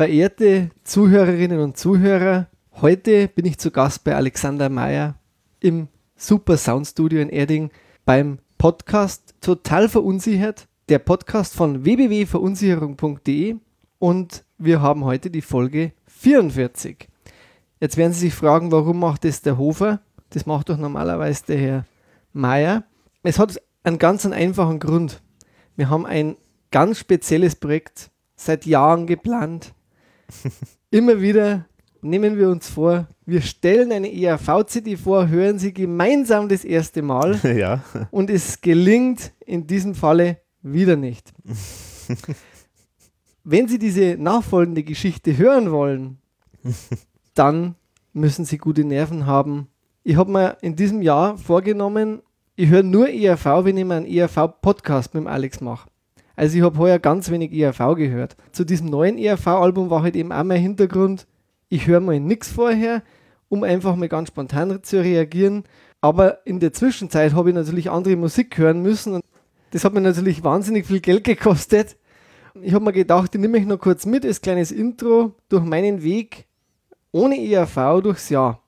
Verehrte 0.00 0.70
Zuhörerinnen 0.82 1.60
und 1.60 1.76
Zuhörer, 1.76 2.46
heute 2.80 3.28
bin 3.28 3.44
ich 3.44 3.58
zu 3.58 3.70
Gast 3.70 4.02
bei 4.02 4.16
Alexander 4.16 4.70
Mayer 4.70 5.16
im 5.60 5.88
Super 6.16 6.56
Sound 6.56 6.86
Studio 6.86 7.20
in 7.20 7.28
Erding 7.28 7.70
beim 8.06 8.38
Podcast 8.56 9.34
Total 9.42 9.90
Verunsichert, 9.90 10.68
der 10.88 11.00
Podcast 11.00 11.54
von 11.54 11.84
www.verunsicherung.de 11.84 13.56
und 13.98 14.44
wir 14.56 14.80
haben 14.80 15.04
heute 15.04 15.30
die 15.30 15.42
Folge 15.42 15.92
44. 16.06 17.06
Jetzt 17.78 17.98
werden 17.98 18.14
Sie 18.14 18.20
sich 18.20 18.34
fragen, 18.34 18.72
warum 18.72 19.00
macht 19.00 19.24
das 19.24 19.42
der 19.42 19.58
Hofer? 19.58 20.00
Das 20.30 20.46
macht 20.46 20.70
doch 20.70 20.78
normalerweise 20.78 21.44
der 21.44 21.58
Herr 21.58 21.86
Mayer. 22.32 22.84
Es 23.22 23.38
hat 23.38 23.60
einen 23.82 23.98
ganz 23.98 24.24
einfachen 24.24 24.78
Grund. 24.78 25.20
Wir 25.76 25.90
haben 25.90 26.06
ein 26.06 26.38
ganz 26.70 26.98
spezielles 27.00 27.54
Projekt 27.54 28.10
seit 28.34 28.64
Jahren 28.64 29.06
geplant. 29.06 29.74
Immer 30.90 31.20
wieder 31.20 31.66
nehmen 32.02 32.38
wir 32.38 32.48
uns 32.48 32.68
vor, 32.68 33.08
wir 33.26 33.42
stellen 33.42 33.92
eine 33.92 34.10
ERV-CD 34.12 34.96
vor, 34.96 35.28
hören 35.28 35.58
sie 35.58 35.72
gemeinsam 35.74 36.48
das 36.48 36.64
erste 36.64 37.02
Mal 37.02 37.38
Ja. 37.56 37.82
und 38.10 38.30
es 38.30 38.60
gelingt 38.60 39.32
in 39.44 39.66
diesem 39.66 39.94
Falle 39.94 40.38
wieder 40.62 40.96
nicht. 40.96 41.32
Wenn 43.44 43.68
Sie 43.68 43.78
diese 43.78 44.16
nachfolgende 44.18 44.82
Geschichte 44.82 45.36
hören 45.36 45.70
wollen, 45.72 46.18
dann 47.34 47.74
müssen 48.12 48.44
Sie 48.44 48.58
gute 48.58 48.84
Nerven 48.84 49.26
haben. 49.26 49.68
Ich 50.02 50.16
habe 50.16 50.30
mir 50.30 50.56
in 50.60 50.76
diesem 50.76 51.02
Jahr 51.02 51.38
vorgenommen, 51.38 52.20
ich 52.56 52.68
höre 52.68 52.82
nur 52.82 53.08
ERV, 53.08 53.64
wenn 53.64 53.76
ich 53.78 53.84
mir 53.84 53.94
einen 53.94 54.06
ERV-Podcast 54.06 55.14
mit 55.14 55.24
dem 55.24 55.26
Alex 55.26 55.60
mache. 55.62 55.88
Also 56.40 56.56
ich 56.56 56.64
habe 56.64 56.78
heuer 56.78 56.98
ganz 56.98 57.30
wenig 57.30 57.52
ERV 57.52 57.96
gehört. 57.96 58.34
Zu 58.52 58.64
diesem 58.64 58.86
neuen 58.86 59.18
ERV-Album 59.18 59.90
war 59.90 60.02
halt 60.02 60.16
eben 60.16 60.32
auch 60.32 60.42
mein 60.42 60.58
Hintergrund, 60.58 61.26
ich 61.68 61.86
höre 61.86 62.00
mal 62.00 62.18
nichts 62.18 62.48
vorher, 62.48 63.02
um 63.50 63.62
einfach 63.62 63.94
mal 63.94 64.08
ganz 64.08 64.28
spontan 64.28 64.82
zu 64.82 65.02
reagieren. 65.02 65.64
Aber 66.00 66.46
in 66.46 66.58
der 66.58 66.72
Zwischenzeit 66.72 67.34
habe 67.34 67.50
ich 67.50 67.54
natürlich 67.54 67.90
andere 67.90 68.16
Musik 68.16 68.56
hören 68.56 68.80
müssen 68.80 69.16
und 69.16 69.24
das 69.72 69.84
hat 69.84 69.92
mir 69.92 70.00
natürlich 70.00 70.42
wahnsinnig 70.42 70.86
viel 70.86 71.00
Geld 71.00 71.24
gekostet. 71.24 71.98
Ich 72.62 72.72
habe 72.72 72.86
mir 72.86 72.94
gedacht, 72.94 73.34
ich 73.34 73.40
nehme 73.42 73.58
mich 73.58 73.66
noch 73.66 73.78
kurz 73.78 74.06
mit 74.06 74.24
als 74.24 74.40
kleines 74.40 74.72
Intro 74.72 75.34
durch 75.50 75.62
meinen 75.62 76.02
Weg 76.02 76.46
ohne 77.12 77.36
ERV 77.36 78.00
durchs 78.02 78.30
Jahr. 78.30 78.62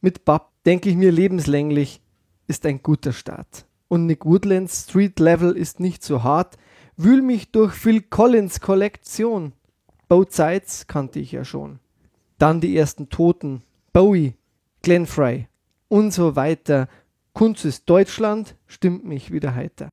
Mit 0.00 0.24
Bab 0.24 0.52
denke 0.64 0.88
ich 0.88 0.96
mir 0.96 1.12
lebenslänglich, 1.12 2.00
ist 2.46 2.64
ein 2.64 2.82
guter 2.82 3.12
Start. 3.12 3.66
Und 3.88 4.06
Nick 4.06 4.24
Woodlands 4.24 4.84
Street 4.84 5.20
Level 5.20 5.54
ist 5.54 5.80
nicht 5.80 6.02
so 6.02 6.22
hart. 6.22 6.56
Wühl 7.02 7.22
mich 7.22 7.50
durch 7.50 7.72
Phil 7.72 8.02
Collins 8.02 8.60
Kollektion. 8.60 9.54
Both 10.08 10.34
Sides 10.34 10.86
kannte 10.86 11.18
ich 11.18 11.32
ja 11.32 11.46
schon. 11.46 11.78
Dann 12.36 12.60
die 12.60 12.76
ersten 12.76 13.08
Toten. 13.08 13.62
Bowie, 13.94 14.34
Glenn 14.82 15.06
Fry 15.06 15.48
und 15.88 16.12
so 16.12 16.36
weiter. 16.36 16.88
Kunst 17.32 17.64
ist 17.64 17.88
Deutschland, 17.88 18.54
stimmt 18.66 19.06
mich 19.06 19.32
wieder 19.32 19.54
heiter. 19.54 19.88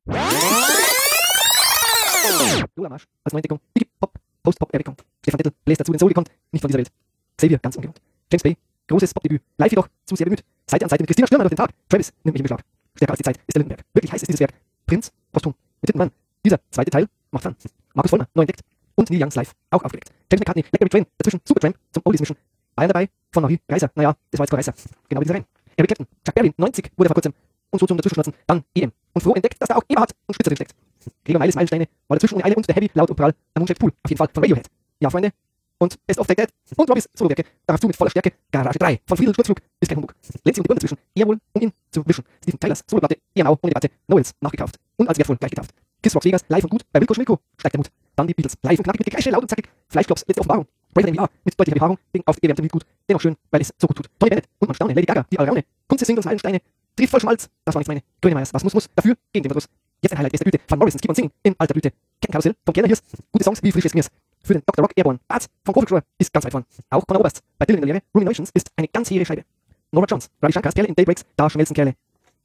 Dulamarsch, 2.75 3.05
als 3.23 3.31
Neuentdeckung, 3.31 3.61
Iggy 3.73 3.87
Pop, 4.01 4.13
Post-Pop-Erweckung. 4.43 4.97
Stefan 5.21 5.37
Dettel 5.37 5.53
bläst 5.63 5.79
dazu 5.79 5.93
den 5.93 5.99
Soul 5.99 6.09
gekonnt, 6.09 6.29
nicht 6.51 6.61
von 6.61 6.67
dieser 6.67 6.79
Welt. 6.79 6.91
Xavier, 7.37 7.59
ganz 7.59 7.77
ungewohnt. 7.77 8.01
James 8.29 8.43
Bay, 8.43 8.57
großes 8.85 9.13
Popdebüt, 9.13 9.41
live 9.57 9.71
jedoch 9.71 9.87
zu 10.03 10.17
sehr 10.17 10.25
bemüht. 10.25 10.43
Seite 10.69 10.83
an 10.83 10.89
Seite 10.89 11.03
mit 11.03 11.07
Christina 11.07 11.27
Stürmer 11.27 11.45
durch 11.45 11.51
den 11.51 11.57
Tag. 11.57 11.71
Travis 11.87 12.11
nimmt 12.25 12.33
mich 12.33 12.41
in 12.41 12.43
Beschlag. 12.43 12.65
Stärker 12.95 13.13
als 13.13 13.19
die 13.19 13.23
Zeit 13.23 13.37
ist 13.37 13.55
der 13.55 13.61
Lindenberg. 13.61 13.85
Wirklich 13.93 14.11
heiß 14.11 14.21
ist 14.23 14.27
dieses 14.27 14.41
Werk. 14.41 14.53
Prinz, 14.85 15.13
posthum, 15.31 15.53
mit 15.81 15.95
Mann. 15.95 16.11
Dieser 16.45 16.59
zweite 16.71 16.91
Teil 16.91 17.07
macht 17.31 17.43
Fun. 17.43 17.55
Markus 17.93 18.09
Vollmer, 18.09 18.27
neu 18.33 18.41
entdeckt. 18.41 18.61
Und 18.95 19.09
Neil 19.09 19.21
Youngs 19.21 19.35
live, 19.35 19.53
auch 19.69 19.83
aufgelegt. 19.83 20.11
James 20.31 20.39
McCartney, 20.39 20.63
Blackberry 20.63 20.89
Train, 20.89 21.05
dazwischen 21.17 21.41
Supertramp 21.45 21.77
zum 21.91 22.01
Oldies 22.05 22.21
mischen. 22.21 22.35
Bayern 22.75 22.89
dabei, 22.89 23.09
von 23.31 23.43
Marie 23.43 23.59
Reiser. 23.69 23.91
Naja, 23.95 24.15
das 24.31 24.39
war 24.39 24.45
jetzt 24.45 24.51
kein 24.51 24.57
Reiser. 24.57 24.73
Genau 25.09 25.21
dieser 25.21 25.35
Rein. 25.35 25.45
Eric 25.75 25.89
Clapton, 25.89 26.07
Chuck 26.25 26.35
Berry, 26.35 26.53
90, 26.57 26.91
wurde 26.95 27.09
vor 27.09 27.15
kurzem. 27.15 27.33
Und 27.69 27.79
so 27.79 27.85
zum 27.85 27.97
Dazwischenschmerzen. 27.97 28.33
Dann 28.47 28.63
EM. 28.73 28.91
Und 29.13 29.21
froh 29.21 29.33
entdeckt, 29.33 29.61
dass 29.61 29.67
da 29.67 29.75
auch 29.75 29.83
Eberhard 29.87 30.11
und 30.25 30.33
Spitzer 30.33 30.49
drin 30.49 30.55
steckt. 30.57 30.75
Gregor 31.23 31.39
Meiles 31.39 31.55
Meilensteine, 31.55 31.87
war 32.07 32.17
dazwischen 32.17 32.35
ohne 32.35 32.45
Eile 32.45 32.55
und 32.55 32.67
der 32.67 32.75
Heavy, 32.75 32.89
laut 32.93 33.09
und 33.09 33.15
prall. 33.15 33.33
Am 33.53 33.61
Moonshaped 33.61 33.79
Pool, 33.79 33.91
auf 34.03 34.09
jeden 34.09 34.17
Fall 34.17 34.29
von 34.33 34.43
Radiohead. 34.43 34.67
Ja, 34.99 35.09
Freunde. 35.09 35.31
Und 35.79 35.95
Best 36.07 36.19
of 36.19 36.25
Take 36.25 36.41
That 36.41 36.53
und 36.75 36.89
Robbys 36.89 37.07
Solowerke. 37.13 37.43
Darauf 37.65 37.79
zu 37.79 37.87
mit 37.87 37.95
voller 37.95 38.09
Stärke. 38.09 38.33
Garage 38.51 38.79
3 38.79 38.99
von 39.05 39.17
Friedel 39.17 39.33
Sturzflug 39.33 39.61
ist 39.79 39.89
kein 39.89 39.97
Humbug. 39.97 40.15
Lenzi 40.43 40.59
und 40.59 40.65
die 40.65 40.67
Birne 40.67 40.79
dazwischen. 40.79 40.97
Eher 41.13 41.27
wohl, 41.27 41.37
um 41.53 41.61
ihn 41.61 41.71
zu 41.91 42.03
wischen. 42.07 42.23
Stephen 42.41 42.59
Tylers 42.59 42.83
Soloplatte. 42.89 43.17
Ehrnau 43.35 43.59
ohne 43.61 43.73
Debatte. 43.73 43.91
Noels 44.07 44.33
nachgekauft. 44.41 44.79
Und 44.95 45.07
als 45.07 45.19
wertvoll 45.19 45.37
gleich 45.37 45.51
getauft. 45.51 45.71
Kiss 46.01 46.15
Rocks 46.15 46.25
Vegas 46.25 46.45
live 46.47 46.63
und 46.63 46.69
gut. 46.69 46.81
Bei 46.91 46.99
Wilko 46.99 47.13
Schmilko 47.13 47.39
steigt 47.57 47.73
der 47.73 47.79
Mut. 47.79 47.91
Dann 48.15 48.27
die 48.27 48.33
Beatles 48.33 48.55
live 48.61 48.79
und 48.79 48.83
knackig 48.83 48.99
mit 48.99 49.05
Gekreische, 49.07 49.29
laut 49.29 49.41
und 49.41 49.49
zackig. 49.49 49.69
Fleischklops, 49.89 50.25
letzte 50.27 50.41
Offenbarung. 50.41 50.67
Braver 50.93 51.07
than 51.07 51.15
VR 51.15 51.29
mit 51.43 51.59
deutlicher 51.59 51.75
Behaarung. 51.75 51.97
Ding 52.13 52.23
auf 52.25 52.37
erwärmtem 52.41 52.63
Wildgut. 52.63 52.85
Dennoch 53.07 53.21
schön, 53.21 53.35
weil 53.51 53.61
es 53.61 53.71
so 53.77 53.87
gut 53.87 53.97
tut. 53.97 54.09
Tony 54.19 54.29
Bennett 54.29 54.45
und 54.59 54.67
man 54.67 54.75
staune. 54.75 54.93
Lady 54.93 55.05
Gaga, 55.05 55.25
die 55.31 55.39
Allraune. 55.39 55.63
Kunst 55.87 56.01
des 56.01 56.07
Singles 56.07 56.25
Meilensteine. 56.25 56.59
Trifft 56.95 57.11
voll 57.11 57.21
Schmalz. 57.21 57.49
Das 57.63 57.75
war 57.75 57.79
nicht 57.79 57.87
meine. 57.87 58.01
Grönemeyers, 58.21 58.53
was 58.53 58.63
muss, 58.63 58.73
muss. 58.73 58.89
Dafür 58.95 59.15
gegen 59.31 59.43
den 59.43 59.49
Verdruss. 59.49 59.69
Jetzt 60.01 60.11
ein 60.11 60.17
Highlight 60.17 60.31
bester 60.31 60.45
Blüte 60.45 60.59
von 60.67 60.79
Morrisons 60.79 61.01
Keep 61.01 61.09
on 61.09 61.15
Singen 61.15 61.31
in 61.43 61.55
alter 61.57 61.73
Blüte. 61.73 61.91
Kettenkarussell 62.21 62.55
vom 62.65 62.73
Kerner 62.73 62.87
Hirs. 62.87 63.01
Gute 63.31 63.43
Songs 63.43 63.61
wie 63.63 63.71
frisches 63.71 63.91
Gmirs. 63.91 64.09
Für 64.43 64.53
den 64.53 64.63
Dr. 64.65 64.83
Rock 64.83 64.93
Airborne. 64.95 65.19
Arzt 65.27 65.49
von 65.65 65.73
Grover 65.73 66.03
ist 66.17 66.31
ganz 66.33 66.45
weit 66.45 66.51
vorn. 66.51 66.65
Auch 66.89 67.05
Conor 67.05 67.21
Oberst. 67.21 67.41
Bei 67.57 67.65
Dylan 67.65 67.81
in 67.81 67.87
der 67.87 67.95
Lehre. 67.95 68.05
Ruminations 68.13 68.49
ist 68.53 68.71
eine 68.75 68.87
ganz 68.87 69.09
hehre 69.09 69.25
Scheibe. 69.25 69.43
Nora 69.91 70.05
Jones. 70.07 70.29
Ravi 70.41 70.53
Shankars 70.53 70.73
Kerle 70.73 70.89
in 70.89 70.95
Daybreaks. 70.95 71.25
Da 71.35 71.49
schmelzen 71.49 71.75
Kerle. 71.75 71.95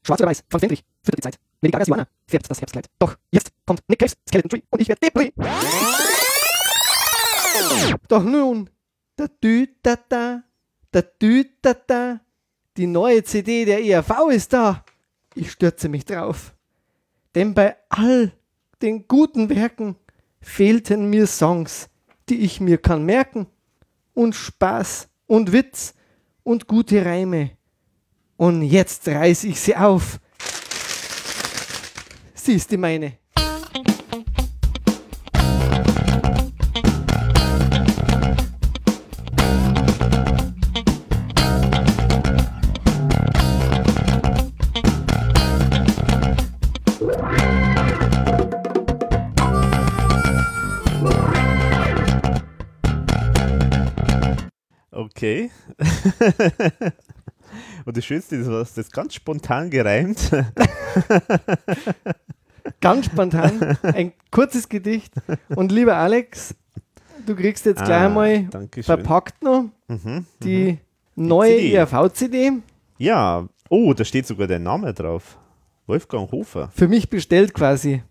Schwarz 0.04 0.20
oder 0.20 0.30
weiß. 0.30 0.44
Von 0.48 0.60
Fendrich. 0.60 0.84
Füttert 1.02 1.18
die 1.18 1.22
Zeit. 1.22 1.38
Lady 1.60 1.72
Gagas 1.72 1.88
Joanna. 1.88 2.08
Färbt 2.26 2.50
das 2.50 2.60
Herbstkleid. 2.60 2.90
Doch 2.98 3.16
jetzt 3.30 3.52
kommt 3.66 3.82
Nick 3.88 4.00
Caves 4.00 4.16
Skeleton 4.28 4.50
Tree 4.50 4.62
und 4.70 4.80
ich 4.80 4.88
werde 4.88 5.00
Depri. 5.00 5.32
Doch 8.08 8.24
nun. 8.24 8.68
Da 9.16 9.26
dü 9.28 9.66
da 9.82 9.96
da. 10.08 10.42
Da 10.90 11.02
dü 11.02 11.44
da 11.60 11.74
da. 11.74 12.20
Die 12.76 12.86
neue 12.86 13.22
CD 13.22 13.64
der 13.64 13.84
ERV 13.84 14.30
ist 14.30 14.52
da. 14.52 14.84
Ich 15.34 15.52
stürze 15.52 15.88
mich 15.88 16.04
drauf. 16.04 16.54
Denn 17.34 17.54
bei 17.54 17.76
all 17.88 18.32
den 18.82 19.06
guten 19.06 19.48
Werken 19.48 19.96
fehlten 20.40 21.08
mir 21.08 21.26
Songs, 21.26 21.88
die 22.28 22.40
ich 22.40 22.60
mir 22.60 22.78
kann 22.78 23.04
merken. 23.04 23.46
Und 24.14 24.34
Spaß 24.34 25.08
und 25.26 25.52
Witz 25.52 25.94
und 26.42 26.66
gute 26.66 27.04
Reime. 27.04 27.52
Und 28.42 28.62
jetzt 28.62 29.06
reiß 29.06 29.44
ich 29.44 29.60
sie 29.60 29.76
auf. 29.76 30.18
Sie 32.34 32.54
ist 32.54 32.72
die 32.72 32.76
meine. 32.76 33.18
Okay. 54.90 55.52
Und 57.84 57.96
das 57.96 58.04
Schönste 58.04 58.36
ist, 58.36 58.46
du 58.46 58.52
hast 58.58 58.76
das 58.78 58.90
ganz 58.90 59.14
spontan 59.14 59.70
gereimt. 59.70 60.30
Ganz 62.80 63.06
spontan 63.06 63.76
ein 63.82 64.12
kurzes 64.30 64.68
Gedicht. 64.68 65.12
Und 65.56 65.72
lieber 65.72 65.96
Alex, 65.96 66.54
du 67.26 67.34
kriegst 67.34 67.66
jetzt 67.66 67.84
gleich 67.84 68.02
Ah, 68.02 68.06
einmal 68.06 68.44
Dankeschön. 68.44 68.84
verpackt 68.84 69.42
noch 69.42 69.64
Mhm. 69.88 70.26
die 70.42 70.78
neue 71.16 71.56
CD. 71.56 71.74
ERV-CD. 71.74 72.52
Ja, 72.98 73.46
oh, 73.68 73.92
da 73.94 74.04
steht 74.04 74.26
sogar 74.26 74.46
dein 74.46 74.62
Name 74.62 74.94
drauf. 74.94 75.36
Wolfgang 75.86 76.30
Hofer. 76.30 76.70
Für 76.74 76.86
mich 76.86 77.10
bestellt 77.10 77.52
quasi. 77.52 78.02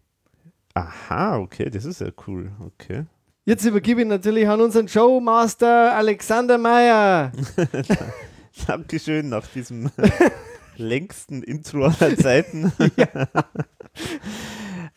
Aha, 0.73 1.37
okay, 1.37 1.69
das 1.69 1.85
ist 1.85 2.01
ja 2.01 2.07
cool. 2.27 2.51
Okay. 2.59 3.05
Jetzt 3.45 3.65
übergebe 3.65 4.01
ich 4.01 4.07
natürlich 4.07 4.47
an 4.47 4.59
unseren 4.61 4.87
Showmaster 4.87 5.95
Alexander 5.95 6.57
Meyer. 6.57 7.31
Dankeschön 8.67 9.29
nach 9.29 9.47
diesem 9.47 9.89
längsten 10.75 11.43
Intro 11.43 11.85
aller 11.85 12.17
Zeiten. 12.17 12.71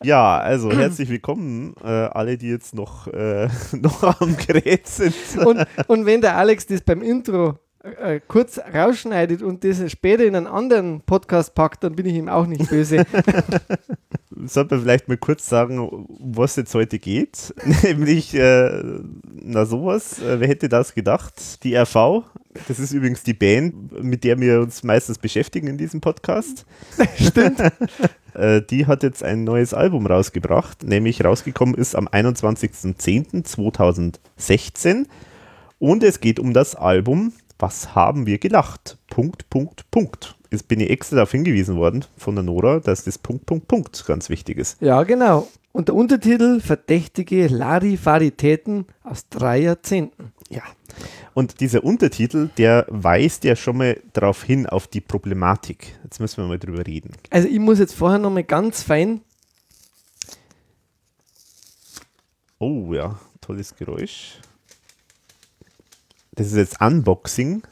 ja. 0.02 0.38
also 0.38 0.72
herzlich 0.72 1.08
willkommen, 1.08 1.74
äh, 1.82 1.88
alle, 1.88 2.36
die 2.36 2.48
jetzt 2.48 2.74
noch, 2.74 3.06
äh, 3.08 3.48
noch 3.72 4.20
am 4.20 4.36
Gerät 4.36 4.88
sind. 4.88 5.14
Und, 5.44 5.66
und 5.86 6.06
wenn 6.06 6.20
der 6.20 6.36
Alex 6.36 6.66
das 6.66 6.80
beim 6.80 7.02
Intro 7.02 7.58
äh, 7.84 8.20
kurz 8.26 8.58
rausschneidet 8.58 9.42
und 9.42 9.62
das 9.62 9.92
später 9.92 10.24
in 10.24 10.34
einen 10.34 10.46
anderen 10.46 11.02
Podcast 11.02 11.54
packt, 11.54 11.84
dann 11.84 11.94
bin 11.94 12.06
ich 12.06 12.14
ihm 12.14 12.30
auch 12.30 12.46
nicht 12.46 12.70
böse. 12.70 13.04
Sollte 14.46 14.74
man 14.74 14.84
vielleicht 14.84 15.08
mal 15.08 15.18
kurz 15.18 15.46
sagen, 15.46 15.78
um 15.78 16.06
was 16.18 16.56
jetzt 16.56 16.74
heute 16.74 16.98
geht. 16.98 17.52
Nämlich, 17.82 18.34
äh, 18.34 18.82
na 19.34 19.66
sowas, 19.66 20.22
äh, 20.22 20.40
wer 20.40 20.48
hätte 20.48 20.70
das 20.70 20.94
gedacht? 20.94 21.62
Die 21.62 21.76
RV, 21.76 22.22
das 22.68 22.78
ist 22.78 22.92
übrigens 22.92 23.22
die 23.22 23.34
Band, 23.34 24.02
mit 24.02 24.24
der 24.24 24.40
wir 24.40 24.60
uns 24.60 24.82
meistens 24.82 25.18
beschäftigen 25.18 25.66
in 25.66 25.76
diesem 25.76 26.00
Podcast. 26.00 26.64
Stimmt. 27.20 27.60
Äh, 28.32 28.62
die 28.62 28.86
hat 28.86 29.02
jetzt 29.02 29.22
ein 29.22 29.44
neues 29.44 29.74
Album 29.74 30.06
rausgebracht, 30.06 30.84
nämlich 30.84 31.22
rausgekommen 31.22 31.74
ist 31.74 31.94
am 31.94 32.08
21.10.2016. 32.08 35.04
Und 35.78 36.02
es 36.02 36.20
geht 36.20 36.40
um 36.40 36.54
das 36.54 36.74
Album 36.74 37.34
Was 37.58 37.94
haben 37.94 38.26
wir 38.26 38.38
gelacht? 38.38 38.98
Punkt, 39.08 39.48
Punkt, 39.50 39.90
Punkt. 39.90 40.36
Jetzt 40.50 40.68
bin 40.68 40.80
ich 40.80 40.90
extra 40.90 41.16
darauf 41.16 41.30
hingewiesen 41.30 41.76
worden 41.76 42.04
von 42.16 42.34
der 42.34 42.44
Nora, 42.44 42.80
dass 42.80 43.04
das 43.04 43.18
Punkt, 43.18 43.46
Punkt, 43.46 43.68
Punkt 43.68 44.04
ganz 44.06 44.28
wichtig 44.28 44.58
ist. 44.58 44.80
Ja, 44.80 45.02
genau. 45.02 45.48
Und 45.72 45.88
der 45.88 45.96
Untertitel 45.96 46.60
Verdächtige 46.60 47.48
Larifaritäten 47.48 48.86
aus 49.02 49.28
drei 49.28 49.58
Jahrzehnten. 49.58 50.32
Ja. 50.48 50.62
Und 51.34 51.60
dieser 51.60 51.82
Untertitel, 51.82 52.50
der 52.56 52.86
weist 52.88 53.42
ja 53.42 53.56
schon 53.56 53.78
mal 53.78 54.00
darauf 54.12 54.44
hin, 54.44 54.66
auf 54.66 54.86
die 54.86 55.00
Problematik. 55.00 55.98
Jetzt 56.04 56.20
müssen 56.20 56.36
wir 56.36 56.46
mal 56.46 56.60
drüber 56.60 56.86
reden. 56.86 57.10
Also 57.30 57.48
ich 57.48 57.58
muss 57.58 57.80
jetzt 57.80 57.94
vorher 57.94 58.20
nochmal 58.20 58.44
ganz 58.44 58.84
fein. 58.84 59.20
Oh 62.60 62.94
ja, 62.94 63.18
tolles 63.40 63.74
Geräusch. 63.74 64.38
Das 66.34 66.48
ist 66.48 66.56
jetzt 66.56 66.80
Unboxing. 66.80 67.62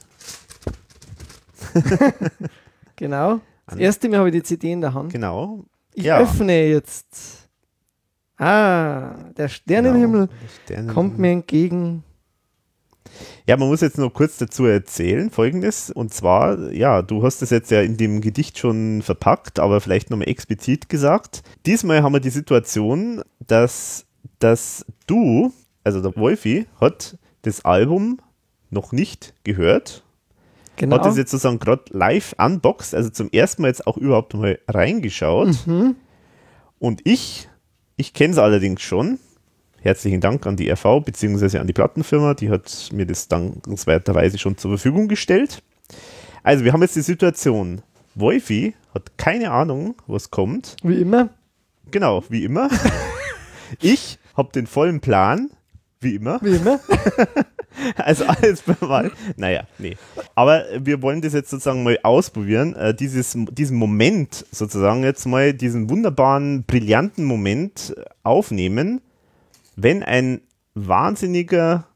genau. 2.97 3.41
Das 3.67 3.79
erste 3.79 4.09
Mal 4.09 4.19
habe 4.19 4.29
ich 4.29 4.35
die 4.35 4.43
CD 4.43 4.73
in 4.73 4.81
der 4.81 4.95
Hand. 4.95 5.13
Genau. 5.13 5.65
Ich 5.95 6.05
ja. 6.05 6.19
öffne 6.19 6.69
jetzt. 6.69 7.49
Ah, 8.39 9.15
der 9.37 9.49
Sternenhimmel 9.49 10.29
genau, 10.67 10.93
kommt 10.93 11.19
mir 11.19 11.31
entgegen. 11.31 12.03
Ja, 13.47 13.57
man 13.57 13.69
muss 13.69 13.81
jetzt 13.81 13.99
noch 13.99 14.13
kurz 14.13 14.39
dazu 14.39 14.65
erzählen, 14.65 15.31
folgendes. 15.31 15.91
Und 15.91 16.15
zwar, 16.15 16.71
ja, 16.73 17.03
du 17.03 17.23
hast 17.23 17.43
es 17.43 17.51
jetzt 17.51 17.71
ja 17.71 17.83
in 17.83 17.97
dem 17.97 18.21
Gedicht 18.21 18.59
schon 18.59 19.03
verpackt, 19.03 19.59
aber 19.59 19.81
vielleicht 19.81 20.11
nochmal 20.11 20.29
explizit 20.29 20.89
gesagt. 20.89 21.43
Diesmal 21.67 22.03
haben 22.03 22.13
wir 22.13 22.21
die 22.21 22.31
Situation, 22.31 23.23
dass, 23.47 24.07
dass 24.39 24.87
du, 25.07 25.53
also 25.85 26.01
der 26.01 26.17
Wolfi, 26.17 26.67
hat 26.81 27.19
das 27.43 27.65
Album 27.65 28.19
noch 28.73 28.93
nicht 28.93 29.35
gehört. 29.45 30.03
Genau. 30.77 30.97
Hat 30.97 31.07
es 31.07 31.17
jetzt 31.17 31.31
sozusagen 31.31 31.59
gerade 31.59 31.85
live 31.91 32.35
unboxed, 32.39 32.95
also 32.95 33.11
zum 33.11 33.31
ersten 33.31 33.63
Mal 33.63 33.69
jetzt 33.69 33.87
auch 33.87 33.97
überhaupt 33.97 34.35
mal 34.35 34.59
reingeschaut. 34.67 35.67
Mhm. 35.67 35.97
Und 36.79 37.03
ich, 37.05 37.49
ich 37.97 38.15
kenne 38.15 38.33
es 38.33 38.39
allerdings 38.39 38.81
schon 38.81 39.19
herzlichen 39.83 40.21
Dank 40.21 40.47
an 40.47 40.57
die 40.57 40.71
RV 40.71 41.03
bzw. 41.05 41.59
an 41.59 41.67
die 41.67 41.73
Plattenfirma, 41.73 42.35
die 42.35 42.51
hat 42.51 42.91
mir 42.93 43.07
das 43.07 43.29
dankenswerterweise 43.29 44.39
schon 44.39 44.57
zur 44.57 44.73
Verfügung 44.73 45.09
gestellt. 45.09 45.63
Also 46.43 46.65
wir 46.65 46.73
haben 46.73 46.83
jetzt 46.83 46.97
die 46.97 47.03
Situation, 47.03 47.83
Wolfi 48.15 48.75
hat 48.95 49.17
keine 49.19 49.51
Ahnung, 49.51 49.97
was 50.07 50.31
kommt. 50.31 50.77
Wie 50.83 51.01
immer. 51.01 51.31
Genau, 51.91 52.25
wie 52.29 52.45
immer. 52.45 52.71
ich 53.81 54.19
habe 54.37 54.53
den 54.53 54.67
vollen 54.67 55.01
Plan, 55.01 55.51
wie 56.01 56.15
immer. 56.15 56.41
Wie 56.43 56.57
immer. 56.57 56.81
also 57.97 58.25
alles 58.25 58.63
mal. 58.81 59.11
Naja, 59.37 59.65
nee. 59.79 59.97
Aber 60.35 60.65
wir 60.79 61.03
wollen 61.03 61.21
das 61.21 61.33
jetzt 61.33 61.51
sozusagen 61.51 61.83
mal 61.83 61.99
ausprobieren. 62.03 62.75
Äh, 62.75 62.95
dieses, 62.95 63.37
diesen 63.51 63.77
Moment 63.77 64.47
sozusagen 64.51 65.03
jetzt 65.05 65.27
mal, 65.27 65.53
diesen 65.53 65.91
wunderbaren, 65.91 66.65
brillanten 66.65 67.25
Moment 67.25 67.95
aufnehmen 68.23 69.01
wenn 69.77 70.03
ein 70.03 70.43
wahnsinniger 70.75 71.87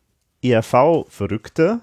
ERV-Verrückter 0.42 1.80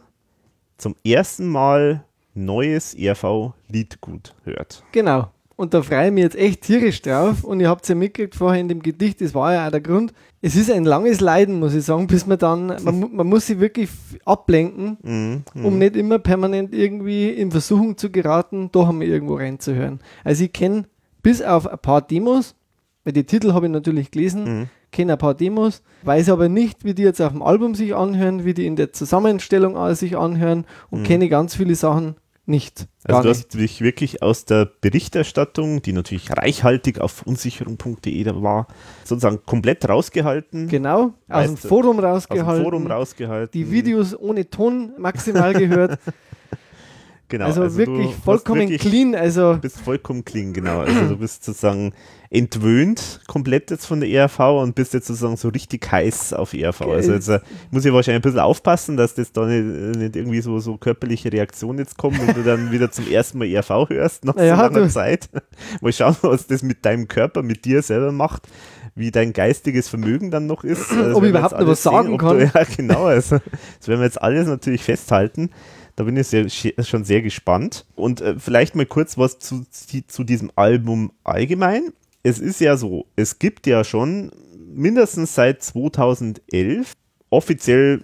zum 0.77 0.95
ersten 1.05 1.47
Mal 1.47 2.03
neues 2.33 2.93
ERV-Liedgut 2.93 4.35
hört. 4.43 4.83
Genau. 4.91 5.31
Und 5.55 5.73
da 5.73 5.81
freue 5.83 6.07
ich 6.07 6.13
mich 6.13 6.23
jetzt 6.23 6.35
echt 6.35 6.61
tierisch 6.61 7.01
drauf. 7.01 7.43
Und 7.43 7.59
ihr 7.59 7.69
habt 7.69 7.83
es 7.83 7.89
ja 7.89 7.95
mitgekriegt 7.95 8.35
vorher 8.35 8.59
in 8.59 8.67
dem 8.67 8.81
Gedicht, 8.81 9.21
das 9.21 9.35
war 9.35 9.53
ja 9.53 9.67
auch 9.67 9.71
der 9.71 9.81
Grund. 9.81 10.13
Es 10.41 10.55
ist 10.55 10.71
ein 10.71 10.83
langes 10.83 11.21
Leiden, 11.21 11.59
muss 11.59 11.73
ich 11.73 11.83
sagen, 11.83 12.07
bis 12.07 12.25
man 12.25 12.37
dann, 12.37 12.67
man, 12.83 13.15
man 13.15 13.27
muss 13.27 13.47
sich 13.47 13.59
wirklich 13.59 13.89
ablenken, 14.25 14.97
mm, 15.01 15.59
mm. 15.59 15.65
um 15.65 15.77
nicht 15.77 15.95
immer 15.95 16.19
permanent 16.19 16.73
irgendwie 16.73 17.29
in 17.29 17.51
Versuchung 17.51 17.97
zu 17.97 18.09
geraten, 18.09 18.69
doch 18.71 18.89
einmal 18.89 19.07
irgendwo 19.07 19.35
reinzuhören. 19.35 19.99
Also 20.23 20.43
ich 20.43 20.53
kenne 20.53 20.85
bis 21.21 21.41
auf 21.41 21.67
ein 21.67 21.79
paar 21.79 22.01
Demos, 22.01 22.55
weil 23.03 23.13
die 23.13 23.23
Titel 23.23 23.53
habe 23.53 23.67
ich 23.67 23.71
natürlich 23.71 24.11
gelesen, 24.11 24.61
mm 24.61 24.67
kenne 24.93 25.13
ein 25.13 25.17
paar 25.17 25.33
Demos, 25.33 25.81
weiß 26.03 26.29
aber 26.29 26.47
nicht, 26.47 26.85
wie 26.85 26.93
die 26.93 27.03
jetzt 27.03 27.21
auf 27.21 27.33
dem 27.33 27.41
Album 27.41 27.75
sich 27.75 27.93
anhören, 27.93 28.45
wie 28.45 28.53
die 28.53 28.65
in 28.65 28.77
der 28.77 28.93
Zusammenstellung 28.93 29.75
sich 29.95 30.15
anhören 30.15 30.65
und 30.89 31.01
mhm. 31.01 31.03
kenne 31.03 31.27
ganz 31.27 31.55
viele 31.55 31.75
Sachen 31.75 32.15
nicht. 32.45 32.87
Also 33.05 33.21
du 33.23 33.29
hast 33.29 33.53
dich 33.53 33.81
wirklich 33.81 34.21
aus 34.21 34.45
der 34.45 34.65
Berichterstattung, 34.65 35.81
die 35.81 35.93
natürlich 35.93 36.31
reichhaltig 36.31 36.99
auf 36.99 37.23
unsicherung.de 37.23 38.25
war, 38.41 38.67
sozusagen 39.03 39.39
komplett 39.45 39.87
rausgehalten. 39.87 40.67
Genau, 40.67 41.13
aus 41.29 41.45
dem 41.45 41.57
Forum 41.57 41.99
rausgehalten. 41.99 42.49
Aus 42.49 42.57
dem 42.57 42.63
Forum 42.63 42.87
rausgehalten. 42.87 43.51
Die 43.53 43.71
Videos 43.71 44.17
ohne 44.17 44.49
Ton 44.49 44.93
maximal 44.97 45.53
gehört. 45.53 45.99
Genau, 47.33 47.45
also, 47.45 47.63
also 47.63 47.77
wirklich 47.77 48.13
vollkommen 48.23 48.69
wirklich, 48.69 48.81
clean. 48.81 49.15
Also 49.15 49.53
du 49.53 49.61
bist 49.61 49.79
vollkommen 49.79 50.23
clean, 50.23 50.53
genau. 50.53 50.81
Also 50.81 51.07
du 51.07 51.17
bist 51.17 51.43
sozusagen 51.43 51.91
entwöhnt 52.29 53.21
komplett 53.25 53.71
jetzt 53.71 53.87
von 53.87 54.01
der 54.01 54.09
ERV 54.09 54.39
und 54.61 54.75
bist 54.75 54.93
jetzt 54.93 55.07
sozusagen 55.07 55.35
so 55.35 55.49
richtig 55.49 55.91
heiß 55.91 56.33
auf 56.33 56.53
ERV. 56.53 56.81
Also 56.81 57.13
jetzt 57.13 57.29
äh, 57.29 57.39
muss 57.71 57.85
ich 57.85 57.91
wahrscheinlich 57.91 58.19
ein 58.19 58.21
bisschen 58.21 58.39
aufpassen, 58.39 58.97
dass 58.97 59.15
das 59.15 59.31
da 59.31 59.47
nicht, 59.47 59.97
nicht, 59.97 60.15
irgendwie 60.15 60.41
so, 60.41 60.59
so 60.59 60.77
körperliche 60.77 61.33
Reaktionen 61.33 61.79
jetzt 61.79 61.97
kommen 61.97 62.19
und 62.19 62.37
du 62.37 62.43
dann 62.43 62.71
wieder 62.71 62.91
zum 62.91 63.09
ersten 63.09 63.39
Mal 63.39 63.47
ERV 63.47 63.89
hörst 63.89 64.25
nach 64.25 64.35
ja, 64.35 64.55
so 64.55 64.61
langer 64.61 64.81
du. 64.81 64.89
Zeit. 64.89 65.27
Mal 65.81 65.91
schauen, 65.91 66.15
was 66.21 66.45
das 66.45 66.61
mit 66.61 66.85
deinem 66.85 67.07
Körper, 67.07 67.41
mit 67.41 67.65
dir 67.65 67.81
selber 67.81 68.11
macht 68.11 68.43
wie 68.95 69.09
dein 69.09 69.33
geistiges 69.33 69.89
Vermögen 69.89 70.29
dann 70.29 70.45
noch 70.45 70.63
ist. 70.63 70.91
Also 71.03 71.17
ob 71.17 71.23
ich 71.23 71.29
überhaupt 71.31 71.59
noch 71.59 71.67
was 71.67 71.81
sagen 71.81 72.09
sehen, 72.09 72.17
kann. 72.19 72.37
Du, 72.37 72.45
ja, 72.53 72.63
genau. 72.77 73.05
Also, 73.05 73.39
das 73.79 73.87
werden 73.87 74.01
wir 74.01 74.05
jetzt 74.05 74.21
alles 74.21 74.47
natürlich 74.47 74.83
festhalten. 74.83 75.49
Da 75.95 76.03
bin 76.03 76.17
ich 76.17 76.27
sehr, 76.27 76.49
schon 76.49 77.03
sehr 77.03 77.21
gespannt. 77.21 77.85
Und 77.95 78.21
äh, 78.21 78.35
vielleicht 78.39 78.75
mal 78.75 78.85
kurz 78.85 79.17
was 79.17 79.39
zu, 79.39 79.65
zu 80.07 80.23
diesem 80.23 80.51
Album 80.55 81.11
allgemein 81.23 81.93
es 82.23 82.39
ist 82.39 82.61
ja 82.61 82.77
so, 82.77 83.05
es 83.17 83.37
gibt 83.37 83.67
ja 83.67 83.83
schon 83.83 84.31
mindestens 84.73 85.35
seit 85.35 85.61
2011 85.61 86.93
offiziell 87.29 88.01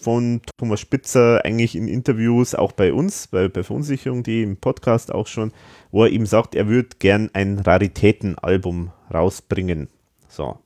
von 0.00 0.40
Thomas 0.56 0.80
Spitzer 0.80 1.44
eigentlich 1.44 1.76
in 1.76 1.86
Interviews, 1.86 2.54
auch 2.54 2.72
bei 2.72 2.92
uns, 2.92 3.26
bei, 3.26 3.48
bei 3.48 3.62
Verunsicherung.de 3.62 4.42
im 4.42 4.56
Podcast 4.56 5.12
auch 5.12 5.26
schon, 5.26 5.52
wo 5.90 6.04
er 6.04 6.10
ihm 6.10 6.26
sagt, 6.26 6.54
er 6.54 6.68
würde 6.68 6.96
gern 6.98 7.30
ein 7.34 7.58
Raritätenalbum 7.58 8.90
rausbringen. 9.12 9.88
So. 10.28 10.58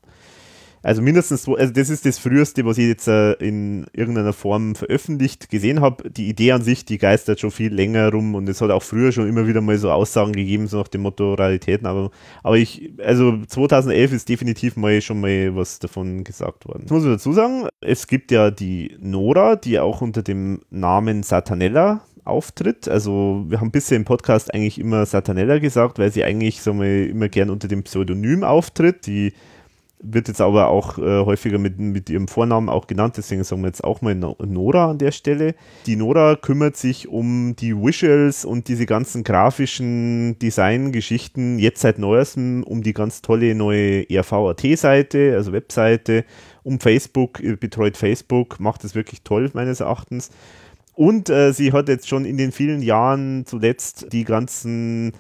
Also 0.87 1.03
mindestens 1.03 1.43
so, 1.43 1.57
also 1.57 1.73
das 1.73 1.91
ist 1.91 2.07
das 2.07 2.17
Früheste, 2.17 2.65
was 2.65 2.79
ich 2.79 2.87
jetzt 2.87 3.09
äh, 3.09 3.33
in 3.33 3.89
irgendeiner 3.93 4.33
Form 4.33 4.77
veröffentlicht 4.77 5.51
gesehen 5.51 5.81
habe. 5.81 6.09
Die 6.09 6.29
Idee 6.29 6.53
an 6.53 6.63
sich, 6.63 6.85
die 6.85 6.97
geistert 6.97 7.41
schon 7.41 7.51
viel 7.51 7.75
länger 7.75 8.13
rum 8.13 8.37
und 8.37 8.49
es 8.49 8.61
hat 8.61 8.71
auch 8.71 8.85
früher 8.85 9.11
schon 9.11 9.29
immer 9.29 9.49
wieder 9.49 9.61
mal 9.61 9.77
so 9.79 9.91
Aussagen 9.91 10.31
gegeben, 10.31 10.69
so 10.69 10.79
nach 10.79 10.87
dem 10.87 11.01
Motto 11.01 11.35
Realitäten. 11.35 11.87
Aber, 11.87 12.13
aber 12.45 12.57
ich, 12.57 12.93
also 13.05 13.37
2011 13.49 14.13
ist 14.13 14.29
definitiv 14.29 14.77
mal 14.77 15.01
schon 15.01 15.21
mal 15.21 15.57
was 15.57 15.81
davon 15.81 16.23
gesagt 16.23 16.69
worden. 16.69 16.83
Das 16.85 16.93
muss 16.93 17.03
ich 17.03 17.11
dazu 17.11 17.33
sagen, 17.33 17.67
es 17.81 18.07
gibt 18.07 18.31
ja 18.31 18.53
die 18.53 18.97
Nora, 19.01 19.57
die 19.57 19.81
auch 19.81 20.03
unter 20.03 20.23
dem 20.23 20.61
Namen 20.71 21.25
Satanella 21.25 22.03
auftritt. 22.23 22.89
Also 22.89 23.45
wir 23.49 23.61
haben 23.61 23.73
bisher 23.73 23.97
im 23.97 24.05
Podcast 24.05 24.55
eigentlich 24.55 24.79
immer 24.79 25.05
Satanella 25.05 25.59
gesagt, 25.59 25.99
weil 25.99 26.13
sie 26.13 26.23
eigentlich 26.23 26.63
so 26.63 26.73
mal 26.73 27.07
immer 27.07 27.29
gern 27.29 27.51
unter 27.51 27.67
dem 27.67 27.83
Pseudonym 27.83 28.45
auftritt. 28.45 29.09
Die 29.09 29.33
wird 30.01 30.29
jetzt 30.29 30.41
aber 30.41 30.69
auch 30.69 30.99
äh, 30.99 31.25
häufiger 31.25 31.59
mit, 31.59 31.79
mit 31.79 32.11
ihrem 32.11 32.29
Vornamen 32.29 32.69
auch 32.69 32.87
genannt, 32.87 33.17
deswegen 33.17 33.45
sagen 33.45 33.63
wir 33.63 33.69
jetzt 33.69 33.83
auch 33.83 34.03
mal 34.03 34.15
Nora 34.15 34.91
an 34.91 34.99
der 34.99 35.11
Stelle. 35.11 35.55
Die 35.87 35.97
Nora 35.97 36.37
kümmert 36.37 36.77
sich 36.77 37.09
um 37.09 37.57
die 37.57 37.75
Visuals 37.75 38.45
und 38.45 38.69
diese 38.69 38.87
ganzen 38.87 39.25
grafischen 39.25 40.39
Design-Geschichten, 40.39 41.59
jetzt 41.59 41.81
seit 41.81 41.99
neuestem 41.99 42.63
um 42.63 42.83
die 42.83 42.93
ganz 42.93 43.23
tolle 43.23 43.55
neue 43.55 44.09
ERVAT-Seite, 44.11 45.35
also 45.35 45.53
Webseite, 45.53 46.25
um 46.63 46.81
Facebook, 46.81 47.41
betreut 47.61 47.97
Facebook, 47.97 48.61
macht 48.61 48.85
es 48.85 48.95
wirklich 48.95 49.23
toll 49.23 49.51
meines 49.55 49.81
Erachtens. 49.81 50.31
Und 50.95 51.29
äh, 51.29 51.53
sie 51.53 51.73
hat 51.73 51.89
jetzt 51.89 52.09
schon 52.09 52.25
in 52.25 52.39
den 52.39 52.53
vielen 52.53 52.81
Jahren 52.81 53.45
zuletzt 53.45 54.07
die 54.13 54.25
ganzen 54.25 55.13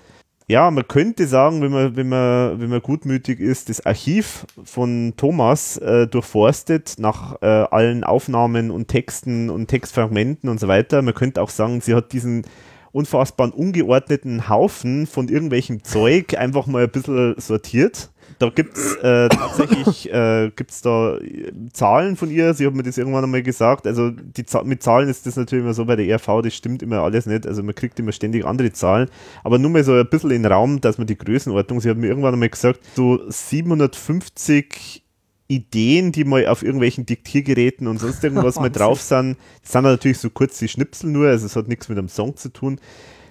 ja, 0.49 0.71
man 0.71 0.87
könnte 0.87 1.27
sagen, 1.27 1.61
wenn 1.61 1.73
man, 1.73 1.97
wenn 1.97 2.09
man, 2.09 2.61
wenn 2.61 2.71
man 2.71 2.81
gutmütig 2.81 3.41
ist, 3.41 3.69
das 3.69 3.85
Archiv 3.85 4.47
von 4.65 5.15
Thomas 5.17 5.77
äh, 5.79 6.07
durchforstet 6.07 6.95
nach 6.99 7.43
äh, 7.43 7.47
allen 7.47 8.05
Aufnahmen 8.05 8.71
und 8.71 8.87
Texten 8.87 9.51
und 9.51 9.67
Textfragmenten 9.67 10.49
und 10.49 10.61
so 10.61 10.69
weiter. 10.69 11.03
Man 11.03 11.15
könnte 11.15 11.43
auch 11.43 11.51
sagen, 11.51 11.81
sie 11.81 11.95
hat 11.95 12.13
diesen 12.13 12.47
unfassbaren 12.93 13.53
ungeordneten 13.53 14.49
Haufen 14.49 15.09
von 15.09 15.29
irgendwelchem 15.29 15.83
Zeug 15.83 16.39
einfach 16.39 16.67
mal 16.67 16.85
ein 16.85 16.91
bisschen 16.91 17.35
sortiert. 17.39 18.11
Da 18.39 18.51
gibt 18.51 18.77
es 18.77 18.97
äh, 18.97 19.29
tatsächlich 19.29 20.13
äh, 20.13 20.51
gibt's 20.55 20.83
da 20.83 21.17
äh, 21.17 21.53
Zahlen 21.73 22.17
von 22.17 22.31
ihr. 22.31 22.53
Sie 22.55 22.67
hat 22.67 22.75
mir 22.75 22.83
das 22.83 22.99
irgendwann 22.99 23.25
einmal 23.25 23.43
gesagt. 23.43 23.87
Also 23.87 24.11
die, 24.11 24.45
mit 24.65 24.83
Zahlen 24.83 25.09
ist 25.09 25.27
das 25.27 25.37
natürlich 25.37 25.65
immer 25.65 25.75
so 25.75 25.85
bei 25.87 25.97
der 25.97 26.07
ERV, 26.07 26.43
das 26.43 26.55
stimmt 26.55 26.83
immer 26.83 27.01
alles 27.01 27.27
nicht. 27.27 27.47
Also 27.47 27.63
man 27.63 27.75
kriegt 27.75 27.99
immer 27.99 28.13
ständig 28.13 28.45
andere 28.45 28.73
Zahlen. 28.73 29.09
Aber 29.43 29.59
nur 29.59 29.71
mal 29.71 29.85
so 29.85 29.93
ein 29.93 30.09
bisschen 30.09 30.31
in 30.31 30.43
den 30.43 30.53
Raum, 30.53 30.81
dass 30.81 30.99
man 30.99 31.07
die 31.07 31.17
Größenordnung, 31.17 31.81
sie 31.81 31.89
hat 31.89 31.97
mir 31.97 32.09
irgendwann 32.09 32.35
einmal 32.35 32.51
gesagt, 32.51 32.81
so 32.95 33.21
750 33.29 35.03
Ideen, 35.49 36.13
die 36.13 36.25
mal 36.25 36.47
auf 36.49 36.63
irgendwelchen 36.63 37.07
Diktiergeräten 37.07 37.87
und 37.87 37.99
sonst 37.99 38.23
irgendwas 38.25 38.57
mal 38.57 38.71
drauf 38.73 39.01
sind. 39.01 39.37
Das 39.63 39.73
sind 39.73 39.85
natürlich 39.85 40.19
so 40.19 40.29
kurz 40.29 40.59
die 40.59 40.69
Schnipsel 40.69 41.11
nur, 41.11 41.29
also 41.29 41.47
es 41.47 41.57
hat 41.57 41.69
nichts 41.69 41.89
mit 41.89 41.99
einem 41.99 42.09
Song 42.09 42.37
zu 42.37 42.49
tun. 42.49 42.81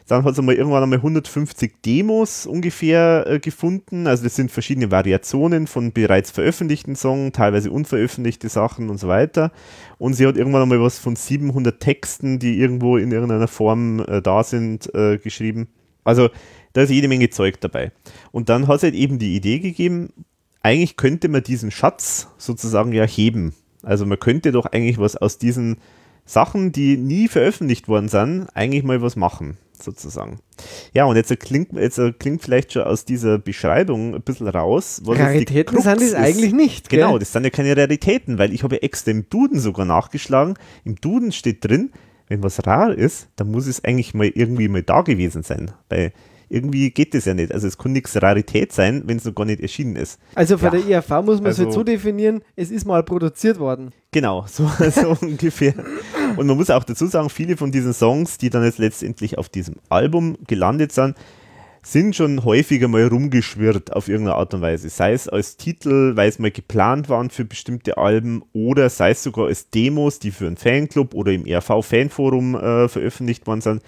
Dann 0.07 0.23
hat 0.23 0.33
es 0.33 0.39
einmal 0.39 0.55
irgendwann 0.55 0.83
einmal 0.83 0.99
150 0.99 1.81
Demos 1.83 2.45
ungefähr 2.45 3.25
äh, 3.27 3.39
gefunden. 3.39 4.05
Also 4.05 4.23
das 4.23 4.35
sind 4.35 4.51
verschiedene 4.51 4.91
Variationen 4.91 5.65
von 5.65 5.93
bereits 5.93 6.29
veröffentlichten 6.29 6.95
Songs, 6.95 7.31
teilweise 7.33 7.71
unveröffentlichte 7.71 8.49
Sachen 8.49 8.89
und 8.89 8.99
so 8.99 9.07
weiter. 9.07 9.51
Und 9.97 10.13
sie 10.13 10.27
hat 10.27 10.37
irgendwann 10.37 10.61
einmal 10.61 10.81
was 10.81 10.99
von 10.99 11.15
700 11.15 11.79
Texten, 11.79 12.37
die 12.37 12.59
irgendwo 12.59 12.97
in 12.97 13.11
irgendeiner 13.11 13.47
Form 13.47 13.99
äh, 14.01 14.21
da 14.21 14.43
sind, 14.43 14.93
äh, 14.93 15.17
geschrieben. 15.17 15.69
Also 16.03 16.29
da 16.73 16.81
ist 16.81 16.91
jede 16.91 17.07
Menge 17.07 17.31
Zeug 17.31 17.59
dabei. 17.61 17.91
Und 18.31 18.49
dann 18.49 18.67
hat 18.67 18.81
sie 18.81 18.87
halt 18.87 18.95
eben 18.95 19.17
die 19.17 19.35
Idee 19.35 19.59
gegeben, 19.59 20.13
eigentlich 20.61 20.97
könnte 20.97 21.29
man 21.29 21.43
diesen 21.43 21.71
Schatz 21.71 22.27
sozusagen 22.37 22.91
ja 22.91 23.05
heben. 23.05 23.53
Also 23.81 24.05
man 24.05 24.19
könnte 24.19 24.51
doch 24.51 24.65
eigentlich 24.65 24.97
was 24.97 25.15
aus 25.15 25.37
diesen 25.37 25.77
Sachen, 26.25 26.71
die 26.71 26.97
nie 26.97 27.27
veröffentlicht 27.27 27.87
worden 27.87 28.07
sind, 28.07 28.47
eigentlich 28.55 28.83
mal 28.83 29.01
was 29.01 29.15
machen, 29.15 29.57
sozusagen. 29.83 30.39
Ja, 30.93 31.05
und 31.05 31.15
jetzt 31.15 31.37
klingt, 31.39 31.73
jetzt 31.73 31.99
klingt 32.19 32.41
vielleicht 32.41 32.73
schon 32.73 32.83
aus 32.83 33.05
dieser 33.05 33.37
Beschreibung 33.37 34.15
ein 34.15 34.21
bisschen 34.21 34.47
raus. 34.47 35.01
Was 35.03 35.19
Raritäten 35.19 35.81
sind 35.81 36.01
es 36.01 36.13
eigentlich 36.13 36.53
nicht. 36.53 36.89
Gell? 36.89 37.01
Genau, 37.01 37.17
das 37.17 37.31
sind 37.31 37.43
ja 37.43 37.49
keine 37.49 37.75
Raritäten, 37.75 38.37
weil 38.37 38.53
ich 38.53 38.63
habe 38.63 38.75
ja 38.75 38.81
extra 38.81 39.11
im 39.11 39.29
Duden 39.29 39.59
sogar 39.59 39.85
nachgeschlagen. 39.85 40.55
Im 40.83 40.95
Duden 40.95 41.31
steht 41.31 41.63
drin, 41.65 41.91
wenn 42.27 42.43
was 42.43 42.65
rar 42.65 42.93
ist, 42.93 43.27
dann 43.35 43.51
muss 43.51 43.67
es 43.67 43.83
eigentlich 43.83 44.13
mal 44.13 44.27
irgendwie 44.27 44.67
mal 44.67 44.83
da 44.83 45.01
gewesen 45.01 45.43
sein. 45.43 45.71
Bei 45.89 46.13
irgendwie 46.55 46.89
geht 46.89 47.13
das 47.13 47.25
ja 47.25 47.33
nicht. 47.33 47.51
Also 47.51 47.67
es 47.67 47.77
kann 47.77 47.91
nichts 47.91 48.19
Rarität 48.21 48.71
sein, 48.71 49.03
wenn 49.05 49.17
es 49.17 49.25
noch 49.25 49.35
gar 49.35 49.45
nicht 49.45 49.59
erschienen 49.59 49.97
ist. 49.97 50.19
Also 50.35 50.57
von 50.57 50.71
ja. 50.73 50.79
der 50.79 50.87
IAV 50.87 51.09
muss 51.25 51.39
man 51.39 51.47
also, 51.47 51.63
es 51.63 51.65
halt 51.67 51.73
so 51.73 51.83
definieren, 51.83 52.41
es 52.55 52.71
ist 52.71 52.85
mal 52.85 53.03
produziert 53.03 53.59
worden. 53.59 53.91
Genau, 54.11 54.45
so, 54.47 54.71
so 54.89 55.17
ungefähr. 55.19 55.73
Und 56.37 56.47
man 56.47 56.55
muss 56.55 56.69
auch 56.69 56.85
dazu 56.85 57.07
sagen, 57.07 57.29
viele 57.29 57.57
von 57.57 57.71
diesen 57.71 57.93
Songs, 57.93 58.37
die 58.37 58.49
dann 58.49 58.63
jetzt 58.63 58.79
letztendlich 58.79 59.37
auf 59.37 59.49
diesem 59.49 59.75
Album 59.89 60.37
gelandet 60.47 60.93
sind, 60.93 61.15
sind 61.83 62.15
schon 62.15 62.43
häufiger 62.43 62.87
mal 62.87 63.05
rumgeschwirrt 63.05 63.93
auf 63.93 64.07
irgendeine 64.07 64.37
Art 64.37 64.53
und 64.55 64.61
Weise. 64.61 64.89
Sei 64.89 65.13
es 65.13 65.27
als 65.27 65.57
Titel, 65.57 66.15
weil 66.15 66.29
es 66.29 66.39
mal 66.39 66.49
geplant 66.49 67.09
waren 67.09 67.29
für 67.29 67.45
bestimmte 67.45 67.97
Alben 67.97 68.43
oder 68.53 68.89
sei 68.89 69.11
es 69.11 69.21
sogar 69.21 69.47
als 69.47 69.69
Demos, 69.69 70.17
die 70.17 70.31
für 70.31 70.47
einen 70.47 70.57
Fanclub 70.57 71.13
oder 71.13 71.31
im 71.31 71.45
RV-Fanforum 71.45 72.55
äh, 72.55 72.87
veröffentlicht 72.87 73.45
worden 73.45 73.61
sind 73.61 73.81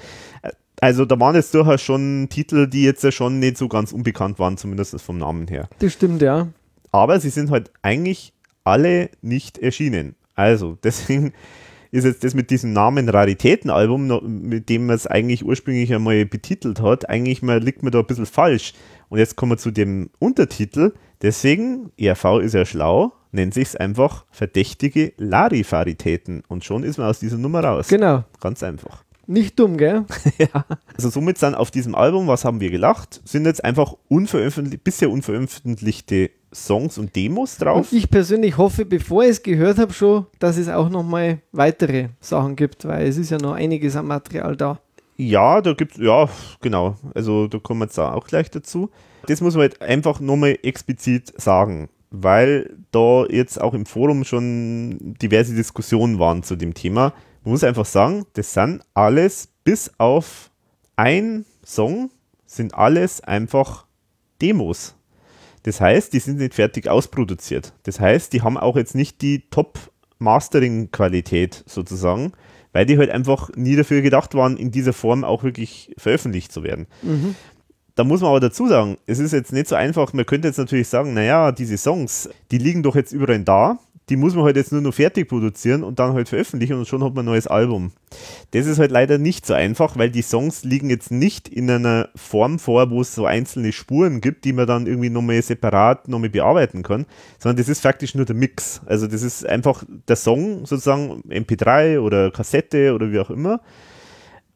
also 0.80 1.06
da 1.06 1.20
waren 1.20 1.36
jetzt 1.36 1.54
durchaus 1.54 1.82
schon 1.82 2.28
Titel, 2.30 2.68
die 2.68 2.84
jetzt 2.84 3.04
ja 3.04 3.12
schon 3.12 3.40
nicht 3.40 3.58
so 3.58 3.68
ganz 3.68 3.92
unbekannt 3.92 4.40
waren, 4.40 4.58
zumindest 4.58 5.00
vom 5.02 5.18
Namen 5.18 5.48
her. 5.48 5.70
Das 5.80 5.94
stimmt, 5.94 6.22
ja. 6.22 6.48
Aber 6.92 7.20
sie 7.20 7.30
sind 7.30 7.52
halt 7.52 7.72
eigentlich 7.82 8.34
alle 8.64 9.10
nicht 9.22 9.58
erschienen. 9.58 10.16
Also 10.36 10.78
deswegen 10.84 11.34
ist 11.92 12.04
jetzt 12.04 12.24
das 12.24 12.34
mit 12.34 12.52
diesem 12.52 12.74
Namen 12.74 13.10
Raritätenalbum, 13.10 14.22
mit 14.48 14.70
dem 14.70 14.88
man 14.88 14.96
es 14.96 15.08
eigentlich 15.08 15.46
ursprünglich 15.46 15.94
einmal 15.94 16.26
betitelt 16.26 16.82
hat, 16.82 17.10
eigentlich 17.10 17.42
mal, 17.42 17.60
liegt 17.60 17.82
man 17.82 17.92
da 17.92 18.00
ein 18.00 18.06
bisschen 18.06 18.26
falsch. 18.26 18.74
Und 19.10 19.20
jetzt 19.20 19.36
kommen 19.36 19.54
wir 19.54 19.58
zu 19.58 19.72
dem 19.72 20.10
Untertitel. 20.20 20.94
Deswegen, 21.22 21.92
ERV 21.98 22.40
ist 22.42 22.54
ja 22.54 22.66
schlau, 22.66 23.14
nennt 23.32 23.54
sich 23.54 23.70
es 23.70 23.76
einfach 23.76 24.26
verdächtige 24.32 25.14
Larifaritäten. 25.18 26.44
Und 26.48 26.66
schon 26.66 26.84
ist 26.84 26.98
man 26.98 27.08
aus 27.08 27.20
dieser 27.20 27.38
Nummer 27.38 27.64
raus. 27.64 27.88
Genau. 27.88 28.26
Ganz 28.42 28.62
einfach. 28.64 29.07
Nicht 29.28 29.60
dumm, 29.60 29.76
gell? 29.76 30.06
ja. 30.38 30.66
Also 30.96 31.10
somit 31.10 31.38
sind 31.38 31.54
auf 31.54 31.70
diesem 31.70 31.96
Album, 31.96 32.28
was 32.28 32.46
haben 32.46 32.62
wir 32.62 32.72
gelacht, 32.72 33.22
sind 33.26 33.46
jetzt 33.46 33.64
einfach 33.64 33.94
unveröffentlicht, 34.08 34.86
bisher 34.86 35.12
unveröffentlichte 35.12 36.32
Songs 36.54 36.98
und 36.98 37.16
Demos 37.16 37.58
drauf. 37.58 37.92
Und 37.92 37.98
ich 37.98 38.10
persönlich 38.10 38.58
hoffe, 38.58 38.86
bevor 38.86 39.24
ich 39.24 39.32
es 39.32 39.44
gehört 39.44 39.80
habe, 39.80 39.92
schon, 39.92 40.28
dass 40.40 40.58
es 40.58 40.70
auch 40.70 40.90
nochmal 40.90 41.42
weitere 41.52 42.10
Sachen 42.22 42.56
gibt, 42.56 42.86
weil 42.86 43.06
es 43.06 43.18
ist 43.18 43.30
ja 43.30 43.38
noch 43.38 43.54
einiges 43.54 43.98
an 43.98 44.08
Material 44.08 44.56
da. 44.56 44.80
Ja, 45.18 45.62
da 45.62 45.74
gibt 45.74 45.94
es, 45.94 45.98
ja, 45.98 46.30
genau. 46.62 46.96
Also 47.14 47.48
da 47.48 47.58
kommen 47.60 47.82
wir 47.82 47.86
jetzt 47.86 48.00
auch 48.00 48.28
gleich 48.28 48.50
dazu. 48.50 48.90
Das 49.26 49.42
muss 49.42 49.56
man 49.56 49.64
halt 49.64 49.82
einfach 49.82 50.20
nochmal 50.22 50.58
explizit 50.64 51.34
sagen, 51.42 51.90
weil 52.12 52.78
da 52.92 53.26
jetzt 53.26 53.60
auch 53.60 53.74
im 53.74 53.86
Forum 53.86 54.24
schon 54.24 55.16
diverse 55.22 55.54
Diskussionen 55.54 56.18
waren 56.20 56.44
zu 56.44 56.56
dem 56.56 56.74
Thema. 56.74 57.14
Man 57.48 57.54
muss 57.54 57.64
einfach 57.64 57.86
sagen, 57.86 58.26
das 58.34 58.54
sind 58.54 58.84
alles, 58.94 59.48
bis 59.64 59.90
auf 60.00 60.52
ein 60.98 61.46
Song, 61.66 62.12
sind 62.46 62.74
alles 62.74 63.22
einfach 63.22 63.86
Demos. 64.42 64.96
Das 65.64 65.80
heißt, 65.80 66.12
die 66.12 66.20
sind 66.20 66.40
nicht 66.40 66.56
fertig 66.56 66.90
ausproduziert. 66.90 67.72
Das 67.84 68.02
heißt, 68.02 68.34
die 68.34 68.42
haben 68.42 68.58
auch 68.58 68.76
jetzt 68.76 68.96
nicht 68.96 69.22
die 69.22 69.50
Top-Mastering-Qualität 69.50 71.64
sozusagen, 71.66 72.34
weil 72.74 72.86
die 72.86 72.98
halt 72.98 73.12
einfach 73.12 73.50
nie 73.56 73.78
dafür 73.78 74.02
gedacht 74.02 74.36
waren, 74.36 74.58
in 74.58 74.72
dieser 74.72 74.92
Form 74.92 75.24
auch 75.24 75.44
wirklich 75.44 75.96
veröffentlicht 75.98 76.52
zu 76.52 76.64
werden. 76.64 76.88
Mhm. 77.02 77.34
Da 77.96 78.04
muss 78.04 78.20
man 78.20 78.32
aber 78.32 78.42
dazu 78.42 78.68
sagen, 78.68 78.98
es 79.06 79.20
ist 79.20 79.32
jetzt 79.32 79.54
nicht 79.54 79.70
so 79.70 79.76
einfach, 79.76 80.12
man 80.12 80.26
könnte 80.26 80.50
jetzt 80.50 80.58
natürlich 80.58 80.90
sagen, 80.90 81.14
naja, 81.14 81.54
diese 81.54 81.78
Songs, 81.78 82.28
die 82.52 82.58
liegen 82.58 82.84
doch 82.84 82.98
jetzt 82.98 83.14
überall 83.14 83.40
da, 83.40 83.80
die 84.10 84.16
muss 84.16 84.36
man 84.36 84.46
halt 84.46 84.56
jetzt 84.56 84.72
nur 84.72 84.82
noch 84.82 84.94
fertig 84.94 85.28
produzieren 85.28 85.84
und 85.84 86.00
dann 86.00 86.14
halt 86.14 86.30
veröffentlichen 86.30 86.74
und 86.74 86.88
schon 86.88 87.04
hat 87.04 87.14
man 87.14 87.24
ein 87.24 87.32
neues 87.32 87.48
Album. 87.48 87.92
Das 88.52 88.66
ist 88.66 88.80
halt 88.80 88.92
leider 88.92 89.18
nicht 89.18 89.46
so 89.46 89.54
einfach, 89.54 89.98
weil 89.98 90.10
die 90.10 90.22
Songs 90.22 90.64
liegen 90.64 90.90
jetzt 90.90 91.12
nicht 91.12 91.50
in 91.50 91.70
einer 91.70 92.10
Form 92.16 92.58
vor, 92.60 92.90
wo 92.90 93.02
es 93.02 93.14
so 93.14 93.26
einzelne 93.26 93.74
Spuren 93.74 94.22
gibt, 94.22 94.46
die 94.46 94.54
man 94.54 94.66
dann 94.66 94.88
irgendwie 94.88 95.10
nochmal 95.10 95.42
separat 95.42 96.08
nochmal 96.08 96.30
bearbeiten 96.30 96.84
kann, 96.84 97.06
sondern 97.38 97.58
das 97.58 97.70
ist 97.70 97.82
faktisch 97.82 98.16
nur 98.16 98.26
der 98.26 98.36
Mix. 98.36 98.82
Also 98.86 99.08
das 99.08 99.24
ist 99.24 99.46
einfach 99.46 99.84
der 100.08 100.16
Song 100.16 100.66
sozusagen 100.66 101.22
MP3 101.30 102.00
oder 102.00 102.32
Kassette 102.32 102.94
oder 102.94 103.12
wie 103.12 103.20
auch 103.20 103.30
immer 103.30 103.62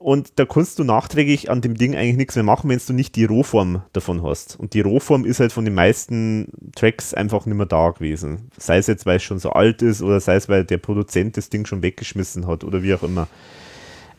und 0.01 0.39
da 0.39 0.45
kannst 0.45 0.79
du 0.79 0.83
nachträglich 0.83 1.51
an 1.51 1.61
dem 1.61 1.75
Ding 1.75 1.95
eigentlich 1.95 2.17
nichts 2.17 2.35
mehr 2.35 2.43
machen, 2.43 2.69
wenn 2.69 2.81
du 2.85 2.93
nicht 2.93 3.15
die 3.15 3.25
Rohform 3.25 3.83
davon 3.93 4.23
hast. 4.23 4.59
Und 4.59 4.73
die 4.73 4.81
Rohform 4.81 5.25
ist 5.25 5.39
halt 5.39 5.51
von 5.51 5.63
den 5.63 5.75
meisten 5.75 6.51
Tracks 6.75 7.13
einfach 7.13 7.45
nicht 7.45 7.55
mehr 7.55 7.67
da 7.67 7.91
gewesen. 7.91 8.49
Sei 8.57 8.77
es 8.77 8.87
jetzt, 8.87 9.05
weil 9.05 9.17
es 9.17 9.23
schon 9.23 9.39
so 9.39 9.51
alt 9.51 9.81
ist 9.81 10.01
oder 10.01 10.19
sei 10.19 10.35
es, 10.35 10.49
weil 10.49 10.65
der 10.65 10.79
Produzent 10.79 11.37
das 11.37 11.49
Ding 11.49 11.65
schon 11.65 11.83
weggeschmissen 11.83 12.47
hat 12.47 12.63
oder 12.63 12.81
wie 12.81 12.93
auch 12.93 13.03
immer. 13.03 13.27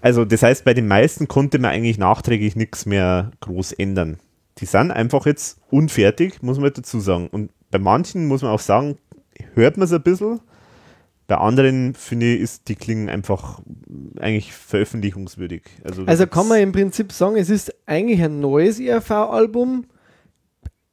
Also 0.00 0.24
das 0.24 0.42
heißt, 0.42 0.64
bei 0.64 0.74
den 0.74 0.86
meisten 0.86 1.26
konnte 1.28 1.58
man 1.58 1.72
eigentlich 1.72 1.98
nachträglich 1.98 2.54
nichts 2.54 2.86
mehr 2.86 3.32
groß 3.40 3.72
ändern. 3.72 4.18
Die 4.58 4.66
sind 4.66 4.90
einfach 4.90 5.26
jetzt 5.26 5.58
unfertig, 5.70 6.42
muss 6.42 6.58
man 6.58 6.64
halt 6.64 6.78
dazu 6.78 7.00
sagen. 7.00 7.28
Und 7.28 7.50
bei 7.70 7.78
manchen 7.78 8.26
muss 8.26 8.42
man 8.42 8.52
auch 8.52 8.60
sagen, 8.60 8.98
hört 9.54 9.76
man 9.76 9.86
es 9.86 9.92
ein 9.92 10.02
bisschen, 10.02 10.40
bei 11.32 11.38
anderen, 11.38 11.94
finde 11.94 12.26
ich, 12.26 12.42
ist 12.42 12.68
die 12.68 12.74
Klingen 12.74 13.08
einfach 13.08 13.62
eigentlich 14.20 14.52
veröffentlichungswürdig. 14.52 15.62
Also, 15.82 16.04
also 16.04 16.26
kann 16.26 16.46
man 16.46 16.60
im 16.60 16.72
Prinzip 16.72 17.10
sagen, 17.10 17.36
es 17.36 17.48
ist 17.48 17.74
eigentlich 17.86 18.22
ein 18.22 18.40
neues 18.40 18.78
ERV-Album, 18.78 19.86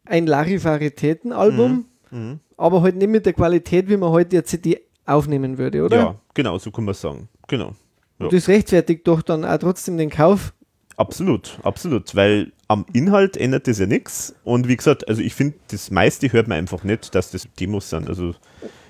ein 0.05 0.27
Larifaritäten-Album, 0.27 1.87
mhm. 2.09 2.17
mhm. 2.17 2.39
aber 2.55 2.83
halt 2.83 2.95
nicht 2.95 3.09
mit 3.09 3.25
der 3.25 3.33
Qualität, 3.33 3.89
wie 3.89 3.97
man 3.97 4.11
heute 4.11 4.37
halt 4.37 4.47
CD 4.47 4.79
aufnehmen 5.05 5.57
würde, 5.57 5.83
oder? 5.83 5.97
Ja, 5.97 6.15
genau, 6.33 6.57
so 6.57 6.71
kann 6.71 6.85
man 6.85 6.95
sagen. 6.95 7.27
Genau. 7.49 7.75
Ja. 8.19 8.27
Und 8.27 8.31
das 8.31 8.47
rechtfertigt 8.47 9.05
doch 9.09 9.21
dann 9.21 9.43
auch 9.43 9.57
trotzdem 9.57 9.97
den 9.97 10.09
Kauf. 10.09 10.53
Absolut, 10.95 11.59
absolut, 11.63 12.15
weil 12.15 12.53
am 12.69 12.85
Inhalt 12.93 13.35
ändert 13.35 13.67
das 13.67 13.79
ja 13.79 13.87
nichts. 13.87 14.35
Und 14.45 14.69
wie 14.69 14.77
gesagt, 14.77 15.05
also 15.09 15.21
ich 15.21 15.35
finde, 15.35 15.57
das 15.69 15.91
meiste 15.91 16.31
hört 16.31 16.47
man 16.47 16.59
einfach 16.59 16.85
nicht, 16.85 17.13
dass 17.13 17.29
das 17.29 17.45
Demos 17.59 17.89
sind. 17.89 18.07
Also 18.07 18.35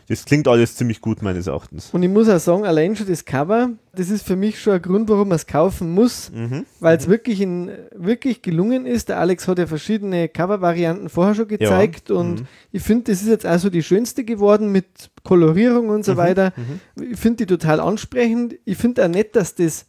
das 0.09 0.25
klingt 0.25 0.47
alles 0.47 0.75
ziemlich 0.75 1.01
gut, 1.01 1.21
meines 1.21 1.45
Erachtens. 1.45 1.91
Und 1.91 2.01
ich 2.01 2.09
muss 2.09 2.27
auch 2.27 2.39
sagen, 2.39 2.65
allein 2.65 2.95
schon 2.95 3.05
das 3.05 3.25
Cover, 3.25 3.69
das 3.93 4.09
ist 4.09 4.25
für 4.25 4.35
mich 4.35 4.59
schon 4.59 4.73
ein 4.73 4.81
Grund, 4.81 5.07
warum 5.07 5.27
man 5.27 5.35
es 5.35 5.45
kaufen 5.45 5.91
muss, 5.93 6.31
mhm. 6.31 6.65
weil 6.79 6.97
es 6.97 7.05
mhm. 7.05 7.11
wirklich, 7.11 7.47
wirklich 7.95 8.41
gelungen 8.41 8.87
ist. 8.87 9.09
Der 9.09 9.19
Alex 9.19 9.47
hat 9.47 9.59
ja 9.59 9.67
verschiedene 9.67 10.27
Cover-Varianten 10.27 11.09
vorher 11.09 11.35
schon 11.35 11.47
gezeigt 11.47 12.09
ja. 12.09 12.15
und 12.15 12.41
mhm. 12.41 12.47
ich 12.71 12.81
finde, 12.81 13.11
das 13.11 13.21
ist 13.21 13.27
jetzt 13.27 13.45
also 13.45 13.69
die 13.69 13.83
schönste 13.83 14.23
geworden 14.23 14.71
mit 14.71 15.11
Kolorierung 15.23 15.89
und 15.89 16.03
so 16.03 16.13
mhm. 16.13 16.17
weiter. 16.17 16.53
Mhm. 16.55 17.11
Ich 17.11 17.19
finde 17.19 17.45
die 17.45 17.45
total 17.45 17.79
ansprechend. 17.79 18.55
Ich 18.65 18.77
finde 18.77 19.05
auch 19.05 19.09
nett, 19.09 19.35
dass 19.35 19.53
das 19.53 19.85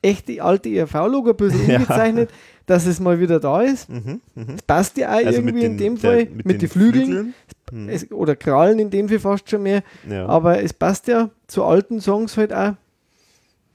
echte 0.00 0.42
alte 0.42 0.70
ERV-Logo 0.70 1.30
ein 1.30 1.36
bisschen 1.36 1.68
ja. 1.68 1.76
umgezeichnet, 1.76 2.30
dass 2.68 2.86
es 2.86 3.00
mal 3.00 3.18
wieder 3.18 3.40
da 3.40 3.62
ist. 3.62 3.88
Mhm, 3.88 4.20
mh. 4.34 4.44
Das 4.52 4.62
passt 4.62 4.96
ja 4.98 5.08
auch 5.10 5.16
also 5.24 5.40
irgendwie 5.40 5.62
den, 5.62 5.72
in 5.72 5.78
dem 5.78 5.96
Fall 5.96 6.26
der, 6.26 6.34
mit, 6.36 6.46
mit 6.46 6.62
den, 6.62 6.68
Flügeln. 6.68 7.04
Flügeln. 7.06 7.34
Mhm. 7.72 7.88
Es, 7.88 8.10
oder 8.12 8.36
Krallen 8.36 8.78
in 8.78 8.90
dem 8.90 9.08
Fall 9.08 9.18
fast 9.18 9.50
schon 9.50 9.62
mehr. 9.62 9.82
Ja. 10.08 10.26
Aber 10.26 10.62
es 10.62 10.72
passt 10.72 11.08
ja 11.08 11.30
zu 11.46 11.64
alten 11.64 12.00
Songs 12.00 12.36
halt 12.36 12.52
auch. 12.52 12.74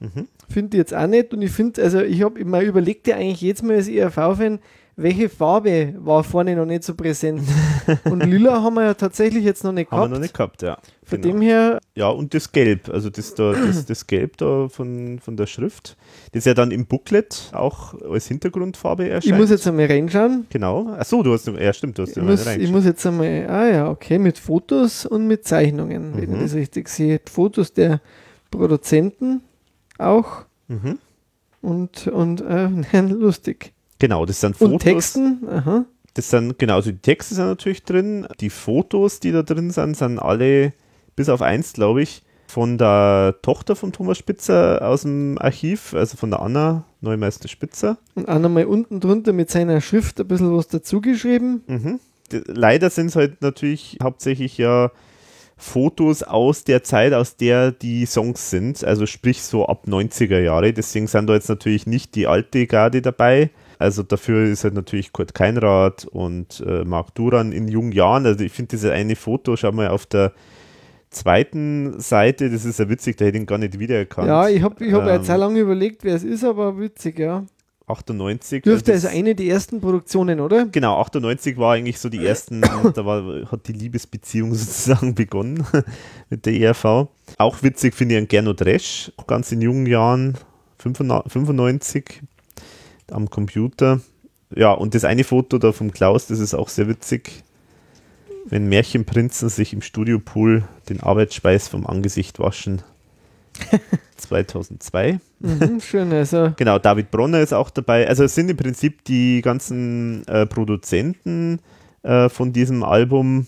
Mhm. 0.00 0.28
Finde 0.48 0.76
ich 0.76 0.78
jetzt 0.78 0.94
auch 0.94 1.06
nicht. 1.06 1.34
Und 1.34 1.42
ich 1.42 1.50
finde, 1.50 1.82
also 1.82 2.00
ich 2.00 2.22
habe 2.22 2.38
immer 2.38 2.60
überlegt 2.62 3.06
ja 3.06 3.16
eigentlich 3.16 3.40
jetzt 3.42 3.62
mal 3.62 3.76
als 3.76 3.88
ERV-Fan, 3.88 4.60
welche 4.96 5.28
Farbe 5.28 5.94
war 5.98 6.22
vorne 6.22 6.54
noch 6.54 6.66
nicht 6.66 6.84
so 6.84 6.94
präsent. 6.94 7.42
und 8.04 8.24
lila 8.24 8.62
haben 8.62 8.74
wir 8.74 8.84
ja 8.84 8.94
tatsächlich 8.94 9.44
jetzt 9.44 9.64
noch 9.64 9.72
nicht 9.72 9.90
Haben 9.90 9.96
gehabt. 9.96 10.10
wir 10.10 10.14
noch 10.14 10.22
nicht 10.22 10.34
gehabt, 10.34 10.62
ja. 10.62 10.78
Von 11.04 11.20
Genau. 11.20 11.34
dem 11.34 11.42
her, 11.42 11.80
Ja, 11.96 12.08
und 12.08 12.34
das 12.34 12.50
Gelb, 12.50 12.88
also 12.88 13.08
das, 13.08 13.34
da, 13.34 13.52
das, 13.52 13.86
das 13.86 14.06
Gelb 14.08 14.36
da 14.38 14.68
von, 14.68 15.20
von 15.20 15.36
der 15.36 15.46
Schrift, 15.46 15.96
das 16.32 16.44
ja 16.44 16.52
dann 16.54 16.72
im 16.72 16.86
Booklet 16.86 17.50
auch 17.52 17.94
als 18.10 18.26
Hintergrundfarbe 18.26 19.08
erscheint. 19.08 19.32
ich 19.32 19.38
muss 19.40 19.50
jetzt 19.50 19.66
einmal 19.68 19.86
reinschauen. 19.86 20.46
Genau. 20.50 20.88
Achso, 20.88 21.22
du 21.22 21.32
hast, 21.32 21.46
ja 21.46 21.72
stimmt, 21.72 21.96
du 21.98 22.02
hast 22.02 22.16
Ich 22.16 22.22
muss, 22.22 22.46
ich 22.46 22.70
muss 22.72 22.84
jetzt 22.84 23.06
einmal, 23.06 23.46
ah 23.48 23.68
ja, 23.68 23.90
okay, 23.90 24.18
mit 24.18 24.38
Fotos 24.38 25.06
und 25.06 25.28
mit 25.28 25.46
Zeichnungen, 25.46 26.16
wenn 26.16 26.30
Mhm. 26.30 26.36
ich 26.36 26.42
das 26.42 26.54
richtig 26.54 26.88
sehe. 26.88 27.20
Fotos 27.30 27.72
der 27.72 28.00
Produzenten 28.50 29.42
auch 29.98 30.44
Mhm. 30.68 30.98
und, 31.62 32.06
und 32.08 32.40
äh, 32.40 32.68
lustig. 33.08 33.72
Genau, 34.00 34.26
das 34.26 34.40
sind 34.40 34.56
Fotos. 34.56 34.72
Und 34.72 34.82
Texten, 34.82 35.38
aha. 35.48 35.84
Das 36.14 36.30
sind, 36.30 36.58
genau, 36.58 36.74
also 36.76 36.90
die 36.90 36.98
Texte 36.98 37.34
sind 37.34 37.46
natürlich 37.46 37.82
drin. 37.84 38.26
Die 38.40 38.50
Fotos, 38.50 39.20
die 39.20 39.32
da 39.32 39.42
drin 39.42 39.70
sind, 39.70 39.96
sind 39.96 40.18
alle, 40.18 40.72
bis 41.16 41.28
auf 41.28 41.42
eins, 41.42 41.72
glaube 41.72 42.02
ich, 42.02 42.22
von 42.46 42.78
der 42.78 43.36
Tochter 43.42 43.74
von 43.74 43.92
Thomas 43.92 44.18
Spitzer 44.18 44.86
aus 44.86 45.02
dem 45.02 45.38
Archiv, 45.38 45.94
also 45.94 46.16
von 46.16 46.30
der 46.30 46.40
Anna 46.40 46.84
Neumeister 47.00 47.48
Spitzer. 47.48 47.98
Und 48.14 48.28
auch 48.28 48.38
nochmal 48.38 48.66
unten 48.66 49.00
drunter 49.00 49.32
mit 49.32 49.50
seiner 49.50 49.80
Schrift 49.80 50.20
ein 50.20 50.28
bisschen 50.28 50.56
was 50.56 50.68
dazugeschrieben. 50.68 51.62
Mhm. 51.66 52.00
Leider 52.46 52.90
sind 52.90 53.06
es 53.06 53.16
halt 53.16 53.42
natürlich 53.42 53.98
hauptsächlich 54.02 54.56
ja 54.58 54.90
Fotos 55.56 56.22
aus 56.22 56.64
der 56.64 56.82
Zeit, 56.82 57.12
aus 57.12 57.36
der 57.36 57.70
die 57.72 58.06
Songs 58.06 58.50
sind, 58.50 58.84
also 58.84 59.06
sprich 59.06 59.42
so 59.42 59.66
ab 59.66 59.86
90er 59.86 60.40
Jahre. 60.40 60.72
Deswegen 60.72 61.06
sind 61.06 61.28
da 61.28 61.34
jetzt 61.34 61.48
natürlich 61.48 61.86
nicht 61.86 62.14
die 62.14 62.26
alte 62.26 62.66
Garde 62.66 63.02
dabei. 63.02 63.50
Also 63.78 64.02
dafür 64.02 64.44
ist 64.44 64.64
halt 64.64 64.74
natürlich 64.74 65.12
Kurt 65.12 65.34
Keinrad 65.34 66.06
und 66.06 66.62
äh, 66.66 66.84
Marc 66.84 67.14
Duran 67.14 67.52
in 67.52 67.68
jungen 67.68 67.92
Jahren. 67.92 68.26
Also 68.26 68.44
ich 68.44 68.52
finde 68.52 68.70
diese 68.70 68.92
eine 68.92 69.16
Foto, 69.16 69.56
schau 69.56 69.72
mal 69.72 69.88
auf 69.88 70.06
der 70.06 70.32
zweiten 71.14 71.98
Seite, 72.00 72.50
das 72.50 72.64
ist 72.64 72.78
ja 72.78 72.88
witzig, 72.88 73.16
da 73.16 73.24
hätte 73.24 73.38
ich 73.38 73.42
ihn 73.42 73.46
gar 73.46 73.58
nicht 73.58 73.78
wiedererkannt. 73.78 74.28
Ja, 74.28 74.48
ich 74.48 74.62
habe 74.62 74.84
ich 74.84 74.92
hab 74.92 75.02
Ähm, 75.02 75.08
jetzt 75.14 75.26
sehr 75.26 75.38
lange 75.38 75.60
überlegt, 75.60 76.04
wer 76.04 76.14
es 76.14 76.24
ist, 76.24 76.44
aber 76.44 76.78
witzig, 76.78 77.18
ja. 77.18 77.44
98. 77.86 78.62
Dürfte 78.62 78.92
das- 78.92 79.04
also 79.04 79.16
eine 79.16 79.34
der 79.34 79.44
ersten 79.46 79.80
Produktionen, 79.80 80.40
oder? 80.40 80.64
Genau, 80.66 80.98
98 81.00 81.58
war 81.58 81.74
eigentlich 81.74 81.98
so 81.98 82.08
die 82.08 82.24
ersten, 82.24 82.62
da 82.62 83.04
war, 83.04 83.50
hat 83.50 83.68
die 83.68 83.72
Liebesbeziehung 83.74 84.54
sozusagen 84.54 85.14
begonnen 85.14 85.64
mit 86.30 86.46
der 86.46 86.54
ERV. 86.54 87.08
Auch 87.38 87.62
witzig 87.62 87.94
finde 87.94 88.14
ich 88.14 88.20
an 88.22 88.28
Gernot 88.28 88.62
Resch, 88.62 89.12
auch 89.18 89.26
ganz 89.26 89.52
in 89.52 89.60
jungen 89.60 89.84
Jahren, 89.86 90.34
95 90.78 92.22
am 93.10 93.28
Computer. 93.30 94.00
Ja, 94.54 94.72
und 94.72 94.94
das 94.94 95.04
eine 95.04 95.24
Foto 95.24 95.58
da 95.58 95.72
vom 95.72 95.92
Klaus, 95.92 96.26
das 96.26 96.38
ist 96.38 96.54
auch 96.54 96.68
sehr 96.68 96.88
witzig. 96.88 97.42
Wenn 98.46 98.68
Märchenprinzen 98.68 99.48
sich 99.48 99.72
im 99.72 99.80
Studiopool 99.80 100.64
den 100.88 101.00
Arbeitsschweiß 101.00 101.68
vom 101.68 101.86
Angesicht 101.86 102.38
waschen. 102.38 102.82
2002. 104.16 105.20
Mhm, 105.40 105.80
schön, 105.80 106.12
also. 106.12 106.52
Genau, 106.56 106.78
David 106.78 107.10
Bronner 107.10 107.40
ist 107.40 107.52
auch 107.52 107.70
dabei. 107.70 108.08
Also 108.08 108.24
es 108.24 108.34
sind 108.34 108.50
im 108.50 108.56
Prinzip 108.56 109.04
die 109.04 109.42
ganzen 109.42 110.26
äh, 110.26 110.46
Produzenten 110.46 111.60
äh, 112.02 112.28
von 112.28 112.52
diesem 112.52 112.82
Album, 112.82 113.46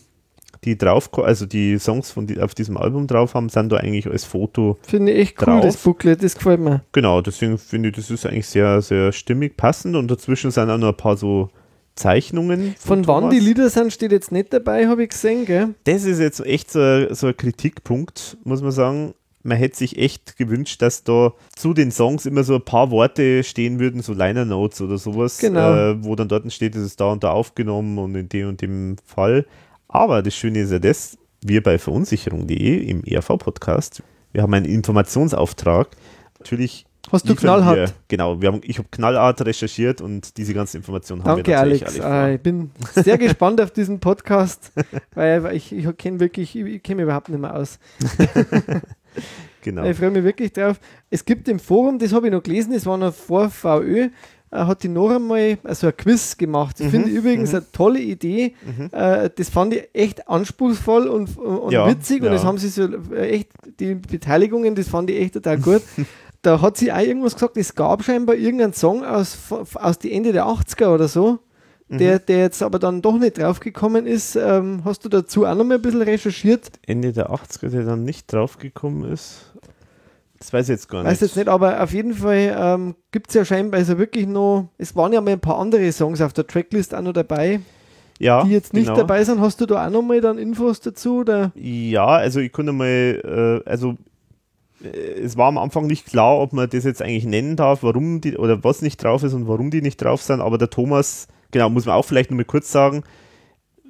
die 0.64 0.76
drauf, 0.76 1.10
also 1.18 1.46
die 1.46 1.78
Songs 1.78 2.10
von 2.10 2.26
die, 2.26 2.40
auf 2.40 2.54
diesem 2.54 2.76
Album 2.76 3.06
drauf 3.06 3.34
haben, 3.34 3.48
sind 3.48 3.70
da 3.70 3.76
eigentlich 3.76 4.06
als 4.06 4.24
Foto. 4.24 4.78
Finde 4.82 5.12
ich 5.12 5.20
echt 5.20 5.42
cool, 5.42 5.46
Drauf. 5.46 5.64
das 5.64 5.76
Booklet, 5.76 6.22
das 6.22 6.34
gefällt 6.34 6.60
mir. 6.60 6.82
Genau, 6.92 7.20
deswegen 7.20 7.58
finde 7.58 7.90
ich, 7.90 7.96
das 7.96 8.10
ist 8.10 8.26
eigentlich 8.26 8.48
sehr, 8.48 8.82
sehr 8.82 9.12
stimmig, 9.12 9.56
passend 9.56 9.96
und 9.96 10.10
dazwischen 10.10 10.50
sind 10.50 10.70
auch 10.70 10.78
noch 10.78 10.88
ein 10.88 10.96
paar 10.96 11.16
so 11.16 11.50
Zeichnungen. 11.96 12.74
Von 12.78 13.06
wann 13.06 13.30
die. 13.30 13.40
Lieder 13.40 13.68
sind, 13.70 13.92
steht 13.92 14.12
jetzt 14.12 14.30
nicht 14.32 14.52
dabei, 14.52 14.86
habe 14.86 15.02
ich 15.02 15.10
gesehen, 15.10 15.44
gell? 15.46 15.74
Das 15.84 16.04
ist 16.04 16.18
jetzt 16.20 16.40
echt 16.44 16.70
so, 16.70 17.12
so 17.12 17.28
ein 17.28 17.36
Kritikpunkt, 17.36 18.36
muss 18.44 18.62
man 18.62 18.70
sagen. 18.70 19.14
Man 19.42 19.58
hätte 19.58 19.76
sich 19.76 19.96
echt 19.98 20.36
gewünscht, 20.36 20.82
dass 20.82 21.04
da 21.04 21.32
zu 21.54 21.72
den 21.72 21.92
Songs 21.92 22.26
immer 22.26 22.42
so 22.42 22.56
ein 22.56 22.64
paar 22.64 22.90
Worte 22.90 23.44
stehen 23.44 23.78
würden, 23.78 24.02
so 24.02 24.12
Liner 24.12 24.44
Notes 24.44 24.80
oder 24.80 24.98
sowas, 24.98 25.38
Genau. 25.38 25.72
äh, 25.72 26.04
wo 26.04 26.16
dann 26.16 26.26
dort 26.28 26.52
steht, 26.52 26.74
es 26.74 26.82
ist 26.84 27.00
da 27.00 27.12
und 27.12 27.22
da 27.22 27.30
aufgenommen 27.30 27.96
und 27.98 28.16
in 28.16 28.28
dem 28.28 28.48
und 28.48 28.60
dem 28.60 28.96
Fall. 29.04 29.46
Aber 29.86 30.22
das 30.22 30.34
Schöne 30.34 30.58
ist 30.60 30.72
ja 30.72 30.80
das, 30.80 31.16
wir 31.42 31.62
bei 31.62 31.78
verunsicherung.de 31.78 32.76
im 32.88 33.04
ERV-Podcast, 33.04 34.02
wir 34.32 34.42
haben 34.42 34.52
einen 34.52 34.66
Informationsauftrag. 34.66 35.88
Natürlich 36.40 36.85
Hast 37.12 37.28
du 37.28 37.34
knallhart. 37.36 37.76
Wir, 37.76 37.88
genau, 38.08 38.40
wir 38.40 38.48
haben, 38.52 38.60
ich 38.64 38.78
habe 38.78 38.88
knallhart 38.90 39.40
recherchiert 39.44 40.00
und 40.00 40.36
diese 40.36 40.54
ganzen 40.54 40.78
Informationen 40.78 41.22
haben 41.24 41.36
Danke, 41.42 41.50
wir 41.52 41.56
natürlich 41.58 41.86
Alex. 41.86 42.00
alle 42.00 42.14
Ah, 42.14 42.30
ich 42.34 42.40
bin 42.40 42.70
sehr 42.94 43.16
gespannt 43.18 43.60
auf 43.60 43.70
diesen 43.70 44.00
Podcast, 44.00 44.72
weil 45.14 45.54
ich, 45.54 45.72
ich 45.72 45.86
kenne 45.96 46.18
wirklich, 46.20 46.56
ich, 46.56 46.82
kenne 46.82 46.96
mich 46.96 47.02
überhaupt 47.04 47.28
nicht 47.28 47.40
mehr 47.40 47.54
aus. 47.54 47.78
Genau. 49.62 49.82
Ich 49.84 49.96
freue 49.96 50.12
mich 50.12 50.22
wirklich 50.22 50.52
drauf. 50.52 50.78
Es 51.10 51.24
gibt 51.24 51.48
im 51.48 51.58
Forum, 51.58 51.98
das 51.98 52.12
habe 52.12 52.26
ich 52.28 52.32
noch 52.32 52.42
gelesen, 52.42 52.72
das 52.72 52.86
war 52.86 52.96
noch 52.96 53.12
vor 53.12 53.50
VÖ, 53.50 54.02
äh, 54.02 54.10
hat 54.52 54.84
die 54.84 54.88
noch 54.88 55.10
einmal 55.10 55.58
so 55.70 55.88
ein 55.88 55.96
Quiz 55.96 56.36
gemacht. 56.36 56.76
Ich 56.78 56.86
Mhm, 56.86 56.90
finde 56.90 57.08
übrigens 57.10 57.50
mhm. 57.50 57.56
eine 57.56 57.72
tolle 57.72 57.98
Idee. 57.98 58.54
Mhm. 58.64 58.90
Äh, 58.92 59.28
das 59.34 59.48
fand 59.50 59.74
ich 59.74 59.88
echt 59.92 60.28
anspruchsvoll 60.28 61.08
und, 61.08 61.36
und 61.36 61.72
Ja, 61.72 61.88
witzig 61.88 62.20
und 62.20 62.26
ja. 62.26 62.32
das 62.34 62.44
haben 62.44 62.58
sie 62.58 62.68
so 62.68 62.84
äh, 63.12 63.28
echt, 63.30 63.48
die 63.80 63.96
Beteiligungen, 63.96 64.76
das 64.76 64.86
fand 64.88 65.10
ich 65.10 65.20
echt 65.20 65.34
total 65.34 65.58
gut. 65.58 65.82
da 66.46 66.60
hat 66.62 66.76
sie 66.76 66.92
auch 66.92 66.98
irgendwas 67.00 67.34
gesagt, 67.34 67.56
es 67.56 67.74
gab 67.74 68.04
scheinbar 68.04 68.36
irgendeinen 68.36 68.72
Song 68.72 69.04
aus, 69.04 69.36
aus 69.74 69.98
die 69.98 70.12
Ende 70.12 70.32
der 70.32 70.46
80er 70.46 70.88
oder 70.94 71.08
so, 71.08 71.40
Mhm. 71.88 71.98
der, 71.98 72.18
der 72.18 72.38
jetzt 72.38 72.62
aber 72.64 72.80
dann 72.80 73.00
doch 73.00 73.16
nicht 73.16 73.38
draufgekommen 73.38 74.06
ist. 74.06 74.34
Ähm, 74.34 74.80
hast 74.84 75.04
du 75.04 75.08
dazu 75.08 75.46
auch 75.46 75.54
noch 75.54 75.62
mal 75.64 75.74
ein 75.76 75.82
bisschen 75.82 76.02
recherchiert? 76.02 76.68
Ende 76.84 77.12
der 77.12 77.30
80er, 77.30 77.68
der 77.68 77.84
dann 77.84 78.02
nicht 78.02 78.32
draufgekommen 78.32 79.12
ist. 79.12 79.52
Das 80.38 80.52
weiß 80.52 80.64
ich 80.68 80.72
jetzt 80.72 80.88
gar 80.88 81.04
Weiß 81.04 81.12
nicht. 81.12 81.30
jetzt 81.30 81.36
nicht, 81.36 81.48
aber 81.48 81.80
auf 81.82 81.92
jeden 81.92 82.12
Fall 82.14 82.56
ähm, 82.58 82.94
gibt 83.12 83.28
es 83.28 83.34
ja 83.34 83.44
scheinbar 83.44 83.78
also 83.78 83.98
wirklich 83.98 84.26
noch, 84.26 84.68
es 84.78 84.96
waren 84.96 85.12
ja 85.12 85.20
mal 85.20 85.30
ein 85.30 85.40
paar 85.40 85.58
andere 85.58 85.90
Songs 85.92 86.20
auf 86.20 86.32
der 86.32 86.46
Tracklist 86.46 86.92
auch 86.94 87.02
noch 87.02 87.12
dabei, 87.12 87.60
ja, 88.18 88.42
die 88.42 88.50
jetzt 88.50 88.74
nicht 88.74 88.86
genau. 88.86 88.98
dabei 88.98 89.22
sind. 89.24 89.40
Hast 89.40 89.60
du 89.60 89.66
da 89.66 89.86
auch 89.86 89.90
noch 89.90 90.02
mal 90.02 90.20
dann 90.20 90.38
Infos 90.38 90.80
dazu? 90.80 91.18
Oder? 91.18 91.52
Ja, 91.54 92.06
also 92.06 92.40
ich 92.40 92.52
konnte 92.52 92.72
mal, 92.72 93.62
äh, 93.64 93.68
also 93.70 93.94
es 94.82 95.36
war 95.36 95.48
am 95.48 95.58
Anfang 95.58 95.86
nicht 95.86 96.06
klar, 96.06 96.38
ob 96.38 96.52
man 96.52 96.68
das 96.68 96.84
jetzt 96.84 97.02
eigentlich 97.02 97.24
nennen 97.26 97.56
darf, 97.56 97.82
warum 97.82 98.20
die 98.20 98.36
oder 98.36 98.62
was 98.62 98.82
nicht 98.82 99.02
drauf 99.02 99.22
ist 99.22 99.32
und 99.32 99.48
warum 99.48 99.70
die 99.70 99.82
nicht 99.82 100.02
drauf 100.02 100.22
sind, 100.22 100.40
aber 100.40 100.58
der 100.58 100.70
Thomas, 100.70 101.28
genau, 101.50 101.70
muss 101.70 101.86
man 101.86 101.94
auch 101.94 102.04
vielleicht 102.04 102.30
nur 102.30 102.36
mal 102.36 102.44
kurz 102.44 102.70
sagen, 102.70 103.02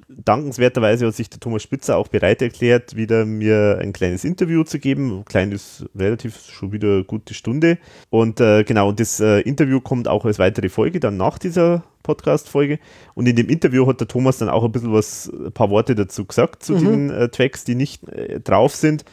dankenswerterweise 0.09 1.05
hat 1.07 1.15
sich 1.15 1.29
der 1.29 1.39
Thomas 1.39 1.63
Spitzer 1.63 1.97
auch 1.97 2.07
bereit 2.07 2.41
erklärt, 2.41 2.95
wieder 2.95 3.25
mir 3.25 3.79
ein 3.81 3.93
kleines 3.93 4.23
Interview 4.23 4.63
zu 4.63 4.79
geben. 4.79 5.23
Klein 5.25 5.51
ist 5.51 5.85
relativ 5.95 6.45
schon 6.49 6.71
wieder 6.71 6.87
eine 6.87 7.03
gute 7.03 7.33
Stunde. 7.33 7.77
Und 8.09 8.39
äh, 8.39 8.63
genau, 8.63 8.89
und 8.89 8.99
das 8.99 9.19
äh, 9.19 9.41
Interview 9.41 9.81
kommt 9.81 10.07
auch 10.07 10.23
als 10.25 10.39
weitere 10.39 10.69
Folge 10.69 10.99
dann 10.99 11.17
nach 11.17 11.37
dieser 11.37 11.83
Podcast-Folge. 12.03 12.79
Und 13.15 13.27
in 13.27 13.35
dem 13.35 13.49
Interview 13.49 13.85
hat 13.85 13.99
der 13.99 14.07
Thomas 14.07 14.37
dann 14.37 14.47
auch 14.47 14.63
ein 14.63 14.71
bisschen 14.71 14.93
was, 14.93 15.29
ein 15.29 15.51
paar 15.51 15.69
Worte 15.69 15.93
dazu 15.93 16.23
gesagt, 16.25 16.63
zu 16.63 16.73
Mhm. 16.73 16.85
den 16.85 17.09
äh, 17.09 17.29
Tracks, 17.29 17.65
die 17.65 17.75
nicht 17.75 18.07
äh, 18.07 18.39
drauf 18.39 18.75
sind. 18.75 19.03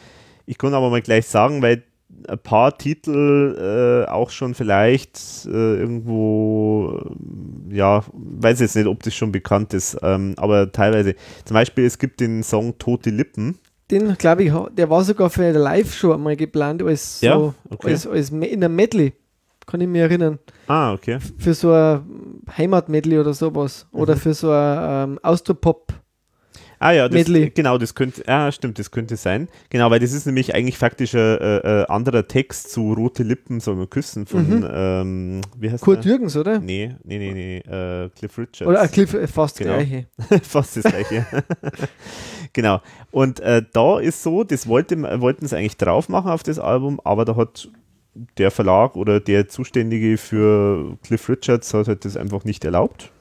Ich 0.45 0.57
kann 0.57 0.73
aber 0.73 0.89
mal 0.89 1.01
gleich 1.01 1.27
sagen, 1.27 1.61
weil 1.61 1.83
ein 2.27 2.39
paar 2.39 2.77
Titel 2.77 4.05
äh, 4.07 4.09
auch 4.09 4.29
schon 4.29 4.53
vielleicht 4.53 5.45
äh, 5.45 5.49
irgendwo, 5.49 6.99
äh, 7.69 7.75
ja, 7.75 8.03
weiß 8.13 8.59
jetzt 8.59 8.75
nicht, 8.75 8.87
ob 8.87 9.03
das 9.03 9.13
schon 9.13 9.31
bekannt 9.31 9.73
ist, 9.73 9.97
ähm, 10.01 10.33
aber 10.37 10.71
teilweise. 10.71 11.15
Zum 11.45 11.55
Beispiel, 11.55 11.85
es 11.85 11.97
gibt 11.97 12.19
den 12.19 12.43
Song 12.43 12.77
Tote 12.77 13.09
Lippen. 13.09 13.57
Den, 13.91 14.15
glaube 14.17 14.43
ich, 14.43 14.53
der 14.75 14.89
war 14.89 15.03
sogar 15.03 15.29
für 15.29 15.43
eine 15.43 15.57
Live-Show 15.57 16.13
einmal 16.13 16.35
geplant, 16.35 16.81
als, 16.81 17.19
so, 17.19 17.25
Ja, 17.25 17.53
okay. 17.69 17.91
als, 17.91 18.07
als 18.07 18.29
in 18.29 18.43
einem 18.43 18.75
Medley. 18.75 19.13
Kann 19.65 19.81
ich 19.81 19.87
mich 19.87 20.01
erinnern. 20.01 20.39
Ah, 20.67 20.93
okay. 20.93 21.17
Für 21.39 21.53
so 21.53 21.71
ein 21.71 22.03
Heimat-Medley 22.55 23.17
oder 23.19 23.33
sowas. 23.33 23.87
Mhm. 23.91 23.99
Oder 23.99 24.15
für 24.15 24.33
so 24.33 24.51
ein 24.51 25.09
ähm, 25.09 25.19
Austropop. 25.23 25.91
Ah 26.79 26.91
ja, 26.91 27.07
das, 27.07 27.15
Medley. 27.15 27.49
genau, 27.51 27.77
das 27.77 27.95
könnte, 27.95 28.23
ja, 28.27 28.51
stimmt, 28.51 28.77
das 28.79 28.91
könnte 28.91 29.15
sein. 29.17 29.47
Genau, 29.69 29.89
weil 29.91 29.99
das 29.99 30.11
ist 30.13 30.25
nämlich 30.25 30.53
eigentlich 30.53 30.77
faktisch 30.77 31.13
ein 31.15 31.19
äh, 31.19 31.57
äh, 31.81 31.85
anderer 31.87 32.27
Text 32.27 32.71
zu 32.71 32.93
Rote 32.93 33.23
Lippen 33.23 33.59
soll 33.59 33.75
man 33.75 33.89
küssen 33.89 34.25
von, 34.25 34.59
Mhm. 34.59 34.67
ähm, 34.71 35.41
wie 35.57 35.71
heißt 35.71 35.83
Kurt 35.83 36.03
der? 36.03 36.11
Jürgens, 36.11 36.35
oder? 36.35 36.59
Nee, 36.59 36.95
nee, 37.03 37.17
nee, 37.17 37.33
nee, 37.33 37.57
äh, 37.59 38.09
Cliff 38.09 38.37
Richards. 38.37 38.67
Oder 38.69 38.81
ein 38.81 38.91
Cliff, 38.91 39.13
äh, 39.13 39.27
fast 39.27 39.57
Genau. 39.57 39.73
gleiche. 39.75 40.05
Fast 40.43 40.77
das 40.77 40.83
gleiche. 40.83 41.25
genau. 42.53 42.81
Und 43.11 43.39
äh, 43.39 43.61
da 43.73 43.99
ist 43.99 44.21
so, 44.23 44.43
das 44.43 44.67
wollte, 44.67 45.01
wollten 45.21 45.47
sie 45.47 45.57
eigentlich 45.57 45.77
drauf 45.77 46.09
machen 46.09 46.29
auf 46.31 46.43
das 46.43 46.59
Album, 46.59 46.99
aber 47.03 47.25
da 47.25 47.35
hat 47.35 47.69
der 48.37 48.51
Verlag 48.51 48.95
oder 48.95 49.19
der 49.19 49.47
Zuständige 49.47 50.17
für 50.17 50.97
Cliff 51.03 51.27
Richards 51.29 51.73
hat 51.73 51.87
halt 51.87 52.05
das 52.05 52.15
einfach 52.15 52.45
nicht 52.45 52.63
erlaubt. 52.63 53.11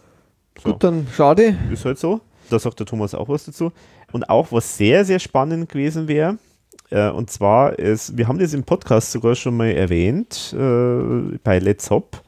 So, 0.62 0.70
Gut, 0.72 0.84
dann 0.84 1.06
schade. 1.12 1.56
ist 1.72 1.84
halt 1.84 1.98
so. 1.98 2.20
Da 2.50 2.58
sagt 2.58 2.78
der 2.78 2.86
Thomas 2.86 3.14
auch 3.14 3.28
was 3.28 3.44
dazu. 3.46 3.72
Und 4.12 4.28
auch 4.28 4.52
was 4.52 4.76
sehr, 4.76 5.04
sehr 5.04 5.18
spannend 5.18 5.68
gewesen 5.68 6.08
wäre, 6.08 6.38
Äh, 6.90 7.08
und 7.10 7.30
zwar, 7.30 7.78
ist, 7.78 8.16
wir 8.18 8.28
haben 8.28 8.38
das 8.38 8.52
im 8.52 8.62
Podcast 8.62 9.10
sogar 9.10 9.34
schon 9.34 9.56
mal 9.56 9.70
erwähnt, 9.70 10.54
äh, 10.56 11.38
bei 11.42 11.58
Let's 11.58 11.90
Hop. 11.90 12.20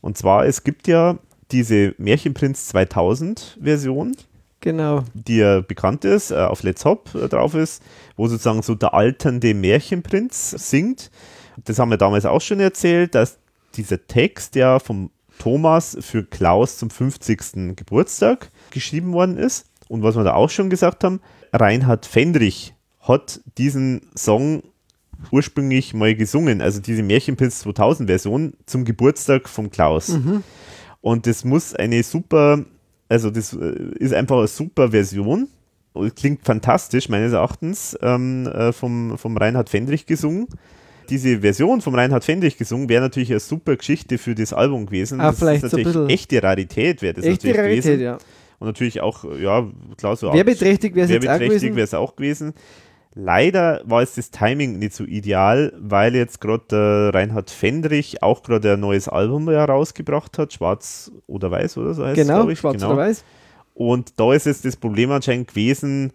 Und 0.00 0.16
zwar, 0.16 0.46
es 0.46 0.62
gibt 0.62 0.86
ja 0.86 1.18
diese 1.50 1.92
Märchenprinz 1.98 2.68
2000 2.68 3.58
Version, 3.60 4.16
Genau. 4.60 5.02
die 5.12 5.38
ja 5.38 5.60
bekannt 5.60 6.04
ist, 6.04 6.30
äh, 6.30 6.36
auf 6.36 6.62
Let's 6.62 6.84
Hop 6.84 7.14
äh, 7.14 7.28
drauf 7.28 7.54
ist, 7.54 7.82
wo 8.16 8.28
sozusagen 8.28 8.62
so 8.62 8.74
der 8.76 8.94
alternde 8.94 9.54
Märchenprinz 9.54 10.50
singt. 10.52 11.10
Das 11.64 11.78
haben 11.80 11.90
wir 11.90 11.98
damals 11.98 12.26
auch 12.26 12.40
schon 12.40 12.60
erzählt, 12.60 13.14
dass 13.14 13.38
dieser 13.74 14.06
Text 14.06 14.54
ja 14.54 14.78
vom 14.78 15.10
Thomas 15.38 15.96
für 16.00 16.24
Klaus 16.24 16.78
zum 16.78 16.90
50. 16.90 17.74
Geburtstag 17.76 18.50
geschrieben 18.70 19.12
worden 19.12 19.36
ist. 19.38 19.66
Und 19.88 20.02
was 20.02 20.16
wir 20.16 20.24
da 20.24 20.34
auch 20.34 20.50
schon 20.50 20.70
gesagt 20.70 21.04
haben, 21.04 21.20
Reinhard 21.52 22.06
Fendrich 22.06 22.74
hat 23.00 23.40
diesen 23.56 24.02
Song 24.16 24.62
ursprünglich 25.30 25.94
mal 25.94 26.14
gesungen, 26.14 26.60
also 26.60 26.80
diese 26.80 27.02
Märchenprinz 27.02 27.60
2000 27.60 28.08
Version 28.08 28.52
zum 28.66 28.84
Geburtstag 28.84 29.48
von 29.48 29.70
Klaus. 29.70 30.18
Und 31.00 31.26
das 31.26 31.44
muss 31.44 31.74
eine 31.74 32.02
super, 32.02 32.64
also 33.08 33.30
das 33.30 33.52
äh, 33.52 33.74
ist 33.98 34.12
einfach 34.12 34.38
eine 34.38 34.48
super 34.48 34.90
Version. 34.90 35.48
Und 35.92 36.14
Klingt 36.16 36.44
fantastisch, 36.44 37.08
meines 37.08 37.32
Erachtens, 37.32 37.96
ähm, 38.02 38.46
äh, 38.48 38.72
vom, 38.72 39.16
vom 39.16 39.36
Reinhard 39.36 39.70
Fendrich 39.70 40.04
gesungen. 40.04 40.46
Diese 41.08 41.40
Version 41.40 41.80
vom 41.80 41.94
Reinhard 41.94 42.24
Fendrich 42.24 42.58
gesungen 42.58 42.88
wäre 42.88 43.00
natürlich 43.02 43.30
eine 43.30 43.40
super 43.40 43.76
Geschichte 43.76 44.18
für 44.18 44.34
das 44.34 44.52
Album 44.52 44.86
gewesen. 44.86 45.20
Ah, 45.20 45.30
das 45.30 45.38
vielleicht 45.38 45.62
ist 45.64 45.70
so 45.70 45.76
natürlich 45.78 45.94
bisschen- 45.96 46.10
echte 46.10 46.42
Rarität, 46.42 47.00
wäre 47.00 47.14
das 47.14 47.24
Echte 47.24 47.46
natürlich 47.46 47.58
Rarität, 47.64 47.82
gewesen. 47.84 48.02
ja. 48.02 48.18
Und 48.58 48.66
natürlich 48.66 49.00
auch, 49.00 49.24
ja, 49.38 49.66
klar, 49.96 50.16
so 50.16 50.32
Werbeträchtig 50.32 50.94
wäre 50.94 51.06
es 51.06 51.10
jetzt 51.12 51.28
auch 51.28 51.38
gewesen. 51.38 51.76
wäre 51.76 51.84
es 51.84 51.94
auch 51.94 52.16
gewesen. 52.16 52.54
Leider 53.18 53.80
war 53.86 54.02
es 54.02 54.14
das 54.14 54.30
Timing 54.30 54.78
nicht 54.78 54.92
so 54.94 55.04
ideal, 55.04 55.72
weil 55.78 56.14
jetzt 56.14 56.40
gerade 56.40 56.64
der 56.70 57.14
Reinhard 57.14 57.50
Fendrich 57.50 58.22
auch 58.22 58.42
gerade 58.42 58.74
ein 58.74 58.80
neues 58.80 59.08
Album 59.08 59.48
herausgebracht 59.48 60.36
hat, 60.38 60.52
Schwarz 60.52 61.10
oder 61.26 61.50
Weiß 61.50 61.78
oder 61.78 61.94
so 61.94 62.04
heißt 62.04 62.18
es, 62.18 62.26
Genau, 62.26 62.40
glaub 62.40 62.50
ich. 62.50 62.58
schwarz 62.58 62.74
genau. 62.74 62.88
oder 62.88 62.98
weiß. 62.98 63.24
Und 63.72 64.20
da 64.20 64.34
ist 64.34 64.44
jetzt 64.44 64.66
das 64.66 64.76
Problem 64.76 65.10
anscheinend 65.10 65.48
gewesen, 65.48 66.12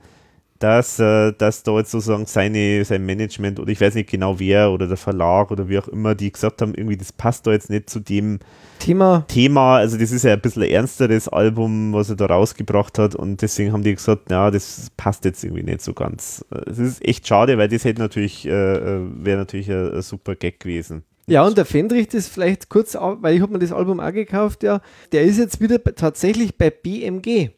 dass, 0.62 1.00
äh, 1.00 1.34
dass 1.34 1.64
da 1.64 1.78
jetzt 1.78 1.92
sozusagen 1.92 2.26
seine, 2.26 2.86
sein 2.86 3.06
Management 3.06 3.60
oder 3.60 3.72
ich 3.72 3.82
weiß 3.82 3.96
nicht 3.96 4.10
genau 4.10 4.40
wer 4.40 4.72
oder 4.72 4.88
der 4.88 4.98
Verlag 4.98 5.52
oder 5.52 5.68
wie 5.68 5.80
auch 5.80 5.88
immer, 5.88 6.14
die 6.16 6.32
gesagt 6.32 6.62
haben, 6.62 6.76
irgendwie 6.76 6.98
das 6.98 7.12
passt 7.12 7.48
da 7.48 7.52
jetzt 7.52 7.70
nicht 7.70 7.90
zu 7.90 8.00
dem 8.00 8.40
Thema. 8.80 9.26
Thema, 9.28 9.78
also 9.78 9.98
das 9.98 10.12
ist 10.12 10.24
ja 10.24 10.34
ein 10.34 10.42
bisschen 10.42 10.64
ein 10.64 10.70
ernsteres 10.70 11.28
Album, 11.28 11.94
was 11.94 12.10
er 12.10 12.16
da 12.16 12.28
rausgebracht 12.28 13.00
hat 13.00 13.16
und 13.16 13.42
deswegen 13.42 13.74
haben 13.74 13.84
die 13.84 13.96
gesagt, 13.96 14.30
ja, 14.30 14.52
das 14.52 14.92
passt 14.98 15.26
jetzt 15.26 15.44
irgendwie 15.44 15.64
nicht 15.64 15.82
so 15.82 15.94
ganz. 15.94 16.46
Es 16.68 16.78
ist 16.78 17.04
echt 17.04 17.28
schade, 17.28 17.58
weil 17.58 17.68
das 17.68 17.84
hätte 17.84 18.02
natürlich, 18.02 18.48
äh, 18.48 18.52
äh, 18.52 19.02
wäre 19.16 19.38
natürlich 19.40 19.70
ein, 19.72 19.96
ein 19.96 20.02
super 20.02 20.36
Gag 20.36 20.60
gewesen. 20.60 21.04
Ja, 21.28 21.46
und 21.46 21.58
der 21.58 21.66
Fendrich, 21.66 22.08
das 22.10 22.28
vielleicht 22.28 22.70
kurz, 22.70 22.96
weil 22.96 23.36
ich 23.36 23.42
habe 23.42 23.54
mir 23.54 23.60
das 23.60 23.72
Album 23.72 24.00
auch 24.00 24.12
gekauft, 24.12 24.64
ja, 24.64 24.82
der 25.12 25.24
ist 25.24 25.38
jetzt 25.38 25.62
wieder 25.62 25.84
tatsächlich 25.84 26.58
bei 26.58 26.70
BMG. 26.70 27.52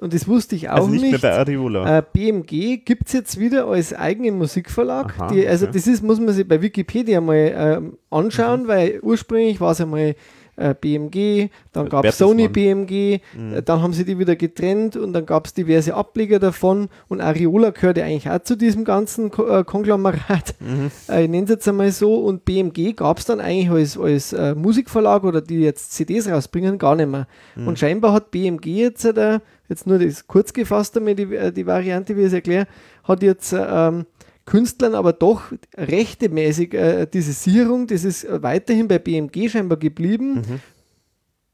Und 0.00 0.12
das 0.14 0.26
wusste 0.28 0.56
ich 0.56 0.68
auch 0.68 0.76
also 0.76 0.88
nicht, 0.88 1.02
nicht. 1.02 1.10
mehr 1.12 1.18
bei 1.20 1.32
Ariola. 1.38 1.98
Äh, 1.98 2.02
BMG 2.12 2.78
gibt 2.84 3.06
es 3.06 3.12
jetzt 3.12 3.38
wieder 3.40 3.66
als 3.66 3.92
eigenen 3.94 4.38
Musikverlag. 4.38 5.14
Aha, 5.18 5.28
die, 5.28 5.46
also 5.46 5.64
okay. 5.66 5.74
das 5.74 5.86
ist, 5.86 6.02
muss 6.02 6.20
man 6.20 6.34
sich 6.34 6.46
bei 6.46 6.60
Wikipedia 6.60 7.20
mal 7.20 7.52
ähm, 7.56 7.98
anschauen, 8.10 8.64
Mhm. 8.64 8.68
weil 8.68 9.00
ursprünglich 9.02 9.60
war 9.60 9.72
es 9.72 9.80
einmal 9.80 10.14
äh, 10.58 10.74
BMG, 10.74 11.50
dann 11.74 11.90
gab 11.90 12.02
es. 12.06 12.16
Sony 12.16 12.48
BMG, 12.48 13.20
Mhm. 13.36 13.54
äh, 13.56 13.62
dann 13.62 13.82
haben 13.82 13.92
sie 13.92 14.06
die 14.06 14.18
wieder 14.18 14.36
getrennt 14.36 14.96
und 14.96 15.12
dann 15.12 15.26
gab 15.26 15.44
es 15.44 15.52
diverse 15.52 15.92
Ableger 15.92 16.38
davon 16.38 16.88
und 17.08 17.20
Ariola 17.20 17.70
gehört 17.70 17.98
ja 17.98 18.04
eigentlich 18.06 18.30
auch 18.30 18.42
zu 18.42 18.56
diesem 18.56 18.84
ganzen 18.84 19.30
Ko 19.30 19.46
äh, 19.46 19.64
Konglomerat. 19.64 20.54
Mhm. 20.60 20.90
Äh, 21.10 21.24
ich 21.24 21.28
nenne 21.30 21.44
es 21.44 21.50
jetzt 21.50 21.68
einmal 21.68 21.90
so 21.92 22.14
und 22.24 22.46
BMG 22.46 22.94
gab 22.96 23.18
es 23.18 23.26
dann 23.26 23.38
eigentlich 23.40 23.68
als, 23.70 23.98
als 23.98 24.32
äh, 24.32 24.54
Musikverlag 24.54 25.24
oder 25.24 25.42
die 25.42 25.60
jetzt 25.60 25.92
CDs 25.92 26.26
rausbringen, 26.26 26.78
gar 26.78 26.94
nicht 26.96 27.10
mehr. 27.10 27.26
Mhm. 27.54 27.68
Und 27.68 27.78
scheinbar 27.78 28.14
hat 28.14 28.30
BMG 28.30 28.64
jetzt, 28.66 29.04
äh, 29.04 29.40
jetzt 29.68 29.86
nur 29.86 29.98
das 29.98 30.26
kurz 30.26 30.52
gefasst 30.52 30.96
einmal 30.96 31.14
die, 31.14 31.34
äh, 31.34 31.52
die 31.52 31.66
Variante, 31.66 32.16
wie 32.16 32.20
ich 32.20 32.26
es 32.28 32.32
erkläre, 32.32 32.66
hat 33.04 33.22
jetzt 33.22 33.52
äh, 33.52 33.64
ähm, 33.68 34.06
Künstlern 34.44 34.94
aber 34.94 35.12
doch 35.12 35.42
rechtemäßig 35.76 36.72
äh, 36.74 37.06
diese 37.12 37.32
Sicherung, 37.32 37.86
das 37.88 38.04
ist 38.04 38.26
weiterhin 38.30 38.86
bei 38.88 38.98
BMG 38.98 39.48
scheinbar 39.50 39.78
geblieben 39.78 40.34
Mhm. 40.34 40.60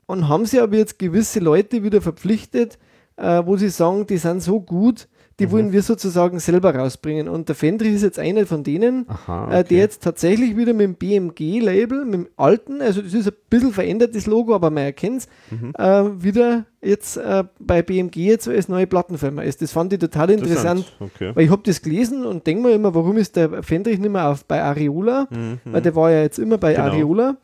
und 0.06 0.28
haben 0.28 0.44
sie 0.44 0.60
aber 0.60 0.76
jetzt 0.76 0.98
gewisse 0.98 1.40
Leute 1.40 1.82
wieder 1.84 2.02
verpflichtet, 2.02 2.78
äh, 3.16 3.42
wo 3.46 3.56
sie 3.56 3.70
sagen, 3.70 4.06
die 4.06 4.18
sind 4.18 4.42
so 4.42 4.60
gut, 4.60 5.08
die 5.42 5.46
Mhm. 5.48 5.52
wollen 5.52 5.72
wir 5.72 5.82
sozusagen 5.82 6.38
selber 6.38 6.74
rausbringen. 6.74 7.28
Und 7.28 7.48
der 7.48 7.56
Fendrich 7.56 7.94
ist 7.94 8.02
jetzt 8.02 8.18
einer 8.18 8.46
von 8.46 8.62
denen, 8.64 9.06
Aha, 9.08 9.52
äh, 9.58 9.64
der 9.64 9.78
jetzt 9.78 10.02
tatsächlich 10.02 10.56
wieder 10.56 10.72
mit 10.72 10.84
dem 10.84 10.94
BMG-Label, 10.94 12.04
mit 12.04 12.14
dem 12.14 12.28
alten, 12.36 12.80
also 12.80 13.02
das 13.02 13.12
ist 13.14 13.26
ein 13.28 13.34
bisschen 13.50 13.72
verändertes 13.72 14.26
Logo, 14.26 14.54
aber 14.54 14.70
man 14.70 14.84
erkennt 14.84 15.22
es, 15.22 15.28
Mhm. 15.50 15.72
äh, 15.76 16.22
wieder 16.22 16.66
jetzt 16.80 17.16
äh, 17.16 17.44
bei 17.58 17.82
BMG 17.82 18.16
jetzt 18.26 18.48
als 18.48 18.68
neue 18.68 18.86
Plattenfirma 18.86 19.42
ist. 19.42 19.62
Das 19.62 19.72
fand 19.72 19.92
ich 19.92 19.98
total 19.98 20.30
interessant, 20.30 20.92
Okay. 21.00 21.32
weil 21.34 21.44
ich 21.44 21.50
habe 21.50 21.62
das 21.64 21.82
gelesen 21.82 22.24
und 22.26 22.46
denke 22.46 22.62
mir 22.68 22.74
immer, 22.74 22.94
warum 22.94 23.16
ist 23.16 23.36
der 23.36 23.62
Fendrich 23.62 23.98
nicht 23.98 24.10
mehr 24.12 24.28
auf, 24.28 24.44
bei 24.44 24.62
Ariola, 24.62 25.26
Mhm. 25.30 25.60
weil 25.64 25.82
der 25.82 25.94
war 25.94 26.10
ja 26.10 26.22
jetzt 26.22 26.38
immer 26.38 26.58
bei 26.58 26.74
Genau. 26.74 26.86
Ariola 26.86 27.36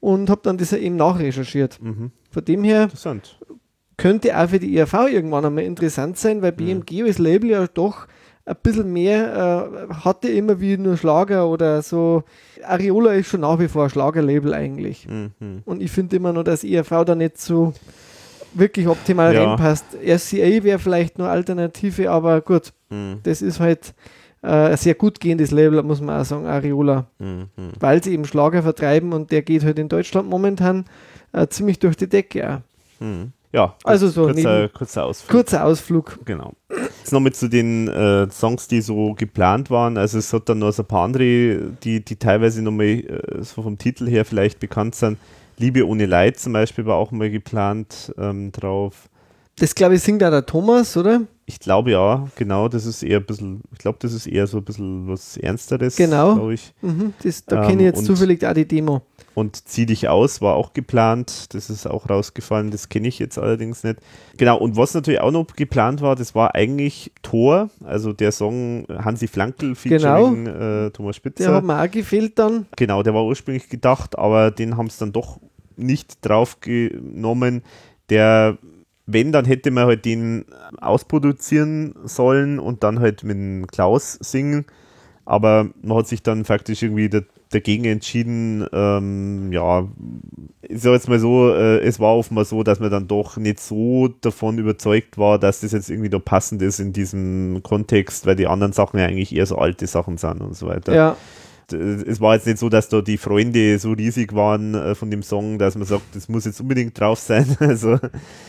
und 0.00 0.30
habe 0.30 0.40
dann 0.44 0.56
das 0.58 0.72
eben 0.72 0.96
nachrecherchiert. 0.96 1.78
Mhm. 1.82 2.10
Von 2.32 2.44
dem 2.44 2.62
her 2.64 2.84
Interessant. 2.84 3.38
Könnte 4.00 4.36
auch 4.38 4.48
für 4.48 4.58
die 4.58 4.76
ERV 4.76 4.94
irgendwann 5.12 5.44
einmal 5.44 5.64
interessant 5.64 6.16
sein, 6.18 6.42
weil 6.42 6.52
BMG 6.52 7.02
als 7.04 7.18
Label 7.18 7.50
ja 7.50 7.66
doch 7.66 8.06
ein 8.46 8.56
bisschen 8.62 8.92
mehr 8.92 9.68
äh, 9.90 9.94
hatte 9.94 10.28
immer 10.28 10.60
wie 10.60 10.76
nur 10.78 10.96
Schlager 10.96 11.46
oder 11.48 11.82
so. 11.82 12.24
Ariola 12.66 13.12
ist 13.12 13.28
schon 13.28 13.40
nach 13.42 13.58
wie 13.58 13.68
vor 13.68 13.84
ein 13.84 13.90
Schlagerlabel 13.90 14.54
eigentlich. 14.54 15.06
Mhm. 15.06 15.62
Und 15.64 15.82
ich 15.82 15.90
finde 15.90 16.16
immer 16.16 16.32
noch, 16.32 16.42
dass 16.44 16.64
ERV 16.64 17.04
da 17.04 17.14
nicht 17.14 17.38
so 17.40 17.74
wirklich 18.54 18.88
optimal 18.88 19.34
Ja. 19.34 19.44
reinpasst. 19.50 19.84
RCA 20.02 20.64
wäre 20.64 20.78
vielleicht 20.78 21.18
nur 21.18 21.28
Alternative, 21.28 22.10
aber 22.10 22.40
gut, 22.40 22.72
Mhm. 22.90 23.18
das 23.22 23.42
ist 23.42 23.60
halt 23.60 23.94
äh, 24.42 24.46
ein 24.70 24.76
sehr 24.78 24.94
gut 24.94 25.20
gehendes 25.20 25.50
Label, 25.50 25.82
muss 25.82 26.00
man 26.00 26.18
auch 26.20 26.24
sagen, 26.24 26.46
Ariola. 26.46 27.06
Mhm. 27.18 27.48
Weil 27.78 28.02
sie 28.02 28.14
eben 28.14 28.24
Schlager 28.24 28.62
vertreiben 28.62 29.12
und 29.12 29.30
der 29.30 29.42
geht 29.42 29.62
halt 29.64 29.78
in 29.78 29.90
Deutschland 29.90 30.30
momentan 30.30 30.86
äh, 31.32 31.46
ziemlich 31.48 31.78
durch 31.78 31.96
die 31.98 32.08
Decke. 32.08 32.48
Auch. 32.48 33.04
Mhm. 33.04 33.32
Ja, 33.52 33.74
Also 33.82 34.08
so 34.08 34.26
kurzer, 34.26 34.68
kurzer 34.68 35.04
Ausflug. 35.04 35.30
Kurzer 35.30 35.64
Ausflug. 35.64 36.18
Genau. 36.24 36.52
Jetzt 36.98 37.12
nochmal 37.12 37.32
zu 37.32 37.48
den 37.48 37.88
äh, 37.88 38.30
Songs, 38.30 38.68
die 38.68 38.80
so 38.80 39.14
geplant 39.14 39.70
waren. 39.70 39.96
Also 39.96 40.18
es 40.18 40.32
hat 40.32 40.48
dann 40.48 40.60
noch 40.60 40.72
so 40.72 40.82
ein 40.82 40.86
paar 40.86 41.04
andere, 41.04 41.58
die, 41.82 42.04
die 42.04 42.16
teilweise 42.16 42.62
nochmal 42.62 42.86
äh, 42.86 43.42
so 43.42 43.62
vom 43.62 43.76
Titel 43.76 44.08
her 44.08 44.24
vielleicht 44.24 44.60
bekannt 44.60 44.94
sind. 44.94 45.18
Liebe 45.58 45.86
ohne 45.86 46.06
Leid 46.06 46.38
zum 46.38 46.52
Beispiel 46.52 46.86
war 46.86 46.96
auch 46.96 47.10
mal 47.10 47.30
geplant 47.30 48.14
ähm, 48.18 48.52
drauf. 48.52 49.08
Das 49.58 49.74
glaube 49.74 49.96
ich 49.96 50.02
singt 50.02 50.22
auch 50.22 50.30
der 50.30 50.46
Thomas, 50.46 50.96
oder? 50.96 51.22
Ich 51.52 51.58
glaube 51.58 51.90
ja, 51.90 52.28
genau, 52.36 52.68
das 52.68 52.86
ist 52.86 53.02
eher 53.02 53.18
ein 53.18 53.26
bisschen, 53.26 53.62
ich 53.72 53.78
glaube, 53.78 53.98
das 54.00 54.12
ist 54.12 54.28
eher 54.28 54.46
so 54.46 54.58
ein 54.58 54.64
bisschen 54.64 55.08
was 55.08 55.36
Ernsteres, 55.36 55.96
Genau. 55.96 56.34
glaube 56.36 56.54
ich. 56.54 56.72
Mhm, 56.80 57.12
das, 57.24 57.44
da 57.44 57.62
Ähm, 57.62 57.68
kenne 57.68 57.82
ich 57.82 57.86
jetzt 57.86 57.98
und- 57.98 58.04
zufällig 58.04 58.46
auch 58.46 58.54
die 58.54 58.68
Demo. 58.68 59.02
Und 59.34 59.68
Zieh 59.68 59.86
dich 59.86 60.08
aus 60.08 60.40
war 60.40 60.54
auch 60.54 60.74
geplant. 60.74 61.54
Das 61.54 61.68
ist 61.70 61.86
auch 61.88 62.08
rausgefallen. 62.10 62.70
Das 62.70 62.88
kenne 62.88 63.08
ich 63.08 63.18
jetzt 63.18 63.36
allerdings 63.38 63.82
nicht. 63.84 63.98
Genau. 64.36 64.58
Und 64.58 64.76
was 64.76 64.92
natürlich 64.94 65.20
auch 65.20 65.30
noch 65.32 65.46
geplant 65.56 66.02
war, 66.02 66.14
das 66.16 66.34
war 66.34 66.54
eigentlich 66.54 67.12
Tor, 67.22 67.70
also 67.84 68.12
der 68.12 68.30
Song 68.32 68.86
Hansi 68.88 69.26
Flankel 69.28 69.74
featuring 69.74 70.46
äh, 70.46 70.90
Thomas 70.90 71.14
Der 71.16 71.20
Spitzer. 71.20 71.54
hat 71.54 71.64
mir 71.64 71.80
auch 71.82 71.90
gefehlt 71.90 72.38
dann. 72.38 72.66
Genau, 72.76 73.02
der 73.02 73.14
war 73.14 73.24
ursprünglich 73.24 73.68
gedacht, 73.68 74.18
aber 74.18 74.50
den 74.52 74.76
haben 74.76 74.86
es 74.86 74.98
dann 74.98 75.12
doch 75.12 75.40
nicht 75.76 76.18
draufgenommen. 76.26 77.62
Der, 78.10 78.58
wenn, 79.12 79.32
dann 79.32 79.44
hätte 79.44 79.70
man 79.70 79.86
halt 79.86 80.04
den 80.04 80.44
ausproduzieren 80.80 81.94
sollen 82.04 82.58
und 82.58 82.82
dann 82.82 83.00
halt 83.00 83.24
mit 83.24 83.70
Klaus 83.70 84.18
singen. 84.20 84.66
Aber 85.24 85.68
man 85.82 85.98
hat 85.98 86.08
sich 86.08 86.22
dann 86.22 86.44
faktisch 86.44 86.82
irgendwie 86.82 87.08
da, 87.08 87.20
dagegen 87.50 87.84
entschieden, 87.84 88.66
ähm, 88.72 89.52
ja, 89.52 89.86
ich 90.62 90.80
sag 90.80 90.92
jetzt 90.92 91.08
mal 91.08 91.18
so, 91.18 91.52
äh, 91.52 91.78
es 91.80 92.00
war 92.00 92.16
offenbar 92.16 92.44
so, 92.44 92.62
dass 92.62 92.80
man 92.80 92.90
dann 92.90 93.06
doch 93.06 93.36
nicht 93.36 93.60
so 93.60 94.08
davon 94.08 94.58
überzeugt 94.58 95.18
war, 95.18 95.38
dass 95.38 95.60
das 95.60 95.72
jetzt 95.72 95.90
irgendwie 95.90 96.10
da 96.10 96.18
passend 96.18 96.62
ist 96.62 96.80
in 96.80 96.92
diesem 96.92 97.60
Kontext, 97.62 98.26
weil 98.26 98.36
die 98.36 98.46
anderen 98.46 98.72
Sachen 98.72 98.98
ja 98.98 99.06
eigentlich 99.06 99.34
eher 99.34 99.46
so 99.46 99.56
alte 99.56 99.86
Sachen 99.86 100.16
sind 100.16 100.40
und 100.40 100.56
so 100.56 100.66
weiter 100.66 100.94
Ja. 100.94 101.16
Es 101.72 102.20
war 102.20 102.34
jetzt 102.34 102.46
nicht 102.46 102.58
so, 102.58 102.68
dass 102.68 102.88
da 102.88 103.00
die 103.00 103.18
Freunde 103.18 103.78
so 103.78 103.92
riesig 103.92 104.34
waren 104.34 104.74
äh, 104.74 104.94
von 104.94 105.10
dem 105.10 105.22
Song, 105.22 105.58
dass 105.58 105.76
man 105.76 105.86
sagt, 105.86 106.14
das 106.14 106.28
muss 106.28 106.44
jetzt 106.44 106.60
unbedingt 106.60 106.98
drauf 106.98 107.18
sein. 107.18 107.56
Also, 107.60 107.98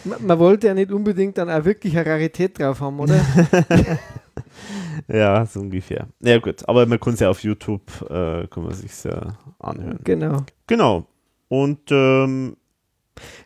Man, 0.03 0.25
man 0.25 0.39
wollte 0.39 0.67
ja 0.67 0.73
nicht 0.73 0.91
unbedingt 0.91 1.37
dann 1.37 1.49
auch 1.49 1.65
wirklich 1.65 1.97
eine 1.97 2.09
Rarität 2.09 2.57
drauf 2.57 2.79
haben, 2.79 2.99
oder? 2.99 3.19
ja, 5.07 5.45
so 5.45 5.59
ungefähr. 5.59 6.07
Ja, 6.21 6.39
gut, 6.39 6.67
aber 6.67 6.85
man 6.85 6.99
kann 6.99 7.13
es 7.13 7.19
ja 7.19 7.29
auf 7.29 7.43
YouTube, 7.43 7.83
äh, 8.09 8.47
kann 8.47 8.63
man 8.63 8.73
sich 8.73 8.91
ja 9.03 9.37
anhören. 9.59 9.99
genau. 10.03 10.43
Genau. 10.67 11.05
Und 11.49 11.91
ähm, 11.91 12.55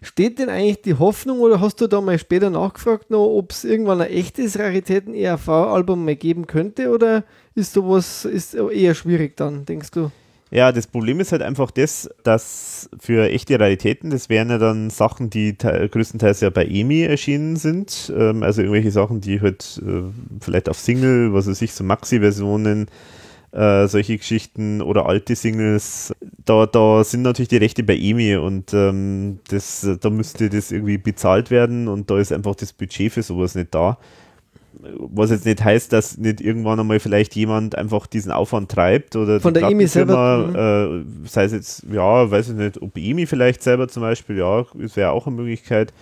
Steht 0.01 0.39
denn 0.39 0.49
eigentlich 0.49 0.81
die 0.83 0.93
Hoffnung 0.93 1.39
oder 1.39 1.59
hast 1.59 1.81
du 1.81 1.87
da 1.87 1.99
mal 2.01 2.19
später 2.19 2.49
nachgefragt, 2.49 3.11
ob 3.11 3.51
es 3.51 3.63
irgendwann 3.63 4.01
ein 4.01 4.09
echtes 4.11 4.57
Raritäten-ERV-Album 4.59 6.05
mehr 6.05 6.15
geben 6.15 6.47
könnte 6.47 6.91
oder 6.91 7.23
ist 7.55 7.73
sowas 7.73 8.25
ist 8.25 8.53
eher 8.53 8.93
schwierig 8.93 9.35
dann, 9.37 9.65
denkst 9.65 9.91
du? 9.91 10.11
Ja, 10.51 10.71
das 10.71 10.87
Problem 10.87 11.19
ist 11.19 11.31
halt 11.31 11.41
einfach 11.41 11.71
das, 11.71 12.09
dass 12.23 12.89
für 12.99 13.29
echte 13.29 13.59
Raritäten, 13.59 14.11
das 14.11 14.29
wären 14.29 14.49
ja 14.49 14.57
dann 14.57 14.89
Sachen, 14.89 15.29
die 15.29 15.57
größtenteils 15.57 16.41
ja 16.41 16.51
bei 16.51 16.65
EMI 16.65 17.03
erschienen 17.03 17.55
sind. 17.55 18.13
Ähm, 18.15 18.43
also 18.43 18.61
irgendwelche 18.61 18.91
Sachen, 18.91 19.21
die 19.21 19.41
halt 19.41 19.81
äh, 19.85 20.03
vielleicht 20.39 20.69
auf 20.69 20.77
Single, 20.77 21.33
was 21.33 21.47
weiß 21.47 21.61
ich, 21.63 21.73
so 21.73 21.83
Maxi-Versionen, 21.83 22.87
äh, 23.53 23.87
solche 23.87 24.17
Geschichten 24.17 24.81
oder 24.81 25.07
alte 25.07 25.35
Singles, 25.35 26.13
da, 26.45 26.67
da 26.67 27.03
sind 27.03 27.23
natürlich 27.23 27.49
die 27.49 27.57
Rechte 27.57 27.83
bei 27.83 27.97
EMI 27.97 28.35
und 28.35 28.73
ähm, 28.73 29.39
das, 29.49 29.87
da 29.99 30.09
müsste 30.09 30.49
das 30.49 30.71
irgendwie 30.71 30.99
bezahlt 30.99 31.49
werden 31.49 31.87
und 31.87 32.11
da 32.11 32.19
ist 32.19 32.31
einfach 32.31 32.55
das 32.55 32.71
Budget 32.71 33.11
für 33.11 33.23
sowas 33.23 33.55
nicht 33.55 33.73
da 33.73 33.97
was 34.97 35.31
jetzt 35.31 35.45
nicht 35.45 35.63
heißt, 35.63 35.91
dass 35.93 36.17
nicht 36.17 36.41
irgendwann 36.41 36.79
einmal 36.79 36.99
vielleicht 36.99 37.35
jemand 37.35 37.77
einfach 37.77 38.07
diesen 38.07 38.31
Aufwand 38.31 38.71
treibt 38.71 39.15
oder 39.15 39.39
von 39.39 39.53
der 39.53 39.69
EMI 39.69 39.87
selber, 39.87 41.03
äh, 41.03 41.27
sei 41.27 41.45
es 41.45 41.51
jetzt, 41.51 41.85
ja, 41.91 42.29
weiß 42.29 42.49
ich 42.49 42.55
nicht, 42.55 42.81
ob 42.81 42.97
EMI 42.97 43.25
vielleicht 43.25 43.63
selber 43.63 43.87
zum 43.87 44.01
Beispiel, 44.01 44.37
ja, 44.37 44.65
das 44.75 44.95
wäre 44.95 45.11
auch 45.11 45.27
eine 45.27 45.35
Möglichkeit. 45.35 45.93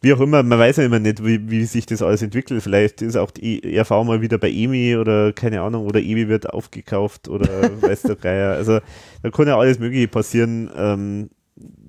Wie 0.00 0.12
auch 0.12 0.20
immer, 0.20 0.44
man 0.44 0.58
weiß 0.58 0.76
ja 0.76 0.84
immer 0.84 1.00
nicht, 1.00 1.24
wie, 1.24 1.50
wie 1.50 1.64
sich 1.64 1.84
das 1.84 2.02
alles 2.02 2.22
entwickelt. 2.22 2.62
Vielleicht 2.62 3.02
ist 3.02 3.16
auch 3.16 3.32
die 3.32 3.74
ERV 3.74 3.90
mal 3.90 4.20
wieder 4.20 4.38
bei 4.38 4.50
EMI 4.50 4.96
oder 4.96 5.32
keine 5.32 5.60
Ahnung, 5.60 5.86
oder 5.86 6.00
EMI 6.00 6.28
wird 6.28 6.48
aufgekauft 6.50 7.28
oder 7.28 7.48
weiß 7.80 8.02
der 8.02 8.16
Geier. 8.16 8.52
Also 8.54 8.78
da 9.22 9.30
kann 9.30 9.48
ja 9.48 9.58
alles 9.58 9.80
Mögliche 9.80 10.06
passieren, 10.06 10.70
ähm, 10.76 11.30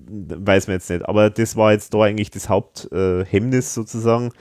weiß 0.08 0.66
man 0.66 0.74
jetzt 0.74 0.90
nicht. 0.90 1.08
Aber 1.08 1.30
das 1.30 1.54
war 1.54 1.70
jetzt 1.70 1.94
da 1.94 2.02
eigentlich 2.02 2.30
das 2.32 2.48
Haupthemmnis 2.48 3.68
äh, 3.68 3.74
sozusagen 3.74 4.32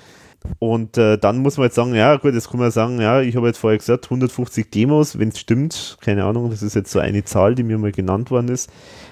und 0.59 0.97
äh, 0.97 1.17
dann 1.17 1.39
muss 1.39 1.57
man 1.57 1.65
jetzt 1.65 1.75
sagen, 1.75 1.93
ja 1.93 2.15
gut, 2.15 2.33
jetzt 2.33 2.49
kann 2.49 2.59
man 2.59 2.71
sagen, 2.71 3.01
ja, 3.01 3.21
ich 3.21 3.35
habe 3.35 3.47
jetzt 3.47 3.57
vorher 3.57 3.77
gesagt, 3.77 4.05
150 4.05 4.71
Demos, 4.71 5.19
wenn 5.19 5.29
es 5.29 5.39
stimmt, 5.39 5.97
keine 6.01 6.23
Ahnung, 6.23 6.49
das 6.49 6.63
ist 6.63 6.75
jetzt 6.75 6.91
so 6.91 6.99
eine 6.99 7.23
Zahl, 7.23 7.55
die 7.55 7.63
mir 7.63 7.77
mal 7.77 7.91
genannt 7.91 8.31
worden 8.31 8.49
ist. 8.49 8.71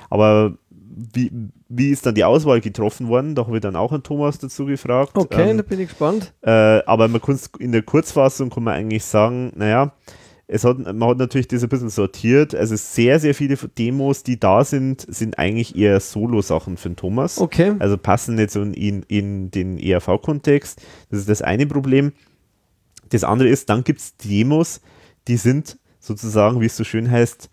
Aber 0.09 0.53
wie, 1.13 1.31
wie 1.69 1.89
ist 1.89 2.05
dann 2.05 2.15
die 2.15 2.23
Auswahl 2.23 2.61
getroffen 2.61 3.07
worden? 3.07 3.35
Da 3.35 3.45
habe 3.45 3.57
ich 3.57 3.61
dann 3.61 3.75
auch 3.75 3.91
an 3.91 4.03
Thomas 4.03 4.39
dazu 4.39 4.65
gefragt. 4.65 5.11
Okay, 5.15 5.51
ähm, 5.51 5.57
da 5.57 5.63
bin 5.63 5.79
ich 5.79 5.89
gespannt. 5.89 6.33
Äh, 6.41 6.81
aber 6.85 7.07
man 7.07 7.21
kann 7.21 7.39
in 7.59 7.71
der 7.71 7.83
Kurzfassung 7.83 8.49
kann 8.49 8.63
man 8.63 8.73
eigentlich 8.73 9.03
sagen, 9.05 9.51
naja, 9.55 9.91
es 10.47 10.63
hat, 10.63 10.79
man 10.79 11.10
hat 11.10 11.17
natürlich 11.17 11.49
das 11.49 11.62
ein 11.62 11.69
bisschen 11.69 11.89
sortiert. 11.89 12.55
Also 12.55 12.75
sehr, 12.77 13.19
sehr 13.19 13.36
viele 13.36 13.57
Demos, 13.57 14.23
die 14.23 14.39
da 14.39 14.63
sind, 14.63 15.05
sind 15.10 15.38
eigentlich 15.38 15.75
eher 15.75 15.99
Solo-Sachen 15.99 16.77
für 16.77 16.89
den 16.89 16.95
Thomas. 16.95 17.38
Okay. 17.38 17.73
Also 17.79 17.97
passen 17.97 18.36
nicht 18.36 18.51
so 18.51 18.62
in, 18.62 19.03
in 19.03 19.51
den 19.51 19.77
ERV-Kontext. 19.77 20.81
Das 21.10 21.19
ist 21.19 21.29
das 21.29 21.41
eine 21.41 21.67
Problem. 21.67 22.13
Das 23.10 23.25
andere 23.25 23.49
ist, 23.49 23.69
dann 23.69 23.83
gibt 23.83 23.99
es 23.99 24.15
Demos, 24.17 24.81
die 25.27 25.38
sind 25.38 25.77
sozusagen, 25.99 26.62
wie 26.62 26.65
es 26.65 26.77
so 26.77 26.86
schön 26.86 27.12
heißt, 27.12 27.49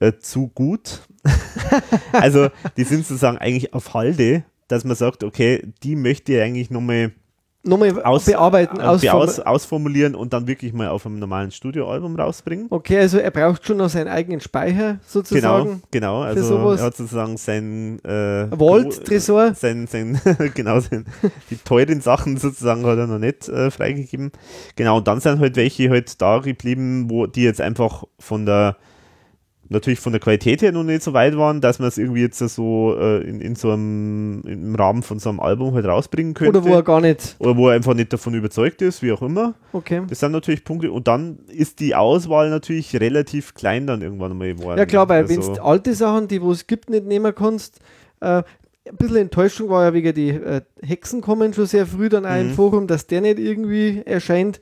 äh, 0.00 0.12
zu 0.18 0.48
gut. 0.48 1.00
also 2.12 2.48
die 2.76 2.84
sind 2.84 3.04
sozusagen 3.06 3.38
eigentlich 3.38 3.74
auf 3.74 3.94
Halde, 3.94 4.44
dass 4.68 4.84
man 4.84 4.96
sagt, 4.96 5.24
okay, 5.24 5.66
die 5.82 5.96
möchte 5.96 6.34
ich 6.34 6.40
eigentlich 6.40 6.70
nochmal 6.70 7.12
nochmal 7.64 8.02
aus, 8.02 8.24
bearbeiten, 8.24 8.80
äh, 8.80 8.82
ausform 8.82 9.22
aus, 9.22 9.40
ausformulieren 9.40 10.14
und 10.14 10.32
dann 10.32 10.46
wirklich 10.46 10.72
mal 10.72 10.88
auf 10.88 11.06
einem 11.06 11.18
normalen 11.18 11.50
Studioalbum 11.50 12.16
rausbringen. 12.16 12.66
Okay, 12.70 12.98
also 12.98 13.18
er 13.18 13.30
braucht 13.30 13.66
schon 13.66 13.76
noch 13.76 13.88
seinen 13.88 14.08
eigenen 14.08 14.40
Speicher 14.40 14.98
sozusagen. 15.06 15.82
Genau, 15.90 16.20
genau. 16.20 16.22
Also 16.22 16.56
er 16.72 16.82
hat 16.82 16.96
sozusagen 16.96 17.36
sein 17.36 17.98
äh, 18.04 18.48
Vault-Tresor. 18.56 19.54
Sein, 19.54 19.86
sein, 19.86 20.20
genau, 20.54 20.80
sein, 20.80 21.06
die 21.50 21.56
teuren 21.56 22.00
Sachen 22.00 22.36
sozusagen 22.36 22.84
hat 22.84 22.98
er 22.98 23.06
noch 23.06 23.18
nicht 23.18 23.48
äh, 23.48 23.70
freigegeben. 23.70 24.32
Genau, 24.76 24.98
und 24.98 25.06
dann 25.06 25.20
sind 25.20 25.40
halt 25.40 25.56
welche 25.56 25.90
halt 25.90 26.20
da 26.20 26.38
geblieben, 26.38 27.08
wo 27.08 27.26
die 27.26 27.42
jetzt 27.42 27.60
einfach 27.60 28.04
von 28.18 28.46
der 28.46 28.76
natürlich 29.72 30.00
von 30.00 30.12
der 30.12 30.20
Qualität 30.20 30.62
her 30.62 30.72
noch 30.72 30.84
nicht 30.84 31.02
so 31.02 31.12
weit 31.12 31.36
waren, 31.36 31.60
dass 31.60 31.78
man 31.78 31.88
es 31.88 31.98
irgendwie 31.98 32.20
jetzt 32.20 32.38
so 32.38 32.96
äh, 32.98 33.22
in, 33.22 33.40
in 33.40 33.54
so 33.56 33.70
einem 33.70 34.42
im 34.46 34.74
Rahmen 34.74 35.02
von 35.02 35.18
so 35.18 35.28
einem 35.28 35.40
Album 35.40 35.74
halt 35.74 35.86
rausbringen 35.86 36.34
könnte. 36.34 36.58
Oder 36.58 36.68
wo 36.68 36.74
er 36.74 36.82
gar 36.82 37.00
nicht. 37.00 37.36
Oder 37.38 37.56
wo 37.56 37.68
er 37.68 37.74
einfach 37.74 37.94
nicht 37.94 38.12
davon 38.12 38.34
überzeugt 38.34 38.82
ist, 38.82 39.02
wie 39.02 39.12
auch 39.12 39.22
immer. 39.22 39.54
Okay. 39.72 40.02
Das 40.08 40.20
sind 40.20 40.32
natürlich 40.32 40.64
Punkte. 40.64 40.92
Und 40.92 41.08
dann 41.08 41.38
ist 41.48 41.80
die 41.80 41.94
Auswahl 41.94 42.50
natürlich 42.50 42.98
relativ 43.00 43.54
klein 43.54 43.86
dann 43.86 44.02
irgendwann 44.02 44.36
mal 44.36 44.54
geworden. 44.54 44.78
Ja 44.78 44.86
klar, 44.86 45.08
weil 45.08 45.22
also, 45.22 45.34
wenn 45.34 45.54
du 45.54 45.62
alte 45.62 45.94
Sachen, 45.94 46.28
die 46.28 46.42
wo 46.42 46.52
es 46.52 46.66
gibt, 46.66 46.90
nicht 46.90 47.06
nehmen 47.06 47.34
kannst, 47.34 47.80
äh, 48.20 48.42
ein 48.88 48.96
bisschen 48.96 49.16
Enttäuschung 49.16 49.68
war 49.68 49.84
ja 49.84 49.94
wegen 49.94 50.14
die 50.14 50.30
äh, 50.30 50.60
Hexen 50.82 51.20
kommen 51.20 51.54
schon 51.54 51.66
sehr 51.66 51.86
früh 51.86 52.08
dann 52.08 52.26
auch 52.26 52.30
mhm. 52.30 52.40
im 52.40 52.50
Forum, 52.54 52.86
dass 52.86 53.06
der 53.06 53.20
nicht 53.20 53.38
irgendwie 53.38 54.02
erscheint 54.04 54.60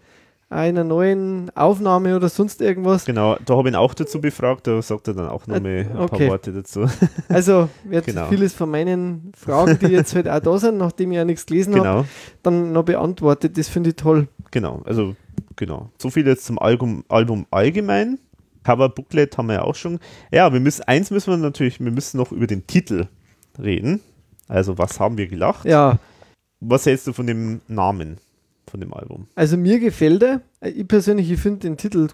einer 0.50 0.82
neuen 0.82 1.50
Aufnahme 1.56 2.16
oder 2.16 2.28
sonst 2.28 2.60
irgendwas. 2.60 3.04
Genau, 3.04 3.36
da 3.46 3.56
habe 3.56 3.68
ich 3.68 3.74
ihn 3.74 3.76
auch 3.76 3.94
dazu 3.94 4.20
befragt, 4.20 4.66
da 4.66 4.82
sagt 4.82 5.06
er 5.06 5.14
dann 5.14 5.28
auch 5.28 5.46
noch 5.46 5.60
mal 5.60 5.86
ein 5.88 5.96
okay. 5.96 6.18
paar 6.18 6.28
Worte 6.28 6.52
dazu. 6.52 6.86
Also 7.28 7.68
wird 7.84 8.06
genau. 8.06 8.26
vieles 8.26 8.52
von 8.52 8.70
meinen 8.70 9.32
Fragen, 9.36 9.78
die 9.78 9.86
jetzt 9.86 10.14
halt 10.14 10.28
auch 10.28 10.40
da 10.40 10.58
sind, 10.58 10.76
nachdem 10.78 11.12
ich 11.12 11.16
ja 11.16 11.24
nichts 11.24 11.46
gelesen 11.46 11.74
genau. 11.74 11.84
habe, 11.84 12.08
dann 12.42 12.72
noch 12.72 12.82
beantwortet. 12.82 13.56
Das 13.56 13.68
finde 13.68 13.90
ich 13.90 13.96
toll. 13.96 14.26
Genau, 14.50 14.82
also 14.84 15.14
genau. 15.54 15.90
So 15.98 16.10
viel 16.10 16.26
jetzt 16.26 16.44
zum 16.44 16.58
Album, 16.58 17.04
Album 17.08 17.46
allgemein. 17.50 18.18
Cover 18.64 18.88
Booklet 18.88 19.38
haben 19.38 19.46
wir 19.46 19.54
ja 19.54 19.62
auch 19.62 19.76
schon. 19.76 20.00
Ja, 20.32 20.52
wir 20.52 20.60
müssen, 20.60 20.82
eins 20.82 21.10
müssen 21.10 21.30
wir 21.30 21.36
natürlich, 21.36 21.80
wir 21.80 21.92
müssen 21.92 22.16
noch 22.16 22.32
über 22.32 22.48
den 22.48 22.66
Titel 22.66 23.06
reden. 23.58 24.00
Also, 24.48 24.78
was 24.78 24.98
haben 24.98 25.16
wir 25.16 25.28
gelacht? 25.28 25.64
Ja. 25.64 25.98
Was 26.58 26.84
hältst 26.86 27.06
du 27.06 27.12
von 27.12 27.26
dem 27.26 27.60
Namen? 27.68 28.18
Von 28.70 28.80
dem 28.80 28.94
Album. 28.94 29.26
Also 29.34 29.56
mir 29.56 29.78
gefällt 29.78 30.22
er. 30.22 30.40
Ich 30.62 30.86
persönlich, 30.86 31.30
ich 31.30 31.40
finde 31.40 31.60
den 31.60 31.76
Titel 31.76 32.08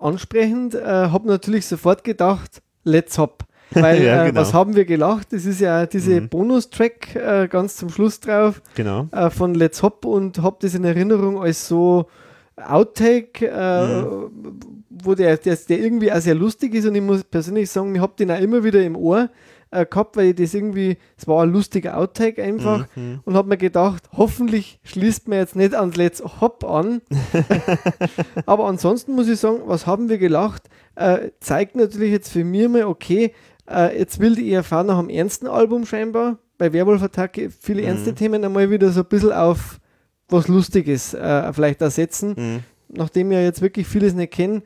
ansprechend. 0.00 0.74
Äh, 0.74 0.84
habe 0.84 1.28
natürlich 1.28 1.66
sofort 1.66 2.04
gedacht, 2.04 2.62
let's 2.84 3.18
hop. 3.18 3.44
Weil 3.70 4.02
ja, 4.02 4.24
äh, 4.24 4.26
genau. 4.28 4.40
was 4.40 4.54
haben 4.54 4.76
wir 4.76 4.84
gelacht? 4.84 5.32
Das 5.32 5.46
ist 5.46 5.60
ja 5.60 5.86
diese 5.86 6.20
mhm. 6.20 6.28
Bonustrack 6.28 7.14
äh, 7.16 7.48
ganz 7.48 7.76
zum 7.76 7.88
Schluss 7.88 8.20
drauf 8.20 8.62
genau. 8.74 9.08
äh, 9.10 9.30
von 9.30 9.54
Let's 9.54 9.82
Hop 9.82 10.04
und 10.04 10.40
habe 10.42 10.58
das 10.60 10.74
in 10.74 10.84
Erinnerung 10.84 11.42
als 11.42 11.66
so 11.66 12.06
Outtake, 12.56 13.46
äh, 13.48 14.02
mhm. 14.02 14.30
wo 14.90 15.14
der, 15.14 15.36
der, 15.38 15.56
der 15.56 15.78
irgendwie 15.80 16.12
auch 16.12 16.20
sehr 16.20 16.36
lustig 16.36 16.74
ist 16.74 16.86
und 16.86 16.94
ich 16.94 17.02
muss 17.02 17.24
persönlich 17.24 17.68
sagen, 17.68 17.92
ich 17.94 18.00
habe 18.00 18.12
den 18.16 18.30
auch 18.30 18.38
immer 18.38 18.62
wieder 18.62 18.82
im 18.82 18.94
Ohr 18.96 19.28
äh, 19.74 19.86
gehabt, 19.86 20.16
weil 20.16 20.28
ich 20.28 20.36
das 20.36 20.54
irgendwie, 20.54 20.96
es 21.16 21.26
war 21.26 21.42
ein 21.42 21.52
lustiger 21.52 21.98
Outtake 21.98 22.42
einfach 22.42 22.86
mhm. 22.94 23.20
und 23.24 23.34
habe 23.34 23.48
mir 23.48 23.56
gedacht, 23.56 24.04
hoffentlich 24.16 24.78
schließt 24.84 25.28
man 25.28 25.38
jetzt 25.38 25.56
nicht 25.56 25.74
ans 25.74 25.96
Let's 25.96 26.22
Hop 26.40 26.64
an. 26.64 27.02
Aber 28.46 28.66
ansonsten 28.66 29.14
muss 29.14 29.28
ich 29.28 29.40
sagen, 29.40 29.62
was 29.66 29.86
haben 29.86 30.08
wir 30.08 30.18
gelacht? 30.18 30.62
Äh, 30.94 31.30
zeigt 31.40 31.76
natürlich 31.76 32.12
jetzt 32.12 32.32
für 32.32 32.44
mich 32.44 32.68
mal, 32.68 32.84
okay, 32.84 33.32
äh, 33.68 33.98
jetzt 33.98 34.20
will 34.20 34.36
die 34.36 34.52
ERV 34.52 34.70
nach 34.84 34.98
einem 34.98 35.10
ernsten 35.10 35.46
Album 35.46 35.86
scheinbar, 35.86 36.38
bei 36.56 36.72
Werwolf-Attacke 36.72 37.50
viele 37.50 37.82
mhm. 37.82 37.88
ernste 37.88 38.14
Themen 38.14 38.44
einmal 38.44 38.70
wieder 38.70 38.90
so 38.90 39.00
ein 39.00 39.06
bisschen 39.06 39.32
auf 39.32 39.80
was 40.28 40.48
Lustiges 40.48 41.14
äh, 41.14 41.52
vielleicht 41.52 41.80
ersetzen. 41.82 42.34
Mhm. 42.36 42.60
Nachdem 42.88 43.32
ich 43.32 43.38
jetzt 43.38 43.60
wirklich 43.60 43.86
vieles 43.86 44.14
nicht 44.14 44.32
kenne, 44.32 44.62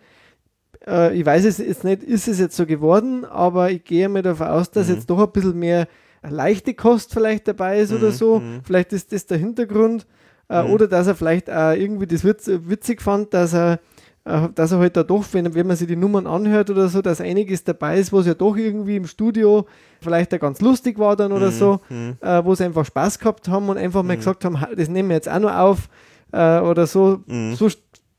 äh, 0.88 1.14
ich 1.14 1.26
weiß 1.26 1.44
es 1.44 1.58
jetzt 1.58 1.84
nicht, 1.84 2.02
ist 2.02 2.28
es 2.28 2.38
jetzt 2.38 2.56
so 2.56 2.66
geworden, 2.66 3.24
aber 3.24 3.70
ich 3.70 3.84
gehe 3.84 4.08
mir 4.08 4.22
davon 4.22 4.48
aus, 4.48 4.70
dass 4.70 4.88
mhm. 4.88 4.94
jetzt 4.94 5.10
doch 5.10 5.18
ein 5.18 5.30
bisschen 5.30 5.58
mehr 5.58 5.88
leichte 6.28 6.74
Kost 6.74 7.12
vielleicht 7.12 7.46
dabei 7.48 7.80
ist 7.80 7.90
mhm. 7.90 7.98
oder 7.98 8.10
so. 8.10 8.40
Mhm. 8.40 8.60
Vielleicht 8.64 8.92
ist 8.92 9.12
das 9.12 9.26
der 9.26 9.38
Hintergrund. 9.38 10.06
Äh, 10.48 10.62
mhm. 10.62 10.70
Oder 10.70 10.88
dass 10.88 11.06
er 11.06 11.14
vielleicht 11.14 11.50
auch 11.50 11.72
irgendwie 11.72 12.06
das 12.06 12.24
witz, 12.24 12.48
witzig 12.48 13.02
fand, 13.02 13.34
dass 13.34 13.54
er 13.54 13.80
äh, 14.24 14.48
dass 14.54 14.72
er 14.72 14.78
halt 14.78 14.96
da 14.96 15.02
doch, 15.02 15.24
wenn, 15.32 15.54
wenn 15.54 15.66
man 15.66 15.76
sich 15.76 15.88
die 15.88 15.96
Nummern 15.96 16.26
anhört 16.26 16.70
oder 16.70 16.88
so, 16.88 17.00
dass 17.00 17.20
einiges 17.20 17.64
dabei 17.64 17.98
ist, 17.98 18.12
was 18.12 18.26
ja 18.26 18.34
doch 18.34 18.56
irgendwie 18.56 18.96
im 18.96 19.06
Studio 19.06 19.66
vielleicht 20.00 20.34
auch 20.34 20.38
ganz 20.38 20.60
lustig 20.60 20.98
war 20.98 21.16
dann 21.16 21.32
oder 21.32 21.46
mhm. 21.46 21.52
so, 21.52 21.80
mhm. 21.88 22.16
Äh, 22.20 22.44
wo 22.44 22.54
sie 22.54 22.64
einfach 22.64 22.84
Spaß 22.84 23.18
gehabt 23.18 23.48
haben 23.48 23.68
und 23.68 23.78
einfach 23.78 24.02
mal 24.02 24.16
gesagt 24.16 24.44
haben, 24.44 24.58
das 24.76 24.88
nehmen 24.88 25.08
wir 25.08 25.16
jetzt 25.16 25.28
auch 25.28 25.38
noch 25.38 25.54
auf 25.54 25.88
äh, 26.32 26.60
oder 26.60 26.86
so. 26.86 27.20
So 27.54 27.70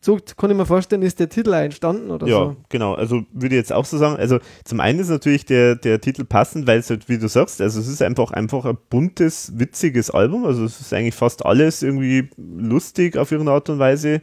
so 0.01 0.17
kann 0.37 0.49
ich 0.49 0.55
mir 0.55 0.65
vorstellen, 0.65 1.01
ist 1.01 1.19
der 1.19 1.27
Titel 1.27 1.51
entstanden 1.51 2.09
oder 2.09 2.25
ja, 2.25 2.35
so. 2.35 2.43
Ja, 2.51 2.55
genau. 2.69 2.93
Also 2.93 3.23
würde 3.33 3.55
ich 3.55 3.59
jetzt 3.59 3.73
auch 3.73 3.83
so 3.83 3.97
sagen. 3.97 4.15
Also 4.15 4.39
zum 4.63 4.79
einen 4.79 4.99
ist 4.99 5.09
natürlich 5.09 5.45
der, 5.45 5.75
der 5.75 5.99
Titel 5.99 6.23
passend, 6.23 6.67
weil 6.67 6.79
es 6.79 6.89
halt, 6.89 7.09
wie 7.09 7.17
du 7.17 7.27
sagst, 7.27 7.59
also 7.59 7.81
es 7.81 7.87
ist 7.87 8.01
einfach, 8.01 8.31
einfach 8.31 8.63
ein 8.63 8.77
buntes, 8.89 9.51
witziges 9.55 10.09
Album. 10.09 10.45
Also 10.45 10.63
es 10.63 10.79
ist 10.79 10.93
eigentlich 10.93 11.15
fast 11.15 11.45
alles 11.45 11.83
irgendwie 11.83 12.29
lustig 12.37 13.17
auf 13.17 13.31
irgendeine 13.31 13.55
Art 13.55 13.69
und 13.69 13.79
Weise. 13.79 14.21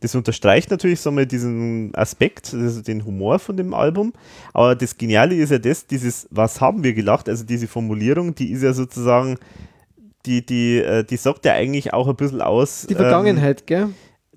Das 0.00 0.14
unterstreicht 0.14 0.70
natürlich 0.70 1.00
so 1.00 1.10
mal 1.10 1.24
diesen 1.24 1.94
Aspekt, 1.94 2.52
also 2.52 2.82
den 2.82 3.06
Humor 3.06 3.38
von 3.38 3.56
dem 3.56 3.72
Album. 3.72 4.12
Aber 4.52 4.74
das 4.74 4.98
Geniale 4.98 5.34
ist 5.34 5.50
ja 5.50 5.58
das, 5.58 5.86
dieses, 5.86 6.28
was 6.30 6.60
haben 6.60 6.84
wir 6.84 6.92
gelacht? 6.92 7.30
Also 7.30 7.44
diese 7.44 7.68
Formulierung, 7.68 8.34
die 8.34 8.52
ist 8.52 8.62
ja 8.62 8.74
sozusagen, 8.74 9.38
die, 10.26 10.44
die, 10.44 10.78
äh, 10.78 11.04
die 11.04 11.16
sagt 11.16 11.46
ja 11.46 11.54
eigentlich 11.54 11.94
auch 11.94 12.06
ein 12.06 12.16
bisschen 12.16 12.42
aus. 12.42 12.86
Die 12.86 12.94
Vergangenheit, 12.94 13.60
ähm, 13.62 13.66
gell? 13.66 13.88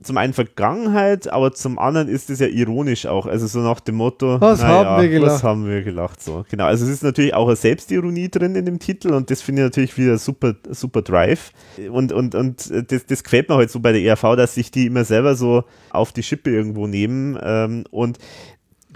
Zum 0.01 0.17
einen 0.17 0.33
Vergangenheit, 0.33 1.31
aber 1.31 1.53
zum 1.53 1.77
anderen 1.77 2.07
ist 2.07 2.29
es 2.29 2.39
ja 2.39 2.47
ironisch 2.47 3.05
auch. 3.05 3.25
Also 3.25 3.47
so 3.47 3.59
nach 3.59 3.79
dem 3.81 3.95
Motto, 3.95 4.39
Was 4.39 4.61
naja, 4.61 4.85
haben 4.85 5.01
wir 5.01 5.09
gelacht? 5.09 5.31
Was 5.31 5.43
haben 5.43 5.67
wir 5.67 5.81
gelacht? 5.83 6.23
So, 6.23 6.45
genau. 6.49 6.65
Also 6.65 6.85
es 6.85 6.91
ist 6.91 7.03
natürlich 7.03 7.33
auch 7.33 7.47
eine 7.47 7.55
Selbstironie 7.55 8.29
drin 8.29 8.55
in 8.55 8.65
dem 8.65 8.79
Titel 8.79 9.11
und 9.13 9.29
das 9.29 9.41
finde 9.41 9.61
ich 9.63 9.65
natürlich 9.65 9.97
wieder 9.97 10.17
super, 10.17 10.55
super 10.69 11.01
Drive. 11.01 11.51
Und, 11.91 12.13
und, 12.13 12.33
und 12.33 12.71
das, 12.91 13.05
das 13.05 13.23
gefällt 13.23 13.49
mir 13.49 13.55
halt 13.55 13.71
so 13.71 13.79
bei 13.79 13.91
der 13.91 14.01
ERV, 14.01 14.35
dass 14.37 14.55
sich 14.55 14.71
die 14.71 14.85
immer 14.85 15.03
selber 15.03 15.35
so 15.35 15.63
auf 15.89 16.13
die 16.13 16.23
Schippe 16.23 16.49
irgendwo 16.49 16.87
nehmen. 16.87 17.37
Ähm, 17.41 17.83
und 17.91 18.19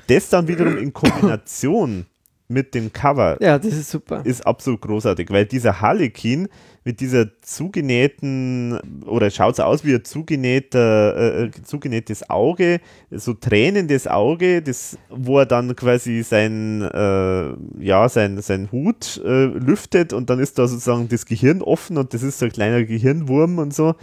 das 0.08 0.30
dann 0.30 0.48
wiederum 0.48 0.78
in 0.78 0.94
Kombination 0.94 2.06
mit 2.48 2.76
dem 2.76 2.94
Cover 2.94 3.38
Ja, 3.42 3.58
das 3.58 3.74
ist 3.74 3.90
super. 3.90 4.22
ist 4.26 4.46
absolut 4.46 4.82
großartig, 4.82 5.30
weil 5.32 5.46
dieser 5.46 5.82
Harlequin 5.82 6.48
mit 6.86 7.00
dieser 7.00 7.28
zugenähten, 7.42 8.78
oder 9.06 9.30
schaut 9.30 9.56
so 9.56 9.64
aus 9.64 9.86
wie 9.86 9.96
ein 9.96 10.04
zugenähter, 10.04 11.44
äh, 11.44 11.52
zugenähtes 11.64 12.30
Auge, 12.30 12.82
so 13.10 13.34
tränendes 13.34 14.08
Auge, 14.08 14.62
das, 14.62 14.98
wo 15.10 15.40
er 15.40 15.46
dann 15.46 15.76
quasi 15.76 16.24
sein, 16.24 16.82
äh, 16.82 17.54
ja, 17.84 18.10
sein, 18.10 18.42
sein 18.42 18.72
Hut 18.72 19.22
äh, 19.24 19.46
lüftet 19.46 20.14
und 20.14 20.30
dann 20.30 20.40
ist 20.40 20.60
da 20.60 20.68
sozusagen 20.68 21.08
das 21.08 21.26
Gehirn 21.26 21.62
offen 21.62 21.98
und 21.98 22.14
das 22.14 22.24
ist 22.24 22.40
so 22.40 22.46
ein 22.46 22.52
kleiner 22.52 22.84
Gehirnwurm 22.84 23.60
und 23.60 23.74
so. 23.74 23.96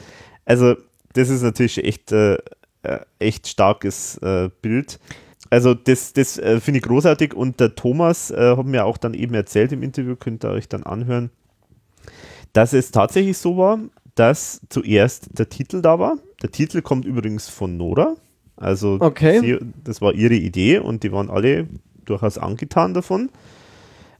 Also, 0.44 0.76
das 1.12 1.28
ist 1.28 1.42
natürlich 1.42 1.84
echt, 1.84 2.12
äh, 2.12 2.38
äh, 2.82 3.00
echt 3.18 3.46
starkes 3.46 4.16
äh, 4.18 4.48
Bild. 4.62 4.98
Also 5.50 5.74
das, 5.74 6.12
das 6.12 6.38
äh, 6.38 6.60
finde 6.60 6.78
ich 6.78 6.84
großartig 6.84 7.34
und 7.34 7.58
der 7.58 7.74
Thomas 7.74 8.30
äh, 8.30 8.56
hat 8.56 8.66
mir 8.66 8.84
auch 8.84 8.96
dann 8.96 9.14
eben 9.14 9.34
erzählt 9.34 9.72
im 9.72 9.82
Interview, 9.82 10.14
könnt 10.14 10.44
ihr 10.44 10.50
euch 10.50 10.68
dann 10.68 10.84
anhören, 10.84 11.30
dass 12.52 12.72
es 12.72 12.90
tatsächlich 12.90 13.38
so 13.38 13.56
war, 13.56 13.78
dass 14.14 14.60
zuerst 14.68 15.38
der 15.38 15.48
Titel 15.48 15.80
da 15.82 15.98
war. 15.98 16.16
Der 16.42 16.50
Titel 16.50 16.82
kommt 16.82 17.04
übrigens 17.04 17.48
von 17.48 17.76
Nora. 17.76 18.16
Also 18.56 18.98
Okay. 19.00 19.40
sie, 19.40 19.58
das 19.84 20.00
war 20.02 20.12
ihre 20.14 20.34
Idee 20.34 20.78
und 20.78 21.02
die 21.02 21.12
waren 21.12 21.30
alle 21.30 21.68
durchaus 22.04 22.36
angetan 22.38 22.92
davon, 22.92 23.30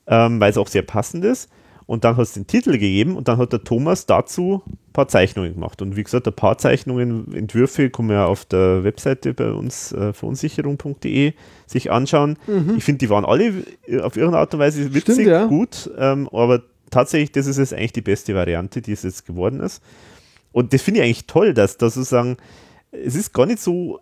ähm, 0.07 0.41
weil 0.41 0.51
es 0.51 0.57
auch 0.57 0.69
sehr 0.69 0.83
passend 0.83 1.25
ist. 1.25 1.51
Und 1.87 2.05
dann 2.05 2.17
hat 2.17 2.23
es 2.23 2.35
den 2.35 2.47
Titel 2.47 2.71
gegeben 2.73 3.17
und 3.17 3.27
dann 3.27 3.37
hat 3.39 3.53
der 3.53 3.65
Thomas 3.65 4.07
dazu 4.07 4.63
ein 4.65 4.93
paar 4.93 5.09
Zeichnungen 5.09 5.55
gemacht. 5.55 5.83
Und 5.83 5.97
wie 5.97 6.05
gesagt, 6.05 6.29
ein 6.29 6.33
paar 6.33 6.57
Zeichnungen, 6.57 7.35
Entwürfe 7.35 7.91
man 7.99 8.11
ja 8.11 8.27
auf 8.27 8.45
der 8.45 8.85
Webseite 8.85 9.35
bei 9.35 9.51
uns 9.51 9.91
äh, 9.91 10.13
verunsicherung.de 10.13 11.33
sich 11.67 11.91
anschauen. 11.91 12.39
Ich 12.77 12.85
finde, 12.85 12.99
die 13.01 13.11
waren 13.11 13.25
alle 13.25 13.65
äh, 13.89 13.99
auf 14.01 14.17
irgendeine 14.17 14.39
Art 14.39 14.55
und 14.55 14.61
Weise 14.61 14.95
witzig, 14.95 15.09
Mhm. 15.09 15.13
Stimmt, 15.23 15.27
ja. 15.27 15.47
gut, 15.47 15.91
ähm, 15.99 16.29
aber 16.29 16.63
tatsächlich, 16.91 17.33
das 17.33 17.47
ist 17.47 17.59
jetzt 17.59 17.73
eigentlich 17.73 17.93
die 17.93 18.01
beste 18.03 18.35
Variante, 18.35 18.83
die 18.83 18.93
es 18.93 19.03
jetzt 19.03 19.27
geworden 19.27 19.61
ist. 19.61 19.83
Und 20.53 20.73
das 20.73 20.83
finde 20.83 21.01
ich 21.01 21.07
eigentlich 21.07 21.27
toll, 21.27 21.55
dass 21.55 21.77
da 21.77 21.91
sozusagen, 21.91 22.37
es 22.91 23.15
ist 23.15 23.33
gar 23.33 23.47
nicht 23.47 23.61
so, 23.61 24.01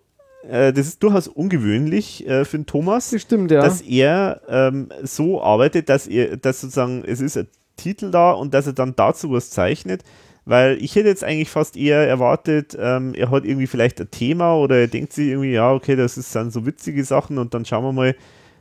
äh, 0.48 0.72
das 0.72 0.86
ist 0.86 1.02
durchaus 1.02 1.28
ungewöhnlich 1.28 2.26
äh, 2.26 2.44
für 2.44 2.58
den 2.58 2.66
Thomas, 2.66 3.10
Das 3.10 3.22
stimmt, 3.22 3.50
ja. 3.50 3.62
dass 3.62 3.80
er 3.82 4.40
ähm, 4.48 4.88
so 5.02 5.42
arbeitet, 5.42 5.88
dass 5.88 6.06
er, 6.06 6.36
dass 6.36 6.60
sozusagen, 6.60 7.04
es 7.04 7.20
ist 7.20 7.36
ein 7.36 7.48
Titel 7.76 8.10
da 8.10 8.32
und 8.32 8.54
dass 8.54 8.66
er 8.66 8.72
dann 8.72 8.96
dazu 8.96 9.30
was 9.30 9.50
zeichnet. 9.50 10.02
Weil 10.44 10.82
ich 10.82 10.96
hätte 10.96 11.08
jetzt 11.08 11.24
eigentlich 11.24 11.50
fast 11.50 11.76
eher 11.76 12.08
erwartet, 12.08 12.74
ähm, 12.80 13.12
er 13.12 13.30
hat 13.30 13.44
irgendwie 13.44 13.66
vielleicht 13.66 14.00
ein 14.00 14.10
Thema 14.10 14.56
oder 14.56 14.78
er 14.78 14.88
denkt 14.88 15.12
sich 15.12 15.28
irgendwie, 15.28 15.52
ja, 15.52 15.70
okay, 15.74 15.94
das 15.94 16.16
ist 16.16 16.34
dann 16.34 16.50
so 16.50 16.64
witzige 16.64 17.04
Sachen 17.04 17.36
und 17.36 17.52
dann 17.52 17.66
schauen 17.66 17.84
wir 17.84 17.92
mal, 17.92 18.16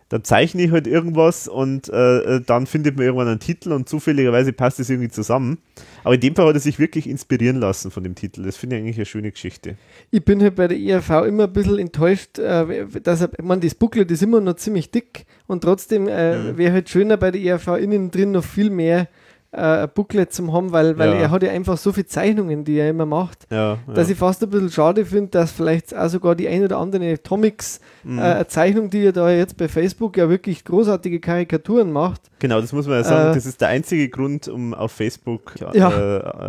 dann 0.10 0.24
zeichne 0.24 0.62
ich 0.64 0.72
halt 0.72 0.88
irgendwas 0.88 1.48
und 1.48 1.90
äh, 1.90 2.36
äh, 2.38 2.42
dann 2.46 2.66
findet 2.66 2.96
man 2.96 3.06
irgendwann 3.06 3.28
einen 3.28 3.40
Titel 3.40 3.74
und 3.74 3.90
zufälligerweise 3.90 4.54
passt 4.54 4.80
es 4.80 4.90
irgendwie 4.90 5.10
zusammen. 5.10 5.58
Aber 6.04 6.16
in 6.16 6.22
dem 6.22 6.36
Fall 6.36 6.48
hat 6.48 6.56
er 6.56 6.60
sich 6.62 6.80
wirklich 6.80 7.10
inspirieren 7.10 7.58
lassen 7.58 7.92
von 7.92 8.04
dem 8.04 8.16
Titel. 8.16 8.44
Das 8.44 8.56
finde 8.56 8.78
ich 8.78 8.82
eigentlich 8.84 8.96
eine 8.98 9.06
schöne 9.06 9.32
Geschichte. 9.32 9.76
Ich 10.12 10.24
bin 10.24 10.42
halt 10.42 10.56
bei 10.56 10.68
der 10.70 10.78
IRV 10.78 11.10
immer 11.28 11.44
ein 11.44 11.54
bisschen 11.54 11.80
enttäuscht, 11.80 12.40
äh, 12.40 12.86
dass 13.04 13.22
er, 13.22 13.32
meine, 13.44 13.62
das 13.62 13.76
Booklet 13.76 14.10
ist 14.12 14.24
immer 14.24 14.40
noch 14.40 14.56
ziemlich 14.56 14.92
dick 14.92 15.26
und 15.48 15.62
trotzdem 15.62 16.08
äh, 16.08 16.38
Mhm. 16.38 16.58
wäre 16.58 16.74
halt 16.74 16.90
schöner 16.90 17.18
bei 17.18 17.32
der 17.32 17.42
IRV 17.42 17.68
innen 17.78 18.10
drin 18.12 18.32
noch 18.32 18.44
viel 18.46 18.70
mehr 18.70 19.08
äh, 19.52 19.88
Booklet 19.88 20.34
zu 20.34 20.52
haben, 20.52 20.72
weil, 20.74 20.98
weil 20.98 21.10
Ja. 21.14 21.16
er 21.16 21.32
hat 21.32 21.42
ja 21.42 21.52
einfach 21.52 21.78
so 21.78 21.94
viele 21.94 22.06
Zeichnungen, 22.06 22.66
die 22.66 22.78
er 22.78 22.90
immer 22.90 23.06
macht, 23.06 23.48
Ja, 23.50 23.78
dass 23.94 24.10
ich 24.10 24.18
fast 24.18 24.44
ein 24.44 24.50
bisschen 24.50 24.70
schade 24.70 25.06
finde, 25.06 25.30
dass 25.32 25.52
vielleicht 25.52 25.96
auch 25.96 26.10
sogar 26.10 26.36
die 26.36 26.48
ein 26.50 26.64
oder 26.64 26.78
andere 26.78 27.22
Tomics 27.24 27.80
Mhm. 28.04 28.20
äh, 28.20 28.48
Zeichnung, 28.48 28.90
die 28.90 29.06
er 29.06 29.12
da 29.14 29.30
jetzt 29.30 29.58
bei 29.58 29.68
Facebook 29.68 30.18
ja 30.18 30.30
wirklich 30.30 30.64
großartige 30.66 31.20
Karikaturen 31.20 31.92
macht. 31.92 32.22
Genau, 32.40 32.60
das 32.62 32.72
muss 32.74 32.88
man 32.88 32.98
ja 32.98 33.04
sagen. 33.04 33.32
Äh, 33.32 33.36
das 33.36 33.46
ist 33.46 33.62
der 33.62 33.70
einzige 33.70 34.10
Grund, 34.10 34.48
um 34.48 34.74
auf 34.74 34.92
Facebook 34.92 35.56
äh, 35.62 35.82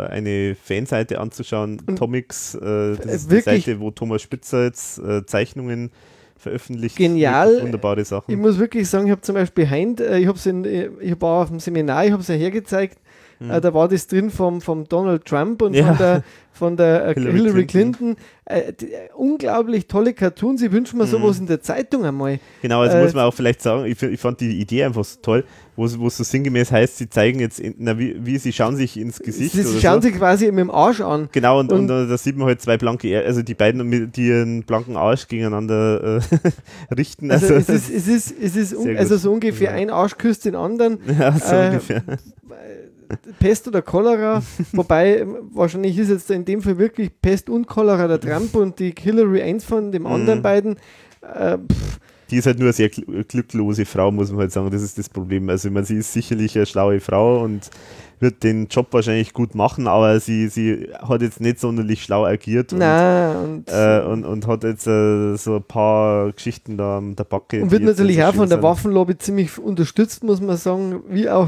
eine 0.09 0.55
Fanseite 0.61 1.19
anzuschauen. 1.19 1.81
Tomics, 1.95 2.55
äh, 2.55 2.95
das 2.97 3.05
ist 3.05 3.31
die 3.31 3.39
Seite, 3.41 3.79
wo 3.79 3.91
Thomas 3.91 4.21
Spitzer 4.21 4.65
jetzt 4.65 4.99
äh, 4.99 5.25
Zeichnungen 5.25 5.91
veröffentlicht. 6.39 6.95
Genial. 6.95 7.61
Wunderbare 7.61 8.03
Sachen. 8.05 8.31
Ich 8.31 8.37
muss 8.37 8.57
wirklich 8.57 8.89
sagen, 8.89 9.05
ich 9.05 9.11
habe 9.11 9.21
zum 9.21 9.35
Beispiel 9.35 9.69
Heint, 9.69 9.99
äh, 9.99 10.17
ich 10.17 10.27
habe 10.27 10.37
es 10.37 11.11
hab 11.11 11.23
auch 11.23 11.41
auf 11.41 11.49
dem 11.49 11.59
Seminar, 11.59 12.05
ich 12.05 12.11
habe 12.11 12.21
es 12.21 12.27
ja 12.29 12.35
hergezeigt, 12.35 12.97
äh, 13.39 13.61
da 13.61 13.73
war 13.73 13.87
das 13.87 14.07
drin 14.07 14.29
vom, 14.29 14.61
vom 14.61 14.87
Donald 14.87 15.25
Trump 15.25 15.61
und 15.61 15.71
Mhm. 15.71 15.77
Ja. 15.77 15.85
von 15.87 15.97
der, 15.97 16.23
von 16.51 16.77
der 16.77 17.07
äh, 17.07 17.13
Hillary 17.15 17.31
Hillary, 17.37 17.65
Clinton. 17.65 18.15
Clinton. 18.15 18.17
Äh, 18.45 18.73
die, 18.73 18.91
äh, 18.91 18.97
unglaublich 19.15 19.87
tolle 19.87 20.13
Cartoons, 20.13 20.61
ich 20.61 20.71
wünsche 20.71 20.97
mir 20.97 21.05
Mhm. 21.05 21.09
sowas 21.09 21.39
in 21.39 21.45
der 21.45 21.61
Zeitung 21.61 22.03
einmal. 22.03 22.39
Genau, 22.61 22.81
also 22.81 22.97
Äh, 22.97 23.03
muss 23.03 23.13
man 23.13 23.25
auch 23.25 23.33
vielleicht 23.33 23.61
sagen, 23.61 23.85
ich, 23.85 24.01
ich 24.01 24.19
fand 24.19 24.41
die 24.41 24.59
Idee 24.59 24.83
einfach 24.83 25.05
so 25.05 25.19
toll, 25.21 25.43
wo 25.75 25.85
es 25.85 26.17
so 26.17 26.23
sinngemäß 26.25 26.71
heißt, 26.73 26.97
sie 26.97 27.09
zeigen 27.09 27.39
jetzt, 27.39 27.59
in, 27.61 27.75
na, 27.77 27.97
wie, 27.97 28.17
wie 28.25 28.37
sie 28.39 28.51
schauen 28.51 28.75
sich 28.75 28.97
ins 28.99 29.19
Gesicht. 29.19 29.53
Sie, 29.53 29.61
sie 29.63 29.79
schauen 29.79 30.01
so. 30.01 30.07
sich 30.09 30.17
quasi 30.17 30.47
mit 30.47 30.57
dem 30.59 30.71
Arsch 30.71 30.99
an. 30.99 31.29
Genau, 31.31 31.59
und, 31.59 31.71
und, 31.71 31.89
und- 31.89 32.09
da 32.09 32.17
sieht 32.17 32.35
man 32.35 32.47
halt 32.47 32.59
zwei 32.61 32.77
blanke, 32.77 33.23
also 33.23 33.41
die 33.43 33.53
beiden, 33.53 33.87
mit- 33.87 34.17
die 34.17 34.27
ihren 34.27 34.63
blanken 34.63 34.97
Arsch 34.97 35.27
gegeneinander 35.29 36.17
äh, 36.17 36.19
richten. 36.97 37.31
Also, 37.31 37.53
Also, 37.53 37.71
es 37.73 37.89
ist, 37.89 37.89
es 37.89 38.07
ist, 38.07 38.35
es 38.41 38.55
ist 38.73 38.75
also 38.97 39.15
so 39.17 39.31
ungefähr 39.31 39.69
Ja. 39.71 39.75
ein 39.77 39.89
Arsch 39.91 40.17
küsst 40.17 40.43
den 40.43 40.55
anderen. 40.55 40.97
ja, 41.17 41.31
so 41.37 41.55
äh, 41.55 41.67
ungefähr. 41.67 42.03
Pest 43.39 43.67
oder 43.67 43.81
Cholera, 43.81 44.41
wobei 44.73 45.17
ähm, 45.19 45.37
wahrscheinlich 45.53 45.97
ist 45.97 46.09
jetzt 46.09 46.29
in 46.31 46.45
dem 46.45 46.61
Fall 46.61 46.77
wirklich 46.77 47.09
Pest 47.21 47.49
und 47.49 47.67
Cholera 47.67 48.07
der 48.07 48.19
Trump 48.19 48.55
und 48.55 48.79
die 48.79 48.93
Hillary 48.97 49.41
eins 49.41 49.63
von 49.63 49.91
dem 49.91 50.05
anderen 50.05 50.39
Mhm. 50.39 50.43
beiden. 50.43 50.75
Äh, 51.21 51.57
Die 52.31 52.37
ist 52.37 52.45
halt 52.45 52.59
nur 52.59 52.67
eine 52.67 52.73
sehr 52.73 52.89
gl- 52.89 53.23
glücklose 53.23 53.85
Frau, 53.85 54.11
muss 54.11 54.29
man 54.31 54.41
halt 54.41 54.51
sagen. 54.51 54.69
Das 54.69 54.81
ist 54.83 54.97
das 54.97 55.09
Problem. 55.09 55.49
Also, 55.49 55.67
ich 55.67 55.73
meine, 55.73 55.85
sie 55.85 55.97
ist 55.97 56.13
sicherlich 56.13 56.55
eine 56.55 56.65
schlaue 56.67 56.99
Frau 56.99 57.43
und 57.43 57.69
wird 58.19 58.43
den 58.43 58.67
Job 58.67 58.87
wahrscheinlich 58.91 59.33
gut 59.33 59.55
machen, 59.55 59.87
aber 59.87 60.19
sie, 60.19 60.47
sie 60.49 60.89
hat 61.01 61.21
jetzt 61.21 61.39
nicht 61.39 61.59
sonderlich 61.59 62.03
schlau 62.03 62.25
agiert 62.25 62.73
und, 62.73 62.79
na, 62.79 63.39
und, 63.39 63.65
äh, 63.69 64.01
und, 64.01 64.25
und 64.25 64.45
hat 64.47 64.63
jetzt 64.63 64.87
äh, 64.87 65.35
so 65.37 65.55
ein 65.57 65.63
paar 65.63 66.31
Geschichten 66.33 66.77
da 66.77 67.01
der 67.01 67.23
Backe. 67.23 67.61
und 67.63 67.71
wird 67.71 67.83
natürlich 67.83 68.21
auch 68.23 68.33
von 68.33 68.49
der 68.49 68.57
sind. 68.57 68.63
Waffenlobby 68.63 69.17
ziemlich 69.17 69.57
unterstützt, 69.57 70.23
muss 70.23 70.41
man 70.41 70.57
sagen, 70.57 71.01
wie 71.09 71.29
auch 71.29 71.47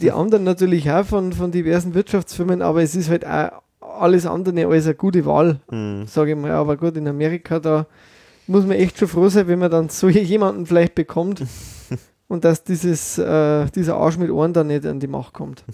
die 0.00 0.12
anderen 0.12 0.44
natürlich 0.44 0.90
auch 0.90 1.04
von, 1.04 1.32
von 1.32 1.50
diversen 1.50 1.94
Wirtschaftsfirmen, 1.94 2.62
aber 2.62 2.82
es 2.82 2.94
ist 2.94 3.10
halt 3.10 3.26
auch 3.26 3.50
alles 3.80 4.26
andere 4.26 4.66
als 4.66 4.86
eine 4.86 4.94
gute 4.94 5.24
Wahl, 5.26 5.60
Hm. 5.70 6.06
sage 6.06 6.32
ich 6.32 6.36
mal. 6.36 6.50
Aber 6.52 6.76
gut, 6.76 6.96
in 6.96 7.06
Amerika, 7.08 7.58
da 7.60 7.86
muss 8.46 8.66
man 8.66 8.76
echt 8.76 8.98
schon 8.98 9.08
froh 9.08 9.28
sein, 9.28 9.46
wenn 9.48 9.58
man 9.58 9.70
dann 9.70 9.88
so 9.88 10.08
jemanden 10.08 10.66
vielleicht 10.66 10.94
bekommt 10.94 11.42
und 12.34 12.44
dass 12.44 12.62
dieses, 12.64 13.16
äh, 13.16 13.66
dieser 13.74 13.96
Arsch 13.96 14.18
mit 14.18 14.30
Ohren 14.30 14.52
da 14.52 14.62
nicht 14.64 14.84
an 14.84 15.00
die 15.00 15.06
Macht 15.06 15.32
kommt. 15.32 15.64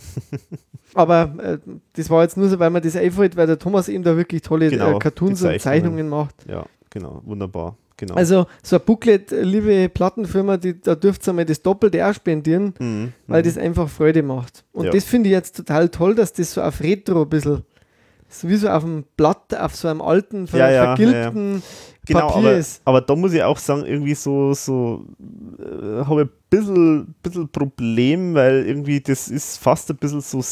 Aber 0.95 1.33
äh, 1.43 1.59
das 1.95 2.11
war 2.11 2.23
jetzt 2.23 2.37
nur 2.37 2.49
so, 2.49 2.59
weil 2.59 2.71
man 2.71 2.83
das 2.83 2.97
einfällt, 2.97 3.37
weil 3.37 3.47
der 3.47 3.59
Thomas 3.59 3.89
eben 3.89 4.05
da 4.05 4.17
wirklich 4.17 4.43
tolle 4.43 4.69
Genau, 4.71 4.97
äh, 4.97 4.99
Cartoons 4.99 5.41
die 5.41 5.47
und 5.47 5.61
Zeichnungen 5.61 6.09
macht. 6.09 6.35
Ja, 6.49 6.65
genau. 6.91 7.23
Wunderbar. 7.25 7.77
Genau. 7.97 8.15
Also 8.15 8.47
so 8.63 8.77
ein 8.77 8.83
Booklet, 8.85 9.31
äh, 9.31 9.43
liebe 9.43 9.89
Plattenfirma, 9.89 10.57
die, 10.57 10.81
da 10.81 10.95
dürft 10.95 11.27
ihr 11.29 11.33
mal 11.35 11.45
das 11.45 11.61
Doppelte 11.63 12.07
auch 12.07 12.15
spendieren, 12.15 12.75
Mhm. 12.79 13.13
weil 13.27 13.43
Mhm. 13.43 13.47
das 13.47 13.59
einfach 13.59 13.89
Freude 13.89 14.23
macht. 14.23 14.65
Und 14.73 14.87
Ja. 14.87 14.91
das 14.91 15.05
finde 15.05 15.29
ich 15.29 15.33
jetzt 15.35 15.57
total 15.57 15.89
toll, 15.91 16.15
dass 16.15 16.33
das 16.33 16.53
so 16.55 16.63
auf 16.63 16.81
Retro 16.81 17.23
ein 17.23 17.29
bisschen, 17.29 17.63
so 18.29 18.49
wie 18.49 18.57
so 18.57 18.69
auf 18.69 18.83
dem 18.85 19.05
Blatt, 19.17 19.55
auf 19.55 19.77
so 19.77 19.89
einem 19.89 20.01
alten, 20.01 20.47
Ja, 20.53 20.71
ja, 20.71 20.85
vergilbten 20.97 21.63
Genau, 22.07 22.21
Papier 22.29 22.37
aber, 22.39 22.53
ist. 22.57 22.81
aber 22.87 23.01
da 23.03 23.15
muss 23.15 23.35
ich 23.35 23.43
auch 23.43 23.59
sagen, 23.59 23.85
irgendwie 23.85 24.15
so, 24.15 24.55
so 24.55 25.05
äh, 25.59 26.05
habe 26.07 26.23
ich 26.23 26.29
bisschen, 26.51 27.15
bisschen 27.23 27.49
Problem, 27.49 28.35
weil 28.35 28.67
irgendwie 28.67 29.01
das 29.01 29.29
ist 29.29 29.57
fast 29.59 29.89
ein 29.91 29.97
bisschen 29.97 30.21
so 30.21 30.43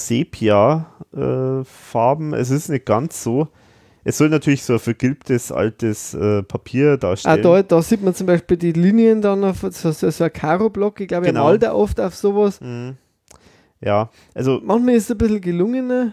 Sepia-Farben. 1.12 2.34
es 2.34 2.50
ist 2.50 2.68
nicht 2.68 2.86
ganz 2.86 3.22
so. 3.22 3.48
Es 4.04 4.16
soll 4.16 4.28
natürlich 4.30 4.62
so 4.62 4.74
ein 4.74 4.78
vergilbtes 4.78 5.52
altes 5.52 6.14
äh, 6.14 6.42
Papier 6.42 6.92
Ah, 6.92 6.96
darstellen. 6.96 7.42
da, 7.42 7.62
da 7.62 7.82
sieht 7.82 8.02
man 8.02 8.14
zum 8.14 8.26
Beispiel 8.26 8.56
die 8.56 8.72
Linien 8.72 9.20
dann 9.20 9.44
auf 9.44 9.60
so, 9.70 9.90
so, 9.92 10.10
so 10.10 10.24
ein 10.24 10.32
Karo-Block. 10.32 11.00
Ich 11.00 11.08
glaube, 11.08 11.26
Genau. 11.26 11.40
er 11.40 11.44
malt 11.50 11.62
da 11.62 11.74
oft 11.74 12.00
auf 12.00 12.14
sowas. 12.14 12.58
Mhm. 12.60 12.96
Ja, 13.80 14.08
also 14.34 14.60
Manchmal 14.64 14.94
ist 14.94 15.04
es 15.04 15.10
ein 15.10 15.18
bisschen 15.18 15.40
gelungener. 15.40 16.12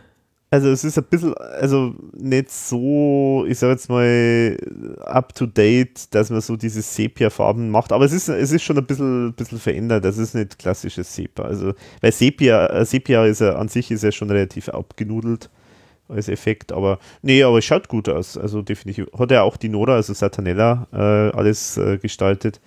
Also 0.51 0.69
es 0.69 0.83
ist 0.83 0.97
ein 0.97 1.03
bisschen, 1.05 1.33
also 1.33 1.95
nicht 2.13 2.49
so, 2.51 3.45
ich 3.47 3.57
sag 3.59 3.71
jetzt 3.71 3.89
mal, 3.89 4.57
up 5.03 5.33
to 5.35 5.47
date, 5.47 6.13
dass 6.13 6.29
man 6.29 6.39
so 6.39 6.55
diese 6.55 6.81
Sepia-Farben 6.81 7.69
macht, 7.69 7.91
aber 7.91 8.05
es 8.05 8.13
ist, 8.13 8.29
es 8.29 8.51
ist 8.51 8.63
schon 8.63 8.77
ein 8.77 8.85
bisschen, 8.85 9.33
bisschen 9.33 9.59
verändert, 9.59 10.05
das 10.05 10.17
ist 10.17 10.35
nicht 10.35 10.57
klassisches 10.59 11.13
Sepia. 11.13 11.45
Also, 11.45 11.73
weil 11.99 12.11
Sepia, 12.11 12.67
äh, 12.67 12.85
Sepia 12.85 13.25
ist 13.25 13.41
ja 13.41 13.55
an 13.55 13.67
sich 13.67 13.91
ist 13.91 14.03
ja 14.03 14.11
schon 14.11 14.29
relativ 14.29 14.69
abgenudelt. 14.69 15.49
als 16.07 16.29
Effekt, 16.29 16.71
aber 16.71 16.99
nee, 17.23 17.43
aber 17.43 17.57
es 17.57 17.65
schaut 17.65 17.87
gut 17.87 18.09
aus. 18.09 18.37
Also 18.37 18.61
definitiv. 18.61 19.07
Hat 19.17 19.31
ja 19.31 19.41
auch 19.41 19.57
die 19.57 19.69
Nora, 19.69 19.95
also 19.95 20.13
Satanella, 20.13 20.87
äh, 20.93 21.35
alles 21.35 21.77
äh, 21.77 21.97
gestaltet. 21.97 22.61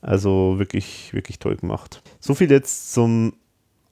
Also 0.00 0.54
wirklich, 0.58 1.12
wirklich 1.12 1.38
toll 1.38 1.56
gemacht. 1.56 2.02
So 2.20 2.34
viel 2.34 2.50
jetzt 2.50 2.92
zum 2.92 3.34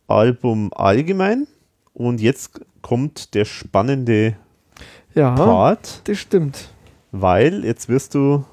Album 0.07 0.73
allgemein. 0.73 1.47
Und 1.93 2.21
jetzt 2.21 2.61
kommt 2.85 3.33
der 3.35 3.47
spannende 3.47 4.37
Ja, 5.15 5.35
Part, 5.35 6.03
das 6.05 6.19
stimmt. 6.19 6.69
weil 7.13 7.65
jetzt 7.65 7.89
wirst 7.89 8.15
du 8.15 8.45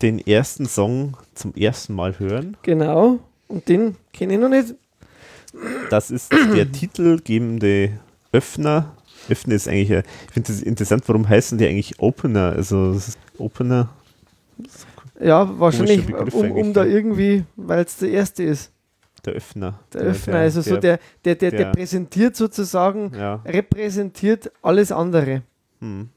den 0.00 0.24
ersten 0.24 0.66
Song 0.66 1.16
zum 1.34 1.54
ersten 1.54 1.92
Mal 1.94 2.18
hören. 2.20 2.56
Genau. 2.62 3.18
Und 3.48 3.68
den 3.68 3.96
kenne 4.12 4.34
ich 4.34 4.38
noch 4.40 4.48
nicht. 4.48 4.74
Das 5.90 6.10
ist 6.12 6.32
der 6.32 6.70
titelgebende 6.72 7.98
Öffner. 8.32 8.92
Öffner 9.28 9.54
ist 9.54 9.66
eigentlich, 9.68 9.90
äh, 9.90 10.02
ich 10.28 10.32
finde 10.34 10.52
es 10.52 10.62
interessant, 10.62 11.02
warum 11.08 11.28
heißen 11.28 11.58
die 11.58 11.66
eigentlich 11.66 11.98
Opener? 11.98 12.52
Also 12.54 12.96
Opener, 13.38 13.88
Ja, 15.20 15.58
wahrscheinlich, 15.58 16.06
Begriff 16.06 16.34
um, 16.34 16.50
um 16.52 16.72
da 16.72 16.84
irgendwie, 16.84 17.44
weil 17.56 17.84
es 17.84 17.96
der 17.96 18.10
erste 18.10 18.42
ist. 18.44 18.70
Der 19.26 19.34
Öffner. 19.34 19.80
Der, 19.92 20.00
Öffner, 20.02 20.36
also 20.38 20.60
so 20.60 20.76
der, 20.76 20.98
der, 21.24 21.34
der, 21.34 21.50
der, 21.50 21.58
der- 21.58 21.72
präsentiert 21.72 22.36
sozusagen, 22.36 23.12
Ja, 23.14 23.36
repräsentiert 23.46 24.50
alles 24.62 24.92
andere. 24.92 25.42
hm. 25.80 26.08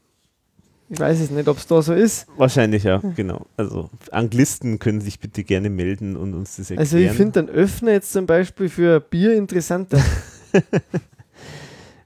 Ich 0.89 0.97
weiß 1.01 1.19
es 1.19 1.31
nicht, 1.31 1.45
ob 1.49 1.57
es 1.57 1.67
da 1.67 1.81
so 1.81 1.93
ist. 1.93 2.27
wahrscheinlich 2.37 2.83
ja, 2.83 2.99
genau. 3.17 3.45
Also 3.57 3.89
Anglisten 4.11 4.79
können 4.79 5.01
sich 5.01 5.19
bitte 5.19 5.43
gerne 5.43 5.69
melden 5.69 6.15
und 6.15 6.33
uns 6.33 6.55
das 6.55 6.71
erklären. 6.71 6.79
Also 6.79 6.97
ich 6.97 7.11
finde 7.11 7.43
den 7.43 7.49
Öffner 7.49 7.91
jetzt 7.91 8.13
zum 8.13 8.25
Beispiel 8.25 8.69
für 8.69 9.01
Bier 9.01 9.35
interessanter. 9.35 9.99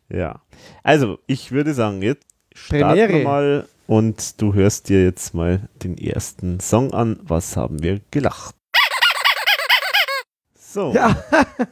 Ja. 0.10 0.41
Also, 0.84 1.20
ich 1.28 1.52
würde 1.52 1.74
sagen, 1.74 2.02
jetzt 2.02 2.26
starten 2.54 2.86
Premiere. 2.99 3.14
wir 3.14 3.24
mal 3.24 3.68
und 3.88 4.41
du 4.41 4.54
hörst 4.54 4.89
dir 4.89 5.04
jetzt 5.04 5.34
mal 5.34 5.70
den 5.84 5.97
ersten 5.97 6.60
Song 6.60 6.91
an. 6.93 7.20
Was 7.24 7.56
haben 7.56 7.82
wir 7.82 8.02
gelacht? 8.12 8.56
So, 10.72 10.93
ja, 10.93 11.22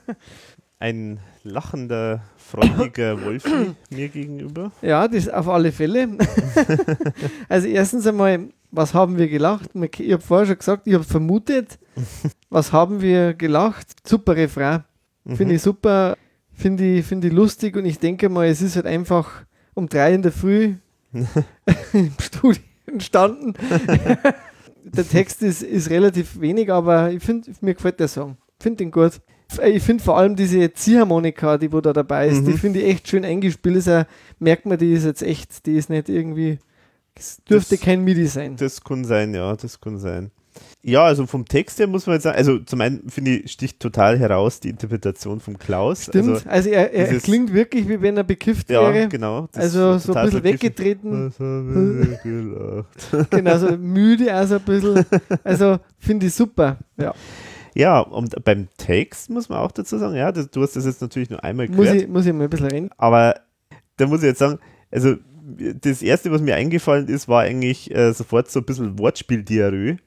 ein 0.80 1.22
lachender, 1.44 2.22
freudiger 2.36 3.22
Wolfi 3.26 3.74
mir 3.90 4.10
gegenüber. 4.10 4.74
ja, 4.82 5.08
das 5.08 5.30
auf 5.30 5.48
alle 5.48 5.72
Fälle. 5.72 6.18
also 7.48 7.70
erstens 7.70 8.06
einmal, 8.06 8.50
was 8.72 8.94
haben 8.94 9.18
wir 9.18 9.30
gelacht? 9.30 9.70
Ich 10.00 10.12
habe 10.12 10.22
vorher 10.22 10.48
schon 10.48 10.58
gesagt, 10.58 10.86
ich 10.86 10.96
habe 10.96 11.06
vermutet, 11.06 11.80
was 12.50 12.74
haben 12.74 13.00
wir 13.00 13.36
gelacht? 13.36 13.88
Super 14.06 14.36
Refrain. 14.36 14.84
Finde 15.34 15.56
ich 15.56 15.62
super, 15.62 16.18
finde 16.52 16.84
ich, 16.84 17.06
finde 17.06 17.28
ich 17.28 17.34
lustig 17.34 17.78
und 17.78 17.86
ich 17.86 18.00
denke 18.00 18.28
mal, 18.28 18.48
es 18.48 18.62
ist 18.62 18.76
halt 18.76 18.86
einfach 18.86 19.46
um 19.76 19.88
drei 19.88 20.14
in 20.14 20.24
der 20.24 20.34
Früh 20.34 20.76
im 21.14 22.12
Studio 22.20 22.62
entstanden. 22.86 23.54
der 24.84 25.08
Text 25.08 25.42
ist, 25.42 25.62
ist 25.64 25.90
relativ 25.90 26.42
wenig, 26.42 26.70
aber 26.70 27.12
ich 27.12 27.24
finde, 27.24 27.50
mir 27.62 27.76
gefällt 27.76 28.02
der 28.02 28.10
Song. 28.10 28.36
Finde 28.62 28.78
den 28.78 28.92
gut. 28.92 29.22
Ich 29.66 29.82
finde 29.82 30.04
vor 30.04 30.18
allem 30.18 30.36
diese 30.36 30.72
Ziehharmonika, 30.74 31.58
die 31.58 31.72
wo 31.74 31.82
da 31.82 31.92
dabei 31.92 32.28
ist, 32.28 32.46
die 32.46 32.52
Mhm. 32.52 32.58
finde 32.58 32.80
ich 32.82 32.90
echt 32.94 33.08
schön 33.08 33.26
eingespielt. 33.26 33.78
Ist 33.78 33.88
ja, 33.88 34.06
merkt 34.38 34.66
man, 34.68 34.78
die 34.78 34.92
ist 34.94 35.06
jetzt 35.06 35.24
echt, 35.24 35.66
die 35.66 35.76
ist 35.76 35.90
nicht 35.90 36.08
irgendwie, 36.08 36.60
es 37.16 37.38
dürfte 37.50 37.76
Das- 37.76 37.84
kein 37.84 38.04
MIDI 38.04 38.28
sein. 38.28 38.56
Das 38.58 38.84
kann 38.84 39.04
sein, 39.06 39.34
ja, 39.34 39.56
das 39.56 39.82
kann 39.82 39.98
sein. 39.98 40.30
Ja, 40.84 41.04
also 41.06 41.26
vom 41.26 41.46
Text 41.46 41.80
her 41.80 41.88
muss 41.88 42.06
man 42.06 42.16
jetzt 42.16 42.24
sagen, 42.24 42.38
also 42.38 42.60
zum 42.60 42.82
einen 42.82 43.10
finde 43.10 43.32
ich, 43.38 43.52
sticht 43.52 43.80
total 43.80 44.20
heraus 44.20 44.60
die 44.60 44.70
Interpretation 44.70 45.40
von 45.40 45.58
Klaus. 45.58 46.04
Stimmt, 46.06 46.30
Also, 46.30 46.50
also, 46.50 46.70
er, 46.70 46.94
er 46.94 47.08
dieses- 47.08 47.24
klingt 47.24 47.54
wirklich, 47.54 47.88
wie 47.90 48.02
wenn 48.02 48.18
er 48.18 48.24
bekifft 48.24 48.70
ja, 48.70 48.94
wäre. 48.94 49.08
genau. 49.08 49.48
Also 49.54 49.98
so 49.98 50.14
ein 50.14 50.26
bisschen 50.26 50.44
weggetreten. 50.44 51.34
Genau, 53.30 53.58
so 53.58 53.78
müde, 53.78 54.34
also 54.34 54.56
ein 54.56 54.62
bisschen. 54.62 55.06
Also 55.44 55.78
finde 55.98 56.28
ich 56.28 56.34
super. 56.34 56.78
Ja, 56.98 57.14
Ja, 57.76 58.00
und 58.00 58.44
beim 58.44 58.68
Text 58.78 59.30
muss 59.30 59.50
man 59.50 59.60
auch 59.60 59.72
dazu 59.72 59.98
sagen, 59.98 60.16
ja, 60.16 60.32
das, 60.32 60.50
du 60.50 60.62
hast 60.62 60.76
das 60.76 60.86
jetzt 60.86 61.02
natürlich 61.02 61.30
nur 61.30 61.44
einmal 61.44 61.68
muss 61.68 61.78
gehört, 61.78 62.02
ich, 62.02 62.08
muss 62.08 62.26
ich 62.26 62.34
mal 62.34 62.46
ein 62.46 62.50
bisschen 62.50 62.68
rennen. 62.68 62.90
aber 62.98 63.36
da 63.98 64.08
muss 64.08 64.22
ich 64.22 64.28
jetzt 64.28 64.40
sagen, 64.40 64.60
also 64.92 65.16
das 65.82 66.02
erste, 66.02 66.32
was 66.32 66.42
mir 66.42 66.56
eingefallen 66.56 67.08
ist, 67.08 67.28
war 67.28 67.42
eigentlich 67.42 67.94
äh, 67.94 68.14
sofort 68.14 68.50
so 68.52 68.60
ein 68.60 68.66
bisschen 68.66 69.00
Wortspiel-Diarrhoe. 69.00 69.98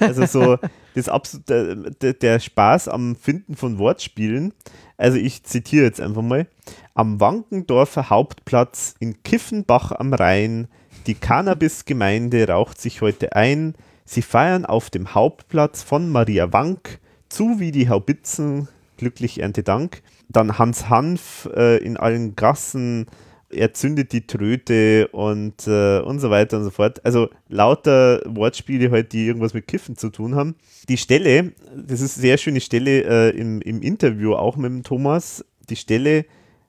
Also 0.00 0.26
so 0.26 0.58
das 0.94 1.08
absolut, 1.08 1.48
der, 1.48 1.74
der, 1.74 2.12
der 2.14 2.40
Spaß 2.40 2.88
am 2.88 3.16
Finden 3.16 3.54
von 3.54 3.78
Wortspielen. 3.78 4.52
Also 4.96 5.16
ich 5.18 5.44
zitiere 5.44 5.84
jetzt 5.84 6.00
einfach 6.00 6.22
mal. 6.22 6.46
Am 6.94 7.20
Wankendorfer 7.20 8.10
Hauptplatz 8.10 8.96
in 8.98 9.22
Kiffenbach 9.22 9.92
am 9.92 10.12
Rhein, 10.12 10.68
die 11.06 11.14
Cannabis-Gemeinde 11.14 12.48
raucht 12.48 12.80
sich 12.80 13.00
heute 13.00 13.36
ein. 13.36 13.74
Sie 14.04 14.22
feiern 14.22 14.64
auf 14.66 14.90
dem 14.90 15.14
Hauptplatz 15.14 15.82
von 15.82 16.10
Maria 16.10 16.52
Wank, 16.52 16.98
zu 17.28 17.60
wie 17.60 17.72
die 17.72 17.88
Haubitzen, 17.88 18.68
glücklich 18.96 19.40
Erntedank. 19.40 20.02
Dann 20.28 20.58
Hans 20.58 20.88
Hanf 20.88 21.48
äh, 21.54 21.78
in 21.78 21.96
allen 21.96 22.36
Gassen, 22.36 23.06
er 23.50 23.72
zündet 23.72 24.12
die 24.12 24.26
Tröte 24.26 25.08
und, 25.08 25.66
äh, 25.66 26.00
und 26.00 26.20
so 26.20 26.30
weiter 26.30 26.58
und 26.58 26.64
so 26.64 26.70
fort. 26.70 27.04
Also 27.04 27.30
lauter 27.48 28.20
Wortspiele 28.26 28.90
halt, 28.90 29.12
die 29.12 29.26
irgendwas 29.26 29.54
mit 29.54 29.66
Kiffen 29.66 29.96
zu 29.96 30.10
tun 30.10 30.34
haben. 30.34 30.54
Die 30.88 30.98
Stelle, 30.98 31.52
das 31.74 32.00
ist 32.00 32.16
eine 32.16 32.22
sehr 32.22 32.38
schöne 32.38 32.60
Stelle 32.60 33.04
äh, 33.04 33.36
im, 33.36 33.62
im 33.62 33.80
Interview 33.80 34.34
auch 34.34 34.56
mit 34.56 34.70
dem 34.70 34.82
Thomas, 34.82 35.44
die 35.70 35.76
Stelle 35.76 36.26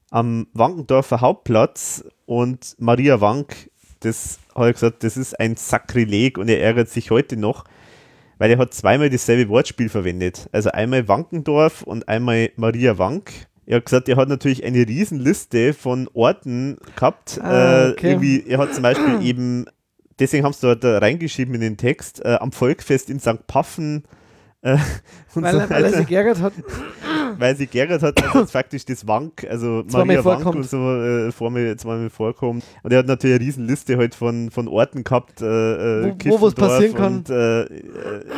am 0.09 0.47
Wankendorfer 0.53 1.21
Hauptplatz 1.21 2.03
und 2.25 2.75
Maria 2.79 3.21
Wank, 3.21 3.69
das 3.99 4.39
habe 4.55 4.69
ich 4.69 4.75
gesagt, 4.75 5.03
das 5.03 5.17
ist 5.17 5.39
ein 5.39 5.55
Sakrileg 5.55 6.37
und 6.37 6.47
er 6.49 6.61
ärgert 6.61 6.89
sich 6.89 7.11
heute 7.11 7.37
noch, 7.37 7.65
weil 8.39 8.49
er 8.49 8.57
hat 8.57 8.73
zweimal 8.73 9.11
dasselbe 9.11 9.47
Wortspiel 9.49 9.89
verwendet. 9.89 10.49
Also 10.51 10.71
einmal 10.71 11.07
Wankendorf 11.07 11.83
und 11.83 12.07
einmal 12.07 12.49
Maria 12.55 12.97
Wank. 12.97 13.31
Er 13.67 13.77
hat 13.77 13.85
gesagt, 13.85 14.09
er 14.09 14.15
hat 14.15 14.29
natürlich 14.29 14.63
eine 14.63 14.87
Riesenliste 14.87 15.73
von 15.73 16.09
Orten 16.13 16.77
gehabt. 16.95 17.39
Ah, 17.43 17.89
äh, 17.89 17.91
okay. 17.91 18.07
irgendwie, 18.07 18.43
er 18.47 18.57
hat 18.57 18.73
zum 18.73 18.81
Beispiel 18.81 19.21
eben, 19.21 19.65
deswegen 20.17 20.43
haben 20.43 20.53
sie 20.53 20.61
dort 20.61 20.83
da 20.83 20.97
reingeschrieben 20.97 21.53
in 21.53 21.61
den 21.61 21.77
Text, 21.77 22.25
äh, 22.25 22.37
am 22.39 22.51
Volkfest 22.51 23.11
in 23.11 23.19
St. 23.19 23.45
Paffen. 23.45 24.05
Äh, 24.61 24.77
Weil, 25.35 25.53
so 25.53 25.69
weil 25.69 25.83
er 25.85 25.93
sich 25.93 26.07
geärgert 26.07 26.41
hat. 26.41 26.53
weil 27.37 27.55
sie 27.55 27.67
geärgert 27.67 28.01
hat, 28.03 28.19
dass 28.19 28.33
jetzt 28.33 28.51
faktisch 28.59 28.83
das 28.83 29.07
Wank, 29.07 29.45
also 29.49 29.83
Zweimal 29.83 30.07
Maria 30.17 30.25
Wank 30.25 30.55
und 30.55 30.67
so 30.69 30.77
äh, 31.01 31.31
vor 31.31 31.49
mir 31.51 31.77
zweimal 31.77 32.09
vorkommt. 32.09 32.63
Und 32.83 32.91
er 32.91 32.99
hat 32.99 33.05
natürlich 33.07 33.35
eine 33.37 33.45
Riesenliste 33.45 33.95
halt 33.97 34.15
von, 34.15 34.49
von 34.51 34.67
Orten 34.67 35.03
gehabt, 35.05 35.41
äh, 35.41 35.45
äh, 36.09 36.13
Wo- 36.25 36.41
wo 36.41 36.47
was 36.47 36.55
passieren 36.55 36.93
kann. 36.95 37.17
Und, 37.19 37.29
äh, 37.29 37.61
äh, 37.63 37.67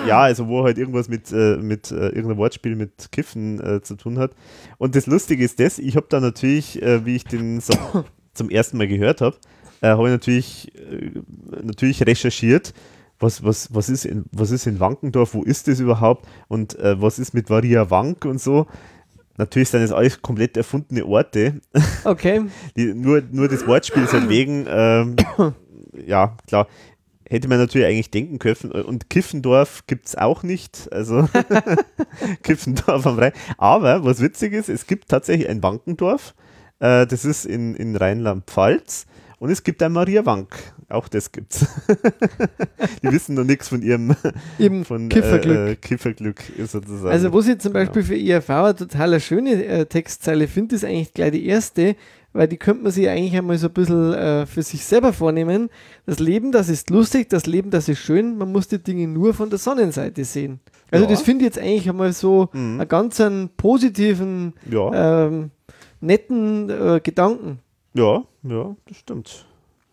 ja, 0.07 0.21
also 0.21 0.47
wo 0.47 0.63
halt 0.63 0.77
irgendwas 0.77 1.07
mit, 1.09 1.31
äh, 1.31 1.57
mit 1.57 1.89
irgendeinem 1.91 2.37
Wortspiel 2.37 2.75
mit 2.75 3.11
Kiffen 3.11 3.81
zu 3.83 3.95
tun 3.95 4.19
hat. 4.19 4.31
Und 4.77 4.95
das 4.95 5.07
Lustige 5.07 5.43
ist 5.43 5.59
das, 5.59 5.79
ich 5.79 5.95
habe 5.95 6.05
da 6.09 6.19
natürlich, 6.19 6.79
wie 7.03 7.15
ich 7.15 7.23
den 7.23 7.61
Song 7.61 8.03
zum 8.33 8.49
ersten 8.49 8.77
Mal 8.77 8.87
gehört 8.87 9.21
habe, 9.21 9.37
habe 9.81 10.03
ich 10.07 10.11
natürlich, 10.11 10.71
natürlich 11.63 12.05
recherchiert, 12.05 12.73
was, 13.21 13.43
was, 13.43 13.73
was, 13.73 13.89
ist 13.89 14.05
in, 14.05 14.25
was 14.31 14.51
ist 14.51 14.67
in 14.67 14.79
Wankendorf, 14.79 15.33
wo 15.33 15.43
ist 15.43 15.67
das 15.67 15.79
überhaupt 15.79 16.27
und 16.47 16.77
äh, 16.79 17.01
was 17.01 17.19
ist 17.19 17.33
mit 17.33 17.49
Maria 17.49 17.89
Wank 17.89 18.25
und 18.25 18.41
so. 18.41 18.67
Natürlich 19.37 19.69
sind 19.69 19.81
das 19.81 19.91
alles 19.91 20.21
komplett 20.21 20.57
erfundene 20.57 21.05
Orte, 21.05 21.61
Okay. 22.03 22.41
die, 22.75 22.93
nur, 22.93 23.23
nur 23.31 23.47
des 23.47 23.65
Wortspiels 23.65 24.13
halt 24.13 24.29
wegen, 24.29 24.65
ähm, 24.67 25.15
ja, 26.05 26.35
klar, 26.47 26.67
hätte 27.29 27.47
man 27.47 27.59
natürlich 27.59 27.87
eigentlich 27.87 28.11
denken 28.11 28.39
können. 28.39 28.71
Und 28.71 29.09
Kiffendorf 29.09 29.87
gibt 29.87 30.07
es 30.07 30.17
auch 30.17 30.43
nicht, 30.43 30.89
also 30.91 31.27
Kiffendorf 32.43 33.07
am 33.07 33.17
Rhein. 33.17 33.31
Aber 33.57 34.03
was 34.03 34.21
witzig 34.21 34.53
ist, 34.53 34.67
es 34.69 34.85
gibt 34.85 35.07
tatsächlich 35.09 35.47
ein 35.47 35.63
Wankendorf, 35.63 36.35
äh, 36.79 37.07
das 37.07 37.23
ist 37.23 37.45
in, 37.45 37.75
in 37.75 37.95
Rheinland-Pfalz. 37.95 39.05
Und 39.39 39.49
es 39.49 39.63
gibt 39.63 39.81
ein 39.81 39.93
Maria 39.93 40.23
Wank. 40.25 40.55
Auch 40.91 41.07
das 41.07 41.31
gibt's. 41.31 41.65
Die 43.03 43.11
wissen 43.11 43.35
noch 43.35 43.43
nichts 43.43 43.69
von 43.69 43.81
ihrem 43.81 44.15
Eben 44.59 44.85
von, 44.85 45.09
Kifferglück. 45.09 45.57
Äh, 45.69 45.75
Kifferglück 45.75 46.41
sozusagen. 46.65 47.07
Also, 47.11 47.33
was 47.33 47.47
ich 47.47 47.59
zum 47.59 47.73
Beispiel 47.73 48.03
für 48.03 48.15
IRV 48.15 48.49
eine 48.49 48.75
total 48.75 49.19
schöne 49.19 49.63
äh, 49.65 49.85
Textzeile 49.85 50.47
finde, 50.47 50.75
ist 50.75 50.85
eigentlich 50.85 51.13
gleich 51.13 51.31
die 51.31 51.45
erste, 51.45 51.95
weil 52.33 52.47
die 52.47 52.57
könnte 52.57 52.83
man 52.83 52.91
sich 52.91 53.07
eigentlich 53.09 53.35
einmal 53.37 53.57
so 53.57 53.67
ein 53.67 53.73
bisschen 53.73 54.13
äh, 54.13 54.45
für 54.45 54.63
sich 54.63 54.83
selber 54.85 55.13
vornehmen. 55.13 55.69
Das 56.05 56.19
Leben, 56.19 56.51
das 56.51 56.69
ist 56.69 56.89
lustig, 56.89 57.29
das 57.29 57.45
Leben, 57.45 57.71
das 57.71 57.87
ist 57.89 57.99
schön, 57.99 58.37
man 58.37 58.51
muss 58.51 58.67
die 58.67 58.79
Dinge 58.81 59.07
nur 59.07 59.33
von 59.33 59.49
der 59.49 59.59
Sonnenseite 59.59 60.23
sehen. 60.25 60.59
Also, 60.91 61.05
Ja. 61.05 61.11
das 61.11 61.21
finde 61.21 61.45
ich 61.45 61.55
jetzt 61.55 61.59
eigentlich 61.59 61.89
einmal 61.89 62.13
so 62.13 62.49
Mhm. 62.53 62.79
einen 62.81 62.87
ganz 62.89 63.21
positiven, 63.57 64.53
ja, 64.69 65.25
ähm, 65.27 65.51
netten 66.01 66.69
äh, 66.69 66.99
Gedanken. 67.03 67.59
ja, 67.93 68.23
ja, 68.43 68.75
das 68.87 68.97
stimmt. 68.97 69.45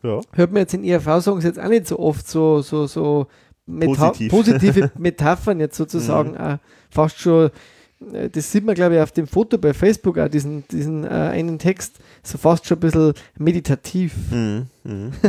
Ja. 0.02 0.20
Hört 0.32 0.52
man 0.52 0.60
jetzt 0.60 0.74
in 0.74 0.84
IRV-Songs 0.84 1.44
jetzt 1.44 1.58
auch 1.58 1.68
nicht 1.68 1.86
so 1.88 1.98
oft 1.98 2.28
so, 2.28 2.62
so, 2.62 2.86
so 2.86 3.26
Meta 3.66 4.08
Positiv. 4.10 4.30
positive 4.30 4.90
Metaphern 4.98 5.60
jetzt 5.60 5.76
sozusagen, 5.76 6.30
Mhm. 6.32 6.36
auch 6.36 6.58
fast 6.90 7.18
schon 7.18 7.50
äh, 8.12 8.30
das 8.30 8.52
sieht 8.52 8.64
man, 8.64 8.76
glaube 8.76 8.94
ich, 8.94 9.00
auf 9.00 9.10
dem 9.10 9.26
Foto 9.26 9.58
bei 9.58 9.74
Facebook 9.74 10.18
auch, 10.18 10.28
diesen, 10.28 10.62
diesen 10.68 11.02
äh, 11.04 11.08
einen 11.08 11.58
Text, 11.58 11.98
so 12.22 12.38
fast 12.38 12.64
schon 12.66 12.76
ein 12.76 12.80
bisschen 12.80 13.12
meditativ. 13.38 14.14
Mhm. 14.30 14.66
Mhm. 14.84 15.12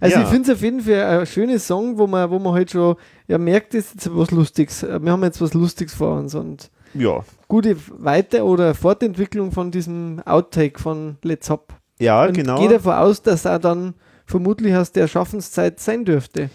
Also 0.00 0.16
Ja. 0.16 0.22
ich 0.24 0.28
finde 0.28 0.50
es 0.52 0.56
auf 0.58 0.62
jeden 0.62 0.80
Fall 0.80 1.02
ein 1.20 1.26
schönes 1.26 1.66
Song, 1.66 1.96
wo 1.96 2.06
man, 2.06 2.28
wo 2.30 2.38
man 2.38 2.52
halt 2.52 2.70
schon 2.70 2.96
ja, 3.26 3.38
merkt, 3.38 3.74
es 3.74 3.86
ist 3.86 3.94
jetzt 3.94 4.14
was 4.16 4.30
Lustiges. 4.32 4.82
Wir 4.82 5.12
haben 5.12 5.22
jetzt 5.22 5.40
was 5.40 5.54
Lustiges 5.54 5.94
vor 5.94 6.18
uns 6.18 6.34
und 6.34 6.70
Ja. 6.94 7.24
gute 7.48 7.76
Weiter- 7.98 8.44
oder 8.44 8.74
Fortentwicklung 8.74 9.50
von 9.52 9.70
diesem 9.70 10.20
Outtake 10.26 10.78
von 10.80 11.16
Let's 11.22 11.48
Hop. 11.48 11.72
Ja, 11.98 12.24
und 12.26 12.32
genau. 12.34 12.58
gehe 12.58 12.68
davon 12.68 12.94
aus, 12.94 13.22
dass 13.22 13.44
er 13.44 13.58
dann 13.58 13.94
vermutlich 14.26 14.74
aus 14.74 14.92
der 14.92 15.06
Schaffenszeit 15.08 15.80
sein 15.80 16.04
dürfte. 16.04 16.50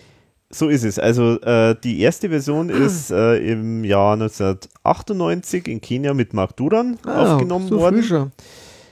So 0.51 0.67
ist 0.67 0.83
es. 0.83 0.97
Also 0.97 1.39
äh, 1.41 1.75
die 1.83 1.99
erste 2.01 2.29
Version 2.29 2.69
ist 2.69 3.11
äh, 3.11 3.37
im 3.51 3.83
Jahr 3.83 4.13
1998 4.13 5.67
in 5.67 5.81
Kenia 5.81 6.13
mit 6.13 6.33
Mark 6.33 6.55
Duran 6.57 6.97
aufgenommen 7.05 7.65
Ah, 7.65 7.69
so 7.69 7.79
worden. 7.79 8.01
Früh 8.01 8.07
schon. 8.07 8.31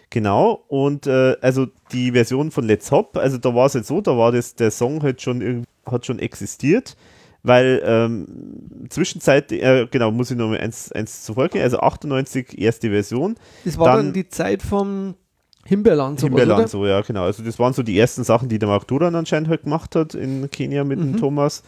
Genau. 0.09 0.63
Und 0.67 1.07
äh, 1.07 1.35
also 1.41 1.67
die 1.91 2.11
Version 2.11 2.51
von 2.51 2.63
Let's 2.65 2.91
Hop, 2.91 3.17
also 3.17 3.37
da 3.37 3.53
war 3.53 3.65
es 3.65 3.73
jetzt 3.73 3.87
so, 3.87 4.01
da 4.01 4.17
war 4.17 4.31
das 4.31 4.55
der 4.55 4.71
Song 4.71 5.01
halt 5.03 5.21
schon 5.21 5.65
hat 5.85 6.05
schon 6.05 6.19
existiert, 6.19 6.95
weil 7.43 7.81
ähm, 7.85 8.87
Zwischenzeit, 8.89 9.51
äh, 9.51 9.87
genau, 9.89 10.11
muss 10.11 10.31
ich 10.31 10.37
noch 10.37 10.49
mal 10.49 10.59
eins, 10.59 10.91
eins 10.91 11.23
zuvor 11.23 11.47
gehen, 11.49 11.61
also 11.61 11.79
98 11.79 12.57
erste 12.59 12.89
Version, 12.89 13.35
Das 13.65 13.77
war 13.77 13.87
dann, 13.95 14.05
Dann- 14.07 14.13
die 14.13 14.27
Zeit 14.29 14.61
vom 14.61 15.15
Himbeerland, 15.67 16.19
Himbeerland 16.21 16.69
so, 16.69 16.85
ja, 16.85 17.01
genau. 17.01 17.23
Also 17.23 17.43
das 17.43 17.59
waren 17.59 17.73
so 17.73 17.83
die 17.83 17.99
ersten 17.99 18.23
Sachen, 18.23 18.49
die 18.49 18.57
der 18.59 18.69
Mark 18.69 18.87
Duran 18.87 19.15
anscheinend 19.15 19.49
halt 19.49 19.63
gemacht 19.63 19.95
hat 19.95 20.15
in 20.15 20.49
Kenia 20.49 20.83
mit 20.83 20.99
Mhm. 20.99 21.13
dem 21.13 21.17
Thomas. 21.17 21.63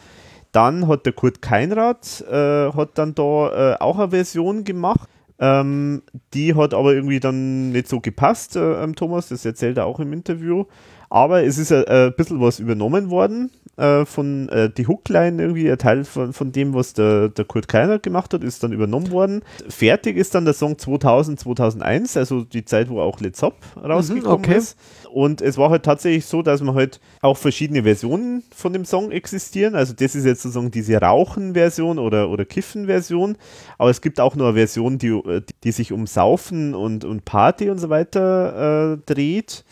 Dann 0.51 0.87
hat 0.87 1.05
der 1.05 1.13
Kurt 1.13 1.41
Keinrad 1.41 2.23
äh, 2.31 2.71
hat 2.71 2.91
dann 2.95 3.13
da 3.13 3.73
äh, 3.73 3.77
auch 3.79 3.99
eine 3.99 4.09
Version 4.09 4.63
gemacht. 4.63 5.07
Ähm, 5.41 6.01
die 6.33 6.55
hat 6.55 6.73
aber 6.73 6.93
irgendwie 6.93 7.19
dann 7.19 7.71
nicht 7.71 7.87
so 7.87 7.99
gepasst, 7.99 8.55
äh, 8.55 8.87
Thomas, 8.93 9.29
das 9.29 9.45
erzählt 9.45 9.77
er 9.77 9.85
auch 9.85 9.99
im 9.99 10.11
Interview. 10.11 10.65
Aber 11.09 11.43
es 11.43 11.57
ist 11.57 11.71
äh, 11.71 11.83
ein 11.87 12.13
bisschen 12.15 12.41
was 12.41 12.59
übernommen 12.59 13.09
worden 13.09 13.51
äh, 13.79 14.05
von 14.05 14.49
äh, 14.49 14.69
die 14.69 14.87
Hookline 14.87 15.41
irgendwie, 15.41 15.71
ein 15.71 15.77
Teil 15.77 16.03
von, 16.03 16.33
von 16.33 16.51
dem, 16.51 16.73
was 16.73 16.93
der, 16.93 17.29
der 17.29 17.45
Kurt 17.45 17.67
Keinrad 17.67 18.03
gemacht 18.03 18.33
hat, 18.33 18.43
ist 18.43 18.63
dann 18.63 18.73
übernommen 18.73 19.11
worden. 19.11 19.41
Fertig 19.69 20.17
ist 20.17 20.35
dann 20.35 20.45
der 20.45 20.53
Song 20.53 20.77
2000, 20.77 21.39
2001, 21.39 22.17
also 22.17 22.43
die 22.43 22.65
Zeit, 22.65 22.89
wo 22.89 22.99
auch 23.01 23.19
Let's 23.19 23.41
Hop 23.41 23.55
rausgekommen 23.81 24.45
okay. 24.45 24.57
ist. 24.57 24.77
Und 25.11 25.41
es 25.41 25.57
war 25.57 25.69
halt 25.69 25.83
tatsächlich 25.83 26.25
so, 26.25 26.41
dass 26.41 26.61
man 26.61 26.75
halt 26.75 26.99
auch 27.21 27.37
verschiedene 27.37 27.83
Versionen 27.83 28.43
von 28.55 28.73
dem 28.73 28.85
Song 28.85 29.11
existieren. 29.11 29.75
Also 29.75 29.93
das 29.93 30.13
ist 30.13 30.25
jetzt 30.25 30.43
sozusagen 30.43 30.71
diese 30.71 30.97
Rauchen-Version 30.97 31.97
oder, 31.97 32.29
oder 32.29 32.45
Kiffen-Version. 32.45 33.37
Aber 33.77 33.89
es 33.89 34.01
gibt 34.01 34.19
auch 34.19 34.35
noch 34.35 34.45
eine 34.45 34.53
Version, 34.55 34.97
die, 34.97 35.07
äh, 35.07 35.41
die 35.63 35.71
sich 35.71 35.91
um 35.91 36.05
Saufen 36.05 36.75
und, 36.75 37.05
und 37.05 37.25
Party 37.25 37.69
und 37.69 37.79
so 37.79 37.89
weiter 37.89 38.93
äh, 38.93 38.97
dreht. 39.05 39.63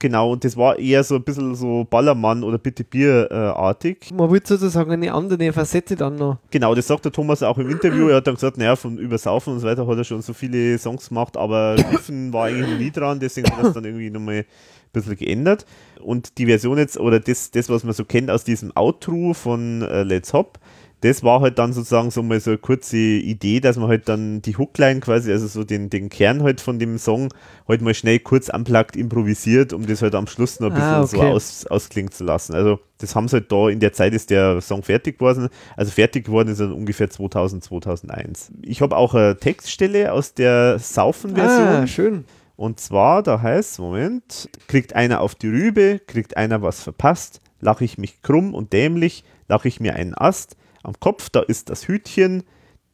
Genau, 0.00 0.32
und 0.32 0.42
das 0.42 0.56
war 0.56 0.80
eher 0.80 1.04
so 1.04 1.14
ein 1.14 1.22
bisschen 1.22 1.54
so 1.54 1.86
Ballermann 1.88 2.42
oder 2.42 2.58
Bitte 2.58 2.82
Bier-artig. 2.82 4.10
Man 4.12 4.32
will 4.32 4.40
sozusagen 4.44 4.90
eine 4.90 5.12
andere 5.12 5.52
Facette 5.52 5.94
dann 5.94 6.16
noch. 6.16 6.38
Genau, 6.50 6.74
das 6.74 6.88
sagt 6.88 7.04
der 7.04 7.12
Thomas 7.12 7.40
auch 7.44 7.56
im 7.58 7.70
Interview. 7.70 8.08
Er 8.08 8.16
hat 8.16 8.26
dann 8.26 8.34
gesagt, 8.34 8.58
naja, 8.58 8.74
von 8.74 8.98
Übersaufen 8.98 9.52
und 9.52 9.60
so 9.60 9.66
weiter 9.68 9.86
hat 9.86 9.96
er 9.96 10.02
schon 10.02 10.22
so 10.22 10.32
viele 10.32 10.76
Songs 10.78 11.08
gemacht, 11.08 11.36
aber 11.36 11.76
Kiffen 11.76 12.32
war 12.32 12.46
eigentlich 12.46 12.68
noch 12.68 12.78
nie 12.78 12.90
dran, 12.90 13.20
deswegen 13.20 13.48
hat 13.48 13.58
er 13.58 13.68
es 13.68 13.74
dann 13.74 13.84
irgendwie 13.84 14.10
nochmal 14.10 14.38
ein 14.38 14.44
bisschen 14.92 15.16
geändert. 15.16 15.66
Und 16.00 16.38
die 16.38 16.46
Version 16.46 16.78
jetzt, 16.78 16.98
oder 16.98 17.20
das, 17.20 17.52
das 17.52 17.68
was 17.68 17.84
man 17.84 17.92
so 17.92 18.04
kennt 18.04 18.28
aus 18.28 18.42
diesem 18.42 18.72
Outro 18.74 19.34
von 19.34 19.82
äh, 19.82 20.02
Let's 20.02 20.32
Hop, 20.32 20.58
das 21.02 21.22
war 21.22 21.40
halt 21.40 21.58
dann 21.58 21.72
sozusagen 21.72 22.10
so 22.10 22.22
mal 22.22 22.40
so 22.40 22.50
eine 22.50 22.58
kurze 22.58 22.96
Idee, 22.96 23.60
dass 23.60 23.76
man 23.76 23.88
halt 23.88 24.08
dann 24.08 24.40
die 24.40 24.56
Hookline 24.56 25.00
quasi, 25.00 25.30
also 25.30 25.46
so 25.46 25.62
den, 25.62 25.90
den 25.90 26.08
Kern 26.08 26.42
halt 26.42 26.60
von 26.60 26.78
dem 26.78 26.96
Song, 26.98 27.28
halt 27.68 27.82
mal 27.82 27.92
schnell 27.94 28.18
kurz 28.18 28.48
unplugged 28.48 28.96
improvisiert, 28.96 29.72
um 29.72 29.86
das 29.86 30.00
halt 30.00 30.14
am 30.14 30.26
Schluss 30.26 30.58
noch 30.58 30.68
ein 30.68 30.74
bisschen 30.74 30.94
Ah, 30.94 31.06
so 31.06 31.18
okay. 31.18 31.26
aus, 31.30 31.66
ausklingen 31.66 32.10
zu 32.10 32.24
lassen. 32.24 32.54
Also 32.54 32.80
das 32.98 33.14
haben 33.14 33.28
sie 33.28 33.36
halt 33.36 33.52
da, 33.52 33.68
in 33.68 33.78
der 33.78 33.92
Zeit 33.92 34.14
ist 34.14 34.30
der 34.30 34.60
Song 34.62 34.82
fertig 34.82 35.18
geworden, 35.18 35.48
also 35.76 35.90
fertig 35.92 36.24
geworden 36.24 36.48
ist 36.48 36.60
er 36.60 36.74
ungefähr 36.74 37.10
2000, 37.10 37.62
2001. 37.62 38.52
Ich 38.62 38.80
habe 38.80 38.96
auch 38.96 39.14
eine 39.14 39.36
Textstelle 39.36 40.12
aus 40.12 40.32
der 40.32 40.78
Saufen-Version. 40.78 41.66
Ah, 41.68 41.86
schön. 41.86 42.24
Und 42.56 42.80
zwar, 42.80 43.22
da 43.22 43.42
heißt 43.42 43.78
Moment, 43.80 44.48
kriegt 44.66 44.94
einer 44.96 45.20
auf 45.20 45.34
die 45.34 45.48
Rübe, 45.48 46.00
kriegt 46.06 46.38
einer 46.38 46.62
was 46.62 46.82
verpasst, 46.82 47.42
lache 47.60 47.84
ich 47.84 47.98
mich 47.98 48.22
krumm 48.22 48.54
und 48.54 48.72
dämlich, 48.72 49.24
lache 49.46 49.68
ich 49.68 49.78
mir 49.78 49.94
einen 49.94 50.14
Ast, 50.14 50.56
am 50.86 50.98
Kopf, 51.00 51.28
da 51.30 51.40
ist 51.40 51.68
das 51.68 51.88
Hütchen, 51.88 52.44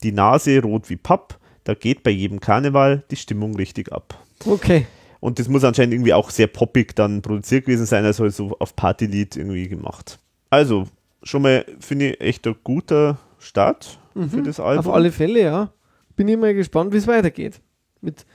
die 0.03 0.13
Nase 0.13 0.61
rot 0.63 0.89
wie 0.91 0.97
Papp, 0.97 1.39
da 1.65 1.75
geht 1.75 2.03
bei 2.03 2.11
jedem 2.11 2.41
Karneval 2.41 3.05
die 3.11 3.17
Stimmung 3.17 3.55
richtig 3.55 3.93
ab. 3.93 4.19
Okay. 4.45 4.87
Und 5.21 5.39
das 5.39 5.49
muss 5.49 5.63
anscheinend 5.63 5.95
irgendwie 5.95 6.15
auch 6.15 6.31
sehr 6.31 6.49
poppig 6.49 6.97
dann 6.97 7.23
produziert 7.23 7.67
gewesen 7.67 7.87
sein, 7.87 8.05
also 8.05 8.29
so 8.29 8.57
auf 8.59 8.75
Partylied 8.75 9.37
irgendwie 9.37 9.69
gemacht. 9.69 10.19
Also, 10.51 10.89
schon 11.23 11.43
mal 11.43 11.65
finde 11.79 12.11
ich 12.11 12.21
echt 12.21 12.47
ein 12.47 12.57
guter 12.65 13.19
Start 13.39 13.99
für 14.15 14.43
das 14.43 14.59
Album. 14.59 14.85
Mhm. 14.85 14.91
Auf 14.91 14.95
alle 14.95 15.13
Fälle, 15.13 15.41
ja. 15.41 15.73
Bin 16.17 16.29
ich 16.29 16.37
mal 16.37 16.55
gespannt, 16.55 16.93
wie 16.93 16.97
es 16.97 17.07
weitergeht. 17.07 17.61
Mit 18.01 18.27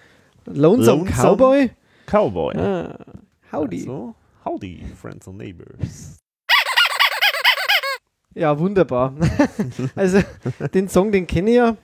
Lonesome, 0.45 1.03
Lonesome 1.03 1.11
Cowboy. 1.11 1.71
Cowboy. 2.05 2.55
Ah, 2.55 2.97
howdy. 3.51 3.79
Also, 3.79 4.15
howdy, 4.45 4.85
friends 4.95 5.27
and 5.27 5.37
neighbors. 5.37 6.19
Ja, 8.37 8.57
wunderbar. 8.59 9.13
also, 9.95 10.19
den 10.73 10.87
Song, 10.87 11.11
den 11.11 11.25
kenne 11.25 11.49
ich 11.49 11.55
ja 11.55 11.77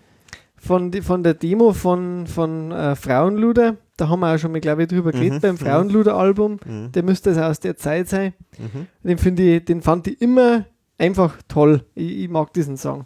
von, 0.55 0.93
von 1.01 1.23
der 1.23 1.33
Demo 1.33 1.73
von, 1.73 2.27
von 2.27 2.71
äh, 2.71 2.95
Frauenluder. 2.95 3.77
Da 3.97 4.07
haben 4.07 4.21
wir 4.21 4.33
auch 4.33 4.37
schon 4.37 4.51
mal, 4.51 4.61
glaube 4.61 4.83
ich, 4.83 4.87
drüber 4.87 5.11
geredet 5.11 5.37
Mhm, 5.37 5.41
beim 5.41 5.55
mhm. 5.55 5.59
Frauenluder-Album. 5.59 6.59
Mhm. 6.65 6.91
Der 6.93 7.03
müsste 7.03 7.31
also 7.31 7.41
aus 7.41 7.59
der 7.59 7.75
Zeit 7.75 8.07
sein. 8.07 8.33
Mhm. 8.57 8.87
Den, 9.03 9.17
finde 9.17 9.43
ich, 9.43 9.65
den 9.65 9.81
fand 9.81 10.07
ich 10.07 10.21
immer 10.21 10.65
einfach 10.97 11.37
toll. 11.47 11.85
Ich, 11.95 12.23
ich 12.23 12.29
mag 12.29 12.53
diesen 12.53 12.77
Song. 12.77 13.05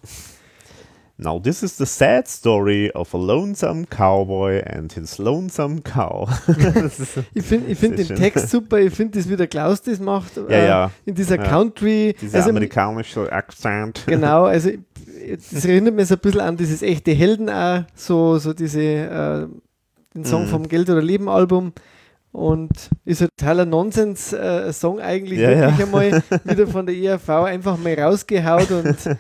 Now, 1.20 1.39
this 1.39 1.63
is 1.63 1.78
the 1.78 1.86
sad 1.88 2.28
story 2.28 2.91
of 2.93 3.11
a 3.13 3.18
lonesome 3.18 3.88
cowboy 3.89 4.61
and 4.63 4.93
his 4.93 5.18
lonesome 5.18 5.82
cow. 5.82 6.28
Ich 7.34 7.43
finde 7.45 7.76
find 7.76 7.97
den. 7.97 8.15
Text 8.15 8.49
super. 8.49 8.78
Ich 8.80 8.93
finde 8.93 9.18
das, 9.18 9.28
wie 9.28 9.36
der 9.36 9.47
Klaus 9.47 9.82
das 9.82 9.99
macht. 9.99 10.38
ja, 10.49 10.57
ja, 10.65 10.91
In 11.05 11.15
dieser 11.15 11.38
Ja. 11.38 11.43
Country. 11.43 12.15
dieser 12.22 12.38
also, 12.38 12.49
amerikanische 12.51 13.32
Akzent. 13.32 14.03
Genau, 14.05 14.43
also 14.45 14.70
das 15.51 15.65
erinnert 15.65 15.95
mich 15.95 16.07
so 16.07 16.13
ein 16.15 16.20
bisschen 16.20 16.41
an 16.41 16.55
dieses 16.55 16.84
echte 16.84 17.11
Helden 17.13 17.49
auch, 17.49 17.84
so, 17.95 18.38
so 18.38 18.53
diese, 18.53 18.82
äh, 18.84 19.47
den 20.13 20.24
Song 20.24 20.43
Mhm. 20.43 20.49
vom 20.49 20.68
Geld 20.68 20.88
oder 20.89 21.01
Leben 21.01 21.30
Album 21.30 21.74
und 22.38 22.92
ist 23.04 23.24
ein 23.24 23.30
totaler 23.36 23.66
Nonsens-Song 23.66 25.00
eigentlich 25.00 25.40
Ja, 25.40 25.50
wirklich 25.50 25.78
ja. 25.80 25.86
einmal 25.86 26.24
wieder 26.44 26.68
von 26.68 26.86
der 26.86 26.96
ERV 26.96 27.30
einfach 27.30 27.80
mal 27.80 28.00
rausgehaut 28.00 28.70
und 28.70 29.18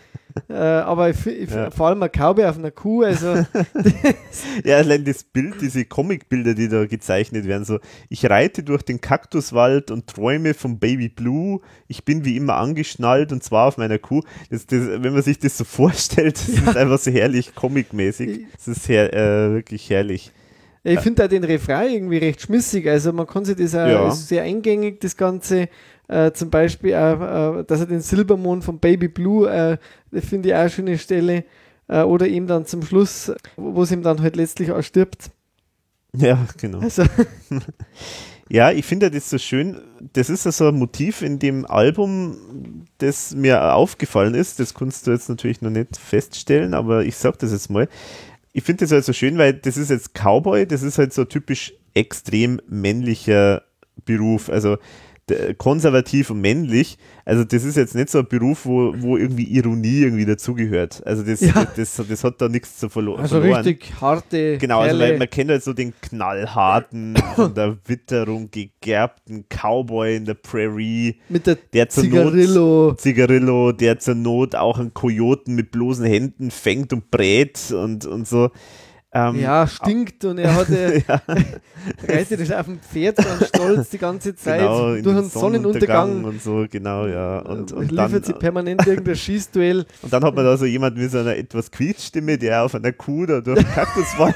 äh, 0.49 0.53
aber 0.53 1.09
ich, 1.09 1.25
ich, 1.25 1.49
Ja. 1.49 1.71
vor 1.71 1.87
allem 1.87 2.03
ein 2.03 2.11
Cowboy 2.11 2.45
auf 2.45 2.59
einer 2.59 2.69
Kuh, 2.69 3.01
also 3.01 3.33
Ja, 4.63 4.77
allein 4.77 5.03
das 5.03 5.23
Bild, 5.23 5.55
diese 5.61 5.83
Comicbilder, 5.85 6.53
die 6.53 6.67
da 6.69 6.85
gezeichnet 6.85 7.47
werden, 7.47 7.65
so, 7.65 7.79
ich 8.07 8.23
reite 8.29 8.61
durch 8.61 8.83
den 8.83 9.01
Kaktuswald 9.01 9.89
und 9.89 10.05
träume 10.05 10.53
vom 10.53 10.77
Baby 10.77 11.09
Blue, 11.09 11.61
ich 11.87 12.05
bin 12.05 12.23
wie 12.23 12.37
immer 12.37 12.57
angeschnallt 12.57 13.31
und 13.31 13.41
zwar 13.43 13.67
auf 13.67 13.79
meiner 13.79 13.97
Kuh. 13.97 14.21
Das, 14.51 14.67
das, 14.67 14.79
wenn 15.01 15.13
man 15.13 15.23
sich 15.23 15.39
das 15.39 15.57
so 15.57 15.63
vorstellt, 15.63 16.35
das 16.37 16.49
ist 16.49 16.77
einfach 16.77 16.99
so 16.99 17.09
herrlich 17.09 17.55
comicmäßig. 17.55 18.45
Das 18.55 18.67
ist 18.67 18.87
her, 18.89 19.11
äh, 19.11 19.53
wirklich 19.53 19.89
herrlich. 19.89 20.31
Ja, 20.87 20.93
ich 20.93 20.99
finde 21.01 21.23
auch 21.25 21.27
den 21.27 21.43
Refrain 21.43 21.91
irgendwie 21.91 22.17
recht 22.17 22.41
schmissig. 22.41 22.87
Also 22.87 23.11
man 23.13 23.27
kann 23.27 23.45
sich 23.45 23.55
das 23.55 23.75
auch 23.75 23.87
Ja. 23.87 24.07
ist 24.09 24.27
sehr 24.27 24.43
eingängig, 24.43 24.99
das 25.01 25.15
Ganze. 25.17 25.69
Äh, 26.07 26.31
zum 26.31 26.49
Beispiel 26.49 26.95
auch, 26.95 27.59
äh, 27.59 27.63
dass 27.65 27.81
er 27.81 27.85
den 27.85 27.99
Silbermond 28.01 28.63
von 28.63 28.79
Baby 28.79 29.09
Blue, 29.09 29.49
äh, 29.49 29.77
finde 30.21 30.49
ich 30.49 30.55
auch 30.55 30.59
eine 30.59 30.69
schöne 30.69 30.97
Stelle. 30.97 31.43
Äh, 31.89 32.03
oder 32.03 32.27
eben 32.27 32.47
dann 32.47 32.65
zum 32.65 32.81
Schluss, 32.83 33.31
wo 33.57 33.83
es 33.83 33.91
ihm 33.91 34.03
dann 34.03 34.21
halt 34.21 34.35
letztlich 34.37 34.71
auch 34.71 34.81
stirbt. 34.81 35.29
Ja, 36.15 36.45
genau. 36.57 36.79
Also, 36.79 37.03
Ja, 38.49 38.71
ich 38.71 38.85
finde 38.85 39.11
das 39.11 39.29
so 39.29 39.37
schön. 39.37 39.81
Das 40.13 40.29
ist 40.29 40.45
ja 40.45 40.51
so 40.53 40.69
ein 40.69 40.75
Motiv 40.75 41.21
in 41.21 41.37
dem 41.37 41.65
Album, 41.65 42.85
das 42.97 43.35
mir 43.35 43.73
aufgefallen 43.73 44.35
ist. 44.35 44.59
Das 44.61 44.73
kannst 44.73 45.05
du 45.05 45.11
jetzt 45.11 45.27
natürlich 45.27 45.61
noch 45.61 45.69
nicht 45.69 45.97
feststellen, 45.97 46.73
aber 46.73 47.03
ich 47.03 47.17
sag 47.17 47.37
das 47.39 47.51
jetzt 47.51 47.69
mal. 47.69 47.89
Ich 48.53 48.63
finde 48.63 48.85
das 48.85 48.91
halt 48.91 49.05
so 49.05 49.13
schön, 49.13 49.37
weil 49.37 49.53
das 49.53 49.77
ist 49.77 49.89
jetzt 49.89 50.13
Cowboy, 50.13 50.65
das 50.65 50.83
ist 50.83 50.97
halt 50.97 51.13
so 51.13 51.25
typisch 51.25 51.73
extrem 51.93 52.61
männlicher 52.67 53.63
Beruf. 54.05 54.49
Also 54.49 54.77
konservativ 55.57 56.29
und 56.29 56.39
männlich. 56.41 56.97
Also 57.25 57.43
das 57.43 57.63
ist 57.63 57.75
jetzt 57.75 57.95
nicht 57.95 58.09
so 58.09 58.19
ein 58.19 58.27
Beruf, 58.27 58.65
wo, 58.65 58.93
wo 58.97 59.17
irgendwie 59.17 59.43
Ironie 59.43 60.01
irgendwie 60.03 60.25
dazugehört. 60.25 61.05
Also 61.05 61.23
das, 61.23 61.41
Ja. 61.41 61.65
das, 61.75 61.95
das, 61.97 62.07
das 62.07 62.23
hat 62.23 62.39
da 62.41 62.47
nichts 62.47 62.77
zu 62.77 62.87
verlo 62.89 63.15
Also 63.15 63.39
verloren. 63.41 63.65
richtig 63.65 63.93
harte 63.99 64.57
Genau, 64.57 64.79
also 64.79 64.97
man, 64.97 65.17
man 65.17 65.29
kennt 65.29 65.49
halt 65.51 65.63
so 65.63 65.73
den 65.73 65.93
knallharten, 66.01 67.15
von 67.35 67.53
der 67.53 67.77
Witterung 67.87 68.49
gegerbten 68.51 69.45
Cowboy 69.49 70.15
in 70.15 70.25
der 70.25 70.35
Prairie, 70.35 71.17
mit 71.29 71.45
der 71.47 71.57
der 71.73 71.89
Zigarillo. 71.89 72.87
Not, 72.89 73.01
Zigarillo, 73.01 73.71
der 73.73 73.99
zur 73.99 74.15
Not 74.15 74.55
auch 74.55 74.79
einen 74.79 74.93
Kojoten 74.93 75.55
mit 75.55 75.71
bloßen 75.71 76.05
Händen 76.05 76.51
fängt 76.51 76.93
und 76.93 77.11
brät 77.11 77.71
und, 77.71 78.05
und 78.05 78.27
so. 78.27 78.49
Ähm, 79.13 79.39
Ja, 79.39 79.65
stinkt 79.67 80.25
und 80.25 80.37
er 80.37 80.53
hatte, 80.53 81.01
ja, 81.07 81.21
reitet 82.07 82.51
auf 82.53 82.65
dem 82.65 82.79
Pferd 82.79 83.17
ganz 83.17 83.47
stolz 83.47 83.89
die 83.89 83.97
ganze 83.97 84.35
Zeit 84.35 84.59
genau, 84.59 84.89
durch 84.91 85.03
den 85.03 85.15
einen 85.17 85.29
Sonnenuntergang. 85.29 86.23
und 86.25 86.41
so, 86.41 86.65
genau, 86.69 87.07
ja. 87.07 87.39
Und, 87.39 87.71
Und 87.71 87.89
liefert 87.89 88.13
dann, 88.13 88.23
sie 88.23 88.33
permanent 88.33 88.85
irgendein 88.85 89.15
Schießduell. 89.15 89.85
und 90.01 90.11
dann 90.13 90.23
hat 90.25 90.35
man 90.35 90.43
da 90.43 90.57
so 90.57 90.65
jemand 90.65 90.97
mit 90.97 91.09
so 91.09 91.19
einer 91.19 91.37
etwas 91.37 91.71
Quietschstimme, 91.71 92.37
der 92.37 92.63
auf 92.63 92.75
einer 92.75 92.91
Kuh 92.91 93.25
da 93.25 93.39
durch 93.39 93.59
den 93.59 93.71
Kaktuswald 93.71 94.35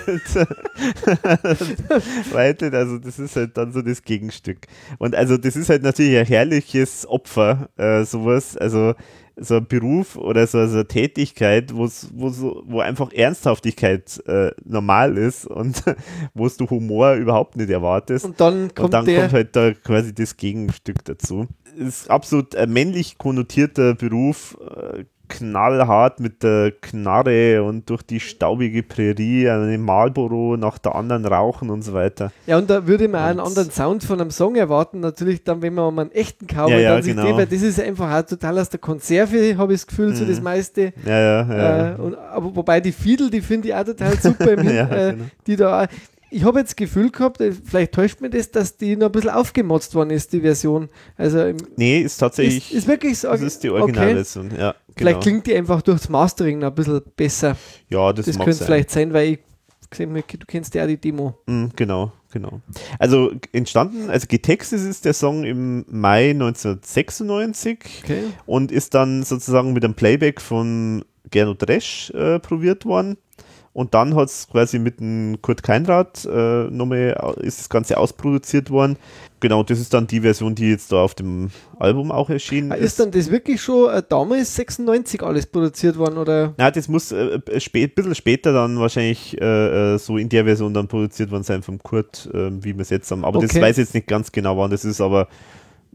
reitet. 2.33 2.73
Also 2.73 2.97
das 2.97 3.19
ist 3.19 3.35
halt 3.35 3.57
dann 3.57 3.73
so 3.73 3.81
das 3.81 4.03
Gegenstück. 4.03 4.67
Und 4.99 5.15
also 5.15 5.37
das 5.37 5.55
ist 5.55 5.69
halt 5.69 5.83
natürlich 5.83 6.17
ein 6.17 6.25
herrliches 6.25 7.05
Opfer, 7.07 7.69
äh, 7.77 8.03
sowas. 8.05 8.57
Also 8.57 8.93
so 9.37 9.57
ein 9.57 9.67
Beruf 9.67 10.17
oder 10.17 10.45
so, 10.47 10.65
so 10.67 10.75
eine 10.75 10.87
Tätigkeit, 10.87 11.73
wo's, 11.75 12.09
wo, 12.13 12.29
so, 12.29 12.63
wo 12.65 12.79
einfach 12.79 13.11
Ernsthaftigkeit 13.13 14.21
äh, 14.27 14.51
normal 14.63 15.17
ist 15.17 15.45
und 15.45 15.83
wo 16.33 16.47
du 16.47 16.69
Humor 16.69 17.13
überhaupt 17.13 17.55
nicht 17.55 17.69
erwartest. 17.69 18.25
Und 18.25 18.39
dann 18.39 18.73
kommt 18.73 18.79
Und 18.85 18.93
dann 18.93 19.05
kommt 19.05 19.33
halt 19.33 19.55
da 19.55 19.73
quasi 19.73 20.13
das 20.13 20.37
Gegenstück 20.37 21.03
dazu. 21.05 21.47
Ist 21.77 22.09
absolut 22.09 22.55
ein 22.55 22.71
männlich 22.71 23.17
konnotierter 23.17 23.95
Beruf, 23.95 24.57
äh, 24.93 25.05
knallhart 25.29 26.19
mit 26.19 26.43
der 26.43 26.71
Knarre 26.81 27.63
und 27.63 27.89
durch 27.89 28.01
die 28.03 28.19
staubige 28.19 28.83
Prärie 28.83 29.49
eine 29.49 29.77
Marlboro 29.77 30.57
nach 30.57 30.77
der 30.77 30.93
anderen 30.93 31.25
rauchen 31.25 31.69
und 31.69 31.83
so 31.83 31.93
weiter. 31.93 32.33
ja, 32.47 32.57
und 32.57 32.69
da 32.69 32.85
würde 32.85 33.07
man 33.07 33.21
auch 33.21 33.25
einen 33.27 33.39
Und- 33.39 33.47
anderen 33.47 33.71
Sound 33.71 34.03
von 34.03 34.19
einem 34.19 34.29
Song 34.31 34.55
erwarten. 34.55 34.99
Natürlich 34.99 35.43
dann, 35.45 35.61
wenn 35.61 35.73
man 35.73 35.85
um 35.85 35.99
einen 35.99 36.11
echten 36.11 36.47
Cowboy 36.47 36.73
Ja, 36.73 36.79
ja, 36.79 36.93
dann 36.95 37.03
sich 37.03 37.15
genau. 37.15 37.37
geht, 37.37 37.49
das 37.49 37.61
ist 37.61 37.79
einfach 37.79 38.11
auch 38.13 38.25
total 38.27 38.59
aus 38.59 38.69
der 38.69 38.81
Konserve, 38.81 39.55
habe 39.57 39.73
ich 39.73 39.79
das 39.79 39.87
Gefühl, 39.87 40.13
so 40.13 40.25
Mhm. 40.25 40.29
das 40.29 40.41
meiste. 40.41 40.93
Ja, 41.05 41.19
ja, 41.19 41.55
ja. 41.57 41.91
Äh, 41.91 41.95
und, 41.95 42.15
aber 42.17 42.53
wobei 42.53 42.81
die 42.81 42.91
Fiedel, 42.91 43.29
die 43.29 43.39
finde 43.41 43.69
ich 43.69 43.73
auch 43.75 43.85
total 43.85 44.17
super, 44.19 44.49
Hin- 44.61 44.67
äh, 44.67 45.11
genau. 45.13 45.23
die 45.47 45.55
da 45.55 45.83
auch, 45.83 45.87
ich 46.31 46.43
habe 46.45 46.59
jetzt 46.59 46.69
das 46.71 46.75
Gefühl 46.77 47.11
gehabt, 47.11 47.41
äh, 47.41 47.51
vielleicht 47.51 47.91
täuscht 47.91 48.21
mir 48.21 48.29
das, 48.29 48.49
dass 48.51 48.77
die 48.77 48.95
noch 48.95 49.07
ein 49.07 49.11
bisschen 49.11 49.29
aufgemotzt 49.31 49.93
worden 49.93 50.09
ist, 50.11 50.33
die 50.33 50.41
Version. 50.41 50.89
Also 51.17 51.43
im, 51.43 51.57
nee, 51.75 51.99
ist 52.01 52.17
tatsächlich, 52.17 52.71
ist, 52.71 52.77
ist 52.79 52.87
wirklich 52.87 53.19
so. 53.19 53.27
das 53.29 53.41
ist 53.41 53.63
die 53.63 53.69
okay. 53.69 53.81
Originalversion. 53.81 54.49
Ja, 54.51 54.55
genau. 54.57 54.73
Vielleicht 54.95 55.21
klingt 55.21 55.45
die 55.47 55.55
einfach 55.55 55.81
durchs 55.81 56.09
Mastering 56.09 56.59
noch 56.59 56.69
ein 56.69 56.75
bisschen 56.75 57.01
besser. 57.15 57.57
ja, 57.89 58.11
das, 58.13 58.25
Das, 58.25 58.37
könnte 58.37 58.53
sein. 58.53 58.65
vielleicht 58.65 58.91
sein, 58.91 59.13
weil 59.13 59.33
ich 59.33 59.39
gesehen 59.89 60.09
habe, 60.11 60.23
du 60.25 60.45
kennst 60.47 60.73
ja 60.73 60.87
die 60.87 60.97
Demo. 60.97 61.37
Mm, 61.47 61.65
Genau, 61.75 62.13
genau. 62.31 62.61
Also 62.97 63.31
entstanden, 63.51 64.09
also 64.09 64.25
getextet 64.29 64.79
ist 64.79 65.03
der 65.03 65.13
Song 65.13 65.43
im 65.43 65.83
Mai 65.89 66.29
1996 66.29 67.77
Okay. 68.03 68.23
und 68.45 68.71
ist 68.71 68.93
dann 68.93 69.23
sozusagen 69.23 69.73
mit 69.73 69.83
einem 69.83 69.93
Playback 69.95 70.39
von 70.41 71.03
Gernot 71.29 71.67
Resch 71.67 72.09
äh, 72.11 72.39
probiert 72.39 72.85
worden. 72.85 73.17
Und 73.73 73.93
dann 73.93 74.15
hat 74.15 74.27
es 74.27 74.49
quasi 74.49 74.79
mit 74.79 74.99
dem 74.99 75.37
Kurt 75.41 75.63
Keinrad 75.63 76.25
äh, 76.25 76.63
nochmal, 76.69 77.35
ist 77.39 77.57
das 77.59 77.69
Ganze 77.69 77.97
ausproduziert 77.97 78.69
worden. 78.69 78.97
Genau, 79.39 79.63
das 79.63 79.79
ist 79.79 79.93
dann 79.93 80.07
die 80.07 80.19
Version, 80.19 80.55
die 80.55 80.69
jetzt 80.69 80.91
da 80.91 80.97
auf 80.97 81.15
dem 81.15 81.51
Album 81.79 82.11
auch 82.11 82.29
erschienen 82.29 82.73
Ah, 82.73 82.75
Ist 82.75 82.99
dann 82.99 83.11
das 83.11 83.31
wirklich 83.31 83.61
schon 83.61 83.89
äh, 83.89 84.03
damals 84.07 84.55
96 84.57 85.23
alles 85.23 85.45
produziert 85.45 85.97
worden 85.97 86.17
oder? 86.17 86.53
Na, 86.57 86.69
das 86.69 86.89
muss 86.89 87.13
äh, 87.13 87.39
ein 87.49 87.61
spät, 87.61 87.95
bisschen 87.95 88.13
später 88.13 88.51
dann 88.51 88.77
wahrscheinlich 88.77 89.39
äh, 89.41 89.93
äh, 89.93 89.97
so 89.97 90.17
in 90.17 90.27
der 90.27 90.43
Version 90.43 90.73
dann 90.73 90.89
produziert 90.89 91.31
worden 91.31 91.43
sein 91.43 91.63
vom 91.63 91.79
Kurt, 91.81 92.29
äh, 92.33 92.51
wie 92.63 92.73
wir 92.75 92.81
es 92.81 92.89
jetzt 92.89 93.09
haben. 93.09 93.23
Aber 93.23 93.39
das 93.39 93.51
Okay. 93.51 93.61
weiß 93.61 93.77
ich 93.77 93.85
jetzt 93.85 93.93
nicht 93.93 94.07
ganz 94.07 94.33
genau, 94.33 94.57
wann 94.57 94.69
das 94.69 94.83
ist, 94.83 94.99
aber 94.99 95.29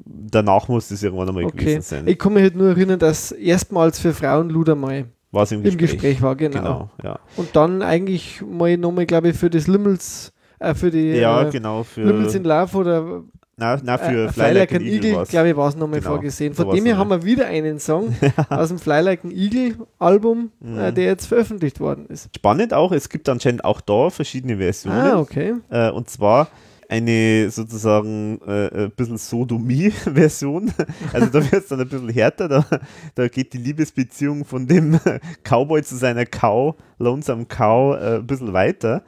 danach 0.04 0.68
muss 0.68 0.88
das 0.88 1.02
irgendwann 1.02 1.28
einmal 1.28 1.44
Okay. 1.44 1.58
gewesen 1.58 1.82
sein. 1.82 2.06
Ich 2.08 2.18
kann 2.18 2.32
mich 2.32 2.42
halt 2.42 2.56
nur 2.56 2.68
erinnern, 2.70 2.98
dass 2.98 3.32
erstmals 3.32 3.98
für 3.98 4.14
Frauen 4.14 4.48
Luder 4.48 4.74
mal 4.74 5.04
War 5.32 5.42
es 5.42 5.52
im 5.52 5.58
im 5.58 5.64
Gespräch. 5.64 5.90
Gespräch 5.92 6.22
war, 6.22 6.36
genau. 6.36 6.58
Genau, 6.60 6.90
ja. 7.02 7.18
Und 7.36 7.54
dann 7.54 7.82
eigentlich 7.82 8.42
mal 8.42 8.76
nochmal, 8.76 9.06
glaube 9.06 9.28
ich, 9.30 9.36
für 9.36 9.50
das 9.50 9.66
Limmels, 9.66 10.32
äh, 10.58 10.74
für 10.74 10.90
die 10.90 11.12
Ja, 11.12 11.42
äh, 11.42 11.50
genau. 11.50 11.82
Für, 11.82 12.04
Limmels 12.04 12.34
in 12.34 12.44
Love 12.44 12.76
oder 12.78 13.22
na, 13.58 13.78
na, 13.82 13.96
für 13.96 14.26
äh, 14.26 14.28
Fly 14.32 14.52
Like 14.52 14.74
an 14.74 14.82
Eagle, 14.82 15.10
Eagle, 15.12 15.24
glaube 15.24 15.48
ich, 15.48 15.56
war 15.56 15.68
es 15.70 15.76
nochmal 15.76 16.00
Genau, 16.00 16.10
vorgesehen. 16.12 16.52
Von 16.52 16.70
dem 16.74 16.84
her 16.84 16.98
haben 16.98 17.08
wir 17.08 17.24
wieder 17.24 17.46
einen 17.46 17.78
Song 17.80 18.14
aus 18.50 18.68
dem 18.68 18.78
Fly 18.78 19.00
Like 19.00 19.24
an 19.24 19.30
Eagle 19.30 19.76
Album, 19.98 20.52
äh, 20.62 20.90
Mhm. 20.90 20.94
der 20.94 21.04
jetzt 21.04 21.26
veröffentlicht 21.26 21.80
worden 21.80 22.04
ist. 22.06 22.28
Spannend 22.36 22.74
auch, 22.74 22.92
es 22.92 23.08
gibt 23.08 23.28
anscheinend 23.30 23.64
auch 23.64 23.80
da 23.80 24.10
verschiedene 24.10 24.58
Versionen. 24.58 24.96
Ah, 24.98 25.18
okay. 25.18 25.54
Äh, 25.70 25.90
und 25.90 26.10
zwar 26.10 26.48
eine 26.89 27.51
sozusagen 27.51 28.41
äh, 28.47 28.84
ein 28.84 28.91
bisschen 28.93 29.18
Sodomie-Version. 29.18 30.72
Also 31.12 31.26
da 31.28 31.51
wird 31.51 31.62
es 31.62 31.68
dann 31.68 31.80
ein 31.80 31.89
bisschen 31.89 32.09
härter. 32.09 32.49
Da, 32.49 32.66
da 33.14 33.28
geht 33.28 33.53
die 33.53 33.59
Liebesbeziehung 33.59 34.45
von 34.45 34.66
dem 34.66 34.99
Cowboy 35.45 35.82
zu 35.82 35.97
seiner 35.97 36.26
Cow, 36.26 36.74
Lonesome 36.99 37.47
Cow, 37.47 37.97
äh, 37.97 38.16
ein 38.16 38.26
bisschen 38.26 38.53
weiter. 38.53 39.03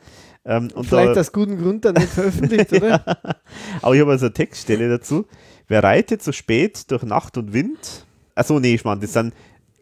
Ähm, 0.44 0.70
Vielleicht 0.82 1.16
da, 1.16 1.20
aus 1.20 1.32
gutem 1.32 1.60
Grund 1.60 1.84
dann 1.84 1.94
nicht 1.94 2.08
veröffentlicht, 2.08 2.72
oder? 2.72 3.04
aber 3.82 3.94
ich 3.94 4.00
habe 4.00 4.12
also 4.12 4.26
eine 4.26 4.32
Textstelle 4.32 4.88
dazu. 4.88 5.26
Wer 5.66 5.82
reitet 5.82 6.22
so 6.22 6.32
spät 6.32 6.90
durch 6.90 7.02
Nacht 7.02 7.36
und 7.36 7.52
Wind? 7.52 8.06
Achso, 8.34 8.58
nee, 8.58 8.74
ich 8.74 8.84
meine, 8.84 9.00
das 9.00 9.12
sind 9.12 9.34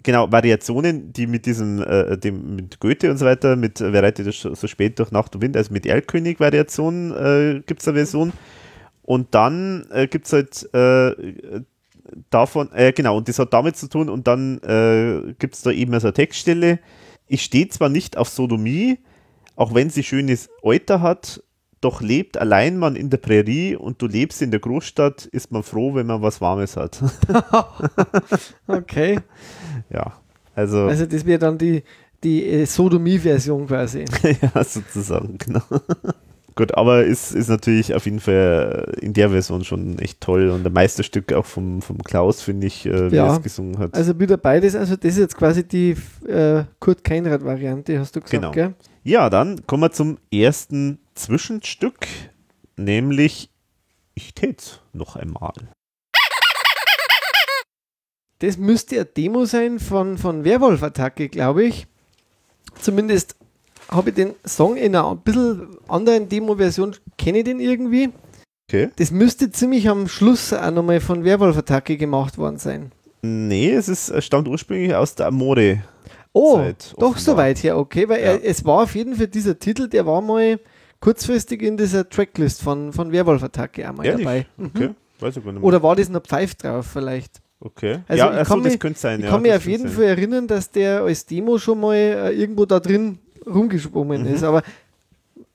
genau 0.06 0.30
Variationen, 0.30 1.12
die 1.12 1.26
mit 1.26 1.44
diesem, 1.44 1.82
äh, 1.82 2.16
dem, 2.16 2.56
mit 2.56 2.80
Goethe 2.80 3.10
und 3.10 3.18
so 3.18 3.26
weiter, 3.26 3.56
mit 3.56 3.80
äh, 3.80 3.92
Wer 3.92 4.04
reitet 4.04 4.32
so 4.32 4.54
so 4.54 4.66
spät 4.68 4.98
durch 4.98 5.10
Nacht 5.10 5.34
und 5.34 5.42
Wind, 5.42 5.56
also 5.56 5.72
mit 5.72 5.84
Erlkönig-Variationen 5.84 7.12
äh, 7.12 7.62
gibt 7.66 7.82
es 7.82 7.88
eine 7.88 7.98
Version. 7.98 8.32
Und 9.02 9.34
dann 9.34 9.86
äh, 9.90 10.06
gibt 10.06 10.26
es 10.26 10.32
halt 10.32 10.74
äh, 10.74 11.60
davon, 12.30 12.70
äh, 12.72 12.92
genau, 12.92 13.16
und 13.16 13.28
das 13.28 13.38
hat 13.38 13.52
damit 13.52 13.76
zu 13.76 13.88
tun, 13.88 14.08
und 14.08 14.26
dann 14.26 14.58
äh, 14.62 15.34
gibt 15.38 15.54
es 15.54 15.62
da 15.62 15.70
eben 15.72 15.92
so 15.98 16.06
eine 16.06 16.14
Textstelle. 16.14 16.78
Ich 17.26 17.42
stehe 17.42 17.68
zwar 17.68 17.88
nicht 17.88 18.16
auf 18.16 18.28
Sodomie, 18.28 18.98
auch 19.56 19.74
wenn 19.74 19.90
sie 19.90 20.04
schönes 20.04 20.48
Euter 20.62 21.00
hat, 21.00 21.42
doch 21.80 22.00
lebt 22.00 22.38
allein 22.38 22.78
man 22.78 22.94
in 22.94 23.10
der 23.10 23.18
Prärie 23.18 23.74
und 23.74 24.00
du 24.00 24.06
lebst 24.06 24.40
in 24.40 24.52
der 24.52 24.60
Großstadt, 24.60 25.26
ist 25.26 25.50
man 25.50 25.62
froh, 25.62 25.94
wenn 25.94 26.06
man 26.06 26.22
was 26.22 26.40
Warmes 26.40 26.76
hat. 26.76 27.02
Okay. 28.68 29.18
Ja, 29.90 30.12
also, 30.54 30.84
Also 30.86 31.06
das 31.06 31.24
wäre 31.26 31.38
dann 31.38 31.58
die, 31.58 31.82
die 32.24 32.44
äh, 32.46 32.64
Sodomie-Version 32.66 33.66
quasi. 33.66 34.04
ja, 34.54 34.64
sozusagen, 34.64 35.38
genau. 35.38 35.62
Gut, 36.54 36.74
aber 36.74 37.04
ist, 37.04 37.32
ist 37.32 37.48
natürlich 37.48 37.94
auf 37.94 38.06
jeden 38.06 38.18
Fall 38.20 38.94
in 39.02 39.12
der 39.12 39.28
Version 39.28 39.62
schon 39.62 39.98
echt 39.98 40.22
toll 40.22 40.48
und 40.48 40.66
ein 40.66 40.72
Meisterstück 40.72 41.34
auch 41.34 41.44
vom, 41.44 41.82
vom 41.82 41.98
Klaus, 42.02 42.40
finde 42.40 42.66
ich, 42.66 42.86
äh, 42.86 43.10
wie 43.12 43.16
Ja. 43.16 43.26
er 43.26 43.32
es 43.36 43.42
gesungen 43.42 43.78
hat. 43.78 43.94
Also 43.94 44.18
wieder 44.18 44.38
beides, 44.38 44.74
also 44.74 44.96
das 44.96 45.12
ist 45.12 45.18
jetzt 45.18 45.36
quasi 45.36 45.64
die 45.68 45.94
äh, 46.26 46.64
Kurt 46.80 47.04
Keinrad-Variante, 47.04 47.98
hast 47.98 48.16
du 48.16 48.20
gesagt, 48.20 48.30
Genau. 48.30 48.52
gell? 48.52 48.74
Ja, 49.04 49.28
dann 49.28 49.66
kommen 49.66 49.82
wir 49.82 49.92
zum 49.92 50.16
ersten 50.32 50.98
Zwischenstück, 51.14 52.06
nämlich 52.78 53.50
Ich 54.14 54.32
tät's 54.32 54.80
noch 54.94 55.16
einmal. 55.16 55.52
Das 58.40 58.58
müsste 58.58 58.96
eine 58.96 59.04
Demo 59.06 59.44
sein 59.46 59.78
von, 59.78 60.18
von 60.18 60.44
Werwolf-Attacke, 60.44 61.28
glaube 61.28 61.64
ich. 61.64 61.86
Zumindest 62.80 63.36
habe 63.88 64.10
ich 64.10 64.16
den 64.16 64.34
Song 64.46 64.76
in 64.76 64.94
einer 64.94 65.10
ein 65.10 65.18
bisschen 65.18 65.68
anderen 65.88 66.28
Demo-Version, 66.28 66.96
kenne 67.16 67.38
ich 67.38 67.44
den 67.44 67.60
irgendwie. 67.60 68.10
Okay. 68.68 68.90
Das 68.96 69.10
müsste 69.10 69.50
ziemlich 69.50 69.88
am 69.88 70.08
Schluss 70.08 70.52
auch 70.52 70.70
nochmal 70.70 71.00
von 71.00 71.24
Werwolf-Attacke 71.24 71.96
gemacht 71.96 72.36
worden 72.36 72.58
sein. 72.58 72.92
Nee, 73.22 73.70
es 73.70 73.88
ist, 73.88 74.12
stammt 74.22 74.48
ursprünglich 74.48 74.94
aus 74.94 75.14
der 75.14 75.26
Amore. 75.26 75.82
Oh, 76.32 76.56
Zeit, 76.56 76.92
doch 76.98 77.10
offenbar. 77.10 77.18
so 77.20 77.36
weit 77.38 77.62
her, 77.62 77.78
okay, 77.78 78.08
weil 78.08 78.20
Ja. 78.20 78.26
er, 78.32 78.44
es 78.44 78.64
war 78.64 78.82
auf 78.82 78.94
jeden 78.94 79.14
Fall 79.14 79.28
dieser 79.28 79.58
Titel, 79.58 79.88
der 79.88 80.04
war 80.04 80.20
mal 80.20 80.60
kurzfristig 81.00 81.62
in 81.62 81.76
dieser 81.78 82.08
Tracklist 82.08 82.60
von, 82.62 82.92
von 82.92 83.10
Werwolf-Attacke 83.12 83.88
einmal 83.88 84.04
Ehrlich? 84.04 84.24
dabei. 84.26 84.46
Mhm. 84.58 84.66
Okay, 84.74 84.90
weiß 85.20 85.36
ich 85.38 85.44
gar 85.44 85.52
nicht 85.52 85.60
mehr. 85.62 85.64
Oder 85.68 85.82
war 85.82 85.96
das 85.96 86.08
noch 86.10 86.20
Pfeif 86.22 86.54
drauf 86.56 86.86
vielleicht? 86.92 87.40
Okay. 87.60 87.98
Also 88.08 88.24
ja, 88.24 88.32
ich 88.32 88.38
achso, 88.40 88.54
kann 88.54 88.62
das 88.64 88.72
mich- 88.72 88.80
könnte 88.80 88.98
sein. 88.98 89.18
Ich 89.20 89.24
ja, 89.26 89.30
kann 89.30 89.42
mich 89.42 89.52
auf 89.54 89.66
jeden 89.66 89.88
sein. 89.88 89.92
Fall 89.96 90.04
erinnern, 90.04 90.46
dass 90.46 90.70
der 90.70 91.02
als 91.02 91.26
Demo 91.26 91.58
schon 91.58 91.80
mal 91.80 91.94
äh, 91.94 92.30
irgendwo 92.32 92.64
da 92.66 92.80
drin 92.80 93.18
rumgeschwommen 93.46 94.22
Mhm. 94.22 94.34
ist. 94.34 94.42
Aber 94.42 94.62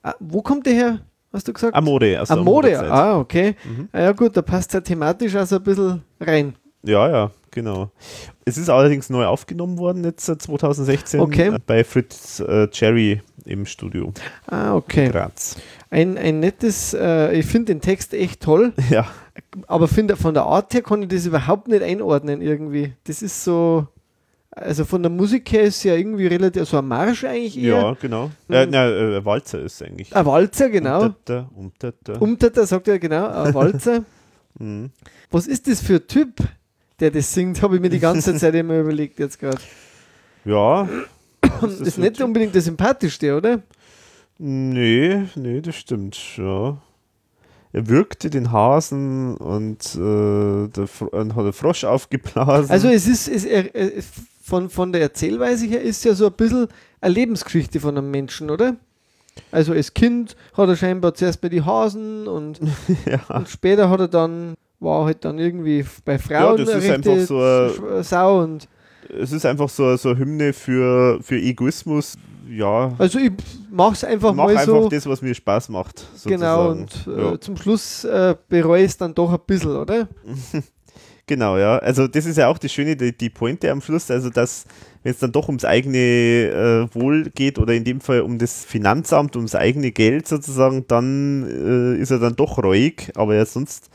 äh, 0.02 0.12
wo 0.20 0.42
kommt 0.42 0.66
der 0.66 0.74
her? 0.74 0.98
Hast 1.32 1.48
du 1.48 1.52
gesagt? 1.52 1.74
Amore, 1.74 2.20
aus 2.20 2.28
der 2.28 2.36
Amore. 2.36 2.78
Ah, 2.90 3.18
okay. 3.18 3.54
Mhm. 3.64 3.88
Ah, 3.92 4.00
ja 4.00 4.12
gut, 4.12 4.36
da 4.36 4.42
passt 4.42 4.74
er 4.74 4.82
thematisch 4.84 5.34
also 5.34 5.56
ein 5.56 5.62
bisschen 5.62 6.02
rein. 6.20 6.54
Ja, 6.82 7.08
ja, 7.08 7.30
genau. 7.50 7.90
Es 8.44 8.58
ist 8.58 8.68
allerdings 8.68 9.08
neu 9.08 9.24
aufgenommen 9.24 9.78
worden, 9.78 10.04
jetzt 10.04 10.28
äh, 10.28 10.36
2016 10.36 11.20
Okay. 11.20 11.48
äh, 11.54 11.58
bei 11.64 11.84
Fritz 11.84 12.40
äh, 12.40 12.68
Cherry 12.68 13.22
im 13.46 13.64
Studio 13.66 14.12
Ah, 14.46 14.74
okay. 14.74 15.08
Graz. 15.08 15.56
Ein, 15.90 16.18
ein 16.18 16.40
nettes, 16.40 16.92
äh, 16.92 17.32
ich 17.38 17.46
finde 17.46 17.72
den 17.72 17.80
Text 17.80 18.12
echt 18.14 18.42
toll, 18.42 18.72
Ja, 18.90 19.06
aber 19.66 19.88
finde 19.88 20.16
von 20.16 20.34
der 20.34 20.44
Art 20.44 20.74
her 20.74 20.82
kann 20.82 21.02
ich 21.02 21.08
das 21.08 21.26
überhaupt 21.26 21.68
nicht 21.68 21.82
einordnen 21.82 22.40
irgendwie. 22.42 22.92
Das 23.04 23.22
ist 23.22 23.42
so, 23.44 23.86
also 24.50 24.84
von 24.84 25.02
der 25.02 25.10
Musik 25.10 25.50
her 25.52 25.62
ist 25.62 25.82
ja 25.84 25.94
irgendwie 25.94 26.26
relativ, 26.26 26.68
so 26.68 26.78
ein 26.78 26.86
Marsch 26.86 27.24
eigentlich 27.24 27.56
eher. 27.58 27.76
ja, 27.76 27.96
genau. 28.00 28.30
Äh, 28.48 28.66
Mhm. 28.66 28.72
na, 28.72 28.88
äh, 28.90 29.24
Walzer 29.24 29.60
ist 29.60 29.82
eigentlich. 29.82 30.14
Ein 30.14 30.26
Walzer, 30.26 30.68
genau. 30.70 31.02
Umtata, 31.04 31.50
umtata. 31.54 32.12
Umtata 32.18 32.66
sagt 32.66 32.88
er 32.88 32.98
genau, 32.98 33.26
ein 33.28 33.54
Walzer. 33.54 34.04
Mhm. 34.58 34.90
Was 35.30 35.46
ist 35.46 35.66
das 35.68 35.80
für 35.80 35.94
ein 35.94 36.06
Typ, 36.06 36.34
der 37.00 37.10
das 37.10 37.32
singt, 37.32 37.62
habe 37.62 37.76
ich 37.76 37.80
mir 37.80 37.88
die 37.90 37.98
ganze 37.98 38.34
Zeit 38.36 38.54
immer 38.54 38.78
überlegt 38.80 39.18
jetzt 39.18 39.38
gerade. 39.38 39.58
Ja. 40.44 40.88
Das 41.60 41.80
ist 41.80 41.98
nicht 41.98 42.20
unbedingt 42.20 42.54
der 42.54 42.62
sympathischste, 42.62 43.36
oder? 43.36 43.62
Nee, 44.38 45.24
nee, 45.36 45.60
das 45.60 45.76
stimmt, 45.76 46.18
ja. 46.36 46.76
Er 47.74 47.88
würgte 47.88 48.28
den 48.28 48.52
Hasen 48.52 49.36
und, 49.36 49.94
äh, 49.94 50.68
der, 50.68 50.88
und 51.12 51.34
hat 51.34 51.42
einen 51.44 51.52
Frosch 51.52 51.84
aufgeblasen. 51.84 52.70
Also 52.70 52.88
es 52.88 53.06
ist, 53.06 53.28
es, 53.28 53.44
er, 53.44 53.74
er, 53.74 53.90
von, 54.42 54.68
von 54.68 54.92
der 54.92 55.00
Erzählweise 55.00 55.66
her 55.66 55.80
ist 55.80 56.04
ja 56.04 56.14
so 56.14 56.26
ein 56.26 56.32
bisschen 56.32 56.68
eine 57.00 57.14
Lebensgeschichte 57.14 57.80
von 57.80 57.96
einem 57.96 58.10
Menschen, 58.10 58.50
oder? 58.50 58.76
Also 59.50 59.72
als 59.72 59.94
Kind 59.94 60.36
hat 60.54 60.68
er 60.68 60.76
scheinbar 60.76 61.14
zuerst 61.14 61.40
bei 61.40 61.48
die 61.48 61.62
Hasen 61.62 62.28
und, 62.28 62.60
ja. 63.06 63.20
und 63.34 63.48
später 63.48 63.88
hat 63.88 64.00
er 64.00 64.08
dann, 64.08 64.54
war 64.78 65.06
halt 65.06 65.24
dann 65.24 65.38
irgendwie 65.38 65.86
bei 66.04 66.12
ja, 66.14 66.18
Frauen 66.18 66.58
das 66.58 66.68
ist 66.68 66.84
eine 66.84 66.94
einfach 66.94 67.26
so 67.26 67.38
ein, 67.38 67.70
Sch- 67.70 68.02
Sau 68.02 68.42
und 68.42 68.68
es 69.18 69.32
ist 69.32 69.46
einfach 69.46 69.68
so, 69.68 69.96
so 69.96 70.10
eine 70.10 70.18
Hymne 70.18 70.52
für, 70.52 71.18
für 71.22 71.36
Egoismus. 71.36 72.16
Ja, 72.48 72.94
also 72.98 73.18
ich 73.18 73.32
mach's 73.70 74.04
einfach 74.04 74.34
mach 74.34 74.46
mal 74.46 74.56
einfach 74.56 74.82
so. 74.82 74.88
das, 74.88 75.06
was 75.06 75.22
mir 75.22 75.34
Spaß 75.34 75.68
macht. 75.68 76.00
Sozusagen. 76.00 76.40
Genau, 76.40 76.70
und 76.70 77.06
äh, 77.06 77.22
ja. 77.22 77.40
zum 77.40 77.56
Schluss 77.56 78.04
äh, 78.04 78.34
bereue 78.48 78.84
ich 78.84 78.90
es 78.90 78.96
dann 78.96 79.14
doch 79.14 79.32
ein 79.32 79.40
bisschen, 79.46 79.76
oder? 79.76 80.08
Genau, 81.26 81.56
ja. 81.56 81.78
Also 81.78 82.08
das 82.08 82.26
ist 82.26 82.36
ja 82.36 82.48
auch 82.48 82.58
das 82.58 82.72
Schöne, 82.72 82.96
die, 82.96 83.16
die 83.16 83.30
Pointe 83.30 83.70
am 83.70 83.80
Schluss, 83.80 84.10
also 84.10 84.28
dass, 84.28 84.64
wenn 85.02 85.12
es 85.12 85.20
dann 85.20 85.30
doch 85.30 85.46
ums 85.46 85.64
eigene 85.64 85.98
äh, 85.98 86.94
Wohl 86.94 87.30
geht 87.30 87.58
oder 87.58 87.74
in 87.74 87.84
dem 87.84 88.00
Fall 88.00 88.22
um 88.22 88.38
das 88.38 88.64
Finanzamt, 88.64 89.36
ums 89.36 89.54
eigene 89.54 89.92
Geld 89.92 90.26
sozusagen, 90.26 90.84
dann 90.88 91.46
äh, 91.48 92.00
ist 92.00 92.10
er 92.10 92.18
dann 92.18 92.34
doch 92.34 92.58
reuig, 92.58 93.12
aber 93.14 93.36
ja 93.36 93.46
sonst, 93.46 93.88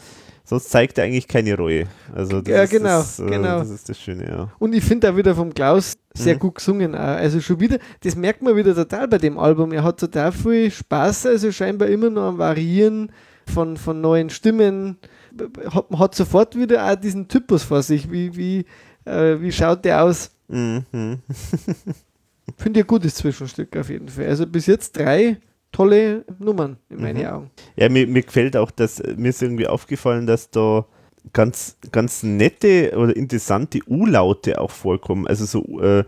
sonst 0.48 0.70
zeigt 0.70 0.98
er 0.98 1.04
eigentlich 1.04 1.28
keine 1.28 1.56
Reue. 1.56 1.88
Also 2.16 2.42
das 2.42 2.52
Ja, 2.54 2.64
ist 2.64 2.70
genau, 2.72 2.98
das, 3.00 3.20
äh, 3.20 3.26
genau. 3.26 3.60
das 3.60 3.70
ist 3.70 3.90
das 3.90 4.00
Schöne, 4.00 4.28
ja. 4.28 4.50
Und 4.60 4.74
ich 4.74 4.84
finde 4.84 5.12
auch 5.12 5.16
wieder 5.18 5.36
vom 5.36 5.54
Klaus 5.54 5.98
sehr 6.16 6.36
Mhm. 6.36 6.40
gut 6.40 6.56
gesungen. 6.56 6.96
Auch. 6.96 7.00
Also 7.00 7.42
schon 7.42 7.60
wieder, 7.60 7.78
das 8.02 8.16
merkt 8.16 8.42
man 8.42 8.56
wieder 8.56 8.74
total 8.74 9.08
bei 9.08 9.18
dem 9.18 9.38
Album. 9.38 9.72
Er 9.74 9.84
hat 9.84 10.00
total 10.00 10.32
viel 10.32 10.72
Spaß, 10.72 11.26
also 11.28 11.52
scheinbar 11.52 11.90
immer 11.90 12.10
noch 12.10 12.30
am 12.30 12.38
Variieren 12.38 13.12
von, 13.46 13.76
von 13.78 14.00
neuen 14.02 14.30
Stimmen. 14.30 14.98
Hat, 15.72 15.92
man 15.92 16.00
hat 16.00 16.16
sofort 16.16 16.56
wieder 16.58 16.90
auch 16.90 16.96
diesen 16.96 17.28
Typus 17.28 17.64
vor 17.64 17.84
sich. 17.84 18.10
Wie, 18.12 18.36
wie, 18.36 18.66
äh, 19.06 19.40
wie 19.42 19.52
schaut 19.52 19.84
der 19.86 20.04
aus? 20.04 20.32
Mhm. 20.48 20.86
Finde 22.58 22.80
ich 22.80 22.86
ein 22.86 22.88
gutes 22.88 23.16
Zwischenstück 23.16 23.76
auf 23.78 23.90
jeden 23.90 24.08
Fall. 24.08 24.26
Also 24.28 24.48
bis 24.48 24.66
jetzt 24.66 24.98
drei 24.98 25.38
tolle 25.72 26.26
Nummern 26.40 26.78
in 26.90 27.02
meinen 27.02 27.20
Mhm. 27.22 27.26
Augen. 27.28 27.52
Ja, 27.76 27.90
mir, 27.90 28.08
mir 28.08 28.24
gefällt 28.24 28.56
auch, 28.58 28.72
dass 28.72 29.02
mir 29.16 29.30
ist 29.30 29.42
irgendwie 29.42 29.68
aufgefallen, 29.68 30.26
dass 30.28 30.50
da 30.50 30.86
ganz, 31.34 31.78
ganz 31.92 32.24
nette 32.24 32.94
oder 32.98 33.16
interessante 33.16 33.80
U-Laute 33.88 34.60
auch 34.62 34.72
vorkommen. 34.72 35.28
Also 35.28 35.46
so 35.46 35.82
äh, 35.82 36.04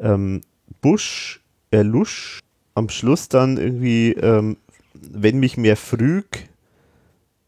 ähm, 0.00 0.40
Busch, 0.80 1.42
Erlusch, 1.70 2.40
am 2.74 2.88
Schluss 2.88 3.28
dann 3.28 3.58
irgendwie, 3.58 4.12
ähm, 4.12 4.56
wenn 4.94 5.38
mich 5.40 5.56
mehr 5.56 5.76
früg 5.76 6.48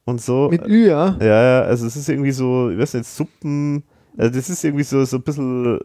und 0.05 0.21
so. 0.21 0.49
Mit 0.51 0.67
Ü, 0.67 0.87
ja. 0.87 1.17
ja, 1.21 1.27
ja, 1.27 1.62
also 1.62 1.87
es 1.87 1.97
ist 1.97 2.09
irgendwie 2.09 2.33
so, 2.33 2.71
ich 2.71 2.79
weiß 2.79 2.95
nicht, 2.95 3.07
Suppen, 3.07 3.85
also 4.17 4.31
das 4.35 4.49
ist 4.51 4.62
irgendwie 4.65 4.85
so, 4.85 5.05
so 5.05 5.17
ein 5.17 5.23
bisschen 5.23 5.79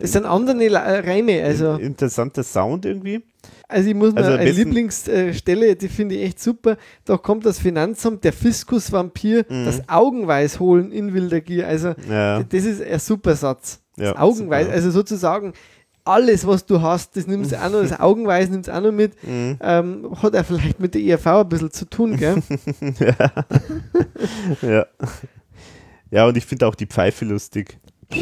Es 0.00 0.12
sind 0.12 0.26
andere 0.26 0.56
äh, 0.64 0.98
Reime. 1.08 1.42
Also, 1.44 1.74
in- 1.74 1.86
interessanter 1.88 2.42
Sound 2.42 2.84
irgendwie. 2.84 3.22
also 3.68 3.88
ich 3.88 3.94
muss 3.94 4.12
mal 4.14 4.24
Also 4.24 4.36
eine 4.38 4.50
Lieblingsstelle, 4.50 5.76
die 5.76 5.88
finde 5.88 6.14
ich 6.16 6.22
echt 6.24 6.40
super. 6.40 6.76
Da 7.04 7.16
kommt 7.16 7.46
das 7.46 7.58
Finanzamt, 7.58 8.24
der 8.24 8.32
Fiskus-Vampir, 8.32 9.44
Mhm. 9.48 9.64
das 9.66 9.88
Augenweiß 9.88 10.58
holen 10.60 10.90
in 10.92 11.14
wilder 11.14 11.40
Gier. 11.40 11.68
Also 11.68 11.94
Ja, 12.10 12.42
das 12.42 12.64
ist 12.64 12.82
ein 12.82 12.98
super 12.98 13.34
Satz. 13.36 13.80
ja, 13.96 14.12
Das 14.12 14.20
Augenweiß, 14.22 14.64
super. 14.66 14.74
also 14.76 14.90
sozusagen 14.90 15.52
alles, 16.04 16.46
was 16.46 16.64
du 16.64 16.80
hast, 16.80 17.16
das 17.16 17.26
nimmst 17.26 17.50
du 17.50 17.56
auch 17.60 17.68
noch, 17.70 17.82
das 17.82 17.98
Augenweiß 18.00 18.48
nimmst 18.50 18.68
du 18.68 18.74
auch 18.76 18.80
noch 18.80 18.92
mit. 18.92 19.12
Mhm. 19.24 19.56
Ähm, 19.60 20.08
hat 20.22 20.34
er 20.34 20.44
vielleicht 20.44 20.78
mit 20.78 20.94
der 20.94 21.02
ERV 21.02 21.26
ein 21.26 21.48
bisschen 21.48 21.70
zu 21.72 21.84
tun, 21.84 22.16
gell? 22.16 22.36
ja. 23.00 23.32
Ja, 24.62 24.86
und 26.24 26.36
ich 26.36 26.46
finde 26.46 26.66
auch 26.66 26.74
die 26.74 26.86
Pfeife 26.86 27.24
lustig. 27.24 27.78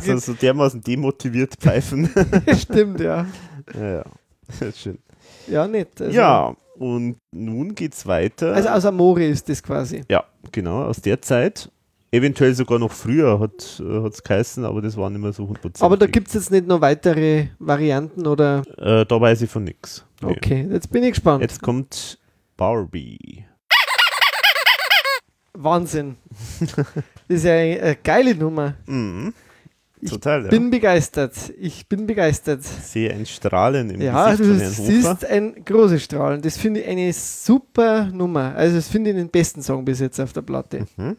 So, 0.00 0.16
so 0.18 0.32
dermaßen 0.34 0.80
demotiviert 0.82 1.54
pfeifen. 1.54 2.10
Stimmt, 2.58 3.00
ja. 3.00 3.26
ja, 3.74 3.90
ja. 3.96 4.04
Schön. 4.76 4.98
Ja, 5.46 5.66
nicht. 5.66 6.00
Also, 6.00 6.12
ja, 6.12 6.54
und 6.78 7.16
nun 7.32 7.74
geht's 7.74 8.06
weiter. 8.06 8.54
Also 8.54 8.68
aus 8.68 8.84
Amore 8.84 9.24
ist 9.26 9.48
das 9.48 9.62
quasi. 9.62 10.02
ja, 10.10 10.24
genau, 10.52 10.84
aus 10.84 11.00
der 11.00 11.22
Zeit. 11.22 11.70
Eventuell 12.10 12.54
sogar 12.54 12.78
noch 12.78 12.92
früher 12.92 13.38
hat 13.38 13.80
es 13.80 14.22
geheißen, 14.22 14.64
aber 14.64 14.80
das 14.80 14.96
war 14.96 15.10
nicht 15.10 15.20
mehr 15.20 15.32
so 15.32 15.44
100%. 15.44 15.82
Aber 15.82 15.96
da 15.98 16.06
gibt 16.06 16.28
es 16.28 16.34
jetzt 16.34 16.50
nicht 16.50 16.66
noch 16.66 16.80
weitere 16.80 17.48
Varianten 17.58 18.26
oder. 18.26 18.62
Äh, 18.78 19.04
da 19.04 19.20
weiß 19.20 19.42
ich 19.42 19.50
von 19.50 19.64
nichts. 19.64 20.06
Okay, 20.22 20.66
jetzt 20.70 20.90
bin 20.90 21.02
ich 21.02 21.10
gespannt. 21.10 21.42
Jetzt 21.42 21.60
kommt 21.60 22.18
Barbie. 22.56 23.44
Wahnsinn. 25.62 26.16
Das 26.60 26.86
ist 27.28 27.44
ja 27.44 27.52
eine, 27.52 27.80
eine 27.82 27.96
geile 27.96 28.34
Nummer. 28.34 28.74
Mhm. 28.86 29.32
Ich 30.00 30.10
Total, 30.10 30.44
ja. 30.44 30.48
Bin 30.48 30.70
begeistert. 30.70 31.34
Ich 31.58 31.88
bin 31.88 32.06
begeistert. 32.06 32.62
Sehe 32.62 33.12
ein 33.12 33.26
Strahlen 33.26 33.90
im 33.90 34.00
Ja, 34.00 34.30
Gesicht 34.30 34.40
du 34.40 34.54
von 34.54 34.60
Herrn 34.60 34.78
Hofer. 34.78 34.92
siehst 34.92 35.24
ein 35.26 35.64
großes 35.64 36.04
Strahlen. 36.04 36.40
Das 36.40 36.56
finde 36.56 36.80
ich 36.80 36.86
eine 36.88 37.12
super 37.12 38.04
Nummer. 38.06 38.54
Also, 38.54 38.76
das 38.76 38.88
finde 38.88 39.10
ich 39.10 39.16
den 39.16 39.28
besten 39.28 39.60
Song 39.60 39.84
bis 39.84 39.98
jetzt 39.98 40.20
auf 40.20 40.32
der 40.32 40.42
Platte. 40.42 40.86
Mhm. 40.96 41.16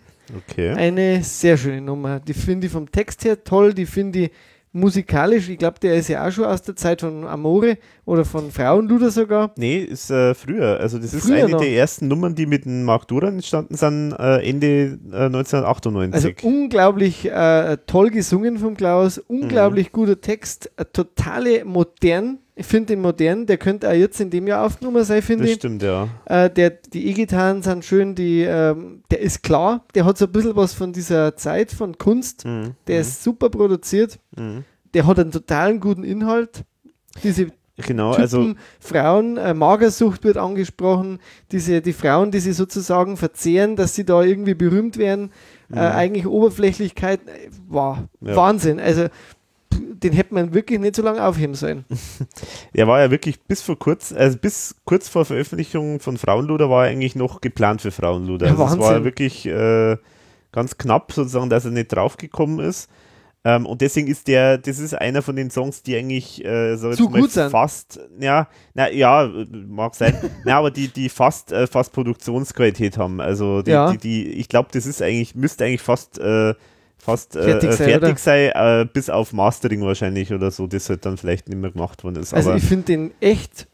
Okay. 0.48 0.70
Eine 0.70 1.22
sehr 1.24 1.58
schöne 1.58 1.82
Nummer. 1.82 2.22
Die 2.22 2.34
finde 2.34 2.68
ich 2.68 2.72
vom 2.74 2.90
Text 2.90 3.26
her 3.26 3.44
toll. 3.44 3.74
Die 3.74 3.86
finde 3.86 4.20
ich 4.20 4.32
musikalisch. 4.72 5.49
Ich 5.49 5.57
glaube, 5.57 5.80
der 5.80 5.95
ist 5.95 6.07
ja 6.09 6.28
auch 6.28 6.32
schon 6.32 6.45
aus 6.45 6.61
der 6.61 6.76
Zeit 6.76 7.01
von 7.01 7.26
Amore 7.26 7.78
oder 8.05 8.26
von 8.26 8.51
Frauenluder 8.51 9.09
sogar. 9.11 9.51
Nee, 9.57 9.80
ist 9.80 10.11
äh, 10.11 10.34
früher. 10.34 10.80
Also 10.80 10.99
das 10.99 11.13
ist 11.13 11.26
Früher 11.26 11.43
eine 11.43 11.49
noch. 11.49 11.61
der 11.61 11.72
ersten 11.72 12.07
Nummern, 12.07 12.36
die 12.36 12.45
mit 12.45 12.65
dem 12.65 12.84
Mark 12.84 13.07
Duran 13.07 13.36
entstanden 13.36 13.76
sind, 13.76 14.13
äh, 14.13 14.47
Ende 14.47 14.99
äh, 15.11 15.26
1998. 15.26 16.13
Also 16.13 16.30
unglaublich 16.47 17.30
äh, 17.30 17.78
toll 17.88 18.09
gesungen 18.11 18.57
vom 18.57 18.76
Klaus, 18.76 19.17
unglaublich 19.17 19.91
guter 19.91 20.22
Text, 20.22 20.72
äh, 20.78 20.86
totale 20.86 21.65
modern. 21.65 22.39
Ich 22.60 22.66
finde 22.66 22.88
den 22.88 23.01
modern, 23.01 23.45
der 23.45 23.57
könnte 23.57 23.88
auch 23.89 23.93
jetzt 23.93 24.20
in 24.20 24.30
dem 24.30 24.45
Jahr 24.45 24.66
aufgenommen 24.66 25.03
sein, 25.05 25.22
finde 25.22 25.43
das 25.45 25.51
ich. 25.51 25.57
stimmt, 25.60 25.82
ja. 25.82 26.10
Äh, 26.26 26.49
der, 26.49 26.72
die 26.72 27.07
E-Gitarren 27.07 27.62
sind 27.62 27.86
schön, 27.86 28.16
die, 28.16 28.41
ähm, 28.41 29.01
der 29.12 29.22
ist 29.22 29.43
klar, 29.43 29.86
der 29.95 30.03
hat 30.03 30.18
so 30.18 30.26
ein 30.26 30.32
bisschen 30.34 30.55
was 30.57 30.74
von 30.74 30.91
dieser 30.91 31.38
Zeit, 31.38 31.72
von 31.72 31.97
Kunst, 31.97 32.43
Mhm. 32.45 32.72
der 32.88 32.95
mhm. 32.97 33.01
ist 33.01 33.24
super 33.24 33.49
produziert, 33.49 34.20
Mhm. 34.38 34.66
der 34.93 35.07
hat 35.07 35.20
einen 35.20 35.32
totalen 35.32 35.80
guten 35.80 36.03
Inhalt. 36.03 36.64
Diese 37.24 37.47
Genau, 37.78 38.12
Typen, 38.12 38.22
also 38.22 38.53
Frauen, 38.82 39.38
äh, 39.38 39.53
Magersucht 39.53 40.26
wird 40.26 40.36
angesprochen, 40.36 41.20
diese, 41.53 41.80
die 41.82 41.93
Frauen, 41.93 42.30
die 42.30 42.41
sie 42.41 42.51
sozusagen 42.51 43.16
verzehren, 43.16 43.78
dass 43.78 43.95
sie 43.95 44.03
da 44.03 44.22
irgendwie 44.22 44.53
berühmt 44.53 44.97
werden, 44.97 45.32
äh, 45.72 45.76
Mhm. 45.76 45.80
eigentlich 45.80 46.28
Oberflächlichkeit, 46.28 47.22
äh, 47.28 47.49
wow, 47.70 47.99
Ja. 48.20 48.36
Wahnsinn. 48.36 48.82
Also 48.82 49.05
den 49.80 50.13
hätte 50.13 50.34
man 50.34 50.53
wirklich 50.53 50.80
nicht 50.80 50.95
so 50.95 51.01
lange 51.01 51.23
aufheben 51.23 51.55
sollen. 51.55 51.86
er 52.73 52.88
war 52.88 52.99
ja 52.99 53.11
wirklich 53.11 53.41
bis 53.41 53.61
vor 53.61 53.77
kurz, 53.77 54.11
also 54.13 54.38
bis 54.38 54.75
kurz 54.86 55.07
vor 55.09 55.25
Veröffentlichung 55.25 55.99
von 55.99 56.17
Frauenluder 56.17 56.69
war 56.69 56.86
er 56.86 56.91
eigentlich 56.91 57.15
noch 57.15 57.41
geplant 57.41 57.82
für 57.82 57.91
Frauenluder. 57.91 58.47
Ja, 58.47 58.51
Also 58.57 58.75
es 58.75 58.80
war 58.80 59.03
wirklich 59.03 59.45
äh, 59.45 59.97
ganz 60.51 60.77
knapp 60.77 61.11
sozusagen, 61.11 61.49
dass 61.49 61.65
er 61.65 61.71
nicht 61.71 61.88
draufgekommen 61.93 62.59
ist. 62.59 62.89
Ähm, 63.45 63.65
und 63.65 63.80
deswegen 63.80 64.07
ist 64.07 64.27
der, 64.27 64.57
das 64.57 64.80
ist 64.80 64.93
einer 64.93 65.21
von 65.21 65.36
den 65.36 65.49
Songs, 65.49 65.82
die 65.82 65.95
eigentlich 65.95 66.43
äh, 66.43 66.73
ich 66.73 66.97
Zu 66.97 67.09
gut 67.09 67.32
sind. 67.32 67.49
fast, 67.49 67.99
ja, 68.19 68.49
na, 68.73 68.91
ja, 68.91 69.32
mag 69.67 69.95
sein, 69.95 70.13
na, 70.45 70.57
aber 70.57 70.71
die, 70.71 70.89
die 70.89 71.07
fast, 71.07 71.53
äh, 71.53 71.65
fast 71.65 71.93
Produktionsqualität 71.93 72.97
haben. 72.97 73.21
Also 73.21 73.61
die, 73.61 73.71
Ja. 73.71 73.91
die, 73.91 73.97
die 73.97 74.27
ich 74.34 74.49
glaube, 74.49 74.69
das 74.73 74.86
ist 74.86 75.01
eigentlich, 75.01 75.36
müsste 75.36 75.63
eigentlich 75.63 75.82
fast 75.82 76.19
äh, 76.19 76.53
fast 77.00 77.36
äh, 77.36 77.43
Fertig 77.43 77.72
sein, 77.74 77.89
sein, 77.89 78.00
fertig 78.00 78.20
sein 78.20 78.52
äh, 78.54 78.86
bis 78.91 79.10
auf 79.10 79.34
Mastering 79.34 79.82
wahrscheinlich 79.82 80.32
oder 80.34 80.52
so, 80.52 80.68
das 80.68 80.89
halt 80.89 81.06
dann 81.06 81.18
vielleicht 81.18 81.47
nicht 81.50 81.58
mehr 81.58 81.72
gemacht 81.72 82.04
worden 82.04 82.18
ist. 82.18 82.34
Also 82.34 82.50
aber 82.50 82.58
ich 82.58 82.66
finde 82.66 82.86
den 82.86 83.12
echt 83.20 83.68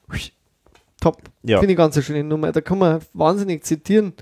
top. 1.02 1.18
ja. 1.44 1.60
Finde 1.60 1.74
ich 1.74 1.78
ganz 1.78 1.96
eine 1.96 2.04
schöne 2.04 2.24
Nummer. 2.24 2.52
Da 2.52 2.62
kann 2.62 2.78
man 2.78 3.00
wahnsinnig 3.14 3.64
zitieren. 3.64 4.14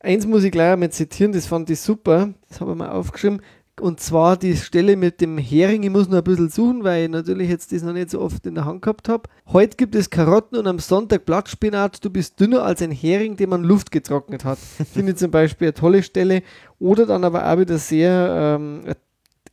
Eins 0.00 0.26
muss 0.26 0.44
ich 0.44 0.52
gleich 0.52 0.72
einmal 0.72 0.90
zitieren, 0.90 1.32
das 1.32 1.46
fand 1.46 1.68
ich 1.70 1.80
super. 1.80 2.32
Das 2.48 2.60
habe 2.60 2.72
ich 2.72 2.76
mal 2.76 2.90
aufgeschrieben. 2.90 3.40
Und 3.80 4.00
zwar 4.00 4.36
die 4.36 4.56
Stelle 4.56 4.96
mit 4.96 5.20
dem 5.20 5.38
Hering, 5.38 5.82
ich 5.82 5.90
muss 5.90 6.08
noch 6.08 6.18
ein 6.18 6.24
bisschen 6.24 6.48
suchen, 6.48 6.84
weil 6.84 7.04
ich 7.04 7.10
natürlich 7.10 7.48
jetzt 7.48 7.72
das 7.72 7.82
noch 7.82 7.92
nicht 7.92 8.10
so 8.10 8.20
oft 8.20 8.44
in 8.46 8.54
der 8.54 8.64
Hand 8.64 8.82
gehabt 8.82 9.08
habe. 9.08 9.28
Heute 9.52 9.76
gibt 9.76 9.94
es 9.94 10.10
Karotten 10.10 10.58
und 10.58 10.66
am 10.66 10.78
Sonntag 10.78 11.24
Blattspinat. 11.24 12.04
Du 12.04 12.10
bist 12.10 12.38
dünner 12.40 12.62
als 12.64 12.82
ein 12.82 12.90
Hering, 12.90 13.36
den 13.36 13.50
man 13.50 13.64
Luft 13.64 13.90
getrocknet 13.90 14.44
hat. 14.44 14.58
Finde 14.92 15.12
ich 15.12 15.18
zum 15.18 15.30
Beispiel 15.30 15.68
eine 15.68 15.74
tolle 15.74 16.02
Stelle. 16.02 16.42
Oder 16.78 17.06
dann 17.06 17.24
aber 17.24 17.50
auch 17.50 17.58
wieder 17.58 17.78
sehr 17.78 18.58
ähm, 18.60 18.82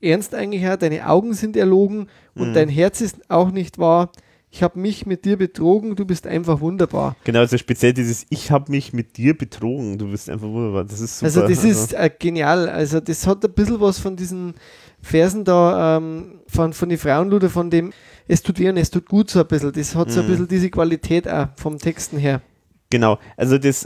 ernst 0.02 0.36
eigentlich. 0.36 0.64
Deine 0.80 1.08
Augen 1.08 1.34
sind 1.34 1.56
erlogen 1.58 2.08
und 2.36 2.50
Mhm. 2.50 2.54
dein 2.54 2.70
Herz 2.70 3.02
ist 3.02 3.30
auch 3.30 3.52
nicht 3.52 3.78
wahr. 3.78 4.12
Ich 4.56 4.64
habe 4.64 4.80
mich 4.80 5.06
mit 5.06 5.26
dir 5.26 5.36
betrogen, 5.36 5.98
du 5.98 6.06
bist 6.06 6.26
einfach 6.26 6.62
wunderbar. 6.62 7.18
Genau, 7.26 7.40
also 7.40 7.58
speziell 7.58 7.92
dieses 7.92 8.26
Ich 8.30 8.52
habe 8.52 8.72
mich 8.72 8.94
mit 8.94 9.18
dir 9.18 9.38
betrogen, 9.38 9.98
du 9.98 10.10
bist 10.10 10.30
einfach 10.30 10.48
wunderbar. 10.48 10.86
Das 10.86 11.02
ist 11.02 11.20
super. 11.20 11.26
Also 11.26 11.42
das 11.46 11.66
ist 11.66 11.92
äh, 11.92 12.10
genial. 12.18 12.70
Also 12.70 13.02
das 13.02 13.28
hat 13.28 13.44
ein 13.44 13.52
bisschen 13.52 13.82
was 13.82 14.00
von 14.00 14.16
diesen 14.16 14.54
Versen 15.02 15.44
da, 15.44 15.98
ähm, 15.98 16.40
von, 16.48 16.72
von 16.72 16.88
die 16.88 16.96
Frauenluder, 16.96 17.50
von 17.50 17.70
dem 17.70 17.92
es 18.30 18.42
tut 18.44 18.58
weh 18.58 18.70
und 18.70 18.78
es 18.78 18.90
tut 18.90 19.10
gut 19.10 19.30
so 19.30 19.42
ein 19.42 19.48
bisschen. 19.48 19.74
Das 19.74 19.94
hat 19.94 20.10
so 20.10 20.22
ein 20.22 20.26
Mhm. 20.26 20.32
bisschen 20.32 20.48
diese 20.48 20.70
Qualität 20.70 21.28
auch 21.28 21.50
vom 21.58 21.78
Texten 21.78 22.18
her. 22.18 22.42
Genau, 22.90 23.20
also 23.36 23.58
das, 23.58 23.86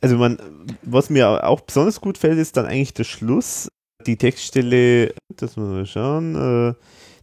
also 0.00 0.16
man, 0.16 0.38
was 0.80 1.10
mir 1.10 1.44
auch 1.46 1.60
besonders 1.60 2.00
gut 2.00 2.16
fällt, 2.16 2.38
ist 2.38 2.56
dann 2.56 2.64
eigentlich 2.64 2.94
der 2.94 3.04
Schluss. 3.04 3.68
Die 4.06 4.16
Textstelle, 4.16 5.12
das 5.36 5.56
muss 5.56 5.66
man 5.66 5.74
mal 5.74 5.86
schauen, 5.86 6.70
äh, 6.70 6.74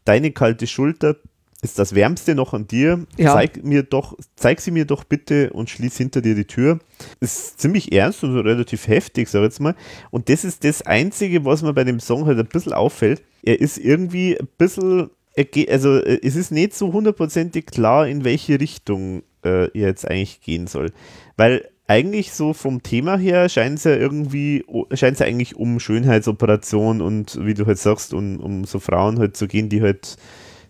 deine 0.05 0.29
kalte 0.29 0.67
Schulter 0.67 1.15
ist 1.63 1.79
das 1.79 1.95
Wärmste 1.95 2.35
noch 2.35 2.53
an 2.53 2.67
dir. 2.67 3.05
Ja. 3.17 3.33
Zeig 3.33 3.63
mir 3.63 3.83
doch, 3.83 4.17
zeig 4.35 4.59
sie 4.59 4.71
mir 4.71 4.85
doch 4.85 5.05
bitte 5.05 5.51
und 5.53 5.69
schließ 5.69 5.97
hinter 5.97 6.21
dir 6.21 6.35
die 6.35 6.45
Tür. 6.45 6.79
Ist 7.21 7.59
ziemlich 7.59 7.93
ernst 7.93 8.23
und 8.23 8.37
relativ 8.37 8.87
heftig, 8.87 9.29
sag 9.29 9.39
ich 9.39 9.45
jetzt 9.45 9.61
mal. 9.61 9.75
Und 10.11 10.29
das 10.29 10.43
ist 10.43 10.63
das 10.63 10.81
Einzige, 10.81 11.45
was 11.45 11.63
mir 11.63 11.73
bei 11.73 11.85
dem 11.85 11.99
Song 11.99 12.25
halt 12.25 12.37
ein 12.37 12.47
bisschen 12.47 12.73
auffällt. 12.73 13.23
Er 13.43 13.61
ist 13.61 13.77
irgendwie 13.77 14.37
ein 14.37 14.47
bisschen, 14.57 15.09
er 15.35 15.45
geht, 15.45 15.71
also 15.71 15.97
äh, 15.97 16.19
es 16.21 16.35
ist 16.35 16.51
nicht 16.51 16.73
so 16.73 16.91
hundertprozentig 16.91 17.65
klar, 17.65 18.07
in 18.07 18.25
welche 18.25 18.59
Richtung 18.59 19.23
äh, 19.43 19.65
er 19.67 19.87
jetzt 19.87 20.07
eigentlich 20.07 20.41
gehen 20.41 20.67
soll. 20.67 20.91
Weil 21.37 21.69
eigentlich 21.87 22.33
so 22.33 22.53
vom 22.53 22.83
Thema 22.83 23.17
her 23.17 23.47
scheint 23.47 23.77
es 23.77 23.85
ja 23.85 23.95
irgendwie, 23.95 24.65
scheint 24.93 25.13
es 25.13 25.19
ja 25.19 25.27
eigentlich 25.27 25.55
um 25.55 25.79
Schönheitsoperation 25.79 27.01
und 27.01 27.39
wie 27.45 27.53
du 27.53 27.65
halt 27.65 27.77
sagst, 27.77 28.13
um, 28.13 28.39
um 28.39 28.65
so 28.65 28.79
Frauen 28.79 29.19
halt 29.19 29.37
zu 29.37 29.47
gehen, 29.47 29.69
die 29.69 29.81
halt 29.81 30.17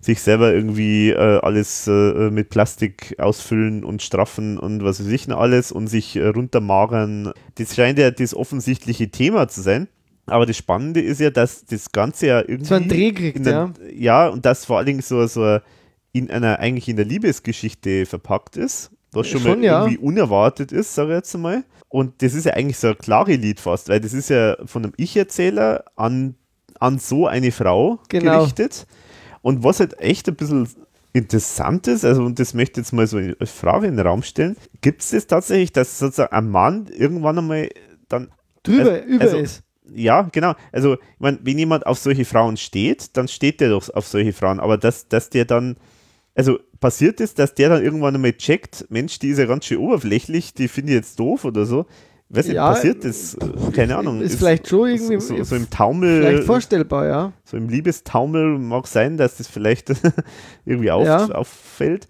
sich 0.03 0.21
selber 0.21 0.53
irgendwie 0.53 1.11
äh, 1.11 1.39
alles 1.41 1.87
äh, 1.87 2.29
mit 2.29 2.49
Plastik 2.49 3.15
ausfüllen 3.19 3.83
und 3.83 4.01
straffen 4.01 4.57
und 4.57 4.83
was 4.83 4.99
weiß 4.99 5.11
ich 5.11 5.27
noch 5.27 5.39
alles 5.39 5.71
und 5.71 5.87
sich 5.87 6.15
äh, 6.15 6.27
runtermagern. 6.27 7.31
Das 7.55 7.75
scheint 7.75 7.99
ja 7.99 8.11
das 8.11 8.35
offensichtliche 8.35 9.09
Thema 9.09 9.47
zu 9.47 9.61
sein. 9.61 9.87
Aber 10.25 10.45
das 10.45 10.57
Spannende 10.57 11.01
ist 11.01 11.19
ja, 11.19 11.29
dass 11.29 11.65
das 11.65 11.91
Ganze 11.91 12.27
ja 12.27 12.39
irgendwie. 12.39 12.65
So 12.65 12.75
ein 12.75 12.87
Dreh 12.87 13.11
kriegt, 13.11 13.45
der, 13.45 13.73
ja. 13.93 14.27
und 14.27 14.45
das 14.45 14.65
vor 14.65 14.77
allen 14.77 14.85
Dingen 14.85 15.01
so, 15.01 15.25
so 15.27 15.59
in 16.13 16.29
einer, 16.29 16.59
eigentlich 16.59 16.87
in 16.87 16.95
der 16.95 17.05
Liebesgeschichte 17.05 18.05
verpackt 18.05 18.55
ist. 18.55 18.91
Was 19.11 19.27
schon, 19.27 19.41
Schon, 19.41 19.59
mal 19.59 19.65
ja. 19.65 19.81
irgendwie 19.81 19.99
unerwartet 19.99 20.71
ist, 20.71 20.95
sage 20.95 21.11
ich 21.11 21.15
jetzt 21.17 21.37
mal. 21.37 21.63
Und 21.89 22.21
das 22.23 22.33
ist 22.33 22.45
ja 22.45 22.53
eigentlich 22.53 22.77
so 22.77 22.87
ein 22.87 22.97
klare 22.97 23.35
Lied 23.35 23.59
fast, 23.59 23.89
weil 23.89 23.99
das 23.99 24.13
ist 24.13 24.29
ja 24.29 24.57
von 24.65 24.83
einem 24.83 24.93
Ich-Erzähler 24.97 25.85
an, 25.95 26.35
an 26.79 26.97
so 26.97 27.27
eine 27.27 27.51
Frau 27.51 27.99
Genau. 28.09 28.39
gerichtet. 28.39 28.87
Und 29.43 29.63
was 29.63 29.79
halt 29.79 29.99
echt 29.99 30.27
ein 30.27 30.35
bisschen 30.35 30.67
interessant 31.13 31.85
ist, 31.87 32.03
also 32.03 32.23
und 32.23 32.39
das 32.39 32.55
möchte 32.55 32.81
ich 32.81 32.87
jetzt 32.87 32.93
mal 32.93 33.05
so 33.05 33.17
als 33.17 33.51
Frage 33.51 33.85
in 33.85 33.97
den 33.97 34.07
Raum 34.07 34.23
stellen, 34.23 34.55
gibt 34.81 35.01
es 35.03 35.11
das 35.11 35.27
tatsächlich, 35.27 35.71
dass 35.71 35.99
sozusagen 35.99 36.33
ein 36.33 36.49
Mann 36.49 36.87
irgendwann 36.87 37.37
einmal 37.37 37.69
dann 38.09 38.31
Drüber, 38.63 38.91
Also- 38.93 39.05
über 39.05 39.23
also- 39.25 39.37
ist. 39.37 39.63
ja, 39.93 40.21
genau. 40.31 40.55
Also, 40.71 40.93
ich 40.95 40.99
meine, 41.19 41.37
wenn 41.43 41.59
jemand 41.59 41.85
auf 41.85 41.99
solche 41.99 42.25
Frauen 42.25 42.57
steht, 42.57 43.15
dann 43.17 43.27
steht 43.27 43.59
der 43.61 43.69
doch 43.69 43.89
auf 43.89 44.07
solche 44.07 44.33
Frauen. 44.33 44.59
Aber 44.59 44.77
dass, 44.77 45.07
dass 45.09 45.29
der 45.29 45.45
dann, 45.45 45.75
also 46.33 46.57
passiert 46.79 47.19
ist, 47.19 47.37
dass 47.37 47.53
der 47.53 47.69
dann 47.69 47.83
irgendwann 47.83 48.15
einmal 48.15 48.33
checkt, 48.33 48.85
Mensch, 48.89 49.19
die 49.19 49.29
ist 49.29 49.37
ja 49.39 49.45
ganz 49.45 49.65
schön 49.65 49.77
oberflächlich, 49.79 50.53
die 50.53 50.67
finde 50.69 50.93
ich 50.93 50.95
jetzt 50.95 51.19
doof 51.19 51.43
oder 51.45 51.65
so. 51.65 51.85
Weiß 52.36 52.47
nicht, 52.47 52.55
Ja, 52.55 52.69
passiert 52.71 53.05
das? 53.05 53.38
Keine 53.73 53.95
Ahnung. 53.95 54.19
Ist 54.21 54.38
vielleicht 54.39 54.67
schon 54.67 54.89
irgendwie 54.89 55.19
so, 55.19 55.36
so, 55.38 55.43
so 55.43 55.55
im 55.55 55.61
vielleicht 55.67 55.71
Taumel, 55.73 56.41
vorstellbar, 56.43 57.05
ja. 57.05 57.34
so 57.43 57.57
im 57.57 57.69
Liebestaumel 57.69 58.57
mag 58.57 58.88
sein, 58.88 59.17
dass 59.17 59.38
das 59.38 59.47
vielleicht 59.47 59.89
irgendwie 60.65 60.91
auf, 60.91 61.05
Ja. 61.05 61.25
auffällt. 61.29 62.07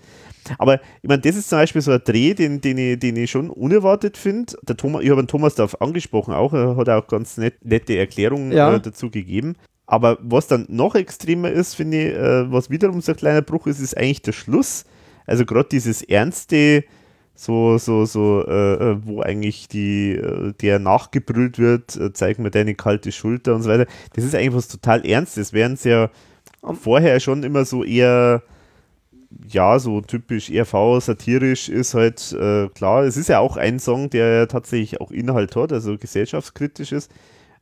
Aber 0.58 0.76
ich 1.02 1.08
meine, 1.10 1.22
das 1.22 1.36
ist 1.36 1.50
zum 1.50 1.58
Beispiel 1.60 1.82
so 1.82 1.92
ein 1.92 2.02
Dreh, 2.04 2.34
den, 2.34 2.60
den, 2.62 2.78
ich, 2.78 3.00
den 3.00 3.16
ich 3.16 3.32
schon 3.32 3.50
unerwartet 3.50 4.18
finde. 4.18 4.54
Ich 5.02 5.10
habe 5.10 5.22
den 5.22 5.28
Thomas 5.28 5.56
da 5.56 5.68
angesprochen 5.80 6.34
auch, 6.34 6.54
er 6.54 6.76
hat 6.76 6.90
auch 6.90 7.08
ganz 7.08 7.38
nett, 7.38 7.64
nette 7.64 7.98
Erklärungen 7.98 8.52
Ja. 8.52 8.76
äh, 8.76 8.80
dazu 8.82 9.10
gegeben. 9.10 9.56
Aber 9.86 10.18
was 10.22 10.48
dann 10.48 10.66
noch 10.70 10.96
extremer 10.96 11.52
ist, 11.52 11.76
finde 11.76 11.98
ich, 11.98 12.16
äh, 12.16 12.52
was 12.52 12.70
wiederum 12.70 13.02
so 13.02 13.12
ein 13.12 13.18
kleiner 13.18 13.42
Bruch 13.42 13.68
ist, 13.68 13.80
ist 13.80 13.98
eigentlich 13.98 14.22
der 14.22 14.32
Schluss. 14.32 14.86
Also 15.26 15.46
gerade 15.46 15.70
dieses 15.70 16.02
ernste, 16.02 16.84
so, 17.36 17.78
so, 17.78 18.06
so, 18.06 18.46
äh, 18.48 18.74
äh, 18.92 18.98
wo 19.06 19.22
eigentlich 19.22 19.68
die, 19.68 20.12
äh, 20.12 20.54
der 20.62 20.80
nachgebrüllt 20.80 21.58
wird, 21.58 21.96
äh, 21.96 22.14
zeig 22.14 22.40
mir 22.40 22.52
deine 22.52 22.76
kalte 22.76 23.12
Schulter 23.12 23.56
und 23.56 23.64
so 23.64 23.70
weiter. 23.70 23.88
Das 24.14 24.24
ist 24.24 24.36
eigentlich 24.36 24.54
was 24.54 24.68
total 24.68 25.06
Ernstes, 25.06 25.52
während 25.52 25.80
es 25.80 25.84
ja 25.84 26.10
vorher 26.82 27.20
schon 27.20 27.44
immer 27.44 27.66
so 27.66 27.84
eher, 27.84 28.44
ja, 29.48 29.80
so 29.80 30.02
typisch 30.02 30.50
ERV, 30.52 31.02
satirisch 31.02 31.70
ist 31.70 31.96
halt 31.96 32.32
äh, 32.34 32.70
klar. 32.70 33.04
Es 33.04 33.18
ist 33.18 33.30
ja 33.30 33.40
auch 33.40 33.58
ein 33.58 33.80
Song, 33.80 34.10
der 34.12 34.34
ja 34.34 34.46
tatsächlich 34.46 35.02
auch 35.02 35.12
Inhalt 35.12 35.56
hat, 35.56 35.74
also 35.74 35.98
gesellschaftskritisch 35.98 36.92
ist. 36.92 37.12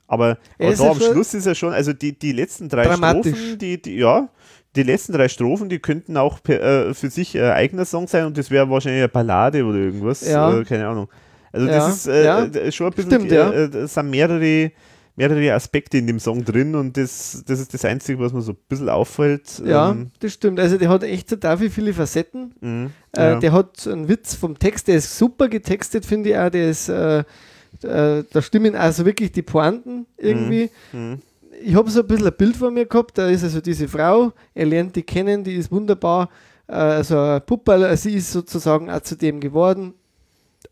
Aber, 0.08 0.38
Er 0.58 0.68
aber 0.68 0.76
da 0.76 0.84
ja 0.84 0.92
am 0.92 1.00
Schluss 1.00 1.34
ist 1.34 1.46
er 1.46 1.56
schon, 1.56 1.72
also 1.72 1.94
die, 1.94 2.20
die 2.20 2.34
letzten 2.34 2.68
drei 2.68 2.84
dramatisch. 2.84 3.38
Strophen, 3.38 3.60
die, 3.60 3.82
die, 3.82 3.96
ja, 3.96 4.28
die 4.76 4.84
letzten 4.84 5.14
drei 5.14 5.28
Strophen, 5.28 5.70
die 5.70 5.80
könnten 5.80 6.16
auch 6.18 6.42
per, 6.42 6.62
äh, 6.90 6.94
für 6.94 7.10
sich 7.10 7.38
ein 7.38 7.52
eigener 7.52 7.86
Song 7.86 8.08
sein 8.08 8.26
und 8.26 8.38
das 8.38 8.50
wäre 8.52 8.70
wahrscheinlich 8.70 9.02
eine 9.02 9.10
Ballade 9.10 9.64
oder 9.66 9.78
irgendwas. 9.78 10.28
Ja. 10.28 10.58
Äh, 10.58 10.64
keine 10.64 10.88
Ahnung. 10.88 11.10
Also 11.52 11.68
Ja, 11.68 11.74
das 11.74 11.96
ist 11.98 12.08
äh, 12.08 12.26
ja. 12.26 12.46
äh, 12.46 12.72
schon 12.72 12.88
ein 12.88 12.94
bisschen, 12.94 13.12
Stimmt, 13.12 13.32
ja. 13.32 13.52
äh, 13.52 13.66
es 13.66 13.94
sind 13.94 14.10
mehrere, 14.10 14.72
mehrere 15.18 15.54
Aspekte 15.54 15.98
in 15.98 16.08
dem 16.08 16.20
Song 16.20 16.46
drin 16.46 16.74
und 16.76 16.96
das, 16.96 17.44
das 17.46 17.60
ist 17.60 17.74
das 17.74 17.84
Einzige, 17.84 18.18
was 18.20 18.32
mir 18.32 18.42
so 18.42 18.54
ein 18.54 18.58
bisschen 18.70 18.88
auffällt. 18.88 19.62
Ja, 19.66 19.92
Ähm, 19.92 20.12
das 20.22 20.32
stimmt. 20.34 20.60
Also 20.62 20.78
der 20.78 20.88
hat 20.88 21.04
echt 21.04 21.30
total 21.30 21.58
viele 21.58 21.94
Facetten. 21.94 22.54
mh, 22.62 22.90
Äh, 23.18 23.22
ja. 23.34 23.40
Der 23.40 23.52
hat 23.52 23.86
einen 23.88 24.08
Witz 24.08 24.36
vom 24.36 24.58
Text, 24.58 24.88
der 24.88 24.96
ist 24.96 25.18
super 25.18 25.50
getextet, 25.50 26.06
finde 26.06 26.30
ich 26.30 26.38
auch. 26.38 26.50
Der 26.50 26.70
ist, 26.70 26.88
äh, 26.88 27.20
äh, 27.20 28.24
da 28.32 28.42
stimmen 28.42 28.76
also 28.76 29.06
wirklich 29.06 29.34
die 29.34 29.42
Pointen 29.42 30.06
irgendwie. 30.18 30.70
Mhm. 30.94 31.20
Ich 31.60 31.76
habe 31.76 31.90
so 31.90 32.02
ein 32.02 32.08
bisschen 32.08 32.28
ein 32.28 32.34
Bild 32.38 32.56
vor 32.56 32.72
mir 32.72 32.86
gehabt, 32.86 33.18
da 33.18 33.28
ist 33.28 33.44
also 33.44 33.62
diese 33.62 33.88
Frau, 33.88 34.32
er 34.54 34.66
lernt 34.66 34.96
die 34.96 35.04
kennen, 35.04 35.44
die 35.44 35.56
ist 35.56 35.72
wunderbar, 35.72 36.30
äh, 36.68 36.74
also 36.74 37.20
ein 37.20 37.46
Pupperl, 37.46 37.84
äh, 37.84 37.98
sie 37.98 38.16
ist 38.16 38.32
sozusagen 38.32 38.90
auch 38.90 39.02
zu 39.02 39.18
dem 39.18 39.40
geworden. 39.40 39.94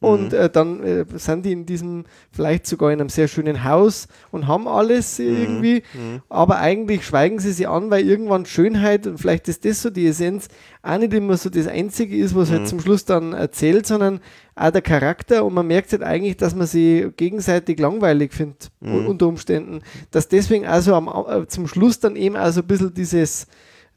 Und 0.01 0.31
Mhm. 0.31 0.37
äh, 0.37 0.49
dann 0.49 0.81
äh, 0.83 1.05
sind 1.15 1.45
die 1.45 1.51
in 1.51 1.65
diesem, 1.65 2.05
vielleicht 2.31 2.65
sogar 2.67 2.91
in 2.93 3.01
einem 3.01 3.09
sehr 3.09 3.27
schönen 3.27 3.65
Haus 3.65 4.07
und 4.31 4.47
haben 4.47 4.65
alles 4.67 5.19
irgendwie, 5.19 5.83
Mhm. 5.93 6.21
aber 6.29 6.59
eigentlich 6.59 7.05
schweigen 7.05 7.39
sie 7.39 7.51
sie 7.51 7.67
an, 7.67 7.89
weil 7.91 8.07
irgendwann 8.07 8.45
Schönheit 8.45 9.07
und 9.07 9.17
vielleicht 9.17 9.49
ist 9.49 9.65
das 9.65 9.81
so 9.81 9.89
die 9.89 10.07
Essenz 10.07 10.47
auch 10.83 10.97
nicht 10.97 11.13
immer 11.13 11.35
so 11.35 11.49
das 11.49 11.67
Einzige 11.67 12.15
ist, 12.15 12.33
was 12.33 12.49
halt 12.49 12.61
Mhm. 12.61 12.65
zum 12.67 12.79
Schluss 12.79 13.03
dann 13.03 13.33
erzählt, 13.33 13.85
sondern 13.87 14.21
auch 14.55 14.71
der 14.71 14.81
Charakter 14.81 15.43
und 15.43 15.53
man 15.53 15.67
merkt 15.67 15.91
halt 15.91 16.03
eigentlich, 16.03 16.37
dass 16.37 16.55
man 16.55 16.67
sie 16.67 17.09
gegenseitig 17.17 17.77
langweilig 17.79 18.33
findet 18.33 18.71
unter 18.81 19.27
Umständen, 19.27 19.81
dass 20.11 20.27
deswegen 20.29 20.65
also 20.65 20.95
am, 20.95 21.07
äh, 21.07 21.45
zum 21.47 21.67
Schluss 21.67 21.99
dann 21.99 22.15
eben 22.15 22.35
also 22.37 22.61
ein 22.61 22.67
bisschen 22.67 22.93
dieses 22.93 23.47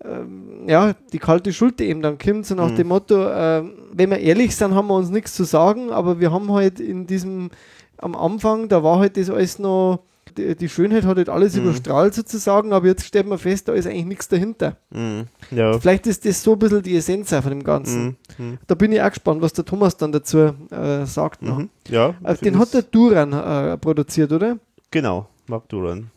ähm, 0.05 0.69
ja, 0.69 0.95
die 1.13 1.19
kalte 1.19 1.53
Schulter 1.53 1.85
eben 1.85 2.03
dann 2.03 2.19
kommt, 2.19 2.47
so 2.47 2.55
nach 2.55 2.71
Mhm. 2.71 2.77
dem 2.77 2.89
Motto, 2.89 3.29
ähm, 3.31 3.73
wenn 3.93 4.11
wir 4.11 4.19
ehrlich 4.19 4.55
sind, 4.57 4.75
haben 4.75 4.89
wir 4.89 4.95
uns 4.97 5.11
nichts 5.11 5.35
zu 5.35 5.45
sagen, 5.45 5.91
aber 5.91 6.21
wir 6.21 6.33
haben 6.33 6.51
halt 6.53 6.81
in 6.81 7.07
diesem, 7.07 7.51
am 7.99 8.15
Anfang, 8.15 8.69
da 8.69 8.83
war 8.83 8.99
halt 8.99 9.17
das 9.17 9.31
alles 9.31 9.59
noch, 9.59 10.01
die, 10.37 10.57
die 10.57 10.69
Schönheit 10.69 11.05
hat 11.05 11.19
halt 11.19 11.29
alles 11.29 11.55
Mhm. 11.57 11.65
überstrahlt 11.65 12.15
sozusagen, 12.15 12.73
aber 12.73 12.87
jetzt 12.87 13.05
stellt 13.05 13.27
man 13.27 13.39
fest, 13.39 13.69
da 13.69 13.75
ist 13.75 13.87
eigentlich 13.87 14.07
nichts 14.07 14.29
dahinter. 14.29 14.77
Mhm. 14.91 15.25
Ja. 15.51 15.79
Vielleicht 15.79 16.07
ist 16.07 16.25
das 16.25 16.43
so 16.43 16.55
ein 16.55 16.59
bisschen 16.59 16.83
die 16.83 16.97
Essenz 16.97 17.29
von 17.31 17.51
dem 17.51 17.63
Ganzen. 17.63 18.17
Mhm. 18.39 18.45
Mhm. 18.47 18.59
Da 18.67 18.75
bin 18.75 18.93
ich 18.93 19.03
auch 19.03 19.09
gespannt, 19.11 19.43
was 19.43 19.53
der 19.53 19.65
Thomas 19.67 19.97
dann 19.97 20.11
dazu 20.11 20.39
äh, 20.71 21.05
sagt. 21.05 21.43
Mhm. 21.43 21.69
Ja, 21.89 22.15
Äh, 22.25 22.35
den 22.37 22.59
hat 22.59 22.73
der 22.73 22.83
Duran 22.83 23.33
äh, 23.35 23.77
produziert, 23.77 24.33
oder? 24.33 24.57
Genau, 24.91 25.29
Marc 25.49 25.69
Duran. 25.69 26.11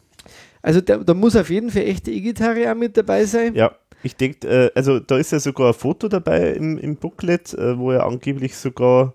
Also 0.65 0.81
der, 0.81 0.97
da 0.97 1.13
muss 1.13 1.35
auf 1.35 1.51
jeden 1.51 1.69
Fall 1.69 1.83
echte 1.83 2.09
E-Gitarre 2.09 2.71
auch 2.71 2.75
mit 2.75 2.97
dabei 2.97 3.25
sein. 3.25 3.53
Ja, 3.53 3.75
ich 4.01 4.15
denke, 4.15 4.47
äh, 4.47 4.71
also 4.73 4.99
da 4.99 5.15
ist 5.15 5.31
ja 5.31 5.39
sogar 5.39 5.67
ein 5.67 5.73
Foto 5.75 6.07
dabei 6.07 6.53
im, 6.53 6.79
im 6.79 6.95
Booklet, 6.95 7.53
äh, 7.53 7.77
wo 7.77 7.91
er 7.91 8.03
angeblich 8.03 8.57
sogar, 8.57 9.13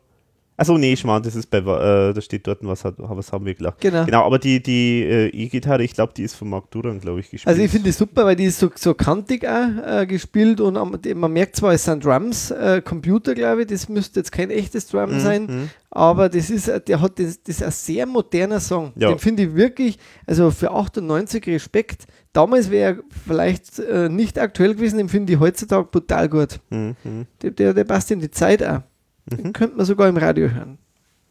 Achso, 0.61 0.76
nee, 0.76 0.94
Schmarrn, 0.94 1.22
das 1.22 1.34
ist 1.34 1.46
bei, 1.50 1.58
äh, 1.58 2.12
da 2.12 2.20
steht 2.20 2.46
dort, 2.46 2.58
was, 2.62 2.84
hat, 2.84 2.96
was 2.98 3.32
haben 3.32 3.46
wir 3.46 3.54
gelacht. 3.54 3.80
Genau. 3.80 4.04
Genau, 4.04 4.24
aber 4.26 4.38
die, 4.38 4.62
die 4.62 5.02
äh, 5.02 5.28
E-Gitarre, 5.28 5.82
ich 5.82 5.94
glaube, 5.94 6.12
die 6.14 6.22
ist 6.22 6.34
von 6.34 6.50
Mark 6.50 6.70
Duran, 6.70 7.00
glaube 7.00 7.20
ich, 7.20 7.30
gespielt. 7.30 7.48
Also 7.48 7.62
ich 7.62 7.70
finde 7.70 7.84
die 7.86 7.92
super, 7.92 8.26
weil 8.26 8.36
die 8.36 8.44
ist 8.44 8.58
so, 8.58 8.70
so 8.74 8.92
kantig 8.92 9.48
auch 9.48 10.00
äh, 10.00 10.06
gespielt 10.06 10.61
und 10.61 10.76
am- 10.76 11.00
die- 11.00 11.14
man 11.14 11.32
merkt 11.32 11.56
zwar, 11.56 11.72
es 11.72 11.84
sind 11.84 12.04
Drums, 12.04 12.50
äh, 12.50 12.82
Computer, 12.84 13.34
glaube 13.34 13.62
ich, 13.62 13.68
das 13.68 13.88
müsste 13.88 14.20
jetzt 14.20 14.32
kein 14.32 14.50
echtes 14.50 14.86
Drum 14.88 15.14
Mhm, 15.14 15.20
sein, 15.20 15.42
mhm. 15.46 15.70
aber 15.90 16.28
das 16.28 16.50
ist, 16.50 16.68
äh, 16.68 16.78
der 16.78 17.00
hat 17.00 17.18
das, 17.18 17.42
das 17.42 17.56
ist 17.56 17.62
ein 17.62 17.70
sehr 17.70 18.04
moderner 18.04 18.61
Song. 18.61 18.92
Ja. 18.96 19.08
Den 19.08 19.18
finde 19.18 19.44
ich 19.44 19.54
wirklich, 19.54 19.98
also 20.26 20.50
für 20.50 20.70
98 20.72 21.46
Respekt. 21.46 22.06
Damals 22.34 22.70
wäre 22.70 22.96
er 22.98 23.02
vielleicht 23.24 23.78
äh, 23.78 24.08
nicht 24.11 24.38
aktuell 24.38 24.74
gewesen, 24.74 24.98
den 24.98 25.08
finde 25.08 25.32
ich 25.32 25.40
heutzutage 25.40 25.88
brutal 25.90 26.28
gut. 26.28 26.61
Mhm, 26.68 26.94
mhm. 27.02 27.26
Der, 27.42 27.50
der, 27.50 27.72
der 27.74 27.84
passt 27.84 28.11
in 28.11 28.20
die 28.20 28.30
Zeit 28.30 28.62
auch. 28.62 28.82
Den 29.30 29.52
könnte 29.52 29.76
man 29.76 29.86
sogar 29.86 30.08
im 30.08 30.16
Radio 30.16 30.48
hören, 30.48 30.78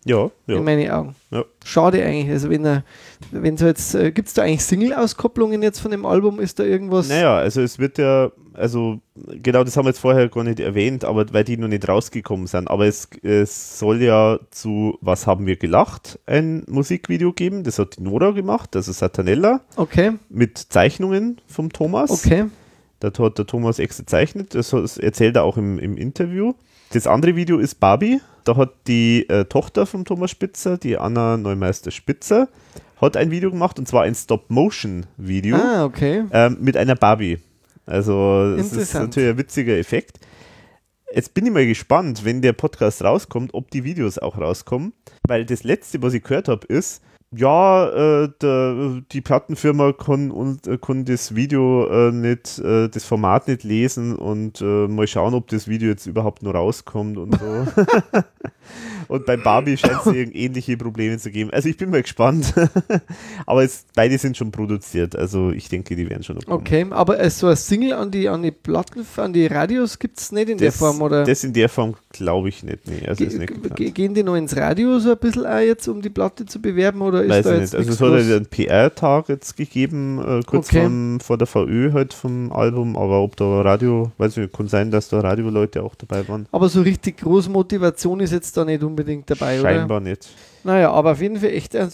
Ja, 0.06 0.30
ja. 0.48 0.56
in 0.58 0.64
meinen 0.64 0.90
Augen. 0.90 1.16
Ja. 1.32 1.44
Schade 1.66 2.04
eigentlich. 2.04 2.30
Also 2.32 2.50
wenn 2.50 2.66
er, 2.66 2.84
wenn 3.32 3.58
so 3.58 3.66
jetzt, 3.66 3.94
äh, 3.96 4.12
gibt 4.12 4.28
es 4.30 4.34
da 4.34 4.44
eigentlich 4.44 4.64
Single-Auskopplungen 4.64 5.62
jetzt 5.62 5.80
von 5.80 5.92
dem 5.92 6.06
Album? 6.06 6.40
Ist 6.40 6.60
da 6.60 6.64
irgendwas? 6.64 7.10
Naja, 7.10 7.38
also 7.38 7.62
es 7.62 7.80
wird 7.80 7.98
ja, 7.98 8.32
also 8.54 9.00
genau 9.44 9.64
das 9.64 9.76
haben 9.78 9.86
wir 9.86 9.90
jetzt 9.92 10.00
vorher 10.00 10.28
gar 10.30 10.44
nicht 10.44 10.60
erwähnt, 10.60 11.04
aber 11.06 11.26
weil 11.34 11.44
die 11.44 11.58
noch 11.58 11.68
nicht 11.68 11.88
rausgekommen 11.88 12.48
sind. 12.48 12.70
Aber 12.70 12.86
es, 12.88 13.10
es 13.24 13.78
soll 13.80 14.02
ja 14.02 14.40
zu 14.52 14.98
Was 15.02 15.28
haben 15.28 15.46
wir 15.46 15.58
gelacht 15.58 16.18
ein 16.26 16.64
Musikvideo 16.68 17.34
geben. 17.34 17.64
Das 17.64 17.78
hat 17.80 17.98
die 17.98 18.04
Nora 18.04 18.32
gemacht, 18.32 18.76
also 18.76 18.92
Satanella, 18.92 19.62
Okay, 19.76 20.14
mit 20.30 20.58
Zeichnungen 20.58 21.40
vom 21.48 21.72
Thomas. 21.72 22.10
okay. 22.12 22.46
Das 23.00 23.14
hat 23.18 23.38
der 23.38 23.46
Thomas 23.46 23.80
extra 23.80 24.02
gezeichnet, 24.04 24.56
das 24.56 24.74
erzählt 24.98 25.36
er 25.36 25.44
auch 25.44 25.58
im, 25.58 25.80
im 25.80 25.96
Interview. 25.98 26.54
Das 26.92 27.08
andere 27.08 27.36
Video 27.36 27.58
ist 27.60 27.76
Barbie. 27.80 28.20
Da 28.44 28.56
hat 28.56 28.72
die 28.88 29.30
äh, 29.30 29.46
Tochter 29.46 29.86
von 29.86 30.06
Thomas 30.06 30.32
Spitzer, 30.32 30.78
die 30.78 30.98
Anna 30.98 31.38
Neumeister 31.38 31.92
Spitzer, 31.92 32.50
hat 33.00 33.16
ein 33.16 33.32
Video 33.32 33.52
gemacht 33.52 33.78
und 33.78 33.88
zwar 33.88 34.04
ein 34.04 34.16
Stop-Motion-Video 34.16 35.56
Ah, 35.56 35.86
okay. 35.86 36.24
ähm, 36.32 36.58
mit 36.60 36.76
einer 36.76 36.96
Barbie. 36.96 37.38
Also 37.86 38.56
das 38.56 38.74
ist 38.74 38.94
natürlich 38.94 39.30
ein 39.30 39.38
witziger 39.38 39.78
Effekt. 39.78 40.20
Jetzt 41.14 41.34
bin 41.34 41.46
ich 41.46 41.52
mal 41.52 41.66
gespannt, 41.66 42.24
wenn 42.24 42.42
der 42.42 42.54
Podcast 42.54 43.04
rauskommt, 43.04 43.54
ob 43.54 43.72
die 43.72 43.84
Videos 43.84 44.20
auch 44.20 44.38
rauskommen. 44.38 44.94
Weil 45.28 45.46
das 45.46 45.64
letzte, 45.64 46.02
was 46.02 46.14
ich 46.14 46.24
gehört 46.24 46.48
habe, 46.48 46.68
ist, 46.68 47.02
ja, 47.36 48.24
äh, 48.24 48.30
der, 48.42 49.02
die 49.12 49.22
Plattenfirma 49.22 49.94
kann, 49.94 50.32
und, 50.32 50.66
äh, 50.66 50.80
kann 50.80 51.06
das 51.06 51.36
Video 51.36 51.88
äh, 51.88 52.12
nicht, 52.12 52.58
äh, 52.58 52.90
das 52.90 53.06
Format 53.06 53.48
nicht 53.48 53.64
lesen 53.64 54.16
und 54.16 54.62
äh, 54.62 54.88
mal 54.88 55.06
schauen, 55.06 55.36
ob 55.36 55.48
das 55.48 55.68
Video 55.68 55.90
jetzt 55.90 56.08
überhaupt 56.08 56.42
noch 56.42 56.56
rauskommt 56.56 57.18
und 57.20 57.40
so. 57.40 57.68
und 59.10 59.28
bei 59.28 59.38
Barbie 59.38 59.78
scheint 59.78 60.06
es 60.06 60.14
ähnliche 60.34 60.76
Probleme 60.76 61.20
zu 61.20 61.30
geben. 61.30 61.52
Also 61.52 61.70
ich 61.70 61.78
bin 61.78 61.92
mal 61.92 62.02
gespannt. 62.02 62.54
Aber 63.46 63.64
es, 63.64 63.86
beide 63.94 64.18
sind 64.18 64.36
schon 64.36 64.52
produziert, 64.52 65.16
also 65.16 65.52
ich 65.52 65.70
denke, 65.70 65.96
die 65.96 66.10
werden 66.10 66.24
schon 66.24 66.38
noch 66.38 66.46
kommen. 66.46 66.60
Okay, 66.60 66.88
aber 66.90 67.20
äh, 67.20 67.30
so 67.30 67.48
ein 67.48 67.56
Single 67.56 67.94
an 67.94 68.10
die, 68.10 68.28
an 68.28 68.42
die 68.42 68.52
Platten, 68.52 69.06
an 69.18 69.34
die 69.34 69.46
Radios 69.46 70.00
gibt 70.00 70.20
es 70.20 70.32
nicht 70.32 70.50
in 70.50 70.58
der 70.58 70.70
Das, 70.70 70.78
Form, 70.78 71.02
oder? 71.02 71.24
das 71.24 71.44
in 71.44 71.54
der 71.54 71.70
Form 71.70 71.96
glaube 72.12 72.50
ich 72.50 72.64
nicht. 72.64 72.88
Nee, 72.88 73.08
also 73.08 73.24
Ge- 73.26 73.38
nicht 73.38 73.76
ge- 73.76 73.92
gehen 73.92 74.14
die 74.14 74.24
noch 74.24 74.36
ins 74.36 74.56
Radio 74.58 74.98
so 75.00 75.12
ein 75.12 75.18
bisschen 75.18 75.46
auch 75.46 75.60
jetzt, 75.60 75.88
um 75.88 76.02
die 76.02 76.10
Platte 76.10 76.46
zu 76.46 76.60
bewerben, 76.62 77.02
oder 77.02 77.24
ist 77.24 77.30
Weiß 77.30 77.46
da 77.46 77.54
ich 77.54 77.60
jetzt 77.62 77.74
nicht. 77.74 77.88
Also 77.90 78.06
es 78.16 78.22
hat 78.22 78.30
ja 78.30 78.36
einen 78.38 78.46
PR-Tag 78.48 79.30
jetzt 79.30 79.56
gegeben, 79.56 80.20
äh, 80.20 80.42
kurz 80.46 80.70
Okay. 80.70 80.82
vom, 80.84 81.20
vor 81.20 81.38
der 81.38 81.48
VÖ 81.48 81.92
halt 81.94 82.14
vom 82.14 82.52
Album, 82.52 82.96
aber 82.98 83.22
ob 83.22 83.36
da 83.38 83.62
Radio, 83.62 84.12
weiß 84.18 84.32
ich 84.34 84.38
nicht, 84.44 84.54
kann 84.54 84.68
sein, 84.68 84.90
dass 84.92 85.10
da 85.10 85.20
Radioleute 85.20 85.84
auch 85.84 85.96
dabei 85.96 86.28
waren. 86.28 86.48
Aber 86.52 86.68
so 86.70 86.82
richtig 86.82 87.18
große 87.18 87.50
Motivation 87.50 88.20
ist 88.20 88.32
jetzt 88.32 88.58
da 88.58 88.66
nicht 88.66 88.84
unbedingt 88.84 89.30
dabei, 89.30 89.60
oder? 89.60 89.70
Scheinbar 89.70 90.00
nicht. 90.00 90.28
Naja, 90.64 90.92
aber 90.92 91.12
auf 91.12 91.22
jeden 91.22 91.38
Fall 91.38 91.50
echt, 91.52 91.76
äh, 91.76 91.88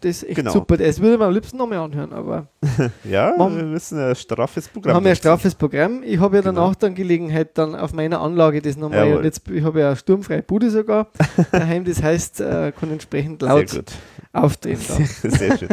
das 0.00 0.16
ist 0.22 0.24
echt 0.28 0.36
Genau. 0.36 0.52
super. 0.52 0.76
Das 0.76 1.00
würde 1.00 1.18
man 1.18 1.28
am 1.28 1.34
liebsten 1.34 1.56
nochmal 1.56 1.78
anhören, 1.78 2.12
aber 2.12 2.48
Ja, 3.04 3.34
Machen- 3.36 3.56
wir 3.56 3.64
müssen 3.64 3.98
ein 3.98 4.14
straffes 4.16 4.66
wir 4.66 4.72
Programm 4.72 4.96
haben 4.96 5.04
ja 5.04 5.10
ein 5.10 5.16
straffes 5.16 5.54
Programm. 5.54 6.02
Ich 6.04 6.18
habe 6.20 6.36
ja 6.36 6.42
Genau. 6.42 6.60
danach 6.62 6.74
dann 6.76 6.94
Gelegenheit, 6.94 7.56
dann 7.58 7.74
auf 7.74 7.92
meiner 7.92 8.20
Anlage 8.20 8.60
das 8.62 8.76
nochmal, 8.76 9.14
und 9.16 9.24
jetzt, 9.24 9.48
ich 9.50 9.64
habe 9.64 9.80
ja 9.80 9.86
eine 9.88 9.96
sturmfreie 9.96 10.42
Bude 10.42 10.70
sogar 10.70 11.08
daheim, 11.52 11.84
das 11.84 12.02
heißt, 12.02 12.40
äh, 12.40 12.72
kann 12.78 12.90
entsprechend 12.90 13.42
laut 13.42 13.68
Sehr 13.68 13.80
gut. 13.82 13.92
aufdrehen. 14.32 14.76
Sehr, 14.78 15.06
sehr 15.30 15.58
schön. 15.58 15.68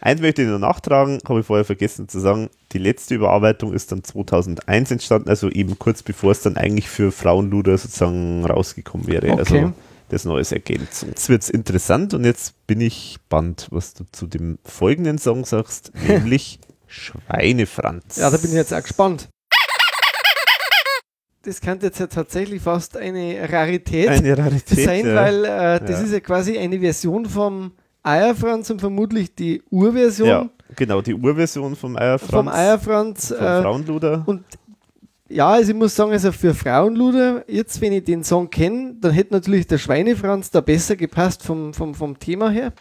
Eins 0.00 0.20
möchte 0.20 0.42
ich 0.42 0.48
noch 0.48 0.60
nachtragen, 0.60 1.18
habe 1.28 1.40
ich 1.40 1.46
vorher 1.46 1.64
vergessen 1.64 2.08
zu 2.08 2.20
sagen. 2.20 2.50
Die 2.70 2.78
letzte 2.78 3.16
Überarbeitung 3.16 3.72
ist 3.72 3.90
dann 3.90 4.04
2001 4.04 4.92
entstanden, 4.92 5.28
also 5.28 5.50
eben 5.50 5.76
kurz 5.76 6.04
bevor 6.04 6.30
es 6.30 6.40
dann 6.40 6.56
eigentlich 6.56 6.88
für 6.88 7.10
Frauenluder 7.10 7.76
sozusagen 7.76 8.44
rausgekommen 8.46 9.08
wäre. 9.08 9.28
Okay. 9.32 9.38
Also 9.40 9.72
das 10.08 10.24
Neues 10.24 10.52
Ergänzung. 10.52 11.10
Jetzt 11.10 11.28
wird 11.28 11.42
es 11.42 11.50
interessant 11.50 12.14
und 12.14 12.24
jetzt 12.24 12.54
bin 12.66 12.80
ich 12.80 13.14
gespannt, 13.18 13.68
was 13.70 13.94
du 13.94 14.04
zu 14.12 14.26
dem 14.26 14.58
folgenden 14.64 15.18
Song 15.18 15.44
sagst, 15.44 15.92
nämlich 16.06 16.58
Schweinefranz. 16.86 18.16
Ja, 18.16 18.30
da 18.30 18.36
bin 18.38 18.50
ich 18.50 18.56
jetzt 18.56 18.72
auch 18.74 18.82
gespannt. 18.82 19.28
Das 21.42 21.60
könnte 21.60 21.86
jetzt 21.86 21.98
ja 22.00 22.06
tatsächlich 22.08 22.60
fast 22.60 22.96
eine 22.96 23.48
Rarität 23.50 24.08
Eine 24.08 24.36
Rarität. 24.36 24.84
sein, 24.84 25.06
ja. 25.06 25.14
weil 25.14 25.44
äh, 25.44 25.80
das 25.80 25.90
Ja. 25.90 26.00
ist 26.00 26.12
ja 26.12 26.20
quasi 26.20 26.58
eine 26.58 26.78
Version 26.80 27.26
vom 27.26 27.72
Eierfranz 28.02 28.68
und 28.70 28.80
vermutlich 28.80 29.34
die 29.34 29.62
Urversion 29.70 30.28
ja, 30.28 30.48
genau, 30.76 31.00
die 31.00 31.14
Urversion 31.14 31.76
vom 31.76 31.96
Eierfranz. 31.96 32.30
vom 32.30 32.48
Eierfranz. 32.48 33.28
Vom 33.28 33.36
Äh, 33.46 33.62
Frauenluder. 33.62 34.22
und 34.26 34.44
ja, 35.28 35.50
also 35.50 35.72
ich 35.72 35.76
muss 35.76 35.94
sagen, 35.94 36.12
also 36.12 36.32
für 36.32 36.54
Frauenluder, 36.54 37.44
jetzt 37.48 37.80
wenn 37.80 37.92
ich 37.92 38.04
den 38.04 38.24
Song 38.24 38.48
kenne, 38.48 38.96
dann 39.00 39.12
hätte 39.12 39.34
natürlich 39.34 39.66
der 39.66 39.78
Schweinefranz 39.78 40.50
da 40.50 40.60
besser 40.60 40.96
gepasst 40.96 41.42
vom, 41.42 41.74
vom, 41.74 41.94
vom 41.94 42.18
Thema 42.18 42.50
her. 42.50 42.72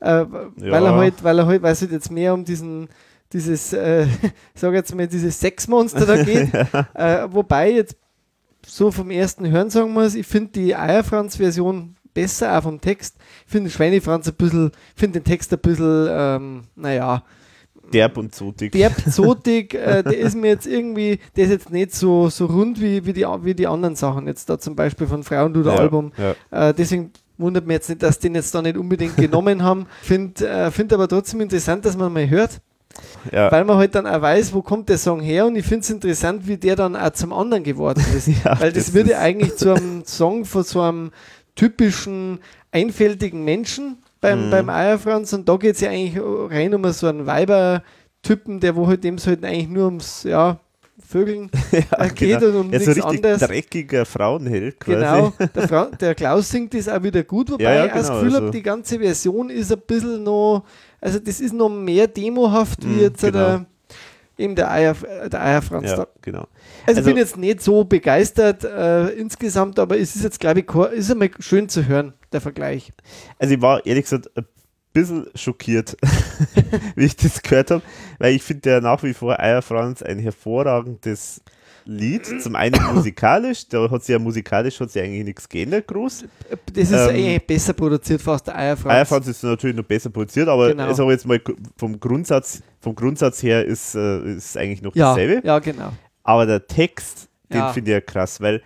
Äh, 0.00 0.24
Weil 0.56 0.84
er 0.84 0.94
halt, 0.94 1.22
weil 1.22 1.38
er 1.38 1.46
halt, 1.46 1.62
weil 1.62 1.72
es 1.72 1.80
halt 1.80 1.92
jetzt 1.92 2.10
mehr 2.10 2.34
um 2.34 2.44
diesen, 2.44 2.88
dieses, 3.32 3.72
äh, 3.72 4.06
sag 4.54 4.72
jetzt 4.74 4.94
mal, 4.94 5.06
dieses 5.06 5.38
Sexmonster 5.38 6.06
da 6.06 6.22
geht. 6.22 6.52
äh, 6.94 7.28
wobei 7.30 7.72
jetzt 7.72 7.96
so 8.66 8.90
vom 8.90 9.10
ersten 9.10 9.48
Hören 9.48 9.70
sagen 9.70 9.92
muss, 9.92 10.14
ich 10.14 10.26
finde 10.26 10.52
die 10.52 10.74
Eierfranz-Version 10.74 11.96
besser, 12.14 12.56
auch 12.56 12.62
vom 12.62 12.80
Text. 12.80 13.16
Ich 13.46 13.52
finde 13.52 13.70
Schweinefranz 13.70 14.28
ein 14.28 14.34
bisschen, 14.34 14.72
finde 14.96 15.20
den 15.20 15.24
Text 15.24 15.52
ein 15.52 15.58
bisschen, 15.58 16.08
ähm, 16.10 16.64
naja, 16.74 17.22
Derb 17.92 18.16
und 18.18 18.34
zotig. 18.34 18.72
derbzotig, 18.72 19.74
äh, 19.74 20.02
der 20.02 20.18
ist 20.18 20.36
mir 20.36 20.48
jetzt 20.48 20.66
irgendwie, 20.66 21.18
der 21.36 21.44
ist 21.44 21.50
jetzt 21.50 21.70
nicht 21.70 21.94
so, 21.94 22.28
so 22.28 22.46
rund 22.46 22.80
wie, 22.80 23.04
wie, 23.06 23.12
die, 23.12 23.24
wie 23.42 23.54
die 23.54 23.66
anderen 23.66 23.96
Sachen, 23.96 24.26
jetzt 24.26 24.48
da 24.50 24.58
zum 24.58 24.76
Beispiel 24.76 25.06
von 25.06 25.22
Frauenluder 25.22 25.74
Ja. 26.50 26.68
Äh, 26.68 26.74
deswegen 26.74 27.12
wundert 27.38 27.66
mich 27.66 27.74
jetzt 27.74 27.88
nicht, 27.88 28.02
dass 28.02 28.18
die 28.18 28.28
den 28.28 28.34
jetzt 28.36 28.54
da 28.54 28.62
nicht 28.62 28.76
unbedingt 28.76 29.16
genommen 29.16 29.62
haben. 29.62 29.86
Finde 30.02 30.48
äh, 30.48 30.70
find 30.70 30.92
aber 30.92 31.08
trotzdem 31.08 31.40
interessant, 31.40 31.84
dass 31.84 31.96
man 31.96 32.12
mal 32.12 32.28
hört, 32.28 32.60
Ja. 33.30 33.50
weil 33.52 33.64
man 33.64 33.76
halt 33.76 33.94
dann 33.94 34.06
auch 34.06 34.22
weiß, 34.22 34.52
wo 34.54 34.62
kommt 34.62 34.88
der 34.88 34.98
Song 34.98 35.20
her 35.20 35.46
und 35.46 35.56
ich 35.56 35.64
finde 35.66 35.80
es 35.80 35.90
interessant, 35.90 36.46
wie 36.46 36.56
der 36.56 36.76
dann 36.76 36.96
auch 36.96 37.10
zum 37.10 37.32
anderen 37.32 37.62
geworden 37.62 38.04
ist. 38.16 38.28
Ja, 38.44 38.58
weil 38.60 38.72
das, 38.72 38.86
das 38.86 38.94
würde 38.94 39.18
eigentlich 39.18 39.56
zu 39.56 39.74
einem 39.74 40.04
Song 40.04 40.44
von 40.44 40.62
so 40.64 40.80
einem 40.80 41.10
typischen, 41.54 42.40
einfältigen 42.72 43.44
Menschen 43.44 43.98
beim, 44.26 44.46
Mhm. 44.46 44.50
beim 44.50 44.68
Eierfranz 44.70 45.32
und 45.32 45.48
da 45.48 45.56
geht 45.56 45.74
es 45.76 45.80
ja 45.80 45.90
eigentlich 45.90 46.20
rein 46.50 46.74
um 46.74 46.84
so 46.92 47.06
einen 47.06 47.26
Weiber-Typen, 47.26 48.60
der 48.60 48.74
wo 48.76 48.86
halt 48.86 49.04
dem 49.04 49.16
halt 49.18 49.44
eigentlich 49.44 49.68
nur 49.68 49.86
ums, 49.86 50.22
ja, 50.24 50.58
Vögeln 51.08 51.50
äh, 51.72 52.08
geht 52.08 52.42
und 52.42 52.54
um 52.56 52.72
ja, 52.72 52.80
so 52.80 52.90
nichts 52.90 53.04
anderes. 53.04 53.40
dreckiger 53.42 54.04
Frauenheld 54.06 54.80
quasi. 54.80 54.96
Genau, 54.98 55.32
der, 55.54 55.68
Fra 55.68 55.84
der 56.00 56.14
Klaus 56.14 56.48
singt 56.48 56.72
das 56.74 56.88
auch 56.88 57.02
wieder 57.02 57.22
gut, 57.22 57.50
wobei 57.50 57.64
Ja, 57.64 57.74
ja, 57.74 57.86
ich 57.86 57.92
das 57.92 58.06
genau, 58.08 58.14
Gefühl 58.20 58.34
also- 58.34 58.46
habe, 58.46 58.50
die 58.50 58.62
ganze 58.62 58.98
Version 58.98 59.50
ist 59.50 59.70
ein 59.72 59.80
bisschen 59.86 60.22
noch, 60.24 60.64
also 61.00 61.18
das 61.18 61.40
ist 61.40 61.52
noch 61.52 61.68
mehr 61.68 62.06
demohaft 62.08 62.82
wie 62.84 62.88
Mm, 62.96 63.00
jetzt 63.00 63.20
genau. 63.20 63.38
der, 63.38 63.66
eben 64.38 64.54
der, 64.54 64.70
Eier, 64.70 64.94
der 65.30 65.42
Eierfranz 65.42 65.90
Ja, 65.90 65.96
da. 65.96 66.06
genau. 66.22 66.46
Also, 66.86 66.98
Also- 66.98 67.00
ich 67.00 67.06
bin 67.06 67.16
jetzt 67.16 67.36
nicht 67.36 67.62
so 67.62 67.84
begeistert 67.84 68.64
äh, 68.64 69.08
insgesamt, 69.08 69.78
aber 69.78 69.98
es 69.98 70.14
ist 70.16 70.24
jetzt, 70.24 70.40
glaube 70.40 70.60
ich, 70.60 70.74
ist 70.92 71.10
einmal 71.10 71.30
schön 71.38 71.68
zu 71.68 71.86
hören, 71.86 72.12
der 72.32 72.40
Vergleich. 72.40 72.92
Also 73.38 73.54
ich 73.54 73.62
war 73.62 73.84
ehrlich 73.86 74.04
gesagt 74.04 74.30
ein 74.36 74.44
bisschen 74.92 75.26
schockiert, 75.34 75.96
wie 76.96 77.04
ich 77.04 77.16
das 77.16 77.42
gehört 77.42 77.70
habe, 77.70 77.82
weil 78.18 78.34
ich 78.34 78.42
finde 78.42 78.70
ja 78.70 78.80
nach 78.80 79.02
wie 79.02 79.14
vor 79.14 79.38
Eier 79.40 79.62
Franz 79.62 80.02
ein 80.02 80.18
hervorragendes 80.18 81.40
Lied. 81.86 82.26
Zum 82.42 82.54
einen 82.56 82.74
musikalisch, 82.94 83.68
da 83.68 83.90
hat 83.90 84.04
sie 84.04 84.12
ja 84.12 84.18
musikalisch 84.18 84.78
hat 84.80 84.90
sie 84.90 85.00
eigentlich 85.00 85.24
nichts 85.24 85.48
geändert 85.48 85.86
groß. 85.86 86.24
Das 86.74 86.90
ist 86.90 86.92
Ähm, 86.92 87.08
eigentlich 87.10 87.46
besser 87.46 87.72
produziert 87.72 88.20
fast, 88.20 88.46
der 88.48 88.56
Eierfranz. 88.58 88.94
Eier 88.94 89.06
Franz 89.06 89.28
ist 89.28 89.42
natürlich 89.44 89.76
noch 89.76 89.84
besser 89.84 90.10
produziert, 90.10 90.48
aber 90.48 90.68
Genau. 90.70 90.92
sage 90.92 91.12
jetzt 91.12 91.26
mal 91.26 91.40
vom 91.76 91.98
Grundsatz, 92.00 92.62
vom 92.80 92.94
Grundsatz 92.94 93.42
her 93.42 93.64
ist 93.64 93.94
äh, 93.94 94.34
ist 94.34 94.56
eigentlich 94.56 94.82
noch 94.82 94.94
ja, 94.94 95.10
dasselbe. 95.10 95.46
ja, 95.46 95.58
genau. 95.60 95.92
Aber 96.24 96.44
der 96.46 96.66
Text, 96.66 97.28
den 97.52 97.58
Ja. 97.58 97.72
finde 97.72 97.92
ich 97.92 97.94
ja 97.94 98.00
krass, 98.00 98.40
weil, 98.40 98.60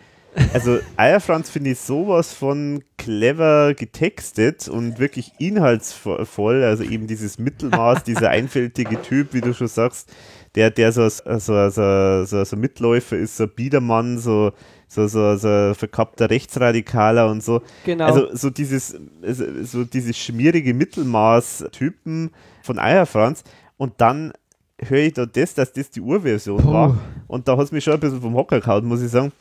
also 0.54 0.78
Eierfranz 0.96 1.50
finde 1.50 1.70
ich 1.70 1.78
sowas 1.78 2.32
von 2.32 2.82
clever 2.96 3.74
getextet 3.74 4.68
und 4.68 4.98
wirklich 4.98 5.32
inhaltsvoll, 5.38 6.62
also 6.64 6.82
eben 6.84 7.06
dieses 7.06 7.38
Mittelmaß, 7.38 8.04
dieser 8.04 8.30
einfältige 8.30 9.00
Typ, 9.02 9.34
wie 9.34 9.40
du 9.40 9.52
schon 9.54 9.68
sagst, 9.68 10.10
der, 10.54 10.70
der 10.70 10.92
so, 10.92 11.08
so, 11.08 11.38
so, 11.38 12.24
so, 12.24 12.44
so 12.44 12.56
Mitläufer 12.56 13.16
ist, 13.16 13.36
so 13.36 13.46
Biedermann, 13.46 14.18
so, 14.18 14.52
so, 14.88 15.06
so, 15.06 15.36
so 15.36 15.72
verkappter 15.74 16.28
Rechtsradikaler 16.28 17.30
und 17.30 17.42
so. 17.42 17.62
Genau. 17.84 18.06
Also 18.06 18.34
so 18.34 18.50
dieses, 18.50 18.98
so 19.62 19.84
dieses 19.84 20.18
schmierige 20.18 20.74
Mittelmaß-Typen 20.74 22.30
von 22.62 22.78
Eierfranz 22.78 23.44
und 23.76 23.94
dann 23.98 24.32
höre 24.82 25.04
ich 25.04 25.12
da 25.12 25.26
das, 25.26 25.54
dass 25.54 25.72
das 25.72 25.90
die 25.90 26.00
Urversion 26.00 26.60
Puh. 26.60 26.72
war 26.72 26.98
und 27.28 27.46
da 27.46 27.56
hat 27.56 27.64
es 27.64 27.72
mich 27.72 27.84
schon 27.84 27.94
ein 27.94 28.00
bisschen 28.00 28.20
vom 28.20 28.34
Hocker 28.34 28.60
gehauen, 28.60 28.86
muss 28.86 29.02
ich 29.02 29.10
sagen. 29.10 29.32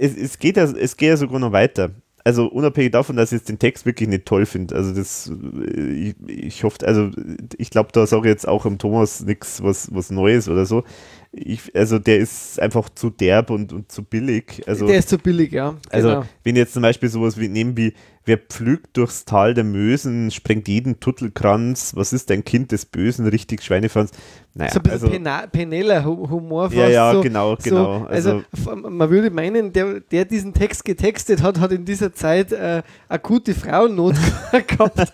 Es, 0.00 0.16
es, 0.16 0.38
geht 0.38 0.56
ja, 0.56 0.64
es 0.64 0.96
geht 0.96 1.10
ja 1.10 1.16
sogar 1.16 1.38
noch 1.38 1.52
weiter. 1.52 1.90
Also 2.28 2.44
unabhängig 2.44 2.92
davon, 2.92 3.16
dass 3.16 3.32
ich 3.32 3.38
jetzt 3.38 3.48
den 3.48 3.58
Text 3.58 3.86
wirklich 3.86 4.06
nicht 4.06 4.26
toll 4.26 4.44
finde. 4.44 4.76
Also 4.76 4.92
das, 4.92 5.32
äh, 5.74 5.80
ich, 5.80 6.14
ich 6.26 6.62
hoffe, 6.62 6.86
also 6.86 7.10
ich 7.56 7.70
glaube, 7.70 7.88
da 7.90 8.06
sage 8.06 8.28
ich 8.28 8.32
jetzt 8.32 8.46
auch 8.46 8.66
am 8.66 8.76
Thomas 8.76 9.24
nichts 9.24 9.62
was, 9.62 9.88
was 9.94 10.10
Neues 10.10 10.46
oder 10.46 10.66
so. 10.66 10.84
Ich, 11.32 11.74
also 11.74 11.98
der 11.98 12.18
ist 12.18 12.60
einfach 12.60 12.90
zu 12.90 13.08
derb 13.08 13.48
und, 13.48 13.72
und 13.72 13.90
zu 13.90 14.02
billig. 14.04 14.62
Also, 14.66 14.86
der 14.86 14.98
ist 14.98 15.08
zu 15.08 15.16
billig, 15.16 15.52
ja. 15.52 15.78
also 15.88 16.08
genau. 16.08 16.24
wenn 16.44 16.56
jetzt 16.56 16.74
zum 16.74 16.82
Beispiel 16.82 17.08
sowas 17.08 17.40
wie 17.40 17.48
nehmen 17.48 17.78
wie 17.78 17.94
Wer 18.28 18.36
pflügt 18.36 18.94
durchs 18.98 19.24
Tal 19.24 19.54
der 19.54 19.64
Mösen, 19.64 20.30
sprengt 20.30 20.68
jeden 20.68 21.00
Tuttelkranz, 21.00 21.96
was 21.96 22.12
ist 22.12 22.30
ein 22.30 22.44
Kind 22.44 22.72
des 22.72 22.84
Bösen, 22.84 23.26
richtig 23.26 23.62
Schweinefranz. 23.62 24.10
Naja, 24.52 24.70
so 24.70 24.80
ein 24.80 24.82
bisschen 24.82 24.92
also, 24.92 25.08
Pena- 25.08 25.46
Peneller 25.46 26.04
Hu- 26.04 26.28
Humor 26.28 26.64
fast. 26.64 26.76
Ja, 26.76 26.88
ja, 26.88 27.12
so, 27.14 27.22
genau, 27.22 27.56
so, 27.56 27.62
genau. 27.70 28.04
Also, 28.04 28.42
f- 28.52 28.74
man 28.76 29.08
würde 29.08 29.30
meinen, 29.30 29.72
der, 29.72 30.00
der 30.00 30.26
diesen 30.26 30.52
Text 30.52 30.84
getextet 30.84 31.42
hat, 31.42 31.58
hat 31.58 31.72
in 31.72 31.86
dieser 31.86 32.12
Zeit 32.12 32.52
äh, 32.52 32.82
akute 33.08 33.54
Frauennot 33.54 34.16
gehabt. 34.66 34.98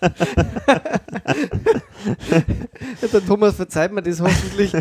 der 3.13 3.25
Thomas 3.25 3.55
verzeiht 3.55 3.93
mir 3.93 4.01
das 4.01 4.19
hoffentlich. 4.19 4.73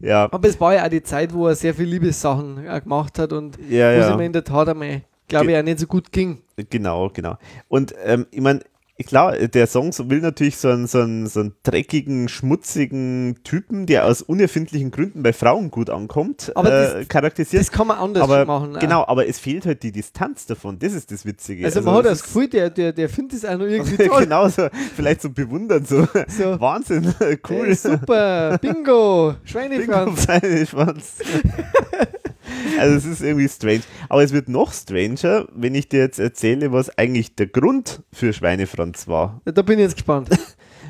ja, 0.00 0.28
Aber 0.32 0.48
es 0.48 0.60
war 0.60 0.74
ja 0.74 0.84
auch 0.84 0.88
die 0.88 1.02
Zeit, 1.04 1.32
wo 1.32 1.46
er 1.46 1.54
sehr 1.54 1.74
viele 1.74 1.90
Liebessachen 1.90 2.66
äh, 2.66 2.80
gemacht 2.80 3.18
hat 3.20 3.32
und 3.32 3.56
ja, 3.68 3.94
wo 3.94 4.00
es 4.00 4.06
ja. 4.08 4.14
ihm 4.14 4.20
in 4.20 4.32
der 4.32 4.42
Tat 4.44 4.68
einmal, 4.68 5.02
glaube 5.28 5.50
ich, 5.52 5.56
auch 5.58 5.62
nicht 5.62 5.78
so 5.78 5.86
gut 5.86 6.12
ging. 6.12 6.42
Genau, 6.70 7.10
genau. 7.12 7.36
Und 7.68 7.94
ähm, 8.04 8.26
ich 8.30 8.40
meine, 8.40 8.60
klar, 9.06 9.32
der 9.36 9.66
Song 9.66 9.90
so 9.90 10.08
will 10.08 10.20
natürlich 10.20 10.56
so 10.56 10.68
einen, 10.68 10.86
so, 10.86 11.00
einen, 11.00 11.26
so 11.26 11.40
einen 11.40 11.54
dreckigen, 11.64 12.28
schmutzigen 12.28 13.40
Typen, 13.42 13.86
der 13.86 14.06
aus 14.06 14.22
unerfindlichen 14.22 14.92
Gründen 14.92 15.24
bei 15.24 15.32
Frauen 15.32 15.72
gut 15.72 15.90
ankommt, 15.90 16.52
Aber 16.54 16.68
äh, 16.68 17.00
das- 17.00 17.08
charakterisiert. 17.08 17.60
Das 17.62 17.72
kann 17.72 17.88
man 17.88 17.98
anders 17.98 18.22
aber 18.22 18.44
machen. 18.44 18.76
äh. 18.76 18.78
genau, 18.78 19.04
aber 19.04 19.26
es 19.26 19.40
fehlt 19.40 19.66
halt 19.66 19.82
die 19.82 19.90
Distanz 19.90 20.46
davon. 20.46 20.78
Das 20.78 20.92
ist 20.92 21.10
das 21.10 21.26
Witzige. 21.26 21.64
Also, 21.64 21.82
man 21.82 21.96
hat 21.96 22.04
das 22.06 22.22
Gefühl, 22.22 22.46
der, 22.48 22.70
der, 22.70 22.92
der 22.92 23.08
findet 23.08 23.38
es 23.38 23.44
auch 23.44 23.58
noch 23.58 23.66
irgendwie 23.66 23.96
toll. 24.08 24.22
genau 24.22 24.48
so, 24.48 24.68
vielleicht 24.94 25.22
so 25.22 25.30
bewundern, 25.30 25.84
so, 25.84 26.06
So. 26.28 26.60
Wahnsinn, 26.60 27.12
cool. 27.50 27.66
Ey, 27.66 27.74
super, 27.74 28.58
Bingo, 28.58 29.34
Bingo, 29.52 30.16
Schweinefranz. 30.16 31.18
Also 32.78 32.96
es 32.96 33.04
ist 33.04 33.22
irgendwie 33.22 33.48
strange. 33.48 33.82
Aber 34.08 34.22
es 34.22 34.32
wird 34.32 34.48
noch 34.48 34.72
stranger, 34.72 35.46
wenn 35.54 35.74
ich 35.74 35.88
dir 35.88 36.00
jetzt 36.00 36.18
erzähle, 36.18 36.72
was 36.72 36.96
eigentlich 36.98 37.34
der 37.36 37.46
Grund 37.46 38.02
für 38.12 38.32
Schweinefranz 38.32 39.08
war. 39.08 39.40
Da 39.44 39.62
bin 39.62 39.78
ich 39.78 39.84
jetzt 39.84 39.96
gespannt. 39.96 40.30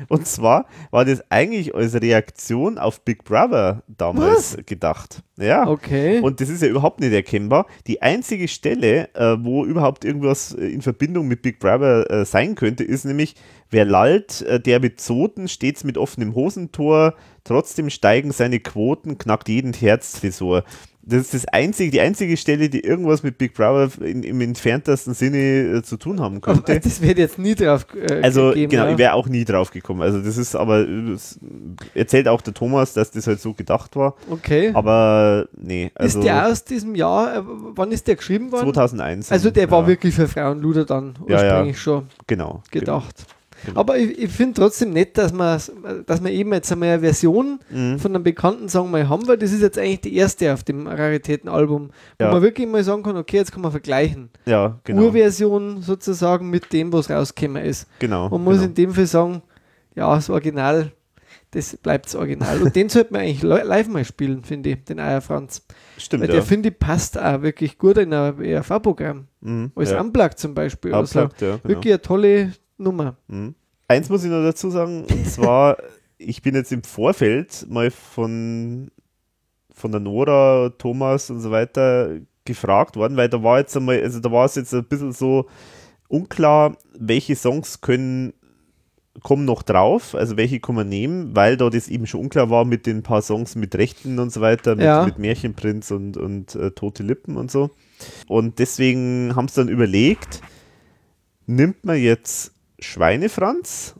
Und 0.07 0.27
zwar 0.27 0.67
war 0.91 1.05
das 1.05 1.23
eigentlich 1.29 1.73
als 1.75 1.99
Reaktion 1.99 2.77
auf 2.77 3.01
Big 3.01 3.23
Brother 3.23 3.83
damals 3.87 4.57
gedacht. 4.65 5.23
Ja. 5.37 5.67
Okay. 5.67 6.19
Und 6.19 6.41
das 6.41 6.49
ist 6.49 6.61
ja 6.61 6.67
überhaupt 6.67 6.99
nicht 6.99 7.13
erkennbar. 7.13 7.65
Die 7.87 8.01
einzige 8.01 8.47
Stelle, 8.47 9.13
äh, 9.15 9.37
wo 9.39 9.65
überhaupt 9.65 10.05
irgendwas 10.05 10.53
äh, 10.53 10.67
in 10.67 10.81
Verbindung 10.81 11.27
mit 11.27 11.41
Big 11.41 11.59
Brother 11.59 12.09
äh, 12.09 12.25
sein 12.25 12.55
könnte, 12.55 12.83
ist 12.83 13.05
nämlich, 13.05 13.35
wer 13.69 13.85
lallt, 13.85 14.41
äh, 14.43 14.59
der 14.59 14.79
mit 14.79 15.01
Zoten 15.01 15.47
stets 15.47 15.83
mit 15.83 15.97
offenem 15.97 16.35
Hosentor, 16.35 17.15
trotzdem 17.43 17.89
steigen 17.89 18.31
seine 18.31 18.59
Quoten, 18.59 19.17
knackt 19.17 19.49
jeden 19.49 19.73
Herztresor. 19.73 20.63
Das 21.07 21.21
ist 21.21 21.33
das 21.35 21.45
einzige, 21.49 21.91
die 21.91 22.01
einzige 22.01 22.35
Stelle, 22.35 22.67
die 22.69 22.79
irgendwas 22.79 23.21
mit 23.21 23.37
Big 23.37 23.53
Brother 23.53 23.89
in, 24.03 24.23
im 24.23 24.41
entferntesten 24.41 25.13
Sinne 25.13 25.37
äh, 25.77 25.83
zu 25.83 25.97
tun 25.97 26.19
haben 26.19 26.41
könnte. 26.41 26.79
das 26.79 26.99
wird 27.01 27.19
jetzt 27.19 27.37
nie 27.37 27.53
drauf 27.53 27.85
äh, 27.95 28.21
Also 28.23 28.49
gegeben. 28.49 28.71
genau, 28.71 28.85
ja. 28.85 28.91
ich 28.93 28.97
wäre 28.97 29.13
auch 29.13 29.27
nie 29.27 29.45
drauf 29.45 29.69
gekommen. 29.71 30.01
Also 30.01 30.19
das 30.19 30.37
ist 30.37 30.55
aber, 30.55 30.83
das 30.85 31.39
erzählt 31.93 32.27
auch 32.27 32.41
der 32.41 32.53
Thomas, 32.55 32.93
dass 32.93 33.11
das 33.11 33.27
halt 33.27 33.39
so 33.39 33.53
gedacht 33.53 33.95
war. 33.95 34.15
Okay. 34.29 34.71
Aber 34.73 35.47
nee, 35.55 35.91
also 35.93 36.19
ist 36.19 36.25
der 36.25 36.47
aus 36.47 36.63
diesem 36.63 36.95
Jahr, 36.95 37.37
äh, 37.37 37.41
wann 37.43 37.91
ist 37.91 38.07
der 38.07 38.15
geschrieben 38.15 38.51
worden? 38.51 38.63
2001. 38.73 39.31
Also 39.31 39.51
der 39.51 39.69
war 39.69 39.81
ja, 39.81 39.87
wirklich 39.87 40.15
für 40.15 40.27
Frauenluder 40.27 40.85
dann 40.85 41.13
Ja, 41.27 41.35
ja. 41.43 41.43
ursprünglich 41.51 41.79
schon 41.79 42.07
Genau. 42.27 42.63
gedacht. 42.71 43.15
Genau. 43.17 43.34
Aber 43.73 43.97
ich, 43.97 44.17
ich 44.19 44.29
finde 44.31 44.53
trotzdem 44.61 44.91
nett, 44.91 45.17
dass 45.17 45.33
man, 45.33 45.59
dass 46.05 46.21
man 46.21 46.31
eben 46.31 46.53
jetzt 46.53 46.71
einmal 46.71 46.89
eine 46.89 46.99
Version 46.99 47.59
Mhm. 47.71 47.97
von 47.99 48.13
einem 48.13 48.23
bekannten 48.23 48.69
Song 48.69 48.91
mal 48.91 49.09
haben, 49.09 49.27
weil 49.27 49.37
das 49.37 49.51
ist 49.51 49.61
jetzt 49.61 49.77
eigentlich 49.79 50.01
die 50.01 50.15
erste 50.15 50.53
auf 50.53 50.63
dem 50.63 50.87
Raritätenalbum, 50.87 51.89
wo 52.19 52.23
Ja. 52.23 52.31
man 52.31 52.41
wirklich 52.41 52.67
mal 52.67 52.83
sagen 52.83 53.01
kann, 53.03 53.17
okay, 53.17 53.37
jetzt 53.37 53.51
kann 53.51 53.61
man 53.61 53.71
vergleichen. 53.71 54.29
Ja, 54.45 54.79
genau. 54.83 55.03
Urversion 55.03 55.81
sozusagen 55.81 56.49
mit 56.49 56.71
dem, 56.73 56.93
was 56.93 57.09
rausgekommen 57.09 57.63
ist. 57.63 57.87
genau. 57.99 58.29
Man 58.29 58.43
muss 58.43 58.55
genau. 58.55 58.65
in 58.67 58.73
dem 58.75 58.91
Fall 58.93 59.05
sagen, 59.07 59.41
ja, 59.95 60.13
das 60.13 60.29
Original, 60.29 60.91
das 61.51 61.77
bleibt 61.77 62.07
das 62.07 62.15
Original. 62.15 62.61
Und 62.61 62.75
den 62.75 62.89
sollte 62.89 63.13
man 63.13 63.21
eigentlich 63.21 63.41
li- 63.43 63.61
live 63.63 63.87
mal 63.87 64.03
spielen, 64.03 64.43
finde 64.43 64.71
ich, 64.71 64.83
den 64.83 64.99
Eier 64.99 65.21
Franz. 65.21 65.65
Stimmt, 65.97 66.23
Weil 66.23 66.29
ja. 66.29 66.35
der, 66.35 66.43
finde 66.43 66.67
ich, 66.69 66.77
passt 66.77 67.17
auch 67.17 67.41
wirklich 67.41 67.77
gut 67.77 67.97
in 67.97 68.11
ein 68.13 68.41
ERV-Programm. 68.43 69.27
mhm, 69.39 69.71
Als 69.73 69.91
ja. 69.91 70.01
Unplugged 70.01 70.37
zum 70.37 70.53
Beispiel. 70.53 70.93
Also 70.93 71.21
Unplugged, 71.21 71.41
ja, 71.41 71.47
genau. 71.55 71.63
wirklich 71.69 71.93
eine 71.93 72.01
tolle 72.01 72.51
Nummer. 72.77 73.15
Mhm. 73.27 73.55
Eins 73.87 74.09
muss 74.09 74.23
ich 74.23 74.29
noch 74.31 74.43
dazu 74.43 74.69
sagen, 74.69 75.05
und 75.05 75.27
zwar, 75.29 75.77
ich 76.17 76.41
bin 76.41 76.55
jetzt 76.55 76.71
im 76.71 76.83
Vorfeld 76.83 77.65
mal 77.69 77.91
von, 77.91 78.91
von 79.73 79.91
der 79.91 80.01
Nora, 80.01 80.71
Thomas 80.77 81.29
und 81.29 81.39
so 81.41 81.51
weiter 81.51 82.17
gefragt 82.45 82.95
worden, 82.95 83.17
weil 83.17 83.29
da 83.29 83.41
war 83.43 83.59
jetzt 83.59 83.75
einmal, 83.75 84.01
also 84.01 84.19
da 84.19 84.31
war 84.31 84.45
es 84.45 84.55
jetzt 84.55 84.73
ein 84.73 84.83
bisschen 84.85 85.11
so 85.13 85.47
unklar, 86.07 86.77
welche 86.97 87.35
Songs 87.35 87.81
können 87.81 88.33
kommen 89.23 89.45
noch 89.45 89.63
drauf, 89.63 90.13
also 90.13 90.35
welche 90.35 90.59
kann 90.59 90.75
man 90.75 90.89
nehmen, 90.89 91.35
weil 91.35 91.55
da 91.57 91.69
das 91.69 91.87
eben 91.87 92.05
schon 92.05 92.19
unklar 92.19 92.49
war 92.49 92.65
mit 92.65 92.85
den 92.85 93.01
paar 93.01 93.21
Songs 93.21 93.55
mit 93.55 93.73
Rechten 93.75 94.19
und 94.19 94.31
so 94.31 94.41
weiter, 94.41 94.75
mit, 94.75 94.83
Ja. 94.85 95.05
mit 95.05 95.17
Märchenprinz 95.19 95.91
und, 95.91 96.17
und 96.17 96.53
äh, 96.55 96.71
Tote 96.71 97.01
Lippen 97.01 97.37
und 97.37 97.49
so. 97.49 97.71
Und 98.27 98.59
deswegen 98.59 99.33
haben 99.35 99.47
sie 99.47 99.61
dann 99.61 99.69
überlegt, 99.69 100.41
nimmt 101.47 101.85
man 101.85 101.97
jetzt 101.97 102.54
Schweinefranz 102.79 103.95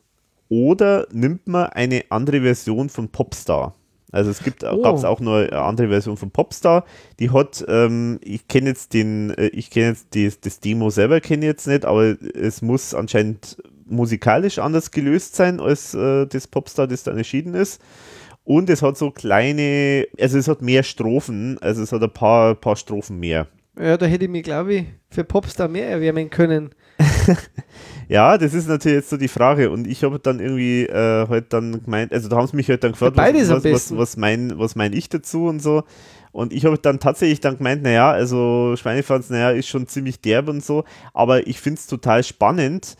oder 0.48 1.06
nimmt 1.12 1.46
man 1.46 1.66
eine 1.66 2.04
andere 2.10 2.40
Version 2.42 2.88
von 2.88 3.08
Popstar? 3.08 3.74
Also 4.12 4.30
es 4.30 4.42
gibt, 4.42 4.64
Oh. 4.64 4.80
gab 4.82 4.96
es 4.96 5.04
auch 5.04 5.20
noch 5.20 5.34
eine 5.34 5.52
andere 5.52 5.88
Version 5.88 6.16
von 6.16 6.30
Popstar, 6.30 6.84
die 7.18 7.30
hat, 7.30 7.64
ähm, 7.68 8.18
ich 8.22 8.46
kenne 8.48 8.68
jetzt 8.70 8.94
den, 8.94 9.30
äh, 9.30 9.48
ich 9.48 9.68
kenne 9.70 9.88
jetzt 9.88 10.14
die, 10.14 10.30
das 10.40 10.60
Demo 10.60 10.90
selber 10.90 11.20
kenne 11.20 11.44
ich 11.44 11.50
jetzt 11.50 11.66
nicht, 11.66 11.84
aber 11.84 12.16
es 12.34 12.62
muss 12.62 12.94
anscheinend 12.94 13.58
musikalisch 13.84 14.58
anders 14.58 14.90
gelöst 14.90 15.36
sein 15.36 15.60
als 15.60 15.94
äh, 15.94 16.26
das 16.26 16.46
Popstar, 16.46 16.86
das 16.86 17.02
dann 17.02 17.18
erschienen 17.18 17.54
ist. 17.54 17.80
Und 18.44 18.70
es 18.70 18.80
hat 18.80 18.96
so 18.96 19.10
kleine, 19.10 20.06
also 20.20 20.38
es 20.38 20.46
hat 20.46 20.62
mehr 20.62 20.84
Strophen, 20.84 21.58
also 21.60 21.82
es 21.82 21.90
hat 21.90 22.02
ein 22.02 22.10
paar, 22.12 22.54
paar 22.54 22.76
Strophen 22.76 23.18
mehr. 23.18 23.48
Ja, 23.78 23.96
da 23.96 24.06
hätte 24.06 24.24
ich 24.26 24.30
mich, 24.30 24.44
glaube 24.44 24.74
ich, 24.74 24.84
für 25.10 25.24
Popstar 25.24 25.68
mehr 25.68 25.88
erwärmen 25.90 26.30
können. 26.30 26.70
Ja, 28.08 28.38
das 28.38 28.54
ist 28.54 28.68
natürlich 28.68 28.96
jetzt 28.98 29.10
so 29.10 29.16
die 29.16 29.28
Frage. 29.28 29.70
Und 29.70 29.86
ich 29.86 30.04
habe 30.04 30.18
dann 30.18 30.40
irgendwie 30.40 30.84
äh, 30.86 31.28
halt 31.28 31.52
dann 31.52 31.82
gemeint, 31.82 32.12
also 32.12 32.28
da 32.28 32.36
haben 32.36 32.46
sie 32.46 32.56
mich 32.56 32.68
halt 32.68 32.84
dann 32.84 32.92
gefragt, 32.92 33.16
was, 33.16 33.24
was, 33.48 33.50
was, 33.50 33.62
besten. 33.62 33.98
was, 33.98 34.16
mein, 34.16 34.58
was 34.58 34.76
mein 34.76 34.92
ich 34.92 35.08
dazu 35.08 35.46
und 35.46 35.60
so. 35.60 35.84
Und 36.32 36.52
ich 36.52 36.64
habe 36.66 36.78
dann 36.78 37.00
tatsächlich 37.00 37.40
dann 37.40 37.56
gemeint, 37.56 37.82
naja, 37.82 38.10
also 38.10 38.74
Schweinefranz, 38.76 39.30
naja, 39.30 39.50
ist 39.50 39.68
schon 39.68 39.86
ziemlich 39.86 40.20
derb 40.20 40.48
und 40.48 40.62
so. 40.62 40.84
Aber 41.14 41.46
ich 41.46 41.60
finde 41.60 41.78
es 41.78 41.86
total 41.86 42.22
spannend, 42.22 42.96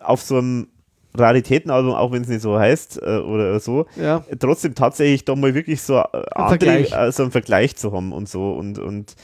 auf 0.00 0.20
so 0.20 0.38
einem 0.38 0.66
Raritätenalbum, 1.14 1.92
auch 1.92 2.10
wenn 2.12 2.22
es 2.22 2.28
nicht 2.28 2.40
so 2.40 2.58
heißt 2.58 3.00
äh, 3.02 3.18
oder 3.18 3.60
so, 3.60 3.86
Ja, 3.96 4.24
trotzdem 4.38 4.74
tatsächlich 4.74 5.24
da 5.24 5.36
mal 5.36 5.54
wirklich 5.54 5.82
so, 5.82 5.98
äh, 5.98 6.02
andere, 6.34 6.48
Vergleich. 6.48 6.92
äh, 6.92 7.12
so 7.12 7.22
einen 7.22 7.32
Vergleich 7.32 7.76
zu 7.76 7.92
haben 7.92 8.12
und 8.12 8.28
so. 8.28 8.52
Und, 8.52 8.78
und 8.78 9.14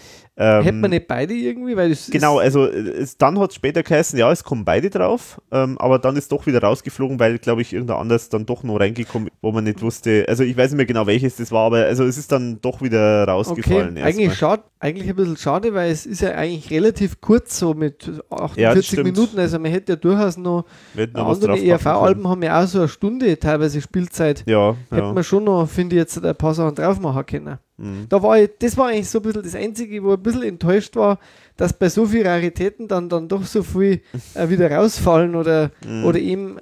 ähm, 0.40 0.62
hätten 0.62 0.80
wir 0.80 0.88
nicht 0.88 1.08
beide 1.08 1.34
irgendwie, 1.34 1.76
weil 1.76 1.96
Genau, 2.10 2.38
also 2.38 2.64
es, 2.64 3.18
dann 3.18 3.40
hat 3.40 3.50
es 3.50 3.56
später 3.56 3.82
geheißen, 3.82 4.16
ja, 4.16 4.30
es 4.30 4.44
kommen 4.44 4.64
beide 4.64 4.88
drauf, 4.88 5.40
ähm, 5.50 5.76
aber 5.78 5.98
dann 5.98 6.16
ist 6.16 6.30
doch 6.30 6.46
wieder 6.46 6.62
rausgeflogen, 6.62 7.18
weil, 7.18 7.38
glaube 7.38 7.62
ich, 7.62 7.72
irgendein 7.72 7.96
anderes 7.96 8.28
dann 8.28 8.46
doch 8.46 8.62
noch 8.62 8.78
reingekommen, 8.78 9.30
wo 9.42 9.50
man 9.50 9.64
nicht 9.64 9.82
wusste, 9.82 10.24
also 10.28 10.44
ich 10.44 10.56
weiß 10.56 10.70
nicht 10.70 10.76
mehr 10.76 10.86
genau, 10.86 11.08
welches 11.08 11.36
das 11.36 11.50
war, 11.50 11.66
aber 11.66 11.78
also 11.78 12.04
es 12.04 12.16
ist 12.16 12.30
dann 12.30 12.60
doch 12.60 12.80
wieder 12.80 13.22
okay, 13.22 13.30
rausgefallen. 13.32 13.98
eigentlich, 13.98 14.26
erstmal. 14.26 14.36
schade, 14.36 14.62
eigentlich 14.78 15.08
ein 15.10 15.16
bisschen 15.16 15.36
schade, 15.36 15.74
weil 15.74 15.90
es 15.90 16.06
ist 16.06 16.20
ja 16.20 16.30
eigentlich 16.30 16.70
relativ 16.70 17.20
kurz 17.20 17.58
so 17.58 17.74
mit 17.74 18.06
Ja, 18.06 18.12
das 18.28 18.40
48 18.52 18.86
stimmt. 18.86 19.04
Minuten, 19.04 19.40
also 19.40 19.58
man 19.58 19.72
hätte 19.72 19.92
ja 19.92 19.96
durchaus 19.96 20.36
noch, 20.36 20.66
noch 20.94 21.32
andere 21.32 21.58
ERV-Alben 21.60 22.28
haben 22.28 22.42
ja 22.44 22.62
auch 22.62 22.68
so 22.68 22.78
eine 22.78 22.88
Stunde 22.88 23.38
teilweise 23.40 23.80
Spielzeit. 23.80 24.44
Ja, 24.46 24.76
Hätte 24.90 25.02
ja. 25.02 25.12
man 25.12 25.24
schon 25.24 25.44
noch, 25.44 25.68
finde 25.68 25.96
ich, 25.96 26.00
jetzt 26.00 26.24
ein 26.24 26.36
paar 26.36 26.54
Sachen 26.54 26.76
drauf 26.76 27.00
machen 27.00 27.26
können. 27.26 27.58
Mhm. 27.78 28.06
Da 28.08 28.22
war 28.22 28.38
ich, 28.38 28.50
das 28.58 28.76
war 28.76 28.88
eigentlich 28.88 29.08
so 29.08 29.18
ein 29.20 29.22
bisschen 29.22 29.42
das 29.42 29.54
Einzige, 29.54 30.02
wo 30.02 30.12
ich 30.12 30.18
ein 30.18 30.22
bisschen 30.22 30.42
enttäuscht 30.42 30.94
war, 30.96 31.18
dass 31.56 31.72
bei 31.72 31.88
so 31.88 32.06
vielen 32.06 32.26
Raritäten 32.26 32.86
dann, 32.88 33.08
dann 33.08 33.28
doch 33.28 33.44
so 33.44 33.62
viel 33.62 34.00
äh, 34.34 34.48
wieder 34.48 34.70
rausfallen 34.70 35.34
oder, 35.34 35.70
Mhm. 35.86 36.04
oder 36.04 36.18
eben 36.18 36.56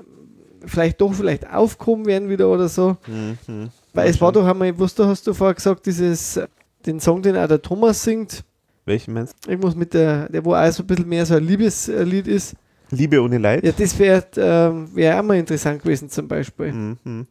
vielleicht 0.64 1.00
doch 1.00 1.12
vielleicht 1.14 1.48
aufkommen 1.50 2.06
werden 2.06 2.28
wieder 2.28 2.48
oder 2.48 2.68
so. 2.68 2.96
Mhm. 3.06 3.70
Weil 3.94 4.10
es 4.10 4.20
war 4.20 4.32
doch 4.32 4.46
einmal, 4.46 4.78
was 4.78 4.94
du 4.94 5.04
hast 5.06 5.26
du 5.26 5.32
vorher 5.34 5.54
gesagt, 5.54 5.86
dieses, 5.86 6.38
den 6.84 7.00
Song, 7.00 7.22
den 7.22 7.36
auch 7.36 7.48
der 7.48 7.62
Thomas 7.62 8.02
singt, 8.02 8.44
Welchen 8.84 9.14
meinst 9.14 9.34
irgendwas 9.48 9.74
mit 9.74 9.94
der, 9.94 10.28
der 10.28 10.44
wo 10.44 10.54
auch 10.54 10.70
so 10.70 10.82
ein 10.84 10.86
bisschen 10.86 11.08
mehr 11.08 11.26
so 11.26 11.34
ein 11.34 11.42
Liebeslied 11.44 12.28
ist. 12.28 12.54
du? 12.90 12.96
Liebe 12.96 13.20
ohne 13.20 13.38
Leid? 13.38 13.64
Ja, 13.64 13.72
das 13.72 13.98
wäre 13.98 14.24
ähm, 14.36 14.88
wär 14.94 15.18
auch 15.18 15.24
mal 15.24 15.36
interessant 15.36 15.82
gewesen 15.82 16.08
zum 16.08 16.28
Beispiel. 16.28 16.72
Mhm. 16.72 17.26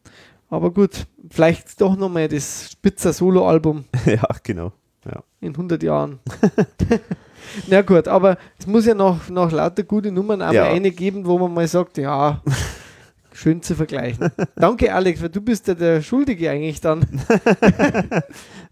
Aber 0.48 0.70
gut, 0.70 1.06
vielleicht 1.30 1.80
doch 1.80 1.96
nochmal 1.96 2.28
das 2.28 2.70
Spitzer 2.72 3.12
Solo-Album 3.12 3.84
ja, 4.06 4.26
genau. 4.42 4.72
in 5.40 5.50
100 5.52 5.82
Jahren. 5.82 6.20
Na 7.68 7.82
gut, 7.82 8.08
aber 8.08 8.38
es 8.58 8.66
muss 8.66 8.86
ja 8.86 8.94
noch, 8.94 9.28
noch 9.28 9.50
lauter 9.52 9.82
gute 9.84 10.10
Nummern 10.10 10.42
auch 10.42 10.52
Ja. 10.52 10.64
mal 10.64 10.70
eine 10.72 10.90
geben, 10.90 11.26
wo 11.26 11.38
man 11.38 11.52
mal 11.54 11.66
sagt, 11.68 11.98
ja, 11.98 12.42
schön 13.32 13.62
zu 13.62 13.74
vergleichen. 13.74 14.30
Danke, 14.56 14.92
Alex, 14.94 15.20
weil 15.22 15.28
du 15.28 15.40
bist 15.40 15.68
ja 15.68 15.74
der 15.74 16.00
Schuldige 16.02 16.50
eigentlich 16.50 16.80
dann. 16.80 17.04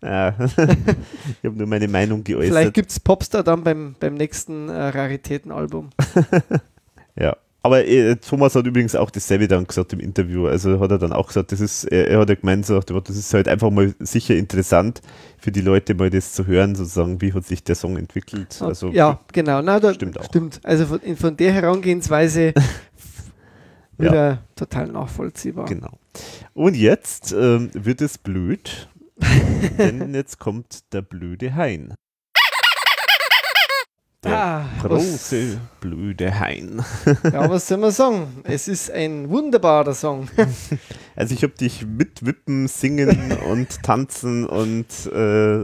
Ja. 0.02 0.34
ich 0.38 1.44
habe 1.44 1.56
nur 1.56 1.66
meine 1.66 1.88
Meinung 1.88 2.24
Vielleicht 2.24 2.50
geäußert. 2.52 2.74
gibt 2.74 2.90
es 2.90 3.00
Popstar 3.00 3.42
dann 3.42 3.62
beim, 3.64 3.94
beim 4.00 4.14
nächsten 4.14 4.68
äh, 4.68 4.88
Raritätenalbum. 4.88 5.90
Ja. 7.16 7.36
Aber 7.64 7.86
äh, 7.86 8.16
Thomas 8.16 8.54
hat 8.54 8.66
übrigens 8.66 8.94
auch 8.94 9.10
dasselbe 9.10 9.48
dann 9.48 9.66
gesagt 9.66 9.94
im 9.94 10.00
Interview. 10.00 10.46
Also 10.46 10.80
hat 10.80 10.90
er 10.90 10.98
dann 10.98 11.14
auch 11.14 11.28
gesagt, 11.28 11.50
das 11.50 11.60
ist, 11.60 11.84
er, 11.84 12.08
er 12.08 12.18
hat 12.18 12.28
ja 12.28 12.34
gemeint, 12.34 12.66
so, 12.66 12.78
das 12.78 13.16
ist 13.16 13.32
halt 13.32 13.48
einfach 13.48 13.70
mal 13.70 13.94
sicher 14.00 14.36
interessant 14.36 15.00
für 15.38 15.50
die 15.50 15.62
Leute 15.62 15.94
mal 15.94 16.10
das 16.10 16.34
zu 16.34 16.46
hören, 16.46 16.74
sozusagen, 16.74 17.22
wie 17.22 17.32
hat 17.32 17.46
sich 17.46 17.64
der 17.64 17.74
Song 17.74 17.96
entwickelt. 17.96 18.60
Also 18.60 18.90
ja, 18.90 19.18
genau. 19.32 19.62
Na, 19.62 19.80
da, 19.80 19.94
stimmt 19.94 20.20
auch. 20.20 20.26
Stimmt. 20.26 20.60
Also 20.62 20.84
von, 20.84 21.00
von 21.16 21.38
der 21.38 21.54
Herangehensweise 21.54 22.52
wieder 23.96 24.42
total 24.56 24.88
nachvollziehbar. 24.88 25.64
Genau. 25.64 25.98
Und 26.52 26.76
jetzt 26.76 27.32
ähm, 27.32 27.70
wird 27.72 28.02
es 28.02 28.18
blöd, 28.18 28.90
denn 29.78 30.14
jetzt 30.14 30.38
kommt 30.38 30.92
der 30.92 31.00
blöde 31.00 31.54
Hein. 31.54 31.94
Der 34.24 34.32
Ah, 34.38 34.64
große 34.82 35.58
blöde 35.80 36.38
Hein. 36.40 36.82
Ja, 37.32 37.48
was 37.50 37.68
soll 37.68 37.78
man 37.78 37.90
sagen? 37.90 38.26
Es 38.44 38.68
ist 38.68 38.90
ein 38.90 39.28
wunderbarer 39.30 39.94
Song. 39.94 40.28
Also 41.16 41.32
ich 41.32 41.44
habe 41.44 41.52
dich 41.52 41.86
mit 41.86 42.26
Wippen, 42.26 42.66
Singen 42.66 43.30
und 43.48 43.84
Tanzen 43.84 44.44
und, 44.46 44.86
äh, 45.12 45.54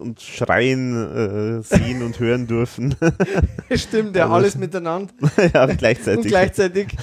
und 0.00 0.18
Schreien 0.18 1.58
äh, 1.58 1.62
sehen 1.62 2.02
und 2.02 2.18
hören 2.20 2.46
dürfen. 2.46 2.94
Stimmt, 3.74 4.16
ja, 4.16 4.22
Also- 4.24 4.34
alles 4.36 4.56
miteinander. 4.56 5.12
ja, 5.52 5.66
gleichzeitig. 5.66 6.24
Und 6.24 6.26
gleichzeitig. 6.28 6.96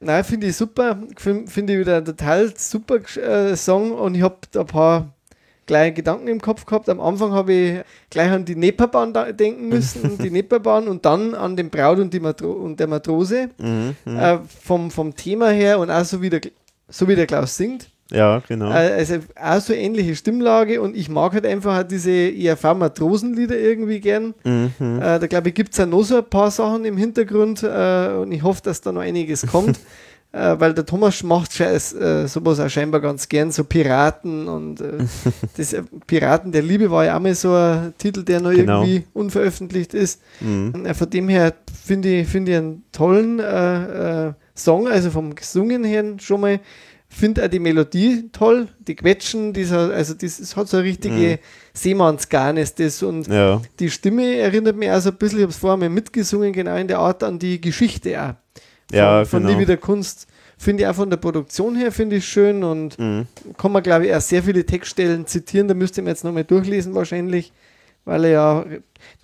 Nein, 0.00 0.24
finde 0.24 0.48
ich 0.48 0.56
super. 0.56 0.98
Fin- 1.16 1.46
Finde 1.46 1.74
ich 1.74 1.78
wieder 1.78 2.04
total 2.04 2.52
super 2.56 2.96
äh, 3.18 3.54
Song 3.54 3.92
und 3.92 4.16
ich 4.16 4.22
habe 4.22 4.38
da 4.50 4.62
ein 4.62 4.66
paar 4.66 5.13
kleine 5.66 5.92
Gedanken 5.92 6.28
im 6.28 6.40
Kopf 6.40 6.66
gehabt. 6.66 6.88
Am 6.88 7.00
Anfang 7.00 7.32
habe 7.32 7.52
ich 7.52 7.80
gleich 8.10 8.30
an 8.30 8.44
die 8.44 8.56
Nepperbahn 8.56 9.12
da 9.12 9.32
denken 9.32 9.68
müssen, 9.68 10.18
die 10.22 10.30
Nepperbahn 10.30 10.88
und 10.88 11.04
dann 11.04 11.34
an 11.34 11.56
den 11.56 11.70
Braut 11.70 11.98
und, 11.98 12.12
die 12.12 12.20
Matro 12.20 12.52
und 12.52 12.78
der 12.80 12.86
Matrose. 12.86 13.50
Mhm, 13.58 13.96
mhm. 14.04 14.16
Äh, 14.16 14.38
vom, 14.62 14.90
vom 14.90 15.14
Thema 15.14 15.50
her 15.50 15.78
und 15.78 15.90
auch 15.90 16.04
so 16.04 16.20
wie 16.20 16.30
der, 16.30 16.40
so 16.88 17.08
wie 17.08 17.16
der 17.16 17.26
Klaus 17.26 17.56
singt. 17.56 17.88
ja, 18.10 18.42
genau. 18.46 18.70
Äh, 18.70 18.92
also 18.92 19.16
auch 19.40 19.60
so 19.60 19.72
ähnliche 19.72 20.14
Stimmlage 20.16 20.80
und 20.80 20.96
ich 20.96 21.08
mag 21.08 21.32
halt 21.32 21.46
einfach 21.46 21.80
auch 21.80 21.88
diese 21.88 22.10
IRV-Matrosenlieder 22.10 23.58
irgendwie 23.58 24.00
gern. 24.00 24.34
Mhm. 24.44 25.00
Äh, 25.00 25.18
da 25.18 25.26
glaube 25.26 25.48
ich, 25.48 25.54
gibt 25.54 25.72
es 25.72 25.78
ja 25.78 25.86
noch 25.86 26.02
so 26.02 26.18
ein 26.18 26.24
paar 26.24 26.50
Sachen 26.50 26.84
im 26.84 26.96
Hintergrund 26.96 27.62
äh, 27.62 28.08
und 28.20 28.32
ich 28.32 28.42
hoffe, 28.42 28.62
dass 28.62 28.80
da 28.80 28.92
noch 28.92 29.02
einiges 29.02 29.46
kommt. 29.46 29.80
äh, 30.34 30.58
weil 30.58 30.74
der 30.74 30.84
Thomas 30.84 31.22
macht 31.22 31.52
scheiß, 31.52 31.92
äh, 31.94 32.26
sowas 32.26 32.58
auch 32.58 32.68
scheinbar 32.68 33.00
ganz 33.00 33.28
gern, 33.28 33.52
so 33.52 33.62
Piraten 33.64 34.48
und 34.48 34.80
äh, 34.80 34.98
das 35.56 35.72
äh, 35.72 35.82
Piraten 36.06 36.50
der 36.52 36.62
Liebe 36.62 36.90
war 36.90 37.04
ja 37.04 37.16
auch 37.16 37.20
mal 37.20 37.34
so 37.34 37.52
ein 37.54 37.94
Titel, 37.98 38.24
der 38.24 38.40
noch 38.40 38.50
Genau. 38.50 38.82
irgendwie 38.82 39.04
unveröffentlicht 39.12 39.94
ist. 39.94 40.20
Mhm. 40.40 40.86
Äh, 40.86 40.94
Von 40.94 41.10
dem 41.10 41.28
her 41.28 41.54
finde 41.84 42.20
ich, 42.20 42.28
finde 42.28 42.52
ich 42.52 42.58
einen 42.58 42.82
tollen 42.92 43.38
äh, 43.38 44.32
Song, 44.56 44.88
also 44.88 45.10
vom 45.10 45.34
Gesungen 45.34 45.84
her 45.84 46.04
schon 46.18 46.40
mal. 46.40 46.60
Finde 47.08 47.44
auch 47.44 47.48
die 47.48 47.60
Melodie 47.60 48.28
toll, 48.32 48.66
die 48.88 48.96
Quetschen, 48.96 49.52
dieser, 49.52 49.92
also 49.92 50.14
das, 50.14 50.40
es 50.40 50.56
hat 50.56 50.66
so 50.66 50.78
eine 50.78 50.86
richtige 50.86 51.14
Mhm. 51.14 51.38
Seemannsgarnis 51.74 52.74
das 52.74 53.02
und 53.04 53.28
Ja, 53.28 53.60
die 53.78 53.88
Stimme 53.90 54.36
erinnert 54.36 54.74
mich 54.76 54.90
also 54.90 55.10
ein 55.10 55.16
bisschen, 55.16 55.38
ich 55.38 55.42
habe 55.44 55.52
es 55.52 55.58
vorher 55.58 55.76
mal 55.76 55.88
mitgesungen, 55.90 56.52
genau 56.52 56.74
in 56.76 56.88
der 56.88 56.98
Art 56.98 57.22
an 57.22 57.38
die 57.38 57.60
Geschichte 57.60 58.20
auch. 58.20 58.34
Von, 58.94 58.98
Ja, 58.98 59.24
von 59.24 59.42
genau. 59.42 59.52
Liebe 59.52 59.66
der 59.66 59.76
Kunst. 59.76 60.26
Finde 60.56 60.84
ich 60.84 60.88
auch 60.88 60.94
von 60.94 61.10
der 61.10 61.16
Produktion 61.16 61.74
her, 61.74 61.90
finde 61.90 62.16
ich 62.16 62.26
schön 62.28 62.62
und 62.62 62.96
mhm. 62.98 63.26
kann 63.58 63.72
man, 63.72 63.82
glaube 63.82 64.06
ich, 64.06 64.14
auch 64.14 64.20
sehr 64.20 64.42
viele 64.42 64.64
Textstellen 64.64 65.26
zitieren. 65.26 65.66
Da 65.66 65.74
müsste 65.74 66.00
man 66.00 66.10
jetzt 66.10 66.22
nochmal 66.24 66.44
durchlesen 66.44 66.94
wahrscheinlich, 66.94 67.52
weil 68.04 68.24
er 68.24 68.30
ja, 68.30 68.64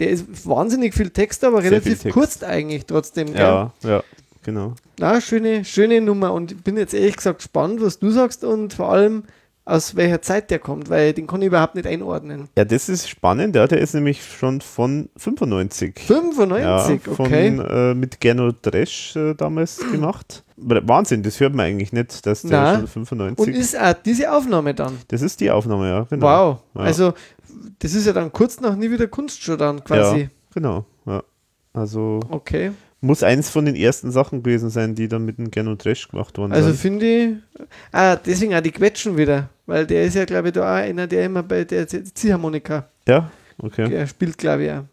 der 0.01 0.11
ist 0.11 0.47
wahnsinnig 0.47 0.93
viel 0.93 1.11
Text, 1.11 1.45
aber 1.45 1.63
Sehr 1.63 1.71
relativ 1.71 2.03
Text. 2.03 2.15
kurz 2.15 2.43
eigentlich 2.43 2.85
trotzdem. 2.85 3.29
gell? 3.29 3.37
ja, 3.37 3.73
ja, 3.85 4.03
genau. 4.43 4.75
Na, 4.99 5.21
schöne, 5.21 5.65
schöne 5.65 6.01
Nummer 6.01 6.33
und 6.33 6.51
ich 6.53 6.59
bin 6.63 6.77
jetzt 6.77 6.95
ehrlich 6.95 7.17
gesagt 7.17 7.39
gespannt, 7.39 7.81
was 7.81 8.01
du 8.01 8.11
sagst 8.11 8.43
und 8.45 8.75
vor 8.75 8.91
allem 8.91 9.23
aus 9.71 9.97
welcher 9.97 10.21
Zeit 10.21 10.51
der 10.51 10.59
kommt, 10.59 10.91
weil 10.91 11.13
den 11.13 11.27
kann 11.27 11.41
ich 11.43 11.47
überhaupt 11.47 11.75
nicht 11.75 11.87
einordnen. 11.87 12.49
Ja, 12.57 12.65
das 12.65 12.89
ist 12.89 13.09
spannend. 13.09 13.55
Ja, 13.57 13.67
der 13.67 13.79
ist 13.79 13.95
nämlich 13.95 14.25
schon 14.25 14.61
von 14.61 15.09
95. 15.17 16.01
95, 16.01 16.61
ja, 16.65 17.15
von, 17.15 17.27
okay. 17.27 17.49
äh, 17.49 17.95
mit 17.95 18.21
Gernot 18.21 18.57
Dresch 18.63 19.17
äh, 19.17 19.35
damals 19.35 19.79
gemacht. 19.93 20.45
Wahnsinn, 20.57 21.23
das 21.23 21.41
hört 21.41 21.55
man 21.55 21.67
eigentlich 21.67 21.93
nicht, 21.93 22.27
dass 22.27 22.43
der 22.43 22.51
Na. 22.51 22.75
schon 22.77 22.87
95 22.87 23.47
Und 23.47 23.55
ist 23.55 23.79
auch 23.79 23.95
diese 23.95 24.31
Aufnahme 24.33 24.75
dann? 24.75 24.99
Das 25.09 25.23
ist 25.23 25.41
die 25.41 25.51
Aufnahme, 25.51 25.89
ja, 25.89 26.07
genau. 26.11 26.27
Wow. 26.27 26.59
Ja. 26.75 26.81
Also, 26.83 27.15
das 27.79 27.95
ist 27.95 28.07
ja 28.07 28.13
dann 28.13 28.31
kurz 28.33 28.61
nach 28.61 28.77
Nie 28.77 28.91
wieder 28.91 29.07
Kunst 29.07 29.43
schon 29.43 29.57
dann 29.59 29.83
quasi. 29.83 30.21
Ja, 30.23 30.29
genau. 30.55 30.85
Ja. 31.07 31.23
Also 31.73 32.21
Okay. 32.29 32.73
Muss 33.01 33.23
eins 33.23 33.49
von 33.51 33.65
den 33.65 33.77
ersten 33.77 34.11
Sachen 34.11 34.43
gewesen 34.43 34.71
sein, 34.71 34.95
die 34.95 35.09
dann 35.09 35.25
mit 35.25 35.39
dem 35.39 35.51
Gernot 35.51 35.85
Dresch 35.85 36.09
gemacht 36.09 36.37
worden 36.39 36.53
Also 36.53 36.73
finde 36.75 37.07
ich. 37.07 37.37
Ah, 37.93 38.17
deswegen 38.17 38.55
auch 38.55 38.61
die 38.61 38.73
Quetschen 38.73 39.17
wieder. 39.17 39.49
Weil 39.67 39.87
der 39.87 40.05
ist 40.05 40.15
ja, 40.15 40.25
glaube 40.25 40.49
ich, 40.49 40.55
da 40.55 40.63
auch 40.63 40.77
einer, 40.83 41.07
der 41.07 41.27
immer 41.27 41.43
bei 41.43 41.65
der 41.65 41.87
Ziehharmonika 41.87 42.89
Ja, 43.07 43.31
okay. 43.59 43.89
der 43.89 44.07
spielt, 44.07 44.37
glaube 44.37 44.65
ich, 44.65 44.71
auch. 44.73 44.85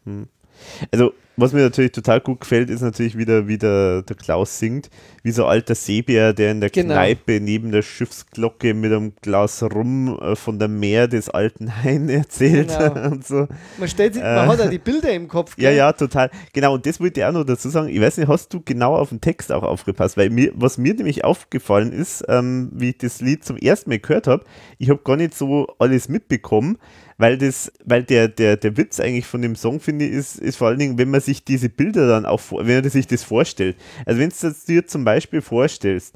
Also, 0.91 1.13
was 1.37 1.53
mir 1.53 1.61
natürlich 1.61 1.91
total 1.91 2.19
gut 2.19 2.41
gefällt, 2.41 2.69
ist 2.69 2.81
natürlich 2.81 3.17
wieder, 3.17 3.47
wie 3.47 3.57
der, 3.57 4.01
der 4.01 4.15
Klaus 4.15 4.57
singt, 4.59 4.89
wie 5.23 5.31
so 5.31 5.45
ein 5.45 5.51
alter 5.51 5.75
Seebär, 5.75 6.33
der 6.33 6.51
in 6.51 6.61
der 6.61 6.69
Genau. 6.71 6.95
Kneipe 6.95 7.39
neben 7.39 7.71
der 7.71 7.83
Schiffsglocke 7.83 8.73
mit 8.73 8.91
einem 8.91 9.13
Glas 9.21 9.61
Rum 9.63 10.19
äh, 10.19 10.35
von 10.35 10.57
der 10.59 10.67
Meer 10.67 11.07
des 11.07 11.29
alten 11.29 11.83
Hain 11.83 12.09
erzählt 12.09 12.75
Genau. 12.77 13.07
und 13.11 13.25
so. 13.25 13.47
Man 13.77 13.87
stellt 13.87 14.15
sich, 14.15 14.23
Äh. 14.23 14.35
man 14.35 14.47
hat 14.49 14.59
ja 14.59 14.67
die 14.67 14.79
Bilder 14.79 15.13
im 15.13 15.27
Kopf. 15.27 15.55
Ja, 15.57 15.69
gell? 15.69 15.77
ja, 15.77 15.93
total. 15.93 16.29
Genau, 16.53 16.73
und 16.73 16.85
das 16.85 16.99
wollte 16.99 17.19
ich 17.19 17.25
auch 17.25 17.31
noch 17.31 17.43
dazu 17.45 17.69
sagen. 17.69 17.89
Ich 17.89 18.01
weiß 18.01 18.17
nicht, 18.17 18.27
hast 18.27 18.53
du 18.53 18.61
genau 18.65 18.95
auf 18.95 19.09
den 19.09 19.21
Text 19.21 19.51
auch 19.51 19.63
aufgepasst? 19.63 20.17
Weil 20.17 20.29
mir, 20.31 20.51
was 20.55 20.77
mir 20.77 20.93
nämlich 20.95 21.23
aufgefallen 21.23 21.91
ist, 21.91 22.23
ähm, 22.27 22.69
wie 22.73 22.89
ich 22.89 22.97
das 22.97 23.21
Lied 23.21 23.45
zum 23.45 23.57
ersten 23.57 23.89
Mal 23.91 23.99
gehört 23.99 24.27
habe, 24.27 24.43
ich 24.79 24.89
habe 24.89 25.01
gar 25.03 25.15
nicht 25.17 25.35
so 25.35 25.67
alles 25.79 26.09
mitbekommen, 26.09 26.77
weil 27.17 27.37
das, 27.37 27.71
weil 27.83 28.03
der, 28.03 28.27
der, 28.27 28.57
der 28.57 28.77
Witz 28.77 28.99
eigentlich 28.99 29.25
von 29.25 29.41
dem 29.41 29.55
Song, 29.55 29.79
finde 29.79 30.05
ich, 30.05 30.11
ist, 30.11 30.39
ist 30.39 30.57
vor 30.57 30.67
allen 30.67 30.79
Dingen, 30.79 30.97
wenn 30.97 31.09
man 31.09 31.21
sich 31.21 31.43
diese 31.43 31.69
Bilder 31.69 32.07
dann 32.07 32.25
auch, 32.25 32.41
wenn 32.51 32.81
man 32.81 32.89
sich 32.89 33.07
das 33.07 33.23
vorstellt. 33.23 33.75
Also 34.05 34.19
wenn 34.19 34.29
du 34.29 34.55
dir 34.67 34.85
zum 34.85 35.03
Beispiel 35.03 35.41
vorstellst, 35.41 36.15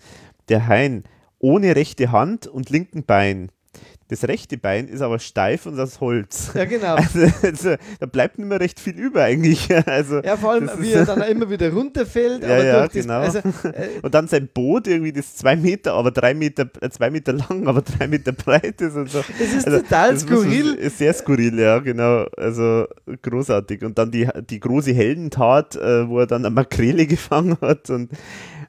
der 0.49 0.67
Hein 0.67 1.03
ohne 1.39 1.75
rechte 1.75 2.11
Hand 2.11 2.47
und 2.47 2.69
linken 2.69 3.03
Bein. 3.03 3.51
Das 4.11 4.27
rechte 4.27 4.57
Bein 4.57 4.89
ist 4.89 5.01
aber 5.01 5.19
steif 5.19 5.65
und 5.67 5.79
aus 5.79 6.01
Holz. 6.01 6.51
Ja, 6.53 6.65
genau. 6.65 6.95
Also, 7.01 7.19
also, 7.43 7.75
da 8.01 8.05
bleibt 8.07 8.37
nicht 8.37 8.47
mehr 8.49 8.59
recht 8.59 8.77
viel 8.77 8.99
über 8.99 9.23
eigentlich. 9.23 9.69
Also, 9.85 10.19
Ja, 10.19 10.35
vor 10.35 10.51
allem, 10.51 10.67
das 10.67 10.81
wie 10.81 10.91
er 10.91 11.05
dann 11.05 11.21
immer 11.21 11.49
wieder 11.49 11.71
runterfällt. 11.71 12.43
Ja, 12.43 12.49
aber 12.55 12.65
ja, 12.65 12.79
durch 12.81 12.91
das, 12.91 13.01
genau. 13.03 13.19
Also, 13.19 13.39
äh, 13.69 13.87
und 14.01 14.13
dann 14.13 14.27
sein 14.27 14.49
Boot 14.53 14.87
irgendwie, 14.87 15.13
das 15.13 15.37
zwei 15.37 15.55
Meter, 15.55 15.93
aber 15.93 16.11
drei 16.11 16.33
Meter, 16.33 16.69
äh, 16.81 16.89
zwei 16.89 17.09
Meter 17.09 17.31
lang, 17.31 17.65
aber 17.67 17.81
drei 17.83 18.07
Meter 18.09 18.33
breit 18.33 18.81
ist 18.81 18.95
und 18.97 19.09
so. 19.09 19.23
das 19.39 19.53
ist 19.53 19.65
Also, 19.65 19.79
total 19.79 20.13
das 20.13 20.23
skurril. 20.23 20.73
Ist 20.73 20.97
sehr 20.97 21.13
skurril, 21.13 21.57
ja, 21.57 21.79
genau. 21.79 22.25
Also 22.35 22.87
großartig. 23.21 23.81
Und 23.85 23.97
dann 23.97 24.11
die, 24.11 24.27
die 24.49 24.59
große 24.59 24.91
Heldentat, 24.91 25.77
äh, 25.77 26.09
wo 26.09 26.19
er 26.19 26.27
dann 26.27 26.45
eine 26.45 26.53
Makrele 26.53 27.07
gefangen 27.07 27.55
hat 27.61 27.89
und 27.89 28.09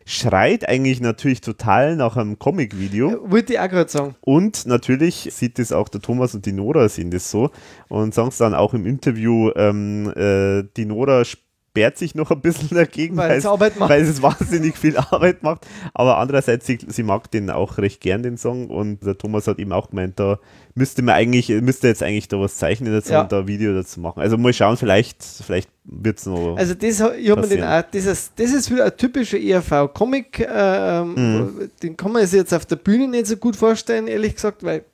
schreit 0.05 0.69
eigentlich 0.69 1.01
natürlich 1.01 1.41
total 1.41 1.97
nach 1.97 2.17
einem 2.17 2.39
Comic-Video. 2.39 3.31
Wollte 3.31 3.55
ich 3.55 3.61
auch 3.61 3.69
gerade 3.69 3.91
sagen. 3.91 4.15
Und 4.21 4.67
natürlich 4.67 5.29
sieht 5.33 5.59
es 5.59 5.73
auch 5.73 5.89
der 5.89 6.01
Thomas 6.01 6.35
und 6.35 6.47
die 6.47 6.53
Nora 6.53 6.89
sehen 6.89 7.11
das 7.11 7.31
so 7.31 7.51
und 7.89 8.15
sagen 8.15 8.29
es 8.29 8.39
dann 8.39 8.55
auch 8.55 8.75
im 8.75 8.87
Interview, 8.87 9.51
ähm, 9.57 10.13
äh, 10.17 10.65
die 10.77 10.85
Nora 10.85 11.25
sperrt 11.73 11.97
sich 11.97 12.15
noch 12.15 12.31
ein 12.31 12.41
bisschen 12.43 12.69
dagegen, 12.77 13.17
Weil 13.17 13.39
es 13.39 13.47
Arbeit 13.47 13.79
macht. 13.79 13.89
weil 13.89 14.03
es 14.03 14.21
wahnsinnig 14.21 14.77
viel 14.77 14.95
Arbeit 15.11 15.43
macht. 15.43 15.67
Aber 15.95 16.19
andererseits, 16.19 16.67
sie, 16.67 16.79
sie 16.87 17.03
mag 17.03 17.31
den 17.31 17.49
auch 17.49 17.79
recht 17.79 18.03
gern, 18.03 18.23
den 18.23 18.37
Song. 18.37 18.69
Und 18.69 19.03
der 19.07 19.17
Thomas 19.17 19.47
hat 19.47 19.59
eben 19.59 19.73
auch 19.73 19.89
gemeint, 19.89 20.21
da 20.21 20.39
müsste 20.75 21.01
man 21.01 21.15
eigentlich, 21.15 21.49
müsste 21.49 21.89
jetzt 21.89 22.03
eigentlich 22.03 22.29
da 22.29 22.39
was 22.39 22.57
zeichnen 22.57 22.93
dazu 22.93 23.13
Ja. 23.13 23.23
und 23.23 23.33
da 23.33 23.39
ein 23.41 23.47
Video 23.49 23.73
dazu 23.73 24.01
machen. 24.01 24.21
Also 24.21 24.37
mal 24.37 24.53
schauen, 24.53 24.77
vielleicht, 24.77 25.23
vielleicht 25.25 25.71
wird 25.85 26.19
es 26.19 26.27
noch. 26.27 26.57
Also 26.57 26.75
das, 26.75 27.01
ich 27.19 27.31
hab 27.31 27.49
den 27.49 27.65
auch, 27.65 27.83
das, 27.91 28.05
ist, 28.05 28.33
das 28.37 28.53
ist 28.53 28.71
wieder 28.71 28.85
ein 28.85 28.97
typischer 28.97 29.39
ERV-Comic. 29.39 30.47
Ähm, 30.55 31.15
Mhm. 31.15 31.71
Den 31.83 31.97
kann 31.97 32.13
man 32.13 32.27
sich 32.27 32.39
jetzt 32.39 32.53
auf 32.53 32.67
der 32.67 32.77
Bühne 32.77 33.09
nicht 33.09 33.27
so 33.27 33.37
gut 33.37 33.57
vorstellen, 33.57 34.07
ehrlich 34.09 34.35
gesagt, 34.35 34.63
weil 34.63 34.85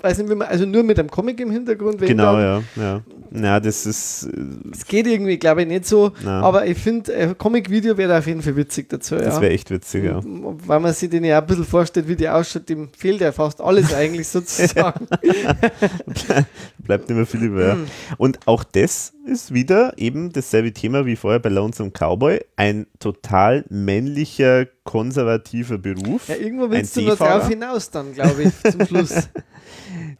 weiß 0.00 0.18
nicht, 0.18 0.30
wie 0.30 0.34
man, 0.34 0.48
also 0.48 0.64
nur 0.64 0.82
mit 0.82 0.98
einem 0.98 1.10
Comic 1.10 1.40
im 1.40 1.50
Hintergrund. 1.50 2.00
Genau, 2.00 2.36
dann. 2.36 2.64
ja, 2.76 2.82
ja. 2.82 3.02
Na, 3.30 3.60
das 3.60 3.84
ist, 3.84 4.24
äh, 4.24 4.70
Es 4.72 4.86
geht 4.86 5.06
irgendwie, 5.06 5.38
glaube 5.38 5.62
ich, 5.62 5.68
nicht 5.68 5.86
so. 5.86 6.12
Na. 6.22 6.40
Aber 6.40 6.66
ich 6.66 6.78
finde, 6.78 7.14
ein 7.14 7.36
Comic-Video 7.36 7.96
wäre 7.96 8.16
auf 8.16 8.26
jeden 8.26 8.42
Fall 8.42 8.56
witzig 8.56 8.88
dazu. 8.88 9.16
das 9.16 9.36
ja. 9.36 9.40
wäre 9.42 9.52
echt 9.52 9.70
witzig, 9.70 10.04
ja. 10.04 10.20
Weil 10.24 10.80
man 10.80 10.92
sich 10.92 11.10
den 11.10 11.24
ja 11.24 11.38
auch 11.38 11.42
ein 11.42 11.46
bisschen 11.46 11.64
vorstellt, 11.64 12.08
wie 12.08 12.16
die 12.16 12.28
ausschaut, 12.28 12.68
dem 12.68 12.88
fehlt 12.96 13.20
ja 13.20 13.32
fast 13.32 13.60
alles 13.60 13.92
eigentlich 13.92 14.28
sozusagen. 14.28 15.06
Bleibt 16.78 17.08
nicht 17.08 17.16
mehr 17.16 17.26
viel 17.26 17.42
über. 17.42 17.66
Ja. 17.66 17.74
Mhm. 17.74 17.86
Und 18.16 18.38
auch 18.46 18.64
das 18.64 19.12
ist 19.26 19.52
wieder 19.52 19.92
eben 19.96 20.32
dasselbe 20.32 20.72
Thema 20.72 21.04
wie 21.04 21.16
vorher 21.16 21.40
bei 21.40 21.50
Lonesome 21.50 21.90
Cowboy. 21.90 22.40
Ein 22.56 22.86
total 22.98 23.64
männlicher, 23.68 24.66
konservativer 24.84 25.76
Beruf. 25.76 26.28
Ja, 26.28 26.36
irgendwo 26.36 26.70
willst 26.70 26.96
du 26.96 27.02
noch 27.02 27.16
drauf 27.16 27.48
hinaus 27.48 27.90
dann, 27.90 28.14
glaube 28.14 28.44
ich, 28.44 28.72
zum 28.72 28.86
Schluss. 28.86 29.28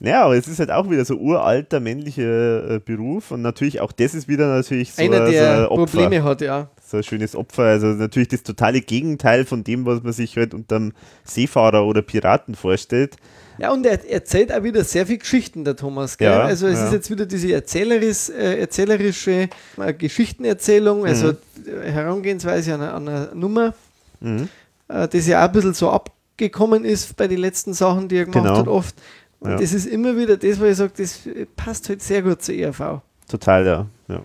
Ja, 0.00 0.24
aber 0.24 0.36
es 0.36 0.48
ist 0.48 0.58
halt 0.58 0.70
auch 0.70 0.88
wieder 0.90 1.04
so 1.04 1.16
uralter 1.16 1.80
männlicher 1.80 2.70
äh, 2.76 2.78
Beruf 2.78 3.30
und 3.30 3.42
natürlich 3.42 3.80
auch 3.80 3.92
das 3.92 4.14
ist 4.14 4.28
wieder 4.28 4.48
natürlich 4.48 4.92
so, 4.92 5.02
Einer, 5.02 5.20
ein- 5.20 5.26
so 5.26 5.32
der 5.32 5.52
ein 5.58 5.66
Opfer, 5.66 5.84
Probleme 5.98 6.22
hat, 6.24 6.40
ja. 6.40 6.68
so 6.84 6.96
ein 6.98 7.02
schönes 7.02 7.34
Opfer. 7.36 7.64
Also 7.64 7.86
natürlich 7.88 8.28
das 8.28 8.42
totale 8.42 8.80
Gegenteil 8.80 9.44
von 9.44 9.64
dem, 9.64 9.84
was 9.86 10.02
man 10.02 10.12
sich 10.12 10.36
halt 10.36 10.54
unterm 10.54 10.92
Seefahrer 11.24 11.84
oder 11.86 12.02
Piraten 12.02 12.54
vorstellt. 12.54 13.16
Ja, 13.60 13.72
und 13.72 13.84
er 13.84 14.08
erzählt 14.08 14.52
auch 14.52 14.62
wieder 14.62 14.84
sehr 14.84 15.04
viel 15.04 15.18
Geschichten, 15.18 15.64
der 15.64 15.74
Thomas. 15.74 16.16
Gell? 16.16 16.30
Ja, 16.30 16.42
also 16.42 16.68
es 16.68 16.78
ja. 16.78 16.86
ist 16.86 16.92
jetzt 16.92 17.10
wieder 17.10 17.26
diese 17.26 17.52
erzähleris, 17.52 18.28
äh, 18.28 18.60
erzählerische 18.60 19.48
äh, 19.78 19.92
Geschichtenerzählung, 19.94 21.04
also 21.06 21.30
äh, 21.30 21.90
Herangehensweise 21.90 22.74
an, 22.74 22.82
einer- 22.82 22.94
an 22.94 23.08
einer 23.08 23.34
Nummer, 23.34 23.74
Mhm. 24.20 24.48
äh, 24.88 25.08
das 25.08 25.26
ja 25.26 25.40
auch 25.42 25.46
ein 25.48 25.52
bisschen 25.52 25.74
so 25.74 25.90
abgekommen 25.90 26.84
ist 26.84 27.16
bei 27.16 27.26
den 27.28 27.38
letzten 27.38 27.72
Sachen, 27.74 28.08
die 28.08 28.16
er 28.18 28.26
gemacht 28.26 28.44
Genau. 28.44 28.58
hat 28.58 28.68
oft. 28.68 28.94
Und 29.40 29.50
Ja. 29.52 29.56
das 29.58 29.72
ist 29.72 29.86
immer 29.86 30.16
wieder 30.16 30.36
das, 30.36 30.58
wo 30.60 30.64
ich 30.64 30.76
sage, 30.76 30.92
das 30.96 31.20
passt 31.56 31.88
halt 31.88 32.02
sehr 32.02 32.22
gut 32.22 32.42
zur 32.42 32.54
ERV. 32.54 33.00
Total, 33.28 33.64
ja. 33.66 33.86
ja. 34.08 34.22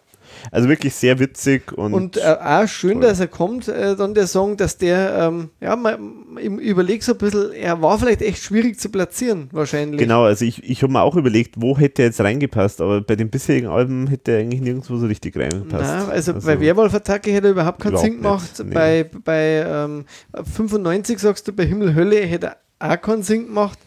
Also 0.52 0.68
wirklich 0.68 0.96
sehr 0.96 1.20
witzig 1.20 1.72
und, 1.74 1.94
Und 1.94 2.18
äh, 2.18 2.22
auch 2.44 2.68
schön, 2.68 2.94
toll. 2.94 3.02
dass 3.02 3.20
er 3.20 3.28
kommt, 3.28 3.68
äh, 3.68 3.96
dann 3.96 4.16
der 4.16 4.26
Song, 4.26 4.58
dass 4.58 4.78
der, 4.80 5.16
ähm, 5.20 5.50
ja, 5.62 5.76
man, 5.76 6.38
ich 6.40 6.48
überlege 6.48 7.04
so 7.04 7.12
ein 7.12 7.20
bisschen, 7.20 7.52
er 7.54 7.80
war 7.84 8.00
vielleicht 8.00 8.24
echt 8.24 8.42
schwierig 8.42 8.80
zu 8.80 8.90
platzieren, 8.90 9.50
wahrscheinlich. 9.52 10.00
Genau, 10.00 10.24
also 10.24 10.44
ich, 10.46 10.64
ich 10.68 10.82
habe 10.82 10.92
mir 10.92 11.02
auch 11.02 11.16
überlegt, 11.16 11.56
wo 11.62 11.78
hätte 11.78 12.02
er 12.02 12.08
jetzt 12.08 12.20
reingepasst, 12.20 12.82
aber 12.82 13.02
bei 13.02 13.16
den 13.16 13.30
bisherigen 13.30 13.68
Alben 13.68 14.08
hätte 14.08 14.32
er 14.32 14.40
eigentlich 14.40 14.62
nirgendwo 14.62 14.98
so 14.98 15.06
richtig 15.06 15.38
reingepasst. 15.38 15.84
Nein, 15.84 16.10
also, 16.10 16.34
bei 16.34 16.60
Werwolf-Attacke 16.60 17.32
hätte 17.32 17.48
er 17.48 17.52
überhaupt 17.52 17.80
keinen 17.80 17.92
Überhaupt 17.92 18.08
Sinn 18.08 18.22
gemacht. 18.22 18.60
nicht, 18.60 18.68
nee. 18.70 18.74
Bei, 18.74 19.10
bei 19.24 19.66
ähm, 19.68 20.06
95 20.52 21.20
sagst 21.20 21.48
du, 21.48 21.54
bei 21.54 21.66
Himmel 21.66 21.94
Hölle 21.94 22.22
hätte 22.26 22.56
er 22.80 22.94
auch 22.94 23.02
keinen 23.02 23.22
Sinn 23.22 23.46
gemacht. 23.46 23.78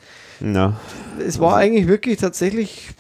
Na, 0.41 0.79
Es 1.25 1.39
war 1.41 1.57
eigentlich 1.57 1.89
wirklich 1.89 2.19
tatsächlich 2.19 2.91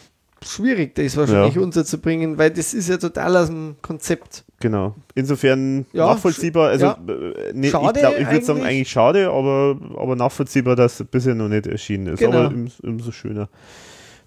schwierig, 0.45 0.95
das 0.95 1.17
wahrscheinlich 1.17 1.55
Ja. 1.57 1.61
unterzubringen, 1.61 2.39
weil 2.39 2.51
das 2.51 2.73
ist 2.75 2.89
ja 2.89 2.97
total 2.99 3.37
aus 3.37 3.49
dem 3.49 3.77
Konzept. 3.83 4.45
genau. 4.61 4.95
Insofern 5.15 5.87
Ja, 5.93 6.07
nachvollziehbar. 6.07 6.69
Also, 6.71 6.87
ja. 6.87 6.99
äh, 7.09 7.53
nee, 7.53 7.69
Schade 7.71 7.99
ich, 7.99 8.07
glaub, 8.07 8.19
ich 8.19 8.31
würde 8.31 8.45
sagen, 8.45 8.63
eigentlich. 8.63 8.89
schade, 8.91 9.29
aber, 9.31 9.79
aber 9.97 10.15
nachvollziehbar, 10.17 10.77
dass 10.77 11.01
er 11.01 11.07
bisher 11.07 11.35
noch 11.35 11.49
nicht 11.49 11.67
erschienen 11.67 12.09
ist. 12.15 12.21
Genau. 12.21 12.39
Aber 12.45 12.49
um- 12.55 12.69
umso 12.83 13.13
schöner, 13.13 13.49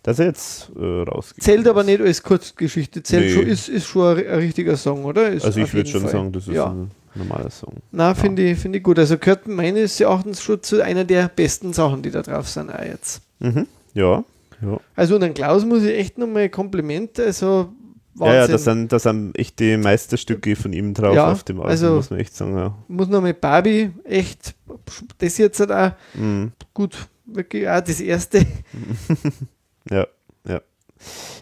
dass 0.03 0.19
er 0.19 0.25
jetzt 0.27 0.71
äh, 0.79 0.83
rausgeht. 1.03 1.43
Zählt 1.43 1.67
aber 1.67 1.83
nicht 1.83 2.01
als 2.01 2.21
Kurzgeschichte, 2.23 3.01
zählt 3.03 3.25
Nee. 3.25 3.33
schon, 3.33 3.47
ist, 3.47 3.69
ist 3.69 3.85
schon 3.87 4.17
ein, 4.17 4.25
richtiger 4.39 4.75
Song, 4.77 5.05
oder? 5.05 5.29
Ist 5.29 5.45
Also, 5.45 5.61
ich 5.61 5.73
würde 5.73 5.89
schon 5.89 6.01
Fall. 6.01 6.11
sagen, 6.11 6.31
das 6.31 6.47
ist 6.47 6.53
ja. 6.53 6.67
ein 6.67 6.91
normaler 7.15 7.49
Song. 7.49 7.75
Na, 7.91 8.13
finde 8.13 8.43
ich, 8.51 8.59
find 8.59 8.75
ich 8.75 8.83
gut. 8.83 8.99
Also 8.99 9.17
gehört 9.17 9.47
meines 9.47 9.99
Erachtens 9.99 10.41
schon 10.41 10.61
zu 10.63 10.81
einer 10.83 11.03
der 11.05 11.27
besten 11.29 11.73
Sachen, 11.73 12.01
die 12.01 12.11
da 12.11 12.21
drauf 12.21 12.47
sind 12.49 12.69
auch 12.71 12.81
jetzt. 12.83 13.21
Mhm. 13.39 13.67
Ja. 13.93 14.23
Ja. 14.61 14.79
Also 14.95 15.15
und 15.15 15.23
an 15.23 15.33
Klaus 15.33 15.63
muss 15.65 15.83
ich 15.83 15.97
echt 15.97 16.17
nochmal 16.17 16.49
Komplimente, 16.49 17.23
also 17.25 17.69
Ja, 18.19 18.25
ja, 18.25 18.39
Wahnsinn. 18.41 18.51
das 18.51 18.63
sind, 18.65 18.91
das 18.91 19.03
sind 19.03 19.39
echte 19.39 19.77
Meisterstücke 19.77 20.55
von 20.57 20.73
ihm 20.73 20.93
drauf 20.93 21.15
Ja, 21.15 21.31
auf 21.31 21.43
dem 21.43 21.57
Album, 21.57 21.69
also- 21.71 21.95
muss 21.95 22.09
man 22.09 22.19
echt 22.19 22.35
sagen. 22.35 22.57
Ja. 22.57 22.75
muss 22.89 23.07
noch 23.07 23.21
mit 23.21 23.39
Barbie 23.39 23.91
echt, 24.03 24.55
das 25.19 25.37
jetzt 25.37 25.59
halt 25.61 25.71
auch 25.71 25.91
Mhm. 26.19 26.51
gut, 26.73 26.97
wirklich 27.25 27.69
auch 27.69 27.79
das 27.79 28.01
erste. 28.01 28.45
ja, 29.89 30.05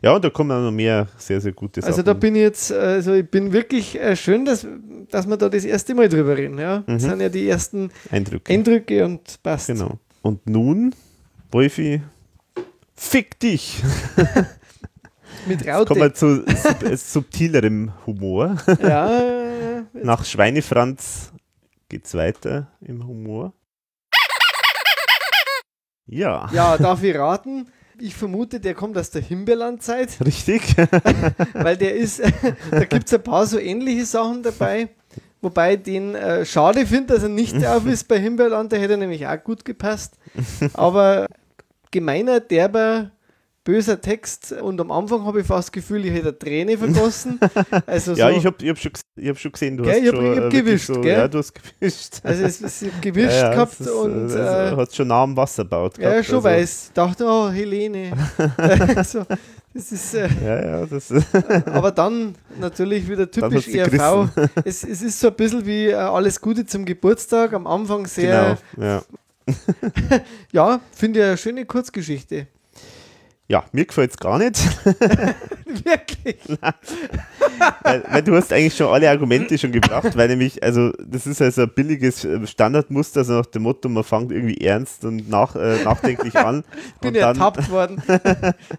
ja. 0.01 0.15
Und 0.15 0.23
da 0.25 0.29
kommen 0.29 0.51
auch 0.51 0.61
noch 0.61 0.71
mehr 0.71 1.07
sehr, 1.17 1.41
sehr 1.41 1.51
gute 1.53 1.81
Sachen. 1.81 1.91
Also 1.91 2.03
da 2.03 2.13
bin 2.13 2.35
ich 2.35 2.41
jetzt, 2.41 2.71
also 2.71 3.13
ich 3.13 3.29
bin 3.29 3.51
wirklich 3.53 3.99
äh, 3.99 4.15
schön, 4.15 4.45
dass, 4.45 4.65
dass 5.09 5.27
wir 5.27 5.37
da 5.37 5.49
das 5.49 5.63
erste 5.65 5.95
Mal 5.95 6.09
drüber 6.09 6.37
reden. 6.37 6.57
Ja? 6.59 6.83
Das 6.87 7.03
Mhm. 7.03 7.09
sind 7.09 7.21
ja 7.21 7.29
die 7.29 7.47
ersten 7.47 7.91
Eindrücke. 8.11 8.53
Eindrücke 8.53 9.05
und 9.05 9.41
passt. 9.43 9.67
Genau. 9.67 9.99
Und 10.21 10.47
nun, 10.49 10.93
Wolfi, 11.51 12.01
fick 12.95 13.39
dich. 13.39 13.81
Mit 15.47 15.59
Kommen 15.65 15.89
wir 15.95 16.03
Raute. 16.03 16.13
zu 16.13 16.43
sub 16.45 16.83
äh, 16.83 16.97
subtilerem 16.97 17.93
Humor. 18.05 18.57
Ja, 18.81 19.21
Nach 19.93 20.25
Schweinefranz 20.25 21.31
geht's 21.89 22.13
weiter 22.15 22.67
im 22.81 23.07
Humor. 23.07 23.53
Ja, 26.05 26.49
ja, 26.53 26.77
darf 26.77 27.03
ich 27.03 27.15
raten? 27.15 27.67
Ich 27.99 28.15
vermute, 28.15 28.59
der 28.59 28.73
kommt 28.75 28.97
aus 28.97 29.09
der 29.09 29.21
Himbeerlandzeit, 29.21 30.17
richtig. 30.23 30.75
weil 31.53 31.77
der 31.77 31.95
ist, 31.95 32.21
da 32.71 32.85
gibt 32.85 33.07
es 33.07 33.13
ein 33.13 33.23
paar 33.23 33.45
so 33.45 33.57
ähnliche 33.59 34.05
Sachen 34.05 34.43
dabei. 34.43 34.89
Wobei 35.41 35.75
ich 35.75 35.83
den 35.83 36.15
äh, 36.15 36.45
schade 36.45 36.85
finde, 36.85 37.13
dass 37.13 37.23
er 37.23 37.29
nicht 37.29 37.65
auf 37.65 37.85
ist 37.85 38.07
bei 38.07 38.19
Himbeerland, 38.19 38.71
der 38.71 38.79
hätte 38.79 38.97
nämlich 38.97 39.25
auch 39.27 39.43
gut 39.43 39.65
gepasst. 39.65 40.15
Aber 40.73 41.27
gemeiner, 41.91 42.39
derber, 42.39 43.11
böser 43.67 43.99
Text 43.99 44.53
und 44.53 44.79
am 44.79 44.91
Anfang 44.91 45.25
habe 45.25 45.41
ich 45.41 45.45
fast 45.45 45.67
das 45.67 45.71
Gefühl, 45.73 46.05
ich 46.05 46.13
hätte 46.13 46.29
eine 46.29 46.39
Träne 46.39 46.77
vergossen. 46.77 47.37
Also 47.85 48.13
ja, 48.13 48.31
so, 48.31 48.37
ich 48.37 48.45
habe 48.45 48.55
ich 48.63 48.69
hab 48.69 48.77
schon, 48.77 48.91
ich 49.17 49.27
hab 49.27 49.37
schon 49.37 49.51
gesehen, 49.51 49.75
du 49.75 49.83
Gell, 49.83 49.93
hast 49.93 50.01
ich 50.01 50.07
hab- 50.07 50.15
schon 50.15 50.31
ich 50.33 50.39
hab 50.39 50.45
äh, 50.45 50.49
gewischt, 50.57 50.87
so, 50.87 51.01
gell? 51.01 51.17
Ja, 51.17 51.27
du 51.27 51.37
hast 51.39 51.53
gewischt. 51.53 52.19
also 52.23 52.43
es 52.45 52.61
ist 52.61 53.01
gewischt 53.01 53.31
ja, 53.31 53.49
ja, 53.49 53.51
gehabt 53.51 53.73
es 53.73 53.81
ist, 53.81 53.89
und 53.91 54.29
äh, 54.31 54.71
äh, 54.71 54.75
hat 54.77 54.95
schon 54.95 55.07
nah 55.09 55.23
am 55.23 55.35
Wasser 55.35 55.65
baut. 55.65 55.97
ja, 55.97 56.11
gehabt, 56.11 56.25
schon 56.27 56.35
also. 56.35 56.47
weiß. 56.47 56.91
Dachte, 56.93 57.25
oh, 57.27 57.49
Helene. 57.49 58.13
so, 59.05 59.25
das 59.73 59.91
ist, 59.91 60.13
äh, 60.13 60.29
Ja, 60.45 60.65
ja, 60.65 60.85
das 60.85 61.11
aber 61.65 61.91
dann 61.91 62.35
natürlich 62.61 63.09
wieder 63.09 63.29
typisch 63.29 63.65
sie 63.65 63.79
ERV. 63.79 64.29
Es, 64.63 64.85
es 64.85 65.01
ist 65.01 65.19
so 65.19 65.27
ein 65.27 65.35
bisschen 65.35 65.65
wie 65.65 65.87
äh, 65.87 65.95
alles 65.95 66.39
Gute 66.39 66.65
zum 66.65 66.85
Geburtstag. 66.85 67.51
Am 67.51 67.67
Anfang 67.67 68.05
sehr, 68.07 68.57
genau. 68.73 68.87
Ja. 68.87 69.03
ja, 70.53 70.79
finde 70.93 71.19
ich 71.19 71.25
eine 71.25 71.37
schöne 71.37 71.65
Kurzgeschichte. 71.65 72.47
Ja, 73.49 73.63
mir 73.71 73.85
gefällt 73.85 74.11
es 74.11 74.17
gar 74.17 74.37
nicht. 74.39 74.59
Wirklich. 75.65 76.37
weil, 77.83 78.03
weil 78.09 78.21
du 78.21 78.35
hast 78.35 78.51
eigentlich 78.51 78.75
schon 78.75 78.87
alle 78.87 79.09
Argumente 79.09 79.57
schon 79.57 79.71
gebracht, 79.71 80.17
weil 80.17 80.27
nämlich, 80.27 80.61
also 80.61 80.91
das 80.99 81.25
ist 81.25 81.41
also 81.41 81.61
ein 81.61 81.69
billiges 81.73 82.25
äh, 82.25 82.45
Standardmuster, 82.45 83.21
also 83.21 83.37
nach 83.37 83.45
dem 83.45 83.63
Motto, 83.63 83.87
man 83.87 84.03
fängt 84.03 84.33
irgendwie 84.33 84.57
ernst 84.57 85.05
und 85.05 85.29
nach, 85.29 85.55
äh, 85.55 85.81
nachdenklich 85.83 86.35
an. 86.37 86.65
Bin 86.99 87.09
und 87.09 87.15
ja 87.15 87.27
ertappt 87.27 87.69
worden. 87.71 88.01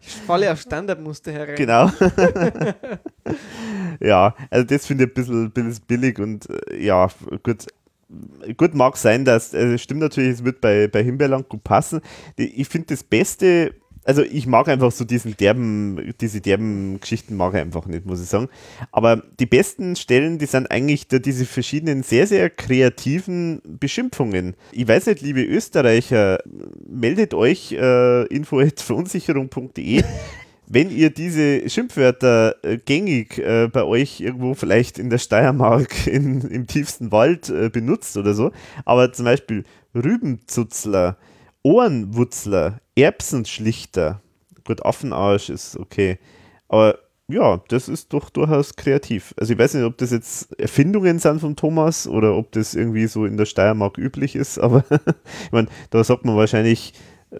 ich 0.03 0.15
falle 0.27 0.53
auf 0.53 0.61
Standardmuster 0.61 1.33
herein. 1.33 1.57
Genau. 1.57 1.91
ja, 4.01 4.35
also 4.51 4.67
das 4.67 4.85
finde 4.85 5.05
ich 5.05 5.11
ein 5.11 5.15
bisschen, 5.15 5.51
bisschen 5.51 5.83
billig 5.87 6.19
und 6.19 6.49
äh, 6.51 6.85
ja, 6.85 7.09
gut. 7.43 7.67
Gut, 8.57 8.75
mag 8.75 8.97
sein, 8.97 9.27
dass, 9.27 9.55
also 9.55 9.75
es 9.75 9.83
stimmt 9.83 10.01
natürlich, 10.01 10.39
es 10.39 10.45
wird 10.45 10.63
bei, 10.63 10.89
bei 10.89 11.03
Himbeerland 11.03 11.47
gut 11.47 11.63
passen. 11.63 12.01
Ich 12.37 12.67
finde 12.67 12.87
das 12.87 13.05
Beste, 13.05 13.75
also 14.09 14.23
ich 14.23 14.47
mag 14.47 14.69
einfach 14.69 14.91
so 14.91 15.05
diesen 15.05 15.37
derben, 15.37 16.15
diese 16.19 16.41
derben 16.41 16.99
Geschichten 16.99 17.37
mag 17.37 17.53
ich 17.53 17.61
einfach 17.61 17.85
nicht, 17.85 18.07
muss 18.07 18.23
ich 18.23 18.29
sagen. 18.29 18.49
Aber 18.91 19.23
die 19.39 19.45
besten 19.45 19.97
Stellen, 19.97 20.39
die 20.39 20.47
sind 20.47 20.71
eigentlich 20.71 21.09
da 21.09 21.19
diese 21.19 21.45
verschiedenen 21.45 22.03
sehr, 22.03 22.27
sehr 22.27 22.49
kreativen 22.49 23.61
Beschimpfungen. 23.67 24.57
Ich 24.73 24.89
weiß 24.89 25.07
nicht, 25.09 25.21
liebe 25.21 25.43
Österreicher, 25.43 26.39
meldet 26.89 27.35
euch 27.35 27.73
äh, 27.73 28.25
info.verunsicherung.de 28.29 30.03
wenn 30.71 30.91
ihr 30.91 31.11
diese 31.11 31.69
Schimpfwörter 31.69 32.57
äh, 32.63 32.79
gängig 32.79 33.39
äh, 33.39 33.69
bei 33.71 33.85
euch 33.85 34.21
irgendwo 34.21 34.55
vielleicht 34.55 34.99
in 34.99 35.11
der 35.11 35.19
Steiermark 35.19 36.07
in, 36.07 36.41
im 36.43 36.67
tiefsten 36.67 37.13
Wald 37.13 37.51
äh, 37.51 37.69
benutzt 37.69 38.17
oder 38.17 38.33
so, 38.33 38.53
aber 38.87 39.13
zum 39.13 39.27
Beispiel 39.27 39.65
Rübenzutzler, 39.95 41.19
Ohrenwutzler, 41.69 42.81
Erbsenschlichter, 42.97 44.23
gut, 44.65 44.85
Affenarsch 44.87 45.51
ist 45.51 45.77
okay, 45.77 46.19
aber 46.69 46.99
ja, 47.31 47.61
das 47.69 47.91
ist 47.91 48.15
doch 48.15 48.31
durchaus 48.31 48.75
kreativ. 48.75 49.35
Also 49.37 49.53
ich 49.53 49.59
weiß 49.59 49.75
nicht, 49.75 49.85
ob 49.85 49.99
das 49.99 50.11
jetzt 50.13 50.59
Erfindungen 50.59 51.19
sind 51.19 51.41
von 51.41 51.57
Thomas 51.57 52.07
oder 52.09 52.35
ob 52.37 52.53
das 52.53 52.75
irgendwie 52.75 53.07
so 53.07 53.27
in 53.27 53.37
der 53.37 53.45
Steiermark 53.45 53.99
üblich 53.99 54.35
ist, 54.35 54.59
aber 54.59 54.83
ich 55.45 55.53
meine, 55.53 55.69
da 55.91 56.03
sagt 56.03 56.25
man 56.25 56.37
wahrscheinlich, 56.37 56.95
äh, 57.33 57.37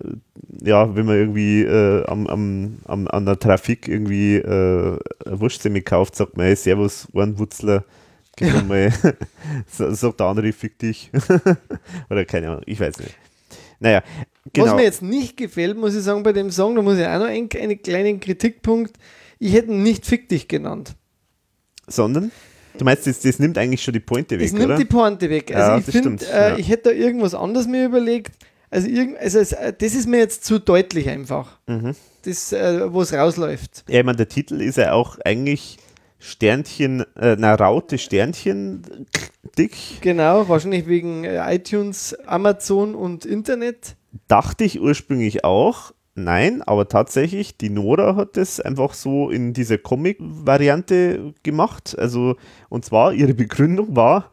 ja, 0.63 0.95
wenn 0.95 1.07
man 1.07 1.17
irgendwie 1.17 1.63
äh, 1.63 2.05
am, 2.05 2.27
am, 2.27 2.79
am, 2.85 3.09
an 3.09 3.25
der 3.25 3.39
Trafik 3.39 3.89
irgendwie 3.89 4.37
äh, 4.37 4.99
eine 5.25 5.41
Wurstsemmel 5.41 5.81
kauft, 5.81 6.17
sagt 6.17 6.37
man, 6.37 6.45
hey, 6.45 6.57
Servus, 6.57 7.09
Ohrenwutzler, 7.15 7.83
gib 8.37 8.53
mir 8.53 8.63
mal, 8.63 8.93
sa- 9.67 9.95
sagt 9.95 10.21
der 10.21 10.27
andere, 10.27 10.53
fick 10.53 10.79
dich. 10.79 11.11
Oder 12.11 12.27
keine 12.27 12.51
Ahnung, 12.51 12.63
ich 12.67 12.79
weiß 12.79 12.99
nicht. 12.99 13.17
Naja, 13.81 14.03
Was 14.45 14.53
Genau. 14.53 14.77
mir 14.77 14.83
jetzt 14.85 15.03
nicht 15.03 15.37
gefällt, 15.37 15.77
muss 15.77 15.95
ich 15.95 16.03
sagen, 16.03 16.23
bei 16.23 16.33
dem 16.33 16.51
Song, 16.51 16.75
da 16.75 16.83
muss 16.83 16.99
ich 16.99 17.07
auch 17.07 17.19
noch 17.19 17.27
einen, 17.27 17.49
einen 17.61 17.83
kleinen 17.83 18.19
Kritikpunkt. 18.19 18.97
Ich 19.39 19.53
hätte 19.53 19.71
ihn 19.71 19.83
nicht 19.83 20.07
Fick 20.07 20.29
dich 20.29 20.49
genannt. 20.49 20.95
Sondern? 21.87 22.31
Du 22.77 22.85
meinst, 22.85 23.07
das, 23.07 23.21
das 23.21 23.39
nimmt 23.39 23.59
eigentlich 23.59 23.83
schon 23.83 23.93
die 23.95 24.01
Pointe 24.01 24.39
weg, 24.39 24.47
Es 24.47 24.53
nimmt 24.53 24.67
oder? 24.67 24.77
die 24.77 24.85
Pointe 24.85 25.29
weg. 25.29 25.55
Also 25.55 25.71
Ja, 25.73 25.79
ich 25.79 25.85
finde, 25.85 26.25
äh, 26.27 26.51
ja. 26.51 26.57
ich 26.57 26.69
hätte 26.69 26.91
da 26.91 26.91
irgendwas 26.91 27.35
anderes 27.35 27.67
mir 27.67 27.85
überlegt. 27.85 28.33
Also, 28.71 28.87
irgend, 28.89 29.19
also 29.19 29.39
es, 29.39 29.53
äh, 29.53 29.73
das 29.77 29.95
ist 29.95 30.07
mir 30.07 30.19
jetzt 30.19 30.45
zu 30.45 30.59
deutlich 30.61 31.09
einfach. 31.09 31.59
Mhm. 31.67 31.95
Das, 32.23 32.53
äh, 32.53 32.93
wo 32.93 33.03
es 33.03 33.13
rausläuft. 33.13 33.85
Ja, 33.89 34.01
ich 34.01 34.05
meine, 34.05 34.17
der 34.17 34.29
Titel 34.29 34.61
ist 34.61 34.77
ja 34.77 34.93
auch 34.93 35.19
eigentlich 35.25 35.79
Sternchen, 36.19 37.05
äh, 37.17 37.37
na, 37.39 37.55
Raute 37.55 37.97
Sternchen 37.99 39.07
dick. 39.59 40.01
Genau, 40.01 40.49
wahrscheinlich 40.49 40.87
wegen 40.87 41.25
äh, 41.25 41.55
iTunes, 41.55 42.15
Amazon 42.27 42.95
und 42.95 43.27
Internet. 43.27 43.97
Dachte 44.29 44.65
ich 44.65 44.81
ursprünglich 44.81 45.45
auch. 45.45 45.93
Nein, 46.15 46.63
aber 46.63 46.89
tatsächlich, 46.89 47.57
die 47.59 47.71
Nora 47.71 48.17
hat 48.17 48.37
das 48.37 48.61
einfach 48.61 48.95
so 48.95 49.31
in 49.31 49.53
dieser 49.53 49.79
Comic-Variante 49.79 51.35
gemacht. 51.43 51.97
Also, 51.97 52.37
und 52.69 52.85
zwar, 52.85 53.13
ihre 53.13 53.35
Begründung 53.35 53.95
war, 53.95 54.31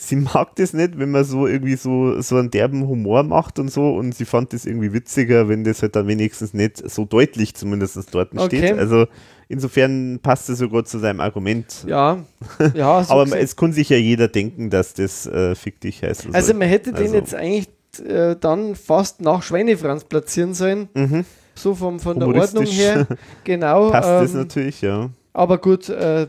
sie 0.00 0.14
mag 0.16 0.54
das 0.56 0.72
nicht, 0.72 0.98
wenn 0.98 1.10
man 1.10 1.24
so 1.24 1.46
irgendwie 1.46 1.74
so, 1.74 2.20
so 2.22 2.36
einen 2.36 2.50
derben 2.50 2.86
Humor 2.86 3.24
macht 3.24 3.58
und 3.58 3.68
so. 3.70 3.96
Und 3.96 4.14
sie 4.14 4.24
fand 4.24 4.52
das 4.52 4.64
irgendwie 4.64 4.92
witziger, 4.92 5.48
wenn 5.48 5.64
das 5.64 5.82
halt 5.82 5.96
dann 5.96 6.06
wenigstens 6.06 6.54
nicht 6.54 6.88
so 6.88 7.04
deutlich 7.04 7.54
zumindest 7.54 7.98
dort 8.14 8.30
Okay. 8.38 8.58
steht. 8.58 8.78
Also, 8.78 9.06
insofern 9.48 10.20
passt 10.22 10.48
es 10.50 10.58
sogar 10.58 10.84
zu 10.84 10.98
seinem 11.00 11.20
Argument. 11.20 11.84
Ja, 11.86 12.18
ja. 12.74 13.02
So 13.02 13.12
aber 13.12 13.24
gesehen. 13.24 13.40
es 13.40 13.56
kann 13.56 13.72
sich 13.72 13.88
ja 13.88 13.96
jeder 13.96 14.28
denken, 14.28 14.70
dass 14.70 14.94
das 14.94 15.26
äh, 15.26 15.54
fick 15.56 15.80
dich 15.80 16.02
heißt. 16.02 16.28
also 16.32 16.54
man 16.54 16.68
hätte 16.68 16.92
den 16.92 17.02
also- 17.02 17.14
jetzt 17.16 17.34
eigentlich 17.34 17.68
äh, 18.06 18.36
dann 18.40 18.76
fast 18.76 19.20
nach 19.20 19.42
Schweinefranz 19.42 20.04
platzieren 20.04 20.54
sollen. 20.54 20.88
Mhm. 20.94 21.24
So 21.56 21.74
vom, 21.74 21.98
von 21.98 22.20
der 22.20 22.28
Ordnung 22.28 22.66
her. 22.66 23.08
Genau. 23.42 23.90
Passt 23.90 24.08
das 24.08 24.30
ähm, 24.32 24.38
natürlich, 24.38 24.80
ja. 24.80 25.10
Aber 25.32 25.58
gut, 25.58 25.88
äh, 25.88 26.28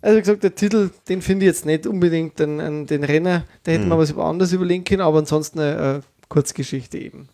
also 0.00 0.16
wie 0.16 0.20
gesagt, 0.20 0.42
der 0.42 0.54
Titel, 0.54 0.90
den 1.08 1.22
finde 1.22 1.44
ich 1.46 1.48
jetzt 1.48 1.66
nicht 1.66 1.86
unbedingt 1.86 2.38
den, 2.38 2.58
den, 2.58 2.86
den 2.86 3.04
Renner. 3.04 3.44
Da 3.64 3.72
hätten 3.72 3.86
Mhm. 3.86 3.90
wir 3.90 3.98
was 3.98 4.10
über 4.10 4.24
anderes 4.24 4.52
überlegen 4.52 4.84
können, 4.84 5.02
aber 5.02 5.18
ansonsten 5.18 5.60
eine 5.60 5.96
äh, 5.98 6.00
Kurzgeschichte 6.28 6.98
eben. 6.98 7.28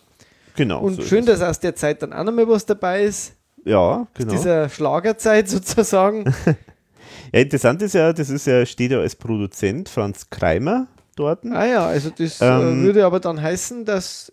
Genau. 0.56 0.80
Und 0.80 0.96
so 0.96 1.02
schön, 1.02 1.26
dass 1.26 1.40
aus 1.42 1.60
der 1.60 1.74
Zeit 1.74 2.02
dann 2.02 2.12
auch 2.12 2.24
noch 2.24 2.32
mal 2.32 2.48
was 2.48 2.64
dabei 2.64 3.04
ist. 3.04 3.32
Ja, 3.64 4.06
genau. 4.14 4.32
Dieser 4.32 4.68
Schlagerzeit 4.68 5.48
sozusagen. 5.48 6.32
Ja, 7.32 7.40
interessant 7.40 7.82
ist 7.82 7.94
ja, 7.94 8.12
das 8.12 8.30
ist 8.30 8.46
ja, 8.46 8.64
steht 8.64 8.92
ja 8.92 9.00
als 9.00 9.16
Produzent 9.16 9.88
Franz 9.88 10.30
Kreimer 10.30 10.86
dort. 11.16 11.44
ah 11.46 11.66
ja, 11.66 11.84
also 11.86 12.10
das 12.10 12.40
Ähm, 12.40 12.82
äh, 12.82 12.84
würde 12.84 13.04
aber 13.04 13.18
dann 13.18 13.42
heißen, 13.42 13.84
dass 13.84 14.32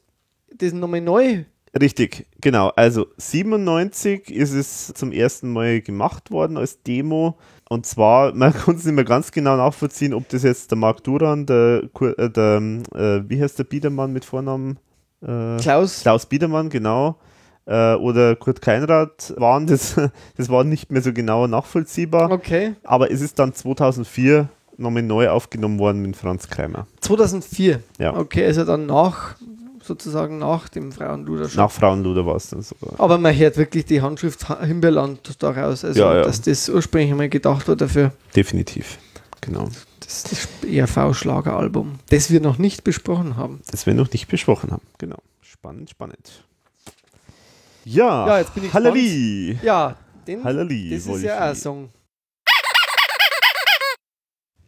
das 0.56 0.72
nochmal 0.74 1.02
neu. 1.02 1.44
Richtig, 1.80 2.28
genau. 2.42 2.68
Also 2.76 3.08
97 3.18 4.30
ist 4.30 4.52
es 4.54 4.94
zum 4.94 5.12
ersten 5.12 5.52
Mal 5.52 5.82
gemacht 5.82 6.30
worden 6.30 6.58
als 6.58 6.84
Demo. 6.84 7.38
Und 7.72 7.86
zwar, 7.86 8.34
man 8.36 8.54
konnte 8.54 8.82
es 8.82 8.86
nicht 8.86 8.96
mehr 8.96 9.06
ganz 9.06 9.32
genau 9.32 9.56
nachvollziehen, 9.56 10.14
ob 10.14 10.28
das 10.28 10.44
jetzt 10.44 10.72
der 10.72 10.78
Marc 10.78 11.06
Duran, 11.06 11.46
der, 11.46 11.84
äh, 12.02 12.30
der 12.30 12.58
äh, 12.58 13.30
wie 13.30 13.42
heißt 13.42 13.58
der 13.60 13.64
Biedermann 13.64 14.12
mit 14.12 14.26
Vornamen? 14.26 14.78
Äh, 15.22 15.56
Klaus, 15.56 16.02
Klaus 16.02 16.26
Biedermann, 16.26 16.70
genau. 16.70 17.16
Äh, 17.66 17.94
oder 17.94 18.36
Kurt 18.36 18.62
Keinrad 18.62 19.34
waren. 19.38 19.68
Das, 19.68 19.96
das 20.36 20.50
war 20.50 20.66
nicht 20.66 20.92
mehr 20.92 21.02
so 21.02 21.14
genau 21.14 21.48
nachvollziehbar. 21.48 22.30
okay. 22.30 22.74
Aber 22.84 23.10
es 23.10 23.22
ist 23.22 23.40
dann 23.40 23.54
2004 23.54 24.50
nochmal 24.76 25.04
neu 25.04 25.30
aufgenommen 25.30 25.80
worden 25.80 26.02
mit 26.02 26.18
Franz 26.18 26.50
Kreimer. 26.50 26.88
2004. 27.00 27.80
Ja. 28.00 28.18
Okay, 28.18 28.48
also 28.48 28.66
dann 28.66 28.88
nach, 28.88 29.36
sozusagen 29.92 30.38
nach 30.40 30.70
dem 30.70 30.92
Frauenluder 30.92 31.50
schon. 31.50 31.58
Nach 31.58 31.72
Frauenluder 31.72 32.26
war 32.26 32.36
es 32.38 32.50
dann 32.50 32.62
sogar. 32.62 33.00
Aber 33.00 33.18
man 33.18 33.36
hört 33.36 33.58
wirklich 33.58 33.86
die 33.86 34.02
Handschrift 34.02 34.48
Ha- 34.50 34.64
Himbeerland 34.64 35.42
daraus. 35.44 35.84
Also, 35.84 36.00
Ja, 36.00 36.16
ja. 36.16 36.22
dass 36.24 36.42
das 36.42 36.70
ursprünglich 36.70 37.14
mal 37.16 37.30
gedacht 37.30 37.68
war 37.68 37.76
dafür. 37.76 38.12
Definitiv. 38.36 38.98
Genau. 39.42 39.70
Das 40.00 40.24
ist 40.26 40.32
das 40.32 40.48
ERV-Schlageralbum, 40.70 42.00
das 42.10 42.30
wir 42.32 42.42
noch 42.42 42.58
nicht 42.58 42.84
besprochen 42.84 43.38
haben. 43.38 43.62
Das 43.72 43.86
wir 43.86 43.94
noch 43.94 44.12
nicht 44.12 44.28
besprochen 44.28 44.72
haben. 44.72 44.82
Genau. 44.98 45.18
Spannend, 45.42 45.90
spannend. 45.90 46.44
Ja, 47.86 48.28
Ja, 48.28 48.40
jetzt 48.40 48.54
bin 48.54 48.66
ich 48.66 48.74
Hallali. 48.74 49.58
Ja, 49.64 49.96
den, 50.28 50.44
Hallali. 50.44 50.92
das 50.92 51.08
ist 51.08 51.24
ja 51.24 51.38
auch 51.38 51.42
ein 51.50 51.56
Song. 51.56 51.90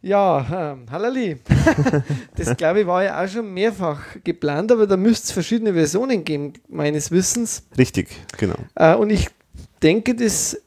Ja, 0.04 0.72
ähm, 0.74 0.84
Hallali. 0.90 1.38
das 2.36 2.54
glaube 2.58 2.82
ich 2.82 2.86
war 2.86 3.02
ja 3.04 3.24
auch 3.24 3.28
schon 3.28 3.52
mehrfach 3.54 4.00
geplant, 4.22 4.70
aber 4.70 4.86
da 4.86 4.98
müsste 4.98 5.24
es 5.24 5.32
verschiedene 5.32 5.72
Versionen 5.72 6.24
geben, 6.24 6.52
meines 6.68 7.10
Wissens. 7.10 7.62
Richtig, 7.78 8.08
genau. 8.36 8.56
Äh, 8.74 8.94
und 8.96 9.08
ich 9.08 9.28
denke, 9.82 10.14
das 10.14 10.60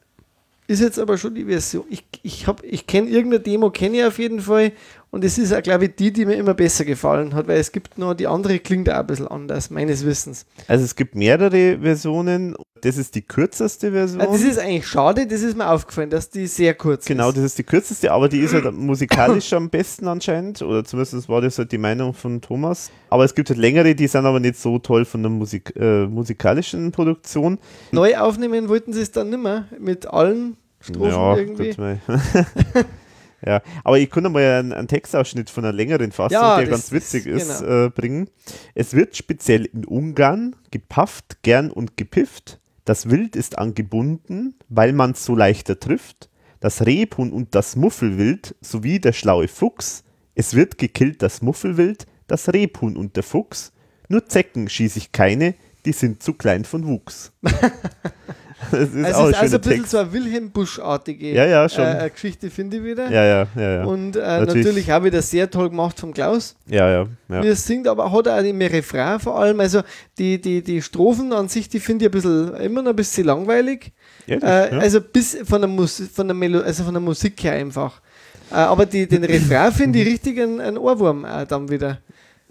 ist 0.66 0.82
jetzt 0.82 0.98
aber 0.98 1.20
schon 1.20 1.36
die 1.36 1.46
Version. 1.46 1.86
Ich, 1.88 2.04
ich, 2.24 2.48
hab- 2.48 2.64
ich 2.64 2.88
kenne 2.88 3.10
irgendeine 3.10 3.44
Demo, 3.44 3.70
kenne 3.70 3.98
ich 4.00 4.06
auf 4.06 4.18
jeden 4.18 4.42
Fall. 4.42 4.72
Und 5.10 5.24
es 5.24 5.38
ist 5.38 5.54
auch, 5.54 5.62
glaube 5.62 5.86
ich, 5.86 5.96
die, 5.96 6.12
die 6.12 6.26
mir 6.26 6.36
immer 6.36 6.54
besser 6.54 6.84
gefallen 6.84 7.34
hat, 7.34 7.48
weil 7.48 7.60
es 7.60 7.72
gibt 7.72 7.98
noch, 7.98 8.14
die 8.14 8.28
andere 8.28 8.60
klingt 8.60 8.90
auch 8.90 9.00
ein 9.00 9.08
bisschen 9.08 9.28
anders, 9.28 9.70
meines 9.70 10.06
Wissens. 10.06 10.46
Also 10.68 10.84
es 10.84 10.96
gibt 10.96 11.16
mehrere 11.16 11.80
Versionen. 11.80 12.56
Das 12.82 12.98
ist 12.98 13.16
die 13.16 13.22
kürzeste 13.22 13.92
Version. 13.92 14.20
Äh, 14.22 14.28
das 14.28 14.42
ist 14.42 14.60
eigentlich 14.60 14.86
schade, 14.86 15.26
das 15.26 15.42
ist 15.42 15.58
mir 15.58 15.70
aufgefallen, 15.70 16.10
dass 16.10 16.30
die 16.30 16.46
sehr 16.46 16.76
kurz 16.76 17.06
Genau, 17.06 17.30
ist. 17.30 17.38
das 17.38 17.44
ist 17.46 17.58
die 17.58 17.64
kürzeste, 17.64 18.12
aber 18.12 18.30
die 18.30 18.40
ist 18.40 18.54
halt 18.54 18.72
musikalisch 18.74 19.52
am 19.54 19.70
besten 19.70 20.08
anscheinend. 20.08 20.62
Oder 20.62 20.84
zumindest 20.84 21.28
war 21.30 21.42
das 21.42 21.58
halt 21.58 21.72
die 21.72 21.78
Meinung 21.80 22.14
von 22.14 22.42
Thomas. 22.42 22.92
Aber 23.10 23.24
es 23.24 23.34
gibt 23.34 23.50
halt 23.50 23.60
längere, 23.60 23.96
die 23.96 24.08
sind 24.08 24.26
aber 24.26 24.40
nicht 24.40 24.58
so 24.58 24.78
toll 24.78 25.06
von 25.06 25.24
der 25.24 25.32
Musik, 25.32 25.74
äh, 25.76 26.06
musikalischen 26.06 26.92
Produktion. 26.92 27.58
Neu 27.92 28.18
aufnehmen 28.18 28.70
wollten 28.70 28.94
sie 28.94 29.02
es 29.02 29.12
dann 29.12 29.30
nicht 29.30 29.42
mehr, 29.42 29.66
mit 29.80 30.06
allen 30.06 30.58
Strophen 30.82 31.10
ja, 31.10 31.38
irgendwie. 31.38 31.74
gut. 31.74 31.98
ja, 33.46 33.62
aber 33.84 34.00
ich 34.00 34.10
konnte 34.10 34.30
mal 34.30 34.42
einen, 34.44 34.74
einen 34.74 34.88
Textausschnitt 34.88 35.50
von 35.50 35.64
einer 35.66 35.74
längeren 35.74 36.12
Fassung, 36.12 36.34
Ja, 36.34 36.58
der 36.58 36.68
ganz 36.68 36.92
witzig 36.92 37.26
ist, 37.28 37.60
genau. 37.60 37.86
äh, 37.86 37.90
bringen. 37.90 38.30
Es 38.74 38.94
wird 38.94 39.16
speziell 39.16 39.66
in 39.66 39.86
Ungarn 39.86 40.56
gepafft, 40.72 41.44
gern 41.44 41.70
und 41.72 41.98
gepifft. 41.98 42.60
Das 42.86 43.10
Wild 43.10 43.36
ist 43.36 43.58
angebunden, 43.58 44.56
weil 44.70 44.94
man's 44.94 45.24
so 45.26 45.36
leichter 45.36 45.80
trifft. 45.80 46.30
Das 46.60 46.86
Rebhuhn 46.86 47.32
und 47.32 47.54
das 47.54 47.76
Muffelwild 47.76 48.56
sowie 48.62 49.00
der 49.00 49.14
schlaue 49.14 49.48
Fuchs. 49.48 50.04
Es 50.34 50.56
wird 50.56 50.78
gekillt 50.78 51.22
das 51.22 51.42
Muffelwild, 51.42 52.08
das 52.28 52.52
Rebhuhn 52.52 52.98
und 52.98 53.16
der 53.16 53.24
Fuchs. 53.24 53.72
Nur 54.10 54.26
Zecken 54.26 54.70
schieß 54.70 54.96
ich 54.96 55.12
keine, 55.12 55.54
die 55.86 55.92
sind 55.92 56.24
zu 56.24 56.34
klein 56.34 56.66
von 56.66 56.88
Wuchs. 56.88 57.32
das 58.72 58.90
ist 58.90 59.06
Also 59.06 59.20
auch 59.20 59.30
es 59.30 59.36
ein 59.38 59.46
ist 59.46 59.54
also 59.54 59.56
ein 59.58 59.62
bisschen 59.62 59.78
Text. 59.78 59.92
so 59.92 59.98
eine 60.00 60.14
Wilhelm 60.14 60.50
Busch-artige 60.52 61.32
Ja, 61.32 61.46
ja, 61.46 61.70
schon. 61.70 61.84
äh, 61.86 62.10
Geschichte, 62.12 62.50
finde 62.50 62.78
ich 62.78 62.84
wieder. 62.84 63.10
Ja, 63.12 63.24
ja, 63.24 63.48
ja, 63.56 63.72
ja. 63.76 63.84
Und 63.86 64.16
äh, 64.16 64.20
Natürlich. 64.20 64.66
natürlich. 64.66 64.94
auch 64.94 65.04
wieder 65.04 65.22
sehr 65.22 65.50
toll 65.50 65.70
gemacht 65.70 66.00
vom 66.00 66.14
Klaus. 66.14 66.56
Ja, 66.68 66.90
ja, 66.90 67.08
ja. 67.30 67.44
Wie 67.44 67.48
es 67.48 67.66
singt, 67.66 67.88
aber 67.88 68.12
hat 68.12 68.28
auch 68.28 68.40
im 68.44 68.60
Refrain 68.62 69.20
vor 69.20 69.40
allem, 69.40 69.60
also 69.60 69.82
die, 70.18 70.42
die, 70.42 70.64
die 70.64 70.82
Strophen 70.82 71.32
an 71.34 71.48
sich, 71.50 71.70
die 71.70 71.80
finde 71.80 72.06
ich 72.06 72.10
ein 72.10 72.14
bisschen, 72.14 72.56
immer 72.56 72.82
noch 72.82 72.90
ein 72.92 72.96
bisschen 72.96 73.26
langweilig. 73.26 73.92
Ehrlich, 74.26 74.44
Äh, 74.44 74.72
ja. 74.76 74.80
Also 74.80 75.02
bis 75.02 75.38
von 75.44 75.62
der, 75.62 75.70
Mus 75.70 76.02
von 76.14 76.28
der 76.28 76.36
Melo 76.36 76.62
also 76.62 76.84
von 76.84 76.94
der 76.94 77.02
Musik 77.02 77.44
her 77.44 77.54
einfach. 77.54 78.02
Äh, 78.50 78.56
aber 78.56 78.86
die, 78.86 79.08
den 79.08 79.24
Refrain 79.24 79.72
finde 79.72 80.00
ich 80.00 80.08
richtig 80.08 80.40
ein, 80.40 80.60
ein 80.60 80.78
Ohrwurm 80.78 81.26
auch 81.26 81.44
dann 81.46 81.70
wieder. 81.70 82.00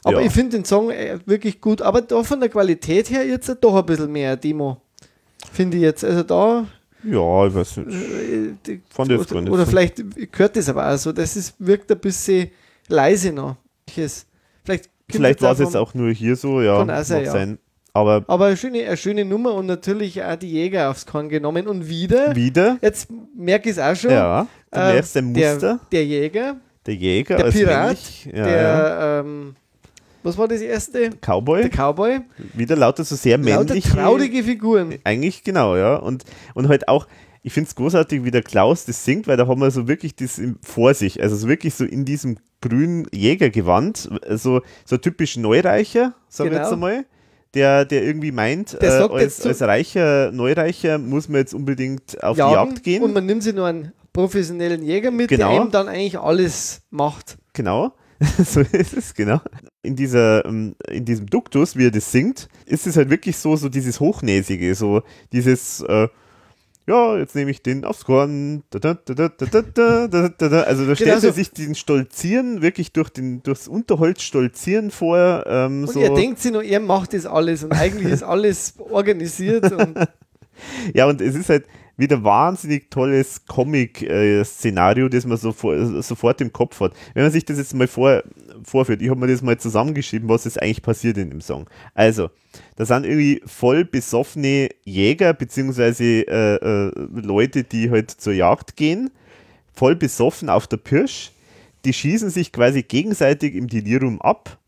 Aber 0.05 0.21
Ja. 0.21 0.27
ich 0.27 0.33
finde 0.33 0.59
den 0.59 0.65
Song 0.65 0.91
äh, 0.91 1.19
wirklich 1.27 1.61
gut. 1.61 1.83
Aber 1.83 2.01
da 2.01 2.23
von 2.23 2.39
der 2.39 2.49
Qualität 2.49 3.11
her 3.11 3.27
jetzt 3.27 3.53
doch 3.61 3.75
ein 3.75 3.85
bisschen 3.87 4.13
mehr 4.13 4.37
Demo. 4.37 4.81
Finde 5.53 5.77
ich 5.77 5.83
jetzt. 5.83 6.05
Also 6.05 6.23
da. 6.23 6.67
ja, 7.05 7.47
ich 7.47 7.55
weiß 7.55 7.77
nicht. 7.79 7.89
äh, 7.89 8.55
die, 8.67 8.83
Fand 8.89 9.11
ich 9.11 9.19
jetzt 9.19 9.31
gar 9.31 9.41
nicht 9.41 9.53
oder 9.53 9.67
vielleicht 9.67 10.33
gehört 10.33 10.57
das 10.57 10.69
aber 10.69 10.93
auch 10.93 10.99
so. 10.99 11.13
Das 11.13 11.37
ist, 11.37 11.55
wirkt 11.59 11.91
ein 11.91 11.99
bisschen 11.99 12.51
leise 12.89 13.33
noch. 13.33 13.57
Vielleicht, 14.65 14.91
Vielleicht 15.09 15.43
war 15.43 15.53
es 15.53 15.61
jetzt 15.61 15.77
auch 15.77 15.95
nur 15.95 16.11
hier 16.11 16.37
so, 16.37 16.61
ja, 16.61 16.79
Kann 16.79 16.91
auch 16.91 17.05
sein, 17.05 17.25
ja. 17.25 17.31
sein. 17.31 17.59
Aber 17.93 18.25
Aber 18.27 18.47
eine 18.47 18.57
schöne, 18.57 18.85
eine 18.85 18.97
schöne 18.97 19.25
Nummer 19.25 19.55
und 19.55 19.67
natürlich 19.67 20.23
auch 20.23 20.37
die 20.37 20.51
Jäger 20.51 20.91
aufs 20.91 21.07
Korn 21.07 21.29
genommen. 21.29 21.67
Und 21.67 21.89
wieder, 21.89 22.35
wieder, 22.37 22.79
jetzt 22.83 23.09
merke 23.35 23.71
ich 23.71 23.77
es 23.77 23.83
auch 23.83 23.97
schon, 23.97 24.11
ja, 24.11 24.47
du 24.71 24.79
äh, 24.79 24.93
merkst 24.93 25.17
ein 25.17 25.27
Muster, 25.27 25.61
der, 25.61 25.81
der 25.93 26.05
Jäger, 26.05 26.57
der, 26.85 26.95
Jäger 26.95 27.37
der 27.37 27.45
als 27.47 27.55
Pirat, 27.55 27.99
ja, 28.27 28.45
der, 28.45 28.63
ja. 28.63 29.21
Ähm, 29.21 29.57
was 30.27 30.37
war 30.37 30.49
das 30.49 30.61
erste? 30.61 31.11
Cowboy, 31.21 31.63
Der 31.63 31.71
Cowboy. 31.71 32.21
wieder 32.55 32.77
lauter 32.77 33.05
so 33.05 33.15
sehr 33.17 33.39
Lauter 33.39 33.65
männlich. 33.65 33.85
traurige 33.85 34.43
Figuren. 34.45 34.97
Eigentlich 35.05 35.43
genau, 35.45 35.77
ja. 35.77 35.97
Und, 35.97 36.25
und 36.55 36.69
halt 36.69 36.89
auch, 36.89 37.07
ich 37.43 37.53
finde 37.53 37.69
es 37.69 37.75
großartig, 37.77 38.25
wie 38.25 38.31
der 38.31 38.43
Klaus 38.43 38.85
das 38.85 39.05
singt, 39.05 39.27
weil 39.29 39.37
da 39.37 39.47
haben 39.47 39.61
wir 39.61 39.71
so 39.71 39.87
wirklich 39.89 40.17
das 40.17 40.41
vor 40.63 40.93
sich, 40.95 41.23
also 41.23 41.37
so 41.37 41.49
wirklich 41.49 41.75
so 41.75 41.85
in 41.85 42.05
diesem 42.05 42.39
grünen 42.61 43.07
Jägergewand, 43.13 44.11
so, 44.31 44.63
so 44.85 44.97
typisch 44.97 45.37
Neureicher, 45.37 46.15
sagen 46.29 46.51
wir 46.51 46.57
Genau. 46.59 46.63
jetzt 46.65 46.73
einmal. 46.73 47.05
Der, 47.55 47.85
der 47.87 48.03
irgendwie 48.03 48.33
meint, 48.33 48.77
Der 48.83 49.01
äh, 49.01 49.13
als, 49.15 49.47
als 49.47 49.63
reicher 49.63 50.31
Neureicher 50.33 50.99
muss 50.99 51.29
man 51.29 51.39
jetzt 51.39 51.55
unbedingt 51.55 52.23
auf 52.23 52.37
die 52.37 52.41
Jagd 52.43 52.83
gehen. 52.83 53.03
Und 53.03 53.15
man 53.15 53.25
nimmt 53.25 53.43
sich 53.43 53.55
nur 53.55 53.67
einen 53.67 53.93
professionellen 54.13 54.83
Jäger 54.83 55.11
mit, 55.11 55.29
Genau. 55.29 55.51
der 55.53 55.61
eben 55.63 55.71
dann 55.71 55.89
eigentlich 55.89 56.19
alles 56.19 56.83
macht. 56.91 57.39
Genau, 57.55 57.93
so 58.45 58.61
ist 58.61 58.95
es, 58.95 59.15
genau 59.15 59.41
in, 59.87 59.97
dieser, 59.97 60.45
ähm, 60.45 60.75
in 60.89 61.05
diesem 61.05 61.27
Duktus, 61.27 61.77
wie 61.77 61.87
er 61.87 61.91
das 61.91 62.13
singt, 62.13 62.49
ist 62.67 62.87
es 62.87 62.97
halt 62.97 63.11
wirklich 63.11 63.37
so, 63.37 63.57
so 63.57 63.69
dieses 63.69 64.01
Hochnäsige, 64.01 64.75
so 64.75 65.03
dieses, 65.33 65.81
äh, 65.83 66.09
ja, 66.89 67.19
jetzt 67.19 67.35
nehme 67.35 67.51
ich 67.51 67.63
den 67.63 67.85
aufs 67.85 68.05
Korn. 68.05 68.63
Also 68.73 68.79
da 68.79 68.95
genau 69.03 69.35
stellt 70.95 70.99
genau 70.99 71.19
so. 71.19 71.33
sich 71.33 71.51
den 71.51 71.75
Stolzieren 71.75 72.63
wirklich 72.63 72.93
durch 72.93 73.11
den, 73.11 73.43
durchs 73.43 73.67
Unterholz 73.67 74.23
Stolzieren 74.23 74.93
vor. 74.93 75.45
Ähm, 75.47 75.83
und 75.83 75.93
so. 75.93 76.01
er 76.01 76.15
denkt 76.15 76.39
sich 76.39 76.53
nur, 76.53 76.63
er 76.63 76.79
macht 76.79 77.13
das 77.13 77.27
alles 77.27 77.65
und 77.65 77.73
eigentlich 77.73 78.13
ist 78.13 78.23
alles 78.23 78.75
organisiert. 78.79 79.73
Und 79.73 79.99
ja, 80.95 81.07
und 81.07 81.21
es 81.21 81.35
ist 81.35 81.49
halt 81.49 81.65
wieder 81.97 82.23
wahnsinnig 82.23 82.91
tolles 82.91 83.47
Comic-Szenario, 83.47 85.07
äh, 85.07 85.11
das 85.11 85.27
man 85.27 85.39
so 85.39 85.51
äh, 85.73 86.03
sofort 86.03 86.41
im 86.41 86.53
Kopf 86.53 86.81
hat. 86.81 86.93
Wenn 87.15 87.25
man 87.25 87.33
sich 87.33 87.45
das 87.45 87.59
jetzt 87.59 87.75
mal 87.75 87.89
vor, 87.89 88.23
vorführt, 88.65 89.03
ich 89.03 89.11
habe 89.11 89.21
mir 89.21 89.29
das 89.29 89.43
mal 89.43 89.59
zusammengeschrieben, 89.59 90.29
was 90.29 90.47
ist 90.47 90.61
eigentlich 90.61 90.83
passiert 90.83 91.19
in 91.19 91.31
dem 91.31 91.41
Song. 91.41 91.69
Also, 91.95 92.31
da 92.77 92.85
sind 92.85 93.05
irgendwie 93.05 93.43
voll 93.47 93.85
besoffene 93.85 94.71
Jäger, 94.85 95.35
beziehungsweise 95.35 96.05
äh, 96.05 96.57
äh, 96.57 96.93
Leute, 97.13 97.65
die 97.65 97.91
halt 97.91 98.11
zur 98.11 98.33
Jagd 98.33 98.77
gehen, 98.77 99.11
voll 99.73 99.97
besoffen 99.97 100.49
auf 100.49 100.67
der 100.67 100.79
Pirsch. 100.79 101.33
Die 101.85 101.93
schießen 101.93 102.31
sich 102.31 102.53
quasi 102.53 102.83
gegenseitig 102.83 103.55
im 103.55 103.69
Delirium 103.69 104.21
ab 104.21 104.59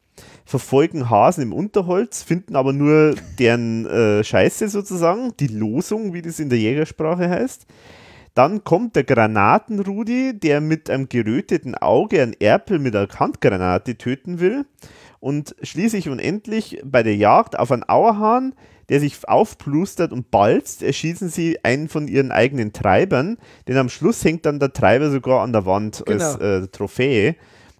verfolgen 0.48 1.10
Hasen 1.10 1.42
im 1.42 1.52
Unterholz, 1.52 2.22
finden 2.22 2.56
aber 2.56 2.72
nur 2.72 3.14
deren 3.38 3.84
äh, 3.84 4.24
Scheiße 4.24 4.70
sozusagen, 4.70 5.34
die 5.38 5.48
Losung, 5.48 6.14
wie 6.14 6.22
das 6.22 6.40
in 6.40 6.48
der 6.48 6.58
Jägersprache 6.58 7.28
heißt. 7.28 7.66
Dann 8.38 8.62
kommt 8.62 8.94
der 8.94 9.02
Granatenrudi, 9.02 10.38
der 10.38 10.60
mit 10.60 10.88
einem 10.90 11.08
geröteten 11.08 11.74
Auge 11.74 12.22
einen 12.22 12.34
Erpel 12.34 12.78
mit 12.78 12.94
einer 12.94 13.08
Handgranate 13.08 13.98
töten 13.98 14.38
will. 14.38 14.64
Und 15.18 15.56
schließlich 15.60 16.08
und 16.08 16.20
endlich 16.20 16.80
bei 16.84 17.02
der 17.02 17.16
Jagd 17.16 17.58
auf 17.58 17.72
einen 17.72 17.82
Auerhahn, 17.82 18.54
der 18.90 19.00
sich 19.00 19.28
aufplustert 19.28 20.12
und 20.12 20.30
balzt, 20.30 20.84
erschießen 20.84 21.30
sie 21.30 21.58
einen 21.64 21.88
von 21.88 22.06
ihren 22.06 22.30
eigenen 22.30 22.72
Treibern, 22.72 23.38
denn 23.66 23.76
am 23.76 23.88
Schluss 23.88 24.24
hängt 24.24 24.46
dann 24.46 24.60
der 24.60 24.72
Treiber 24.72 25.10
sogar 25.10 25.42
an 25.42 25.52
der 25.52 25.66
Wand 25.66 26.06
als 26.06 26.38
Genau. 26.38 26.62
äh, 26.62 26.68
Trophäe. 26.68 27.34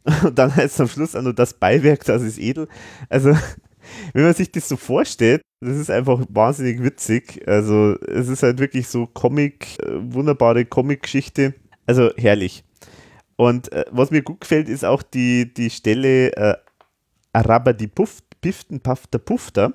Und 0.24 0.36
dann 0.40 0.56
heißt 0.56 0.74
es 0.74 0.80
am 0.80 0.88
Schluss 0.88 1.14
auch 1.14 1.22
noch 1.22 1.34
das 1.34 1.54
Beiwerk, 1.54 2.04
das 2.04 2.22
ist 2.22 2.36
edel. 2.36 2.66
Also, 3.08 3.32
wenn 4.12 4.24
man 4.24 4.34
sich 4.34 4.50
das 4.52 4.68
so 4.68 4.76
vorstellt, 4.76 5.42
das 5.60 5.76
ist 5.76 5.90
einfach 5.90 6.20
wahnsinnig 6.28 6.82
witzig. 6.82 7.42
Also, 7.46 7.96
es 8.06 8.28
ist 8.28 8.42
halt 8.42 8.58
wirklich 8.58 8.88
so 8.88 9.06
Comic, 9.06 9.78
äh, 9.82 9.92
wunderbare 10.12 10.64
Comic-Geschichte. 10.64 11.54
Also, 11.86 12.10
herrlich. 12.16 12.64
Und 13.36 13.72
äh, 13.72 13.84
was 13.90 14.10
mir 14.10 14.22
gut 14.22 14.40
gefällt, 14.40 14.68
ist 14.68 14.84
auch 14.84 15.02
die, 15.02 15.52
die 15.52 15.70
Stelle 15.70 16.36
äh, 16.36 16.54
Araber 17.32 17.72
die 17.72 17.86
Puff, 17.86 18.18
Piften, 18.40 18.80
Pafter, 18.80 19.18
Pufter. 19.18 19.72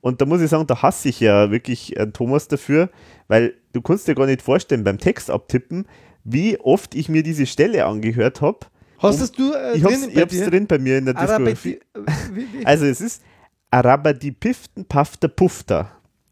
Und 0.00 0.20
da 0.20 0.26
muss 0.26 0.40
ich 0.40 0.50
sagen, 0.50 0.66
da 0.66 0.82
hasse 0.82 1.08
ich 1.08 1.20
ja 1.20 1.50
wirklich 1.50 1.96
äh, 1.96 2.06
Thomas 2.08 2.48
dafür, 2.48 2.90
weil 3.28 3.54
du 3.72 3.80
kannst 3.80 4.06
dir 4.06 4.14
gar 4.14 4.26
nicht 4.26 4.42
vorstellen 4.42 4.84
beim 4.84 4.98
Text 4.98 5.30
abtippen, 5.30 5.86
wie 6.24 6.58
oft 6.60 6.94
ich 6.94 7.08
mir 7.08 7.22
diese 7.22 7.46
Stelle 7.46 7.86
angehört 7.86 8.40
habe. 8.40 8.58
hast 9.00 9.38
du 9.38 9.52
äh, 9.52 9.76
Ich 9.76 9.84
hab's, 9.84 9.94
drinnen 9.94 10.10
ich 10.10 10.20
hab's 10.20 10.40
drin 10.40 10.66
bei 10.66 10.78
mir 10.78 10.98
in 10.98 11.04
der 11.06 11.14
Diskografie. 11.14 11.80
äh, 11.94 12.64
Also 12.64 12.84
es 12.86 13.00
ist 13.00 13.22
Araber 13.74 14.14
die 14.14 14.30
Piften, 14.30 14.84
Pafter, 14.84 15.26
Pufter. 15.26 15.90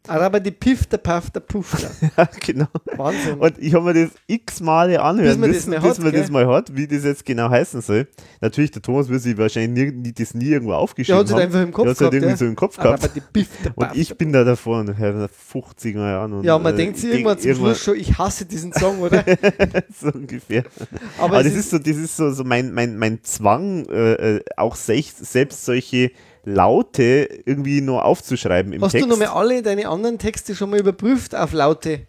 Araber 0.08 0.40
die 0.40 0.50
Piff, 0.50 0.86
der 0.86 0.98
Paff, 0.98 1.30
der 1.30 1.40
Puff. 1.40 1.76
Ja, 2.16 2.28
genau. 2.44 2.66
Wahnsinn. 2.96 3.38
Und 3.38 3.56
ich 3.58 3.72
habe 3.74 3.84
mir 3.92 3.94
das 4.06 4.10
x 4.26 4.60
Male 4.60 5.00
anhören 5.00 5.28
Bis 5.28 5.38
man 5.38 5.52
das 5.52 5.66
müssen, 5.66 5.70
mal 5.70 5.80
bis 5.80 5.90
hat, 5.90 5.98
man 6.04 6.12
das 6.12 6.22
gell? 6.22 6.30
mal 6.32 6.46
hat, 6.48 6.76
wie 6.76 6.86
das 6.88 7.04
jetzt 7.04 7.24
genau 7.24 7.50
heißen 7.50 7.80
soll. 7.82 8.08
Natürlich, 8.40 8.72
der 8.72 8.82
Thomas 8.82 9.08
wird 9.08 9.22
sich 9.22 9.38
wahrscheinlich 9.38 9.92
nie, 9.92 10.12
das 10.12 10.34
nie 10.34 10.46
irgendwo 10.50 10.72
der 10.72 10.78
aufgeschrieben 10.78 11.18
hat 11.20 11.26
es 11.26 11.32
haben. 11.32 11.40
einfach 11.42 11.62
im 11.62 11.72
Kopf 11.72 11.84
Der 11.84 11.88
halt 11.90 11.98
gehabt. 11.98 12.14
irgendwie 12.14 12.30
ja. 12.30 12.36
so 12.36 12.44
im 12.46 12.56
Kopf 12.56 12.78
Araber 12.78 12.96
gehabt. 12.98 13.16
die 13.16 13.20
Piff, 13.20 13.48
der 13.64 13.78
Und 13.78 13.96
ich 13.96 14.08
der 14.08 14.14
bin 14.16 14.32
da 14.32 14.44
davor, 14.44 14.84
seit 14.86 15.30
50er 15.52 15.98
Jahren. 15.98 16.32
Und, 16.32 16.44
Ja, 16.44 16.54
und 16.56 16.62
man 16.64 16.74
äh, 16.74 16.76
denkt 16.78 16.96
sich 16.98 17.10
ich 17.10 17.10
irgendwann 17.18 17.38
denk 17.38 17.56
zum 17.56 17.64
Schluss 17.64 17.82
schon, 17.82 17.96
ich 17.96 18.18
hasse 18.18 18.44
diesen 18.44 18.72
Song, 18.72 18.98
oder? 19.00 19.24
so 20.00 20.08
ungefähr. 20.12 20.64
Aber, 21.18 21.34
Aber 21.36 21.42
das 21.44 21.54
ist 21.54 21.70
so, 21.70 21.78
das 21.78 21.96
ist 21.96 22.16
so, 22.16 22.32
so 22.32 22.42
mein, 22.42 22.72
mein, 22.72 22.96
mein 22.96 23.22
Zwang, 23.22 23.86
äh, 23.86 24.36
äh, 24.36 24.44
auch 24.56 24.74
selbst 24.74 25.64
solche 25.64 26.10
Laute 26.44 27.28
irgendwie 27.44 27.80
nur 27.80 28.04
aufzuschreiben 28.04 28.72
im 28.72 28.82
Hast 28.82 28.92
Text. 28.92 29.06
du 29.06 29.10
nochmal 29.10 29.28
alle 29.28 29.62
deine 29.62 29.88
anderen 29.88 30.18
Texte 30.18 30.54
schon 30.54 30.70
mal 30.70 30.80
überprüft 30.80 31.34
auf 31.34 31.52
Laute? 31.52 32.06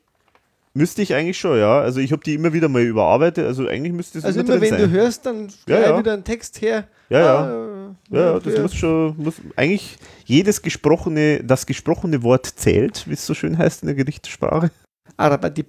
Müsste 0.76 1.03
ich 1.03 1.14
eigentlich 1.14 1.38
schon, 1.38 1.60
ja. 1.60 1.81
Also 1.81 1.99
ich 1.99 2.11
habe 2.11 2.23
die 2.23 2.34
immer 2.34 2.51
wieder 2.51 2.68
mal 2.68 2.81
überarbeitet, 2.81 3.45
also 3.45 3.68
eigentlich 3.68 3.93
müsste 3.93 4.18
es 4.18 4.26
Also 4.26 4.39
immer 4.39 4.53
immer 4.53 4.61
wenn 4.61 4.69
sein. 4.72 4.80
du 4.80 4.89
hörst, 4.89 5.26
dann 5.26 5.49
Ja, 5.68 5.80
ja. 5.80 5.99
wieder 5.99 6.14
ein 6.14 6.23
Text 6.23 6.61
her. 6.61 6.88
Ja, 7.10 7.19
ja. 7.19 7.35
Ah, 7.43 7.95
ja, 8.10 8.19
ja, 8.34 8.39
das 8.39 8.60
muss 8.60 8.73
schon, 8.73 9.15
muss 9.18 9.35
eigentlich 9.55 9.97
jedes 10.26 10.64
gesprochene, 10.64 11.43
das 11.43 11.68
gesprochene 11.68 12.23
Wort 12.23 12.47
zählt, 12.47 13.07
wie 13.07 13.14
es 13.14 13.23
so 13.23 13.35
schön 13.35 13.55
heißt 13.57 13.84
in 13.84 13.88
der 13.88 13.95
Gerichtssprache. 13.95 14.72
Araber 15.15 15.51
die 15.51 15.61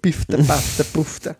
der 0.78 0.84
Puff, 0.84 1.20
der. 1.20 1.36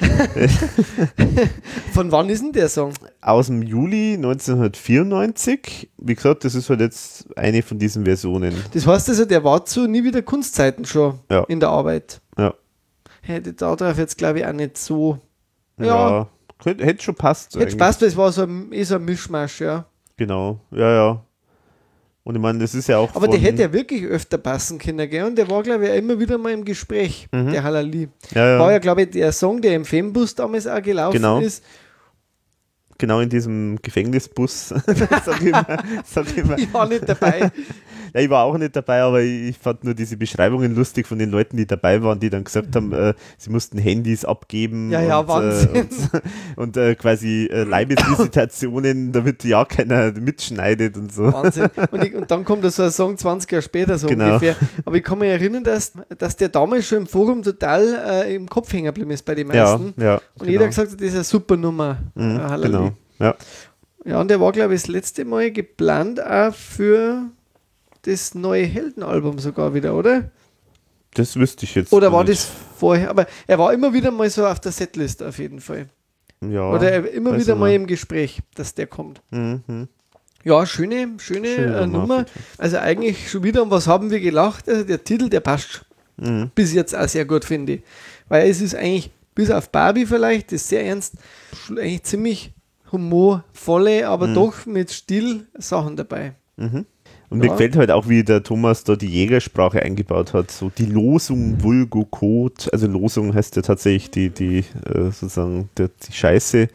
Von 1.92 2.10
wann 2.12 2.28
ist 2.28 2.42
denn 2.42 2.52
der 2.52 2.68
Song? 2.68 2.92
Aus 3.20 3.46
dem 3.46 3.62
Juli 3.62 4.14
1994. 4.14 5.90
Wie 5.98 6.14
gesagt, 6.14 6.44
das 6.44 6.54
ist 6.54 6.68
halt 6.70 6.80
jetzt 6.80 7.26
eine 7.36 7.62
von 7.62 7.78
diesen 7.78 8.04
Versionen. 8.04 8.54
Das 8.72 8.86
heißt 8.86 9.08
also, 9.08 9.24
der 9.24 9.44
war 9.44 9.64
zu 9.64 9.86
nie 9.86 10.04
wieder 10.04 10.22
Kunstzeiten 10.22 10.84
schon 10.84 11.18
Ja. 11.30 11.44
in 11.44 11.60
der 11.60 11.68
Arbeit. 11.70 12.20
Ja. 12.38 12.54
Hätte 13.22 13.52
da 13.52 13.76
drauf 13.76 13.98
jetzt, 13.98 14.18
glaube 14.18 14.40
ich, 14.40 14.46
auch 14.46 14.52
nicht 14.52 14.76
so. 14.78 15.18
Ja, 15.78 15.86
Ja, 15.86 16.28
hätte 16.64 17.02
schon 17.02 17.14
passt. 17.14 17.54
hätte 17.54 17.60
eigentlich. 17.62 17.74
Spaß, 17.74 18.00
weil 18.00 18.08
es 18.08 18.16
war 18.16 18.32
so 18.32 18.42
ein, 18.42 18.72
eh 18.72 18.82
so 18.84 18.96
ein 18.96 19.04
Mischmasch, 19.04 19.60
ja. 19.60 19.86
Genau, 20.16 20.60
ja, 20.70 20.92
ja. 20.92 21.24
Und 22.24 22.36
ich 22.36 22.40
meine, 22.40 22.60
das 22.60 22.72
ist 22.74 22.88
ja 22.88 22.98
auch. 22.98 23.14
Aber 23.16 23.26
der 23.26 23.40
hätte 23.40 23.62
ja 23.62 23.72
wirklich 23.72 24.04
öfter 24.04 24.38
passen 24.38 24.78
können, 24.78 25.10
gell? 25.10 25.24
Und 25.24 25.36
der 25.36 25.50
war, 25.50 25.62
glaube 25.62 25.86
ich, 25.86 25.90
auch 25.90 25.96
immer 25.96 26.20
wieder 26.20 26.38
mal 26.38 26.52
im 26.52 26.64
Gespräch, 26.64 27.26
der 27.32 27.62
Halali. 27.64 28.08
ja, 28.32 28.48
ja, 28.48 28.58
War 28.60 28.70
ja, 28.72 28.78
glaube 28.78 29.02
ich, 29.02 29.10
der 29.10 29.32
Song, 29.32 29.60
der 29.60 29.74
im 29.74 29.84
Fembus 29.84 30.34
damals 30.34 30.66
auch 30.68 30.80
gelaufen 30.80 31.16
Genau. 31.16 31.40
ist. 31.40 31.64
genau 32.96 33.18
in 33.18 33.28
diesem 33.28 33.76
Gefängnisbus. 33.82 34.68
sag 34.68 34.86
ich 35.40 35.46
immer, 35.48 35.66
sag 36.04 36.26
ich 36.28 36.36
immer. 36.38 36.56
Ich 36.58 36.72
war 36.72 36.86
nicht 36.88 37.08
dabei. 37.08 37.50
Ja, 38.14 38.20
ich 38.20 38.28
war 38.30 38.44
auch 38.44 38.58
nicht 38.58 38.76
dabei, 38.76 39.00
aber 39.02 39.20
ich 39.22 39.56
fand 39.58 39.84
nur 39.84 39.94
diese 39.94 40.16
Beschreibungen 40.16 40.74
lustig 40.74 41.06
von 41.06 41.18
den 41.18 41.30
Leuten, 41.30 41.56
die 41.56 41.66
dabei 41.66 42.02
waren, 42.02 42.20
die 42.20 42.28
dann 42.30 42.44
gesagt 42.44 42.76
haben, 42.76 42.92
äh, 42.92 43.14
sie 43.38 43.50
mussten 43.50 43.78
Handys 43.78 44.24
abgeben 44.24 44.90
Ja, 44.90 45.00
ja, 45.00 45.18
und, 45.20 45.28
Wahnsinn. 45.28 45.74
Äh, 45.74 45.80
und, 45.80 45.96
und 46.56 46.76
äh, 46.76 46.94
quasi 46.94 47.46
äh, 47.50 47.64
Leibesvisitationen, 47.64 49.12
damit 49.12 49.44
ja 49.44 49.64
keiner 49.64 50.12
mitschneidet 50.12 50.96
und 50.96 51.12
so. 51.12 51.32
Wahnsinn. 51.32 51.68
Und, 51.90 52.04
ich, 52.04 52.14
und 52.14 52.30
dann 52.30 52.44
kommt 52.44 52.64
da 52.64 52.70
so 52.70 52.82
ein 52.84 52.90
Song 52.90 53.16
20 53.16 53.50
Jahre 53.50 53.62
später 53.62 53.98
so 53.98 54.06
Genau. 54.06 54.26
ungefähr. 54.26 54.56
Aber 54.84 54.96
ich 54.96 55.02
kann 55.02 55.18
mich 55.18 55.28
erinnern, 55.30 55.64
dass, 55.64 55.92
dass 56.18 56.36
der 56.36 56.48
damals 56.48 56.86
schon 56.86 56.98
im 56.98 57.06
Forum 57.06 57.42
total 57.42 58.24
äh, 58.26 58.34
im 58.34 58.48
Kopf 58.48 58.72
hängen 58.72 58.86
geblieben 58.86 59.10
ist 59.10 59.24
bei 59.24 59.34
den 59.34 59.50
Ja, 59.52 59.76
meisten. 59.78 60.00
ja. 60.00 60.14
Und 60.16 60.22
genau. 60.40 60.50
jeder 60.50 60.66
gesagt 60.66 60.90
hat, 60.92 61.00
das 61.00 61.08
ist 61.08 61.14
eine 61.14 61.24
super 61.24 61.56
Nummer. 61.56 61.98
Mhm, 62.14 62.36
äh, 62.36 62.38
Halali. 62.40 62.66
genau. 62.72 62.92
Ja. 63.18 63.34
Ja, 64.04 64.20
und 64.20 64.28
der 64.30 64.40
war, 64.40 64.50
glaube 64.52 64.74
ich, 64.74 64.82
das 64.82 64.88
letzte 64.88 65.24
Mal 65.24 65.50
geplant 65.52 66.20
auch 66.24 66.52
für 66.54 67.22
das 68.02 68.34
neue 68.34 68.64
Heldenalbum 68.64 69.38
sogar 69.38 69.74
wieder, 69.74 69.94
oder? 69.94 70.30
Das 71.14 71.36
wüsste 71.36 71.64
ich 71.64 71.74
jetzt. 71.74 71.92
Oder 71.92 72.10
war 72.12 72.24
nicht. 72.24 72.34
das 72.40 72.50
vorher? 72.78 73.10
Aber 73.10 73.26
er 73.46 73.58
war 73.58 73.72
immer 73.72 73.92
wieder 73.92 74.10
mal 74.10 74.28
so 74.30 74.46
auf 74.46 74.60
der 74.60 74.72
Setlist 74.72 75.22
auf 75.22 75.38
jeden 75.38 75.60
Fall. 75.60 75.86
Ja. 76.40 76.70
Oder 76.72 76.90
er, 76.90 77.12
immer 77.12 77.38
wieder 77.38 77.54
mal 77.54 77.72
im 77.72 77.86
Gespräch, 77.86 78.40
dass 78.54 78.74
der 78.74 78.86
kommt. 78.86 79.20
Mhm. 79.30 79.88
Ja, 80.44 80.66
schöne, 80.66 81.08
schöne, 81.18 81.54
Schöne 81.54 81.80
äh, 81.82 81.86
Nummer. 81.86 82.24
Also 82.58 82.78
eigentlich 82.78 83.30
schon 83.30 83.44
wieder, 83.44 83.62
um 83.62 83.70
was 83.70 83.86
haben 83.86 84.10
wir 84.10 84.18
gelacht? 84.20 84.68
Also 84.68 84.84
der 84.84 85.04
Titel, 85.04 85.28
der 85.28 85.40
passt 85.40 85.84
Mhm. 86.16 86.50
bis 86.54 86.72
jetzt 86.74 86.94
auch 86.94 87.08
sehr 87.08 87.24
gut, 87.24 87.44
finde 87.44 87.74
ich. 87.74 87.82
Weil 88.28 88.48
es 88.50 88.60
ist 88.60 88.74
eigentlich, 88.74 89.10
bis 89.34 89.50
auf 89.50 89.70
Barbie 89.70 90.04
vielleicht, 90.06 90.48
das 90.48 90.62
ist 90.62 90.68
sehr 90.68 90.84
ernst, 90.84 91.14
eigentlich 91.70 92.02
ziemlich 92.02 92.52
humorvolle, 92.90 94.08
aber 94.08 94.26
Mhm. 94.26 94.34
doch 94.34 94.66
mit 94.66 94.90
Stil 94.90 95.46
Sachen 95.58 95.96
dabei. 95.96 96.34
Mhm. 96.56 96.86
Und 97.32 97.38
Ja. 97.38 97.44
mir 97.46 97.50
gefällt 97.50 97.76
halt 97.76 97.90
auch, 97.90 98.08
wie 98.08 98.22
der 98.22 98.42
Thomas 98.42 98.84
da 98.84 98.94
die 98.96 99.06
Jägersprache 99.08 99.82
eingebaut 99.82 100.32
hat. 100.34 100.50
So 100.50 100.70
die 100.76 100.86
Losung 100.86 101.62
Vulgo 101.62 102.04
Code. 102.04 102.54
Also 102.72 102.86
Losung 102.86 103.34
heißt 103.34 103.56
ja 103.56 103.62
tatsächlich 103.62 104.10
die, 104.10 104.30
die 104.30 104.58
äh, 104.58 105.10
sozusagen 105.10 105.68
der, 105.76 105.88
die 106.06 106.12
Scheiße 106.12 106.68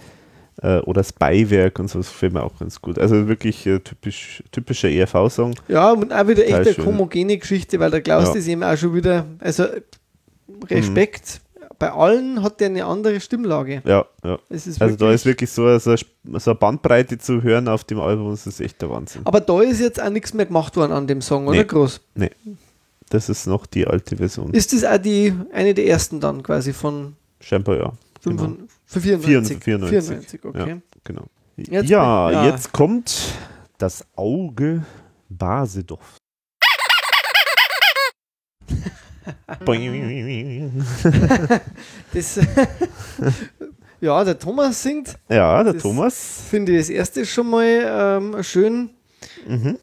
äh, 0.64 0.78
oder 0.80 1.02
das 1.02 1.14
Beiwerk 1.14 1.80
und 1.80 1.90
so. 1.90 2.00
Das 2.00 2.10
gefällt 2.12 2.34
mir 2.34 2.44
auch 2.44 2.58
ganz 2.60 2.82
gut. 2.82 2.98
Also 3.00 3.28
wirklich 3.28 3.66
äh, 3.68 3.80
typisch, 3.80 4.44
typischer 4.52 4.90
ERV-Song. 4.90 5.54
Ja, 5.68 5.92
und 5.92 6.12
auch 6.12 6.28
wieder 6.28 6.46
echt 6.48 6.78
eine 6.80 6.86
homogene 6.86 7.38
Geschichte, 7.38 7.80
weil 7.80 7.92
der 7.92 8.02
Klaus 8.02 8.30
Ja. 8.30 8.34
das 8.34 8.48
eben 8.48 8.64
auch 8.64 8.76
schon 8.78 8.96
wieder, 8.96 9.26
also 9.40 9.66
Respekt, 10.70 11.42
bei 11.80 11.92
allen 11.92 12.44
hat 12.44 12.60
der 12.60 12.68
eine 12.68 12.86
andere 12.86 13.20
Stimmlage. 13.20 13.82
Ja, 13.86 14.06
ja. 14.24 14.40
Es 14.50 14.68
ist 14.68 14.82
Also 14.82 14.96
da 14.96 15.12
ist 15.12 15.26
wirklich 15.26 15.50
so, 15.52 15.78
so, 15.80 15.92
eine- 15.92 16.40
so 16.40 16.52
eine 16.52 16.60
Bandbreite 16.60 17.18
zu 17.18 17.42
hören 17.44 17.68
auf 17.68 17.84
dem 17.84 18.00
Album. 18.00 18.32
Das 18.32 18.48
ist 18.48 18.60
echt 18.62 18.82
der 18.82 18.90
Wahnsinn. 18.90 19.22
aber 19.26 19.42
da 19.42 19.62
ist 19.62 19.80
jetzt 19.80 20.02
auch 20.02 20.10
nichts 20.10 20.34
mehr 20.34 20.46
gemacht 20.46 20.76
worden 20.76 20.92
an 20.92 21.08
dem 21.08 21.22
Song, 21.22 21.48
oder 21.48 21.58
Nee. 21.60 21.66
groß? 21.66 22.02
Das 23.10 23.30
ist 23.30 23.48
noch 23.48 23.66
die 23.66 23.88
alte 23.88 24.18
Version. 24.18 24.52
Ist 24.54 24.74
das 24.74 24.84
auch 24.84 24.98
die, 24.98 25.34
eine 25.54 25.74
der 25.74 25.88
ersten 25.88 26.20
dann 26.20 26.44
quasi 26.44 26.74
von 26.74 27.16
Scheinbar 27.40 27.78
ja. 27.78 27.94
5, 28.22 28.42
Genau. 28.42 28.58
für 28.86 29.00
94? 29.00 29.64
94, 29.64 30.04
94, 30.04 30.46
okay. 30.46 30.82
Genau. 31.04 31.24
Jetzt 31.56 31.90
ja, 31.90 32.28
bin- 32.28 32.36
ja. 32.36 32.46
jetzt 32.48 32.72
kommt 32.74 33.34
das 33.78 34.06
Auge 34.16 34.84
Basedorf. 35.30 36.18
Das, 42.14 42.40
ja, 44.02 44.24
der 44.24 44.40
Thomas 44.40 44.82
singt, 44.82 45.16
ja, 45.30 45.64
der 45.64 45.74
Das- 45.74 45.82
Thomas. 45.84 46.42
finde 46.50 46.74
ich 46.74 46.80
das 46.80 46.90
erste 46.90 47.26
schon 47.26 47.50
mal 47.50 47.66
ähm, 48.20 48.44
schön. 48.44 48.90
Mhm. 49.48 49.78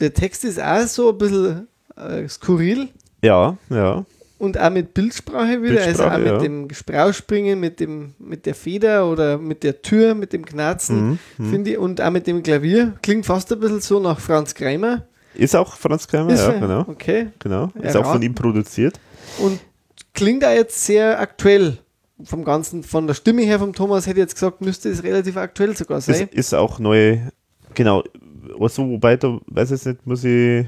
Der 0.00 0.12
Text 0.14 0.44
ist 0.44 0.60
auch 0.62 0.86
so 0.86 1.10
ein 1.10 1.18
bisschen 1.18 1.68
äh, 1.96 2.28
skurril 2.28 2.88
Ja, 3.22 3.56
ja. 3.70 4.04
und 4.38 4.58
auch 4.58 4.70
mit 4.70 4.94
Bildsprache 4.94 5.60
wieder, 5.62 5.82
also 5.82 5.86
Bildsprache, 6.04 6.14
auch 6.14 6.18
mit 6.18 6.26
ja. 6.28 6.38
dem 6.38 6.70
Sprauspringen, 6.72 7.58
mit, 7.58 7.80
dem, 7.80 8.14
mit 8.18 8.46
der 8.46 8.54
Feder 8.54 9.10
oder 9.10 9.38
mit 9.38 9.64
der 9.64 9.82
Tür, 9.82 10.14
mit 10.14 10.32
dem 10.32 10.44
Knarzen, 10.44 11.10
Mhm. 11.10 11.18
Mhm. 11.38 11.50
finde 11.50 11.70
ich, 11.72 11.78
und 11.78 12.00
auch 12.00 12.10
mit 12.10 12.26
dem 12.28 12.42
Klavier. 12.42 12.94
Klingt 13.02 13.26
fast 13.26 13.52
ein 13.52 13.58
bisschen 13.60 13.80
so 13.80 13.98
nach 13.98 14.20
Franz 14.20 14.54
Kramer. 14.54 15.02
Ist 15.38 15.56
auch 15.56 15.76
Franz 15.76 16.06
Kramer, 16.08 16.32
Ist 16.32 16.40
ja, 16.40 16.50
er- 16.52 16.60
genau. 16.60 16.80
Okay. 16.88 17.28
genau. 17.38 17.70
Ja, 17.76 17.88
Ist 17.88 17.96
auch 17.96 18.04
ra- 18.04 18.12
von 18.12 18.22
ihm 18.22 18.34
produziert. 18.34 18.98
Und 19.38 19.58
klingt 20.14 20.44
auch 20.44 20.50
jetzt 20.50 20.84
sehr 20.84 21.18
aktuell 21.20 21.78
vom 22.24 22.44
Ganzen, 22.44 22.82
von 22.82 23.06
der 23.06 23.14
Stimme 23.14 23.42
her 23.42 23.58
vom 23.60 23.72
Thomas 23.72 24.06
hätte 24.06 24.18
ich 24.18 24.24
jetzt 24.24 24.34
gesagt, 24.34 24.60
müsste 24.60 24.88
es 24.90 25.02
relativ 25.04 25.36
aktuell 25.36 25.76
sogar 25.76 25.98
Ist, 25.98 26.06
sein. 26.06 26.28
ist 26.32 26.52
auch 26.54 26.78
neu, 26.80 27.18
genau. 27.74 28.02
Also, 28.60 28.88
wobei, 28.88 29.16
da 29.16 29.38
weiß 29.46 29.70
ich 29.70 29.76
jetzt 29.78 29.86
nicht, 29.86 30.06
muss 30.06 30.24
ich, 30.24 30.66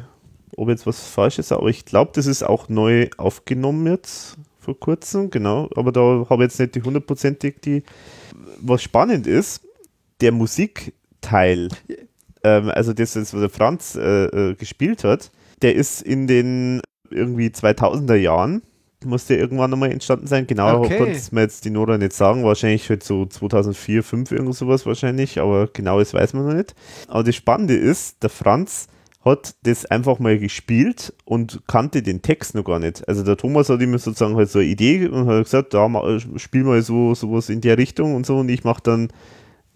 ob 0.57 0.69
jetzt 0.69 0.87
was 0.87 1.01
falsch 1.01 1.39
ist, 1.41 1.51
aber 1.51 1.67
ich 1.69 1.85
glaube, 1.85 2.13
das 2.15 2.27
ist 2.27 2.43
auch 2.45 2.69
neu 2.69 3.09
aufgenommen 3.17 3.87
jetzt 3.89 4.37
vor 4.61 4.79
kurzem, 4.79 5.31
genau. 5.31 5.69
Aber 5.75 5.91
da 5.91 6.01
habe 6.31 6.45
ich 6.45 6.51
jetzt 6.51 6.61
nicht 6.61 6.75
die 6.77 6.83
hundertprozentig 6.83 7.57
die. 7.65 7.83
Was 8.61 8.83
spannend 8.83 9.27
ist, 9.27 9.63
der 10.21 10.31
Musikteil, 10.33 11.69
ähm, 12.45 12.71
also 12.71 12.93
das, 12.93 13.17
was 13.17 13.31
der 13.33 13.49
Franz 13.51 13.97
äh, 13.97 14.25
äh, 14.51 14.55
gespielt 14.55 15.05
hat, 15.05 15.31
der 15.63 15.75
ist 15.75 16.03
in 16.03 16.27
den 16.27 16.81
irgendwie 17.11 17.49
2000er 17.49 18.15
Jahren, 18.15 18.63
muss 19.05 19.27
der 19.27 19.39
irgendwann 19.39 19.71
nochmal 19.71 19.91
entstanden 19.93 20.27
sein. 20.27 20.47
Genau, 20.47 20.83
Okay. 20.83 20.97
konnte 20.99 21.13
es 21.13 21.33
mir 21.33 21.41
jetzt 21.43 21.65
die 21.65 21.71
Nora 21.71 21.97
nicht 21.99 22.13
sagen. 22.13 22.45
Wahrscheinlich 22.45 22.89
halt 22.91 23.03
so 23.03 23.25
2004, 23.27 24.03
2005 24.03 24.33
irgend 24.33 24.55
sowas 24.55 24.85
wahrscheinlich, 24.87 25.41
aber 25.41 25.69
genau 25.73 25.99
das 25.99 26.13
weiß 26.13 26.35
man 26.35 26.47
noch 26.47 26.55
nicht. 26.55 26.75
Aber 27.09 27.25
das 27.25 27.35
Spannende 27.35 27.75
ist, 27.75 28.23
der 28.23 28.29
Franz 28.31 28.89
hat 29.25 29.55
das 29.65 29.85
einfach 29.87 30.19
mal 30.19 30.39
gespielt 30.39 31.13
und 31.27 31.61
kannte 31.67 32.03
den 32.03 32.23
Text 32.23 32.55
noch 32.55 32.65
gar 32.65 32.79
nicht. 32.79 33.07
Also 33.09 33.23
der 33.23 33.37
Thomas 33.37 33.69
hat 33.69 33.81
immer 33.83 33.99
sozusagen 33.99 34.37
halt 34.37 34.49
so 34.51 34.59
eine 34.61 34.69
Idee 34.69 35.09
und 35.09 35.27
hat 35.27 35.45
gesagt, 35.45 35.75
ja, 35.75 35.89
ma- 35.89 36.19
spiel 36.37 36.65
mal 36.65 36.81
so 36.83 37.15
sowas 37.15 37.49
in 37.51 37.61
der 37.61 37.77
Richtung 37.77 38.15
und 38.15 38.25
so 38.25 38.39
und 38.39 38.49
ich 38.51 38.65
mache 38.65 38.83
dann 38.83 39.09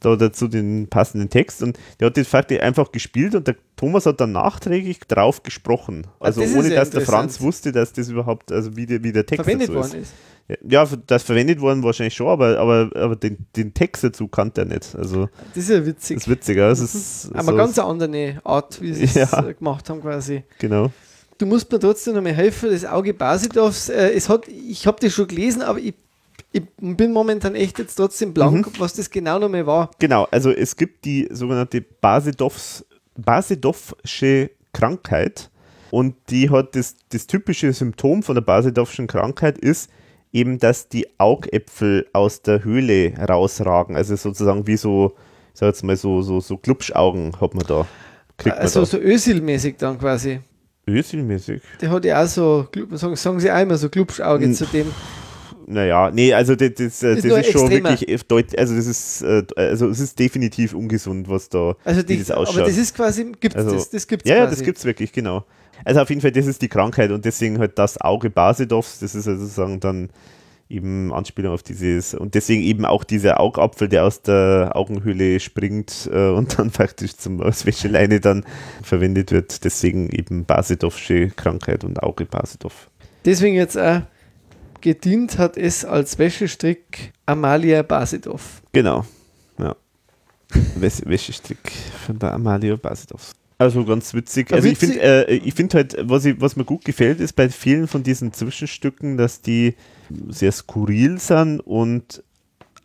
da 0.05 0.16
dazu 0.16 0.48
den 0.48 0.89
passenden 0.89 1.31
Text 1.31 1.62
und 1.62 1.78
der 2.01 2.06
hat 2.06 2.16
das 2.16 2.26
fertig 2.28 2.62
einfach 2.62 2.93
gespielt 2.93 3.35
und 3.35 3.47
der 3.47 3.56
Thomas 3.76 4.06
hat 4.06 4.20
dann 4.20 4.32
nachträglich 4.32 5.01
drauf 5.01 5.43
gesprochen. 5.43 6.06
Also 6.20 6.40
das 6.43 6.55
ohne 6.55 6.68
ja 6.68 6.76
dass 6.76 6.90
der. 6.90 7.01
Franz 7.02 7.40
wusste, 7.40 7.72
dass 7.72 7.93
das 7.93 8.09
überhaupt, 8.09 8.52
also 8.52 8.76
wie 8.76 8.86
der, 8.86 9.02
wie 9.02 9.12
der 9.12 9.26
Text 9.26 9.44
verwendet 9.44 9.72
worden 9.72 10.01
ist. 10.01 10.12
ist. 10.48 10.60
Ja, 10.70 10.86
das 11.06 11.22
verwendet 11.22 11.60
worden 11.60 11.82
wahrscheinlich 11.82 12.14
schon, 12.14 12.28
aber, 12.28 12.59
aber, 12.59 12.90
aber 12.94 13.16
den, 13.16 13.47
den 13.56 13.72
Text 13.72 14.05
dazu 14.05 14.28
kannte 14.28 14.60
er 14.60 14.64
nicht. 14.66 14.94
Also 14.94 15.28
Das 15.55 15.64
ist 15.64 15.70
ja 15.70 15.86
witzig. 15.86 16.16
das 16.18 16.24
ist 16.26 16.31
witziger. 16.31 16.68
Das 16.68 16.81
ist 16.81 17.31
Aber 17.32 17.52
so, 17.52 17.56
ganz 17.56 17.78
eine 17.78 17.89
andere 17.89 18.40
Art, 18.44 18.81
wie 18.82 18.93
sie 18.93 19.05
es 19.05 19.14
Ja. 19.14 19.43
äh, 19.48 19.55
gemacht 19.55 19.89
haben 19.89 20.02
quasi. 20.02 20.44
genau. 20.59 20.90
Du 21.39 21.47
musst 21.47 21.72
mir 21.72 21.81
trotzdem 21.81 22.14
noch 22.14 22.22
mal 22.22 22.32
helfen, 22.32 22.70
das 22.70 22.85
Auge 22.85 23.12
Basidovs, 23.12 23.89
äh, 23.89 24.10
es 24.12 24.28
hat, 24.28 24.47
ich 24.48 24.86
habe 24.86 24.98
das 25.01 25.12
schon 25.14 25.26
gelesen, 25.26 25.62
aber 25.62 25.78
ich, 25.81 25.94
ich 26.56 26.62
bin 26.78 27.12
momentan 27.12 27.55
echt 27.56 27.78
jetzt 27.81 27.97
trotzdem 27.97 28.32
blank, 28.32 28.66
Mhm. 28.66 28.72
was 28.81 28.94
das 28.94 29.10
genau 29.10 29.39
noch 29.39 29.48
mal 29.48 29.66
war. 29.66 29.90
Genau, 29.98 30.26
also 30.31 30.51
es 30.51 30.76
gibt 30.76 31.05
die 31.05 31.28
sogenannte 31.31 31.81
Basedow's, 31.81 32.85
Basedowsche 33.16 34.51
Krankheit 34.72 35.51
und 35.90 36.14
die 36.31 36.51
hat 36.51 36.74
das, 36.76 36.97
das 37.10 37.26
typische 37.26 37.72
Symptom 37.72 38.22
von 38.22 38.35
der 38.35 38.43
Basedowschen 38.43 39.06
Krankheit 39.06 39.59
ist 39.59 39.90
eben, 40.32 40.59
dass 40.59 40.89
die 40.89 41.06
Augäpfel 41.18 42.06
aus 42.12 42.43
der 42.43 42.64
Höhle 42.64 43.14
rausragen, 43.28 43.94
also 43.97 44.16
sozusagen 44.16 44.66
wie 44.66 44.76
so, 44.76 45.14
ich 45.52 45.60
sag 45.60 45.66
jetzt 45.68 45.85
mal 45.85 45.97
so, 45.97 46.22
so, 46.22 46.40
so 46.40 46.56
Glubschaugen 46.56 47.40
hat 47.40 47.55
man 47.55 47.64
da. 47.66 47.86
Kriegt 48.36 48.56
man 48.56 48.62
Also 48.62 48.81
da. 48.81 48.86
so 48.86 48.98
Ösil-mäßig 48.98 49.76
dann 49.78 49.98
quasi. 49.98 50.40
Öselmäßig. 50.89 51.62
Der 51.81 51.90
hat 51.90 52.05
ja 52.05 52.22
auch 52.22 52.26
so, 52.26 52.66
sagen, 52.93 53.16
sagen 53.16 53.40
sie 53.40 53.48
immer 53.48 53.76
so 53.76 53.89
Glubschauge 53.89 54.51
zu 54.52 54.66
dem. 54.66 54.90
Naja, 55.66 56.10
nee, 56.10 56.32
also 56.34 56.54
das, 56.56 56.70
das, 56.74 57.02
äh, 57.02 57.14
Ist 57.14 57.24
das 57.24 57.24
nur 57.24 57.38
ist 57.40 57.52
schon 57.52 57.70
wirklich 57.70 58.24
deutlich, 58.26 58.58
also 58.58 58.74
das 58.76 58.86
ist, 58.86 59.22
äh, 59.22 59.42
also 59.56 59.88
es 59.88 60.00
ist 60.00 60.18
definitiv 60.18 60.74
ungesund, 60.74 61.28
was 61.28 61.48
da, 61.48 61.74
Also 61.84 62.02
die, 62.02 62.18
das 62.18 62.30
aber 62.30 62.42
ausschaut. 62.42 62.66
das 62.68 62.76
ist 62.76 62.94
quasi, 62.94 63.32
gibt's 63.40 63.56
Also- 63.56 63.72
das, 63.76 63.90
das 63.90 64.06
gibt's 64.06 64.28
Ja, 64.28 64.36
ja, 64.36 64.42
quasi. 64.44 64.56
das 64.56 64.64
gibt's 64.64 64.84
wirklich, 64.84 65.12
genau. 65.12 65.44
Also 65.84 66.00
auf 66.00 66.08
jeden 66.08 66.20
Fall, 66.20 66.32
das 66.32 66.46
ist 66.46 66.62
die 66.62 66.68
Krankheit 66.68 67.10
und 67.10 67.24
deswegen 67.24 67.58
halt 67.58 67.78
das 67.78 68.00
Auge 68.00 68.30
Basedows, 68.30 68.98
das 69.00 69.14
ist 69.14 69.26
also 69.26 69.40
sozusagen 69.42 69.80
dann 69.80 70.10
eben 70.70 71.12
Anspielung 71.12 71.52
auf 71.52 71.62
dieses 71.62 72.14
und 72.14 72.34
deswegen 72.34 72.62
eben 72.62 72.84
auch 72.86 73.04
dieser 73.04 73.38
Augapfel, 73.40 73.88
der 73.88 74.04
aus 74.04 74.22
der 74.22 74.70
Augenhöhle 74.74 75.38
springt 75.40 76.08
äh, 76.12 76.28
und 76.30 76.58
dann 76.58 76.70
praktisch 76.72 77.16
zum 77.16 77.40
als 77.42 77.66
Wäscheleine 77.66 78.20
dann 78.20 78.44
verwendet 78.82 79.30
wird. 79.30 79.64
Deswegen 79.64 80.08
eben 80.10 80.44
Basedowsche 80.46 81.28
Krankheit 81.36 81.84
und 81.84 82.02
Auge 82.02 82.24
Basedov. 82.24 82.88
Deswegen 83.26 83.56
jetzt 83.56 83.76
auch 83.78 84.02
gedient 84.85 85.39
hat 85.39 85.56
es 85.56 85.85
als 85.85 86.19
Wäschestrick 86.19 87.12
Amalia 87.27 87.82
Basidov. 87.82 88.62
Genau, 88.73 89.05
ja. 89.59 89.74
Wäs- 90.78 91.05
Wäschestrick 91.06 91.73
von 92.06 92.19
der 92.20 92.35
Amalia 92.35 92.77
Basedov. 92.77 93.32
Also 93.59 93.85
ganz 93.85 94.12
witzig. 94.15 94.51
Ja, 94.51 94.56
Also 94.56 94.69
ich 94.69 94.74
witzig. 94.81 95.01
finde, 95.01 95.28
äh, 95.28 95.35
ich 95.36 95.55
finde 95.55 95.77
halt, 95.78 95.97
was, 96.02 96.24
ich, 96.24 96.40
was 96.40 96.55
mir 96.56 96.65
gut 96.65 96.85
gefällt, 96.85 97.19
ist 97.20 97.32
bei 97.35 97.48
vielen 97.48 97.89
von 97.89 98.02
diesen 98.02 98.32
Zwischenstücken, 98.32 99.16
dass 99.16 99.40
die 99.40 99.74
sehr 100.28 100.52
skurril 100.52 101.19
sind 101.19 101.61
und 101.61 102.23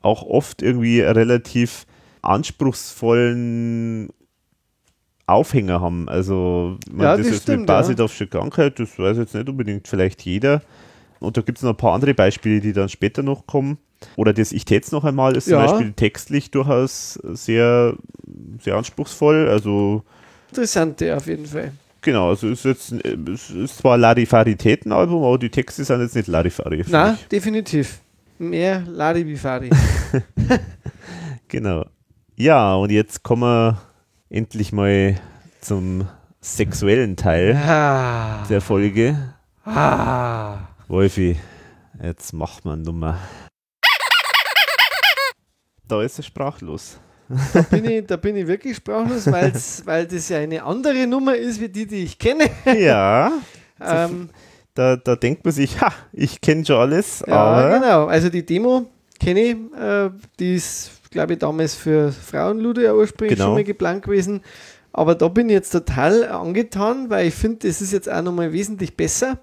auch 0.02 0.24
oft 0.24 0.62
irgendwie 0.62 1.02
relativ 1.02 1.86
anspruchsvollen 2.22 4.10
Aufhänger 5.26 5.82
haben. 5.82 6.08
Also 6.10 6.78
man, 6.92 7.02
Ja, 7.06 7.18
das 7.18 7.28
das 7.28 7.36
ist 7.38 7.44
stimmt, 7.44 7.60
mit 7.60 7.68
Basidowsche 7.68 8.28
Krankheit, 8.28 8.80
das 8.80 8.98
weiß 8.98 9.18
jetzt 9.18 9.36
nicht 9.36 9.50
unbedingt 9.50 9.88
vielleicht 9.88 10.22
jeder. 10.24 10.62
Und 11.20 11.38
da 11.38 11.42
gibt 11.42 11.58
es 11.58 11.64
noch 11.64 11.72
ein 11.72 11.78
paar 11.78 11.94
andere 11.94 12.14
Beispiele, 12.14 12.60
die 12.62 12.74
dann 12.74 12.90
später 12.90 13.24
noch 13.24 13.46
kommen. 13.48 13.78
Oder 14.16 14.32
das 14.34 14.52
Ich 14.54 14.64
tät's 14.66 14.92
noch 14.92 15.04
einmal 15.04 15.36
ist 15.36 15.48
Ja. 15.48 15.66
zum 15.66 15.72
Beispiel 15.78 15.94
textlich 15.94 16.52
durchaus 16.52 17.14
sehr, 17.24 17.96
sehr 18.62 18.76
anspruchsvoll. 18.76 19.50
Also 19.50 20.04
Interessante 20.50 21.16
auf 21.16 21.28
jeden 21.28 21.46
Fall. 21.46 21.74
genau, 22.02 22.30
also 22.30 22.48
ist 22.48 22.64
jetzt 22.66 22.94
es 22.94 23.50
ist 23.50 23.78
zwar 23.78 23.98
Larifaritäten-Album, 23.98 25.24
aber 25.24 25.38
die 25.38 25.50
Texte 25.50 25.84
sind 25.84 26.02
jetzt 26.02 26.16
nicht 26.16 26.28
Larifari. 26.28 26.84
Na, 26.88 27.14
ich. 27.14 27.28
definitiv. 27.28 28.00
Mehr 28.38 28.84
Larifari. 28.88 29.70
Genau. 31.50 31.86
Ja, 32.36 32.76
und 32.76 32.92
jetzt 32.92 33.24
kommen 33.24 33.42
wir 33.42 33.82
endlich 34.30 34.72
mal 34.72 35.16
zum 35.62 36.08
sexuellen 36.42 37.16
Teil 37.18 37.56
ah, 37.56 38.46
der 38.50 38.62
Folge. 38.62 39.18
ah. 39.66 40.69
Wolfi, 40.90 41.38
jetzt 42.02 42.34
macht 42.34 42.66
man 42.66 42.82
Nummer. 42.82 43.18
Da 45.88 46.02
ist 46.02 46.18
er 46.20 46.24
sprachlos. 46.24 46.98
Da 47.54 47.62
bin 47.62 47.86
ich, 47.86 48.08
da 48.08 48.16
bin 48.18 48.36
ich 48.36 48.48
wirklich 48.48 48.78
sprachlos, 48.78 49.28
weil's, 49.32 49.84
weil 49.86 50.08
das 50.08 50.30
ja 50.30 50.40
eine 50.40 50.64
andere 50.64 51.06
Nummer 51.06 51.36
ist, 51.36 51.62
wie 51.62 51.70
die, 51.70 51.86
die 51.86 52.04
ich 52.06 52.18
kenne. 52.18 52.50
Ja, 52.78 53.32
Ähm, 53.82 54.30
da, 54.74 54.98
da 54.98 55.16
denkt 55.16 55.46
man 55.46 55.54
sich, 55.54 55.80
ha, 55.80 55.94
ich 56.12 56.42
kenne 56.42 56.66
schon 56.66 56.76
alles, 56.76 57.24
ja, 57.26 57.34
aber 57.34 57.80
genau. 57.80 58.06
Also 58.08 58.28
die 58.28 58.46
Demo 58.46 58.88
kenne 59.18 59.40
ich. 59.40 59.56
Äh, 59.80 60.10
die 60.38 60.56
ist, 60.56 60.92
glaube 61.12 61.34
ich, 61.34 61.40
damals 61.40 61.76
für 61.76 62.12
Frauenlude 62.12 62.84
ja 62.84 62.94
ursprünglich 62.94 63.38
Genau. 63.38 63.48
schon 63.50 63.54
mal 63.54 63.64
geplant 63.64 64.04
gewesen. 64.04 64.42
Aber 64.92 65.16
da 65.16 65.30
bin 65.30 65.48
ich 65.48 65.54
jetzt 65.54 65.70
total 65.70 66.28
angetan, 66.28 67.10
weil 67.10 67.28
ich 67.28 67.36
finde, 67.36 67.70
das 67.70 67.80
ist 67.82 67.94
jetzt 67.94 68.12
auch 68.12 68.22
nochmal 68.22 68.52
wesentlich 68.52 68.98
besser. 68.98 69.40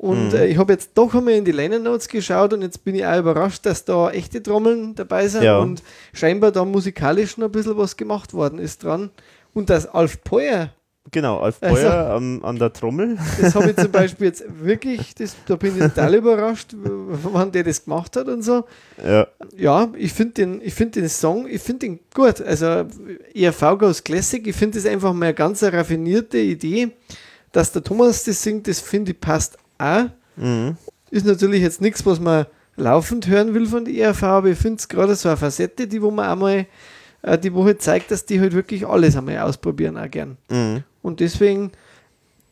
Und 0.00 0.28
Mhm. 0.30 0.34
äh, 0.34 0.46
ich 0.46 0.56
habe 0.56 0.72
jetzt 0.72 0.92
doch 0.94 1.14
einmal 1.14 1.34
in 1.34 1.44
die 1.44 1.52
Liner 1.52 1.78
Notes 1.78 2.08
geschaut 2.08 2.54
und 2.54 2.62
jetzt 2.62 2.84
bin 2.84 2.94
ich 2.94 3.04
auch 3.04 3.18
überrascht, 3.18 3.66
dass 3.66 3.84
da 3.84 4.10
echte 4.10 4.42
Trommeln 4.42 4.94
dabei 4.94 5.28
sind 5.28 5.42
Ja. 5.42 5.58
und 5.58 5.82
scheinbar 6.14 6.52
da 6.52 6.64
musikalisch 6.64 7.36
noch 7.36 7.48
ein 7.48 7.52
bisschen 7.52 7.76
was 7.76 7.98
gemacht 7.98 8.32
worden 8.32 8.58
ist 8.58 8.82
dran. 8.82 9.10
Und 9.52 9.68
dass 9.68 9.86
Alf 9.86 10.24
Peuer, 10.24 10.70
genau, 11.10 11.40
Alf 11.40 11.58
Also- 11.60 11.74
Beuer 11.74 12.14
an, 12.14 12.42
an 12.42 12.56
der 12.58 12.72
Trommel. 12.72 13.18
das 13.42 13.54
habe 13.54 13.72
ich 13.72 13.76
zum 13.76 13.90
Beispiel 13.92 14.28
jetzt 14.28 14.42
wirklich, 14.62 15.14
das, 15.16 15.36
da 15.44 15.56
bin 15.56 15.74
ich 15.76 15.82
total 15.82 16.14
überrascht, 16.14 16.70
wann 16.78 17.52
der 17.52 17.64
das 17.64 17.84
gemacht 17.84 18.16
hat 18.16 18.26
und 18.28 18.40
so. 18.42 18.64
Ja, 19.06 19.26
Ja, 19.54 19.92
ich 19.98 20.14
finde 20.14 20.32
den, 20.32 20.60
ich 20.62 20.72
find 20.72 20.96
den 20.96 21.10
Song, 21.10 21.46
ich 21.46 21.60
finde 21.60 21.80
den 21.88 22.00
gut. 22.14 22.40
Also 22.40 22.86
ERV 23.34 23.76
Goes 23.78 24.02
Classic, 24.02 24.46
ich 24.46 24.56
finde 24.56 24.78
das 24.78 24.90
einfach 24.90 25.12
mal 25.12 25.26
eine 25.26 25.34
ganz 25.34 25.62
raffinierte 25.62 26.38
Idee. 26.38 26.92
Dass 27.52 27.72
der 27.72 27.82
Thomas 27.82 28.22
das 28.24 28.40
singt, 28.42 28.68
das 28.68 28.78
finde 28.78 29.10
ich 29.10 29.20
passt 29.20 29.58
auch. 29.80 30.06
mhm. 30.36 30.76
Ist 31.10 31.26
natürlich 31.26 31.62
jetzt 31.62 31.80
nichts, 31.80 32.06
was 32.06 32.20
man 32.20 32.46
laufend 32.76 33.26
hören 33.26 33.52
will 33.52 33.66
von 33.66 33.84
der 33.84 33.94
ERV, 33.94 34.22
aber 34.22 34.48
ich 34.48 34.58
finde 34.58 34.78
es 34.78 34.88
gerade 34.88 35.14
so 35.16 35.28
eine 35.28 35.36
Facette, 35.36 35.88
die 35.88 36.00
wo 36.00 36.10
man 36.10 36.30
einmal 36.30 36.66
äh, 37.22 37.38
die 37.38 37.52
Woche 37.52 37.76
zeigt, 37.78 38.10
dass 38.10 38.26
die 38.26 38.40
halt 38.40 38.54
wirklich 38.54 38.86
alles 38.86 39.16
einmal 39.16 39.38
ausprobieren, 39.38 39.96
auch 39.96 40.10
gern. 40.10 40.36
Mhm. 40.50 40.84
Und 41.02 41.20
deswegen 41.20 41.72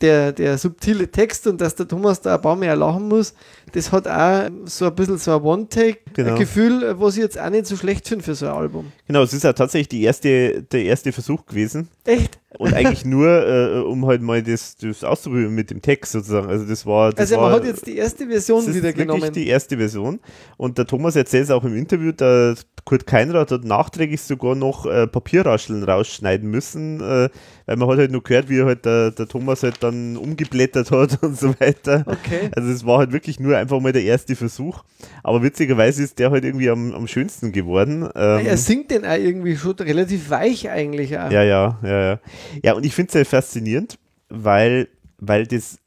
der, 0.00 0.32
der 0.32 0.58
subtile 0.58 1.10
Text 1.10 1.46
und 1.46 1.60
dass 1.60 1.74
der 1.74 1.88
Thomas 1.88 2.20
da 2.20 2.36
ein 2.36 2.40
paar 2.40 2.56
mehr 2.56 2.76
lachen 2.76 3.08
muss, 3.08 3.34
das 3.72 3.90
hat 3.92 4.06
auch 4.08 4.48
so 4.64 4.86
ein 4.86 4.94
bisschen 4.94 5.18
so 5.18 5.36
ein 5.36 5.42
One-Take-Gefühl, 5.42 6.80
Genau. 6.80 7.00
was 7.00 7.16
ich 7.16 7.22
jetzt 7.22 7.38
auch 7.38 7.50
nicht 7.50 7.66
so 7.66 7.76
schlecht 7.76 8.08
finde 8.08 8.24
für 8.24 8.34
so 8.34 8.46
ein 8.46 8.52
Album. 8.52 8.92
Genau, 9.06 9.22
es 9.22 9.32
ist 9.32 9.44
ja 9.44 9.52
tatsächlich 9.52 9.88
die 9.88 10.02
erste, 10.02 10.62
der 10.62 10.84
erste 10.84 11.12
Versuch 11.12 11.44
gewesen. 11.46 11.88
Echt? 12.04 12.38
Und 12.58 12.72
eigentlich 12.72 13.04
nur, 13.04 13.28
äh, 13.28 13.80
um 13.80 14.06
halt 14.06 14.22
mal 14.22 14.42
das, 14.42 14.76
das 14.76 15.04
auszuprobieren 15.04 15.54
mit 15.54 15.70
dem 15.70 15.82
Text 15.82 16.12
sozusagen. 16.12 16.48
Also 16.48 16.64
das 16.64 16.86
war. 16.86 17.10
Das 17.10 17.20
Also 17.30 17.36
war, 17.36 17.50
man 17.50 17.52
hat 17.60 17.64
jetzt 17.66 17.86
die 17.86 17.96
erste 17.96 18.26
Version 18.26 18.60
das 18.60 18.68
ist 18.68 18.74
wieder 18.76 18.88
wirklich 18.88 19.06
genommen. 19.06 19.32
die 19.32 19.46
erste 19.48 19.76
Version. 19.76 20.18
Und 20.56 20.78
der 20.78 20.86
Thomas 20.86 21.14
erzählt 21.14 21.44
es 21.44 21.50
auch 21.50 21.64
im 21.64 21.76
Interview, 21.76 22.10
der 22.12 22.54
Kurt 22.84 23.06
Keinrad 23.06 23.50
hat 23.52 23.64
nachträglich 23.64 24.22
sogar 24.22 24.54
noch 24.54 24.86
äh, 24.86 25.06
Papierrascheln 25.06 25.82
rausschneiden 25.84 26.50
müssen, 26.50 27.00
äh, 27.02 27.28
weil 27.68 27.76
man 27.76 27.86
hat 27.90 27.98
halt 27.98 28.10
nur 28.10 28.22
gehört, 28.22 28.48
wie 28.48 28.62
halt 28.62 28.86
der, 28.86 29.10
der 29.10 29.28
Thomas 29.28 29.62
halt 29.62 29.82
dann 29.82 30.16
umgeblättert 30.16 30.90
hat 30.90 31.22
und 31.22 31.38
so 31.38 31.48
weiter. 31.60 32.02
Okay. 32.06 32.50
Also 32.56 32.70
es 32.70 32.86
war 32.86 32.98
halt 32.98 33.12
wirklich 33.12 33.38
nur 33.38 33.58
einfach 33.58 33.78
mal 33.78 33.92
der 33.92 34.04
erste 34.04 34.34
Versuch. 34.36 34.84
Aber 35.22 35.42
witzigerweise 35.42 36.02
ist 36.02 36.18
der 36.18 36.30
halt 36.30 36.46
irgendwie 36.46 36.70
am, 36.70 36.94
am 36.94 37.06
schönsten 37.06 37.52
geworden. 37.52 38.08
Ähm, 38.16 38.46
er 38.46 38.56
singt 38.56 38.90
den 38.90 39.04
auch 39.04 39.18
irgendwie 39.18 39.54
schon 39.54 39.74
relativ 39.74 40.30
weich 40.30 40.70
eigentlich 40.70 41.18
auch. 41.18 41.30
ja, 41.30 41.42
ja, 41.42 41.78
ja, 41.82 42.02
ja. 42.12 42.20
Ja, 42.64 42.72
und 42.72 42.86
ich 42.86 42.94
finde 42.94 43.08
es 43.08 43.12
sehr 43.12 43.26
faszinierend, 43.26 43.98
weil, 44.30 44.88
weil 45.18 45.46
das 45.46 45.78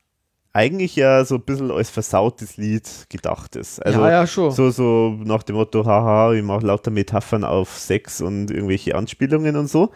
eigentlich 0.54 0.96
ja 0.96 1.24
so 1.24 1.36
ein 1.36 1.42
bisschen 1.42 1.72
als 1.72 1.90
versautes 1.90 2.58
Lied 2.58 3.06
gedacht 3.10 3.56
ist. 3.56 3.80
Also 3.86 4.02
ja, 4.02 4.12
ja, 4.12 4.28
schon. 4.28 4.52
so, 4.52 4.70
so 4.70 5.18
nach 5.24 5.44
dem 5.44 5.56
Motto, 5.56 5.86
haha, 5.86 6.34
ich 6.34 6.44
mache 6.44 6.66
lauter 6.66 6.92
Metaphern 6.92 7.44
auf 7.44 7.78
Sex 7.78 8.22
und 8.22 8.52
irgendwelche 8.52 8.96
Anspielungen 8.96 9.56
und 9.56 9.68
so. 9.68 9.92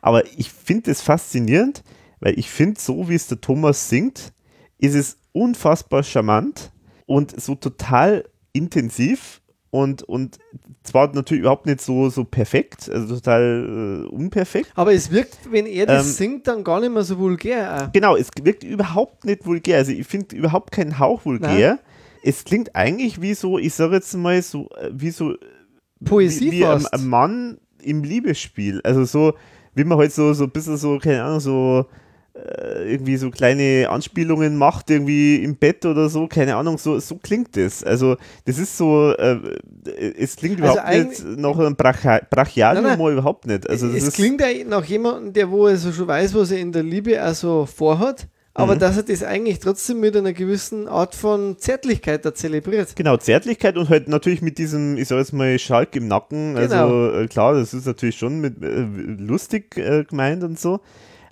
Aber 0.00 0.24
ich 0.26 0.50
finde 0.50 0.90
es 0.90 1.02
faszinierend, 1.02 1.82
weil 2.20 2.38
ich 2.38 2.48
finde, 2.50 2.80
so 2.80 3.08
wie 3.08 3.14
es 3.14 3.26
der 3.26 3.40
Thomas 3.40 3.88
singt, 3.88 4.32
ist 4.78 4.94
es 4.94 5.18
unfassbar 5.32 6.02
charmant 6.02 6.72
und 7.06 7.38
so 7.38 7.54
total 7.54 8.24
intensiv 8.52 9.42
und, 9.70 10.02
und 10.02 10.38
zwar 10.88 11.14
natürlich 11.14 11.40
überhaupt 11.42 11.66
nicht 11.66 11.80
so, 11.80 12.10
so 12.10 12.24
perfekt, 12.24 12.90
also 12.92 13.14
total 13.14 14.04
äh, 14.06 14.08
unperfekt. 14.08 14.70
Aber 14.74 14.92
es 14.92 15.10
wirkt, 15.10 15.38
wenn 15.50 15.66
er 15.66 15.86
das 15.86 16.06
Ähm, 16.06 16.12
singt, 16.12 16.46
dann 16.48 16.64
gar 16.64 16.80
nicht 16.80 16.92
mehr 16.92 17.04
so 17.04 17.18
vulgär. 17.18 17.90
Genau, 17.92 18.16
es 18.16 18.28
wirkt 18.42 18.64
überhaupt 18.64 19.24
nicht 19.24 19.46
vulgär. 19.46 19.78
Also 19.78 19.92
ich 19.92 20.06
finde 20.06 20.36
überhaupt 20.36 20.72
keinen 20.72 20.98
Hauch 20.98 21.24
vulgär. 21.24 21.78
Es 22.22 22.44
klingt 22.44 22.74
eigentlich 22.74 23.20
wie 23.22 23.34
so, 23.34 23.58
ich 23.58 23.74
sage 23.74 23.94
jetzt 23.96 24.14
mal 24.14 24.42
so, 24.42 24.68
äh, 24.80 24.90
wie 24.92 25.10
so 25.10 25.34
Poesie 26.04 26.50
wie, 26.50 26.58
wie 26.58 26.66
ein, 26.66 26.84
ein 26.86 27.06
Mann 27.06 27.58
im 27.82 28.02
Liebesspiel. 28.02 28.80
Also 28.82 29.04
so, 29.04 29.34
wie 29.74 29.84
man 29.84 29.98
halt 29.98 30.12
so, 30.12 30.32
so 30.32 30.44
ein 30.44 30.50
bisschen 30.50 30.76
so, 30.76 30.98
keine 30.98 31.22
Ahnung, 31.22 31.40
so 31.40 31.86
irgendwie 32.84 33.16
so 33.16 33.30
kleine 33.30 33.88
Anspielungen 33.90 34.56
macht, 34.56 34.90
irgendwie 34.90 35.36
im 35.36 35.56
Bett 35.56 35.84
oder 35.84 36.08
so, 36.08 36.26
keine 36.26 36.56
Ahnung, 36.56 36.78
so, 36.78 36.98
so 36.98 37.16
klingt 37.16 37.56
das. 37.56 37.82
Also 37.84 38.16
das 38.44 38.58
ist 38.58 38.76
so, 38.76 39.12
äh, 39.12 39.38
es 40.18 40.36
klingt 40.36 40.60
Also 40.62 40.74
überhaupt 40.78 41.08
nicht 41.08 41.24
nach 41.38 41.58
einem 41.58 41.76
Bracha 41.76 42.20
Brachialhumor 42.30 42.88
Nein, 42.90 42.98
nein. 42.98 43.12
überhaupt 43.12 43.46
nicht. 43.46 43.68
Also 43.68 43.88
das 43.92 44.02
es 44.02 44.14
klingt 44.14 44.40
ja 44.40 44.48
nach 44.66 44.84
jemandem, 44.84 45.32
der 45.32 45.50
wo 45.50 45.66
also 45.66 45.92
schon 45.92 46.06
weiß, 46.08 46.34
was 46.34 46.50
er 46.50 46.58
in 46.58 46.72
der 46.72 46.82
Liebe 46.82 47.24
auch 47.24 47.34
so 47.34 47.66
vorhat, 47.66 48.26
aber 48.54 48.74
Mhm. 48.74 48.78
dass 48.80 48.96
er 48.96 49.02
das 49.04 49.22
eigentlich 49.22 49.60
trotzdem 49.60 50.00
mit 50.00 50.16
einer 50.16 50.32
gewissen 50.32 50.88
Art 50.88 51.14
von 51.14 51.58
Zärtlichkeit 51.58 52.24
da 52.24 52.34
zelebriert. 52.34 52.96
Genau, 52.96 53.16
Zärtlichkeit 53.16 53.76
und 53.76 53.88
halt 53.88 54.08
natürlich 54.08 54.42
mit 54.42 54.58
diesem, 54.58 54.96
ich 54.96 55.08
sag 55.08 55.18
jetzt 55.18 55.32
mal, 55.32 55.58
Schalk 55.58 55.94
im 55.94 56.08
Nacken. 56.08 56.54
Genau. 56.54 56.62
Also 56.62 57.18
äh, 57.20 57.26
klar, 57.28 57.54
das 57.54 57.72
ist 57.74 57.86
natürlich 57.86 58.16
schon 58.16 58.40
mit 58.40 58.62
äh, 58.62 58.86
lustig 59.18 59.76
äh, 59.76 60.04
gemeint 60.04 60.42
und 60.42 60.58
so. 60.58 60.80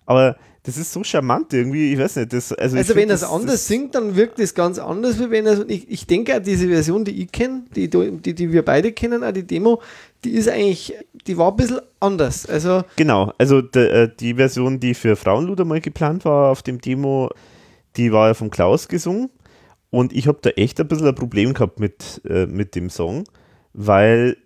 Aber 0.05 0.37
das 0.67 0.77
ist 0.77 0.93
so 0.93 1.03
charmant 1.05 1.53
irgendwie, 1.53 1.93
ich 1.93 1.99
weiß 1.99 2.17
nicht. 2.17 2.33
Das, 2.33 2.53
also 2.53 2.77
Also 2.77 2.95
wenn 2.97 3.09
er 3.09 3.15
es 3.15 3.21
das- 3.23 3.31
anders 3.31 3.53
das, 3.53 3.67
singt, 3.69 3.95
dann 3.95 4.17
wirkt 4.17 4.39
es 4.41 4.53
ganz 4.55 4.79
anders, 4.79 5.19
wie 5.19 5.31
wenn 5.31 5.47
er 5.47 5.69
ich, 5.71 5.89
ich 5.91 6.07
denke 6.07 6.37
auch 6.37 6.43
diese 6.43 6.67
Version, 6.69 7.05
die 7.05 7.23
ich 7.23 7.33
kenne, 7.33 7.63
die, 7.75 7.89
die, 7.89 8.35
die 8.35 8.53
wir 8.53 8.65
beide 8.65 8.93
kennen, 8.93 9.23
auch 9.25 9.33
die 9.33 9.47
Demo, 9.47 9.81
die 10.25 10.31
ist 10.31 10.49
eigentlich, 10.49 10.93
die 11.27 11.39
war 11.39 11.53
ein 11.53 11.57
bisschen 11.57 11.81
anders. 12.01 12.47
Also 12.47 12.83
Genau, 12.97 13.33
also 13.39 13.63
de, 13.63 13.87
äh, 14.05 14.11
die 14.19 14.35
Version, 14.35 14.81
die 14.81 14.95
für 14.95 15.17
Frauenluder 15.17 15.65
mal 15.65 15.81
geplant 15.81 16.25
war 16.25 16.51
auf 16.51 16.63
dem 16.63 16.81
Demo, 16.81 17.31
die 17.97 18.13
war 18.13 18.29
ja 18.29 18.35
von 18.35 18.51
Klaus 18.51 18.89
gesungen. 18.89 19.31
Und 19.91 20.13
ich 20.13 20.27
habe 20.27 20.39
da 20.43 20.51
echt 20.51 20.81
ein 20.81 20.89
bisschen 20.89 21.07
ein 21.07 21.15
Problem 21.15 21.55
gehabt 21.55 21.79
mit, 21.81 22.21
äh, 22.29 22.47
mit 22.47 22.75
dem 22.75 22.91
Song, 22.91 23.25
weil 23.73 24.37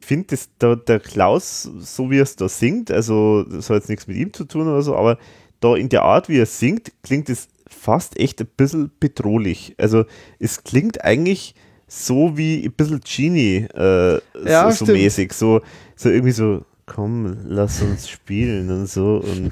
ich 0.00 0.06
finde, 0.06 0.28
dass 0.28 0.48
da 0.58 0.76
der 0.76 1.00
Klaus, 1.00 1.62
so 1.80 2.10
wie 2.10 2.18
er 2.18 2.22
es 2.22 2.36
da 2.36 2.48
singt, 2.48 2.90
also 2.90 3.42
das 3.42 3.68
hat 3.68 3.76
jetzt 3.78 3.88
nichts 3.88 4.06
mit 4.06 4.16
ihm 4.16 4.32
zu 4.32 4.44
tun 4.44 4.68
oder 4.68 4.80
so, 4.82 4.94
aber 4.94 5.18
da 5.60 5.74
in 5.74 5.88
der 5.88 6.02
Art, 6.02 6.28
wie 6.28 6.38
er 6.38 6.46
singt, 6.46 6.92
klingt 7.02 7.28
es 7.28 7.48
fast 7.68 8.18
echt 8.18 8.40
ein 8.40 8.48
bisschen 8.56 8.90
bedrohlich. 9.00 9.74
Also 9.78 10.04
es 10.38 10.64
klingt 10.64 11.04
eigentlich 11.04 11.54
so 11.86 12.36
wie 12.36 12.64
ein 12.64 12.72
bisschen 12.72 13.00
Genie 13.00 13.66
äh, 13.74 14.20
Ja, 14.44 14.70
so, 14.70 14.86
so 14.86 14.92
mäßig, 14.92 15.32
so, 15.32 15.62
so 15.96 16.10
irgendwie 16.10 16.32
so, 16.32 16.64
komm, 16.92 17.36
lass 17.46 17.82
uns 17.82 18.08
spielen 18.08 18.70
und 18.70 18.88
so 18.88 19.16
und 19.24 19.50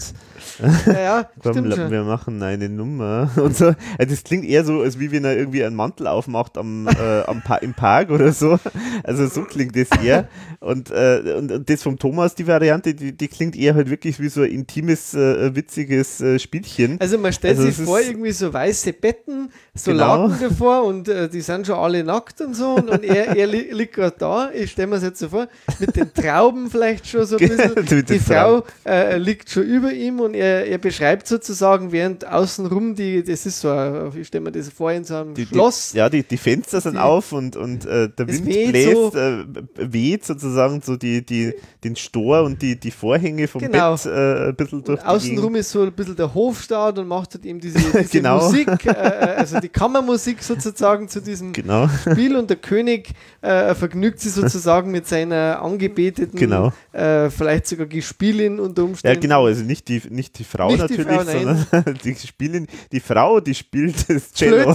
ja, 0.86 0.92
ja 1.00 1.30
komm, 1.42 1.64
la- 1.66 1.90
wir 1.90 2.02
machen 2.04 2.42
eine 2.42 2.68
Nummer 2.68 3.30
und 3.36 3.56
so. 3.56 3.66
Also 3.66 3.76
das 3.98 4.24
klingt 4.24 4.44
eher 4.44 4.64
so, 4.64 4.80
als 4.80 4.98
wie 4.98 5.12
wenn 5.12 5.24
er 5.24 5.36
irgendwie 5.36 5.62
einen 5.64 5.76
Mantel 5.76 6.06
aufmacht 6.06 6.56
am, 6.58 6.88
äh, 6.88 7.22
am 7.26 7.42
pa 7.42 7.56
im 7.56 7.74
Park 7.74 8.10
oder 8.10 8.32
so. 8.32 8.58
Also 9.04 9.26
so 9.28 9.42
klingt 9.42 9.76
das 9.76 9.88
eher. 10.02 10.28
Und, 10.60 10.90
äh, 10.90 11.34
und, 11.36 11.52
und 11.52 11.68
das 11.70 11.82
vom 11.82 11.98
Thomas, 11.98 12.34
die 12.34 12.46
Variante, 12.46 12.94
die, 12.94 13.12
die 13.16 13.28
klingt 13.28 13.54
eher 13.56 13.74
halt 13.74 13.90
wirklich 13.90 14.18
wie 14.18 14.28
so 14.28 14.42
ein 14.42 14.50
intimes, 14.50 15.14
äh, 15.14 15.54
witziges 15.54 16.20
äh, 16.20 16.38
Spielchen. 16.38 16.98
Also 17.00 17.18
man 17.18 17.32
stellt 17.32 17.58
Also 17.58 17.70
sich 17.70 17.84
vor, 17.84 18.00
irgendwie 18.00 18.32
so 18.32 18.52
weiße 18.52 18.92
Betten, 18.94 19.50
so 19.74 19.90
Genau. 19.90 20.26
Laken 20.28 20.48
davor 20.48 20.84
und 20.84 21.08
äh, 21.08 21.28
die 21.28 21.40
sind 21.42 21.66
schon 21.66 21.76
alle 21.76 22.02
nackt 22.02 22.40
und 22.40 22.54
so 22.54 22.74
und, 22.76 22.88
und 22.88 23.04
er, 23.04 23.36
er 23.36 23.46
li 23.46 23.68
liegt 23.72 23.94
gerade 23.94 24.16
da, 24.18 24.50
ich 24.52 24.70
stelle 24.72 24.88
mir 24.88 24.94
das 24.96 25.04
jetzt 25.04 25.18
so 25.20 25.28
vor, 25.28 25.48
mit 25.78 25.94
den 25.96 26.12
Trauben 26.14 26.70
vielleicht 26.70 27.06
schon 27.06 27.26
so 27.27 27.36
ein 27.36 27.48
bisschen. 27.74 28.07
Die 28.07 28.19
Frau 28.19 28.65
äh, 28.86 29.16
liegt 29.19 29.51
schon 29.51 29.65
über 29.65 29.93
ihm 29.93 30.20
und 30.20 30.35
er, 30.35 30.66
er 30.66 30.78
beschreibt 30.78 31.27
sozusagen, 31.27 31.93
während 31.93 32.27
außenrum 32.27 32.94
die, 32.94 33.23
das 33.23 33.47
ist 33.47 33.61
so, 33.61 33.70
ein, 33.70 34.12
ich 34.19 34.27
stelle 34.28 34.44
mir 34.44 34.53
das 34.53 34.69
vor, 34.70 34.93
in 34.93 35.05
so 35.05 35.16
einem 35.16 35.35
Die, 35.35 35.44
die, 35.44 35.55
Schloss. 35.55 35.93
ja, 35.93 36.09
die, 36.09 36.23
die 36.23 36.36
Fenster 36.36 36.81
sind 36.81 36.94
Die- 36.94 36.98
auf 37.01 37.32
und, 37.32 37.57
und 37.57 37.85
äh, 37.86 38.09
der 38.09 38.28
Wind 38.28 38.47
weht 38.47 38.70
bläst, 38.70 38.93
so. 38.93 39.12
äh, 39.19 39.44
weht 39.77 40.24
sozusagen 40.24 40.81
so 40.82 40.97
die, 40.97 41.24
die, 41.24 41.53
den 41.85 41.97
Stor 41.97 42.43
und 42.43 42.62
die, 42.62 42.78
die 42.78 42.90
Vorhänge 42.90 43.48
vom 43.48 43.61
Genau. 43.61 43.93
Bett 43.97 44.07
äh, 44.07 44.48
ein 44.48 44.57
bisschen 44.57 44.85
durch 44.85 44.98
Und 45.01 45.05
die 45.05 45.09
außenrum 45.11 45.55
ist 45.57 45.70
so 45.70 45.82
ein 45.82 45.93
bisschen 45.93 46.16
der 46.16 46.32
Hofstaat 46.35 46.98
und 46.98 47.09
macht 47.09 47.35
halt 47.35 47.44
eben 47.44 47.61
diese, 47.61 47.78
diese 47.93 48.05
Genau. 48.09 48.36
Musik, 48.44 48.69
äh, 48.86 48.90
also 48.90 49.61
die 49.61 49.69
Kammermusik 49.69 50.43
sozusagen 50.43 51.09
zu 51.09 51.20
diesem. 51.20 51.53
Genau. 51.53 51.89
Spiel 51.89 52.36
und 52.36 52.48
der 52.51 52.57
König 52.57 53.11
äh, 53.43 53.74
vergnügt 53.74 54.20
sich 54.20 54.32
sozusagen 54.32 54.90
mit 54.90 55.07
seiner 55.07 55.61
angebeteten, 55.62 56.39
Genau. 56.39 56.73
äh, 56.93 57.01
vielleicht 57.30 57.66
sogar 57.66 57.86
Gespielin 57.86 58.59
unter 58.60 58.82
Ja, 58.82 58.88
Umständen. 58.88 59.20
genau, 59.20 59.47
also 59.47 59.62
nicht 59.64 59.88
die, 59.88 60.02
nicht 60.10 60.38
die 60.38 60.44
Frau 60.44 60.68
Nicht 60.70 60.88
die 60.90 60.98
natürlich, 60.98 61.06
Frau, 61.20 61.24
nein. 61.24 61.66
sondern 61.70 61.98
die 62.05 62.14
Spielin, 62.14 62.66
die 62.93 63.01
Frau, 63.01 63.40
die 63.40 63.55
spielt 63.55 64.09
das 64.09 64.32
Cello. 64.32 64.74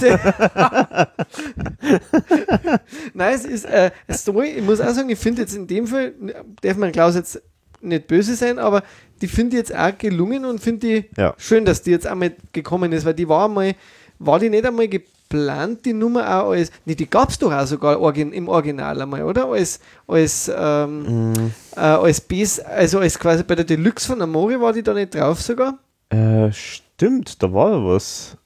Nein, 3.14 3.34
es 3.34 3.44
ist, 3.44 3.64
äh, 3.64 3.90
es 4.06 4.24
soll, 4.24 4.44
ich 4.44 4.62
muss 4.62 4.80
auch 4.80 4.90
sagen, 4.92 5.08
ich 5.10 5.18
finde 5.18 5.42
jetzt 5.42 5.54
in 5.54 5.66
dem 5.66 5.86
Fall, 5.86 6.12
darf 6.60 6.76
man 6.76 6.92
Klaus 6.92 7.14
jetzt 7.14 7.42
nicht 7.80 8.06
böse 8.06 8.34
sein, 8.36 8.58
aber 8.58 8.82
die 9.20 9.28
finde 9.28 9.56
ich 9.56 9.60
jetzt 9.60 9.74
auch 9.76 9.96
gelungen 9.98 10.44
und 10.44 10.60
finde 10.60 10.86
die 10.86 11.04
Ja. 11.20 11.34
schön, 11.38 11.64
dass 11.64 11.82
die 11.82 11.90
jetzt 11.90 12.06
einmal 12.06 12.32
gekommen 12.52 12.92
ist, 12.92 13.04
weil 13.04 13.14
die 13.14 13.28
war 13.28 13.48
mal, 13.48 13.74
war 14.18 14.38
die 14.38 14.48
nicht 14.50 14.64
einmal 14.64 14.88
geplant, 15.32 15.84
die 15.84 15.92
Nummer 15.92 16.42
auch 16.42 16.50
als, 16.50 16.70
nee, 16.84 16.94
die 16.94 17.08
gab 17.08 17.30
es 17.30 17.38
doch 17.38 17.52
auch 17.52 17.66
sogar 17.66 17.98
origin, 18.00 18.32
im 18.32 18.48
Original 18.48 19.00
einmal, 19.00 19.22
oder? 19.22 19.46
Als, 19.46 19.80
als, 20.06 20.50
ähm, 20.54 21.32
Mm, 21.32 21.52
äh, 21.76 21.80
als 21.80 22.20
Base, 22.20 22.64
also 22.66 22.98
als 23.00 23.18
quasi 23.18 23.42
bei 23.42 23.54
der 23.54 23.64
Deluxe 23.64 24.06
von 24.06 24.20
Amore 24.22 24.60
war 24.60 24.72
die 24.72 24.82
da 24.82 24.92
nicht 24.94 25.14
drauf 25.14 25.40
sogar. 25.40 25.78
Äh, 26.10 26.52
stimmt, 26.52 27.42
da 27.42 27.52
war 27.52 27.70
ja 27.72 27.84
was. 27.84 28.36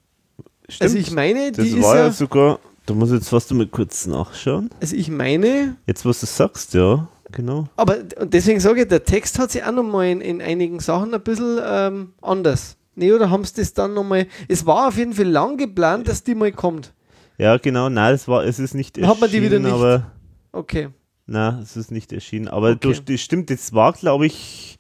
Stimmt. 0.68 0.82
Also 0.82 0.98
ich 0.98 1.10
meine, 1.10 1.52
das 1.52 1.64
die 1.64 1.72
ist 1.72 1.82
war 1.82 1.96
ja 1.96 2.04
ja, 2.06 2.12
sogar, 2.12 2.58
da 2.86 2.94
muss 2.94 3.10
jetzt 3.10 3.28
fast 3.28 3.52
mal 3.52 3.66
kurz 3.66 4.06
nachschauen. 4.06 4.70
also 4.80 4.94
ich 4.96 5.10
meine, 5.10 5.76
Jetzt, 5.86 6.04
was 6.04 6.20
du 6.20 6.26
sagst, 6.26 6.74
ja, 6.74 7.08
genau. 7.32 7.66
Aber 7.76 7.96
und 8.20 8.32
deswegen 8.32 8.60
sage 8.60 8.82
ich, 8.82 8.88
der 8.88 9.04
Text 9.04 9.38
hat 9.38 9.50
sich 9.50 9.64
auch 9.64 9.72
nochmal 9.72 10.06
in, 10.06 10.20
in 10.20 10.40
einigen 10.40 10.80
Sachen 10.80 11.14
ein 11.14 11.20
bisschen 11.20 11.58
ähm, 11.64 12.12
anders. 12.22 12.76
Nee, 12.96 13.12
oder 13.12 13.30
haben 13.30 13.44
sie 13.44 13.54
das 13.56 13.72
dann 13.74 13.94
nochmal. 13.94 14.26
Es 14.48 14.66
war 14.66 14.88
auf 14.88 14.96
jeden 14.96 15.12
Fall 15.12 15.26
lang 15.26 15.56
geplant, 15.56 16.08
dass 16.08 16.24
die 16.24 16.34
mal 16.34 16.50
kommt. 16.50 16.92
Ja, 17.38 17.58
genau, 17.58 17.88
nein, 17.90 18.14
es 18.14 18.26
war, 18.26 18.44
es 18.44 18.58
ist 18.58 18.74
nicht 18.74 18.98
Hat 19.00 19.20
man 19.20 19.30
die 19.30 19.42
wieder 19.42 19.58
nicht? 19.58 19.70
aber 19.72 20.10
Okay. 20.52 20.88
nein, 21.26 21.58
es 21.62 21.76
ist 21.76 21.90
nicht 21.92 22.12
erschienen. 22.12 22.48
Aber 22.48 22.70
Okay. 22.70 22.94
du, 22.94 23.12
das 23.12 23.20
stimmt, 23.20 23.50
das 23.50 23.72
war, 23.74 23.92
glaube 23.92 24.26
ich, 24.26 24.78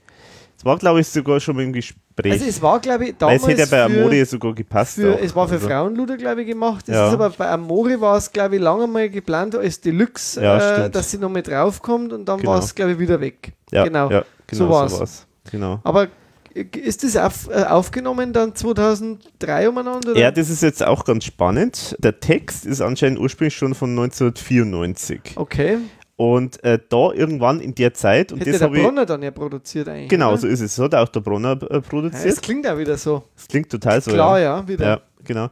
Es 0.58 0.64
war, 0.64 0.78
glaube 0.78 1.00
ich, 1.00 1.08
sogar 1.08 1.38
schon 1.38 1.56
mal 1.56 1.62
im 1.64 1.74
Gespräch. 1.74 2.32
Also 2.32 2.46
es 2.46 2.62
war, 2.62 2.80
glaube 2.80 3.04
ich, 3.04 3.10
Weil 3.10 3.16
damals 3.18 3.42
es 3.42 3.48
hätte 3.48 3.60
ja 3.60 3.66
bei 3.66 3.92
für, 3.92 4.00
Amore 4.00 4.24
sogar 4.24 4.54
gepasst. 4.54 4.94
für, 4.94 5.18
es 5.20 5.34
war 5.34 5.46
für 5.46 5.54
Also, 5.56 5.68
Frauenluder, 5.68 6.16
glaube 6.16 6.40
ich, 6.40 6.48
gemacht. 6.48 6.88
Es 6.88 6.94
Ja. 6.94 7.10
aber 7.10 7.28
bei 7.28 7.50
Amore 7.50 8.00
war 8.00 8.16
es, 8.16 8.32
glaube 8.32 8.56
ich, 8.56 8.62
lange 8.62 8.86
mal 8.86 9.10
geplant 9.10 9.54
als 9.54 9.78
Deluxe, 9.82 10.42
Ja, 10.42 10.86
äh, 10.86 10.90
dass 10.90 11.10
sie 11.10 11.18
noch 11.18 11.28
mit 11.28 11.46
draufkommt 11.48 12.14
und 12.14 12.24
dann 12.26 12.38
Genau. 12.40 12.52
war 12.52 12.58
es, 12.60 12.74
glaube 12.74 12.92
ich, 12.92 12.98
wieder 12.98 13.20
weg. 13.20 13.52
Ja, 13.70 13.84
genau. 13.84 14.10
Ja, 14.10 14.20
So 14.50 14.66
genau 14.66 14.88
so 14.88 14.98
war's. 15.00 15.26
Genau. 15.52 15.80
Aber 15.84 16.08
ist 16.76 17.04
das 17.04 17.16
auf, 17.16 17.48
äh, 17.50 17.64
aufgenommen 17.64 18.32
dann 18.32 18.54
2003 18.54 19.68
umeinander? 19.68 20.12
Oder? 20.12 20.20
Ja, 20.20 20.30
das 20.30 20.48
ist 20.50 20.62
jetzt 20.62 20.84
auch 20.84 21.04
ganz 21.04 21.24
spannend. 21.24 21.96
Der 21.98 22.18
Text 22.20 22.64
ist 22.66 22.80
anscheinend 22.80 23.18
ursprünglich 23.18 23.54
schon 23.54 23.74
von 23.74 23.90
1994. 23.90 25.20
okay. 25.36 25.78
Und 26.18 26.64
äh, 26.64 26.78
da 26.88 27.12
irgendwann 27.12 27.60
in 27.60 27.74
der 27.74 27.92
Zeit, 27.92 28.32
und 28.32 28.38
Hätte 28.40 28.52
das 28.52 28.60
der 28.60 28.68
habe 28.68 28.78
ich. 28.78 28.82
Bronner 28.82 29.04
dann 29.04 29.22
ja 29.22 29.30
produziert 29.30 29.86
eigentlich. 29.86 30.08
Genau, 30.08 30.30
oder? 30.30 30.38
so 30.38 30.46
ist 30.46 30.62
es. 30.62 30.74
So 30.74 30.84
hat 30.84 30.94
auch 30.94 31.08
der 31.10 31.20
Bronner 31.20 31.50
äh, 31.52 31.58
Ja, 31.60 31.68
das 31.80 31.82
produziert. 31.88 32.40
klingt 32.42 32.66
auch 32.66 32.78
wieder 32.78 32.96
so. 32.96 33.24
Das 33.36 33.46
klingt 33.48 33.68
total 33.68 34.00
so. 34.00 34.12
Klar, 34.12 34.38
ja. 34.40 34.56
ja, 34.60 34.66
wieder. 34.68 34.86
Ja, 34.86 35.00
genau. 35.24 35.48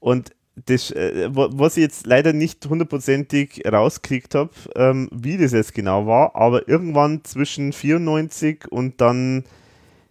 Und 0.00 0.30
das, 0.64 0.90
äh, 0.92 1.28
wa- 1.36 1.50
was 1.52 1.76
ich 1.76 1.82
jetzt 1.82 2.06
leider 2.06 2.32
nicht 2.32 2.64
hundertprozentig 2.66 3.62
rauskriegt 3.70 4.34
habe, 4.34 4.48
ähm, 4.74 5.10
wie 5.12 5.36
das 5.36 5.52
jetzt 5.52 5.74
genau 5.74 6.06
war, 6.06 6.34
aber 6.34 6.66
irgendwann 6.66 7.22
zwischen 7.24 7.74
94 7.74 8.72
und 8.72 9.02
dann 9.02 9.44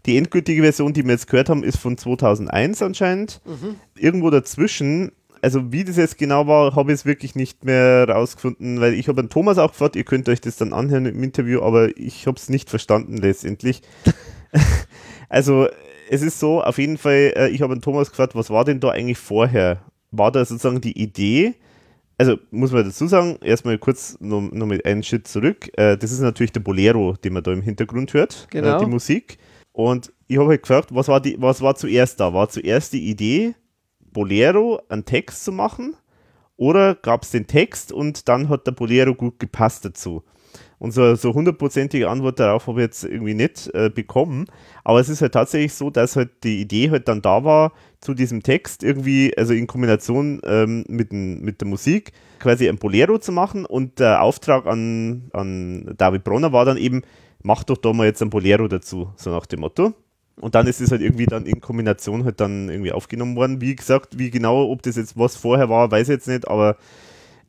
die 0.05 0.17
endgültige 0.17 0.61
Version, 0.61 0.93
die 0.93 1.03
wir 1.03 1.11
jetzt 1.11 1.27
gehört 1.27 1.49
haben, 1.49 1.63
ist 1.63 1.77
von 1.77 1.97
2001 1.97 2.81
anscheinend. 2.81 3.41
Mhm. 3.45 3.75
Irgendwo 3.97 4.29
dazwischen, 4.29 5.11
also 5.41 5.71
wie 5.71 5.83
das 5.83 5.97
jetzt 5.97 6.17
genau 6.17 6.47
war, 6.47 6.75
habe 6.75 6.91
ich 6.91 6.99
es 6.99 7.05
wirklich 7.05 7.35
nicht 7.35 7.65
mehr 7.65 8.07
rausgefunden, 8.07 8.81
weil 8.81 8.93
ich 8.93 9.07
habe 9.07 9.21
an 9.21 9.29
Thomas 9.29 9.57
auch 9.57 9.71
gefragt, 9.71 9.95
ihr 9.95 10.03
könnt 10.03 10.29
euch 10.29 10.41
das 10.41 10.57
dann 10.57 10.73
anhören 10.73 11.05
im 11.05 11.23
Interview, 11.23 11.61
aber 11.61 11.97
ich 11.97 12.27
habe 12.27 12.37
es 12.37 12.49
nicht 12.49 12.69
verstanden 12.69 13.17
letztendlich. 13.17 13.81
also 15.29 15.67
es 16.09 16.21
ist 16.21 16.39
so, 16.39 16.61
auf 16.61 16.77
jeden 16.77 16.97
Fall, 16.97 17.33
äh, 17.35 17.49
ich 17.49 17.61
habe 17.61 17.73
an 17.73 17.81
Thomas 17.81 18.09
gefragt, 18.09 18.35
was 18.35 18.49
war 18.49 18.65
denn 18.65 18.79
da 18.79 18.89
eigentlich 18.89 19.17
vorher? 19.17 19.81
War 20.11 20.31
da 20.31 20.45
sozusagen 20.45 20.81
die 20.81 21.01
Idee, 21.01 21.55
also 22.17 22.37
muss 22.51 22.71
man 22.71 22.85
dazu 22.85 23.07
sagen, 23.07 23.37
erstmal 23.41 23.77
kurz 23.77 24.17
noch, 24.19 24.41
noch 24.51 24.65
mit 24.65 24.85
einem 24.85 25.03
Schritt 25.03 25.27
zurück. 25.27 25.69
Äh, 25.77 25.97
das 25.97 26.11
ist 26.11 26.21
natürlich 26.21 26.53
der 26.53 26.61
Bolero, 26.61 27.13
den 27.13 27.33
man 27.33 27.43
da 27.43 27.51
im 27.51 27.61
Hintergrund 27.61 28.13
hört, 28.13 28.47
Genau. 28.51 28.77
äh, 28.77 28.79
die 28.79 28.89
Musik. 28.89 29.37
Und 29.75 30.13
ich 30.27 30.37
habe 30.37 30.47
halt 30.51 30.61
gefragt, 30.61 30.95
was 30.95 31.09
war, 31.09 31.19
die, 31.19 31.35
was 31.37 31.61
war 31.61 31.75
zuerst 31.75 32.21
da? 32.21 32.33
War 32.33 32.47
zuerst 32.47 32.93
die 32.93 33.09
Idee, 33.09 33.55
Bolero 33.99 34.81
einen 34.87 35.03
Text 35.03 35.43
zu 35.43 35.51
machen? 35.51 35.95
Oder 36.55 36.95
gab 36.95 37.23
es 37.23 37.31
den 37.31 37.45
Text 37.45 37.91
und 37.91 38.29
dann 38.29 38.47
hat 38.47 38.65
der 38.65 38.71
Bolero 38.71 39.13
gut 39.13 39.37
gepasst 39.37 39.83
dazu? 39.83 40.23
Und 40.79 40.93
so 40.93 41.15
so 41.15 41.33
hundertprozentige 41.33 42.09
Antwort 42.09 42.39
darauf 42.39 42.67
habe 42.67 42.79
ich 42.79 42.85
jetzt 42.85 43.03
irgendwie 43.03 43.33
nicht 43.33 43.69
äh, 43.73 43.89
bekommen. 43.93 44.45
Aber 44.85 45.01
es 45.01 45.09
ist 45.09 45.21
halt 45.21 45.33
tatsächlich 45.33 45.73
so, 45.73 45.89
dass 45.89 46.15
halt 46.15 46.45
die 46.45 46.61
Idee 46.61 46.89
halt 46.91 47.09
dann 47.09 47.21
da 47.21 47.43
war, 47.43 47.73
zu 47.99 48.13
diesem 48.13 48.43
Text 48.43 48.81
irgendwie, 48.81 49.37
also 49.37 49.53
in 49.53 49.67
Kombination 49.67 50.39
ähm, 50.45 50.85
mit, 50.87 51.11
dem- 51.11 51.41
mit 51.41 51.59
der 51.59 51.67
Musik, 51.67 52.13
quasi 52.39 52.69
ein 52.69 52.77
Bolero 52.77 53.17
zu 53.17 53.33
machen. 53.33 53.65
Und 53.65 53.99
der 53.99 54.21
Auftrag 54.21 54.67
an, 54.67 55.29
an 55.33 55.93
David 55.97 56.23
Bronner 56.23 56.53
war 56.53 56.63
dann 56.63 56.77
eben, 56.77 57.01
mach 57.45 57.63
doch 57.63 57.77
da 57.77 57.93
mal 57.93 58.07
jetzt 58.07 58.21
ein 58.21 58.29
Bolero 58.29 58.67
dazu, 58.67 59.13
so 59.15 59.29
nach 59.29 59.45
dem 59.45 59.61
Motto. 59.61 59.93
Und 60.41 60.55
dann 60.55 60.67
ist 60.67 60.81
es 60.81 60.91
halt 60.91 61.01
irgendwie 61.01 61.27
dann 61.27 61.45
in 61.45 61.61
Kombination 61.61 62.25
halt 62.25 62.41
dann 62.41 62.69
irgendwie 62.69 62.91
aufgenommen 62.91 63.35
worden. 63.37 63.61
Wie 63.61 63.75
gesagt, 63.75 64.17
wie 64.17 64.31
genau, 64.31 64.69
ob 64.69 64.81
das 64.81 64.97
jetzt 64.97 65.17
was 65.17 65.37
vorher 65.37 65.69
war, 65.69 65.89
weiß 65.91 66.09
ich 66.09 66.13
jetzt 66.15 66.27
nicht, 66.27 66.47
aber 66.47 66.75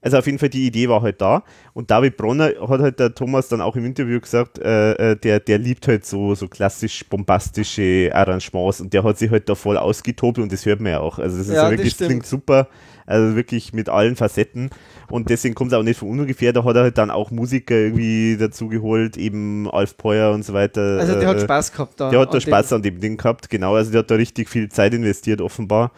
also 0.06 0.18
auf 0.18 0.26
jeden 0.26 0.38
Fall 0.38 0.50
die 0.50 0.68
Idee 0.68 0.88
war 0.88 1.02
halt 1.02 1.20
da. 1.20 1.42
Und 1.74 1.90
David 1.90 2.16
Bronner 2.16 2.52
hat 2.68 2.80
halt 2.80 3.00
der 3.00 3.12
Thomas 3.12 3.48
dann 3.48 3.60
auch 3.60 3.74
im 3.74 3.84
Interview 3.84 4.20
gesagt, 4.20 4.56
äh, 4.60 4.92
äh, 4.92 5.16
der, 5.16 5.40
der 5.40 5.58
liebt 5.58 5.88
halt 5.88 6.06
so, 6.06 6.36
so 6.36 6.46
klassisch 6.46 7.04
bombastische 7.08 8.12
Arrangements 8.14 8.80
und 8.80 8.92
der 8.92 9.02
hat 9.02 9.18
sich 9.18 9.32
halt 9.32 9.48
da 9.48 9.56
voll 9.56 9.76
ausgetobt 9.76 10.38
und 10.38 10.52
das 10.52 10.64
hört 10.64 10.80
man 10.80 10.92
ja 10.92 11.00
auch. 11.00 11.18
Also 11.18 11.38
das 11.38 11.48
ist 11.48 11.54
Ja, 11.54 11.64
ja 11.64 11.70
wirklich, 11.72 11.96
das 11.96 12.06
klingt 12.06 12.24
super. 12.24 12.68
Also 13.04 13.34
wirklich 13.34 13.72
mit 13.72 13.88
allen 13.88 14.14
Facetten. 14.14 14.70
Und 15.10 15.28
deswegen 15.28 15.56
kommt 15.56 15.72
es 15.72 15.78
auch 15.78 15.82
nicht 15.82 15.98
von 15.98 16.08
ungefähr. 16.08 16.52
Da 16.52 16.62
hat 16.62 16.76
er 16.76 16.82
halt 16.82 16.98
dann 16.98 17.10
auch 17.10 17.32
Musiker 17.32 17.74
irgendwie 17.74 18.36
dazu 18.38 18.68
geholt, 18.68 19.16
eben 19.16 19.68
Alf 19.70 19.96
Peuer 19.96 20.32
und 20.32 20.44
so 20.44 20.54
weiter. 20.54 20.98
Also 21.00 21.18
der 21.18 21.28
hat 21.28 21.38
äh, 21.38 21.40
Spaß 21.40 21.72
gehabt 21.72 22.00
da. 22.00 22.10
der 22.10 22.20
hat 22.20 22.32
da 22.32 22.38
dem. 22.38 22.42
Spaß 22.42 22.72
an 22.74 22.82
dem 22.82 23.00
Ding 23.00 23.16
gehabt, 23.16 23.50
genau. 23.50 23.74
Also 23.74 23.90
der 23.90 24.00
hat 24.00 24.10
da 24.10 24.14
richtig 24.14 24.48
viel 24.48 24.68
Zeit 24.68 24.94
investiert, 24.94 25.40
offenbar. 25.40 25.90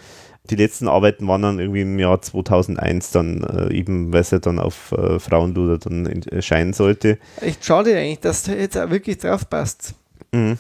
Die 0.50 0.56
letzten 0.56 0.88
Arbeiten 0.88 1.26
waren 1.28 1.42
dann 1.42 1.58
irgendwie 1.58 1.82
im 1.82 1.98
Jahr 1.98 2.20
2001 2.22 3.10
dann 3.10 3.42
äh, 3.42 3.72
eben, 3.74 4.12
weil 4.12 4.20
es 4.22 4.30
ja 4.30 4.38
dann 4.38 4.58
auf 4.58 4.92
äh, 4.92 5.18
Frauenluder 5.18 5.78
dann 5.78 6.06
in- 6.06 6.22
erscheinen 6.22 6.72
sollte. 6.72 7.18
Echt 7.40 7.64
schade 7.64 7.94
eigentlich, 7.96 8.20
dass 8.20 8.44
der 8.44 8.58
jetzt 8.60 8.76
auch 8.78 8.90
wirklich 8.90 9.18
drauf 9.18 9.48
passt. 9.48 9.94
Mhm. 10.32 10.56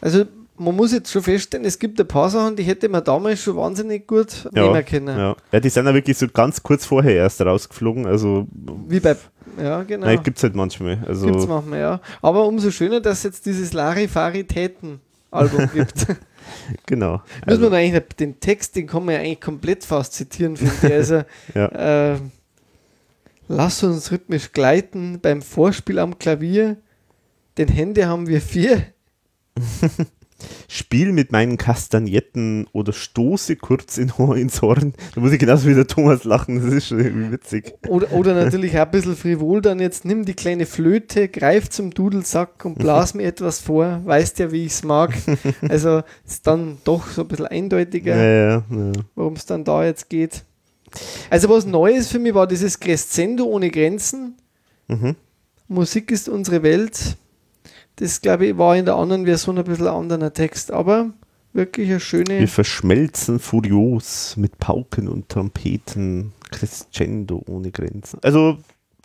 Also 0.00 0.24
man 0.58 0.76
muss 0.76 0.92
jetzt 0.92 1.10
schon 1.10 1.22
feststellen, 1.22 1.64
es 1.66 1.78
gibt 1.78 1.98
ein 2.00 2.06
paar 2.06 2.30
Sachen, 2.30 2.54
die 2.54 2.62
hätte 2.62 2.88
man 2.88 3.02
damals 3.02 3.42
schon 3.42 3.56
wahnsinnig 3.56 4.06
gut 4.06 4.48
Ja, 4.54 4.66
nehmen 4.68 4.84
können. 4.84 5.18
Ja. 5.18 5.36
ja, 5.50 5.60
die 5.60 5.68
sind 5.70 5.86
ja 5.86 5.94
wirklich 5.94 6.16
so 6.16 6.28
ganz 6.28 6.62
kurz 6.62 6.84
vorher 6.86 7.14
erst 7.16 7.40
rausgeflogen. 7.40 8.06
Also, 8.06 8.46
Wie 8.86 9.00
bei, 9.00 9.16
ja 9.60 9.82
genau. 9.82 10.06
nein, 10.06 10.22
gibt 10.22 10.36
es 10.36 10.42
halt 10.44 10.54
manchmal. 10.54 10.98
Also, 11.08 11.26
Gibt's 11.26 11.48
manchmal, 11.48 11.80
ja. 11.80 12.00
Aber 12.20 12.44
umso 12.46 12.70
schöner, 12.70 13.00
dass 13.00 13.18
es 13.18 13.24
jetzt 13.24 13.46
dieses 13.46 13.72
Larifaritäten-Album 13.72 15.70
gibt. 15.74 16.06
genau. 16.86 17.12
Muss 17.12 17.22
Also, 17.46 17.62
man 17.70 17.74
eigentlich 17.74 18.02
den 18.18 18.40
Text, 18.40 18.76
den 18.76 18.86
kann 18.86 19.04
man 19.04 19.14
ja 19.14 19.20
eigentlich 19.20 19.40
komplett 19.40 19.84
fast 19.84 20.14
zitieren, 20.14 20.56
finde 20.56 20.74
ich. 20.82 20.92
Also, 20.92 21.22
Ja. 21.54 22.14
äh, 22.14 22.18
lass 23.48 23.82
uns 23.82 24.10
rhythmisch 24.10 24.52
gleiten 24.52 25.20
beim 25.20 25.42
Vorspiel 25.42 25.98
am 25.98 26.18
Klavier. 26.18 26.76
Den 27.58 27.68
Hände 27.68 28.06
haben 28.06 28.26
wir 28.26 28.40
vier. 28.40 28.82
Spiel 30.68 31.12
mit 31.12 31.32
meinen 31.32 31.56
Kastagnetten 31.56 32.66
oder 32.72 32.92
stoße 32.92 33.56
kurz 33.56 33.98
in, 33.98 34.12
ins 34.36 34.62
Horn. 34.62 34.94
Da 35.14 35.20
muss 35.20 35.32
ich 35.32 35.38
genauso 35.38 35.68
wie 35.68 35.74
der 35.74 35.86
Thomas 35.86 36.24
lachen, 36.24 36.62
das 36.62 36.72
ist 36.72 36.88
schon 36.88 37.00
irgendwie 37.00 37.32
witzig. 37.32 37.74
Oder, 37.88 38.12
oder 38.12 38.34
natürlich 38.34 38.76
auch 38.78 38.82
ein 38.82 38.90
bisschen 38.90 39.16
frivol 39.16 39.62
dann 39.62 39.80
jetzt, 39.80 40.04
nimm 40.04 40.24
die 40.24 40.34
kleine 40.34 40.66
Flöte, 40.66 41.28
greif 41.28 41.70
zum 41.70 41.90
Dudelsack 41.90 42.64
und 42.64 42.78
blas 42.78 43.14
mir 43.14 43.26
etwas 43.26 43.60
vor, 43.60 44.00
weißt 44.04 44.38
ja, 44.38 44.52
wie 44.52 44.64
ich 44.66 44.72
es 44.72 44.82
mag. 44.82 45.12
Also 45.68 46.02
ist 46.26 46.46
dann 46.46 46.78
doch 46.84 47.06
so 47.06 47.22
ein 47.22 47.28
bisschen 47.28 47.46
eindeutiger. 47.46 48.16
Ja, 48.16 48.24
ja, 48.24 48.64
ja. 48.70 48.92
worum 49.14 49.34
es 49.34 49.46
dann 49.46 49.64
da 49.64 49.84
jetzt 49.84 50.08
geht. 50.08 50.44
Also 51.30 51.48
was 51.48 51.66
Neues 51.66 52.08
für 52.08 52.18
mich 52.18 52.34
war 52.34 52.46
dieses 52.46 52.78
Crescendo 52.78 53.44
ohne 53.44 53.70
Grenzen. 53.70 54.36
Mhm. 54.88 55.16
Musik 55.68 56.10
ist 56.10 56.28
unsere 56.28 56.62
Welt. 56.62 57.16
Das, 57.96 58.20
glaube 58.20 58.46
ich, 58.46 58.58
war 58.58 58.76
in 58.76 58.84
der 58.84 58.94
anderen 58.96 59.26
Version 59.26 59.58
ein 59.58 59.64
bisschen 59.64 59.86
anderer 59.86 60.32
Text, 60.32 60.70
aber 60.72 61.10
wirklich 61.52 61.86
eine 61.88 61.96
Wir 61.96 62.00
schöne. 62.00 62.46
verschmelzen 62.46 63.38
furios 63.38 64.34
mit 64.36 64.58
Pauken 64.58 65.08
und 65.08 65.28
Trompeten. 65.28 66.32
Crescendo 66.50 67.42
ohne 67.48 67.70
Grenzen. 67.70 68.18
Also 68.22 68.58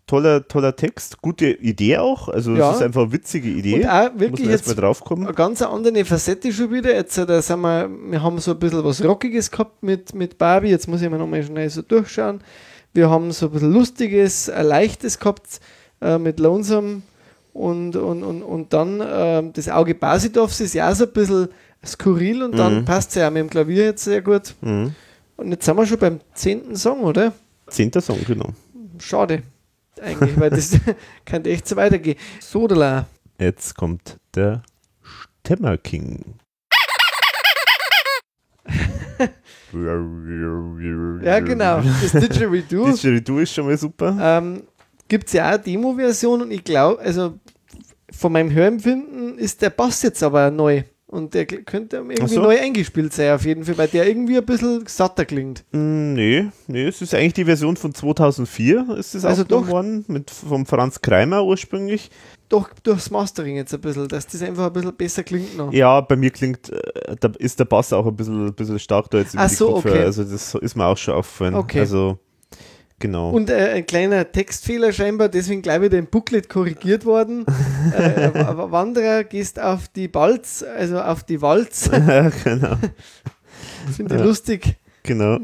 toller, 0.06 0.48
toller 0.48 0.76
Text, 0.76 1.22
gute 1.22 1.48
Idee 1.52 1.98
auch. 1.98 2.28
Also 2.30 2.56
Ja. 2.56 2.72
es 2.72 2.78
ist 2.78 2.82
einfach 2.84 3.04
eine 3.04 3.12
witzige 3.14 3.50
Idee. 3.50 3.76
Und 3.84 3.88
auch 3.90 4.12
Muss 4.12 4.20
wirklich 4.20 4.46
man 4.46 4.52
jetzt 4.52 4.68
erstmal 4.68 4.76
draufkommen. 4.76 5.26
eine 5.28 5.34
ganz 5.36 5.62
andere 5.62 6.06
Facette 6.06 6.52
schon 6.52 6.72
wieder. 6.72 6.94
Jetzt 6.94 7.18
äh, 7.18 7.26
da 7.26 7.42
sind 7.42 7.62
wir, 7.62 7.90
wir 8.10 8.22
haben 8.22 8.40
so 8.40 8.52
ein 8.52 8.60
bisschen 8.60 8.84
was 8.84 9.04
Rockiges 9.04 9.50
gehabt 9.52 9.82
mit, 9.84 10.14
mit 10.14 10.38
Barbie. 10.38 10.70
Jetzt 10.70 10.88
muss 10.88 11.02
ich 11.02 11.10
mir 11.10 11.18
nochmal 11.18 11.44
schnell 11.44 11.70
so 11.70 11.82
durchschauen. 11.82 12.42
Wir 12.94 13.10
haben 13.10 13.32
so 13.32 13.48
ein 13.48 13.52
bisschen 13.54 13.72
Lustiges, 13.74 14.50
ein 14.50 14.66
Leichtes 14.66 15.20
gehabt 15.20 15.60
äh, 16.02 16.18
mit 16.18 16.40
Lonesome. 16.40 17.02
Und, 17.58 17.96
und, 17.96 18.22
und, 18.24 18.44
und 18.44 18.72
dann 18.72 19.02
ähm, 19.04 19.52
das 19.54 19.68
Auge 19.68 19.96
Basidovs 19.96 20.60
ist 20.60 20.76
ja 20.76 20.92
auch 20.92 20.96
so 20.96 21.06
ein 21.06 21.12
bisschen 21.12 21.48
skurril 21.84 22.44
und 22.44 22.56
dann 22.58 22.80
Mhm. 22.82 22.86
passt 22.86 23.10
es 23.10 23.16
ja 23.16 23.28
auch 23.28 23.32
mit 23.32 23.42
dem 23.42 23.50
Klavier 23.50 23.86
jetzt 23.86 24.04
sehr 24.04 24.22
gut. 24.22 24.54
Mhm. 24.62 24.94
Und 25.38 25.52
jetzt 25.52 25.66
sind 25.66 25.76
wir 25.76 25.86
schon 25.88 25.98
beim 25.98 26.20
zehnten 26.36 26.76
Song, 26.76 27.02
oder? 27.02 27.34
Zehnter 27.68 28.02
Song, 28.02 28.20
genau. 28.28 28.50
Schade. 29.00 29.42
Eigentlich, 30.02 30.40
weil 30.40 30.52
das 30.52 30.78
kann 31.26 31.44
echt 31.46 31.68
so 31.68 31.76
weitergehen. 31.76 32.18
Sodala. 32.40 33.08
Jetzt 33.40 33.76
kommt 33.76 34.18
der 34.36 34.62
Stemmerking. 35.44 36.24
Ja, 41.24 41.40
genau. 41.42 41.82
Das 41.82 42.12
Didgeridoo. 42.14 42.86
Didgeridoo 42.88 43.40
ist 43.40 43.54
schon 43.54 43.66
mal 43.66 43.78
super. 43.78 44.16
Ähm, 44.20 44.64
Gibt 45.08 45.28
es 45.28 45.34
ja 45.34 45.46
auch 45.48 45.54
eine 45.54 45.60
Demo-Version 45.64 46.42
und 46.42 46.52
ich 46.52 46.64
glaube, 46.64 47.02
also 47.02 47.34
von 48.12 48.32
meinem 48.32 48.52
Hörempfinden 48.52 49.38
ist 49.38 49.62
der 49.62 49.70
Bass 49.70 50.02
jetzt 50.02 50.24
aber 50.24 50.52
neu. 50.52 50.84
Und 51.10 51.34
der 51.34 51.46
könnte 51.46 51.96
irgendwie 51.98 52.28
so. 52.28 52.42
neu 52.42 52.60
eingespielt 52.60 53.14
sein, 53.14 53.34
auf 53.34 53.46
jeden 53.46 53.64
Fall, 53.64 53.78
weil 53.78 53.88
der 53.88 54.06
irgendwie 54.10 54.38
ein 54.38 54.46
bisschen 54.46 54.86
satter 54.88 55.24
klingt. 55.24 55.64
Mm, 55.72 56.14
Nee, 56.14 56.48
nee, 56.68 56.86
es 56.88 57.02
ist 57.02 57.14
eigentlich 57.14 57.34
die 57.36 57.46
Version 57.46 57.78
von 57.78 57.94
2004, 57.94 58.88
ist 58.98 59.16
es 59.16 59.24
Also 59.24 59.46
doch. 59.46 59.68
worden, 59.68 60.04
mit, 60.10 60.30
vom 60.32 60.66
Franz 60.66 61.00
Kreimer 61.00 61.46
ursprünglich. 61.46 62.10
Doch 62.50 62.70
durchs 62.84 63.10
Mastering 63.10 63.56
jetzt 63.56 63.74
ein 63.74 63.80
bisschen, 63.80 64.10
dass 64.10 64.28
das 64.28 64.42
einfach 64.42 64.68
ein 64.68 64.74
bisschen 64.74 64.96
besser 64.96 65.24
klingt 65.24 65.56
noch. 65.56 65.72
Ja, 65.72 66.02
bei 66.02 66.18
mir 66.18 66.30
klingt, 66.32 66.70
äh, 66.72 67.16
da 67.18 67.32
ist 67.40 67.58
der 67.60 67.66
Bass 67.66 67.94
auch 67.94 68.06
ein 68.06 68.16
bisschen, 68.16 68.54
bisschen 68.54 68.80
stark 68.80 69.10
da 69.10 69.20
jetzt 69.20 69.34
über 69.34 69.44
Ach 69.44 69.50
die 69.50 69.56
so, 69.56 69.72
Kopfhörer, 69.74 69.96
okay. 69.96 70.04
also 70.06 70.24
das 70.26 70.56
ist 70.56 70.76
mir 70.76 70.86
auch 70.86 70.98
schon 70.98 71.14
aufgefallen. 71.14 71.56
Okay. 71.56 71.80
Also 71.80 72.20
Genau. 73.00 73.30
Und 73.30 73.50
äh, 73.52 73.74
ein 73.74 73.86
kleiner 73.86 74.32
Textfehler 74.32 74.92
scheinbar, 74.92 75.30
deswegen 75.30 75.62
gleich 75.62 75.82
wieder 75.82 76.00
im 76.00 76.08
Booklet 76.08 76.50
korrigiert 76.50 77.06
worden. 77.06 77.46
äh, 77.96 78.34
W- 78.34 78.72
Wanderer 78.72 79.24
gehst 79.24 79.60
auf 79.60 79.88
die 79.90 80.08
Balz, 80.08 80.64
also 80.64 81.00
auf 81.00 81.24
die 81.24 81.40
Walz. 81.42 81.90
genau. 82.44 82.78
Finde 83.96 84.16
ich 84.16 84.20
Ja. 84.20 84.26
lustig. 84.26 84.76
Genau. 85.04 85.40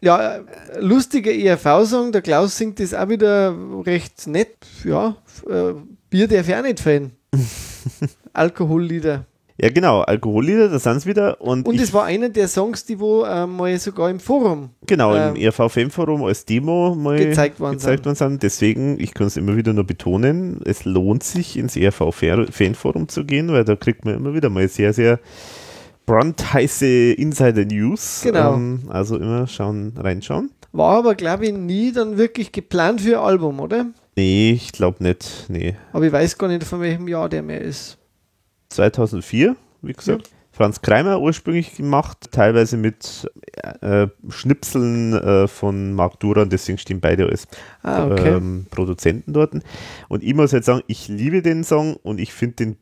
Ja, 0.00 0.36
äh, 0.36 0.42
lustiger 0.78 1.32
ERV-Song, 1.32 2.12
der 2.12 2.22
Klaus 2.22 2.56
singt 2.56 2.78
das 2.78 2.94
auch 2.94 3.08
wieder 3.08 3.52
recht 3.84 4.26
nett. 4.28 4.56
Ja, 4.84 5.16
äh, 5.48 5.72
Bier 6.10 6.28
darf 6.28 6.48
ich 6.48 6.54
auch 6.54 6.62
nicht 6.62 6.78
fehlen. 6.80 7.10
Alkohollieder. 8.32 9.24
Ja, 9.58 9.70
genau. 9.70 10.02
Alkohollieder, 10.02 10.68
da 10.68 10.78
sind 10.78 10.98
es 10.98 11.06
wieder. 11.06 11.40
Und, 11.40 11.66
Und 11.66 11.80
es 11.80 11.92
war 11.94 12.04
einer 12.04 12.28
der 12.28 12.46
Songs, 12.46 12.84
die 12.84 13.00
wo 13.00 13.24
äh, 13.24 13.46
mal 13.46 13.78
sogar 13.78 14.10
im 14.10 14.20
Forum 14.20 14.70
genau, 14.86 15.14
im 15.14 15.34
ähm, 15.34 15.36
ERV-Fan-Forum 15.36 16.24
als 16.24 16.44
Demo 16.44 16.94
mal 16.94 17.18
gezeigt 17.18 17.58
worden 17.58 17.74
gezeigt 17.74 18.04
sind. 18.04 18.06
worden 18.06 18.16
sind. 18.16 18.42
Deswegen, 18.42 19.00
ich 19.00 19.14
kann 19.14 19.28
es 19.28 19.36
immer 19.36 19.56
wieder 19.56 19.72
nur 19.72 19.84
betonen, 19.84 20.60
es 20.64 20.84
lohnt 20.84 21.22
sich 21.22 21.56
ins 21.56 21.76
ERV-Fanforum 21.76 23.08
zu 23.08 23.24
gehen, 23.24 23.50
weil 23.50 23.64
da 23.64 23.76
kriegt 23.76 24.04
man 24.04 24.14
immer 24.14 24.34
wieder 24.34 24.50
mal 24.50 24.68
sehr, 24.68 24.92
sehr 24.92 25.18
brandheiße 26.04 27.12
Insider-News. 27.12 28.20
Genau. 28.24 28.54
Ähm, 28.54 28.82
also 28.88 29.16
immer 29.16 29.46
schauen, 29.46 29.94
reinschauen. 29.96 30.50
War 30.72 30.98
aber, 30.98 31.14
glaube 31.14 31.46
ich, 31.46 31.52
nie 31.52 31.92
dann 31.92 32.18
wirklich 32.18 32.52
geplant 32.52 33.00
für 33.00 33.18
ein 33.18 33.24
Album, 33.24 33.60
oder? 33.60 33.86
Nee, 34.16 34.52
ich 34.52 34.72
glaube 34.72 35.02
nicht. 35.02 35.46
Nee. 35.48 35.74
Aber 35.92 36.04
ich 36.04 36.12
weiß 36.12 36.36
gar 36.36 36.48
nicht, 36.48 36.64
von 36.64 36.80
welchem 36.80 37.08
Jahr 37.08 37.28
der 37.28 37.42
mehr 37.42 37.60
ist. 37.60 37.98
2004, 38.76 39.56
wie 39.82 39.92
gesagt. 39.92 40.30
Franz 40.52 40.80
Kreimer 40.80 41.20
ursprünglich 41.20 41.76
gemacht, 41.76 42.28
teilweise 42.32 42.78
mit 42.78 43.30
äh, 43.82 44.06
Schnipseln 44.30 45.12
äh, 45.12 45.48
von 45.48 45.92
Marc 45.92 46.18
Duran, 46.20 46.48
deswegen 46.48 46.78
stehen 46.78 47.00
beide 47.00 47.26
als 47.26 47.46
Ah, 47.82 48.06
okay. 48.06 48.36
ähm, 48.36 48.66
Produzenten 48.70 49.34
dort. 49.34 49.52
Und 50.08 50.22
ich 50.22 50.32
muss 50.34 50.52
jetzt 50.52 50.64
sagen, 50.64 50.82
ich 50.86 51.08
liebe 51.08 51.42
den 51.42 51.62
Song 51.62 51.96
und 51.96 52.18
ich 52.18 52.32
finde 52.32 52.56
den 52.56 52.76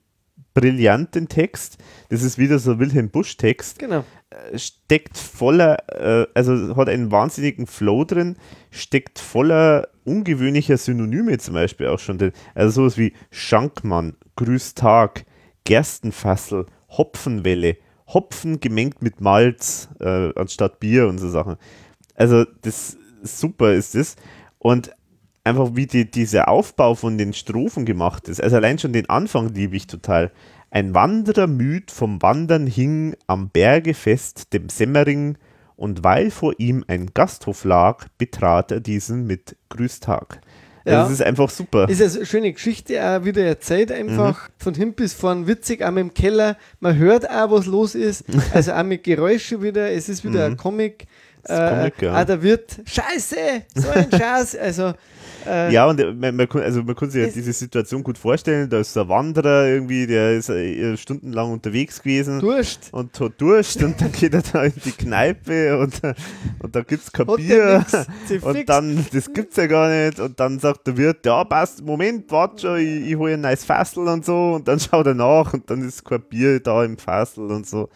brillant, 0.54 1.16
den 1.16 1.26
Text. 1.28 1.78
Das 2.10 2.22
ist 2.22 2.38
wieder 2.38 2.60
so 2.60 2.72
ein 2.72 2.78
Wilhelm 2.78 3.10
Busch-Text. 3.10 3.80
Genau. 3.80 4.04
Äh, 4.30 4.56
Steckt 4.56 5.18
voller, 5.18 5.78
äh, 5.88 6.28
also 6.32 6.76
hat 6.76 6.88
einen 6.88 7.10
wahnsinnigen 7.10 7.66
Flow 7.66 8.04
drin, 8.04 8.36
steckt 8.70 9.18
voller 9.18 9.88
ungewöhnlicher 10.04 10.76
Synonyme 10.76 11.38
zum 11.38 11.54
Beispiel 11.54 11.88
auch 11.88 11.98
schon 11.98 12.18
drin. 12.18 12.32
Also 12.54 12.82
sowas 12.82 12.98
wie 12.98 13.14
Schankmann, 13.32 14.16
Grüß 14.36 14.74
Tag, 14.74 15.24
Gerstenfassel, 15.64 16.66
Hopfenwelle, 16.90 17.76
Hopfen 18.06 18.60
gemengt 18.60 19.02
mit 19.02 19.20
Malz 19.20 19.88
äh, 20.00 20.30
anstatt 20.36 20.78
Bier 20.80 21.08
und 21.08 21.18
so 21.18 21.28
Sachen. 21.28 21.56
Also 22.14 22.44
das 22.62 22.96
super 23.22 23.72
ist 23.72 23.94
das. 23.94 24.16
Und 24.58 24.94
einfach 25.42 25.70
wie 25.74 25.86
die, 25.86 26.10
dieser 26.10 26.48
Aufbau 26.48 26.94
von 26.94 27.18
den 27.18 27.32
Strophen 27.32 27.84
gemacht 27.84 28.28
ist. 28.28 28.42
Also 28.42 28.56
allein 28.56 28.78
schon 28.78 28.92
den 28.92 29.08
Anfang 29.08 29.48
liebe 29.48 29.76
ich 29.76 29.86
total. 29.86 30.32
Ein 30.70 30.94
Wanderer 30.94 31.46
müd 31.46 31.90
vom 31.90 32.20
Wandern 32.22 32.66
hing 32.66 33.14
am 33.26 33.50
Berge 33.50 33.94
fest 33.94 34.52
dem 34.52 34.68
Semmering 34.68 35.38
und 35.76 36.02
weil 36.02 36.30
vor 36.30 36.54
ihm 36.58 36.84
ein 36.88 37.10
Gasthof 37.14 37.64
lag, 37.64 38.06
betrat 38.18 38.72
er 38.72 38.80
diesen 38.80 39.26
mit 39.26 39.56
Grüßtag. 39.68 40.40
Ja. 40.84 41.02
Das 41.02 41.10
ist 41.10 41.22
einfach 41.22 41.48
super. 41.48 41.88
Ist 41.88 42.02
eine 42.02 42.26
schöne 42.26 42.52
Geschichte 42.52 43.02
auch 43.02 43.24
wieder 43.24 43.42
erzählt, 43.44 43.90
einfach 43.90 44.48
Mhm. 44.48 44.52
von 44.58 44.74
hinten 44.74 44.94
bis 44.96 45.14
vorn 45.14 45.46
witzig, 45.46 45.82
auch 45.82 45.90
mit 45.90 46.02
dem 46.02 46.14
Keller. 46.14 46.56
Man 46.80 46.96
hört 46.98 47.28
auch, 47.30 47.50
was 47.50 47.66
los 47.66 47.94
ist. 47.94 48.24
Also 48.52 48.72
auch 48.72 48.82
mit 48.82 49.02
Geräuschen 49.04 49.62
wieder. 49.62 49.90
Es 49.90 50.08
ist 50.08 50.24
wieder 50.24 50.44
ein 50.46 50.56
Comic. 50.58 51.06
Das 51.42 51.52
ist 51.52 51.58
Äh, 51.64 51.68
Comic, 51.76 52.02
ja. 52.02 52.20
Auch 52.20 52.24
der 52.26 52.42
Wirt, 52.42 52.80
Scheiße, 52.84 53.36
so 53.74 53.88
ein 53.90 54.10
Scheiß. 54.18 54.56
Also, 54.56 54.92
äh, 55.46 55.72
Ja, 55.72 55.86
und 55.86 56.00
äh, 56.00 56.12
man, 56.12 56.36
man, 56.36 56.48
kann- 56.48 56.62
also 56.62 56.82
man 56.82 56.94
kann 56.94 57.10
sich 57.10 57.24
ja 57.24 57.30
diese 57.32 57.52
Situation 57.52 58.02
gut 58.02 58.18
vorstellen. 58.18 58.68
Da 58.68 58.78
ist 58.80 58.96
ein 58.96 59.08
Wanderer 59.08 59.66
irgendwie, 59.68 60.06
der 60.06 60.32
ist 60.32 60.48
äh, 60.50 60.96
stundenlang 60.96 61.52
unterwegs 61.52 62.02
gewesen. 62.02 62.40
Durst. 62.40 62.88
und 62.92 63.18
hat 63.20 63.32
Durst 63.40 63.82
und 63.82 64.00
dann 64.00 64.12
geht 64.12 64.34
er 64.34 64.42
da 64.42 64.64
in 64.64 64.72
die 64.84 64.92
Kneipe 64.92 65.78
und, 65.78 66.00
und 66.62 66.74
da 66.74 66.80
gibt 66.82 67.02
es 67.04 67.12
kein 67.12 67.26
Hat 67.26 67.36
Bier 67.36 67.84
und 68.42 68.68
dann, 68.68 69.06
das 69.12 69.32
gibt's 69.32 69.56
ja 69.56 69.66
gar 69.66 69.88
nicht 69.88 70.20
und 70.20 70.38
dann 70.38 70.58
sagt 70.58 70.86
der 70.86 70.96
Wirt, 70.96 71.24
ja 71.26 71.44
passt, 71.44 71.84
Moment, 71.84 72.30
warte 72.30 72.62
schon, 72.62 72.78
ich, 72.78 73.10
ich 73.10 73.16
hole 73.16 73.34
ein 73.34 73.40
neues 73.40 73.64
Fassel 73.64 74.08
und 74.08 74.24
so 74.24 74.54
und 74.54 74.68
dann 74.68 74.78
schaut 74.80 75.06
er 75.06 75.14
nach 75.14 75.52
und 75.54 75.68
dann 75.70 75.86
ist 75.86 76.04
kein 76.04 76.22
Bier 76.22 76.60
da 76.60 76.84
im 76.84 76.96
Fassel 76.98 77.50
und 77.50 77.66
so. 77.66 77.88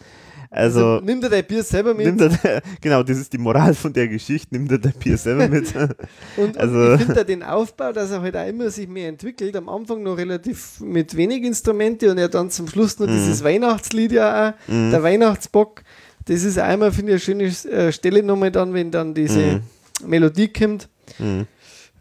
Also, 0.51 0.99
nimm 1.03 1.21
dir 1.21 1.29
dein 1.29 1.45
Bier 1.45 1.61
selber 1.61 1.93
mit. 1.93 2.07
nimmt 2.07 2.21
er, 2.43 2.61
genau, 2.81 3.03
das 3.03 3.19
ist 3.19 3.31
die 3.31 3.37
Moral 3.37 3.75
von 3.75 3.93
der 3.93 4.07
Geschichte, 4.07 4.47
nimmt 4.55 4.71
er 4.71 4.79
dein 4.79 4.93
Bier 4.93 5.15
selber 5.17 5.47
mit. 5.47 5.73
Und, 6.37 6.57
Also- 6.57 6.75
und 6.75 6.93
ich 6.95 6.99
finde 7.01 7.13
da 7.13 7.23
den 7.23 7.43
Aufbau, 7.43 7.91
dass 7.93 8.09
er 8.09 8.21
halt 8.21 8.35
auch 8.35 8.47
immer 8.47 8.69
sich 8.71 8.87
mehr 8.87 9.09
entwickelt. 9.09 9.55
Am 9.55 9.69
Anfang 9.69 10.01
noch 10.01 10.17
relativ 10.17 10.79
mit 10.79 11.15
wenig 11.15 11.43
Instrumente 11.43 12.09
und 12.09 12.17
er 12.17 12.29
dann 12.29 12.49
zum 12.49 12.67
Schluss 12.67 12.97
noch 12.99 13.05
Mhm. 13.07 13.11
dieses 13.11 13.43
Weihnachtslied 13.43 14.11
ja 14.11 14.49
auch, 14.49 14.53
der 14.67 15.03
Weihnachtsbock. 15.03 15.83
Das 16.25 16.43
ist 16.43 16.57
immer, 16.57 16.91
finde 16.91 17.13
ich, 17.15 17.29
eine 17.29 17.51
schöne 17.51 17.71
äh, 17.71 17.91
Stelle 17.91 18.23
nochmal 18.23 18.51
dann, 18.51 18.73
wenn 18.73 18.89
dann 18.91 19.13
diese 19.13 19.61
Melodie 20.05 20.47
kommt. 20.47 20.89
Mhm. 21.19 21.45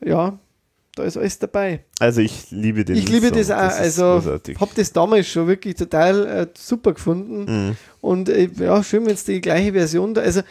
Ja, 0.05 0.39
da 0.99 1.05
ist 1.05 1.17
alles 1.17 1.39
dabei. 1.39 1.85
Also 2.01 2.21
ich 2.21 2.51
liebe 2.51 2.85
den 2.85 2.97
ich 2.97 3.09
liebe 3.09 3.29
Song, 3.29 3.39
das 3.39 3.51
auch. 3.51 3.67
ist 3.67 4.01
also 4.01 4.41
habe 4.61 4.71
das 4.75 4.93
damals 4.93 5.29
schon 5.29 5.47
wirklich 5.47 5.77
total 5.77 6.27
äh, 6.27 6.47
super 6.57 6.95
gefunden. 6.95 7.45
Mhm. 7.69 7.77
Und 8.01 8.29
äh, 8.29 8.49
ja, 8.59 8.83
schön, 8.83 9.07
wenn 9.07 9.15
es 9.15 9.25
die 9.25 9.41
gleiche 9.41 9.73
Version 9.73 10.15
da. 10.15 10.23
Also 10.23 10.43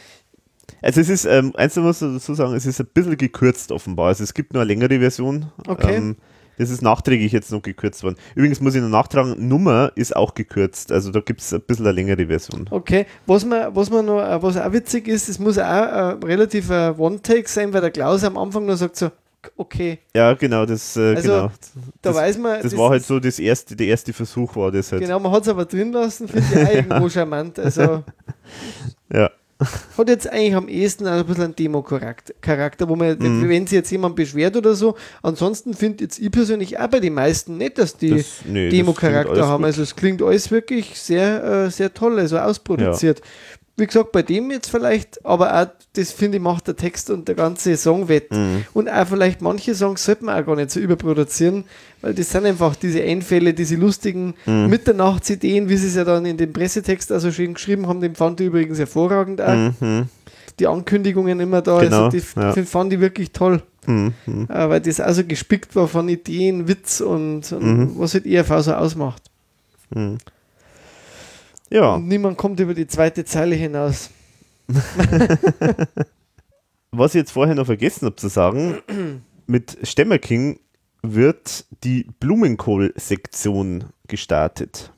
Also 0.81 1.01
es 1.01 1.09
ist, 1.09 1.25
ähm, 1.25 1.53
eins 1.55 1.75
muss 1.75 2.01
ich 2.01 2.13
dazu 2.13 2.33
sagen, 2.33 2.53
es 2.55 2.65
ist 2.65 2.79
ein 2.79 2.87
bisschen 2.93 3.17
gekürzt 3.17 3.71
offenbar. 3.71 4.07
Also 4.07 4.23
es 4.23 4.33
gibt 4.33 4.53
nur 4.53 4.61
eine 4.61 4.67
längere 4.67 4.99
Version. 4.99 5.51
Okay. 5.67 5.95
Ähm, 5.95 6.15
das 6.57 6.71
ist 6.71 6.81
nachträglich 6.81 7.31
jetzt 7.31 7.51
noch 7.51 7.61
gekürzt 7.61 8.03
worden. 8.03 8.15
Übrigens 8.35 8.59
muss 8.61 8.73
ich 8.73 8.81
noch 8.81 8.89
nachtragen, 8.89 9.47
Nummer 9.47 9.91
ist 9.95 10.15
auch 10.15 10.33
gekürzt. 10.33 10.91
Also 10.91 11.11
da 11.11 11.19
gibt 11.19 11.41
es 11.41 11.53
ein 11.53 11.61
bisschen 11.61 11.85
eine 11.85 11.93
längere 11.93 12.25
Version. 12.25 12.67
Okay, 12.71 13.05
was 13.27 13.45
man, 13.45 13.75
was 13.75 13.91
man 13.91 14.05
noch, 14.05 14.19
äh, 14.19 14.41
was 14.41 14.57
auch 14.57 14.73
witzig 14.73 15.07
ist, 15.07 15.29
es 15.29 15.37
muss 15.37 15.59
auch 15.59 15.61
äh, 15.61 16.17
relativ 16.25 16.71
ein 16.71 16.95
One-Take 16.95 17.47
sein, 17.47 17.73
weil 17.73 17.81
der 17.81 17.91
Klaus 17.91 18.23
am 18.23 18.37
Anfang 18.37 18.65
noch 18.65 18.75
sagt 18.75 18.95
so, 18.95 19.11
okay, 19.55 19.99
Ja, 20.15 20.33
genau, 20.33 20.65
das, 20.65 20.97
äh, 20.97 21.15
Also, 21.15 21.21
genau. 21.31 21.47
da 21.47 21.51
das, 22.01 22.15
weiß 22.15 22.37
man, 22.39 22.61
das 22.61 22.75
war 22.77 22.89
halt 22.91 23.03
so 23.05 23.19
das 23.19 23.39
erste, 23.39 23.75
der 23.75 23.87
erste 23.87 24.13
Versuch 24.13 24.55
war 24.55 24.71
das 24.71 24.91
halt. 24.91 25.01
genau, 25.01 25.19
man 25.19 25.31
hat 25.31 25.43
es 25.43 25.49
aber 25.49 25.65
drin 25.65 25.91
lassen, 25.91 26.27
finde 26.27 26.47
ich 26.51 26.57
auch 26.67 26.73
irgendwo 26.73 27.09
charmant. 27.09 27.59
Also 27.59 28.03
Ja. 29.11 29.31
hat 29.97 30.07
jetzt 30.09 30.29
eigentlich 30.31 30.53
am 30.55 30.67
ehesten 30.67 31.07
ein 31.07 31.25
bisschen 31.25 31.45
einen 31.45 31.55
Demo-Charakter, 31.55 32.33
Charakter, 32.41 32.87
wo 32.89 32.95
man, 32.95 33.17
Mhm. 33.17 33.49
wenn 33.49 33.65
sich 33.65 33.75
jetzt 33.77 33.89
jemand 33.89 34.15
beschwert 34.15 34.55
oder 34.55 34.75
so, 34.75 34.95
ansonsten 35.23 35.73
finde 35.73 36.03
jetzt 36.03 36.19
ich 36.19 36.29
persönlich 36.29 36.77
auch 36.77 36.87
bei 36.87 36.99
den 36.99 37.15
meisten 37.15 37.57
nicht, 37.57 37.79
dass 37.79 37.97
die 37.97 38.11
Das, 38.17 38.41
nee, 38.45 38.65
das 38.69 38.77
Demo-Charakter 38.77 39.47
haben. 39.47 39.63
gut. 39.63 39.65
Also 39.65 39.81
es 39.81 39.95
klingt 39.95 40.21
alles 40.21 40.51
wirklich 40.51 40.99
sehr, 41.01 41.43
äh, 41.43 41.71
sehr 41.71 41.91
toll, 41.91 42.19
also 42.19 42.37
ausproduziert. 42.37 43.21
Wie 43.79 43.85
gesagt, 43.85 44.11
bei 44.11 44.23
dem 44.23 44.49
jetzt 44.49 44.71
vielleicht, 44.71 45.23
aber 45.23 45.53
auch, 45.61 45.67
das 45.93 46.11
finde 46.11 46.37
ich, 46.37 46.43
macht 46.43 46.67
der 46.67 46.75
Text 46.75 47.11
und 47.11 47.27
der 47.27 47.35
ganze 47.35 47.77
Song 47.77 48.07
wett. 48.09 48.31
Mhm. 48.31 48.65
Und 48.73 48.89
auch 48.89 49.07
vielleicht 49.07 49.41
manche 49.41 49.75
Songs 49.75 50.03
sollte 50.03 50.25
man 50.25 50.41
auch 50.41 50.47
gar 50.47 50.55
nicht 50.55 50.71
so 50.71 50.79
überproduzieren, 50.79 51.63
weil 52.01 52.15
das 52.15 52.31
sind 52.31 52.45
einfach 52.47 52.75
diese 52.75 53.03
Einfälle, 53.03 53.53
diese 53.53 53.75
lustigen 53.75 54.33
Mhm. 54.47 54.67
Mitternachtsideen, 54.69 55.69
wie 55.69 55.77
sie 55.77 55.87
es 55.87 55.95
ja 55.95 56.03
dann 56.03 56.25
in 56.25 56.37
dem 56.37 56.53
Pressetext 56.53 57.11
also 57.11 57.31
schön 57.31 57.53
geschrieben 57.53 57.87
haben, 57.87 58.01
den 58.01 58.15
fand 58.15 58.41
ich 58.41 58.47
übrigens 58.47 58.79
hervorragend 58.79 59.41
auch. 59.41 59.71
Mhm. 59.79 60.09
Die 60.59 60.65
Ankündigungen 60.65 61.39
immer 61.39 61.61
da, 61.61 61.79
Genau, 61.81 62.05
also 62.05 62.17
die 62.17 62.23
ja. 62.59 62.65
fand 62.65 62.91
ich 62.93 62.99
wirklich 62.99 63.31
toll. 63.31 63.61
Mhm. 63.85 64.13
Mhm. 64.25 64.47
Äh, 64.49 64.69
weil 64.69 64.81
das 64.81 64.99
also 64.99 65.23
gespickt 65.23 65.75
war 65.75 65.87
von 65.87 66.09
Ideen, 66.09 66.67
Witz 66.67 66.99
und, 66.99 67.51
und 67.51 67.63
Mhm. 67.63 67.91
was 67.99 68.15
halt 68.15 68.25
ERV 68.25 68.61
so 68.63 68.73
ausmacht. 68.73 69.21
Ja, 71.69 71.95
Und 71.95 72.07
niemand 72.07 72.37
kommt 72.37 72.59
über 72.59 72.73
die 72.73 72.87
zweite 72.87 73.25
Zeile 73.25 73.55
hinaus. 73.55 74.09
was 76.91 77.15
ich 77.15 77.19
jetzt 77.19 77.31
vorher 77.31 77.55
noch 77.55 77.65
vergessen 77.65 78.05
habe 78.05 78.15
zu 78.15 78.27
sagen, 78.27 78.79
mit 79.47 79.77
Stemmerking 79.83 80.59
wird 81.01 81.65
die 81.83 82.07
Blumenkohl-Sektion 82.19 83.85
gestartet. 84.07 84.91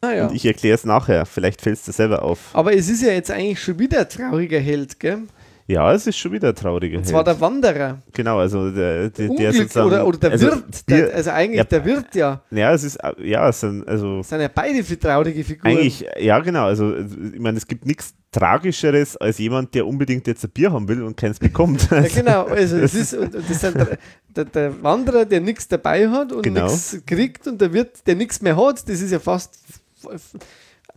Ah 0.00 0.12
ja. 0.12 0.26
Und 0.26 0.34
ich 0.34 0.44
erkläre 0.44 0.74
es 0.74 0.84
nachher, 0.84 1.24
vielleicht 1.26 1.62
fällt 1.62 1.78
es 1.78 1.84
dir 1.84 1.92
selber 1.92 2.22
auf. 2.22 2.50
Aber 2.52 2.74
es 2.74 2.88
ist 2.88 3.02
ja 3.02 3.12
jetzt 3.12 3.30
eigentlich 3.30 3.62
schon 3.62 3.78
wieder 3.78 4.00
ein 4.00 4.08
trauriger 4.08 4.60
Held, 4.60 5.00
gell? 5.00 5.22
Ja, 5.66 5.92
es 5.94 6.06
ist 6.06 6.18
schon 6.18 6.32
wieder 6.32 6.48
ein 6.50 6.54
trauriger 6.54 6.98
Und 6.98 7.06
zwar 7.06 7.24
Held. 7.24 7.28
der 7.28 7.40
Wanderer. 7.40 7.98
Genau, 8.12 8.38
also 8.38 8.70
der, 8.70 9.08
der, 9.08 9.28
der 9.28 9.52
sozusagen... 9.52 9.86
oder, 9.86 10.06
oder 10.06 10.18
der 10.18 10.32
also 10.32 10.46
Wirt. 10.48 10.90
Der, 10.90 11.14
also 11.14 11.30
eigentlich 11.30 11.56
ja, 11.56 11.64
der 11.64 11.84
Wirt 11.86 12.14
ja. 12.14 12.42
ja, 12.50 12.74
es 12.74 12.84
ist, 12.84 12.98
ja, 13.22 13.48
es 13.48 13.60
sind, 13.60 13.88
also 13.88 14.18
Das 14.18 14.28
sind 14.28 14.42
ja 14.42 14.50
beide 14.54 14.98
traurige 14.98 15.42
Figuren. 15.42 15.70
eigentlich, 15.70 16.04
ja 16.18 16.38
genau, 16.40 16.66
also 16.66 16.94
ich 16.96 17.40
meine, 17.40 17.56
es 17.56 17.66
gibt 17.66 17.86
nichts 17.86 18.12
Tragischeres 18.30 19.16
als 19.16 19.38
jemand, 19.38 19.74
der 19.74 19.86
unbedingt 19.86 20.26
jetzt 20.26 20.44
ein 20.44 20.50
Bier 20.50 20.70
haben 20.70 20.86
will 20.86 21.02
und 21.02 21.16
keins 21.16 21.38
bekommt. 21.38 21.88
Ja, 21.90 22.00
genau, 22.14 22.44
also 22.44 22.78
das 22.80 22.94
ist, 22.94 23.14
und, 23.14 23.34
und 23.34 23.48
das 23.48 23.60
sind 23.60 23.76
der, 23.76 23.98
der, 24.36 24.44
der 24.44 24.82
Wanderer, 24.82 25.24
der 25.24 25.40
nichts 25.40 25.66
dabei 25.68 26.10
hat 26.10 26.30
und 26.32 26.42
Genau. 26.42 26.64
nichts 26.66 27.00
kriegt 27.06 27.46
und 27.46 27.60
der 27.60 27.72
Wirt, 27.72 28.06
der 28.06 28.16
nichts 28.16 28.42
mehr 28.42 28.56
hat, 28.56 28.86
das 28.86 29.00
ist 29.00 29.12
ja 29.12 29.18
fast 29.18 29.58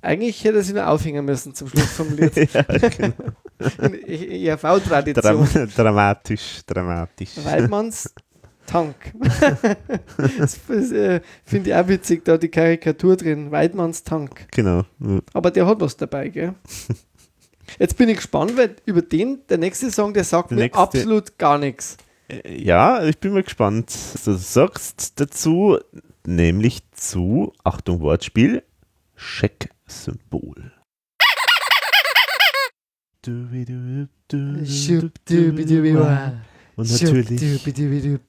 Eigentlich 0.01 0.43
hätte 0.43 0.61
sich 0.63 0.73
nur 0.73 0.87
aufhängen 0.87 1.25
müssen 1.25 1.53
zum 1.55 1.67
Schluss 1.69 1.91
vom 1.91 2.15
Lied. 2.15 2.35
ja, 2.53 2.61
genau. 2.63 3.13
In 4.07 4.31
ERV-Tradition. 4.47 5.47
Dram 5.51 5.69
dramatisch, 5.75 6.59
dramatisch. 6.67 7.31
Weidmanns 7.43 8.13
Tank. 8.67 8.95
das 10.37 10.59
das, 10.67 10.91
äh, 10.91 11.21
finde 11.45 11.69
ich 11.69 11.75
auch 11.75 11.87
witzig, 11.87 12.23
da 12.25 12.37
die 12.37 12.49
Karikatur 12.49 13.15
drin. 13.15 13.49
Weidmanns 13.51 14.03
Tank. 14.03 14.47
Genau. 14.51 14.83
Aber 15.33 15.51
der 15.51 15.65
hat 15.65 15.79
was 15.81 15.97
dabei, 15.97 16.29
gell? 16.29 16.53
Jetzt 17.79 17.97
bin 17.97 18.09
ich 18.09 18.17
gespannt, 18.17 18.55
weil 18.57 18.75
über 18.85 19.01
den, 19.01 19.39
der 19.49 19.57
nächste 19.57 19.89
Song, 19.91 20.13
der 20.13 20.23
sagt 20.23 20.51
Der 20.51 20.57
mir 20.57 20.63
nächste- 20.65 20.79
absolut 20.79 21.37
gar 21.37 21.57
nichts. 21.57 21.97
Äh, 22.29 22.61
Ja, 22.61 23.03
ich 23.03 23.17
bin 23.19 23.33
mal 23.33 23.43
gespannt. 23.43 23.91
Du 24.25 24.33
sagst 24.33 25.19
dazu, 25.19 25.77
nämlich 26.25 26.81
zu, 26.91 27.53
Achtung, 27.63 28.01
Wortspiel, 28.01 28.63
Scheck-Symbol. 29.87 30.71
Und 36.75 36.91
natürlich 36.91 37.41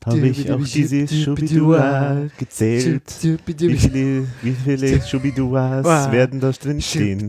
habe 0.07 0.27
ich 0.29 0.51
auch 0.51 0.65
diese 0.65 1.07
Schubidua 1.07 2.29
gezählt. 2.39 3.03
Wie 3.23 3.77
viele, 3.77 4.27
wie 4.43 4.53
viele 4.53 5.03
Schubiduas 5.03 6.11
werden 6.11 6.41
da 6.41 6.51
drin 6.53 6.81
stehen? 6.81 7.29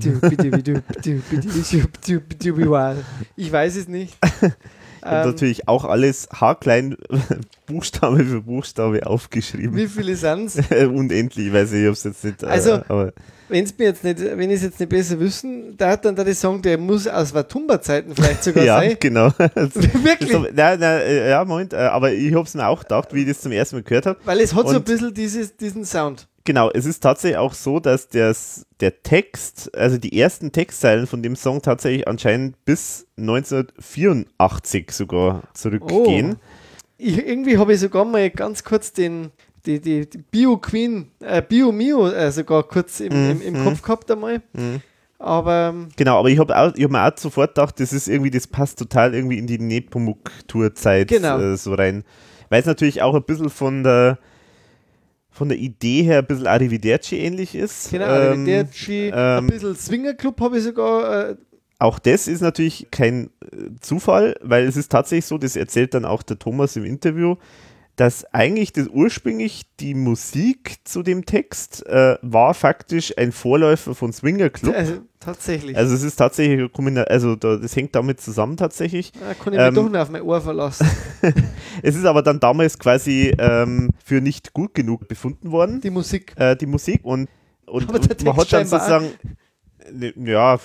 Ich 3.35 3.51
weiß 3.51 3.75
es 3.75 3.87
nicht. 3.89 4.17
Ich 5.01 5.05
Ähm, 5.05 5.25
natürlich 5.27 5.67
auch 5.67 5.85
alles 5.85 6.27
haarklein, 6.33 6.95
Buchstabe 7.67 8.23
für 8.25 8.41
Buchstabe 8.41 9.05
aufgeschrieben. 9.05 9.75
wie 9.75 9.87
viele 9.87 10.15
sind 10.15 10.45
es? 10.47 10.57
Unendlich, 10.87 11.47
ich 11.47 11.53
weiß 11.53 11.71
nicht, 11.71 11.87
ob 11.87 11.93
es 11.93 12.03
jetzt 12.03 12.23
nicht. 12.23 12.43
äh, 12.43 12.47
Also- 12.47 12.81
Wenn 13.47 13.63
es 13.63 13.75
mir 13.77 13.85
jetzt 13.85 14.03
nicht, 14.03 14.19
wenn 14.19 14.49
ich 14.51 14.57
es 14.57 14.61
jetzt 14.63 14.79
nicht 14.79 14.89
besser 14.89 15.19
wissen, 15.19 15.75
da 15.77 15.89
hat 15.89 16.05
dann 16.05 16.15
da 16.15 16.23
der 16.23 16.35
Song, 16.35 16.61
der 16.61 16.77
muss 16.77 17.07
aus 17.07 17.33
Watumba-Zeiten 17.33 18.13
vielleicht 18.15 18.43
sogar 18.43 18.63
ja, 18.65 18.77
sein. 18.79 18.95
genau. 18.99 19.29
Das- 19.37 19.75
Wirklich. 19.75 20.31
das- 20.31 20.41
Nein, 20.53 20.79
nein, 20.79 21.01
äh, 21.01 21.29
ja, 21.31 21.43
Moment, 21.45 21.73
äh, 21.73 21.77
aber 21.77 22.11
ich 22.13 22.31
habe 22.33 22.43
es 22.45 22.53
mir 22.53 22.67
auch 22.67 22.81
gedacht, 22.81 23.13
wie 23.13 23.21
ich 23.21 23.27
das 23.27 23.41
zum 23.41 23.51
ersten 23.51 23.77
Mal 23.77 23.83
gehört 23.83 24.05
habe. 24.05 24.19
Weil 24.25 24.39
es 24.41 24.53
hat 24.53 24.65
so 24.67 24.69
ein 24.71 24.75
Und- 24.77 24.85
bisschen 24.85 25.13
dieses, 25.13 25.55
diesen 25.57 25.83
Sound. 25.85 26.27
Genau, 26.45 26.69
es 26.71 26.85
ist 26.85 27.01
tatsächlich 27.01 27.37
auch 27.37 27.53
so, 27.53 27.79
dass 27.79 28.07
das, 28.07 28.65
der 28.79 29.03
Text, 29.03 29.75
also 29.75 29.97
die 29.97 30.19
ersten 30.19 30.51
Textzeilen 30.51 31.05
von 31.05 31.21
dem 31.21 31.35
Song 31.35 31.61
tatsächlich 31.61 32.07
anscheinend 32.07 32.63
bis 32.65 33.05
1984 33.17 34.91
sogar 34.91 35.43
zurückgehen. 35.53 36.37
Ich, 36.97 37.17
irgendwie 37.17 37.57
habe 37.57 37.73
ich 37.73 37.79
sogar 37.79 38.05
mal 38.05 38.29
ganz 38.29 38.63
kurz 38.63 38.91
den 38.93 39.31
die, 39.65 39.81
die, 39.81 40.09
die 40.09 40.17
Bio 40.19 40.57
Queen, 40.57 41.11
äh, 41.19 41.41
Bio 41.41 41.71
Mio 41.71 42.07
äh, 42.07 42.31
sogar 42.31 42.63
kurz 42.63 43.01
im, 43.01 43.11
im, 43.11 43.41
im 43.41 43.53
Mhm. 43.55 43.63
Kopf 43.65 43.81
gehabt 43.81 44.09
einmal. 44.09 44.41
Mhm. 44.53 44.81
Aber 45.19 45.71
ähm, 45.73 45.89
Genau, 45.97 46.17
aber 46.17 46.29
ich 46.29 46.39
habe 46.39 46.55
hab 46.55 46.77
mir 46.77 47.05
auch 47.05 47.17
sofort 47.17 47.55
gedacht, 47.55 47.77
das 47.81 47.91
ist 47.91 48.07
irgendwie, 48.07 48.31
das 48.31 48.47
passt 48.47 48.79
total 48.79 49.13
irgendwie 49.13 49.37
in 49.37 49.47
die 49.47 49.59
Nepomuk-Tour-Zeit 49.59 51.09
Genau. 51.09 51.39
äh, 51.39 51.57
so 51.57 51.73
rein. 51.73 52.05
Weil 52.47 52.61
es 52.61 52.65
natürlich 52.67 53.01
auch 53.01 53.13
ein 53.15 53.23
bisschen 53.23 53.49
von 53.49 53.83
der 53.83 54.17
von 55.39 55.47
der 55.47 55.57
Idee 55.57 56.03
her 56.03 56.19
ein 56.19 56.27
bisschen 56.27 56.47
Arrivederci 56.47 57.17
ähnlich 57.17 57.55
ist. 57.55 57.91
genau, 57.91 58.05
Ähm, 58.07 58.11
Arrivederci, 58.41 59.09
ein 59.13 59.45
ähm, 59.45 59.47
bisschen 59.47 59.75
Swinger 59.75 60.13
Club 60.13 60.39
habe 60.41 60.57
ich 60.57 60.65
sogar. 60.65 61.29
Äh, 61.29 61.35
Auch 61.79 61.97
das 61.97 62.27
ist 62.27 62.41
natürlich 62.41 62.87
kein 62.91 63.29
äh, 63.41 63.69
Zufall, 63.79 64.35
weil 64.41 64.65
es 64.65 64.75
ist 64.75 64.91
tatsächlich 64.91 65.25
so, 65.25 65.37
das 65.37 65.55
erzählt 65.55 65.93
dann 65.93 66.03
auch 66.03 66.23
der 66.23 66.37
Thomas 66.37 66.75
im 66.75 66.83
Interview, 66.83 67.37
dass 67.99 68.23
eigentlich 68.33 68.71
das 68.71 68.87
ursprünglich 68.87 69.63
die 69.81 69.93
Musik 69.93 70.77
zu 70.85 71.03
dem 71.03 71.25
Text 71.25 71.85
äh, 71.85 72.17
war 72.21 72.53
faktisch 72.53 73.13
ein 73.17 73.33
Vorläufer 73.33 73.93
von 73.93 74.13
Swinger 74.13 74.49
Club. 74.49 74.73
also, 74.73 75.01
tatsächlich. 75.19 75.75
Also 75.75 75.95
es 75.95 76.03
ist 76.03 76.15
tatsächlich, 76.15 76.71
also 77.09 77.35
da, 77.35 77.57
das 77.57 77.75
hängt 77.75 77.93
damit 77.95 78.21
zusammen 78.21 78.55
tatsächlich. 78.55 79.11
da 79.11 79.33
kann 79.33 79.51
ich 79.51 79.59
mich 79.59 79.67
ähm, 79.67 79.75
doch 79.75 79.89
noch 79.89 79.99
auf 79.99 80.09
mein 80.11 80.21
Ohr 80.21 80.39
verlassen. 80.39 80.87
Es 81.83 81.95
ist 81.97 82.05
aber 82.05 82.21
dann 82.21 82.39
damals 82.39 82.79
quasi 82.79 83.33
ähm, 83.37 83.89
für 84.03 84.21
nicht 84.21 84.53
gut 84.53 84.73
genug 84.73 85.09
befunden 85.09 85.51
worden, 85.51 85.81
Die 85.81 85.89
Musik. 85.89 86.33
äh, 86.37 86.55
die 86.55 86.67
Musik. 86.67 87.01
Und, 87.03 87.27
und, 87.65 87.89
und 87.89 88.23
man 88.25 88.37
hat 88.37 88.53
dann 88.53 88.65
sozusagen, 88.65 89.07
ja, 90.25 90.57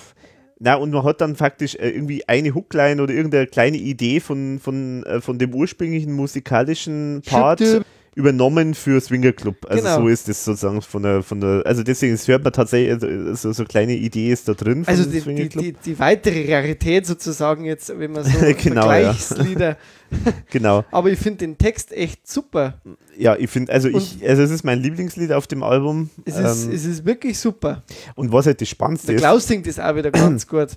na, 0.59 0.75
und 0.75 0.91
man 0.91 1.03
hat 1.03 1.19
dann 1.19 1.35
faktisch 1.35 1.75
äh, 1.75 1.89
irgendwie 1.89 2.27
eine 2.27 2.55
Hookline 2.55 3.01
oder 3.01 3.13
irgendeine 3.13 3.47
kleine 3.47 3.77
Idee 3.77 4.19
von, 4.19 4.59
von, 4.59 5.03
äh, 5.03 5.19
von 5.19 5.37
dem 5.37 5.53
ursprünglichen 5.53 6.13
musikalischen 6.13 7.21
Part 7.25 7.59
Schütte. 7.59 7.85
Übernommen 8.15 8.73
für 8.73 8.99
Swinger 9.01 9.33
Club. 9.33 9.57
Also 9.69 9.83
Genau. 9.83 10.01
so 10.01 10.07
ist 10.07 10.29
es 10.29 10.43
sozusagen 10.45 10.81
von 10.81 11.03
der, 11.03 11.21
von 11.21 11.41
der, 11.41 11.61
also 11.65 11.83
deswegen 11.83 12.13
das 12.13 12.27
hört 12.27 12.43
man 12.43 12.53
tatsächlich, 12.53 12.91
also 12.93 13.35
so, 13.35 13.51
so 13.51 13.61
eine 13.63 13.67
kleine 13.67 13.93
Idee 13.93 14.31
ist 14.31 14.47
da 14.47 14.53
drin. 14.53 14.83
Also 14.87 15.03
die, 15.03 15.19
die, 15.21 15.49
die, 15.49 15.73
die 15.73 15.99
weitere 15.99 16.53
Rarität 16.55 17.05
sozusagen 17.05 17.65
jetzt, 17.65 17.91
wenn 17.99 18.13
man 18.13 18.23
so 18.23 18.31
Genau, 18.63 18.89
ja. 18.91 19.13
Vergleichslieder. 19.13 19.77
genau. 20.49 20.85
Aber 20.91 21.09
ich 21.11 21.19
finde 21.19 21.39
den 21.39 21.57
Text 21.57 21.91
echt 21.91 22.25
super. 22.27 22.79
Ja, 23.17 23.35
ich 23.35 23.49
finde, 23.49 23.73
also 23.73 23.89
ich, 23.89 24.27
also 24.27 24.43
es 24.43 24.51
ist 24.51 24.63
mein 24.63 24.79
Lieblingslied 24.81 25.31
auf 25.33 25.47
dem 25.47 25.61
Album. 25.61 26.09
Es 26.23 26.37
ist, 26.37 26.65
Ähm, 26.67 26.73
es 26.73 26.85
ist 26.85 27.05
wirklich 27.05 27.37
super. 27.37 27.83
und 28.15 28.31
was 28.31 28.45
halt 28.45 28.61
das 28.61 28.69
Spannendste 28.69 29.07
Der 29.07 29.15
ist, 29.17 29.21
Klaus 29.21 29.47
singt 29.47 29.67
das 29.67 29.77
auch 29.79 29.95
wieder 29.95 30.11
ganz 30.11 30.47
gut. 30.47 30.69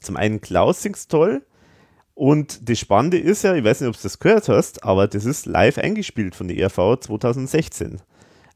zum 0.00 0.16
einen 0.16 0.40
Klaus 0.40 0.82
singt's 0.82 1.08
toll 1.08 1.42
und 2.16 2.68
das 2.68 2.78
Spannende 2.80 3.18
ist 3.18 3.42
ja, 3.44 3.54
ich 3.54 3.62
weiß 3.62 3.82
nicht, 3.82 3.88
ob 3.90 3.94
du 3.96 4.02
das 4.02 4.18
gehört 4.18 4.48
hast, 4.48 4.82
aber 4.82 5.06
das 5.06 5.24
ist 5.26 5.46
live 5.46 5.78
eingespielt 5.78 6.34
von 6.34 6.48
der 6.48 6.56
ERV 6.56 6.98
2016. 7.00 8.00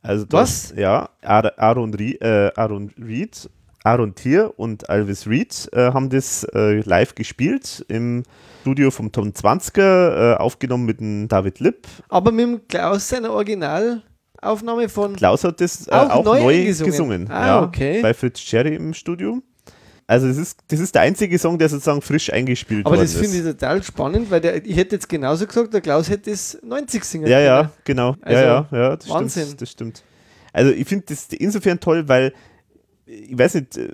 Also 0.03 0.25
das, 0.25 0.71
Was? 0.71 0.75
Ja, 0.79 1.11
Ar- 1.23 1.53
Aaron, 1.59 1.93
äh, 1.99 2.51
Aaron 2.57 2.91
Reed, 2.99 3.51
Aaron 3.85 4.15
Tier 4.15 4.55
und 4.59 4.89
Alvis 4.89 5.27
Reed 5.27 5.69
äh, 5.73 5.93
haben 5.93 6.09
das 6.09 6.45
äh, 6.55 6.81
live 6.81 7.15
gespielt 7.15 7.85
im 7.89 8.23
Studio 8.63 8.91
vom 8.91 9.13
Tom 9.13 9.35
Zwanzger, 9.35 10.33
äh, 10.33 10.37
aufgenommen 10.39 10.87
mit 10.87 11.01
dem 11.01 11.29
David 11.29 11.61
Lipp. 11.61 11.87
Aber 12.09 12.33
mit 12.33 12.41
dem 12.47 12.67
Klaus 12.67 13.09
seiner 13.09 13.31
Originalaufnahme 13.33 14.89
von. 14.89 15.17
Klaus 15.17 15.45
hat 15.45 15.61
das 15.61 15.87
äh, 15.87 15.91
Auch 15.91 16.11
auch, 16.11 16.25
neu 16.25 16.49
eingesungen. 16.49 16.91
gesungen. 16.93 17.31
Ah, 17.31 17.47
ja, 17.47 17.63
okay. 17.63 18.01
Bei 18.03 18.15
Fritz 18.15 18.39
Cherry 18.41 18.75
im 18.77 18.95
Studio. 18.95 19.43
Also 20.11 20.27
das 20.27 20.39
ist, 20.39 20.59
das 20.67 20.81
ist 20.81 20.95
der 20.97 21.03
einzige 21.03 21.39
Song, 21.39 21.57
der 21.57 21.69
sozusagen 21.69 22.03
frisch 22.03 22.33
eingespielt 22.33 22.85
Aber 22.85 22.97
worden 22.97 23.05
das 23.07 23.15
finde 23.15 23.37
ich 23.39 23.45
ist. 23.45 23.61
total 23.61 23.81
spannend, 23.85 24.29
weil 24.31 24.41
der, 24.41 24.65
ich 24.67 24.77
hätte 24.77 24.97
jetzt 24.97 25.09
genauso 25.09 25.47
gesagt, 25.47 25.73
der 25.73 25.81
Klaus 25.81 26.11
hätte 26.11 26.33
es 26.33 26.59
90 26.65 27.05
singen 27.05 27.27
Ja, 27.29 27.37
können. 27.37 27.47
ja, 27.47 27.73
genau. 27.85 28.17
Also, 28.23 28.43
ja, 28.43 28.69
ja, 28.73 28.79
ja, 28.79 28.97
das 28.97 29.09
Wahnsinn. 29.09 29.45
stimmt. 29.45 29.61
Das 29.63 29.71
stimmt. 29.71 30.03
Also 30.53 30.73
ich 30.73 30.89
finde 30.89 31.05
das 31.09 31.29
insofern 31.29 31.79
toll, 31.79 32.09
weil 32.09 32.33
ich 33.07 33.39
weiß 33.39 33.55
nicht, 33.55 33.77
äh, 33.77 33.89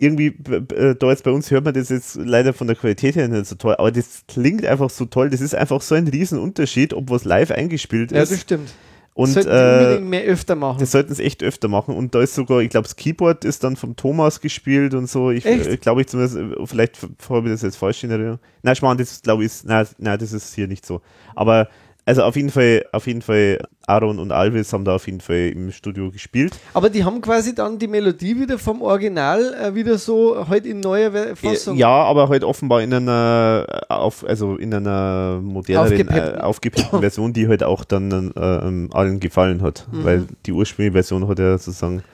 irgendwie 0.00 0.34
äh, 0.74 0.94
da 0.96 1.10
jetzt 1.10 1.22
bei 1.22 1.30
uns 1.30 1.48
hört 1.52 1.64
man 1.64 1.74
das 1.74 1.90
jetzt 1.90 2.16
leider 2.16 2.52
von 2.52 2.66
der 2.66 2.74
Qualität 2.74 3.14
her 3.14 3.28
nicht 3.28 3.46
so 3.46 3.54
toll, 3.54 3.76
aber 3.78 3.92
das 3.92 4.22
klingt 4.26 4.64
einfach 4.66 4.90
so 4.90 5.04
toll. 5.04 5.30
Das 5.30 5.40
ist 5.40 5.54
einfach 5.54 5.80
so 5.80 5.94
ein 5.94 6.08
Riesenunterschied, 6.08 6.92
ob 6.92 7.08
was 7.10 7.24
live 7.24 7.52
eingespielt 7.52 8.10
Ja, 8.10 8.22
ist. 8.22 8.32
das 8.32 8.40
stimmt. 8.40 8.70
Und 9.16 9.28
Sollten 9.28 9.48
äh, 9.48 9.78
unbedingt 9.78 10.10
mehr 10.10 10.24
öfter 10.24 10.56
machen. 10.56 10.78
Das 10.78 10.92
sollten 10.92 11.14
sie 11.14 11.24
echt 11.24 11.42
öfter 11.42 11.68
machen. 11.68 11.96
Und 11.96 12.14
da 12.14 12.20
ist 12.20 12.34
sogar, 12.34 12.60
ich 12.60 12.68
glaube, 12.68 12.82
das 12.82 12.96
Keyboard 12.96 13.46
ist 13.46 13.64
dann 13.64 13.74
vom 13.74 13.96
Thomas 13.96 14.42
gespielt 14.42 14.92
und 14.92 15.08
so. 15.08 15.30
Ich 15.30 15.46
äh, 15.46 15.78
glaube 15.78 16.02
ich 16.02 16.08
zumindest, 16.08 16.36
äh, 16.36 16.66
vielleicht 16.66 16.98
habe 17.30 17.48
ich 17.48 17.54
das 17.54 17.62
jetzt 17.62 17.76
falsch 17.76 18.04
in 18.04 18.10
Erinnerung. 18.10 18.40
Nein, 18.60 18.76
Schmarrn, 18.76 18.98
das 18.98 19.22
glaube 19.22 19.46
ich, 19.46 19.64
nein, 19.64 19.86
nein, 19.96 20.18
das 20.18 20.34
ist 20.34 20.54
hier 20.54 20.68
nicht 20.68 20.84
so. 20.84 21.00
Aber 21.34 21.70
also 22.06 22.22
auf 22.22 22.36
jeden 22.36 22.50
Fall, 22.50 22.84
auf 22.92 23.08
jeden 23.08 23.20
Fall, 23.20 23.58
Aaron 23.88 24.20
und 24.20 24.30
Alvis 24.30 24.72
haben 24.72 24.84
da 24.84 24.94
auf 24.94 25.06
jeden 25.06 25.20
Fall 25.20 25.50
im 25.52 25.72
Studio 25.72 26.12
gespielt. 26.12 26.56
Aber 26.72 26.88
die 26.88 27.04
haben 27.04 27.20
quasi 27.20 27.52
dann 27.52 27.80
die 27.80 27.88
Melodie 27.88 28.38
wieder 28.40 28.58
vom 28.58 28.80
Original 28.80 29.54
äh, 29.54 29.74
wieder 29.74 29.98
so 29.98 30.46
halt 30.48 30.66
in 30.66 30.78
neuer 30.78 31.34
Fassung. 31.34 31.76
Ja, 31.76 31.88
aber 31.88 32.28
halt 32.28 32.44
offenbar 32.44 32.80
in 32.82 32.94
einer 32.94 33.66
äh, 33.68 33.92
auf, 33.92 34.24
also 34.24 34.56
in 34.56 34.72
einer 34.72 35.40
moderneren, 35.42 36.08
äh, 36.08 37.00
Version, 37.00 37.32
die 37.32 37.48
halt 37.48 37.64
auch 37.64 37.84
dann 37.84 38.32
äh, 38.36 38.40
ähm, 38.40 38.88
allen 38.92 39.18
gefallen 39.18 39.60
hat. 39.60 39.88
Mhm. 39.90 40.04
Weil 40.04 40.26
die 40.46 40.52
ursprüngliche 40.52 40.92
Version 40.92 41.26
hat 41.26 41.40
ja 41.40 41.58
sozusagen 41.58 42.04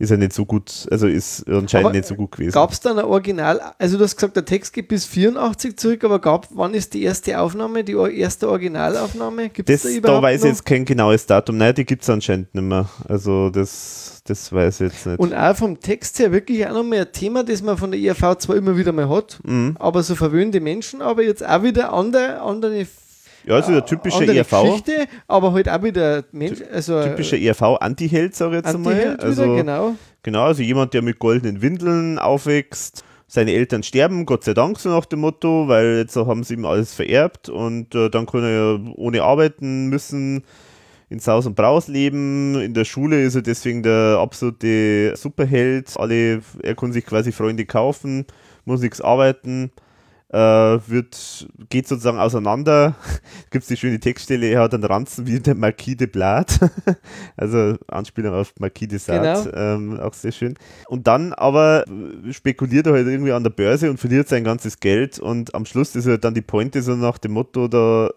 ist 0.00 0.08
ja 0.10 0.16
nicht 0.16 0.32
so 0.32 0.46
gut, 0.46 0.88
also 0.90 1.06
ist 1.06 1.46
anscheinend 1.46 1.86
Aber 1.88 1.92
nicht 1.92 2.06
so 2.06 2.14
gut 2.14 2.32
gewesen. 2.32 2.52
Gab 2.52 2.72
es 2.72 2.80
dann 2.80 2.98
ein 2.98 3.04
Original, 3.04 3.60
also 3.78 3.98
du 3.98 4.04
hast 4.04 4.16
gesagt, 4.16 4.34
der 4.34 4.46
Text 4.46 4.72
geht 4.72 4.88
bis 4.88 5.04
84 5.04 5.76
zurück, 5.76 6.02
aber 6.04 6.18
gab, 6.18 6.48
wann 6.54 6.72
ist 6.72 6.94
die 6.94 7.02
erste 7.02 7.38
Aufnahme, 7.38 7.84
die 7.84 7.92
erste 7.92 8.48
Originalaufnahme? 8.48 9.50
Gibt 9.50 9.68
es 9.68 9.82
Das, 9.82 9.82
da 9.82 9.88
da 9.92 9.96
überhaupt 9.98 10.22
weiß 10.22 10.44
ich 10.44 10.48
jetzt 10.50 10.64
kein 10.64 10.86
genaues 10.86 11.26
Datum. 11.26 11.58
Nein, 11.58 11.74
die 11.74 11.84
gibt 11.84 12.02
es 12.02 12.08
anscheinend 12.08 12.54
nicht 12.54 12.64
mehr. 12.64 12.88
Also 13.08 13.50
das, 13.50 14.22
das 14.24 14.50
weiß 14.50 14.80
ich 14.80 14.92
jetzt 14.92 15.06
nicht. 15.06 15.18
Und 15.18 15.34
auch 15.34 15.54
vom 15.54 15.78
Text 15.78 16.18
her 16.18 16.32
wirklich 16.32 16.66
auch 16.66 16.72
nochmal 16.72 17.00
ein 17.00 17.12
Thema, 17.12 17.44
das 17.44 17.60
man 17.62 17.76
von 17.76 17.90
der 17.90 18.00
IRV 18.00 18.38
zwar 18.38 18.56
immer 18.56 18.76
wieder 18.78 18.92
mal 18.92 19.08
hat, 19.10 19.38
Mhm. 19.44 19.76
aber 19.78 20.02
so 20.02 20.14
verwöhnte 20.14 20.60
Menschen, 20.60 21.02
aber 21.02 21.22
jetzt 21.22 21.46
auch 21.46 21.62
wieder 21.62 21.92
andere, 21.92 22.40
andere, 22.40 22.86
Ja, 23.46 23.54
also 23.54 23.72
der 23.72 23.84
typische 23.84 24.18
andere 24.18 24.36
ERV, 24.38 24.50
Geschichte, 24.50 25.06
aber 25.26 25.52
halt 25.52 25.68
auch 25.68 25.82
wieder 25.82 26.24
Mensch, 26.32 26.58
also 26.72 27.02
typischer 27.02 27.38
ERV-Antiheld, 27.38 28.34
sage 28.34 28.58
ich 28.58 28.64
jetzt 28.64 28.74
einmal. 28.74 28.92
Anti-Held 28.92 29.22
Also, 29.22 29.44
wieder, 29.44 29.56
genau. 29.56 29.94
Genau, 30.22 30.42
also 30.44 30.62
jemand, 30.62 30.92
der 30.94 31.02
mit 31.02 31.18
goldenen 31.18 31.62
Windeln 31.62 32.18
aufwächst. 32.18 33.04
Seine 33.26 33.52
Eltern 33.52 33.84
sterben, 33.84 34.26
Gott 34.26 34.42
sei 34.42 34.54
Dank, 34.54 34.80
so 34.80 34.88
nach 34.88 35.04
dem 35.04 35.20
Motto, 35.20 35.68
weil 35.68 35.98
jetzt 35.98 36.16
haben 36.16 36.42
sie 36.42 36.54
ihm 36.54 36.64
alles 36.64 36.92
vererbt 36.94 37.48
und 37.48 37.94
äh, 37.94 38.10
dann 38.10 38.26
kann 38.26 38.42
er 38.42 38.50
ja 38.50 38.78
ohne 38.96 39.22
arbeiten 39.22 39.86
müssen 39.86 40.42
in 41.10 41.20
Saus 41.20 41.46
und 41.46 41.54
Braus 41.54 41.86
leben. 41.86 42.60
In 42.60 42.74
der 42.74 42.84
Schule 42.84 43.22
ist 43.22 43.36
er 43.36 43.42
deswegen 43.42 43.82
der 43.82 44.18
absolute 44.20 45.14
Superheld. 45.16 45.92
Alle, 45.96 46.40
er 46.62 46.74
kann 46.74 46.92
sich 46.92 47.06
quasi 47.06 47.30
Freunde 47.32 47.66
kaufen, 47.66 48.26
muss 48.64 48.80
nichts 48.80 49.00
arbeiten. 49.00 49.70
Äh, 50.32 50.38
wird, 50.38 51.48
geht 51.70 51.88
sozusagen 51.88 52.18
auseinander. 52.18 52.94
Gibt 53.50 53.62
es 53.62 53.68
die 53.68 53.76
schöne 53.76 53.98
Textstelle, 53.98 54.46
er 54.46 54.60
hat 54.60 54.74
einen 54.74 54.84
Ranzen 54.84 55.26
wie 55.26 55.40
der 55.40 55.56
Marquis 55.56 55.96
de 55.96 56.06
Blatt. 56.06 56.60
also 57.36 57.74
Anspielung 57.88 58.34
auf 58.34 58.52
Marquis 58.60 58.86
de 58.86 58.98
Sade, 58.98 59.50
Genau. 59.50 59.56
ähm, 59.56 59.98
auch 59.98 60.14
sehr 60.14 60.30
schön. 60.30 60.54
Und 60.86 61.08
dann 61.08 61.32
aber 61.32 61.84
spekuliert 62.30 62.86
er 62.86 62.92
halt 62.92 63.08
irgendwie 63.08 63.32
an 63.32 63.42
der 63.42 63.50
Börse 63.50 63.90
und 63.90 63.98
verliert 63.98 64.28
sein 64.28 64.44
ganzes 64.44 64.78
Geld 64.78 65.18
und 65.18 65.52
am 65.54 65.64
Schluss 65.64 65.96
ist 65.96 66.06
halt 66.06 66.22
dann 66.22 66.34
die 66.34 66.42
Pointe 66.42 66.80
so 66.80 66.94
nach 66.94 67.18
dem 67.18 67.32
Motto, 67.32 67.66
da 67.66 68.10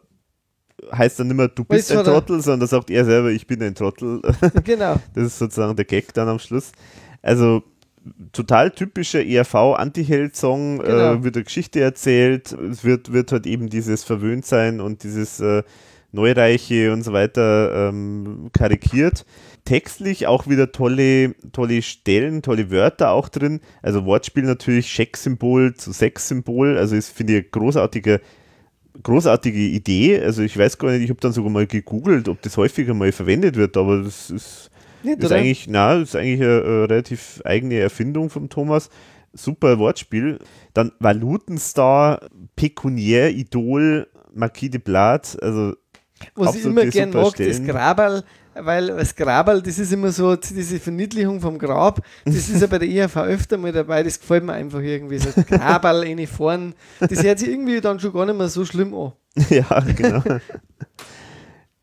heißt 0.92 1.20
dann 1.20 1.28
nicht 1.28 1.38
mehr, 1.38 1.48
du 1.48 1.64
bist 1.64 1.92
ein? 1.92 2.04
Trottel, 2.04 2.42
sondern 2.42 2.68
sagt 2.68 2.92
er 2.92 3.06
selber, 3.06 3.32
ich 3.32 3.48
bin 3.48 3.62
ein 3.64 3.74
Trottel. 3.74 4.22
genau. 4.64 4.98
Das 5.16 5.26
ist 5.26 5.40
sozusagen 5.40 5.76
der 5.76 5.86
Gag 5.86 6.14
dann 6.14 6.28
am 6.28 6.38
Schluss. 6.38 6.72
Also 7.24 7.64
total 8.32 8.72
typischer 8.72 9.22
E 9.24 9.36
ERV-Anti-Held-Song, 9.36 10.80
Genau. 10.80 11.14
äh, 11.14 11.24
wird 11.24 11.36
eine 11.36 11.44
Geschichte 11.46 11.80
erzählt, 11.80 12.52
es 12.52 12.84
wird, 12.84 13.14
wird 13.14 13.32
halt 13.32 13.46
eben 13.48 13.70
dieses 13.70 14.04
Verwöhntsein 14.04 14.82
und 14.82 15.04
dieses 15.04 15.40
äh, 15.40 15.64
Neureiche 16.12 16.94
und 16.94 17.04
so 17.04 17.14
weiter 17.14 17.90
ähm, 17.90 18.50
karikiert. 18.54 19.26
Textlich 19.66 20.28
auch 20.28 20.48
wieder 20.48 20.72
tolle, 20.72 21.34
tolle 21.54 21.82
Stellen, 21.82 22.42
tolle 22.42 22.70
Wörter 22.70 23.12
auch 23.12 23.30
drin. 23.30 23.62
Also 23.82 24.06
Wortspiel 24.06 24.44
natürlich, 24.44 24.92
Scheck-Symbol 24.92 25.74
zu 25.74 25.92
Sex-Symbol. 25.92 26.78
Also 26.78 26.96
ist, 26.96 27.10
finde 27.10 27.38
ich, 27.38 27.46
ein 27.46 27.52
großartiger 27.52 28.20
großartige 29.02 29.58
Idee. 29.58 30.22
Also 30.22 30.44
ich 30.44 30.58
weiß 30.58 30.78
gar 30.78 30.92
nicht, 30.92 31.04
ich 31.04 31.10
habe 31.10 31.20
dann 31.20 31.32
sogar 31.34 31.50
mal 31.52 31.66
gegoogelt, 31.66 32.30
ob 32.30 32.42
das 32.42 32.58
häufiger 32.58 32.94
mal 32.94 33.12
verwendet 33.12 33.56
wird, 33.56 33.76
aber 33.76 34.04
das 34.04 34.30
ist, 34.30 34.70
Nicht, 35.04 35.20
ist 35.20 35.26
oder? 35.26 35.36
eigentlich, 35.36 35.68
na, 35.68 36.00
das 36.00 36.10
ist 36.10 36.16
eigentlich 36.16 36.42
eine, 36.42 36.62
äh, 36.62 36.86
relativ 36.86 37.42
eigene 37.46 37.80
Erfindung 37.80 38.30
vom 38.30 38.50
Thomas. 38.50 38.90
Super 39.34 39.80
Wortspiel. 39.80 40.40
Dann 40.74 40.92
Valutenstar, 41.00 42.30
Pekuniär-Idol, 42.56 44.08
Marquis 44.34 44.72
de 44.72 44.80
Blatt, 44.80 45.38
also 45.42 45.74
Was 46.36 46.56
ich 46.56 46.66
immer 46.66 46.86
gern 46.86 47.10
mag, 47.10 47.24
das 47.24 47.32
Superstellen. 47.32 47.68
Graberl, 47.68 48.24
weil 48.56 48.88
das 48.88 49.16
Graberl, 49.16 49.62
das 49.62 49.80
ist 49.80 49.92
immer 49.92 50.12
so 50.12 50.36
diese 50.36 50.80
Verniedlichung 50.80 51.42
vom 51.42 51.58
Grab. 51.58 52.02
Das 52.26 52.50
ist 52.50 52.62
ja 52.62 52.68
bei 52.68 52.80
der 52.80 52.88
IHV 52.88 53.18
öfter 53.18 53.58
mal 53.58 53.72
dabei, 53.72 54.04
das 54.04 54.20
gefällt 54.20 54.44
mir 54.44 54.54
einfach 54.54 54.80
irgendwie. 54.80 55.18
So 55.18 55.30
Graberl, 55.48 56.04
eine 56.04 56.28
vorn. 56.28 56.74
Das 57.00 57.24
hört 57.24 57.40
sich 57.40 57.50
irgendwie 57.50 57.82
dann 57.82 58.00
schon 58.00 58.14
gar 58.14 58.26
nicht 58.26 58.38
mehr 58.38 58.50
so 58.50 58.66
schlimm 58.66 58.94
an. 58.94 59.14
ja, 59.50 59.80
genau. 59.96 60.24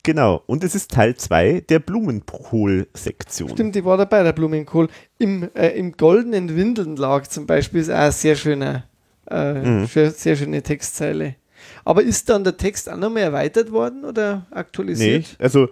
Genau. 0.02 0.43
Und 0.47 0.64
es 0.64 0.74
ist 0.74 0.90
Teil 0.90 1.16
2 1.16 1.62
der 1.68 1.78
Blumenkohl-Sektion. 1.81 3.51
Stimmt, 3.51 3.74
die 3.74 3.85
war 3.85 3.97
dabei, 3.97 4.22
der 4.22 4.32
Blumenkohl. 4.32 4.89
Im, 5.18 5.48
äh, 5.55 5.68
im 5.70 5.93
goldenen 5.93 6.55
Windelnlag 6.56 7.31
zum 7.31 7.47
Beispiel 7.47 7.81
ist 7.81 7.90
auch 7.90 7.94
eine 7.97 8.12
sehr 8.12 8.36
schöne, 8.36 8.85
äh, 9.31 9.55
Mhm. 9.55 9.86
sehr 9.86 10.36
schöne 10.36 10.62
Textzeile. 10.62 11.36
Aber 11.85 12.02
ist 12.02 12.28
dann 12.28 12.44
der 12.44 12.56
Text 12.56 12.90
auch 12.90 12.97
nochmal 12.97 13.22
erweitert 13.24 13.70
worden 13.70 14.05
oder 14.05 14.47
Nee, 14.51 14.56
aktualisiert? 14.56 15.36
also 15.39 15.64
äh, 15.64 15.68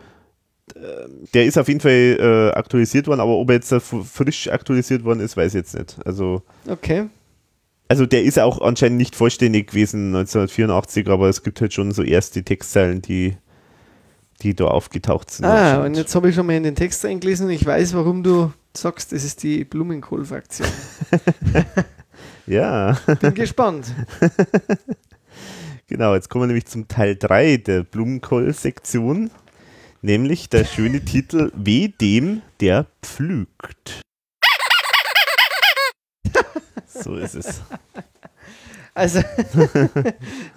der 1.33 1.47
ist 1.47 1.57
auf 1.57 1.67
jeden 1.69 1.81
Fall 1.81 1.91
äh, 2.21 2.51
aktualisiert 2.57 3.07
worden, 3.07 3.21
aber 3.21 3.33
ob 3.39 3.49
er 3.49 3.55
jetzt 3.57 3.73
frisch 3.73 4.49
aktualisiert 4.49 5.03
worden 5.05 5.21
ist, 5.21 5.37
weiß 5.37 5.55
ich 5.55 5.59
jetzt 5.61 5.75
nicht. 5.75 5.97
Also, 6.05 6.43
Okay. 6.69 7.07
also 7.89 8.05
der 8.05 8.23
ist 8.23 8.39
auch 8.39 8.61
anscheinend 8.61 8.99
nicht 8.99 9.17
vollständig 9.17 9.69
gewesen 9.69 10.13
1984, 10.15 11.09
aber 11.09 11.29
es 11.31 11.43
gibt 11.43 11.61
halt 11.63 11.73
schon 11.73 11.91
so 11.93 12.03
erste 12.03 12.43
Textzeilen, 12.43 13.01
die, 13.01 13.37
die 14.43 14.55
da 14.55 14.67
aufgetaucht 14.67 15.31
sind. 15.31 15.45
Ah, 15.47 15.85
und 15.85 15.95
jetzt 15.97 16.15
habe 16.15 16.29
ich 16.29 16.35
schon 16.35 16.47
mal 16.47 16.55
in 16.57 16.63
den 16.63 16.75
Text 16.77 17.05
reingelesen 17.05 17.47
und 17.47 17.53
ich 17.53 17.65
weiß, 17.67 17.95
warum 17.95 18.23
du 18.23 18.53
sagst, 18.77 19.13
das 19.13 19.25
ist 19.25 19.43
die 19.43 19.65
Blumenkohl-Fraktion. 19.65 20.69
ja, 22.47 22.97
Bin 23.21 23.35
gespannt. 23.35 23.93
genau. 25.89 26.15
Jetzt 26.15 26.29
kommen 26.31 26.43
wir 26.43 26.47
nämlich 26.49 26.67
zum 26.67 26.87
Teil 26.89 27.17
3 27.17 27.57
der 27.59 27.83
Blumenkohl-Sektion, 27.83 29.31
nämlich 30.03 30.49
der 30.49 30.65
schöne 30.65 31.05
Titel 31.05 31.51
Weh 31.57 31.89
dem, 31.89 32.43
der 32.61 32.87
pflügt. 33.03 34.03
So 36.87 37.15
ist 37.17 37.35
es. 37.35 37.61
Also, 38.95 39.21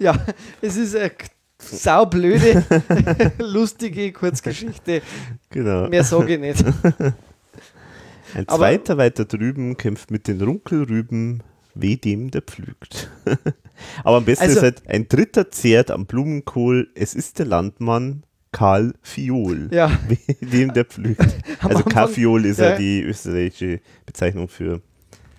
ja, 0.00 0.16
es 0.60 0.74
ist 0.74 0.96
eine 0.96 1.10
k- 1.10 1.26
saublöde, 1.62 2.64
lustige 3.38 4.12
Kurzgeschichte. 4.12 5.02
Genau. 5.50 5.88
Mehr 5.88 6.04
sage 6.04 6.34
ich 6.34 6.40
nicht. 6.40 6.64
Ein 8.34 8.48
Aber- 8.48 8.58
zweiter 8.58 8.96
weiter 8.98 9.24
drüben 9.24 9.76
kämpft 9.76 10.10
mit 10.10 10.26
den 10.26 10.40
Runkelrüben, 10.40 11.42
weh 11.74 11.96
dem, 11.96 12.30
der 12.30 12.42
pflügt. 12.42 13.10
Aber 14.04 14.18
am 14.18 14.24
besten 14.24 14.44
Also- 14.44 14.56
ist 14.58 14.62
halt, 14.62 14.82
ein 14.88 15.08
dritter 15.08 15.50
zehrt 15.50 15.90
am 15.90 16.06
Blumenkohl, 16.06 16.88
es 16.94 17.14
ist 17.14 17.38
der 17.38 17.46
Landmann 17.46 18.22
Karl 18.52 18.94
Fiol, 19.02 19.68
Ja, 19.72 19.90
weh 20.08 20.16
dem, 20.46 20.72
der 20.74 20.84
pflügt. 20.84 21.20
Also 21.60 21.78
Anfang- 21.78 21.92
Karfiol 21.92 22.44
ist 22.44 22.58
ja. 22.58 22.70
ja. 22.70 22.76
die 22.76 23.02
österreichische 23.02 23.80
Bezeichnung 24.06 24.48
für 24.48 24.80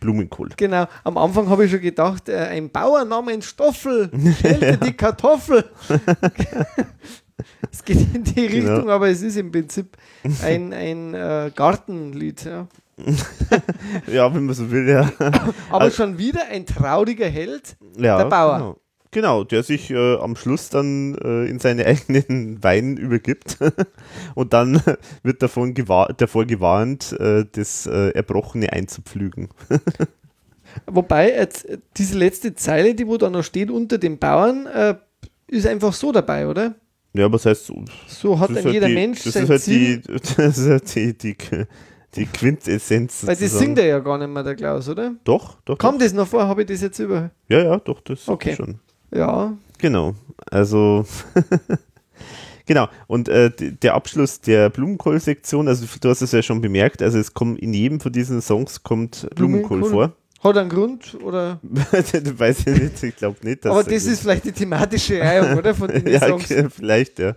Blumenkohl. 0.04 0.50
genau. 0.58 0.86
Am 1.04 1.18
Anfang 1.18 1.50
habe 1.50 1.66
ich 1.66 1.72
schon 1.72 1.82
gedacht, 1.82 2.30
äh, 2.30 2.38
ein 2.38 2.70
Bauer 2.70 3.04
namens 3.06 3.46
Stoffel 3.46 4.10
schälte 4.40 4.78
die 4.78 4.94
Kartoffel. 4.98 5.66
es 7.72 7.84
geht 7.84 8.14
in 8.16 8.24
die 8.24 8.48
Genau. 8.48 8.74
Richtung, 8.76 8.90
aber 8.90 9.10
es 9.10 9.22
ist 9.22 9.38
im 9.38 9.52
Prinzip 9.52 9.98
ein, 10.44 10.74
ein 10.74 11.14
äh, 11.14 11.52
Gartenlied. 11.56 12.46
Ja. 12.46 12.68
Ja, 14.08 14.34
wenn 14.34 14.46
man 14.46 14.54
so 14.56 14.70
will, 14.70 14.88
ja. 14.88 15.12
Aber 15.70 15.82
Also- 15.86 15.96
schon 16.04 16.18
wieder 16.18 16.42
ein 16.52 16.66
trauriger 16.66 17.28
Held. 17.28 17.76
ja 17.98 18.18
Der 18.20 18.26
Bauer. 18.26 18.58
Genau. 18.58 18.78
Genau, 19.14 19.44
der 19.44 19.64
sich 19.64 19.92
äh, 19.92 20.16
am 20.16 20.36
Schluss 20.36 20.70
dann 20.70 21.16
äh, 21.24 21.46
in 21.46 21.60
seine 21.60 21.86
eigenen 21.88 22.62
Wein 22.64 22.98
übergibt 22.98 23.58
und 24.36 24.54
dann 24.54 24.82
wird 25.24 25.42
davon 25.42 25.74
gewahr 25.74 26.12
davor 26.18 26.46
gewarnt, 26.46 27.14
äh, 27.20 27.46
das 27.52 27.86
äh, 27.86 28.10
Erbrochene 28.10 28.74
einzupflügen. 28.74 29.50
Wobei, 30.88 31.32
jetzt, 31.32 31.66
äh, 31.66 31.78
diese 31.98 32.18
letzte 32.18 32.56
Zeile, 32.56 32.96
die 32.96 33.08
wo 33.08 33.18
da 33.18 33.30
noch 33.30 33.44
steht 33.44 33.70
unter 33.70 33.98
dem 33.98 34.18
Bauern, 34.18 34.66
äh, 34.66 34.96
ist 35.48 35.68
einfach 35.68 35.94
so 35.94 36.12
dabei, 36.12 36.48
oder? 36.48 36.76
Ja, 37.14 37.32
was 37.32 37.46
heißt 37.46 37.68
so? 37.68 37.86
So 38.08 38.40
hat 38.40 38.50
ein 38.50 38.56
halt 38.56 38.74
jeder 38.74 38.88
die, 38.88 38.96
Mensch 38.96 39.24
das 39.24 39.34
sein 39.34 39.44
ist 39.44 39.50
halt 39.52 39.62
Ziel. 39.62 39.98
die, 40.00 40.14
das 40.36 40.58
ist 40.58 40.68
halt 40.68 40.96
die, 40.96 41.14
die, 41.16 41.36
die 42.16 42.26
Quintessenz. 42.26 43.26
weil 43.28 43.36
das 43.36 43.52
singt 43.60 43.78
er 43.78 43.86
ja 43.86 44.00
gar 44.00 44.18
nicht 44.18 44.30
mehr, 44.30 44.42
der 44.44 44.56
Klaus, 44.56 44.90
oder? 44.90 45.14
Doch, 45.24 45.62
doch. 45.66 45.78
Kam 45.78 46.00
doch. 46.00 46.06
das 46.06 46.14
noch 46.14 46.28
vor? 46.28 46.48
Habe 46.48 46.62
ich 46.64 46.68
das 46.68 46.82
jetzt 46.82 46.98
über. 46.98 47.30
Ja, 47.50 47.64
ja, 47.64 47.78
doch, 47.78 48.02
das 48.02 48.28
Okay. 48.28 48.56
schon. 48.56 48.80
Ja, 49.14 49.54
Genau. 49.84 50.16
Also 50.50 51.06
genau. 52.66 52.88
Und 53.08 53.28
äh, 53.28 53.52
der 53.52 53.96
Abschluss 53.96 54.40
der 54.40 54.70
Blumenkohl-Sektion, 54.70 55.68
also 55.68 55.86
du 56.00 56.10
hast 56.10 56.22
es 56.22 56.32
ja 56.32 56.42
schon 56.42 56.62
bemerkt, 56.62 57.02
also 57.02 57.20
es 57.20 57.34
kommt 57.34 57.60
in 57.60 57.74
jedem 57.74 58.00
von 58.00 58.14
diesen 58.14 58.42
Songs 58.42 58.82
kommt 58.82 59.28
Blumenkohl, 59.36 59.80
Blumenkohl? 59.80 60.14
vor. 60.40 60.50
hat 60.50 60.58
einen 60.58 60.70
Grund, 60.70 61.18
oder? 61.22 61.60
weiß 61.64 62.60
ich 62.68 62.82
nicht, 62.82 63.04
ich 63.04 63.16
glaube 63.18 63.46
nicht. 63.46 63.66
Aber 63.66 63.80
er 63.80 63.84
das 63.84 64.06
ist 64.06 64.22
vielleicht 64.22 64.46
die 64.46 64.54
thematische 64.54 65.20
Reihung, 65.20 65.58
oder? 65.58 65.76
Von 65.76 65.88
den 65.90 66.08
ja, 66.08 66.30
Songs. 66.30 66.54
vielleicht, 66.74 67.20
ja. 67.20 67.36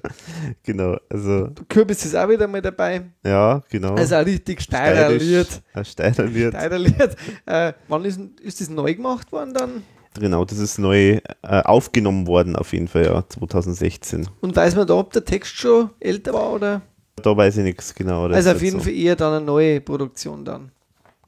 Genau, 0.62 0.98
also, 1.10 1.48
Kürbis 1.68 2.04
ist 2.04 2.14
auch 2.14 2.28
wieder 2.28 2.46
mal 2.46 2.62
dabei. 2.62 3.06
ja, 3.24 3.60
genau. 3.68 3.96
Also 3.96 4.14
ein 4.14 4.24
richtig 4.24 4.60
steirer 4.60 5.06
Steirisch, 5.06 5.22
Lied. 5.24 5.62
Ein 5.74 5.84
steirer 5.84 6.26
Lied. 6.26 6.48
Steirer 6.50 6.78
Lied. 6.78 7.16
Äh, 7.44 7.72
wann 7.88 8.04
ist, 8.04 8.20
ist 8.40 8.60
das 8.60 8.70
neu 8.70 8.94
gemacht 8.94 9.32
worden 9.32 9.52
dann? 9.52 9.82
Genau, 10.18 10.44
das 10.44 10.58
ist 10.58 10.78
neu 10.78 11.18
äh, 11.18 11.20
aufgenommen 11.42 12.26
worden, 12.26 12.56
auf 12.56 12.72
jeden 12.72 12.88
Fall, 12.88 13.04
ja, 13.04 13.24
2016. 13.28 14.28
Und 14.40 14.56
weiß 14.56 14.76
man 14.76 14.86
da, 14.86 14.94
ob 14.94 15.12
der 15.12 15.24
Text 15.24 15.56
schon 15.56 15.90
älter 16.00 16.32
war 16.32 16.52
oder? 16.52 16.82
Da 17.16 17.36
weiß 17.36 17.56
ich 17.58 17.64
nichts 17.64 17.94
genau. 17.94 18.24
Also 18.26 18.50
auf 18.50 18.54
halt 18.54 18.62
jeden 18.62 18.78
so. 18.78 18.84
Fall 18.84 18.94
eher 18.94 19.16
dann 19.16 19.32
eine 19.34 19.44
neue 19.44 19.80
Produktion 19.80 20.44
dann. 20.44 20.70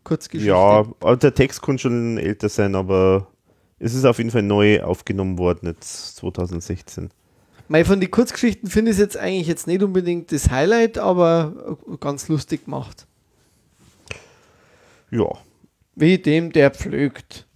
Kurzgeschichte. 0.04 0.48
Ja, 0.50 1.16
der 1.16 1.34
Text 1.34 1.62
kann 1.62 1.78
schon 1.78 2.18
älter 2.18 2.48
sein, 2.48 2.74
aber 2.74 3.26
es 3.78 3.94
ist 3.94 4.04
auf 4.04 4.18
jeden 4.18 4.30
Fall 4.30 4.42
neu 4.42 4.82
aufgenommen 4.82 5.38
worden, 5.38 5.66
jetzt 5.68 6.16
2016. 6.16 7.10
Mei, 7.68 7.84
von 7.84 8.00
den 8.00 8.10
Kurzgeschichten 8.10 8.70
finde 8.70 8.90
ich 8.90 8.96
es 8.96 9.00
jetzt 9.00 9.16
eigentlich 9.18 9.46
jetzt 9.46 9.66
nicht 9.66 9.82
unbedingt 9.82 10.32
das 10.32 10.50
Highlight, 10.50 10.96
aber 10.98 11.76
ganz 12.00 12.28
lustig 12.28 12.64
gemacht. 12.64 13.06
Ja, 15.10 15.26
Wie 15.94 16.18
dem, 16.18 16.52
der 16.52 16.70
pflügt. 16.70 17.46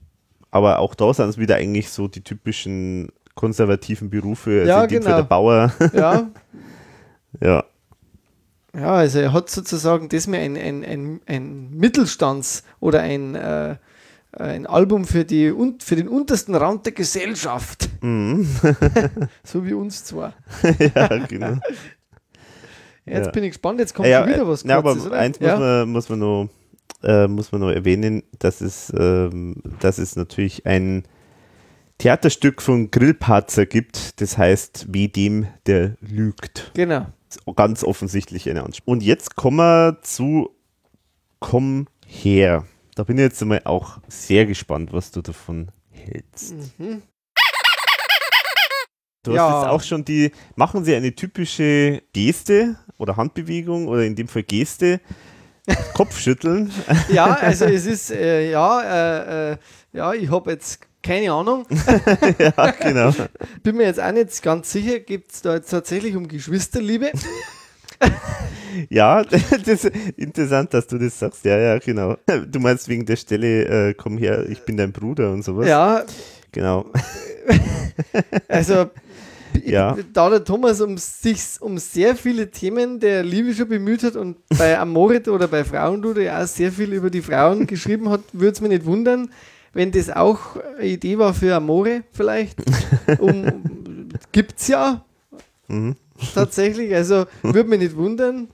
Aber 0.52 0.78
auch 0.78 0.94
da 0.94 1.12
sind 1.12 1.28
es 1.28 1.38
wieder 1.38 1.56
eigentlich 1.56 1.90
so 1.90 2.06
die 2.06 2.22
typischen 2.22 3.08
konservativen 3.34 4.10
Berufe, 4.10 4.60
also 4.60 4.68
Ja, 4.68 4.86
genau. 4.86 5.16
der 5.16 5.22
Bauer. 5.24 5.72
Ja, 5.92 6.30
ja, 7.40 7.64
ja, 8.74 8.90
also 8.94 9.18
er 9.18 9.32
hat 9.32 9.50
sozusagen 9.50 10.08
das 10.08 10.26
mir 10.26 10.38
ein, 10.38 10.56
ein, 10.56 10.84
ein, 10.84 11.20
ein 11.26 11.70
Mittelstands- 11.76 12.62
oder 12.80 13.00
ein, 13.00 13.34
äh, 13.34 13.76
ein 14.32 14.66
Album 14.66 15.04
für, 15.04 15.24
die, 15.24 15.52
für 15.80 15.96
den 15.96 16.08
untersten 16.08 16.54
Rand 16.54 16.86
der 16.86 16.92
Gesellschaft. 16.92 17.88
mhm. 18.02 18.46
So 19.44 19.66
wie 19.66 19.74
uns 19.74 20.04
zwar. 20.04 20.34
ja 20.94 21.08
genau. 21.26 21.56
Jetzt 23.04 23.26
Ja. 23.26 23.32
bin 23.32 23.44
ich 23.44 23.50
gespannt, 23.50 23.80
jetzt 23.80 23.94
kommt 23.94 24.08
ja, 24.08 24.26
wieder 24.26 24.46
was 24.46 24.62
ja, 24.62 24.78
aber 24.78 24.92
Kurzes, 24.92 25.08
oder? 25.08 25.18
eins 25.18 25.38
ja. 25.40 25.52
muss, 25.56 25.60
man, 25.60 25.88
muss, 25.90 26.08
man 26.08 26.18
noch, 26.20 26.48
äh, 27.02 27.26
muss 27.26 27.52
man 27.52 27.60
noch 27.62 27.70
erwähnen, 27.70 28.22
dass 28.38 28.60
es, 28.60 28.92
ähm, 28.96 29.56
dass 29.80 29.98
es 29.98 30.16
natürlich 30.16 30.66
ein 30.66 31.04
Theaterstück 31.98 32.62
von 32.62 32.90
Grillparzer 32.90 33.66
gibt, 33.66 34.20
das 34.20 34.36
heißt, 34.38 34.86
wie 34.88 35.08
dem, 35.08 35.46
der 35.66 35.96
lügt. 36.00 36.72
Genau. 36.74 37.06
Ganz 37.56 37.84
offensichtlich 37.84 38.48
eine 38.50 38.64
Anspielung. 38.64 38.98
Und 38.98 39.02
jetzt 39.02 39.36
kommen 39.36 39.58
wir 39.58 39.98
zu 40.02 40.50
Komm 41.40 41.86
her. 42.06 42.66
Da 42.94 43.04
bin 43.04 43.16
ich 43.18 43.22
jetzt 43.22 43.40
einmal 43.42 43.62
auch 43.64 43.98
sehr 44.08 44.46
gespannt, 44.46 44.92
was 44.92 45.10
du 45.10 45.22
davon 45.22 45.70
hältst. 45.90 46.54
Mhm. 46.78 47.02
Du 49.24 49.34
Ja. 49.34 49.48
hast 49.48 49.62
jetzt 49.62 49.70
auch 49.70 49.82
schon 49.82 50.04
die, 50.04 50.32
machen 50.56 50.84
sie 50.84 50.94
eine 50.94 51.14
typische 51.14 52.02
Geste 52.12 52.76
oder 52.98 53.16
Handbewegung 53.16 53.86
oder 53.88 54.04
in 54.04 54.16
dem 54.16 54.26
Fall 54.28 54.42
Geste, 54.42 55.00
Kopfschütteln. 55.94 56.70
Ja, 57.08 57.34
also 57.34 57.66
es 57.66 57.86
ist, 57.86 58.10
äh, 58.10 58.50
ja, 58.50 58.82
äh, 58.82 59.52
äh, 59.52 59.56
ja, 59.92 60.12
ich 60.12 60.30
habe 60.30 60.52
jetzt 60.52 60.80
keine 61.02 61.32
Ahnung. 61.32 61.66
ja, 62.38 62.70
genau. 62.70 63.12
Bin 63.62 63.76
mir 63.76 63.84
jetzt 63.86 64.00
auch 64.00 64.12
nicht 64.12 64.42
ganz 64.42 64.70
sicher, 64.70 65.00
geht 65.00 65.32
es 65.32 65.42
da 65.42 65.54
jetzt 65.54 65.70
tatsächlich 65.70 66.14
um 66.14 66.28
Geschwisterliebe? 66.28 67.10
Ja, 68.88 69.24
das 69.24 69.66
ist 69.66 69.92
interessant, 70.16 70.72
dass 70.74 70.86
du 70.86 70.98
das 70.98 71.18
sagst. 71.18 71.44
Ja, 71.44 71.58
ja, 71.58 71.78
genau. 71.78 72.16
Du 72.46 72.60
meinst 72.60 72.88
wegen 72.88 73.04
der 73.04 73.16
Stelle, 73.16 73.88
äh, 73.88 73.94
komm 73.94 74.16
her, 74.16 74.48
ich 74.48 74.64
bin 74.64 74.76
dein 74.76 74.92
Bruder 74.92 75.30
und 75.32 75.42
sowas. 75.44 75.66
Ja, 75.68 76.04
Genau. 76.52 76.84
also 78.48 78.90
Ja. 79.64 79.96
da 80.12 80.30
der 80.30 80.44
Thomas 80.44 80.80
um 80.80 80.96
sich 80.98 81.40
um 81.60 81.78
sehr 81.78 82.16
viele 82.16 82.50
Themen 82.50 83.00
der 83.00 83.22
Liebe 83.22 83.54
schon 83.54 83.68
bemüht 83.68 84.02
hat 84.02 84.16
und 84.16 84.36
bei 84.58 84.78
Amorit 84.78 85.28
oder 85.28 85.48
bei 85.48 85.64
Frauendude 85.64 86.24
ja 86.24 86.42
auch 86.42 86.46
sehr 86.46 86.72
viel 86.72 86.92
über 86.92 87.10
die 87.10 87.22
Frauen 87.22 87.66
geschrieben 87.68 88.08
hat, 88.08 88.20
würde 88.32 88.52
es 88.52 88.60
mich 88.60 88.70
nicht 88.70 88.84
wundern, 88.84 89.30
wenn 89.72 89.90
das 89.92 90.10
auch 90.10 90.56
eine 90.78 90.86
Idee 90.86 91.18
war 91.18 91.34
für 91.34 91.54
Amore 91.54 92.02
vielleicht. 92.12 92.58
Um, 93.18 94.08
Gibt 94.32 94.60
es 94.60 94.68
ja 94.68 95.04
Mhm. 95.68 95.96
tatsächlich, 96.34 96.94
also 96.94 97.24
würde 97.42 97.68
mich 97.70 97.78
nicht 97.78 97.96
wundern. 97.96 98.48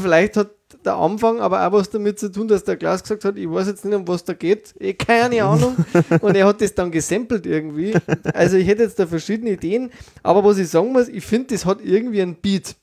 Vielleicht 0.00 0.36
hat 0.36 0.50
der 0.84 0.94
Anfang 0.96 1.40
aber 1.40 1.66
auch 1.66 1.72
was 1.72 1.90
damit 1.90 2.18
zu 2.18 2.30
tun, 2.30 2.48
dass 2.48 2.64
der 2.64 2.76
Klaus 2.76 3.02
gesagt 3.02 3.24
hat, 3.24 3.36
ich 3.36 3.48
weiß 3.50 3.66
jetzt 3.68 3.84
nicht, 3.84 3.94
um 3.94 4.06
was 4.08 4.24
da 4.24 4.32
geht, 4.34 4.74
eh 4.80 4.94
keine 4.94 5.44
Ahnung. 5.44 5.76
Und 6.20 6.36
er 6.36 6.46
hat 6.46 6.60
das 6.60 6.74
dann 6.74 6.90
gesampelt 6.90 7.46
irgendwie. 7.46 7.94
Also 8.34 8.56
ich 8.56 8.66
hätte 8.66 8.82
jetzt 8.82 8.98
da 8.98 9.06
verschiedene 9.06 9.50
Ideen, 9.52 9.90
aber 10.22 10.44
was 10.44 10.58
ich 10.58 10.68
sagen 10.68 10.92
muss, 10.92 11.08
ich 11.08 11.24
finde, 11.24 11.54
das 11.54 11.64
hat 11.66 11.78
irgendwie 11.84 12.20
einen 12.22 12.34
Beat. 12.36 12.74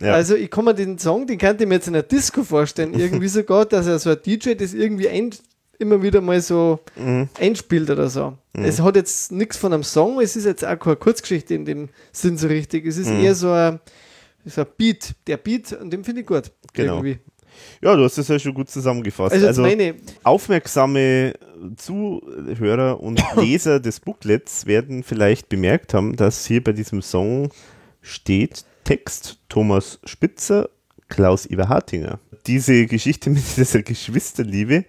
Ja. 0.00 0.12
Also 0.14 0.34
ich 0.34 0.50
kann 0.50 0.64
mir 0.66 0.74
den 0.74 0.98
Song, 0.98 1.26
den 1.26 1.38
könnte 1.38 1.64
ich 1.64 1.68
mir 1.68 1.76
jetzt 1.76 1.88
in 1.88 1.94
einer 1.94 2.02
Disco 2.02 2.42
vorstellen, 2.44 2.92
irgendwie 2.98 3.28
sogar, 3.28 3.64
dass 3.64 3.86
er 3.86 3.98
so 3.98 4.10
ein 4.10 4.18
DJ 4.24 4.54
das 4.54 4.74
irgendwie 4.74 5.08
ein, 5.08 5.30
immer 5.78 6.02
wieder 6.02 6.20
mal 6.20 6.40
so 6.40 6.80
Mhm. 6.96 7.28
einspielt 7.40 7.90
oder 7.90 8.08
so. 8.08 8.34
Es 8.52 8.80
hat 8.80 8.94
jetzt 8.96 9.32
nichts 9.32 9.56
von 9.56 9.72
einem 9.72 9.82
Song, 9.82 10.20
es 10.20 10.36
ist 10.36 10.44
jetzt 10.44 10.64
auch 10.64 10.78
keine 10.78 10.94
Kurzgeschichte 10.96 11.54
in 11.54 11.64
dem 11.64 11.88
Sinn 12.12 12.38
so 12.38 12.46
richtig. 12.48 12.86
Es 12.86 12.96
ist 12.98 13.08
Mhm. 13.10 13.20
eher 13.24 13.34
so 13.34 13.50
ein, 13.50 13.80
so 14.44 14.62
ein 14.62 14.66
Beat. 14.76 15.14
Der 15.26 15.36
Beat, 15.36 15.72
und 15.72 15.90
den 15.90 16.04
finde 16.04 16.22
ich 16.22 16.26
gut. 16.26 16.50
Genau. 16.72 16.96
Irgendwie. 16.96 17.18
Ja, 17.82 17.94
du 17.94 18.04
hast 18.04 18.18
das 18.18 18.28
ja 18.28 18.38
schon 18.38 18.54
gut 18.54 18.68
zusammengefasst. 18.68 19.34
Also, 19.34 19.62
Also, 19.62 19.92
aufmerksame 20.24 21.34
Zuhörer 21.76 23.00
und 23.00 23.22
Leser 23.36 23.80
des 23.80 24.00
Booklets 24.00 24.66
werden 24.66 25.02
vielleicht 25.02 25.48
bemerkt 25.48 25.94
haben, 25.94 26.16
dass 26.16 26.46
hier 26.46 26.62
bei 26.62 26.72
diesem 26.72 27.02
Song 27.02 27.50
steht 28.00 28.64
Text 28.84 29.38
Thomas 29.48 29.98
Spitzer, 30.04 30.68
Klaus 31.08 31.46
Iver 31.46 31.68
Hartinger. 31.68 32.18
Diese 32.46 32.86
Geschichte 32.86 33.30
mit 33.30 33.42
dieser 33.56 33.82
Geschwisterliebe, 33.82 34.84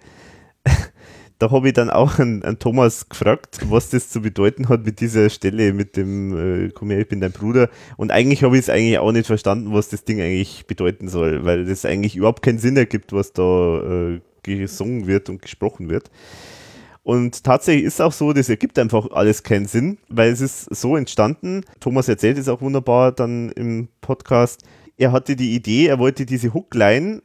da 1.38 1.50
habe 1.50 1.68
ich 1.68 1.74
dann 1.74 1.90
auch 1.90 2.18
an, 2.18 2.42
an 2.42 2.58
Thomas 2.58 3.08
gefragt, 3.08 3.58
was 3.68 3.90
das 3.90 4.08
zu 4.08 4.22
bedeuten 4.22 4.68
hat 4.68 4.84
mit 4.84 5.00
dieser 5.00 5.28
Stelle, 5.28 5.72
mit 5.72 5.96
dem 5.96 6.66
äh, 6.66 6.70
Komm 6.70 6.90
her, 6.90 7.00
ich 7.00 7.08
bin 7.08 7.20
dein 7.20 7.32
Bruder. 7.32 7.68
Und 7.96 8.10
eigentlich 8.10 8.42
habe 8.42 8.56
ich 8.56 8.62
es 8.62 8.70
eigentlich 8.70 8.98
auch 8.98 9.12
nicht 9.12 9.26
verstanden, 9.26 9.72
was 9.72 9.88
das 9.88 10.04
Ding 10.04 10.20
eigentlich 10.20 10.66
bedeuten 10.66 11.08
soll, 11.08 11.44
weil 11.44 11.66
das 11.66 11.84
eigentlich 11.84 12.16
überhaupt 12.16 12.42
keinen 12.42 12.58
Sinn 12.58 12.76
ergibt, 12.76 13.12
was 13.12 13.32
da 13.32 14.12
äh, 14.12 14.20
gesungen 14.42 15.06
wird 15.06 15.28
und 15.28 15.42
gesprochen 15.42 15.88
wird. 15.90 16.10
Und 17.02 17.44
tatsächlich 17.44 17.84
ist 17.84 18.00
auch 18.00 18.12
so, 18.12 18.32
das 18.32 18.48
ergibt 18.48 18.78
einfach 18.78 19.10
alles 19.12 19.42
keinen 19.42 19.66
Sinn, 19.66 19.98
weil 20.08 20.32
es 20.32 20.40
ist 20.40 20.74
so 20.74 20.96
entstanden. 20.96 21.60
Thomas 21.78 22.08
erzählt 22.08 22.36
es 22.38 22.48
auch 22.48 22.60
wunderbar 22.60 23.12
dann 23.12 23.50
im 23.50 23.88
Podcast. 24.00 24.62
Er 24.96 25.12
hatte 25.12 25.36
die 25.36 25.54
Idee, 25.54 25.86
er 25.86 25.98
wollte 25.98 26.26
diese 26.26 26.52
Hookline, 26.52 27.22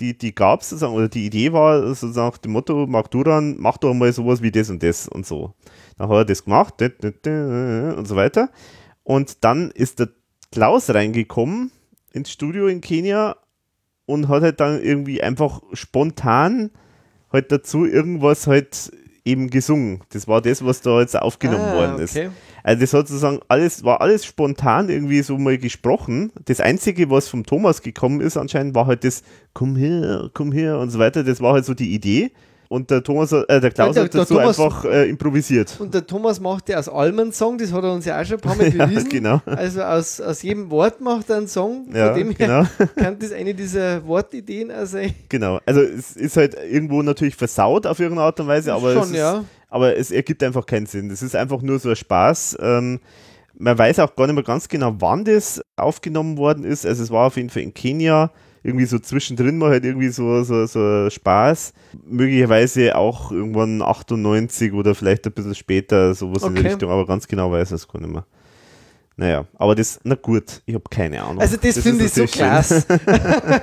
die, 0.00 0.16
die 0.16 0.34
gab 0.34 0.60
es 0.60 0.70
sozusagen, 0.70 0.94
oder 0.94 1.08
die 1.08 1.26
Idee 1.26 1.52
war 1.52 1.94
so 1.94 2.06
nach 2.08 2.38
dem 2.38 2.52
Motto, 2.52 2.86
Marc 2.86 3.10
Duran, 3.10 3.56
mach 3.58 3.78
doch 3.78 3.94
mal 3.94 4.12
sowas 4.12 4.42
wie 4.42 4.50
das 4.50 4.70
und 4.70 4.82
das 4.82 5.08
und 5.08 5.26
so. 5.26 5.54
Dann 5.96 6.08
hat 6.08 6.16
er 6.16 6.24
das 6.24 6.44
gemacht 6.44 6.74
und 6.80 8.06
so 8.08 8.16
weiter. 8.16 8.50
Und 9.02 9.44
dann 9.44 9.70
ist 9.70 10.00
der 10.00 10.08
Klaus 10.50 10.90
reingekommen 10.90 11.70
ins 12.12 12.30
Studio 12.30 12.66
in 12.68 12.80
Kenia 12.80 13.36
und 14.06 14.28
hat 14.28 14.42
halt 14.42 14.60
dann 14.60 14.80
irgendwie 14.82 15.22
einfach 15.22 15.62
spontan 15.72 16.70
halt 17.32 17.50
dazu 17.50 17.84
irgendwas 17.84 18.46
halt 18.46 18.92
eben 19.24 19.50
gesungen. 19.50 20.02
Das 20.10 20.28
war 20.28 20.40
das, 20.42 20.64
was 20.64 20.80
da 20.82 21.00
jetzt 21.00 21.20
aufgenommen 21.20 21.64
Ah, 21.64 21.74
worden 21.74 21.98
ist. 21.98 22.18
Also 22.64 22.80
das 22.80 22.92
hat 22.94 23.06
sozusagen 23.06 23.38
alles, 23.48 23.84
war 23.84 24.00
alles 24.00 24.24
spontan 24.24 24.88
irgendwie 24.88 25.22
so 25.22 25.38
mal 25.38 25.58
gesprochen. 25.58 26.32
Das 26.46 26.58
Einzige, 26.60 27.10
was 27.10 27.28
vom 27.28 27.44
Thomas 27.46 27.82
gekommen 27.82 28.20
ist 28.20 28.36
anscheinend, 28.36 28.74
war 28.74 28.86
halt 28.86 29.04
das 29.04 29.22
Komm 29.52 29.76
her, 29.76 30.30
komm 30.34 30.50
her 30.50 30.78
und 30.78 30.90
so 30.90 30.98
weiter. 30.98 31.22
Das 31.22 31.40
war 31.40 31.52
halt 31.52 31.64
so 31.66 31.74
die 31.74 31.94
Idee. 31.94 32.32
Und 32.70 32.90
der 32.90 33.04
Thomas, 33.04 33.30
äh, 33.30 33.60
der 33.60 33.70
Klaus 33.70 33.88
Ja, 33.94 34.02
der- 34.02 34.04
hat 34.04 34.14
dazu 34.14 34.34
Thomas- 34.34 34.58
einfach 34.58 34.84
äh, 34.86 35.08
improvisiert. 35.08 35.76
Und 35.78 35.92
der 35.92 36.06
Thomas 36.06 36.40
macht 36.40 36.68
ja 36.70 36.78
aus 36.78 36.88
allem 36.88 37.18
einen 37.20 37.32
Song, 37.32 37.58
das 37.58 37.70
hat 37.72 37.84
er 37.84 37.92
uns 37.92 38.06
ja 38.06 38.18
auch 38.20 38.24
schon 38.24 38.38
ein 38.38 38.40
paar 38.40 38.56
Mal 38.56 38.74
Ja, 38.74 38.86
bewiesen. 38.86 39.10
genau. 39.10 39.40
Also 39.44 39.82
aus, 39.82 40.20
aus 40.20 40.42
jedem 40.42 40.70
Wort 40.70 41.00
macht 41.02 41.28
er 41.30 41.36
einen 41.36 41.46
Song. 41.46 41.84
Von 41.84 41.94
Ja, 41.94 42.14
dem 42.14 42.30
her 42.34 42.66
genau. 42.78 42.88
kann 42.96 43.18
das 43.18 43.30
eine 43.32 43.54
dieser 43.54 44.04
Wortideen 44.06 44.72
auch 44.72 44.86
sein. 44.86 45.14
Genau. 45.28 45.60
Also 45.66 45.82
es 45.82 46.16
ist 46.16 46.36
halt 46.38 46.56
irgendwo 46.68 47.02
natürlich 47.02 47.36
versaut 47.36 47.86
auf 47.86 48.00
irgendeine 48.00 48.26
Art 48.26 48.40
und 48.40 48.46
Weise, 48.48 48.72
aber, 48.72 48.94
Schon, 48.94 49.02
es, 49.02 49.10
ist, 49.10 49.16
ja. 49.18 49.44
Aber 49.74 49.96
es 49.96 50.12
ergibt 50.12 50.40
einfach 50.44 50.66
keinen 50.66 50.86
Sinn. 50.86 51.08
Das 51.08 51.20
ist 51.20 51.34
einfach 51.34 51.60
nur 51.60 51.80
so 51.80 51.90
ein 51.90 51.96
Spaß. 51.96 52.58
Ähm, 52.60 53.00
man 53.58 53.76
weiß 53.76 53.98
auch 53.98 54.14
gar 54.14 54.26
nicht 54.26 54.36
mehr 54.36 54.44
ganz 54.44 54.68
genau, 54.68 54.94
wann 55.00 55.24
das 55.24 55.60
aufgenommen 55.76 56.38
worden 56.38 56.62
ist. 56.64 56.86
Also 56.86 57.02
es 57.02 57.10
war 57.10 57.26
auf 57.26 57.36
jeden 57.36 57.50
Fall 57.50 57.62
in 57.62 57.74
Kenia. 57.74 58.30
Irgendwie 58.62 58.86
so 58.86 58.98
zwischendrin 59.00 59.58
mal 59.58 59.70
halt 59.70 59.84
irgendwie 59.84 60.08
so, 60.08 60.42
so, 60.44 60.64
so 60.66 61.10
Spaß. 61.10 61.72
Möglicherweise 62.06 62.96
auch 62.96 63.32
irgendwann 63.32 63.82
98 63.82 64.72
oder 64.72 64.94
vielleicht 64.94 65.26
ein 65.26 65.32
bisschen 65.32 65.54
später, 65.56 66.14
sowas 66.14 66.44
in 66.44 66.50
Okay. 66.52 66.60
die 66.62 66.68
Richtung, 66.68 66.90
aber 66.90 67.04
ganz 67.04 67.26
genau 67.26 67.50
weiß 67.50 67.68
ich 67.70 67.74
es 67.74 67.88
gar 67.88 68.00
nicht 68.00 68.12
mehr. 68.12 68.24
Naja, 69.16 69.44
aber 69.58 69.74
das, 69.74 70.00
na 70.04 70.14
gut, 70.14 70.62
ich 70.66 70.74
habe 70.74 70.84
keine 70.88 71.22
Ahnung. 71.22 71.40
Also 71.40 71.56
das, 71.56 71.76
ist 71.76 71.82
finde 71.82 72.04
ich 72.04 72.12
so 72.12 72.22
schön. 72.26 72.30
klasse. 72.30 72.84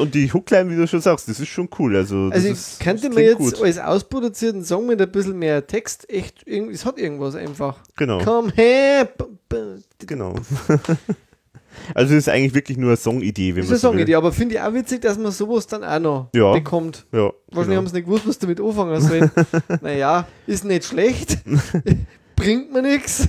Und 0.00 0.14
die 0.14 0.32
Hookline, 0.32 0.70
wie 0.70 0.76
du 0.76 0.86
schon 0.88 1.00
sagst, 1.02 1.28
das 1.28 1.38
ist 1.38 1.48
schon 1.48 1.68
cool. 1.78 1.96
Also, 1.96 2.30
das 2.30 2.44
Also 2.44 2.48
ich 2.48 2.78
könnte 2.84 3.10
mir 3.10 3.24
jetzt 3.24 3.36
gut. 3.38 3.62
als 3.62 3.78
ausproduzierten 3.78 4.64
Song 4.64 4.86
mit 4.86 5.00
ein 5.02 5.10
bisschen 5.10 5.38
mehr 5.38 5.66
Text 5.66 6.08
echt 6.08 6.42
irgendwie, 6.46 6.74
es 6.74 6.84
hat 6.86 6.98
irgendwas 6.98 7.34
einfach. 7.34 7.78
Genau, 7.96 8.18
Komm 8.24 8.50
her. 8.50 9.08
genau. 10.06 10.34
also 11.94 12.14
es 12.14 12.20
ist 12.26 12.28
eigentlich 12.28 12.54
wirklich 12.54 12.78
nur 12.78 12.88
eine 12.90 12.96
Songidee, 12.96 13.54
wenn 13.54 13.64
man 13.64 13.74
ist 13.74 13.80
so 13.82 13.88
eine 13.88 13.98
will. 13.98 14.00
Songidee, 14.00 14.14
aber 14.14 14.32
finde 14.32 14.54
ich 14.54 14.60
auch 14.62 14.72
witzig, 14.72 15.02
dass 15.02 15.18
man 15.18 15.30
sowas 15.32 15.66
dann 15.66 15.84
auch 15.84 15.98
noch 16.00 16.28
Ja. 16.34 16.52
bekommt. 16.52 17.04
Ja, 17.12 17.18
Wahrscheinlich 17.48 17.66
genau. 17.66 17.76
haben 17.76 17.86
sie 17.88 17.94
nicht 17.96 18.04
gewusst, 18.06 18.26
was 18.26 18.38
damit 18.38 18.60
anfangen 18.60 19.00
sollen. 19.00 19.30
naja, 19.82 20.26
ist 20.46 20.64
nicht 20.64 20.84
schlecht. 20.84 21.38
Bringt 22.36 22.72
mir 22.72 22.82
nichts. 22.82 23.28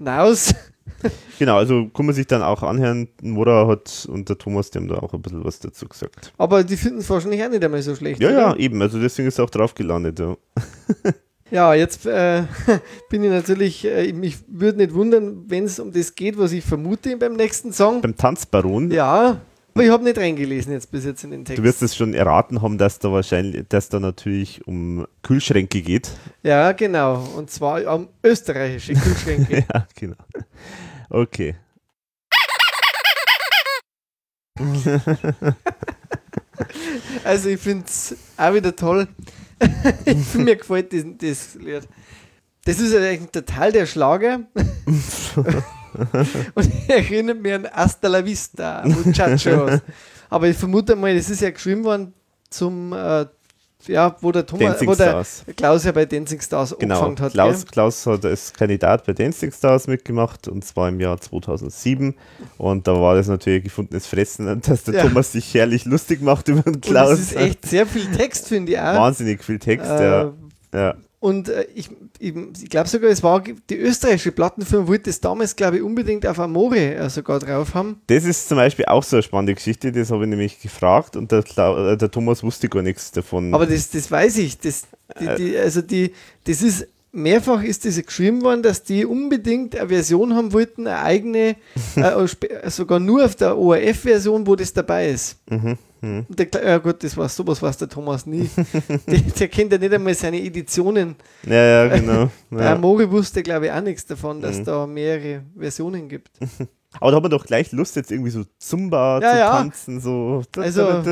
Naus. 0.00 0.54
genau, 1.38 1.56
also 1.56 1.88
kann 1.88 2.06
man 2.06 2.14
sich 2.14 2.26
dann 2.26 2.42
auch 2.42 2.62
anhören. 2.62 3.08
Nora 3.22 3.66
hat 3.66 4.08
und 4.10 4.28
der 4.28 4.38
Thomas, 4.38 4.70
die 4.70 4.78
haben 4.78 4.88
da 4.88 4.96
auch 4.96 5.12
ein 5.12 5.22
bisschen 5.22 5.44
was 5.44 5.58
dazu 5.60 5.86
gesagt. 5.88 6.32
Aber 6.38 6.64
die 6.64 6.76
finden 6.76 6.98
es 6.98 7.10
wahrscheinlich 7.10 7.42
auch 7.44 7.50
nicht 7.50 7.64
einmal 7.64 7.82
so 7.82 7.94
schlecht. 7.94 8.20
Ja, 8.20 8.28
oder? 8.28 8.38
ja, 8.38 8.56
eben. 8.56 8.80
Also 8.82 9.00
deswegen 9.00 9.28
ist 9.28 9.38
er 9.38 9.44
auch 9.44 9.50
drauf 9.50 9.74
gelandet. 9.74 10.18
Ja. 10.18 10.36
Ja, 11.50 11.72
jetzt 11.72 12.04
äh, 12.04 12.42
bin 13.10 13.24
ich 13.24 13.30
natürlich, 13.30 13.84
äh, 13.86 14.12
mich 14.12 14.36
würde 14.48 14.78
nicht 14.78 14.92
wundern, 14.92 15.44
wenn 15.46 15.64
es 15.64 15.80
um 15.80 15.92
das 15.92 16.14
geht, 16.14 16.38
was 16.38 16.52
ich 16.52 16.62
vermute 16.62 17.16
beim 17.16 17.34
nächsten 17.34 17.72
Song. 17.72 18.02
Beim 18.02 18.16
Tanzbaron, 18.16 18.90
Ja, 18.90 19.40
aber 19.78 19.86
ich 19.86 19.92
habe 19.92 20.02
nicht 20.02 20.18
reingelesen 20.18 20.72
jetzt 20.72 20.90
bis 20.90 21.04
jetzt 21.04 21.22
in 21.22 21.30
den 21.30 21.44
Text. 21.44 21.58
du 21.58 21.62
wirst 21.62 21.82
es 21.82 21.94
schon 21.94 22.12
erraten 22.12 22.62
haben, 22.62 22.78
dass 22.78 22.98
da 22.98 23.12
wahrscheinlich, 23.12 23.64
dass 23.68 23.88
da 23.88 24.00
natürlich 24.00 24.66
um 24.66 25.06
Kühlschränke 25.22 25.82
geht. 25.82 26.10
Ja, 26.42 26.72
genau. 26.72 27.22
Und 27.36 27.48
zwar 27.48 27.94
um 27.94 28.08
österreichische 28.24 28.94
Kühlschränke. 28.94 29.66
ja, 29.72 29.86
genau. 29.94 30.16
Okay. 31.10 31.54
also 37.22 37.48
ich 37.48 37.60
finde 37.60 37.84
es 37.86 38.16
auch 38.36 38.52
wieder 38.54 38.74
toll. 38.74 39.06
ich, 40.04 40.34
mir 40.34 40.56
gefällt 40.56 40.92
das, 40.92 41.04
das 41.18 41.54
Lied. 41.54 41.86
Das 42.64 42.80
ist 42.80 42.92
ja 42.92 42.98
eigentlich 42.98 43.30
total 43.30 43.70
der 43.70 43.86
Schlager. 43.86 44.40
Und 46.54 46.70
erinnert 46.88 47.40
mich 47.40 47.52
an 47.52 47.66
Hasta 47.72 48.08
la 48.08 48.24
Vista, 48.24 48.82
Muchachos. 48.86 49.80
Aber 50.30 50.46
ich 50.48 50.56
vermute 50.56 50.94
mal, 50.96 51.14
das 51.16 51.30
ist 51.30 51.40
ja 51.40 51.50
geschrieben 51.50 51.84
worden 51.84 52.12
zum, 52.50 52.92
äh, 52.92 53.26
ja, 53.86 54.16
wo 54.20 54.32
der 54.32 54.44
Thomas, 54.44 54.72
Dancing 54.72 54.88
wo 54.88 54.94
der 54.94 55.06
Stars. 55.08 55.44
Klaus 55.56 55.84
ja 55.84 55.92
bei 55.92 56.04
Dancing 56.04 56.40
Stars 56.40 56.74
Genau, 56.78 56.96
angefangen 56.96 57.20
hat. 57.20 57.32
Klaus, 57.32 57.56
gell? 57.62 57.70
Klaus 57.72 58.06
hat 58.06 58.24
als 58.24 58.52
Kandidat 58.52 59.06
bei 59.06 59.12
Dancing 59.14 59.52
Stars 59.52 59.86
mitgemacht 59.86 60.48
und 60.48 60.64
zwar 60.64 60.88
im 60.88 61.00
Jahr 61.00 61.18
2007 61.20 62.14
und 62.58 62.86
da 62.86 63.00
war 63.00 63.14
das 63.14 63.28
natürlich 63.28 63.64
gefundenes 63.64 64.06
Fressen, 64.06 64.60
dass 64.62 64.84
der 64.84 64.94
Ja. 64.94 65.02
Thomas 65.04 65.32
sich 65.32 65.54
herrlich 65.54 65.84
lustig 65.84 66.20
macht 66.20 66.48
über 66.48 66.62
den 66.62 66.74
Und 66.74 66.82
Klaus. 66.84 67.12
es 67.12 67.20
ist 67.32 67.36
echt 67.36 67.66
sehr 67.66 67.86
viel 67.86 68.06
Text, 68.10 68.48
finde 68.48 68.72
ich 68.72 68.78
auch. 68.78 68.82
Wahnsinnig 68.96 69.42
viel 69.44 69.58
Text, 69.58 69.88
Äh, 69.90 70.04
ja. 70.04 70.32
ja. 70.74 70.94
Und 71.20 71.48
äh, 71.48 71.66
ich, 71.74 71.88
ich, 72.18 72.34
glaube 72.68 72.88
sogar, 72.88 73.10
es 73.10 73.22
war 73.22 73.42
die 73.42 73.76
österreichische 73.76 74.32
Plattenfirma, 74.32 74.88
wollte 74.88 75.04
das 75.10 75.20
damals, 75.20 75.54
glaube 75.54 75.76
ich, 75.76 75.82
unbedingt 75.82 76.26
auf 76.26 76.38
Amore 76.38 76.94
äh, 76.94 77.10
sogar 77.10 77.38
drauf 77.38 77.74
haben. 77.74 78.00
Das 78.08 78.24
ist 78.24 78.48
zum 78.48 78.56
Beispiel 78.56 78.86
auch 78.86 79.02
so 79.02 79.16
eine 79.16 79.22
spannende 79.22 79.54
Geschichte, 79.54 79.92
das 79.92 80.10
habe 80.10 80.24
ich 80.24 80.30
nämlich 80.30 80.60
gefragt 80.60 81.16
und 81.16 81.30
der, 81.32 81.44
äh, 81.56 81.96
der 81.96 82.10
Thomas 82.10 82.42
wusste 82.42 82.68
gar 82.68 82.82
nichts 82.82 83.12
davon. 83.12 83.54
Aber 83.54 83.66
das, 83.66 83.90
das 83.90 84.10
weiß 84.10 84.38
ich. 84.38 84.58
Das, 84.58 84.84
die, 85.20 85.26
Äh. 85.26 85.36
die, 85.36 85.56
also 85.56 85.80
die, 85.82 86.12
das 86.44 86.62
ist 86.62 86.86
mehrfach 87.12 87.62
ist 87.62 87.84
das 87.84 88.00
geschrieben 88.04 88.42
worden, 88.42 88.62
dass 88.62 88.82
die 88.82 89.04
unbedingt 89.04 89.76
eine 89.76 89.88
Version 89.88 90.34
haben 90.34 90.52
wollten, 90.52 90.86
eine 90.86 91.00
eigene, 91.02 91.56
äh, 91.96 92.70
sogar 92.70 93.00
nur 93.00 93.24
auf 93.24 93.34
der 93.36 93.56
ORF-Version, 93.56 94.46
wo 94.46 94.56
das 94.56 94.72
dabei 94.72 95.08
ist. 95.10 95.36
Mhm, 95.50 95.78
Und 96.00 96.38
der, 96.38 96.64
ja 96.64 96.78
gut, 96.78 97.02
das 97.02 97.16
war 97.16 97.28
sowas 97.28 97.60
weiß 97.60 97.76
der 97.78 97.88
Thomas 97.88 98.26
nie. 98.26 98.48
der, 99.06 99.18
der 99.20 99.48
kennt 99.48 99.72
ja 99.72 99.78
nicht 99.78 99.92
einmal 99.92 100.14
seine 100.14 100.40
Editionen. 100.42 101.16
Ja, 101.46 101.54
ja, 101.84 101.88
genau. 101.96 102.30
Der 102.50 102.60
Ja. 102.64 102.72
Amore 102.74 103.10
wusste, 103.10 103.42
glaube 103.42 103.66
ich, 103.66 103.72
auch 103.72 103.80
nichts 103.80 104.06
davon, 104.06 104.40
dass 104.40 104.58
Mhm. 104.58 104.64
da 104.64 104.86
mehrere 104.86 105.42
Versionen 105.58 106.08
gibt. 106.08 106.30
Aber 107.00 107.10
da 107.10 107.16
hat 107.16 107.22
man 107.22 107.30
doch 107.30 107.44
gleich 107.44 107.70
Lust, 107.72 107.96
jetzt 107.96 108.10
irgendwie 108.10 108.30
so 108.30 108.44
Zumba 108.58 109.20
Ja, 109.20 109.32
zu 109.32 109.38
ja. 109.38 109.50
tanzen. 109.58 110.00
So. 110.00 110.42
Also- 110.56 111.02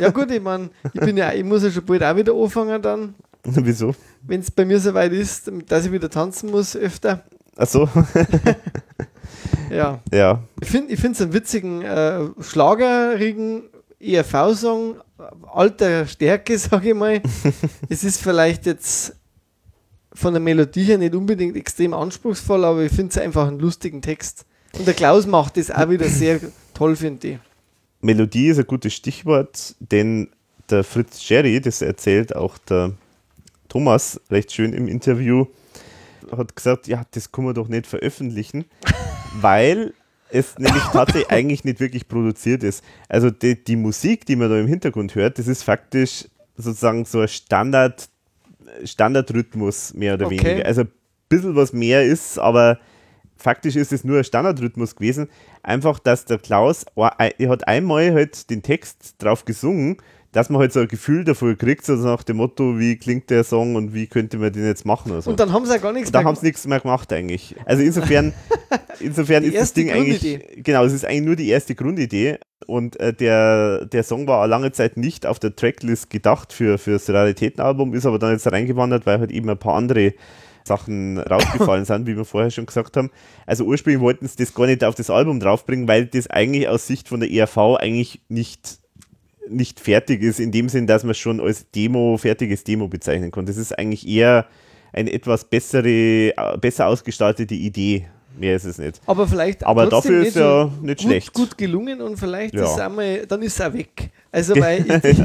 Ja 0.00 0.10
gut, 0.10 0.30
ich 0.30 0.42
meine, 0.42 0.70
ich 0.92 1.00
bin 1.00 1.16
ja, 1.16 1.32
ich 1.32 1.44
muss 1.44 1.62
ja 1.62 1.70
schon 1.70 1.84
bald 1.84 2.02
auch 2.02 2.16
wieder 2.16 2.34
anfangen 2.34 2.82
dann, 2.82 3.14
Wieso? 3.44 3.94
wenn 4.22 4.40
es 4.40 4.50
bei 4.50 4.64
mir 4.64 4.80
soweit 4.80 5.12
ist, 5.12 5.50
dass 5.68 5.86
ich 5.86 5.92
wieder 5.92 6.10
tanzen 6.10 6.50
muss 6.50 6.74
öfter. 6.76 7.22
Achso, 7.56 7.88
Ja. 9.70 10.00
ja. 10.12 10.42
Ich 10.60 10.68
finde 10.68 10.92
es 10.92 11.20
einen 11.22 11.32
witzigen, 11.32 11.82
äh, 11.82 12.20
schlagerigen 12.40 13.62
ERV-Song, 14.00 14.96
alter 15.52 16.06
Stärke, 16.06 16.58
sage 16.58 16.90
ich 16.90 16.94
mal. 16.94 17.22
es 17.88 18.04
ist 18.04 18.22
vielleicht 18.22 18.66
jetzt 18.66 19.16
von 20.12 20.32
der 20.32 20.40
Melodie 20.40 20.84
her 20.84 20.98
nicht 20.98 21.14
unbedingt 21.14 21.56
extrem 21.56 21.94
anspruchsvoll, 21.94 22.64
aber 22.64 22.82
ich 22.82 22.92
finde 22.92 23.10
es 23.10 23.18
einfach 23.18 23.46
einen 23.46 23.60
lustigen 23.60 24.02
Text. 24.02 24.44
Und 24.76 24.86
der 24.86 24.94
Klaus 24.94 25.26
macht 25.26 25.56
das 25.56 25.70
auch 25.70 25.88
wieder 25.88 26.08
sehr 26.08 26.40
toll, 26.74 26.96
finde 26.96 27.28
ich. 27.28 27.38
Melodie 28.00 28.48
ist 28.48 28.58
ein 28.58 28.66
gutes 28.66 28.94
Stichwort, 28.94 29.74
denn 29.78 30.30
der 30.70 30.84
Fritz 30.84 31.28
Jerry, 31.28 31.60
das 31.60 31.82
erzählt 31.82 32.34
auch 32.34 32.56
der 32.58 32.94
Thomas 33.68 34.20
recht 34.30 34.52
schön 34.52 34.72
im 34.72 34.88
Interview, 34.88 35.46
hat 36.30 36.56
gesagt, 36.56 36.88
ja, 36.88 37.04
das 37.10 37.30
kann 37.30 37.44
man 37.44 37.54
doch 37.54 37.68
nicht 37.68 37.86
veröffentlichen, 37.86 38.64
weil 39.40 39.92
es 40.32 40.58
nämlich 40.58 40.82
tatsächlich 40.92 41.30
eigentlich 41.30 41.64
nicht 41.64 41.80
wirklich 41.80 42.08
produziert 42.08 42.62
ist. 42.62 42.84
Also 43.08 43.30
die, 43.30 43.62
die 43.62 43.76
Musik, 43.76 44.26
die 44.26 44.36
man 44.36 44.50
da 44.50 44.58
im 44.58 44.66
Hintergrund 44.66 45.14
hört, 45.14 45.38
das 45.38 45.46
ist 45.48 45.62
faktisch 45.62 46.26
sozusagen 46.56 47.04
so 47.04 47.20
ein 47.20 47.28
Standard, 47.28 48.08
Standardrhythmus 48.84 49.94
mehr 49.94 50.14
oder 50.14 50.26
Okay. 50.26 50.40
weniger. 50.44 50.66
Also 50.66 50.82
ein 50.82 50.90
bisschen 51.28 51.56
was 51.56 51.72
mehr 51.72 52.04
ist, 52.04 52.38
aber 52.38 52.78
faktisch 53.36 53.76
ist 53.76 53.92
es 53.92 54.04
nur 54.04 54.18
ein 54.18 54.24
Standardrhythmus 54.24 54.96
gewesen. 54.96 55.28
Einfach, 55.62 55.98
dass 55.98 56.24
der 56.24 56.38
Klaus, 56.38 56.84
er 56.96 57.48
hat 57.48 57.68
einmal 57.68 58.12
halt 58.12 58.50
den 58.50 58.62
Text 58.62 59.14
drauf 59.18 59.44
gesungen, 59.44 59.96
dass 60.32 60.48
man 60.48 60.60
halt 60.60 60.72
so 60.72 60.80
ein 60.80 60.88
Gefühl 60.88 61.24
dafür 61.24 61.56
kriegt, 61.56 61.84
so 61.84 61.94
nach 61.94 62.22
dem 62.22 62.36
Motto, 62.36 62.78
wie 62.78 62.96
klingt 62.96 63.30
der 63.30 63.42
Song 63.42 63.74
und 63.74 63.94
wie 63.94 64.06
könnte 64.06 64.38
man 64.38 64.52
den 64.52 64.64
jetzt 64.64 64.86
machen 64.86 65.10
oder 65.10 65.22
so. 65.22 65.30
Und 65.30 65.40
dann 65.40 65.52
haben 65.52 65.66
sie 65.66 65.76
auch 65.76 65.82
gar 65.82 65.92
nichts 65.92 66.08
Und 66.08 66.14
da 66.14 66.20
mehr 66.20 66.28
haben 66.28 66.36
sie 66.36 66.46
nichts 66.46 66.66
mehr 66.66 66.78
gemacht 66.78 67.12
eigentlich. 67.12 67.56
Also 67.64 67.82
insofern, 67.82 68.32
insofern 69.00 69.42
ist 69.42 69.56
das 69.56 69.72
Ding 69.72 69.90
eigentlich, 69.90 70.40
genau, 70.56 70.84
es 70.84 70.92
ist 70.92 71.04
eigentlich 71.04 71.24
nur 71.24 71.36
die 71.36 71.48
erste 71.48 71.74
Grundidee 71.74 72.38
und 72.66 72.98
äh, 73.00 73.12
der, 73.12 73.86
der 73.86 74.04
Song 74.04 74.28
war 74.28 74.46
lange 74.46 74.70
Zeit 74.70 74.96
nicht 74.96 75.26
auf 75.26 75.40
der 75.40 75.56
Tracklist 75.56 76.10
gedacht 76.10 76.52
für, 76.52 76.78
für 76.78 76.92
das 76.92 77.10
Raritätenalbum, 77.10 77.94
ist 77.94 78.06
aber 78.06 78.20
dann 78.20 78.32
jetzt 78.32 78.50
reingewandert, 78.50 79.06
weil 79.06 79.18
halt 79.18 79.32
eben 79.32 79.50
ein 79.50 79.58
paar 79.58 79.74
andere 79.74 80.14
Sachen 80.62 81.18
rausgefallen 81.18 81.84
sind, 81.84 82.06
wie 82.06 82.16
wir 82.16 82.24
vorher 82.24 82.50
schon 82.50 82.66
gesagt 82.66 82.96
haben. 82.96 83.10
Also 83.46 83.64
ursprünglich 83.64 84.00
wollten 84.00 84.28
sie 84.28 84.36
das 84.36 84.54
gar 84.54 84.66
nicht 84.66 84.84
auf 84.84 84.94
das 84.94 85.10
Album 85.10 85.40
draufbringen, 85.40 85.88
weil 85.88 86.06
das 86.06 86.28
eigentlich 86.28 86.68
aus 86.68 86.86
Sicht 86.86 87.08
von 87.08 87.18
der 87.18 87.30
ERV 87.30 87.76
eigentlich 87.78 88.20
nicht 88.28 88.79
nicht 89.50 89.80
fertig 89.80 90.22
ist, 90.22 90.40
in 90.40 90.52
dem 90.52 90.68
Sinn, 90.68 90.86
dass 90.86 91.02
man 91.04 91.10
es 91.12 91.18
schon 91.18 91.40
als 91.40 91.70
Demo, 91.70 92.16
fertiges 92.16 92.64
Demo 92.64 92.88
bezeichnen 92.88 93.30
kann. 93.30 93.46
Das 93.46 93.56
ist 93.56 93.76
eigentlich 93.78 94.06
eher 94.06 94.46
eine 94.92 95.12
etwas 95.12 95.44
bessere, 95.44 95.88
äh, 95.88 96.32
besser 96.60 96.86
ausgestaltete 96.86 97.54
Idee. 97.54 98.06
Mehr 98.38 98.56
ist 98.56 98.64
es 98.64 98.78
nicht. 98.78 99.00
Aber 99.06 99.26
vielleicht 99.26 99.64
Aber 99.64 99.86
dafür 99.86 100.24
ist 100.24 100.36
ja 100.36 100.70
nicht 100.82 101.02
schlecht. 101.02 101.32
gut 101.34 101.58
gelungen 101.58 102.00
und 102.00 102.16
vielleicht 102.16 102.54
Ja. 102.54 102.62
ist 102.64 102.70
es 102.72 102.78
einmal, 102.78 103.26
dann 103.26 103.42
ist 103.42 103.60
auch 103.60 103.72
weg. 103.72 104.10
Also 104.32 104.54
weil 104.60 104.84
ich, 104.88 105.18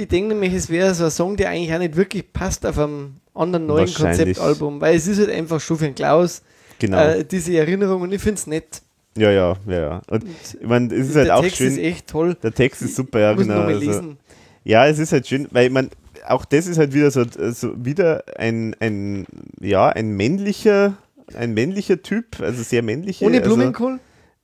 ich 0.00 0.08
denke 0.08 0.28
nämlich, 0.34 0.52
es 0.52 0.68
wäre 0.68 0.94
so 0.94 1.04
ein 1.06 1.10
Song, 1.10 1.36
der 1.36 1.48
eigentlich 1.50 1.74
auch 1.74 1.78
nicht 1.78 1.96
wirklich 1.96 2.30
passt 2.32 2.64
auf 2.66 2.78
einem 2.78 3.14
anderen 3.34 3.66
neuen. 3.66 3.92
Konzeptalbum, 3.92 4.80
weil 4.82 4.96
es 4.96 5.06
ist 5.06 5.18
halt 5.18 5.30
einfach 5.30 5.60
schon 5.60 5.78
für 5.78 5.84
den 5.86 5.94
Klaus 5.94 6.42
Genau. 6.78 6.98
äh, 6.98 7.24
diese 7.24 7.56
Erinnerung 7.56 8.02
und 8.02 8.12
ich 8.12 8.20
finde 8.20 8.38
es 8.38 8.46
nett. 8.46 8.82
Ja, 9.16 9.30
ja, 9.30 9.56
ja, 9.66 9.80
ja. 9.80 10.02
Und 10.10 10.24
ich 10.60 10.66
meine, 10.66 10.94
es 10.94 11.10
ist 11.10 11.16
halt 11.16 11.26
der 11.26 11.36
auch 11.36 11.42
Text 11.42 11.58
schön. 11.58 11.68
ist 11.68 11.78
echt 11.78 12.06
toll. 12.06 12.34
der 12.42 12.52
Text 12.52 12.82
ist 12.82 12.96
super, 12.96 13.20
ja, 13.20 13.32
genau. 13.34 13.62
Also, 13.62 13.78
lesen. 13.80 14.18
ja, 14.64 14.86
es 14.86 14.98
ist 14.98 15.12
halt 15.12 15.26
schön, 15.26 15.48
weil 15.50 15.70
man 15.70 15.90
auch 16.26 16.44
das 16.44 16.66
ist 16.66 16.78
halt 16.78 16.94
wieder 16.94 17.10
so, 17.10 17.24
so 17.52 17.72
wieder 17.84 18.24
ein, 18.36 18.76
ein, 18.80 19.26
ja, 19.60 19.88
ein 19.88 20.12
männlicher, 20.12 20.94
ein 21.34 21.54
männlicher 21.54 22.02
Typ, 22.02 22.40
also 22.40 22.62
sehr 22.62 22.82
männliche. 22.82 23.24
Ohne 23.24 23.38
also, 23.38 23.54
Blumenkohl? 23.54 23.98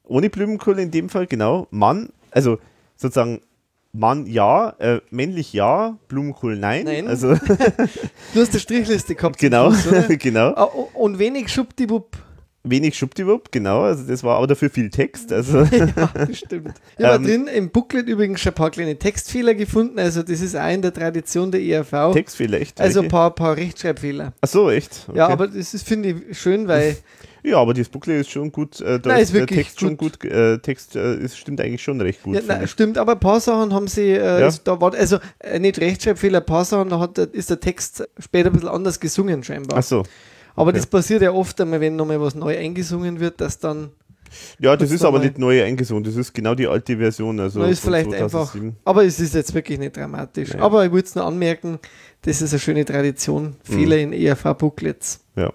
Ohne 0.04 0.30
Blumenkohl 0.30 0.78
in 0.78 0.90
dem 0.90 1.08
Fall, 1.08 1.26
genau. 1.26 1.66
Mann, 1.70 2.10
also 2.30 2.58
sozusagen 2.96 3.40
Mann 3.92 4.26
ja, 4.26 4.70
äh, 4.78 5.00
männlich 5.10 5.52
ja, 5.52 5.96
Blumenkohl 6.08 6.56
nein. 6.56 6.84
Nein. 6.84 7.08
Also 7.08 7.34
Du 8.34 8.40
hast 8.40 8.50
eine 8.50 8.60
Strichliste 8.60 9.14
gehabt. 9.14 9.38
genau, 9.38 9.68
oder? 9.68 10.02
genau. 10.16 10.52
Ah, 10.54 10.64
Und 10.94 11.18
wenig 11.18 11.48
Schubdiwupp. 11.48 12.16
Wenig 12.70 12.96
Schubdiwupp, 12.96 13.50
genau. 13.52 13.82
Also 13.82 14.04
das 14.04 14.22
war 14.24 14.36
aber 14.36 14.46
dafür 14.46 14.70
viel 14.70 14.90
Text. 14.90 15.32
Also 15.32 15.58
ja, 15.70 15.86
das 16.14 16.38
stimmt. 16.38 16.74
Ich 16.98 17.04
habe 17.04 17.16
Ähm, 17.16 17.24
drin 17.24 17.46
im 17.46 17.70
Booklet 17.70 18.06
übrigens 18.08 18.40
schon 18.40 18.52
ein 18.52 18.54
paar 18.56 18.70
kleine 18.70 18.98
Textfehler 18.98 19.54
gefunden. 19.54 19.98
Also, 19.98 20.22
das 20.22 20.40
ist 20.40 20.56
auch 20.56 20.68
in 20.72 20.82
der 20.82 20.92
Tradition 20.92 21.50
der 21.50 21.60
ERV. 21.62 22.12
Textfehler 22.12 22.60
echt. 22.60 22.80
also, 22.80 23.00
ein 23.02 23.08
paar, 23.08 23.34
paar 23.34 23.56
Rechtschreibfehler. 23.56 24.32
Ach 24.40 24.48
so, 24.48 24.70
echt. 24.70 25.06
Ja, 25.14 25.24
Okay. 25.24 25.32
aber 25.32 25.48
das 25.48 25.82
finde 25.82 26.10
ich, 26.30 26.38
schön, 26.38 26.66
weil 26.68 26.96
ja, 27.42 27.56
aber 27.58 27.72
das 27.74 27.88
Booklet 27.88 28.20
ist 28.22 28.30
schon 28.30 28.50
gut. 28.52 28.80
Äh, 28.80 28.98
da 29.00 29.10
Nein, 29.10 29.18
ist 29.18 29.28
ist 29.28 29.34
der 29.34 29.40
wirklich 29.42 29.58
Text 29.66 29.80
schon 29.80 29.96
gut. 29.96 30.24
Äh, 30.24 30.58
Text 30.58 30.96
äh, 30.96 31.16
ist, 31.16 31.36
stimmt 31.38 31.60
eigentlich 31.60 31.82
schon 31.82 32.00
recht 32.00 32.22
gut. 32.22 32.34
ja, 32.34 32.42
nein, 32.46 32.66
stimmt, 32.68 32.98
aber 32.98 33.12
ein 33.12 33.20
paar 33.20 33.40
Sachen 33.40 33.72
haben 33.72 33.88
sie, 33.88 34.10
äh, 34.12 34.40
Ja. 34.40 34.50
da 34.64 34.80
war, 34.80 34.94
also 34.94 35.18
äh, 35.38 35.58
nicht 35.58 35.80
Rechtschreibfehler, 35.80 36.38
ein 36.40 36.46
paar 36.46 36.64
Sachen, 36.64 36.88
da 36.90 36.98
hat, 37.00 37.18
ist 37.18 37.50
der 37.50 37.60
Text 37.60 38.08
später 38.18 38.50
ein 38.50 38.52
bisschen 38.54 38.68
anders 38.68 38.98
gesungen 39.00 39.42
scheinbar. 39.44 39.78
Ach 39.78 39.82
so. 39.82 40.02
Aber 40.60 40.72
das 40.72 40.86
passiert 40.86 41.22
ja 41.22 41.32
oft 41.32 41.60
einmal, 41.60 41.80
wenn 41.80 41.96
nochmal 41.96 42.20
was 42.20 42.34
neu 42.34 42.56
eingesungen 42.56 43.20
wird, 43.20 43.40
dass 43.40 43.58
dann, 43.58 43.90
Ja, 44.58 44.76
das 44.76 44.90
ist 44.90 45.04
aber 45.04 45.18
nicht 45.20 45.38
neu 45.38 45.62
eingesungen. 45.64 46.04
Das 46.04 46.14
ist 46.16 46.34
genau 46.34 46.54
die 46.54 46.66
alte 46.66 46.96
Version. 46.98 47.40
Also 47.40 47.62
ist 47.64 47.80
vielleicht 47.80 48.10
2007. 48.10 48.66
einfach, 48.68 48.80
aber 48.84 49.04
es 49.04 49.18
ist 49.20 49.34
jetzt 49.34 49.54
wirklich 49.54 49.78
nicht 49.78 49.96
dramatisch. 49.96 50.52
Nee. 50.54 50.60
Aber 50.60 50.84
ich 50.84 50.92
wollte 50.92 51.08
es 51.08 51.14
nur 51.14 51.24
anmerken, 51.24 51.78
das 52.22 52.42
ist 52.42 52.52
eine 52.52 52.60
schöne 52.60 52.84
Tradition, 52.84 53.56
Fehler 53.62 53.96
Mhm. 53.96 54.12
in 54.12 54.26
ERV-Booklets. 54.26 55.20
Ja. 55.36 55.52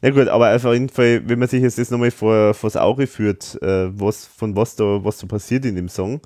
Na 0.00 0.10
gut, 0.10 0.28
aber 0.28 0.54
auf 0.54 0.64
jeden 0.64 0.88
Fall, 0.88 1.22
wenn 1.28 1.38
man 1.38 1.48
sich 1.48 1.60
jetzt 1.62 1.76
das 1.78 1.90
nochmal 1.90 2.10
vor, 2.12 2.54
vors 2.54 2.76
Auge 2.76 3.06
führt, 3.06 3.60
äh, 3.62 3.88
was, 3.98 4.24
von 4.26 4.54
was 4.56 4.76
da, 4.76 5.00
was 5.04 5.18
so 5.18 5.26
passiert 5.26 5.64
in 5.66 5.74
dem 5.76 5.88
Song. 5.88 6.20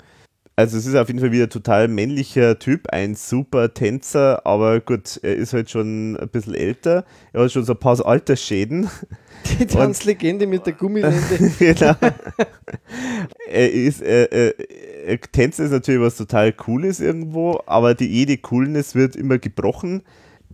Also 0.59 0.77
es 0.77 0.87
ist 0.87 0.97
auf 0.97 1.07
jeden 1.07 1.21
Fall 1.21 1.31
wieder 1.31 1.45
ein 1.45 1.51
total 1.51 1.87
männlicher 1.87 2.59
Typ, 2.59 2.89
ein 2.89 3.15
super 3.15 3.75
Tänzer, 3.75 4.45
aber 4.45 4.81
gut, 4.81 5.21
er 5.23 5.37
ist 5.37 5.53
halt 5.53 5.71
schon 5.71 6.17
ein 6.17 6.29
bisschen 6.31 6.57
älter. 6.57 7.05
Er 7.33 7.45
hat 7.45 7.53
schon 7.53 7.63
so 7.63 7.75
ein 7.75 7.79
paar 7.79 8.05
Altersschäden. 8.05 8.91
Die 9.61 9.67
Tanzlegende 9.67 10.49
mit 10.49 10.67
der 10.67 10.73
Gummilende. 10.73 11.53
genau. 11.61 11.95
er 13.49 13.73
ist, 13.73 14.03
er, 14.03 14.33
er, 14.33 14.55
er, 15.07 15.21
Tänzen 15.21 15.67
ist 15.67 15.71
natürlich 15.71 16.01
was 16.01 16.17
total 16.17 16.53
Cooles 16.53 16.99
irgendwo, 16.99 17.61
aber 17.67 17.95
die 17.95 18.09
jede 18.09 18.37
Coolness 18.37 18.97
wird 18.97 19.15
immer 19.15 19.39
gebrochen. 19.39 20.03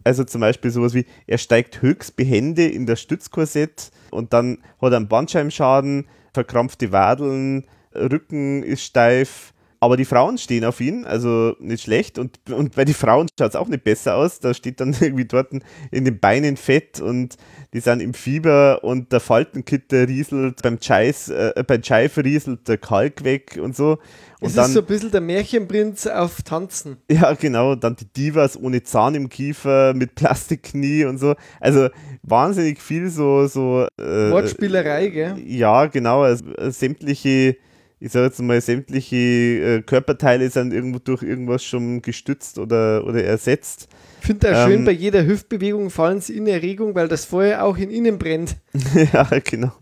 Also 0.04 0.24
zum 0.24 0.42
Beispiel 0.42 0.70
sowas 0.70 0.92
wie, 0.92 1.06
er 1.26 1.38
steigt 1.38 1.80
höchst 1.80 2.14
behende 2.14 2.66
in 2.66 2.84
das 2.84 3.00
Stützkorsett 3.00 3.90
und 4.10 4.34
dann 4.34 4.58
hat 4.82 4.92
er 4.92 4.98
einen 4.98 5.08
Bandscheibenschaden, 5.08 6.08
verkrampfte 6.34 6.92
Wadeln, 6.92 7.64
Rücken 7.94 8.62
ist 8.62 8.82
steif, 8.82 9.53
aber 9.84 9.96
die 9.96 10.04
Frauen 10.04 10.38
stehen 10.38 10.64
auf 10.64 10.80
ihn, 10.80 11.04
also 11.04 11.54
nicht 11.60 11.84
schlecht. 11.84 12.18
Und, 12.18 12.38
und 12.50 12.74
bei 12.74 12.84
den 12.84 12.94
Frauen 12.94 13.28
schaut 13.38 13.50
es 13.50 13.56
auch 13.56 13.68
nicht 13.68 13.84
besser 13.84 14.16
aus. 14.16 14.40
Da 14.40 14.54
steht 14.54 14.80
dann 14.80 14.96
irgendwie 15.00 15.26
dort 15.26 15.52
in 15.90 16.04
den 16.04 16.18
Beinen 16.18 16.56
Fett 16.56 17.00
und 17.00 17.36
die 17.74 17.80
sind 17.80 18.00
im 18.00 18.14
Fieber 18.14 18.82
und 18.82 19.12
der 19.12 19.20
Faltenkitter 19.20 20.08
rieselt, 20.08 20.62
beim 20.62 20.78
Scheiß, 20.80 21.28
äh, 21.28 21.64
beim 21.66 21.82
Scheif 21.82 22.16
rieselt 22.18 22.66
der 22.66 22.78
Kalk 22.78 23.24
weg 23.24 23.58
und 23.60 23.76
so. 23.76 23.98
Und 24.40 24.48
es 24.48 24.54
dann, 24.54 24.66
ist 24.66 24.74
so 24.74 24.80
ein 24.80 24.86
bisschen 24.86 25.10
der 25.10 25.20
Märchenprinz 25.20 26.06
auf 26.06 26.42
Tanzen. 26.42 26.98
ja, 27.10 27.32
genau, 27.34 27.74
dann 27.74 27.96
die 27.96 28.06
Divas 28.06 28.56
ohne 28.56 28.82
Zahn 28.82 29.14
im 29.14 29.28
Kiefer, 29.28 29.94
mit 29.94 30.14
Plastikknie 30.14 31.04
und 31.04 31.18
so. 31.18 31.34
Also 31.60 31.88
wahnsinnig 32.22 32.80
viel 32.80 33.08
so, 33.10 33.46
so 33.46 33.86
äh, 33.98 34.30
Wortspielerei, 34.30 35.08
gell? 35.08 35.38
ja, 35.46 35.86
genau. 35.86 36.22
Also, 36.22 36.44
äh, 36.54 36.70
sämtliche, 36.70 37.56
ich 38.04 38.12
sage 38.12 38.26
jetzt 38.26 38.42
mal, 38.42 38.60
sämtliche 38.60 39.16
äh, 39.16 39.82
Körperteile 39.82 40.50
sind 40.50 40.74
irgendwo 40.74 40.98
durch 40.98 41.22
irgendwas 41.22 41.64
schon 41.64 42.02
gestützt 42.02 42.58
oder, 42.58 43.02
oder 43.06 43.24
ersetzt. 43.24 43.88
Ich 44.20 44.26
finde 44.26 44.50
auch 44.50 44.66
Ähm, 44.66 44.72
schön, 44.72 44.84
bei 44.84 44.92
jeder 44.92 45.24
Hüftbewegung 45.24 45.88
fallen 45.88 46.20
sie 46.20 46.36
in 46.36 46.46
Erregung, 46.46 46.94
weil 46.94 47.08
das 47.08 47.24
Feuer 47.24 47.62
auch 47.62 47.78
in 47.78 47.88
ihnen 47.88 48.18
brennt. 48.18 48.56
ja, 49.14 49.26
genau. 49.42 49.72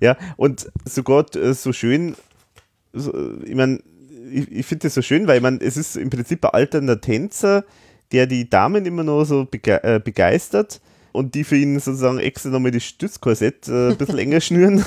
Ja, 0.00 0.16
und 0.38 0.72
sogar 0.86 1.26
äh, 1.36 1.52
so 1.52 1.74
schön, 1.74 2.16
so, 2.94 3.12
äh, 3.12 3.44
ich 3.44 3.54
meine, 3.54 3.80
ich, 4.32 4.50
ich 4.50 4.64
finde 4.64 4.84
das 4.84 4.94
so 4.94 5.02
schön, 5.02 5.26
weil 5.26 5.36
ich 5.36 5.42
meine, 5.42 5.60
es 5.60 5.76
ist 5.76 5.98
im 5.98 6.08
Prinzip 6.08 6.42
ein 6.46 6.52
alternder 6.52 6.98
Tänzer, 6.98 7.62
der 8.10 8.26
die 8.26 8.48
Damen 8.48 8.86
immer 8.86 9.04
noch 9.04 9.24
so 9.24 9.44
bege 9.44 9.84
äh, 9.84 10.00
begeistert 10.02 10.80
und 11.18 11.34
die 11.34 11.42
für 11.42 11.56
ihn 11.56 11.78
sozusagen 11.80 12.18
extra 12.20 12.48
nochmal 12.50 12.70
das 12.70 12.84
Stützkorsett 12.84 13.66
äh, 13.66 13.90
ein 13.90 13.96
bisschen 13.96 14.18
enger 14.18 14.40
schnüren 14.40 14.84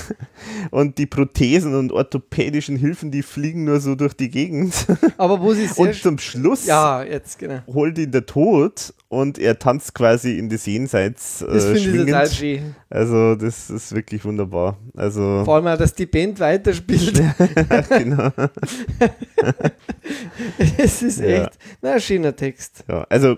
und 0.70 0.96
die 0.96 1.06
Prothesen 1.06 1.74
und 1.74 1.92
orthopädischen 1.92 2.76
Hilfen, 2.76 3.10
die 3.10 3.22
fliegen 3.22 3.64
nur 3.64 3.80
so 3.80 3.94
durch 3.94 4.14
die 4.14 4.30
Gegend 4.30 4.72
Aber 5.18 5.40
wo 5.42 5.52
sie 5.52 5.68
und 5.76 5.94
zum 5.94 6.18
Schluss 6.18 6.66
ja, 6.66 7.02
jetzt, 7.02 7.38
genau. 7.38 7.60
holt 7.66 7.98
ihn 7.98 8.10
der 8.10 8.24
Tod 8.24 8.94
und 9.08 9.38
er 9.38 9.58
tanzt 9.58 9.94
quasi 9.94 10.38
in 10.38 10.48
das 10.48 10.64
Jenseits 10.64 11.42
äh, 11.42 11.46
Das 11.52 11.66
finde 11.66 11.80
ich 11.80 12.06
total 12.06 12.30
schön. 12.30 12.74
Also 12.88 13.34
das 13.34 13.68
ist 13.68 13.94
wirklich 13.94 14.24
wunderbar. 14.24 14.78
Also 14.96 15.42
Vor 15.44 15.56
allem 15.56 15.66
auch, 15.66 15.76
dass 15.76 15.94
die 15.94 16.06
Band 16.06 16.40
weiterspielt. 16.40 17.22
genau. 17.90 18.30
Es 20.78 21.02
ist 21.02 21.20
Ja. 21.20 21.26
echt 21.26 21.58
na, 21.82 21.92
ein 21.92 22.00
schöner 22.00 22.34
Text. 22.34 22.84
Ja, 22.88 23.06
also 23.10 23.36